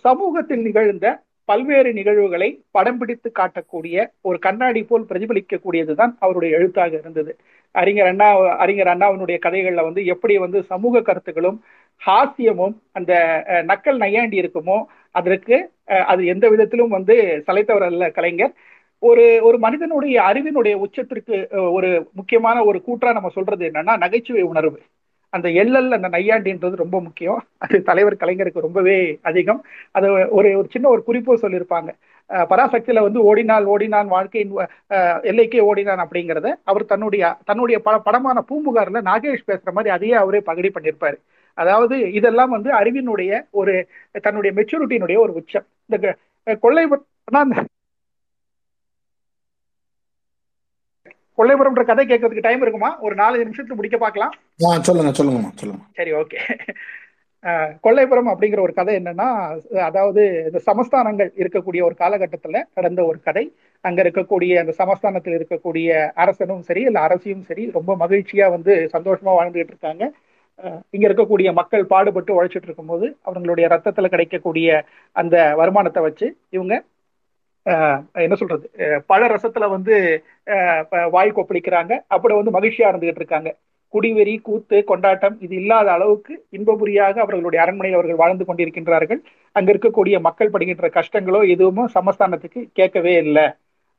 சமூகத்தில் 0.04 0.64
நிகழ்ந்த 0.64 1.08
பல்வேறு 1.50 1.90
நிகழ்வுகளை 1.94 2.48
படம் 2.72 2.98
பிடித்து 2.98 3.30
காட்டக்கூடிய 3.36 3.98
ஒரு 4.22 4.38
கண்ணாடி 4.40 4.82
போல் 4.84 5.06
பிரதிபலிக்கக்கூடியதுதான் 5.10 6.14
அவருடைய 6.20 6.58
எழுத்தாக 6.58 6.94
இருந்தது. 7.00 7.32
அறிஞர் 7.76 8.10
அண்ணா 8.12 8.28
அறிஞர் 8.64 8.92
அண்ணாவினுடைய 8.94 9.38
கதைகள்ல 9.40 9.84
வந்து 9.84 10.02
எப்படி 10.06 10.36
வந்து 10.38 10.60
சமூக 10.72 11.02
கருத்துக்களும் 11.02 11.58
ஹாஸ்யமும் 12.02 12.76
அந்த 12.92 13.14
நக்கல் 13.68 13.98
நையாண்டி 13.98 14.38
இருக்குமோ 14.42 14.78
அதற்கு 15.16 15.56
அஹ், 15.88 16.06
அது 16.06 16.22
எந்த 16.26 16.46
விதத்திலும் 16.50 16.96
வந்து 16.98 17.16
சலைத்தவர் 17.48 17.86
அல்ல 17.86 18.06
கலைஞர். 18.12 18.54
ஒரு 19.04 19.24
ஒரு 19.42 19.58
மனிதனுடைய 19.58 20.16
அறிவினுடைய 20.30 20.76
உச்சத்திற்கு 20.84 21.36
ஒரு 21.72 21.90
முக்கியமான 22.14 22.58
ஒரு 22.66 22.80
கூற்றா 22.88 23.10
நம்ம 23.14 23.30
சொல்றது 23.30 23.64
என்னன்னா 23.70 23.94
நகைச்சுவை 23.98 24.44
உணர்வு. 24.46 24.78
அந்த 25.34 25.48
எல்எல் 25.62 25.96
அந்த 25.98 26.10
நையாண்டின்றது 26.10 26.76
ரொம்ப 26.76 26.98
முக்கியம். 27.02 27.40
அது 27.60 27.78
தலைவர் 27.84 28.16
கலைஞருக்கு 28.16 28.66
ரொம்பவே 28.66 28.98
அதிகம். 29.24 29.60
அது 29.92 30.08
ஒரு 30.32 30.50
ஒரு 30.58 30.68
சின்ன 30.74 30.86
ஒரு 30.90 31.02
குறிப்போ 31.08 31.36
சொல்லியிருப்பாங்க. 31.42 31.90
பராசக்தியில 32.50 33.02
வந்து 33.02 33.20
ஓடினால் 33.24 33.66
ஓடினான் 33.68 34.10
வாழ்க்கையின் 34.10 34.54
எல்லைக்கே 35.32 35.62
ஓடினான் 35.66 36.04
அப்படிங்கிறத 36.06 36.50
அவர் 36.66 36.86
தன்னுடைய 36.86 37.24
தன்னுடைய 37.46 37.78
படமான 38.06 38.38
பூம்புகார்ல 38.50 39.02
நாகேஷ் 39.10 39.50
பேசுற 39.50 39.72
மாதிரி 39.74 39.92
அதையே 39.92 40.16
அவரே 40.16 40.42
பகடி 40.44 40.72
பண்ணியிருப்பாரு. 40.72 41.18
அதாவது 41.56 42.12
இதெல்லாம் 42.12 42.50
வந்து 42.50 42.72
அறிவினுடைய 42.72 43.48
ஒரு 43.52 43.88
தன்னுடைய 44.22 44.62
மெச்சூரிட்டியினுடைய 44.62 45.18
ஒரு 45.18 45.34
உச்சம். 45.34 45.66
இந்த 45.86 46.18
க- 46.44 46.58
கொள்ளைப்புறம் 46.62 47.06
அந்த 47.26 47.64
கொள்ளைப்புறம்ன்ற 51.38 51.84
கதை 51.84 52.08
கேட்கறதுக்கு 52.08 52.42
டைம் 52.42 52.62
இருக்குமா? 52.62 53.00
ஒரு 53.00 53.16
நாலஞ்சு 53.16 53.48
நிமிஷத்துல 53.48 53.76
முடிக்க 53.76 53.98
பார்க்கலாம். 53.98 54.32
ஆ 54.66 54.80
சொல்லுங்க 54.80 55.12
சொல்லுங்கம்மா 55.12 55.52
சொல்லுங்க. 55.56 55.84
சரி 55.94 56.14
ஓகே 56.14 56.36
கொள்ளைப்புறம் 57.84 58.34
அப்படிங்கிற 58.34 58.60
ஒரு 58.60 58.74
கதை 58.74 58.96
என்னன்னா 58.96 59.60
அதாவது 59.80 60.44
இந்த 60.46 60.60
சமஸ்தானங்கள் 60.60 61.32
இருக்கக்கூடிய 61.36 61.84
ஒரு 61.84 61.96
காலகட்டத்துல 62.00 62.64
நடந்த 62.74 63.04
ஒரு 63.04 63.22
கதை. 63.22 63.56
அங்க 63.82 64.04
இருக்கக்கூடிய 64.04 64.60
அந்த 64.60 64.72
சமஸ்தானத்தில் 64.72 65.46
இருக்கக்கூடிய 65.46 66.12
அரசனும் 66.12 66.62
சரி 66.62 66.82
இல்ல 66.82 67.00
அரசியும் 67.00 67.44
சரி 67.44 67.72
ரொம்ப 67.72 67.96
மகிழ்ச்சியா 68.00 68.50
வந்து 68.50 68.90
சந்தோஷமா 68.94 69.26
வாழ்ந்துகிட்டு 69.26 69.74
இருக்காங்க. 69.74 70.12
இங்க 70.90 71.06
இருக்கக்கூடிய 71.10 71.50
மக்கள் 71.54 71.86
பாடுபட்டு 71.86 72.36
உழைச்சிட்டு 72.36 72.68
இருக்கும்போது 72.70 73.06
அவங்களுடைய 73.26 73.66
ரத்தத்துல 73.74 74.10
கிடைக்கக்கூடிய 74.10 74.68
அந்த 75.16 75.36
வருமானத்தை 75.56 76.04
வச்சு 76.04 76.28
இவங்க 76.50 76.76
அஹ் 77.66 78.02
என்ன 78.24 78.36
சொல்றது 78.36 78.66
பழ 79.08 79.22
ரசத்துல 79.28 79.70
வந்து 79.70 79.96
வாய் 81.12 81.38
கொப்பளிக்கிறாங்க. 81.38 81.94
அப்படி 82.08 82.34
வந்து 82.40 82.56
மகிழ்ச்சியா 82.58 82.90
இருந்துகிட்டு 82.92 83.22
இருக்காங்க. 83.24 83.50
குடிவெறி 83.94 84.36
கூத்து 84.42 84.78
கொண்டாட்டம் 84.84 85.36
இது 85.42 85.56
இல்லாத 85.56 85.88
அளவுக்கு 85.92 86.34
இன்பபுரியாக 86.58 87.16
அவர்களுடைய 87.24 87.60
அரண்மனையில் 87.64 87.98
அவர்கள் 88.00 88.22
வாழ்ந்து 88.24 88.46
கொண்டிருக்கின்றார்கள். 88.46 89.22
அங்க 89.56 89.70
இருக்கக்கூடிய 89.74 90.16
மக்கள் 90.20 90.54
படுகின்ற 90.54 90.88
கஷ்டங்களோ 90.98 91.42
எதுவுமோ 91.54 91.86
சமஸ்தானத்துக்கு 91.98 92.62
கேட்கவே 92.74 93.14
இல்லை. 93.26 93.46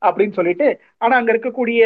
அப்படின்னு 0.02 0.32
சொல்லிட்டு 0.32 0.66
ஆனா 0.98 1.16
அங்க 1.16 1.30
இருக்கக்கூடிய 1.32 1.82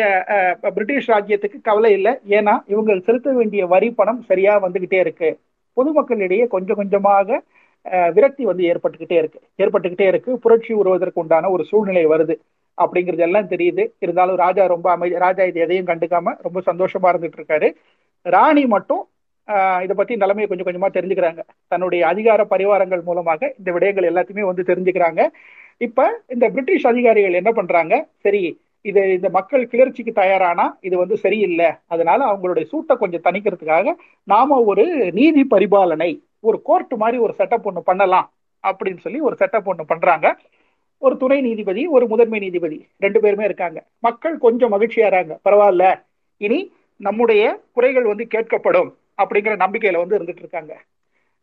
பிரிட்டிஷ் 0.71 1.11
ராஜ்யத்துக்கு 1.11 1.61
கவலை 1.63 1.93
இல்லை. 1.93 2.13
ஏன்னா 2.31 2.55
இவங்க 2.67 2.99
செலுத்த 3.01 3.33
வேண்டிய 3.33 3.67
வரி 3.67 3.91
பணம் 3.93 4.23
சரியா 4.23 4.55
வந்துகிட்டே 4.63 4.99
இருக்கு. 5.01 5.31
பொதுமக்களிடையே 5.77 6.47
கொஞ்சம் 6.49 6.77
கொஞ்சமாக 6.77 7.29
அஹ், 7.87 8.11
விரக்தி 8.13 8.45
வந்து 8.45 8.65
ஏற்பட்டுக்கிட்டே 8.65 9.17
இருக்கு. 9.19 9.39
ஏற்பட்டுக்கிட்டே 9.59 10.07
இருக்கு. 10.07 10.39
புரட்சி 10.39 10.73
உருவதற்கு 10.73 11.21
உண்டான 11.21 11.51
ஒரு 11.51 11.65
சூழ்நிலை 11.65 12.07
வருது. 12.07 12.35
அப்படிங்கிறது 12.79 13.19
எல்லாம் 13.19 13.49
தெரியுது. 13.49 13.85
இருந்தாலும் 13.99 14.37
ராஜா 14.37 14.67
ரொம்ப 14.67 14.91
அமைதி 14.91 15.19
ராஜா 15.19 15.43
இது 15.45 15.61
எதையும் 15.61 15.87
கண்டுக்காம 15.87 16.35
ரொம்ப 16.43 16.59
சந்தோஷமா 16.67 17.09
இருந்துட்டு 17.13 17.39
இருக்காரு. 17.41 17.69
ராணி 18.27 18.65
மட்டும் 18.67 19.03
ஆஹ் 19.49 19.81
இதை 19.83 19.97
பத்தி 19.97 20.15
நிலைமையை 20.17 20.49
கொஞ்சம் 20.49 20.69
கொஞ்சமா 20.69 20.89
தெரிஞ்சுக்கிறாங்க. 20.95 21.41
தன்னுடைய 21.69 22.03
அதிகார 22.07 22.41
பரிவாரங்கள் 22.45 23.03
மூலமாக 23.03 23.53
இந்த 23.59 23.71
விடயங்கள் 23.73 24.09
எல்லாத்தையுமே 24.11 24.45
வந்து 24.45 24.63
தெரிஞ்சுக்கிறாங்க. 24.63 25.21
இப்ப 25.81 26.01
இந்த 26.29 26.47
பிரிட்டிஷ் 26.49 26.87
அதிகாரிகள் 26.87 27.33
என்ன 27.33 27.51
பண்றாங்க? 27.53 27.95
சரி 28.19 28.43
இது 28.85 29.03
இந்த 29.11 29.29
மக்கள் 29.29 29.63
கிளர்ச்சிக்கு 29.67 30.13
தயாரானா? 30.17 30.67
இது 30.81 30.97
வந்து 30.97 31.17
சரியில்லை. 31.17 31.69
அதனால 31.87 32.21
அவங்களுடைய 32.31 32.65
சூட்டை 32.65 32.97
கொஞ்சம் 32.97 33.25
தணிக்கிறதுக்காக 33.25 33.95
நாம 34.25 34.59
ஒரு 34.71 34.85
நீதி 35.13 35.43
பரிபாலனை 35.45 36.11
ஒரு 36.41 36.59
கோர்ட் 36.63 36.93
மாதிரி 37.03 37.19
ஒரு 37.19 37.35
செட்டப் 37.39 37.67
ஒன்று 37.71 37.83
பண்ணலாம் 37.83 38.29
அப்படின்னு 38.65 38.99
சொல்லி 38.99 39.21
ஒரு 39.21 39.37
செட்டப் 39.39 39.69
ஒன்று 39.73 39.85
பண்றாங்க. 39.85 40.27
ஒரு 41.03 41.15
துணை 41.17 41.41
நீதிபதி 41.41 41.83
ஒரு 41.87 42.07
முதன்மை 42.07 42.39
நீதிபதி 42.39 42.79
ரெண்டு 42.99 43.21
பேருமே 43.21 43.45
இருக்காங்க. 43.45 43.79
மக்கள் 43.99 44.37
கொஞ்சம் 44.39 44.73
மகிழ்ச்சியாறாங்க 44.75 45.33
பரவாயில்ல. 45.45 45.85
இனி 46.41 46.61
நம்முடைய 47.01 47.43
குறைகள் 47.73 48.11
வந்து 48.13 48.25
கேட்கப்படும் 48.35 48.91
அப்படிங்கிற 49.23 49.55
நம்பிக்கையில 49.65 50.03
வந்து 50.03 50.19
இருந்துட்டு 50.19 50.43
இருக்காங்க. 50.45 50.73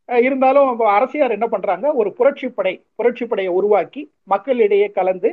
இருந்தாலும் 0.09 0.69
அரசியார் 0.97 1.35
என்ன 1.37 1.47
பண்றாங்க? 1.47 1.87
ஒரு 1.99 2.09
புரட்சிப்படை 2.19 2.73
புரட்சிப்படையை 2.99 3.51
உருவாக்கி 3.59 4.01
மக்களிடையே 4.33 4.87
கலந்து 4.97 5.29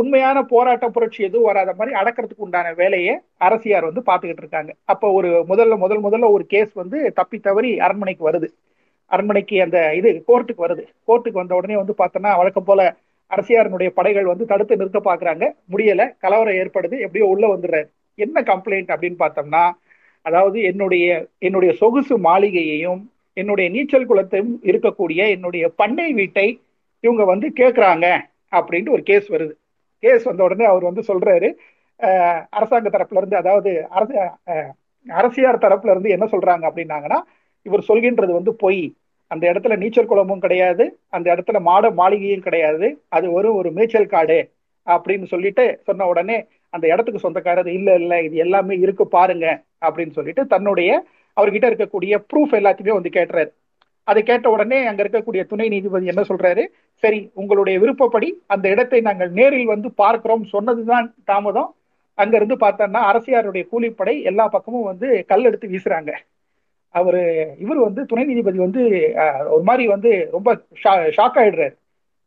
உண்மையான 0.00 0.38
போராட்ட 0.52 0.86
புரட்சி 0.94 1.20
எதுவும் 1.26 1.48
வராத 1.48 1.72
மாதிரி 1.78 1.92
அடக்கிறதுக்கு 2.00 2.44
உண்டான 2.46 2.68
வேலையை 2.80 3.12
அரசியார் 3.46 3.86
வந்து 3.88 4.02
பார்த்துக்கிட்டு 4.08 4.42
இருக்காங்க. 4.44 4.70
அப்போ 4.92 5.06
ஒரு 5.18 5.28
முதல்ல 5.50 5.76
முதல் 5.84 6.02
முதல்ல 6.06 6.30
ஒரு 6.36 6.44
கேஸ் 6.54 6.72
வந்து 6.82 6.98
தப்பி 7.18 7.38
தவறி 7.40 7.70
அரண்மனைக்கு 7.86 8.24
வருது. 8.28 8.48
அரண்மனைக்கு 9.10 9.56
அந்த 9.66 9.78
இது 9.98 10.10
கோர்ட்டுக்கு 10.28 10.64
வருது. 10.66 10.82
கோர்ட்டுக்கு 11.08 11.40
வந்த 11.42 11.54
உடனே 11.60 11.76
வந்து 11.82 11.94
பார்த்தோன்னா 12.02 12.32
வழக்கம் 12.40 12.68
போல 12.70 12.80
அரசியாரனுடைய 13.30 13.90
படைகள் 13.98 14.30
வந்து 14.32 14.44
தடுத்து 14.52 14.80
நிறுத்த 14.80 15.00
பாக்குறாங்க 15.08 15.44
முடியல 15.72 16.02
கலவரம் 16.24 16.58
ஏற்படுது. 16.62 16.96
எப்படியோ 17.06 17.28
உள்ள 17.34 17.44
வந்துடுறாரு. 17.54 17.88
என்ன 18.18 18.42
கம்ப்ளைண்ட் 18.50 18.92
அப்படின்னு 18.94 19.18
பார்த்தோம்னா 19.24 19.64
அதாவது 20.26 20.58
என்னுடைய 20.70 21.06
என்னுடைய 21.46 21.72
சொகுசு 21.82 22.14
மாளிகையையும் 22.28 23.00
என்னுடைய 23.36 23.66
நீச்சல் 23.70 24.06
குளத்தையும் 24.06 24.54
இருக்கக்கூடிய 24.70 25.20
என்னுடைய 25.34 25.64
பண்ணை 25.80 26.08
வீட்டை 26.12 26.46
இவங்க 27.04 27.22
வந்து 27.24 27.46
கேட்குறாங்க 27.60 28.06
அப்படின்ட்டு 28.52 28.94
ஒரு 28.96 29.02
கேஸ் 29.02 29.28
வருது. 29.30 29.52
கேஸ் 30.02 30.26
வந்த 30.28 30.42
உடனே 30.44 30.64
அவர் 30.64 30.88
வந்து 30.90 31.02
சொல்றாரு 31.10 31.48
அரசாங்க 32.52 32.88
தரப்புல 32.88 33.20
இருந்து 33.20 33.36
அதாவது 33.36 33.70
அரசு 33.90 34.14
அரசியார் 35.06 35.64
தரப்புல 35.64 35.92
இருந்து 35.92 36.14
என்ன 36.16 36.26
சொல்றாங்க? 36.32 36.64
அப்படின்னாங்கன்னா 36.68 37.18
இவர் 37.66 37.88
சொல்கின்றது 37.88 38.32
வந்து 38.32 38.52
பொய். 38.56 38.82
அந்த 39.30 39.44
இடத்துல 39.50 39.74
நீச்சல் 39.78 40.06
குளமும் 40.06 40.44
கிடையாது 40.44 40.84
அந்த 41.10 41.26
இடத்துல 41.34 41.58
மாட 41.62 41.84
மாளிகையும் 41.98 42.46
கிடையாது 42.46 42.86
அது 43.08 43.26
ஒரு 43.32 43.48
ஒரு 43.54 43.68
மேய்ச்சல் 43.76 44.08
காடு 44.08 44.38
அப்படின்னு 44.86 45.26
சொல்லிட்டு 45.26 45.64
சொன்ன 45.86 46.06
உடனே 46.06 46.38
அந்த 46.74 46.84
இடத்துக்கு 46.86 47.24
சொந்தக்காரர் 47.24 47.70
இல்ல 47.76 47.90
இல்ல 47.94 48.14
இது 48.22 48.36
எல்லாமே 48.36 48.74
இருக்கு 48.76 49.04
பாருங்க 49.16 49.46
அப்படின்னு 49.82 50.16
சொல்லிட்டு 50.18 50.42
தன்னுடைய 50.46 50.90
அவர்கிட்ட 51.36 51.66
இருக்கக்கூடிய 51.70 52.14
ப்ரூஃப் 52.30 52.54
எல்லாத்தையுமே 52.60 52.96
வந்து 52.98 53.16
கேட்டுறாரு. 53.18 53.50
அதை 54.08 54.20
கேட்ட 54.22 54.46
உடனே 54.50 54.78
அங்க 54.90 55.00
இருக்கக்கூடிய 55.04 55.42
துணை 55.50 55.66
நீதிபதி 55.68 56.06
என்ன 56.12 56.22
சொல்றாரு? 56.28 56.62
சரி 57.02 57.20
உங்களுடைய 57.34 57.76
விருப்பப்படி 57.82 58.28
அந்த 58.46 58.66
இடத்தை 58.68 59.00
நாங்கள் 59.08 59.30
நேரில் 59.38 59.72
வந்து 59.74 59.90
பார்க்கிறோம் 60.02 60.44
சொன்னதுதான் 60.54 61.06
தாமதம். 61.24 61.70
அங்க 62.18 62.34
இருந்து 62.36 62.56
பார்த்தோம்னா 62.56 63.02
அரசியாருடைய 63.10 63.64
கூலிப்படை 63.72 64.14
எல்லா 64.30 64.44
பக்கமும் 64.48 64.88
வந்து 64.90 65.08
கல் 65.30 65.44
எடுத்து 65.44 65.68
வீசுறாங்க. 65.68 66.12
அவரு 66.94 67.22
இவர் 67.58 67.80
வந்து 67.86 68.02
துணை 68.04 68.24
நீதிபதி 68.24 68.58
வந்து 68.58 68.82
ஒரு 69.54 69.62
மாதிரி 69.68 69.84
வந்து 69.94 70.10
ரொம்ப 70.32 70.50
ஷாக் 71.16 71.38
ஆயிடுறாரு. 71.42 71.74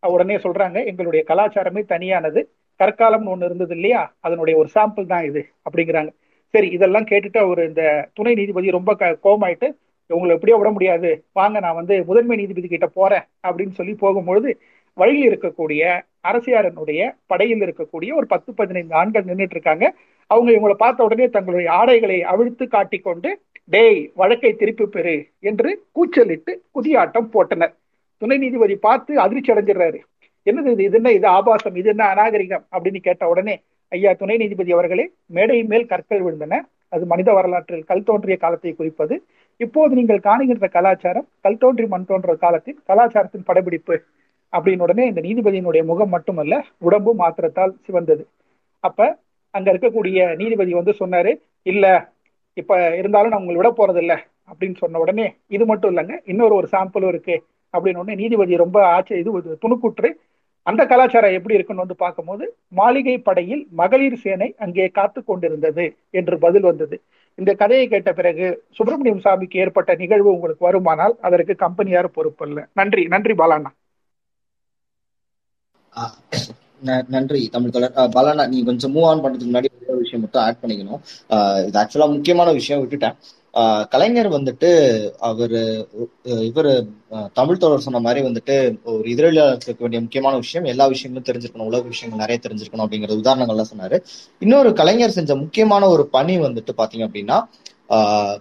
உடனே 0.03 0.35
சொல்றாங்க 0.45 0.77
எங்களுடைய 0.85 1.21
கலாச்சாரமே 1.27 1.81
தனியானது. 1.93 2.41
கற்காலம்னு 2.79 3.31
ஒன்று 3.33 3.45
இருந்தது 3.45 3.73
இல்லையா? 3.75 4.01
அதனுடைய 4.19 4.55
ஒரு 4.59 4.69
சாம்பிள் 4.75 5.11
தான் 5.11 5.25
இது 5.29 5.41
அப்படிங்கிறாங்க. 5.65 6.11
சரி 6.53 6.67
இதெல்லாம் 6.67 7.05
கேட்டுட்டு 7.05 7.37
அவர் 7.37 7.67
இந்த 7.67 8.09
துணை 8.13 8.33
நீதிபதி 8.33 8.71
ரொம்ப 8.71 8.95
க- 8.95 9.17
கோவமாயிட்டு 9.23 9.75
உங்களை 10.07 10.35
எப்படியோ 10.35 10.57
விட 10.57 10.69
முடியாது. 10.69 11.23
வாங்க 11.33 11.59
நான் 11.59 11.75
வந்து 11.75 12.03
முதன்மை 12.03 12.37
நீதிபதி 12.37 12.67
கிட்ட 12.67 12.87
போறேன். 12.87 13.21
அப்படின்னு 13.47 13.69
சொல்லி 13.69 13.91
போகும்பொழுது 13.91 14.53
வழியில் 14.93 15.39
இருக்கக்கூடிய 15.39 16.01
அரசியாரனுடைய 16.27 17.15
படையில் 17.25 17.59
இருக்கக்கூடிய 17.59 18.13
ஒரு 18.13 18.27
பத்து 18.27 18.53
பதினைந்து 18.53 18.95
ஆண்கள் 18.95 19.23
நின்றுட்டு 19.23 19.51
இருக்காங்க. 19.51 19.95
அவங்க 20.27 20.51
இவங்களை 20.51 20.73
பார்த்த 20.73 21.03
உடனே 21.03 21.29
தங்களுடைய 21.29 21.71
ஆடைகளை 21.71 22.23
அவிழ்த்து 22.23 22.67
காட்டிக்கொண்டு 22.67 23.41
டேய் 23.63 24.11
வழக்கை 24.15 24.53
திருப்பி 24.53 24.85
பெறு 24.85 25.27
என்று 25.39 25.83
கூச்சலிட்டு 25.91 26.61
குதியாட்டம் 26.75 27.27
போட்டனர். 27.33 27.73
துணை 28.17 28.37
நீதிபதி 28.37 28.75
பார்த்து 28.75 29.19
அதிர்ச்சி 29.19 29.53
அடைஞ்சிடுறாரு. 29.53 29.99
என்னது 30.45 30.71
இது? 30.71 30.83
இது 30.83 30.95
என்ன? 30.95 31.11
இது 31.11 31.27
ஆபாசம்? 31.27 31.75
இது 31.75 31.89
என்ன 31.89 32.05
அநாகரிகம்? 32.05 32.65
அப்படின்னு 32.71 32.97
கேட்ட 32.97 33.27
உடனே 33.27 33.61
ஐயா 33.93 34.11
துணை 34.21 34.35
நீதிபதி 34.41 34.71
அவர்களே 34.75 35.05
மேடை 35.35 35.57
மேல் 35.71 35.89
கற்கள் 35.91 36.23
விழுந்தன. 36.25 36.59
அது 36.93 37.03
மனித 37.11 37.29
வரலாற்றில் 37.37 37.85
கல் 37.89 38.07
தோன்றிய 38.07 38.35
காலத்தை 38.43 38.71
குறிப்பது. 38.73 39.15
இப்போது 39.59 39.93
நீங்கள் 39.99 40.25
காணுகின்ற 40.27 40.67
கலாச்சாரம் 40.75 41.27
கல் 41.45 41.61
தோன்றி 41.63 41.85
மண் 41.93 42.07
தோன்ற 42.09 42.33
காலத்தின் 42.43 42.79
கலாச்சாரத்தின் 42.89 43.47
படப்பிடிப்பு 43.49 43.95
அப்படின்னு 44.53 44.85
உடனே 44.87 45.03
இந்த 45.11 45.21
நீதிபதியினுடைய 45.27 45.83
முகம் 45.91 46.13
மட்டுமல்ல 46.15 46.55
உடம்பு 46.87 47.11
மாத்திரத்தால் 47.21 47.73
சிவந்தது. 47.85 48.23
அப்ப 48.83 48.99
அங்க 49.53 49.67
இருக்கக்கூடிய 49.73 50.19
நீதிபதி 50.41 50.71
வந்து 50.79 50.93
சொன்னாரு 50.99 51.31
இல்ல 51.71 51.85
இப்ப 52.57 52.73
இருந்தாலும் 52.99 53.31
நான் 53.33 53.43
உங்களை 53.43 53.59
விட 53.59 53.69
போறது 53.77 54.01
இல்ல 54.03 54.13
அப்படின்னு 54.49 54.77
சொன்ன 54.83 54.99
உடனே 55.03 55.25
இது 55.55 55.63
மட்டும் 55.71 55.91
இல்லைங்க 55.93 56.15
இன்னொரு 56.31 56.53
ஒரு 56.59 56.67
சாம்பிளும் 56.75 57.11
இருக்கு 57.13 57.35
அப்படின்னு 57.73 58.01
உடனே 58.01 58.17
நீதிபதி 58.21 58.63
ரொம்ப 58.63 58.79
ஆச்சரிய 58.95 59.23
இது 59.23 59.59
துணுக்குற்று 59.63 60.09
அந்த 60.63 60.85
கலாச்சாரம் 60.85 61.31
எப்படி 61.31 61.53
இருக்குன்னு 61.53 61.81
வந்து 61.81 61.97
பார்க்கும்போது 61.97 62.55
மாளிகை 62.67 63.17
படையில் 63.17 63.67
மகளிர் 63.71 64.17
சேனை 64.17 64.55
அங்கே 64.57 64.87
காத்து 64.87 65.23
கொண்டிருந்தது 65.23 65.95
என்று 66.09 66.39
பதில் 66.39 66.61
வந்தது. 66.61 67.01
இந்த 67.35 67.53
கதையை 67.53 67.87
கேட்ட 67.87 68.13
பிறகு 68.13 68.63
சுப்பிரமணியம் 68.71 69.21
சாமிக்கு 69.21 69.57
ஏற்பட்ட 69.57 69.95
நிகழ்வு 69.95 70.33
உங்களுக்கு 70.33 70.71
வருமானால் 70.71 71.11
அதற்கு 71.21 71.55
கம்பெனியார் 71.55 72.09
பொறுப்பல்ல 72.09 72.65
நன்றி 72.73 73.07
நன்றி 73.07 73.33
பாலாண்ணா. 73.33 73.71
ஆஹ் 75.95 76.49
ந- 76.85 77.07
நன்றி 77.07 77.49
தமிழ் 77.49 77.69
தொடர். 77.69 77.91
பாலாண்ணா 77.91 78.47
நீ 78.47 78.63
கொஞ்சம் 78.63 78.95
மூவ் 78.95 79.03
ஆன் 79.03 79.19
பண்றதுக்கு 79.19 79.47
முன்னாடி 79.53 79.65
ஒரு 79.87 79.97
விஷயம் 79.97 80.19
மட்டும் 80.19 80.41
ஆட் 80.41 80.57
பண்ணிக்கணும். 80.61 81.01
ஆஹ் 81.29 81.65
இது 81.65 81.79
ஆக்சுவலா 81.79 82.09
முக்கியமான 82.09 82.51
விஷயம் 82.51 82.89
விட்டுட்டேன். 82.89 83.15
கலைஞர் 83.89 84.29
வந்துட்டு 84.29 84.69
அவரு 85.19 85.87
இவர் 86.23 86.85
தமிழ் 87.33 87.57
தொடர் 87.57 87.79
சொன்ன 87.79 87.99
மாதிரி 87.99 88.27
வந்துட்டு 88.27 88.83
ஒரு 88.83 89.09
எதிரொலியாளருக்கு 89.09 89.65
இருக்க 89.65 89.75
வேண்டிய 89.77 90.01
முக்கியமான 90.01 90.35
விஷயம் 90.35 90.67
எல்லா 90.67 90.87
விஷயங்களும் 90.87 91.27
தெரிஞ்சிருக்கணும் 91.29 91.69
உலக 91.71 91.83
விஷயங்கள் 91.83 92.25
நிறைய 92.25 92.41
தெரிஞ்சிருக்கணும் 92.47 92.81
அப்படிங்கிற 92.81 93.11
உதாரணங்கள்லாம் 93.17 93.71
சொன்னாரு. 93.77 94.03
இன்னொரு 94.39 94.73
கலைஞர் 94.73 95.11
செஞ்ச 95.11 95.35
முக்கியமான 95.35 95.87
ஒரு 95.87 96.05
பணி 96.07 96.39
வந்துட்டு 96.39 96.69
பாத்தீங்க 96.77 97.07
அப்படின்னா 97.07 97.41
ஆஹ் 97.89 98.37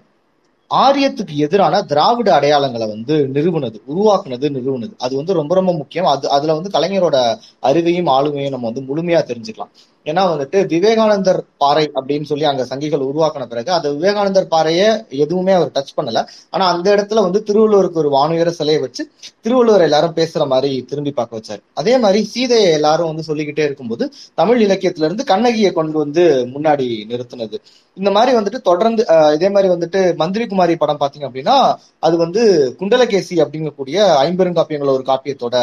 ஆரியத்துக்கு 0.75 1.35
எதிரான 1.37 1.83
திராவிட 1.83 2.41
அடையாளங்களை 2.41 2.89
வந்து 2.89 3.29
நிறுவனது 3.29 3.83
உருவாக்குனது 3.89 4.51
நிறுவனது. 4.51 4.95
அது 4.99 5.17
வந்து 5.17 5.33
ரொம்ப 5.33 5.55
ரொம்ப 5.55 5.73
முக்கியம். 5.73 6.07
அது 6.07 6.31
அதுல 6.31 6.55
வந்து 6.55 6.71
கலைஞரோட 6.79 7.17
அறிவையும் 7.63 8.11
ஆளுமையும் 8.11 8.49
நம்ம 8.49 8.71
வந்து 8.71 8.97
முழுமையா 8.97 9.21
தெரிஞ்சுக்கலாம். 9.23 9.73
ஏன்னா 10.05 10.23
வந்துட்டு 10.33 10.67
விவேகானந்தர் 10.67 11.41
பாறை 11.57 11.91
அப்படின்னு 11.95 12.23
சொல்லி 12.23 12.45
அங்க 12.45 12.63
சங்கிகள் 12.71 13.05
உருவாக்கின 13.09 13.47
பிறகு 13.47 13.73
அந்த 13.73 13.93
விவேகானந்தர் 13.93 14.49
பாறையை 14.49 14.89
எதுவுமே 15.09 15.53
அவர் 15.53 15.71
டச் 15.75 15.95
பண்ணல. 15.97 16.25
ஆனா 16.51 16.65
அந்த 16.73 16.95
இடத்துல 16.97 17.23
வந்து 17.23 17.43
திருவள்ளுவருக்கு 17.43 18.03
ஒரு 18.03 18.11
வானுயர 18.11 18.49
சிலையை 18.49 18.81
வச்சு 18.83 19.11
திருவள்ளுவர் 19.41 19.81
எல்லாரும் 19.81 20.17
பேசுற 20.17 20.47
மாதிரி 20.47 20.83
திரும்பி 20.83 21.11
பார்க்க 21.11 21.41
வச்சாரு. 21.41 21.63
அதே 21.75 21.99
மாதிரி 21.99 22.25
சீதையை 22.25 22.73
எல்லாரும் 22.73 23.07
வந்து 23.07 23.23
சொல்லிக்கிட்டே 23.23 23.65
இருக்கும்போது 23.65 24.13
தமிழ் 24.35 24.63
இலக்கியத்துல 24.63 25.09
இருந்து 25.09 25.25
கண்ணகியை 25.25 25.73
கொண்டு 25.73 25.99
வந்து 25.99 26.25
முன்னாடி 26.55 26.89
நிறுத்தினது. 27.09 27.59
இந்த 27.97 28.11
மாதிரி 28.11 28.33
வந்துட்டு 28.37 28.59
தொடர்ந்து 28.67 29.03
அஹ், 29.13 29.33
இதே 29.35 29.49
மாதிரி 29.49 29.69
வந்துட்டு 29.73 30.01
மந்திரி 30.21 30.45
குமாரி 30.47 30.75
படம் 30.77 31.01
பாத்தீங்க 31.01 31.27
அப்படின்னா 31.29 31.57
அது 32.03 32.17
வந்து 32.17 32.43
குண்டலகேசி 32.79 33.35
அப்படிங்கக்கூடிய 33.43 33.97
ஐம்பெருங்காப்பியங்கள 34.23 34.93
ஒரு 34.93 35.05
காப்பியத்தோட 35.09 35.57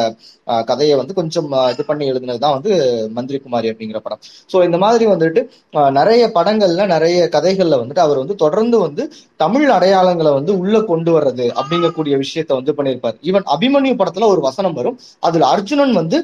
கதையை 0.68 0.96
வந்து 0.96 1.14
கொஞ்சம் 1.14 1.48
இது 1.72 1.84
பண்ணி 1.86 2.06
எழுதுனதுதான் 2.12 2.56
வந்து 2.58 2.72
மந்திரி 3.18 3.40
குமாரி 3.40 3.68
அப்படிங்கிற 3.72 4.00
படம். 4.00 4.22
சோ 4.52 4.64
இந்த 4.68 4.80
மாதிரி 4.80 5.06
வந்துட்டு 5.08 5.42
நிறைய 5.98 6.24
படங்கள்ல 6.36 6.58
நிறைய 6.94 7.08
கதைகள்ல 7.36 7.80
வந்துட்டு 7.82 8.06
அவர் 8.06 8.22
வந்து 8.22 8.38
தொடர்ந்து 8.38 8.80
வந்து 8.80 9.06
தமிழ் 9.40 9.68
அடையாளங்களை 9.72 10.34
வந்து 10.34 10.54
உள்ள 10.60 10.78
கொண்டு 10.86 11.12
வர்றது 11.16 11.48
அப்படிங்கக்கூடிய 11.60 12.16
விஷயத்த 12.24 12.52
வந்து 12.56 12.76
பண்ணியிருப்பார். 12.78 13.18
ஈவன் 13.24 13.48
அபிமன்யு 13.54 13.94
படத்துல 14.00 14.30
ஒரு 14.30 14.42
வசனம் 14.42 14.78
வரும். 14.80 14.98
அதுல 15.24 15.48
அர்ஜுனன் 15.50 15.94
வந்து 15.96 16.20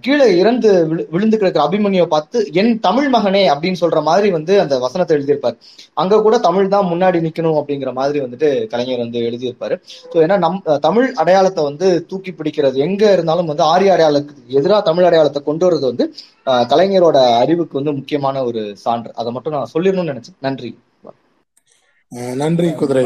கீழே 0.00 0.38
இறந்து 0.38 0.70
விழு- 0.86 1.06
விழுந்து 1.10 1.38
கிடக்கிற 1.38 1.64
அபிமன்யுவை 1.64 2.06
பார்த்து 2.06 2.38
என் 2.52 2.80
தமிழ் 2.80 3.08
மகனே 3.14 3.42
அப்படின்னு 3.52 3.80
சொல்ற 3.80 4.02
மாதிரி 4.02 4.30
வந்து 4.30 4.60
அந்த 4.60 4.78
வசனத்தை 4.78 5.16
எழுதியிருப்பார். 5.16 5.56
அங்க 5.94 6.20
கூட 6.20 6.38
தமிழ் 6.38 6.68
தான் 6.68 6.86
முன்னாடி 6.86 7.20
நிக்கணும் 7.20 7.58
அப்படிங்கிற 7.60 7.92
மாதிரி 7.92 8.18
வந்துட்டு 8.20 8.66
கலைஞர் 8.66 8.98
வந்து 8.98 9.20
எழுதியிருப்பாரு. 9.20 9.76
ஸோ 10.12 10.16
ஏன்னா 10.24 10.38
நம் 10.38 10.58
தமிழ் 10.80 11.12
அடையாளத்தை 11.14 11.64
வந்து 11.64 11.88
தூக்கி 12.06 12.32
பிடிக்கிறது 12.32 12.74
எங்க 12.80 13.12
இருந்தாலும் 13.12 13.46
வந்து 13.46 13.62
ஆரிய 13.64 13.92
அடையாளத்துக்கு 13.92 14.44
எதிராக 14.52 14.82
தமிழ் 14.82 15.04
அடையாளத்தை 15.04 15.42
கொண்டு 15.42 15.66
வர்றது 15.66 15.86
வந்து 15.86 16.06
அஹ், 16.46 16.66
கலைஞரோட 16.66 17.18
அறிவுக்கு 17.38 17.74
வந்து 17.74 17.92
முக்கியமான 17.92 18.44
ஒரு 18.44 18.62
சான்று. 18.76 19.12
அதை 19.14 19.32
மட்டும் 19.32 19.52
நான் 19.52 19.72
சொல்லிடணும்னு 19.74 20.12
நினைச்சேன். 20.12 20.38
நன்றி. 20.40 20.70
நன்றி 22.36 22.68
குதிரை 22.72 23.04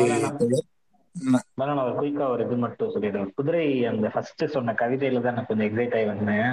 மேடம் 1.14 1.76
நான் 1.76 1.86
ஒரு 1.88 1.94
குயிக்கா 2.00 2.26
ஒரு 2.34 2.42
இது 2.46 2.56
மட்டும் 2.64 2.92
சொல்லிடுவேன் 2.94 3.32
குதிரை 3.38 3.64
அந்த 3.90 4.06
ஃபர்ஸ்ட் 4.12 4.44
சொன்ன 4.54 4.74
கவிதையில 4.82 5.22
தான் 5.24 5.36
நான் 5.38 5.48
கொஞ்சம் 5.48 5.68
எக்ஸைட் 5.68 5.94
ஆகி 5.96 6.06
வந்தேன். 6.10 6.52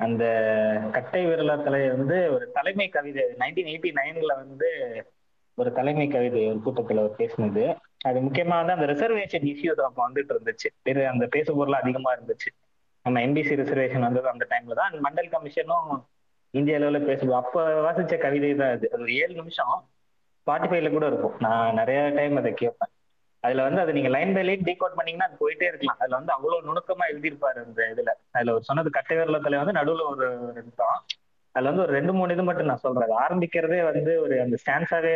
அந்த 0.00 0.24
கட்டை 0.92 1.20
விரலா 1.26 1.56
தலை 1.64 1.80
வந்து 1.96 2.16
ஒரு 2.34 2.44
தலைமை 2.56 2.86
கவிதை. 2.88 3.24
நைன்டீன் 3.42 3.70
எயிட்டி 3.72 3.90
நைன்ல 4.00 4.32
வந்து 4.42 4.68
ஒரு 5.58 5.70
தலைமை 5.78 6.06
கவிதை 6.14 6.42
ஒரு 6.50 6.60
கூட்டத்துல 6.66 7.02
அவர் 7.02 7.18
பேசினது. 7.20 7.64
அது 8.08 8.20
முக்கியமா 8.26 8.56
வந்து 8.60 8.76
அந்த 8.76 8.86
ரிசர்வேஷன் 8.92 9.46
இஷ்யூஸ் 9.52 9.82
அப்போ 9.88 10.02
வந்துட்டு 10.08 10.34
இருந்துச்சு. 10.36 10.68
அந்த 11.12 11.26
பேசு 11.36 11.50
பொருள் 11.58 11.80
அதிகமா 11.82 12.12
இருந்துச்சு. 12.16 12.50
நம்ம 13.06 13.20
எம்பிசி 13.26 13.54
ரிசர்வேஷன் 13.62 14.06
வந்தது 14.08 14.28
அந்த 14.32 14.46
டைம்ல 14.52 14.74
தான். 14.80 14.96
மண்டல் 15.06 15.32
கமிஷனும் 15.34 15.92
இந்திய 16.54 16.78
அளவுல 16.78 16.98
பேசுவோம் 17.10 17.40
அப்ப 17.42 17.62
வாசிச்ச 17.86 18.16
கவிதை 18.24 18.50
தான் 18.62 18.72
அது. 18.76 18.86
அது 18.92 19.02
ஒரு 19.06 19.14
ஏழு 19.22 19.34
நிமிஷம். 19.40 19.76
ஸ்பாட்டிஃபைல 20.46 20.90
கூட 20.96 21.06
இருக்கும். 21.12 21.36
நான் 21.46 21.78
நிறைய 21.80 22.00
டைம் 22.18 22.36
அதை 22.42 22.52
கேட்பேன் 22.62 22.92
அதுல 23.44 23.62
வந்து 23.62 23.80
அதை 23.80 23.92
நீங்க 23.94 24.08
லைன் 24.08 24.34
பை 24.34 24.42
லைன் 24.42 24.60
டீகோட் 24.60 24.96
பண்ணீங்கன்னா 24.96 25.28
அது 25.28 25.36
போயிட்டே 25.40 25.62
இருக்கலாம். 25.62 25.96
அதுல 25.98 26.16
வந்து 26.16 26.32
அவ்வளவு 26.32 26.66
நுணுக்கமா 26.68 27.06
எழுதியிருப்பாரு 27.12 27.58
அந்த 27.64 27.94
இதுல. 27.94 28.10
அதுல 28.30 28.52
ஒரு 28.52 28.62
சொன்னது 28.62 28.90
கட்டை 28.90 29.16
விரலத்துல 29.16 29.60
வந்து 29.62 29.78
நடுவுல 29.78 30.04
ஒரு 30.10 30.26
ஒரு 30.46 30.62
அதுல 31.54 31.68
வந்து 31.68 31.82
ஒரு 31.82 31.92
ரெண்டு 31.92 32.12
மூணு 32.12 32.32
இது 32.32 32.42
மட்டும் 32.42 32.66
நான் 32.66 32.76
சொல்றேன். 32.76 33.06
அது 33.08 33.16
ஆரம்பிக்கிறதே 33.24 33.80
வந்து 33.84 34.20
ஒரு 34.20 34.40
அந்த 34.40 34.56
ஸ்டான்ஸாவே 34.62 35.14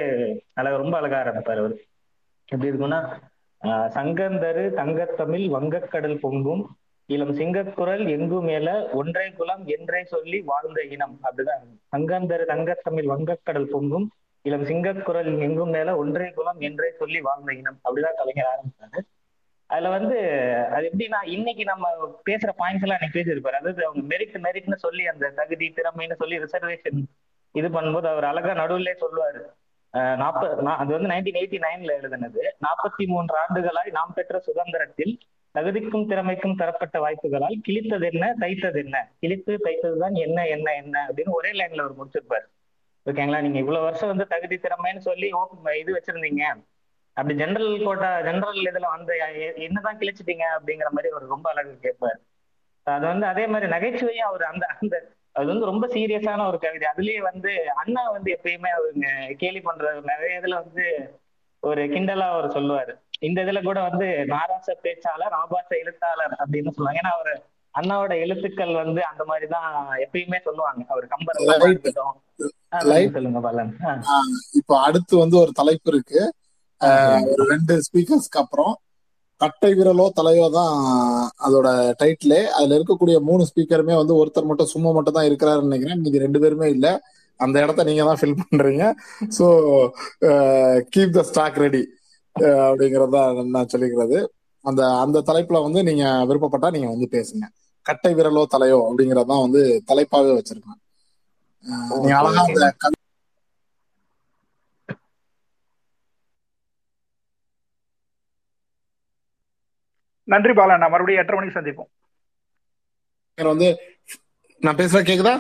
அழகா 0.53 0.77
ரொம்ப 0.77 0.97
அழகா 0.97 1.19
ஆரம்பிப்பாரு 1.21 1.59
அவரு. 1.59 1.77
எப்படி 2.49 2.71
இருக்கும்னா 2.71 2.99
ஆஹ் 3.63 3.89
சங்கந்தரு 3.95 4.65
தங்கத்தமிழ் 4.81 5.45
வங்கக்கடல் 5.55 6.19
பொங்கும் 6.21 6.63
இளம் 7.09 7.35
சிங்கக்குரல் 7.35 8.09
எங்கும் 8.09 8.45
மேல 8.45 8.69
ஒன்றை 8.93 9.33
குலம் 9.33 9.65
என்றே 9.67 10.05
சொல்லி 10.05 10.41
வாழ்ந்த 10.41 10.83
இனம். 10.83 11.17
அப்படிதான். 11.23 11.65
சங்கந்தரு 11.97 12.45
தங்கத்தமிழ் 12.53 13.09
வங்கக்கடல் 13.13 13.71
பொங்கும் 13.71 14.07
இளம் 14.47 14.65
சிங்கக்குரல் 14.65 15.39
எங்கும் 15.39 15.68
மேல 15.68 15.97
ஒன்றே 15.97 16.31
குலம் 16.31 16.60
என்றே 16.60 16.91
சொல்லி 16.99 17.20
வாழ்ந்த 17.20 17.55
இனம். 17.55 17.76
அப்படிதான் 17.76 18.15
கலைஞர் 18.16 18.47
ஆரம்பிச்சாரு. 18.55 18.99
அதுல 19.66 19.89
வந்து 19.89 20.18
அது 20.70 20.91
எப்படின்னா 20.92 21.28
இன்னைக்கு 21.28 21.65
நம்ம 21.65 21.89
பேசுற 22.26 22.49
பாயிண்ட்ஸ் 22.58 22.83
எல்லாம் 22.83 22.99
அன்னைக்கு 23.00 23.20
பேசியிருப்பாரு. 23.20 23.52
அதாவது 23.52 23.86
அவங்க 23.86 24.16
மெரிட் 24.16 24.39
மெரிட்னு 24.42 24.75
சொல்லி 24.75 25.07
அந்த 25.07 25.31
தகுதி 25.31 25.75
திறமைன்னு 25.76 26.12
சொல்லி 26.12 26.39
ரிசர்வேஷன் 26.39 27.02
இது 27.52 27.68
பண்ணும்போது 27.68 28.07
அவர் 28.07 28.25
அழகா 28.25 28.52
நடுவுல 28.52 28.97
சொல்லுவாரு. 29.00 29.42
அஹ் 29.92 30.76
அது 30.76 30.92
வந்து 30.92 31.08
நைன்டீன் 31.08 31.34
எயிட்டி 31.34 31.60
நைன்ல 31.66 31.92
எழுதுனது. 32.00 32.41
நாற்பத்தி 32.60 33.07
மூன்று 33.07 33.36
ஆண்டுகளாய் 33.39 33.91
நாம் 33.91 34.12
பெற்ற 34.15 34.39
சுதந்திரத்தில் 34.39 35.18
தகுதிக்கும் 35.55 36.07
திறமைக்கும் 36.07 36.57
தரப்பட்ட 36.57 36.99
வாய்ப்புகளால் 36.99 37.60
கிழித்தது 37.68 38.12
என்ன 38.12 38.34
தைத்தது 38.41 38.84
என்ன 38.84 39.08
கிழித்து 39.20 39.60
தைத்ததுதான் 39.65 40.12
என்ன 40.12 40.47
என்ன 40.47 40.75
என்ன? 40.75 41.07
அப்படின்னு 41.07 41.28
ஒரே 41.28 41.50
லைன்ல 41.50 41.81
அவர் 41.81 41.94
முடிச்சிருப்பாரு. 41.97 42.56
ஓகேங்களா? 43.07 43.41
நீங்க 43.41 43.59
இவ்வளவு 43.59 43.85
வருஷம் 43.85 44.10
வந்து 44.12 44.26
தகுதி 44.26 44.57
திறமைன்னு 44.57 45.02
சொல்லி 45.09 45.26
இது 45.81 45.91
வச்சிருந்தீங்க. 45.97 46.44
அப்படி 47.17 47.35
ஜெனரல் 47.35 47.85
கோட்டா 47.85 48.09
ஜெனரல் 48.20 48.59
இதுல 48.62 48.86
வந்து 48.97 49.15
என்னதான் 49.67 49.99
கிழிச்சிட்டீங்க 49.99 50.44
அப்படிங்கிற 50.57 50.89
மாதிரி 50.91 51.12
அவர் 51.12 51.33
ரொம்ப 51.35 51.47
அழகு 51.51 51.75
கேட்பாரு. 51.85 52.18
அது 52.86 53.07
வந்து 53.07 53.26
அதே 53.26 53.44
மாதிரி 53.47 53.70
நகைச்சுவையும் 53.70 54.28
அவர் 54.31 54.43
அந்த 54.43 54.67
அந்த 54.81 54.97
அது 55.33 55.47
வந்து 55.47 55.68
ரொம்ப 55.70 55.86
சீரியஸான 55.86 56.47
ஒரு 56.47 56.59
கவிதை. 56.59 56.86
அதுலயே 56.94 57.20
வந்து 57.31 57.52
அண்ணா 57.75 58.02
வந்து 58.10 58.28
எப்பயுமே 58.36 58.70
அவங்க 58.78 59.07
கேலி 59.39 59.60
பண்ற 59.60 59.93
நிறைய 60.05 60.41
இதுல 60.41 60.59
வந்து 60.62 60.85
ஒரு 61.62 61.83
கிண்டலா 61.94 62.26
அவர் 62.35 62.55
சொல்லுவாரு. 62.57 62.93
இந்த 63.20 63.39
இதுல 63.43 63.60
கூட 63.62 63.78
வந்து 63.89 64.07
நாராச 64.26 64.68
பேச்சாளர் 64.85 65.35
ஆபாச 65.43 65.68
எழுத்தாளர் 65.76 66.35
அப்படின்னு 66.43 66.75
சொல்லுவாங்க. 66.76 67.01
ஏன்னா 67.02 67.12
அவர் 67.18 67.33
அண்ணாவோட 67.77 68.13
எழுத்துக்கள் 68.25 68.73
வந்து 68.83 69.01
அந்த 69.11 69.23
மாதிரிதான் 69.31 69.71
எப்பயுமே 70.05 70.39
சொல்லுவாங்க. 70.47 70.83
அவர் 70.93 71.07
Right. 71.51 71.67
இருக்கட்டும். 71.69 72.17
சொல்லுங்க 73.17 73.41
பாலன். 73.47 73.73
இப்போ 74.61 74.75
அடுத்து 74.87 75.15
வந்து 75.23 75.37
ஒரு 75.43 75.53
தலைப்பு 75.61 75.89
இருக்கு. 75.93 76.21
ஒரு 77.33 77.45
ரெண்டு 77.55 77.75
ஸ்பீக்கர்ஸ்க்கு 77.87 78.41
அப்புறம் 78.43 78.73
கட்டை 79.41 79.71
விரலோ 79.79 80.05
தலையோ 80.19 80.47
தான் 80.57 80.75
அதோட 81.47 81.69
டைட்டிலே 82.03 82.41
அதுல 82.57 82.77
இருக்கக்கூடிய 82.79 83.17
மூணு 83.29 83.43
ஸ்பீக்கருமே 83.51 83.95
வந்து 84.01 84.15
ஒருத்தர் 84.21 84.49
மட்டும் 84.51 84.73
சும்மா 84.73 84.91
மட்டும் 84.97 85.17
தான் 85.19 85.29
இருக்கிறாருன்னு 85.29 85.69
நினைக்கிறேன். 85.71 86.01
மீதி 86.05 86.25
ரெண்டு 86.25 86.43
பேருமே 86.45 86.69
இல்ல. 86.77 86.87
அந்த 87.41 87.57
இடத்த 87.65 87.85
நீங்க 87.89 88.05
தான் 88.09 88.21
ஃபில் 88.21 88.39
பண்றீங்க. 88.43 88.85
So 89.39 89.47
keep 90.95 91.17
the 91.19 91.25
stock 91.31 91.61
ready 91.65 91.83
அப்படிங்கறது 92.69 93.21
நான் 93.57 93.71
சொல்லிக்கிறது. 93.75 94.19
அந்த 94.65 94.83
அந்த 95.05 95.19
தலைப்புல 95.29 95.59
வந்து 95.67 95.81
நீங்க 95.89 96.05
விருப்பப்பட்டா 96.31 96.71
நீங்க 96.77 96.89
வந்து 96.95 97.09
பேசுங்க. 97.17 97.45
கட்டை 97.87 98.13
விரலோ 98.15 98.43
தலையோ 98.49 98.79
அப்படிங்கறது 98.87 99.31
தான் 99.33 99.45
வந்து 99.45 99.61
தலைப்பாவே 99.89 100.33
வச்சிருக்கேன். 100.37 100.81
ஓகே 101.97 102.13
அழகா 102.19 102.43
அந்த 102.47 102.61
நன்றி 110.29 110.53
பாலண்ணா 110.59 110.89
மறுபடியும் 110.93 111.23
எட்டரை 111.23 111.39
மணிக்கு 111.39 111.59
சந்திப்போம். 111.59 111.91
வந்து 113.39 113.69
நான் 114.63 114.79
பேசுறது 114.79 115.09
கேக்குதா? 115.09 115.35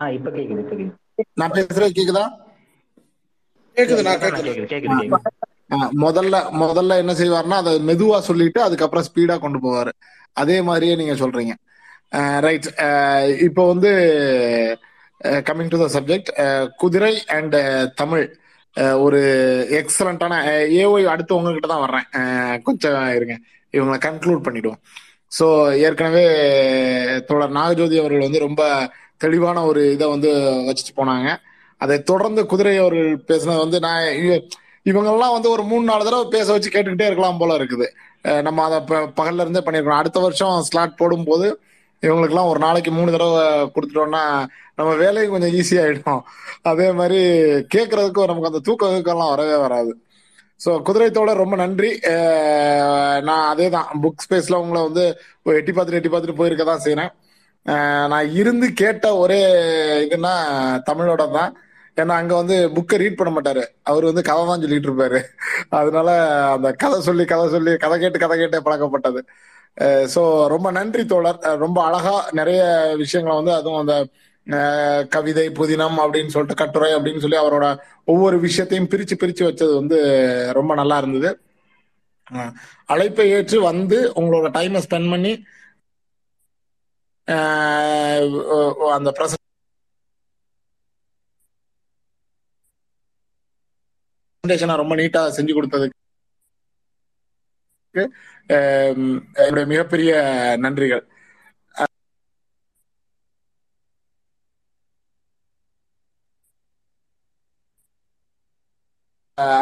ஆ 0.00 0.08
இப்ப 0.16 0.30
கேக்குது 0.30 0.62
இப்ப 0.64 0.74
கேக்குது. 0.74 0.96
நான் 1.40 1.54
பேசுறது 1.56 1.92
கேக்குதா? 1.92 2.24
கேக்குது 3.76 4.02
முதல்ல 6.02 6.34
முதல்ல 6.62 6.98
என்ன 7.02 7.12
செய்வாருன்னா 7.14 7.58
அதை 7.62 7.72
மெதுவா 7.88 8.18
சொல்லிட்டு 8.28 8.60
அதுக்கப்புறம் 8.62 9.06
ஸ்பீடா 9.08 9.36
கொண்டு 9.38 9.58
போவாரு. 9.58 9.92
அதே 10.42 10.56
மாதிரியே 10.68 10.94
நீங்க 11.00 11.14
சொல்றீங்க. 11.22 11.54
ரைட் 12.46 12.66
இப்போ 13.46 13.62
வந்து 13.72 13.90
கம்மிங் 15.48 15.72
டு 15.74 15.78
த 15.84 15.86
சப்ஜெக்ட் 15.96 16.30
குதிரை 16.82 17.14
அண்ட் 17.36 17.56
தமிழ். 18.00 18.26
ஒரு 19.04 19.20
எக்ஸலண்டான 19.80 20.34
ஏஓய் 20.80 21.10
அடுத்து 21.12 21.36
உங்ககிட்ட 21.38 21.68
தான் 21.72 21.84
வர்றேன். 21.84 22.06
கொஞ்சம் 22.66 22.98
இருங்க. 23.18 23.36
இவங்களை 23.74 23.98
கன்க்ளூட் 24.06 24.44
பண்ணிடுவோம். 24.46 24.80
ஸோ 25.36 25.46
ஏற்கனவே 25.86 26.24
தோழர் 27.28 27.56
நாகஜோதி 27.58 27.96
அவர்கள் 28.02 28.26
வந்து 28.26 28.46
ரொம்ப 28.46 28.62
தெளிவான 29.24 29.58
ஒரு 29.70 29.82
இதை 29.94 30.06
வந்து 30.14 30.30
வச்சுட்டு 30.68 30.92
போனாங்க. 31.00 31.28
அதை 31.80 31.96
தொடர்ந்து 32.10 32.42
குதிரை 32.52 32.74
அவர்கள் 32.82 33.10
பேசினது 33.30 33.64
வந்து 33.64 33.78
நான் 33.86 34.04
இவங்கெல்லாம் 34.90 35.34
வந்து 35.36 35.48
ஒரு 35.54 35.62
மூணு 35.70 35.84
நாலு 35.90 36.06
தடவை 36.06 36.26
பேச 36.34 36.46
வச்சு 36.54 36.68
கேட்டுக்கிட்டே 36.74 37.08
இருக்கலாம் 37.08 37.40
போல 37.40 37.54
இருக்குது. 37.60 37.86
நம்ம 38.42 38.64
அதை 38.64 38.78
ப- 38.80 39.10
பகல்ல 39.18 39.44
இருந்தே 39.44 39.60
பண்ணிருக்கோம் 39.60 40.00
அடுத்த 40.00 40.20
வருஷம் 40.20 40.62
ஸ்லாட் 40.62 40.96
போடும்போது 40.96 41.48
இவங்களுக்குலாம் 42.02 42.50
ஒரு 42.52 42.58
நாளைக்கு 42.58 42.90
மூணு 42.90 43.12
தடவை 43.12 43.42
கொடுத்துட்டோம்னா 43.74 44.22
நம்ம 44.78 44.90
வேலையும் 44.94 45.30
கொஞ்சம் 45.30 45.50
ஈஸி 45.50 45.76
ஆயிடும். 45.82 46.22
அதே 46.62 46.92
மாதிரி 46.92 47.20
கேட்கறதுக்கும் 47.74 48.26
நமக்கு 48.26 48.50
அந்த 48.50 48.58
தூக்க 48.58 48.86
தூக்கம்லாம் 48.86 49.32
வரவே 49.34 49.56
வராது. 49.56 49.92
ஸோ 50.60 50.70
குதிரைத்தோட 50.86 51.32
ரொம்ப 51.34 51.56
நன்றி. 51.56 51.90
நான் 53.28 53.46
அதே 53.48 53.68
தான் 53.68 53.88
புக் 54.02 54.24
ஸ்பேஸ்ல 54.24 54.60
உங்களை 54.62 54.82
வந்து 54.82 55.04
எட்டி 55.58 55.72
பார்த்துட்டு 55.72 56.00
எட்டி 56.00 56.08
பார்த்துட்டு 56.08 56.40
போயிருக்க 56.40 56.64
தான் 56.64 56.84
செய்யறேன் 56.84 57.12
நான் 58.12 58.32
இருந்து 58.32 58.72
கேட்ட 58.72 59.16
ஒரே 59.16 59.40
இதுன்னா 60.06 60.34
தமிழோட 60.90 61.32
தான் 61.32 61.52
ஏன்னா 62.00 62.14
அங்க 62.20 62.34
வந்து 62.40 62.56
புக்கை 62.76 62.96
ரீட் 63.02 63.18
பண்ண 63.18 63.30
மாட்டாரு. 63.34 63.62
அவர் 63.90 64.08
வந்து 64.10 64.22
கதை 64.28 64.42
தான் 64.48 64.62
சொல்லிட்டு 64.64 64.88
இருப்பாரு. 64.90 65.20
அதனால 65.78 66.08
அந்த 66.54 66.68
கதை 66.82 66.98
சொல்லி 67.08 67.24
கதை 67.32 67.46
சொல்லி 67.54 67.72
கதை 67.84 67.96
கேட்டு 68.02 68.22
கதை 68.24 68.36
கேட்டே 68.40 68.60
பழக்கப்பட்டது. 68.66 69.20
ஸோ 70.14 70.22
ரொம்ப 70.54 70.68
நன்றி 70.78 71.04
தோழர். 71.12 71.40
ரொம்ப 71.64 71.78
அழகா 71.88 72.14
நிறைய 72.40 72.62
விஷயங்களை 73.02 73.34
வந்து 73.40 73.54
அதுவும் 73.58 73.80
அந்த 73.82 73.96
கவிதை 75.14 75.46
புதினம் 75.60 75.96
அப்படின்னு 76.02 76.32
சொல்லிட்டு 76.34 76.60
கட்டுரை 76.60 76.90
அப்படின்னு 76.96 77.22
சொல்லி 77.24 77.38
அவரோட 77.40 77.66
ஒவ்வொரு 78.12 78.36
விஷயத்தையும் 78.46 78.90
பிரிச்சு 78.92 79.16
பிரிச்சு 79.22 79.42
வச்சது 79.48 79.72
வந்து 79.80 79.98
ரொம்ப 80.58 80.74
நல்லா 80.80 80.98
இருந்தது. 81.02 81.30
அழைப்பை 82.92 83.26
ஏற்று 83.36 83.58
வந்து 83.70 83.98
உங்களோட 84.20 84.46
டைமை 84.56 84.80
ஸ்பெண்ட் 84.86 85.12
பண்ணி 85.14 85.32
அந்த 88.98 89.10
பிரச 89.18 89.34
பிரசன்டேஷனை 94.46 94.76
ரொம்ப 94.80 94.94
நீட்டா 94.96 95.20
செஞ்சு 95.36 95.54
கொடுத்ததுக்கு 95.56 95.94
என்னுடைய 99.44 99.66
மிகப்பெரிய 99.72 100.10
நன்றிகள். 100.64 101.04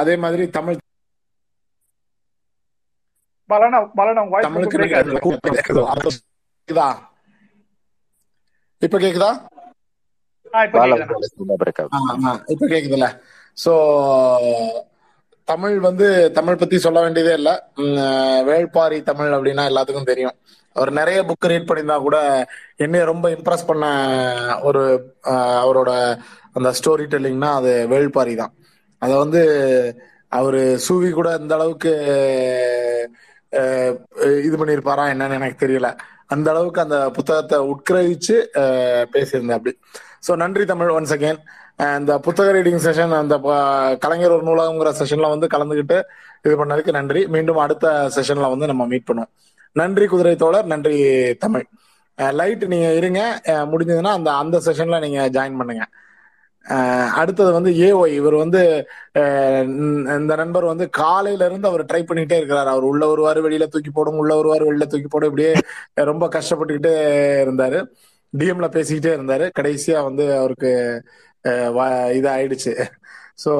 அதே 0.00 0.14
மாதிரி 0.24 0.44
தமிழ் 0.56 0.78
கேக்குதா? 5.54 5.84
இப்ப 8.82 8.98
கேக்குதா. 9.04 9.30
இப்ப 12.52 12.64
கேக்குதுண்ணா 12.72 13.10
ஸோ 13.56 13.64
சோ 13.64 13.72
தமிழ் 15.48 15.76
வந்து 15.86 16.06
தமிழ் 16.36 16.60
பத்தி 16.60 16.76
சொல்ல 16.84 16.98
வேண்டியதே 17.04 17.32
இல்ல. 17.40 17.50
வேள்பாரி 18.48 18.98
தமிழ் 19.10 19.34
அப்படின்னா 19.36 19.64
எல்லாத்துக்கும் 19.70 20.10
தெரியும். 20.10 20.36
அவர் 20.76 20.90
நிறைய 21.00 21.18
புக் 21.28 21.48
ரீட் 21.50 21.66
பண்ணியிருந்தா 21.68 21.98
கூட 22.06 22.18
என்னைய 22.84 23.02
ரொம்ப 23.12 23.26
இம்ப்ரெஸ் 23.36 23.68
பண்ண 23.70 23.84
ஒரு 24.68 24.82
அவரோட 25.62 25.90
அந்த 26.58 26.70
ஸ்டோரி 26.78 27.06
டெல்லிங்னா 27.12 27.50
அது 27.60 27.72
வேள்பாரி 27.92 28.34
தான். 28.42 28.52
அதை 29.02 29.14
வந்து 29.24 29.42
அவரு 30.38 30.60
சூவி 30.86 31.10
கூட 31.18 31.28
இந்த 31.42 31.54
அளவுக்கு 31.58 31.92
இது 34.46 34.56
பண்ணியிருப்பாரா 34.60 35.04
என்னன்னு 35.12 35.38
எனக்கு 35.40 35.58
தெரியல. 35.64 35.88
அந்த 36.34 36.48
அளவுக்கு 36.52 36.80
அந்த 36.84 36.98
புத்தகத்தை 37.16 37.58
உட்கிரகிச்சு 37.72 38.36
பேசியிருந்தேன் 39.14 39.58
அப்படி. 39.58 39.72
ஸோ 40.26 40.32
நன்றி 40.42 40.64
தமிழ் 40.72 40.94
ஒன்ஸ் 40.96 41.14
அகேன் 41.16 41.40
இந்த 41.78 42.12
புத்தக 42.24 42.48
ரீடிங் 42.56 42.82
செஷன் 42.86 43.12
அந்த 43.20 43.34
கலைஞர் 44.02 44.34
ஒரு 44.36 44.44
நூலகங்கிற 44.48 44.90
செஷன்ல 45.00 45.28
வந்து 45.34 45.46
கலந்துக்கிட்டு 45.54 45.98
இது 46.46 46.54
பண்ணதுக்கு 46.60 46.92
நன்றி. 46.98 47.20
மீண்டும் 47.34 47.60
அடுத்த 47.64 47.86
செஷன்ல 48.16 48.48
வந்து 48.54 48.66
நம்ம 48.70 48.86
மீட் 48.92 49.08
பண்ணுவோம். 49.08 49.32
நன்றி 49.76 50.06
குதிரை 50.06 50.34
தோழர் 50.36 50.70
நன்றி 50.72 50.96
தமிழ். 51.44 51.66
லைட் 52.40 52.64
நீங்க 52.72 52.88
இருங்க. 53.00 53.20
முடிஞ்சதுன்னா 53.72 54.12
அந்த 54.18 54.30
அந்த 54.42 54.56
செஷன்ல 54.66 54.98
நீங்க 55.06 55.20
ஜாயின் 55.36 55.58
பண்ணுங்க. 55.60 55.84
அடுத்தது 57.20 57.50
வந்து 57.56 57.70
ஏஒய் 57.86 58.14
இவர் 58.18 58.36
வந்து 58.42 58.60
இந்த 60.18 60.32
நண்பர் 60.40 60.64
வந்து 60.64 60.86
காலையில 61.00 61.46
இருந்து 61.48 61.68
அவர் 61.70 61.82
ட்ரை 61.90 62.02
பண்ணிட்டே 62.10 62.36
இருக்கிறார். 62.40 62.70
அவர் 62.74 62.86
உள்ள 62.90 63.02
வருவாரு 63.12 63.40
வெளியில 63.46 63.66
தூக்கி 63.74 63.90
போடும் 63.90 64.20
உள்ள 64.22 64.32
வருவாரு 64.40 64.64
வெளியில 64.68 64.86
தூக்கி 64.92 65.10
போடும். 65.10 65.30
இப்படியே 65.32 65.52
ரொம்ப 66.10 66.28
கஷ்டப்பட்டுக்கிட்டே 66.36 66.94
இருந்தாரு. 67.46 67.80
டிஎம்ல 68.32 68.68
பேசிக்கிட்டே 68.76 69.12
இருந்தாரு. 69.18 69.46
கடைசியா 69.58 69.98
வந்து 70.08 70.24
அவருக்கு 70.38 70.70
இது 72.18 72.28
ஆயிடுச்சு 72.34 72.72
so 73.42 73.50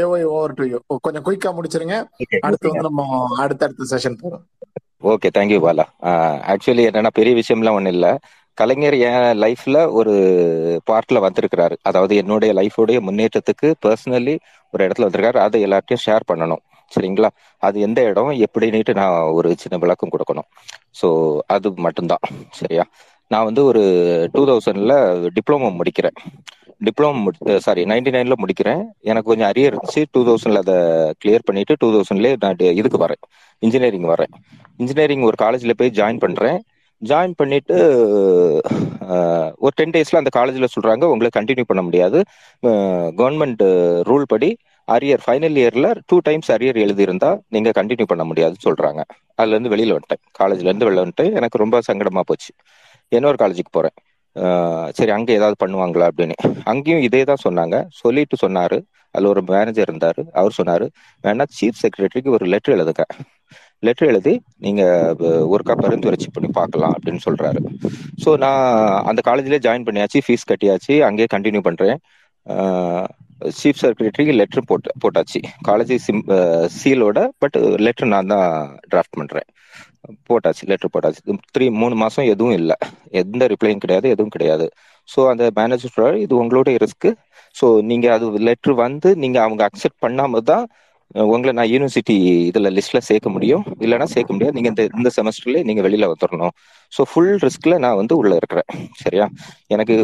AY 0.00 0.24
over 0.34 0.54
to 0.58 0.64
you 0.70 0.78
கொஞ்சம் 1.06 1.24
குயிக்கா 1.26 1.50
முடிச்சிருங்க. 1.56 1.96
அடுத்து 2.46 2.70
வந்து 2.70 2.88
நம்ம 2.88 3.02
அடுத்தடுத்த 3.44 3.88
செஷன் 3.92 4.20
போறோம் 4.22 4.44
ஓகே 5.12 5.28
தேங்க்யூ 5.36 5.58
பாலா 5.66 5.84
ஆக்சுவலி 6.52 6.84
என்னன்னா 6.88 7.12
பெரிய 7.18 7.34
விஷயம்லாம் 7.40 7.76
ஒன்றும் 7.78 7.94
இல்லை. 7.96 8.10
கலைஞர் 8.58 8.96
என் 9.08 9.38
லைஃப்ல 9.44 9.76
ஒரு 9.98 10.14
பார்ட்ல 10.90 11.18
வந்திருக்கிறாரு. 11.26 11.76
அதாவது 11.88 12.14
என்னுடைய 12.22 12.50
லைஃபோடைய 12.60 12.98
முன்னேற்றத்துக்கு 13.06 13.68
பர்சனலி 13.84 14.34
ஒரு 14.74 14.80
இடத்துல 14.86 15.06
வந்திருக்காரு. 15.08 15.38
அதை 15.46 15.58
எல்லார்ட்டையும் 15.66 16.04
ஷேர் 16.06 16.28
பண்ணணும். 16.30 16.62
சரிங்களா? 16.92 17.30
அது 17.62 17.76
எந்த 17.86 18.00
இடம் 18.10 18.32
எப்படின்னுட்டு 18.46 18.92
நான் 19.00 19.16
ஒரு 19.38 19.48
சின்ன 19.62 19.76
விளக்கம் 19.78 20.12
கொடுக்கணும். 20.14 20.48
ஸோ 21.00 21.08
அது 21.54 21.68
மட்டும்தான். 21.86 22.24
சரியா? 22.60 22.84
நான் 23.30 23.48
வந்து 23.48 23.62
ஒரு 23.64 23.82
டூ 24.34 24.42
தௌசண்ட்ல 24.50 24.94
டிப்ளமோ 25.36 25.68
முடிக்கிறேன். 25.78 26.16
டிப்ளமோ 26.86 27.58
சாரி 27.64 27.82
நைன்டி 27.90 28.10
நைன்ல 28.14 28.34
முடிக்கிறேன். 28.42 28.82
எனக்கு 29.10 29.28
கொஞ்சம் 29.30 29.50
அரியர் 29.50 29.70
இருந்துச்சு. 29.70 30.02
டூ 30.12 30.20
தௌசண்ட்ல 30.28 30.62
அதை 30.64 30.76
கிளியர் 31.22 31.46
பண்ணிட்டு 31.48 31.74
டூ 31.80 31.88
தௌசண்ட்லேயே 31.94 32.36
நான் 32.44 32.62
இதுக்கு 32.80 32.98
வரேன். 33.04 33.22
இன்ஜினியரிங் 33.66 34.08
வரேன். 34.12 34.32
இன்ஜினியரிங் 34.82 35.26
ஒரு 35.30 35.38
காலேஜ்ல 35.44 35.74
போய் 35.80 35.96
ஜாயின் 36.00 36.22
பண்றேன். 36.24 36.58
ஜாயின் 37.02 37.36
பண்ணிட்டு 37.40 37.76
ஒரு 39.64 39.72
டென் 39.78 39.94
டேஸ்ல 39.94 40.20
அந்த 40.20 40.30
காலேஜ்ல 40.38 40.66
சொல்றாங்க 40.74 41.04
உங்களை 41.12 41.30
கண்டினியூ 41.38 41.64
பண்ண 41.70 41.82
முடியாது. 41.86 42.18
கவர்மெண்ட் 43.20 43.64
ரூல் 44.08 44.26
படி 44.32 44.50
அரியர் 44.88 45.22
ஃபைனல் 45.24 45.56
இயர்ல 45.62 45.88
டூ 46.10 46.16
டைம்ஸ் 46.28 46.50
அரியர் 46.54 46.78
எழுதியிருந்தா 46.84 47.30
நீங்க 47.54 47.70
கண்டினியூ 47.78 48.06
பண்ண 48.12 48.24
முடியாதுன்னு 48.30 48.64
சொல்றாங்க. 48.68 49.02
அதுல 49.38 49.56
இருந்து 49.56 49.72
வெளியில 49.74 49.96
வந்துட்டேன். 49.96 50.22
காலேஜ்ல 50.40 50.70
இருந்து 50.70 50.88
வெளில 50.88 51.04
வந்துட்டேன் 51.04 51.34
எனக்கு 51.40 51.62
ரொம்ப 51.62 51.80
சங்கடமா 51.88 52.22
போச்சு. 52.30 52.52
இன்னொரு 53.16 53.38
காலேஜுக்கு 53.42 53.72
போறேன். 53.78 53.96
சரி 54.98 55.12
அங்கே 55.16 55.36
ஏதாவது 55.38 55.56
பண்ணுவாங்களா 55.64 56.08
அப்படின்னு. 56.10 56.36
அங்கேயும் 56.72 57.04
இதே 57.08 57.22
தான் 57.30 57.44
சொன்னாங்க. 57.46 57.76
சொல்லிட்டு 58.02 58.36
சொன்னாரு. 58.44 58.78
அதுல 59.14 59.30
ஒரு 59.34 59.42
மேனேஜர் 59.52 59.88
இருந்தார். 59.88 60.20
அவர் 60.40 60.58
சொன்னாரு 60.58 60.86
வேணா 61.24 61.44
சீஃப் 61.58 61.80
செக்ரட்டரிக்கு 61.82 62.34
ஒரு 62.36 62.44
லெட்டர் 62.52 62.74
எழுதுங்க. 62.76 63.04
லெட்டர் 63.86 64.10
எழுதி 64.12 64.34
நீங்க 64.64 64.82
ஒருக்கா 65.54 65.74
பரிந்துரைச்சி 65.84 66.28
பண்ணி 66.34 66.50
பார்க்கலாம் 66.58 66.94
அப்படின்னு 66.96 67.20
சொல்றாரு. 67.26 67.60
ஸோ 68.24 68.32
நான் 68.44 68.66
அந்த 69.10 69.20
காலேஜ்லேயே 69.28 69.64
ஜாயின் 69.66 69.86
பண்ணியாச்சு. 69.88 70.20
ஃபீஸ் 70.26 70.48
கட்டியாச்சு. 70.50 70.96
அங்கேயே 71.08 71.28
கண்டினியூ 71.34 71.62
பண்றேன். 71.68 71.98
சீஃப் 73.58 73.80
செக்ரட்டரிக்கு 73.82 74.32
லெட்டர் 74.40 74.68
போட்டு 74.70 74.90
போட்டாச்சு. 75.02 75.40
காலேஜ் 75.68 75.92
சிம் 76.06 76.22
சீலோட 76.78 77.20
பட் 77.42 77.56
லெட்டர் 77.86 78.12
நான் 78.14 78.32
தான் 78.34 78.48
டிராஃப்ட் 78.92 79.18
பண்றேன். 79.20 79.48
போட்டாச்சு 80.28 80.64
லெட்டர் 80.66 80.92
போட்டாச்சு. 80.92 81.22
த்ரீ 81.54 81.66
மூணு 81.80 81.94
மாசம் 81.96 82.26
எதுவும் 82.26 82.56
இல்லை. 82.60 82.76
எந்த 83.22 83.46
ரிப்ளையும் 83.52 83.82
கிடையாது 83.84 84.06
எதுவும் 84.10 84.34
கிடையாது. 84.36 84.66
ஸோ 85.08 85.20
அந்த 85.30 85.44
மேனேஜர் 85.56 85.94
சொல்றாரு 85.94 86.16
இது 86.24 86.34
உங்களோட 86.42 86.74
ரிஸ்க்கு 86.84 87.10
ஸோ 87.56 87.66
நீங்க 87.82 88.06
அது 88.16 88.26
லெட்டர் 88.48 88.74
வந்து 88.84 89.08
நீங்க 89.22 89.38
அவங்க 89.42 89.62
அக்செப்ட் 89.68 90.02
பண்ணாம 90.02 90.42
தான் 90.50 90.64
உங்களை 91.14 91.52
நான் 91.52 91.70
யூனிவர்சிட்டி 91.70 92.14
இதுல 92.48 92.68
லிஸ்ட்ல 92.76 92.98
சேர்க்க 92.98 93.28
முடியும். 93.30 93.62
இல்லைன்னா 93.80 94.06
சேர்க்க 94.12 94.32
முடியாது. 94.32 94.54
நீங்க 94.54 94.68
இந்த 94.68 94.82
இந்த 94.98 95.10
செமஸ்டர்ல 95.16 95.62
நீங்க 95.68 95.82
வெளியில 95.82 96.08
வந்துடணும் 96.12 96.52
ஸோ 96.92 97.02
ஃபுல் 97.10 97.34
ரிஸ்க்ல 97.44 97.78
நான் 97.78 97.96
வந்து 97.96 98.14
உள்ள 98.16 98.32
இருக்கிறேன். 98.34 98.68
சரியா? 99.02 99.26
எனக்கு 99.68 99.94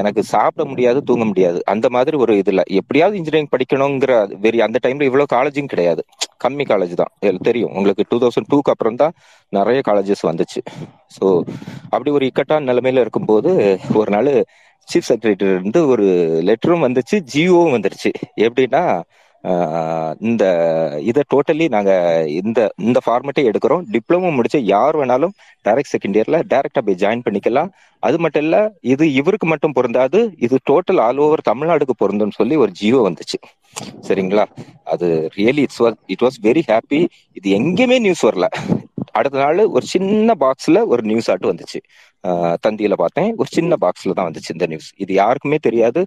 எனக்கு 0.00 0.22
சாப்பிட 0.24 0.64
முடியாது 0.64 1.02
தூங்க 1.02 1.24
முடியாது. 1.24 1.58
அந்த 1.64 1.86
மாதிரி 1.88 2.16
ஒரு 2.16 2.34
இதுல. 2.42 2.62
எப்படியாவது 2.80 3.16
இன்ஜினியரிங் 3.16 3.52
படிக்கணுங்கிற 3.54 4.12
வெறி 4.44 4.60
அந்த 4.60 4.80
டைம்ல 4.86 5.08
இவ்வளவு 5.10 5.32
காலேஜும் 5.36 5.72
கிடையாது. 5.74 6.04
கம்மி 6.44 6.64
காலேஜ் 6.68 6.94
தான். 6.94 7.12
தெரியும். 7.48 7.72
உங்களுக்கு 7.76 8.04
டூ 8.08 8.18
தௌசண்ட் 8.18 8.50
டூக்கு 8.52 8.72
அப்புறம் 8.74 8.94
தான் 8.94 9.14
நிறைய 9.52 9.80
காலேஜஸ் 9.88 10.24
வந்துச்சு. 10.30 10.60
ஸோ 11.16 11.26
அப்படி 11.90 12.10
ஒரு 12.10 12.26
இக்கட்டான 12.26 12.66
நிலைமையில 12.72 13.04
இருக்கும்போது 13.04 13.50
ஒரு 13.94 14.10
நாள் 14.10 14.32
சீஃப் 14.88 15.08
செக்ரட்டரி 15.08 15.52
இருந்து 15.54 15.80
ஒரு 15.86 16.06
லெட்டரும் 16.48 16.84
வந்துச்சு 16.86 17.16
ஜியோவும் 17.34 17.74
வந்துருச்சு. 17.76 18.10
எப்படின்னா 18.46 18.82
இந்த 20.20 20.44
இதை 21.02 21.22
டோட்டலி 21.34 21.66
நாங்க 21.68 21.92
இந்த 22.28 22.60
இந்த 22.76 22.98
ஃபார்மேட்டே 23.06 23.42
எடுக்கிறோம். 23.50 23.82
டிப்ளமோ 23.92 24.34
முடிச்சு 24.34 24.64
யார் 24.64 24.96
வேணாலும் 24.96 25.34
டைரக்ட் 25.68 25.92
செகண்ட் 25.94 26.16
இயர்ல 26.18 26.38
டைரக்டா 26.52 26.82
போய் 26.86 27.00
ஜாயின் 27.02 27.24
பண்ணிக்கலாம். 27.26 27.70
அது 28.02 28.18
மட்டும் 28.18 28.42
இல்ல 28.42 28.56
இது 28.80 29.12
இவருக்கு 29.12 29.46
மட்டும் 29.46 29.72
பொருந்தாது. 29.72 30.20
இது 30.38 30.58
டோட்டல் 30.70 31.00
ஆல் 31.00 31.16
ஓவர் 31.16 31.48
தமிழ்நாடுக்கு 31.50 31.96
பொருந்தும்னு 32.04 32.38
சொல்லி 32.40 32.56
ஒரு 32.56 32.72
ஜியோ 32.72 33.08
வந்துச்சு. 33.08 33.38
சரிங்களா? 34.08 34.46
அது 34.84 35.30
really 35.36 35.62
it's 35.66 35.82
was 35.82 35.98
it 36.06 36.22
was 36.22 36.38
very 36.42 36.62
happy 36.72 37.06
இது 37.32 37.50
எங்கேயுமே 37.58 37.98
நியூஸ் 37.98 38.26
வரல. 38.26 38.48
அடுத்த 39.12 39.38
நாள் 39.38 39.60
ஒரு 39.66 39.86
சின்ன 39.86 40.34
பாக்ஸ்ல 40.40 40.78
ஒரு 40.86 41.02
நியூஸ் 41.02 41.30
ஆட்டு 41.30 41.52
வந்துச்சு. 41.52 41.78
தந்தியில 42.66 42.94
பார்த்தேன். 43.02 43.30
ஒரு 43.40 43.48
சின்ன 43.56 43.76
பாக்ஸ்ல 43.84 44.14
தான் 44.18 44.28
வந்துச்சு 44.28 44.54
இந்த 44.54 44.66
நியூஸ் 44.72 44.88
இது 45.04 45.12
யாருக்குமே 45.20 45.58
தெரியாது. 45.66 46.02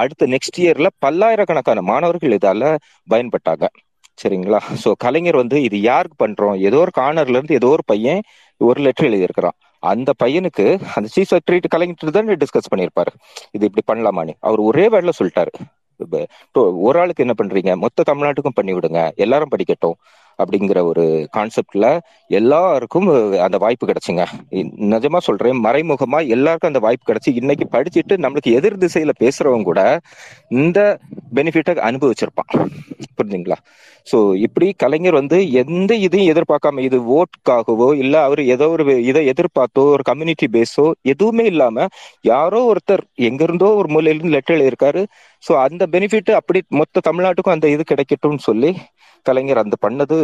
அடுத்த 0.00 0.28
நெக்ஸ்ட் 0.34 0.60
இயர்ல 0.64 0.90
பல்லாயிரக்கணக்கான 1.04 1.84
மாணவர்கள் 1.90 2.36
இதால 2.38 2.74
பயன்பட்டாங்க. 3.14 3.66
சரிங்களா? 4.18 4.60
சோ 4.82 4.90
கலைஞர் 5.04 5.40
வந்து 5.42 5.58
இது 5.66 5.76
யாருக்கு 5.90 6.16
பண்றோம்? 6.24 6.56
ஏதோ 6.68 6.78
ஒரு 6.84 6.92
கார்னர்ல 7.00 7.38
இருந்து 7.38 7.58
ஏதோ 7.60 7.68
ஒரு 7.76 7.84
பையன் 7.92 8.22
ஒரு 8.60 8.78
லெட்டர் 8.86 9.08
எழுதியிருக்கிறான். 9.10 9.56
அந்த 9.82 10.10
பையனுக்கு 10.22 10.64
அந்த 10.96 11.08
சீஃப் 11.12 11.30
செக்ரட்டரி 11.30 11.70
கலைஞர் 11.74 12.16
தான் 12.16 12.32
டிஸ்கஸ் 12.42 12.70
பண்ணியிருப்பாரு. 12.72 13.12
இது 13.56 13.68
இப்படி 13.68 13.84
பண்ணலாமான்னு 13.90 14.34
அவர் 14.48 14.60
ஒரே 14.70 14.84
வேர்ட்ல 14.94 15.14
சொல்லிட்டாரு. 15.20 15.52
ஒரு 16.86 16.96
ஆளுக்கு 17.00 17.24
என்ன 17.24 17.34
பண்றீங்க? 17.38 17.70
மொத்த 17.84 18.04
தமிழ்நாட்டுக்கும் 18.10 18.58
பண்ணி 18.58 18.72
விடுங்க 18.76 19.00
எல்லாரும் 19.24 19.52
படிக்கட்டும். 19.54 19.96
அப்படிங்கிற 20.40 20.78
ஒரு 20.84 21.04
கான்செப்ட்ல 21.36 21.86
எல்லாருக்கும் 22.30 23.08
அந்த 23.46 23.56
வாய்ப்பு 23.58 23.84
கிடைச்சுங்க. 23.86 24.24
நிஜமா 24.92 25.18
சொல்றேன் 25.20 25.60
மறைமுகமா 25.66 26.20
எல்லாருக்கும் 26.28 26.72
அந்த 26.72 26.82
வாய்ப்பு 26.86 27.08
கிடைச்சு 27.10 27.32
இன்னைக்கு 27.40 27.66
படிச்சுட்டு 27.72 28.16
நம்மளுக்கு 28.24 28.56
எதிர் 28.58 28.80
திசையில 28.84 29.14
பேசுறவங்க 29.20 29.62
கூட 29.62 29.82
இந்த 30.58 30.78
பெனிஃபிட்டை 31.36 31.74
அனுபவிச்சிருப்பான். 31.88 32.50
புரிஞ்சுங்களா? 33.16 33.58
சோ 34.06 34.18
இப்படி 34.44 34.66
கலைஞர் 34.76 35.18
வந்து 35.18 35.38
எந்த 35.62 35.92
இதையும் 36.04 36.30
எதிர்பார்க்காம 36.32 36.82
இது 36.86 36.98
ஓட்காகவோ 37.16 37.88
இல்ல 37.94 38.14
அவர் 38.22 38.40
ஏதோ 38.54 38.66
ஒரு 38.68 38.84
இதை 39.04 39.22
எதிர்பார்த்தோ 39.32 39.82
ஒரு 39.94 40.02
கம்யூனிட்டி 40.02 40.46
பேஸோ 40.50 40.84
எதுவுமே 41.04 41.44
இல்லாம 41.44 41.86
யாரோ 42.24 42.60
ஒருத்தர் 42.70 43.04
எங்க 43.28 43.42
இருந்தோ 43.42 43.68
ஒரு 43.80 43.88
மூலையில 43.88 44.14
இருந்து 44.14 44.34
லெட்டர் 44.36 44.56
எழுதியிருக்காரு 44.56 45.02
ஸோ 45.42 45.52
அந்த 45.64 45.82
பெனிஃபிட் 45.92 46.30
அப்படி 46.38 46.60
மொத்த 46.80 47.02
தமிழ்நாட்டுக்கும் 47.06 47.54
அந்த 47.54 47.68
இது 47.74 47.82
கிடைக்கட்டும்னு 47.84 48.42
சொல்லி 48.48 48.70
கலைஞர் 49.26 49.62
அந்த 49.62 49.76
பண்ணது 49.80 50.16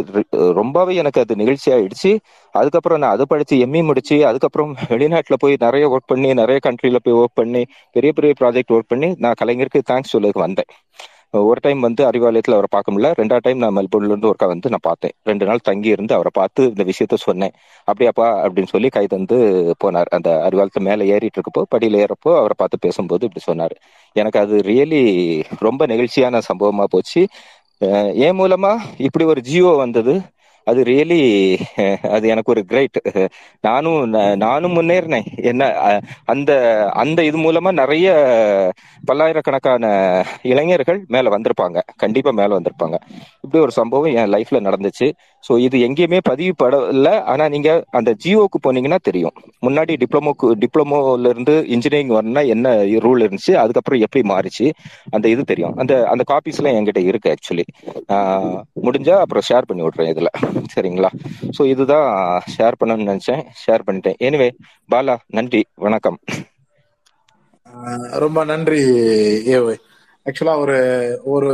ரொம்பவே 0.58 0.92
எனக்கு 1.00 1.22
அது 1.22 1.34
நிகழ்ச்சி 1.36 1.68
ஆயிடுச்சு 1.72 2.10
அதுக்கப்புறம் 2.54 3.00
நான் 3.02 3.14
அதை 3.16 3.24
படிச்சு 3.28 3.56
எம்இ 3.64 3.80
முடிச்சு 3.88 4.16
அதுக்கப்புறம் 4.30 4.72
வெளிநாட்டில் 4.92 5.40
போய் 5.42 5.56
நிறைய 5.60 5.86
ஒர்க் 5.92 6.06
பண்ணி 6.06 6.30
நிறைய 6.40 6.60
கண்ட்ரில 6.62 7.00
போய் 7.00 7.18
ஒர்க் 7.20 7.34
பண்ணி 7.34 7.62
பெரிய 7.96 8.12
பெரிய 8.12 8.32
ப்ராஜெக்ட் 8.40 8.74
ஒர்க் 8.76 8.88
பண்ணி 8.88 9.10
நான் 9.24 9.38
கலைஞருக்கு 9.40 9.82
தேங்க்ஸ் 9.90 10.14
சொல்லுக்கு 10.14 10.40
வந்தேன். 10.40 10.70
ஒரு 11.32 11.60
டைம் 11.60 11.80
வந்து 11.80 12.10
அறிவாலயத்தில் 12.10 12.56
அவரை 12.56 12.68
பார்க்க 12.70 12.92
முடியல. 12.92 13.08
ரெண்டாவது 13.20 13.44
டைம் 13.46 13.58
நான் 13.58 13.76
மெல்போர்ன்ல 13.76 14.12
இருந்து 14.12 14.28
ஒருக்கா 14.28 14.46
வந்து 14.46 14.68
நான் 14.70 14.86
பார்த்தேன். 14.88 15.14
ரெண்டு 15.22 15.44
நாள் 15.46 15.58
தங்கி 15.62 15.88
இருந்து 15.88 16.14
அவரை 16.14 16.30
பார்த்து 16.34 16.64
இந்த 16.64 16.84
விஷயத்த 16.84 17.14
சொன்னேன். 17.14 17.54
அப்படியாப்பா 17.90 18.26
அப்படின்னு 18.44 18.66
சொல்லி 18.66 18.88
கை 18.88 19.06
தந்து 19.06 19.38
போனார். 19.84 20.10
அந்த 20.10 20.30
அறிவாலயத்து 20.46 20.80
மேலே 20.80 21.06
ஏறிட்டு 21.06 21.40
இருக்கப்போ 21.40 21.62
படியில் 21.68 22.04
ஏறப்போ 22.04 22.30
அவரை 22.36 22.56
பார்த்து 22.56 22.78
பேசும்போது 22.78 23.24
இப்படி 23.24 23.44
சொன்னார். 23.44 23.76
எனக்கு 24.12 24.38
அது 24.38 24.56
ரியலி 24.56 25.02
ரொம்ப 25.58 25.86
நெகிழ்ச்சியான 25.86 26.40
சம்பவமா 26.48 26.84
போச்சு. 26.84 27.26
என் 28.26 28.38
மூலமா 28.38 28.78
இப்படி 28.96 29.24
ஒரு 29.24 29.40
ஜியோ 29.40 29.68
வந்தது? 29.68 30.20
அது 30.66 30.80
ரியலி 30.84 31.18
அது 32.10 32.26
எனக்கு 32.28 32.52
ஒரு 32.52 32.62
கிரேட் 32.64 32.98
நானும் 33.60 34.00
நானும் 34.38 34.74
முன்னேறினேன். 34.76 35.26
என்ன 35.44 35.62
அஹ், 35.84 36.00
அந்த 36.26 36.50
அந்த 36.96 37.20
இது 37.24 37.38
மூலமா 37.38 37.72
நிறைய 37.74 38.08
பல்லாயிரக்கணக்கான 39.04 39.84
இளைஞர்கள் 40.44 41.00
மேல 41.08 41.30
வந்திருப்பாங்க. 41.30 41.74
கண்டிப்பா 41.96 42.30
மேல 42.32 42.58
வந்திருப்பாங்க. 42.58 42.96
இப்படி 43.44 43.62
ஒரு 43.62 43.72
சம்பவம் 43.72 44.14
என் 44.14 44.32
லைஃப்ல 44.32 44.60
நடந்துச்சு. 44.66 45.08
ஸோ 45.46 45.52
இது 45.66 45.76
எங்கேயுமே 45.86 46.18
பதிவு 46.28 46.52
படல 46.62 47.08
ஆனால் 47.32 47.52
நீங்க 47.54 47.68
அந்த 47.98 48.10
ஜியோக்கு 48.22 48.58
போனீங்கன்னா 48.64 48.98
தெரியும். 49.08 49.34
முன்னாடி 49.66 49.92
டிப்ளமோக்கு 50.02 50.46
டிப்ளமோல 50.62 51.30
இருந்து 51.34 51.54
இன்ஜினியரிங் 51.74 52.14
வரணும்னா 52.16 52.42
என்ன 52.54 52.72
ரூல் 53.04 53.24
இருந்துச்சு? 53.26 53.54
அதுக்கப்புறம் 53.62 54.02
எப்படி 54.06 54.22
மாறிச்சு? 54.32 54.66
அந்த 55.16 55.26
இது 55.34 55.44
தெரியும். 55.52 55.74
அந்த 55.82 55.94
அந்த 56.12 56.24
காப்பீஸ் 56.32 56.58
எல்லாம் 56.60 56.76
என்கிட்ட 56.78 57.02
இருக்கு 57.10 57.32
ஆக்சுவலி 57.34 57.66
முடிஞ்சா 58.86 59.16
அப்புறம் 59.24 59.46
ஷேர் 59.50 59.68
பண்ணி 59.70 59.84
விடுறேன் 59.86 60.12
இதுல. 60.14 60.30
சரிங்களா? 60.74 61.10
ஸோ 61.56 61.62
இதுதான் 61.74 62.08
ஷேர் 62.56 62.78
பண்ணணும்னு 62.80 63.10
நினைச்சேன். 63.12 63.42
ஷேர் 63.64 63.86
பண்ணிட்டேன். 63.88 64.18
எனிவே 64.28 64.50
பாலா 64.90 65.16
நன்றி. 65.38 65.62
வணக்கம். 65.86 66.18
ரொம்ப 68.22 68.40
நன்றி 68.50 68.80
ஏ 69.48 69.56
ஆக்சுவலா 70.26 70.54
ஒரு 70.62 70.76
ஒரு 71.34 71.48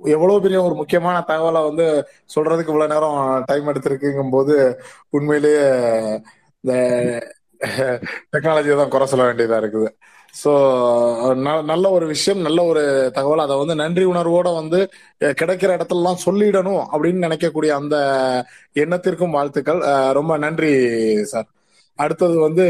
எவ்வளவு 0.00 0.42
பெரிய 0.44 0.58
ஒரு 0.62 0.74
முக்கியமான 0.80 1.16
தகவலை 1.30 1.60
வந்து 1.68 1.84
சொல்றதுக்கு 2.34 2.72
இவ்வளவு 2.72 2.92
நேரம் 2.94 3.18
டைம் 3.48 3.70
எடுத்திருக்குங்கும் 3.72 4.34
போது 4.36 4.54
உண்மையிலேயே 5.10 5.64
இந்த 6.64 6.72
டெக்னாலஜியை 8.34 8.76
தான் 8.76 8.92
குறை 8.94 9.06
சொல்ல 9.06 9.24
வேண்டியதா 9.28 9.58
இருக்குது. 9.62 9.88
ஸோ 10.34 10.50
நல்ல 11.70 11.86
ஒரு 11.96 12.06
விஷயம் 12.06 12.40
நல்ல 12.46 12.60
ஒரு 12.70 12.82
தகவல். 13.18 13.44
அதை 13.44 13.54
வந்து 13.62 13.74
நன்றி 13.82 14.04
உணர்வோட 14.12 14.48
வந்து 14.60 14.78
கிடைக்கிற 15.40 15.70
இடத்துலலாம் 15.78 16.24
சொல்லிடணும் 16.26 16.82
அப்படின்னு 16.92 17.24
நினைக்கக்கூடிய 17.26 17.70
அந்த 17.80 17.96
எண்ணத்திற்கும் 18.76 19.36
வாழ்த்துக்கள். 19.38 19.80
ரொம்ப 20.18 20.32
நன்றி 20.46 20.72
சார். 21.32 21.48
அடுத்தது 21.98 22.36
வந்து 22.46 22.64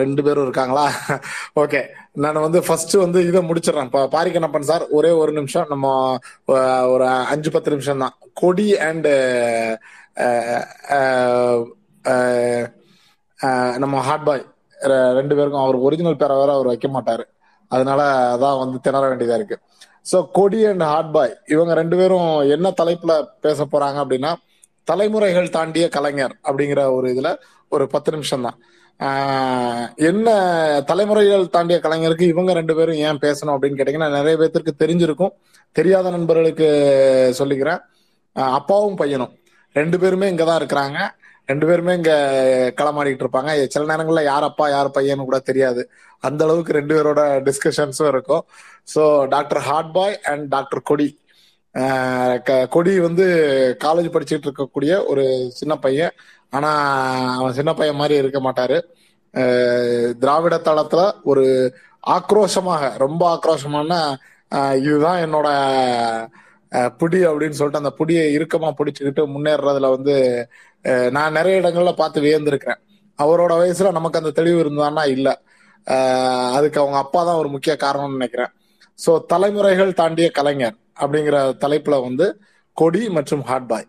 ரெண்டு 0.00 0.20
பேரும் 0.26 0.44
இருக்காங்களா? 0.46 0.84
ஓகே 1.62 1.80
நான் 2.24 2.44
வந்து 2.44 2.60
ஃபர்ஸ்ட் 2.66 2.94
வந்து 3.04 3.18
இதை 3.28 3.40
முடிச்சிடறேன். 3.48 3.88
இப்போ 3.90 4.02
பாரிக்கண்ணப்பன் 4.14 4.68
சார் 4.70 4.84
ஒரே 4.98 5.10
ஒரு 5.22 5.32
நிமிஷம். 5.38 5.66
நம்ம 5.72 5.86
ஒரு 6.92 7.06
அஞ்சு 7.32 7.50
பத்து 7.54 7.72
நிமிஷம் 7.74 8.02
தான். 8.04 8.14
கொடி 8.42 8.68
அண்ட் 8.88 9.08
நம்ம 13.82 13.96
ஹார்ட் 14.08 14.26
பாய் 14.28 14.44
ரெண்டு 15.18 15.34
பேருக்கும் 15.38 15.64
அவர் 15.64 15.76
ஒரிஜினல் 15.86 16.20
பேரை 16.22 16.34
வேற 16.40 16.50
அவர் 16.56 16.70
வைக்க 16.72 16.88
மாட்டாரு. 16.96 17.24
அதனால 17.70 18.00
அதான் 18.34 18.60
வந்து 18.62 18.78
திணற 18.86 19.04
வேண்டியதா 19.10 19.38
இருக்கு. 19.40 19.56
ஸோ 20.10 20.16
கொடி 20.38 20.60
அண்ட் 20.70 20.84
ஹார்ட் 20.92 21.12
பாய் 21.16 21.32
இவங்க 21.54 21.72
ரெண்டு 21.80 21.96
பேரும் 22.00 22.30
என்ன 22.56 22.72
தலைப்புல 22.80 23.12
பேச 23.46 23.66
போறாங்க 23.72 23.98
அப்படின்னா 24.04 24.32
தலைமுறைகள் 24.88 25.54
தாண்டிய 25.56 25.86
கலைஞர் 25.96 26.34
அப்படிங்கிற 26.48 26.80
ஒரு 26.96 27.06
இதுல 27.14 27.30
ஒரு 27.74 27.84
பத்து 27.94 28.10
நிமிஷம் 28.16 28.44
தான். 28.46 28.58
என்ன 30.10 30.28
தலைமுறைகள் 30.86 31.50
தாண்டிய 31.54 31.78
கலைஞருக்கு 31.82 32.26
இவங்க 32.32 32.52
ரெண்டு 32.52 32.74
பேரும் 32.74 33.00
ஏன் 33.08 33.20
பேசணும் 33.24 33.54
அப்படின்னு 33.56 33.78
கேட்டீங்கன்னா 33.78 34.10
நிறைய 34.10 34.34
பேர்த்திற்கு 34.40 34.72
தெரிஞ்சிருக்கும். 34.82 35.32
தெரியாத 35.72 36.10
நண்பர்களுக்கு 36.10 36.68
சொல்லிக்கிறேன். 37.38 37.80
அப்பாவும் 38.58 38.96
பையனும். 38.96 39.32
ரெண்டு 39.72 39.98
பேருமே 39.98 40.28
இங்க 40.28 40.44
தான் 40.44 40.60
இருக்கிறாங்க. 40.60 40.98
ரெண்டு 41.46 41.66
பேருமே 41.66 41.92
இங்க 41.94 42.12
களமாடிட்டு 42.80 43.24
இருப்பாங்க. 43.24 43.50
சில 43.74 43.96
நேரங்கள்ல 43.96 44.22
யார் 44.22 44.42
அப்பா 44.42 44.66
யார் 44.70 44.96
பையன்னு 44.96 45.28
கூட 45.28 45.38
தெரியாது. 45.38 45.82
அந்த 46.20 46.44
அளவுக்கு 46.44 46.72
ரெண்டு 46.72 46.92
பேரோட 46.96 47.22
டிஸ்கஷன்ஸும் 47.48 48.10
இருக்கும். 48.14 48.44
So 48.94 49.26
doctor 49.34 49.62
heart 49.68 49.92
boy 49.92 50.20
and 50.32 50.48
doctor 50.48 50.82
Kodi 50.82 51.08
Kodi 52.74 52.92
வந்து 53.06 53.24
காலேஜ் 53.84 54.12
படிச்சுட்டு 54.14 54.46
இருக்கக்கூடிய 54.48 54.92
ஒரு 55.12 55.24
சின்ன 55.58 55.74
பையன். 55.84 56.14
ஆனா 56.56 56.70
அவன் 57.40 57.56
சின்ன 57.58 57.70
பையன் 57.74 58.00
மாதிரி 58.00 58.14
இருக்க 58.22 58.40
மாட்டாரு. 58.46 58.78
திராவிட 60.22 60.56
தளத்துல 60.68 61.02
ஒரு 61.30 61.44
ஆக்ரோஷமாக 62.16 62.90
ரொம்ப 63.04 63.22
ஆக்ரோஷமான 63.34 63.92
இதுதான் 64.86 65.22
என்னோட 65.26 65.48
புடி 67.00 67.18
அப்படின்னு 67.28 67.58
சொல்லிட்டு 67.58 67.82
அந்த 67.82 67.92
புடியை 67.98 68.24
இறுக்கமா 68.36 68.70
பிடிச்சுக்கிட்டு 68.78 69.22
முன்னேறதுல 69.34 69.90
வந்து 69.96 70.14
நான் 71.16 71.36
நிறைய 71.38 71.60
இடங்கள்ல 71.60 71.92
பார்த்து 72.00 72.24
வியந்திருக்கிறேன். 72.26 72.80
அவரோட 73.18 73.52
வயசுல 73.60 73.92
நமக்கு 73.98 74.20
அந்த 74.20 74.32
தெளிவு 74.38 74.58
இருந்தான்னா 74.64 75.04
இல்ல. 75.16 75.28
அதுக்கு 76.56 76.80
அவங்க 76.80 76.98
அப்பா 77.04 77.20
தான் 77.24 77.40
ஒரு 77.42 77.48
முக்கிய 77.54 77.74
காரணம்னு 77.84 78.18
நினைக்கிறேன். 78.18 78.52
சோ 78.98 79.12
தலைமுறைகள் 79.32 79.98
தாண்டிய 80.00 80.28
கலைஞர். 80.38 80.76
அப்படிங்கிற 80.96 81.36
தலைப்புல 81.60 82.02
வந்து 82.02 82.26
கொடி 82.76 83.08
மற்றும் 83.08 83.42
ஹாட் 83.42 83.68
பாய் 83.68 83.88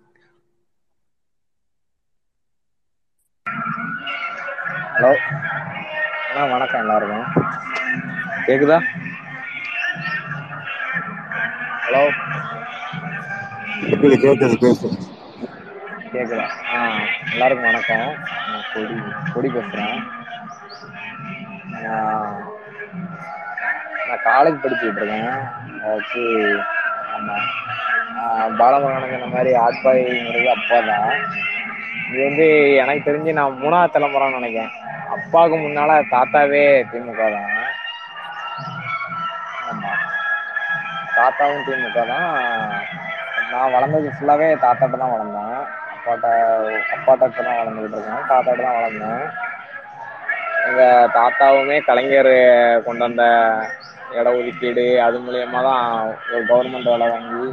ஹலோ. 4.93 5.11
அண்ணா 6.29 6.43
வணக்கம் 6.45 6.79
எல்லாருக்கும். 6.79 7.25
கேக்குதா? 8.47 8.77
ஹலோ. 11.83 12.03
கேக்குது 13.81 14.15
கேக்குது 14.17 14.57
பேசு. 14.57 14.87
கேக்குதா? 16.13 16.45
ஆ 16.73 16.79
எல்லாருக்கும் 17.31 17.67
வணக்கம். 17.67 18.07
நான் 18.47 18.65
கொடி 18.73 18.95
கொடி 19.33 19.49
பேசுறேன். 19.49 19.97
நான் 21.83 22.35
நான் 24.07 24.25
காலேஜ் 24.25 24.61
படிச்சுட்டு 24.63 24.95
இருக்கேன். 24.95 25.31
வச்சு 25.87 26.23
ஆமாம் 27.17 28.55
பாலமுருகன் 28.59 29.15
இந்த 29.17 29.29
மாதிரி 29.35 29.51
ஆட்பாய்ங்கிறது 29.65 30.49
அப்பா 30.55 30.77
தான் 30.89 31.11
இது 32.09 32.19
வந்து 32.27 32.45
எனக்கு 32.81 33.07
தெரிஞ்சு 33.07 33.31
நான் 33.39 33.57
மூணாவது 33.61 33.93
தலைமுறைன்னு 33.93 34.39
நினைக்கிறேன். 34.39 34.73
அப்பாவுக்கு 35.15 35.57
முன்னால 35.63 35.91
தாத்தாவே 36.13 36.61
திமுக 36.91 37.23
தான். 37.35 37.49
ஆமாம் 39.69 40.03
தாத்தாவும் 41.17 41.65
திமுக 41.67 42.05
தான். 42.13 42.29
நான் 43.51 43.73
வளர்ந்தது 43.75 44.13
ஃபுல்லாகவே 44.15 44.47
தாத்தாட்ட 44.63 45.01
தான் 45.03 45.13
வளர்ந்தேன். 45.15 45.57
அப்பாட்ட 45.95 46.27
அப்பாட்ட 46.95 47.43
தான் 47.47 47.59
வளர்ந்துக்கிட்டு 47.59 47.97
இருக்கேன். 47.97 48.25
தாத்தாட்ட 48.31 48.61
தான் 48.67 48.79
வளர்ந்தேன். 48.79 49.25
எங்கள் 50.67 51.11
தாத்தாவுமே 51.17 51.77
கலைஞர் 51.89 52.33
கொண்டு 52.87 53.03
வந்த 53.07 53.25
இட 54.15 54.27
ஒதுக்கீடு 54.39 54.85
அது 55.05 55.17
மூலயமா 55.23 55.59
தான் 55.69 55.85
ஒரு 56.33 56.43
கவர்மெண்ட் 56.49 56.91
வேலை 56.91 57.07
வாங்கி 57.13 57.47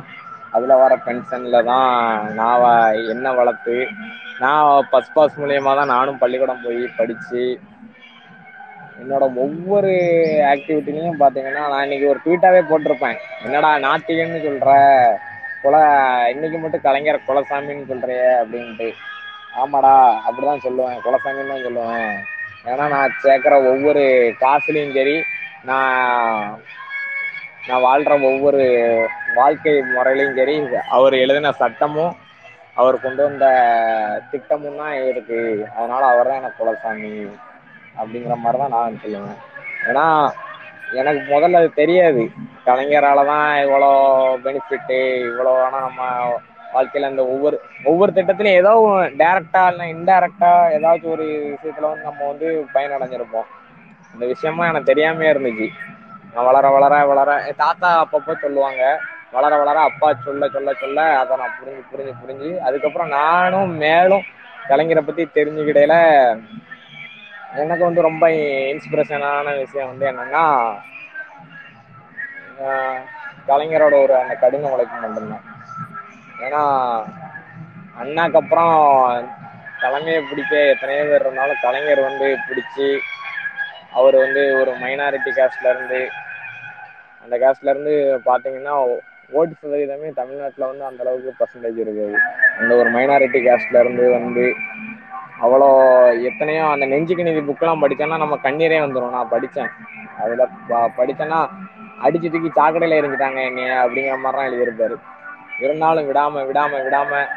அதில் 0.53 0.81
வர 0.83 0.93
பென்ஷனில் 1.07 1.67
தான் 1.71 1.93
நான் 2.35 2.99
என்ன 3.15 3.33
வளர்த்து 3.33 3.77
நான் 4.41 4.89
பஸ் 4.93 5.15
பாஸ் 5.15 5.39
மூலயமா 5.43 5.73
தான் 5.77 5.93
நானும் 5.95 6.21
பள்ளிக்கூடம் 6.23 6.65
போய் 6.65 6.83
படித்து 6.99 7.45
என்னோட 9.01 9.25
ஒவ்வொரு 9.45 9.93
ஆக்டிவிட்டிலையும் 10.53 11.21
பார்த்தீங்கன்னா 11.23 11.63
நான் 11.73 11.85
இன்னைக்கு 11.87 12.11
ஒரு 12.11 12.21
ட்வீட்டாவே 12.25 12.61
போட்டிருப்பேன். 12.69 13.17
என்னடா 13.45 13.71
நாத்திகன்னு 13.87 14.45
சொல்ற 14.45 14.69
குல 15.65 15.77
இன்னைக்கு 16.35 16.59
மட்டும் 16.59 16.85
கலைஞர் 16.87 17.27
குலசாமின்னு 17.29 17.91
சொல்றியே 17.91 18.31
அப்படின்ட்டு. 18.43 18.89
ஆமாடா 19.63 19.95
அப்படிதான் 20.27 20.65
சொல்லுவேன் 20.67 21.03
குலசாமின்னு 21.07 21.53
தான் 21.55 21.67
சொல்லுவேன். 21.67 22.15
ஏன்னா 22.71 22.85
நான் 22.89 23.17
சேர்க்குற 23.25 23.55
ஒவ்வொரு 23.71 24.03
காசுலையும் 24.43 24.97
சரி 24.99 25.17
நான் 25.65 26.61
நான் 27.69 27.85
வாழ்ற 27.85 28.15
ஒவ்வொரு 28.31 28.65
வாழ்க்கை 29.39 29.75
முறையிலையும் 29.95 30.39
சரி 30.39 30.55
அவர் 30.97 31.15
எழுதின 31.15 31.53
சட்டமும் 31.61 32.13
அவர் 32.77 32.97
கொண்டு 33.05 33.23
வந்த 33.27 33.47
திட்டமும் 34.31 34.81
தான் 34.83 34.95
இருக்கு. 35.11 35.41
அதனால 35.77 36.03
அவர் 36.13 36.31
தான் 36.31 36.41
எனக்கு 36.41 36.61
குலசாமி 36.61 37.13
அப்படிங்கிற 37.99 38.37
மாதிரி 38.37 38.59
தான் 38.63 38.75
நான் 38.77 39.01
சொல்லுவேன். 39.05 39.39
ஏன்னா 39.89 40.07
எனக்கு 41.01 41.23
முதல்ல 41.33 41.61
அது 41.61 41.71
தெரியாது. 41.83 42.23
கலைஞரால 42.67 43.25
தான் 43.33 43.49
இவ்வளோ 43.65 43.93
பெனிஃபிட்டு 44.45 44.99
இவ்வளோ 45.29 45.53
ஆனால் 45.67 45.87
நம்ம 45.89 46.03
வாழ்க்கையில் 46.75 47.11
அந்த 47.11 47.23
ஒவ்வொரு 47.33 47.57
ஒவ்வொரு 47.85 48.13
திட்டத்திலையும் 48.17 48.61
ஏதோ 48.63 48.73
டேரக்டா 49.23 49.63
இல்லை 49.73 49.87
இன்டைரக்டா 49.95 50.53
ஏதாச்சும் 50.77 51.15
ஒரு 51.17 51.27
விஷயத்துல 51.53 51.91
வந்து 51.91 52.09
நம்ம 52.11 52.27
வந்து 52.33 52.47
பயனடைஞ்சிருப்போம். 52.75 53.49
அந்த 54.15 54.25
விஷயமா 54.33 54.67
எனக்கு 54.67 54.91
தெரியாமே 54.91 55.27
இருந்துச்சு. 55.33 55.67
நான் 56.33 56.47
வளர 56.47 56.67
வளர 56.71 56.95
வளர 57.05 57.31
என் 57.49 57.61
தாத்தா 57.61 57.91
அப்பப்போ 58.03 58.33
சொல்லுவாங்க. 58.37 58.83
வளர 59.33 59.53
வளர 59.57 59.79
அப்பா 59.83 60.09
சொல்ல 60.25 60.49
சொல்ல 60.49 60.73
சொல்ல 60.75 61.01
அதை 61.21 61.37
நான் 61.37 61.57
புரிஞ்சு 61.59 61.83
புரிஞ்சு 61.91 62.13
புரிஞ்சு 62.21 62.51
அதுக்கப்புறம் 62.67 63.15
நானும் 63.15 63.73
மேலும் 63.79 64.25
கலைஞரை 64.69 65.03
பத்தி 65.03 65.25
தெரிஞ்சுக்கிடையில 65.31 65.95
எனக்கு 67.61 67.85
வந்து 67.85 68.03
ரொம்ப 68.03 68.25
இன்ஸ்பிரேஷனான 68.73 69.47
விஷயம் 69.63 69.91
வந்து 69.91 70.07
என்னன்னா 70.11 70.45
கலைஞரோட 73.49 73.95
ஒரு 74.05 74.15
அந்த 74.21 74.35
கடின 74.35 74.71
உழைப்பு 74.71 74.97
மட்டும்தான். 74.97 75.45
ஏன்னா 76.45 76.63
அண்ணாக்கு 77.97 78.39
அப்புறம் 78.41 78.77
தலைமையை 79.83 80.21
பிடிக்க 80.23 80.53
எத்தனையோ 80.73 81.03
பேர் 81.05 81.21
இருந்தாலும் 81.21 81.63
கலைஞர் 81.63 82.01
வந்து 82.01 82.27
பிடிச்சி 82.47 82.89
அவர் 83.95 84.17
வந்து 84.23 84.43
ஒரு 84.61 84.73
மைனாரிட்டி 84.83 85.31
காஸ்ட்ல 85.33 85.73
இருந்து 85.73 86.01
அந்த 87.25 87.35
காஸ்ட்ல 87.43 87.73
இருந்து 87.73 87.93
பாத்தீங்கன்னா 88.27 88.75
ஓட்டு 89.33 89.55
சதவீதமே 89.61 90.09
தமிழ்நாட்டுல 90.19 90.69
வந்து 90.71 90.85
அந்த 90.89 91.03
அளவுக்கு 91.05 91.39
பர்சன்டேஜ் 91.39 91.79
இருக்காது. 91.83 92.17
அந்த 92.59 92.73
ஒரு 92.81 92.89
மைனாரிட்டி 92.97 93.41
காஸ்ட்ல 93.43 93.83
இருந்து 93.85 94.07
வந்து 94.17 94.45
அவ்வளோ 95.45 95.69
எத்தனையோ 96.31 96.65
அந்த 96.73 96.85
நெஞ்சுக்கு 96.87 97.27
நீதி 97.27 97.41
புக்கெல்லாம் 97.49 97.83
படித்தேன்னா 97.83 98.19
நம்ம 98.23 98.37
கண்ணீரே 98.45 98.79
வந்துடும் 98.83 99.17
நான் 99.17 99.33
படித்தேன் 99.33 99.71
அதில் 100.23 100.43
ப 100.69 100.81
படித்தேன்னா 100.99 101.41
அடிச்சு 102.05 102.29
தூக்கி 102.29 102.51
சாக்கடையில் 102.53 102.99
எரிஞ்சிட்டாங்க 102.99 103.41
என்னைய 103.49 103.73
அப்படிங்கிற 103.83 104.17
மாதிரிலாம் 104.19 104.49
எழுதியிருப்பாரு. 104.51 104.97
இருந்தாலும் 105.65 106.09
விடாமல் 106.09 106.47
விடாமல் 106.49 106.85
விடாமல் 106.87 107.29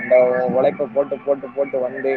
அந்த 0.00 0.14
உழைப்பை 0.56 0.84
போட்டு 0.94 1.16
போட்டு 1.24 1.46
போட்டு 1.56 1.76
வந்து 1.86 2.12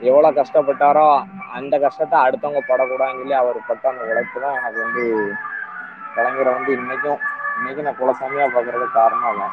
எவ்வளோ 0.00 0.28
கஷ்டப்பட்டாரோ 0.30 1.06
அந்த 1.52 1.78
கஷ்டத்தை 1.78 2.18
அடுத்தவங்க 2.20 2.60
படக்கூடாதுன்னு 2.68 3.20
சொல்லி 3.20 3.32
அவர் 3.32 3.58
பட்ட 3.66 3.88
அந்த 3.88 4.04
உழைப்பு 4.04 4.40
தான் 4.40 4.56
எனக்கு 4.56 4.80
வந்து 4.84 5.02
கலைஞரை 6.16 6.52
வந்து 6.54 6.72
இன்னைக்கும் 6.72 7.18
இன்னைக்கும் 7.58 7.82
நான் 7.82 8.00
குலசாமியா 8.00 8.46
பார்க்கறதுக்கு 8.46 8.92
காரணம் 8.92 9.32
இல்லை 9.32 9.48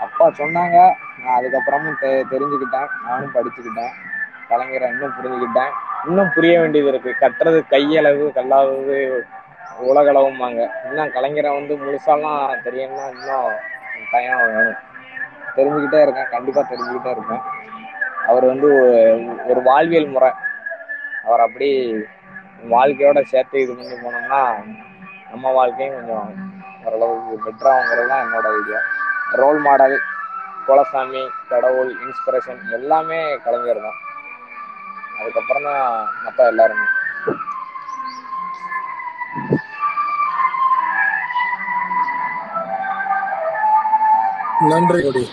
அப்பா 0.00 0.26
சொன்னாங்க 0.38 0.78
நான் 1.18 1.36
அதுக்கப்புறமும் 1.38 1.98
தெ 2.00 2.08
தெரிஞ்சுக்கிட்டேன். 2.30 2.88
நானும் 3.06 3.34
படிச்சுக்கிட்டேன். 3.34 3.92
கலைஞரை 4.50 4.88
இன்னும் 4.90 5.14
புரிஞ்சுக்கிட்டேன். 5.18 5.72
இன்னும் 6.04 6.32
புரிய 6.34 6.60
வேண்டியது 6.60 6.88
இருக்கு. 6.88 7.12
கட்டுறது 7.20 7.64
கையளவு 7.70 8.32
கல்லாதது 8.32 8.98
உலகளவும்பாங்க. 9.86 10.60
இன்னும் 10.84 11.14
கலைஞரை 11.14 11.50
வந்து 11.54 11.74
முழுசாலாம் 11.76 12.60
தெரியணும்னா 12.64 13.06
இன்னும் 13.14 13.48
டைம் 14.10 14.36
வேணும். 14.36 14.76
தெரிஞ்சுக்கிட்டே 15.56 16.02
இருக்கேன். 16.02 16.30
கண்டிப்பா 16.30 16.62
தெரிஞ்சுக்கிட்டே 16.70 17.10
இருக்கேன். 17.10 17.42
அவர் 18.26 18.44
வந்து 18.44 18.66
ஒரு- 19.48 19.62
வாழ்வியல் 19.62 20.06
முறை. 20.06 20.30
அவர் 21.24 21.40
அப்படி 21.40 21.92
வாழ்க்கையோட 22.70 23.22
சேர்த்து 23.22 23.60
இது 23.60 23.76
பண்ணி 23.76 23.92
போனோம்னா 23.92 24.64
நம்ம 25.30 25.50
வாழ்க்கையும் 25.50 25.94
கொஞ்சம் 25.94 26.54
ஓரளவுக்கு 26.84 27.50
பெட்டராகுங்கிறது 27.50 28.08
தான் 28.08 28.26
என்னோட 28.26 28.46
ஐடியா 28.60 28.78
ரோல் 29.32 29.58
மாடல் 29.58 30.00
குலசாமி 30.66 31.28
கடவுள் 31.48 31.96
இன்ஸ்பிரேஷன் 32.00 32.72
எல்லாமே 32.72 33.36
கலைஞர் 33.36 33.80
தான். 33.80 33.98
அதுக்கப்புறம் 35.20 35.62
தான் 35.62 36.08
மற்ற 36.24 36.46
எல்லாருமே. 36.46 36.84
நன்றி 44.60 45.02
கொடி. 45.02 45.30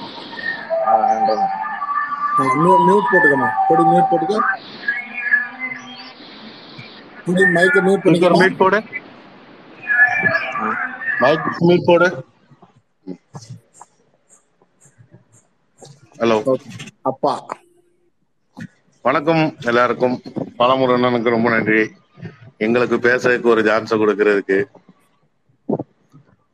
ஆ, 0.88 0.98
நன்றிங்க. 0.98 1.63
மியூட் 2.40 3.10
போட்டுக்கமா 3.12 3.50
கொடி 3.68 3.84
மியூட் 3.84 4.10
போட்டுக்க. 4.12 4.38
கொடி 7.26 7.44
மைக்க 7.56 7.82
மியூட் 7.88 8.04
ஸ்பீக்கர் 8.06 8.36
பண்ணிக்கமா 8.36 8.40
மீட் 8.40 8.58
போடு. 8.58 8.84
மைக் 11.20 11.48
மீட் 11.58 11.86
போடு. 11.86 12.08
ஹலோ. 16.20 16.38
அப்பா. 17.02 17.46
வணக்கம் 19.02 19.56
எல்லாருக்கும். 19.62 20.22
பலமுருகனுக்கு 20.60 21.30
ரொம்ப 21.30 21.50
நன்றி. 21.50 21.92
எங்களுக்கு 22.58 22.96
பேசுறதுக்கு 22.96 23.44
ஒரு 23.44 23.64
சான்ஸ் 23.66 23.94
கொடுக்கறதுக்கு. 23.94 24.64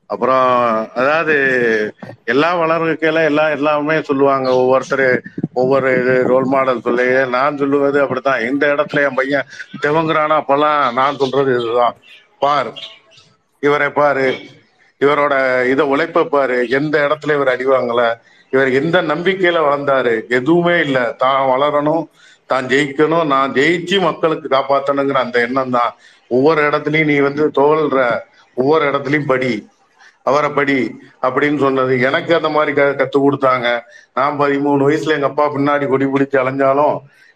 அப்புறம் 0.09 0.45
அதாவது 0.99 1.35
எல்லா 2.25 2.49
வளர்க்கையில 2.61 3.23
எல்லாம் 3.23 3.51
எல்லாமே 3.57 4.01
சொல்லுவாங்க. 4.01 4.47
ஒவ்வொருத்தர் 4.61 5.07
ஒவ்வொரு 5.53 5.89
இது 5.99 6.13
ரோல் 6.31 6.47
மாடல் 6.53 6.85
சொல்லி 6.88 7.05
நான் 7.35 7.57
சொல்லுவது 7.57 8.01
அப்படித்தான். 8.01 8.41
இந்த 8.41 8.63
இடத்துல 8.73 9.03
என் 9.07 9.19
பையன் 9.19 9.49
தெவங்குறானா 9.81 10.38
அப்பெல்லாம் 10.41 10.93
நான் 10.93 11.19
சொல்றது 11.23 11.51
இதுதான். 11.59 11.97
பார். 12.39 12.71
இவரை 13.63 13.89
பாரு. 13.91 14.27
இவரோட 15.01 15.33
இதை 15.71 15.83
உழைப்ப 15.93 16.25
பாரு. 16.35 16.57
எந்த 16.69 16.95
இடத்துல 17.07 17.35
இவர் 17.38 17.53
அடிவாங்கல 17.55 18.03
இவர் 18.53 18.69
எந்த 18.71 18.97
நம்பிக்கையில 19.01 19.59
வளர்ந்தாரு? 19.65 20.13
எதுவுமே 20.29 20.79
இல்லை. 20.79 21.03
தான் 21.17 21.41
வளரணும் 21.51 22.05
தான் 22.49 22.67
ஜெயிக்கணும். 22.67 23.25
நான் 23.25 23.53
ஜெயிச்சு 23.53 23.97
மக்களுக்கு 24.01 24.47
காப்பாற்றணுங்கிற 24.55 25.19
அந்த 25.25 25.39
எண்ணம் 25.39 25.75
தான் 25.77 25.91
ஒவ்வொரு 26.31 26.61
இடத்துலயும் 26.69 27.11
நீ 27.11 27.17
வந்து 27.19 27.43
தோல்ற 27.59 27.99
ஒவ்வொரு 28.57 28.83
இடத்துலயும் 28.89 29.29
படி. 29.33 29.51
அவரை 30.30 30.49
படி 30.58 30.77
அப்படின்னு 31.27 31.59
சொன்னது. 31.66 31.93
எனக்கு 32.08 32.32
அந்த 32.38 32.49
மாதிரி 32.56 32.72
க 32.80 32.85
கத்து 33.01 33.17
கொடுத்தாங்க. 33.25 33.67
நான் 34.17 34.40
பதிமூணு 34.41 34.88
வயசுல 34.88 35.16
எங்க 35.17 35.30
அப்பா 35.32 35.45
பின்னாடி 35.56 35.88
கொடி 35.91 36.08
பிடிச்சு 36.14 36.38
அலைஞ்சாலும் 36.43 36.95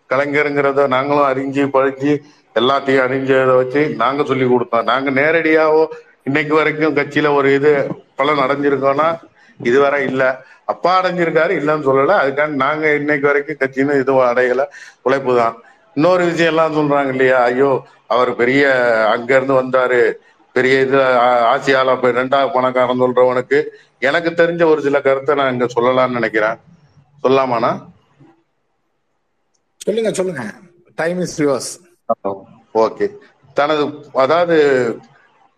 கலைஞருங்கிறத 0.09 0.87
நாங்களும் 0.95 1.29
அறிஞ்சு 1.31 1.63
பழிச்சு 1.75 2.11
எல்லாத்தையும் 2.55 3.03
அறிஞ்சதை 3.05 3.53
வச்சு 3.61 3.81
நாங்க 4.01 4.23
சொல்லி 4.31 4.47
கொடுத்தோம். 4.47 4.87
நாங்க 4.91 5.09
நேரடியாவோ 5.19 5.83
இன்னைக்கு 6.29 6.53
வரைக்கும் 6.59 6.97
கட்சியில 6.97 7.29
ஒரு 7.37 7.47
இது 7.57 7.71
பலன் 8.19 8.43
அடைஞ்சிருக்கோம்னா 8.43 9.07
இதுவரை 9.59 9.99
இல்ல. 10.09 10.23
அப்பா 10.71 10.91
அடைஞ்சிருக்காரு 10.99 11.53
இல்லைன்னு 11.59 11.87
சொல்லல. 11.87 12.13
அதுக்காண்டி 12.21 12.57
நாங்க 12.65 12.85
இன்னைக்கு 12.99 13.25
வரைக்கும் 13.29 13.61
கட்சின்னு 13.63 13.99
இதுவும் 14.01 14.27
அடையல. 14.31 14.63
உழைப்பு 15.07 15.33
தான் 15.41 15.55
இன்னொரு 15.95 16.23
விஷயம் 16.29 16.51
எல்லாம் 16.53 16.77
சொல்றாங்க 16.77 17.11
இல்லையா? 17.15 17.39
ஐயோ 17.49 17.71
அவர் 18.13 18.31
பெரிய 18.41 18.63
அங்க 19.13 19.31
இருந்து 19.37 19.55
வந்தாரு. 19.61 20.01
பெரிய 20.55 20.75
இது 20.85 20.97
ஆசியால 21.53 21.95
போய் 22.01 22.17
ரெண்டாவது 22.19 22.53
பணக்காரன் 22.55 23.03
சொல்றவனுக்கு 23.03 23.59
எனக்கு 24.01 24.29
தெரிஞ்ச 24.41 24.63
ஒரு 24.73 24.81
சில 24.87 24.97
கருத்தை 25.07 25.35
நான் 25.39 25.53
இங்க 25.53 25.67
சொல்லலாம்னு 25.75 26.17
நினைக்கிறேன். 26.19 26.57
சொல்லாமாண்ணா 27.23 27.71
சொல்லுங்க 29.85 30.11
சொல்லுங்க. 30.19 30.43
Time 31.01 31.19
is 31.25 31.37
yours 31.43 31.71
okay. 32.83 33.05
தனது 33.57 33.83
அதாவது 34.23 34.57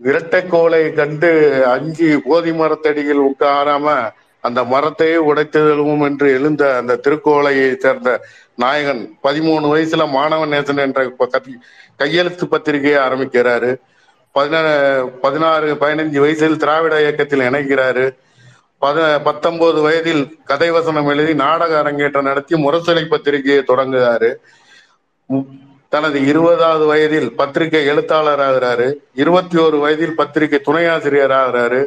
இரட்டைக்கோளை 0.01 0.81
கண்டு 0.93 1.29
அஞ்சு 1.73 2.07
போதி 2.25 2.51
மரத்தடியில் 2.59 3.21
உட்காராம 3.29 3.87
அந்த 4.43 4.61
மரத்தையே 4.73 5.17
உடைத்தெழுவும் 5.29 6.03
என்று 6.07 6.27
எழுந்த 6.37 6.63
அந்த 6.79 6.97
திருக்கோளையை 7.05 7.69
சேர்ந்த 7.83 8.09
நாயகன் 8.57 9.01
பதிமூணு 9.23 9.65
வயசுல 9.73 10.03
மாணவ 10.17 10.45
நேசன் 10.53 10.83
என்ற 10.85 11.01
கையெழுத்து 12.01 12.45
பத்திரிகையை 12.47 12.99
ஆரம்பிக்கிறாரு. 13.07 13.71
பதினாறு 14.35 14.73
பதினாறு 15.23 15.67
பதினஞ்சு 15.81 16.19
வயசில் 16.23 16.61
திராவிட 16.63 16.95
இயக்கத்தில் 17.03 17.47
இணைக்கிறாரு 17.49 18.05
பத 18.81 18.97
பத்தொன்பது 19.27 19.79
வயதில் 19.81 20.23
கதை 20.49 20.67
வசனம் 20.77 21.07
எழுதி 21.11 21.33
நாடக 21.43 21.77
அரங்கேற்றம் 21.81 22.27
நடத்தி 22.29 22.55
முரசொலை 22.63 23.03
பத்திரிகையை 23.13 23.61
தொடங்குகிறாரு. 23.69 24.29
தனது 25.93 26.17
இருபதாவது 26.31 26.85
வயதில் 26.91 27.29
பத்திரிகை 27.39 27.81
எழுத்தாளர் 27.91 28.43
ஆகிறாரு. 28.47 28.87
இருபத்தி 29.23 29.57
ஒரு 29.67 29.77
வயதில் 29.83 30.17
பத்திரிகை 30.19 30.59
துணை 30.67 30.83
ஆசிரியர் 30.95 31.35
ஆகிறாரு. 31.41 31.81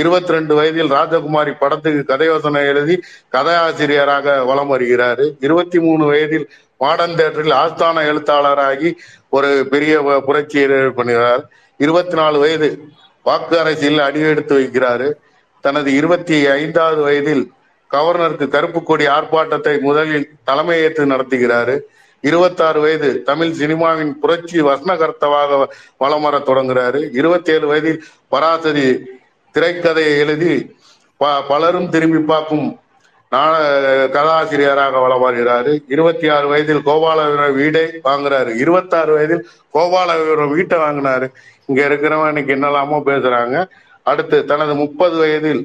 இருபத்தி 0.00 0.32
ரெண்டு 0.36 0.52
வயதில் 0.58 0.92
ராஜகுமாரி 0.96 1.52
படத்துக்கு 1.62 2.02
கதையோசனை 2.12 2.62
எழுதி 2.72 2.94
கதையாசிரியராக 3.34 4.36
வலம் 4.50 4.70
வருகிறாரு. 4.74 5.24
இருபத்தி 5.46 5.78
மூணு 5.86 6.04
வயதில் 6.12 6.46
மாடர்ன் 6.84 7.18
தேட்டரில் 7.18 7.58
ஆஸ்தான 7.62 8.04
எழுத்தாளராகி 8.10 8.90
ஒரு 9.36 9.50
பெரிய 9.72 10.20
புரட்சியை 10.28 10.78
பண்ணுகிறார் 11.00 11.42
இருபத்தி 11.76 12.14
நாலு 12.14 12.38
வயது. 12.38 12.84
வாக்கு 13.22 13.58
அரசியல் 13.58 13.98
அடியெடுத்து 13.98 14.58
வைக்கிறாரு. 14.58 15.12
தனது 15.60 15.94
இருபத்தி 15.94 16.46
ஐந்தாவது 16.46 17.02
வயதில் 17.02 17.52
கவர்னருக்கு 17.90 18.48
கருப்பு 18.48 18.82
கொடி 18.82 19.06
ஆர்ப்பாட்டத்தை 19.06 19.80
முதலில் 19.80 20.30
தலைமையேற்று 20.46 21.06
நடத்துகிறாரு. 21.06 21.80
இருபத்தாறு 22.20 22.80
வயது 22.80 23.22
தமிழ் 23.22 23.50
சினிமாவின் 23.50 24.10
புரட்சி 24.10 24.62
வசனகர்த்தவாக 24.62 25.68
வலம் 25.98 26.22
வர 26.22 26.38
தொடங்குறாரு. 26.38 27.08
இருபத்தி 27.12 27.52
ஏழு 27.52 27.66
வயதில் 27.66 28.04
பராசரி 28.28 29.10
திரைக்கதையை 29.54 30.18
எழுதி 30.18 30.76
ப- 31.16 31.42
பலரும் 31.42 31.88
திரும்பி 31.88 32.18
பார்க்கும் 32.18 32.76
கதாசிரியராக 34.12 34.98
வலம் 34.98 35.24
வருகிறாரு 35.24 35.82
இருபத்தி 35.88 36.28
ஆறு 36.28 36.48
வயதில் 36.48 36.86
கோபாலபுரம் 36.86 37.54
வீடை 37.54 37.98
வாங்குறாரு. 38.04 38.56
இருபத்தாறு 38.56 39.14
வயதில் 39.14 39.48
கோபாலபுரம் 39.74 40.48
வீட்டை 40.48 40.78
வாங்கினாரு. 40.78 41.32
இங்க 41.68 41.80
இருக்கிறவன் 41.88 42.30
இன்னைக்கு 42.32 42.54
என்னெல்லாமோ 42.56 42.98
பேசுறாங்க. 43.10 43.56
அடுத்து 44.10 44.36
தனது 44.50 44.72
முப்பது 44.82 45.16
வயதில் 45.22 45.62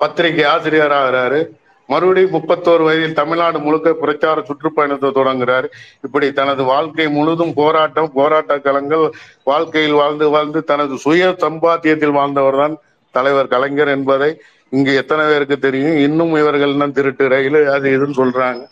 பத்திரிகை 0.00 0.44
ஆசிரியர் 0.52 0.94
ஆகிறாரு. 0.98 1.40
மறுபடியும் 1.88 2.34
முப்பத்தோரு 2.36 2.82
வயதில் 2.86 3.16
தமிழ்நாடு 3.20 3.58
முழுக்க 3.64 3.92
பிரச்சார 4.02 4.42
சுற்றுப்பயணத்தை 4.48 5.08
தொடங்குறாரு. 5.16 5.68
இப்படி 6.06 6.26
தனது 6.40 6.62
வாழ்க்கை 6.72 7.06
முழுதும் 7.16 7.54
போராட்டம் 7.60 8.10
போராட்ட 8.18 8.56
களங்கள் 8.66 9.04
வாழ்க்கையில் 9.50 9.96
வாழ்ந்து 10.00 10.26
வாழ்ந்து 10.34 10.60
தனது 10.70 10.96
சுய 11.04 11.32
சம்பாத்தியத்தில் 11.44 12.16
வாழ்ந்தவர் 12.18 12.60
தான் 12.62 12.76
தலைவர் 13.14 13.52
கலைஞர் 13.54 13.92
என்பதை 13.96 14.30
இங்கு 14.76 14.92
எத்தனை 15.00 15.22
பேருக்கு 15.30 15.56
தெரியும்? 15.58 15.96
இன்னும் 16.06 16.34
இவர்கள் 16.42 16.80
தான் 16.82 16.96
திருட்டு 16.98 17.24
ரயில் 17.34 17.60
அது 17.76 17.86
இதுன்னு 17.96 18.18
சொல்றாங்க. 18.22 18.62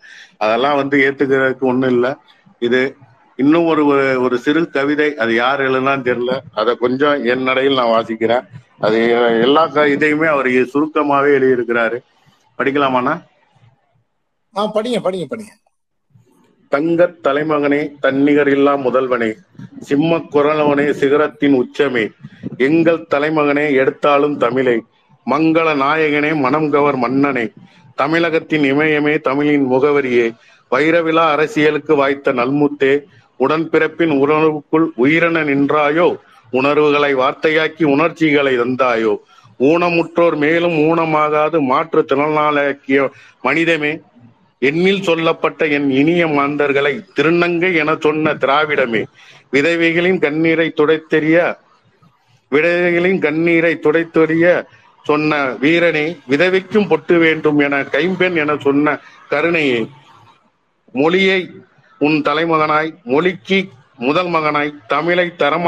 அதெல்லாம் 0.44 0.76
வந்து 0.81 0.97
ஏத்துக்கிறதுக்கு 1.07 1.65
ஒண்ணும் 1.73 1.92
இல்லை. 1.97 2.12
இது 2.66 2.81
இன்னும் 3.39 3.65
ஒரு 3.65 3.84
ஒரு- 3.84 4.34
சிறு 4.34 4.70
கவிதை 4.70 5.17
அது 5.17 5.34
யார் 5.34 5.60
எழுதுனான்னு 5.60 6.05
தெரியல. 6.05 6.39
அதை 6.55 6.76
கொஞ்சம் 6.76 7.25
என் 7.25 7.42
நடையில் 7.42 7.75
நான் 7.75 7.86
வாசிக்கிறேன். 7.86 8.47
அது 8.78 9.08
எல்லா 9.41 9.68
இதையுமே 9.68 10.26
அவர் 10.26 10.47
சுருக்கமாவே 10.47 11.42
எழுதியிருக்கிறாரு. 11.42 11.99
படிக்கலாமாண்ணா? 12.58 13.23
படிங்க 14.57 14.99
படிங்க 15.05 15.25
படிங்க. 15.31 15.76
தங்கத் 16.68 17.26
தலைமகனே 17.26 17.91
தன்னிகர் 18.00 18.49
இல்லா 18.49 18.76
முதல்வனே 18.76 19.34
சிம்ம 19.81 20.17
குரலவனே 20.17 20.91
சிகரத்தின் 20.91 21.55
உச்சமே. 21.55 22.10
எங்கள் 22.57 23.07
தலைமகனே 23.15 23.73
எடுத்தாலும் 23.73 24.36
தமிழை. 24.36 24.83
மங்கள 25.26 25.76
நாயகனே 25.76 26.36
மனம் 26.36 26.70
கவர் 26.70 26.97
மன்னனே. 26.97 27.52
தமிழகத்தின் 27.94 28.62
இமயமே 28.62 29.20
தமிழின் 29.20 29.70
முகவரியே. 29.70 30.34
வைரவிழா 30.70 31.31
அரசியலுக்கு 31.31 31.94
வாய்த்த 31.94 32.33
நல்முத்தே. 32.33 33.02
உடன்பிறப்பின் 33.41 34.15
உணர்வுக்குள் 34.18 34.86
உயிரென 34.97 35.42
நின்றாயோ? 35.44 36.08
உணர்வுகளை 36.52 37.15
வார்த்தையாக்கி 37.15 37.84
உணர்ச்சிகளை 37.84 38.55
தந்தாயோ? 38.58 39.15
ஊனமுற்றோர் 39.60 40.36
மேலும் 40.36 40.76
ஊனமாகாது 40.78 41.58
மாற்று 41.62 42.02
திறனாளாக்கிய 42.02 42.99
மனிதமே 43.42 43.92
எண்ணில் 44.62 45.02
சொல்லப்பட்ட 45.02 45.67
என் 45.68 45.91
இனிய 45.91 46.26
மாந்தர்களை 46.28 46.92
திருநங்கை 47.15 47.70
என 47.75 47.91
சொன்ன 47.97 48.34
திராவிடமே 48.34 49.02
விதவைகளின் 49.52 50.18
கண்ணீரை 50.18 50.68
துடைத்தெறிய 50.76 51.36
விதவைகளின் 52.52 53.18
கண்ணீரை 53.18 53.73
துடைத்தெறிய 53.83 54.44
சொன்ன 55.07 55.33
வீரனே 55.60 56.07
விதவைக்கும் 56.31 56.89
பொட்டு 56.89 57.18
வேண்டும் 57.18 57.58
என 57.58 57.83
கைம்பெண் 57.84 58.36
என 58.36 58.57
சொன்ன 58.57 58.97
கருணையே 59.28 59.81
மொழியை 60.94 61.41
உன் 61.98 62.18
தலைமகனாய் 62.22 62.90
மொழிக்கு 63.04 63.58
முதல் 63.96 64.28
மகனாய் 64.28 64.76
தமிழை 64.86 65.26
தரமாய் 65.36 65.66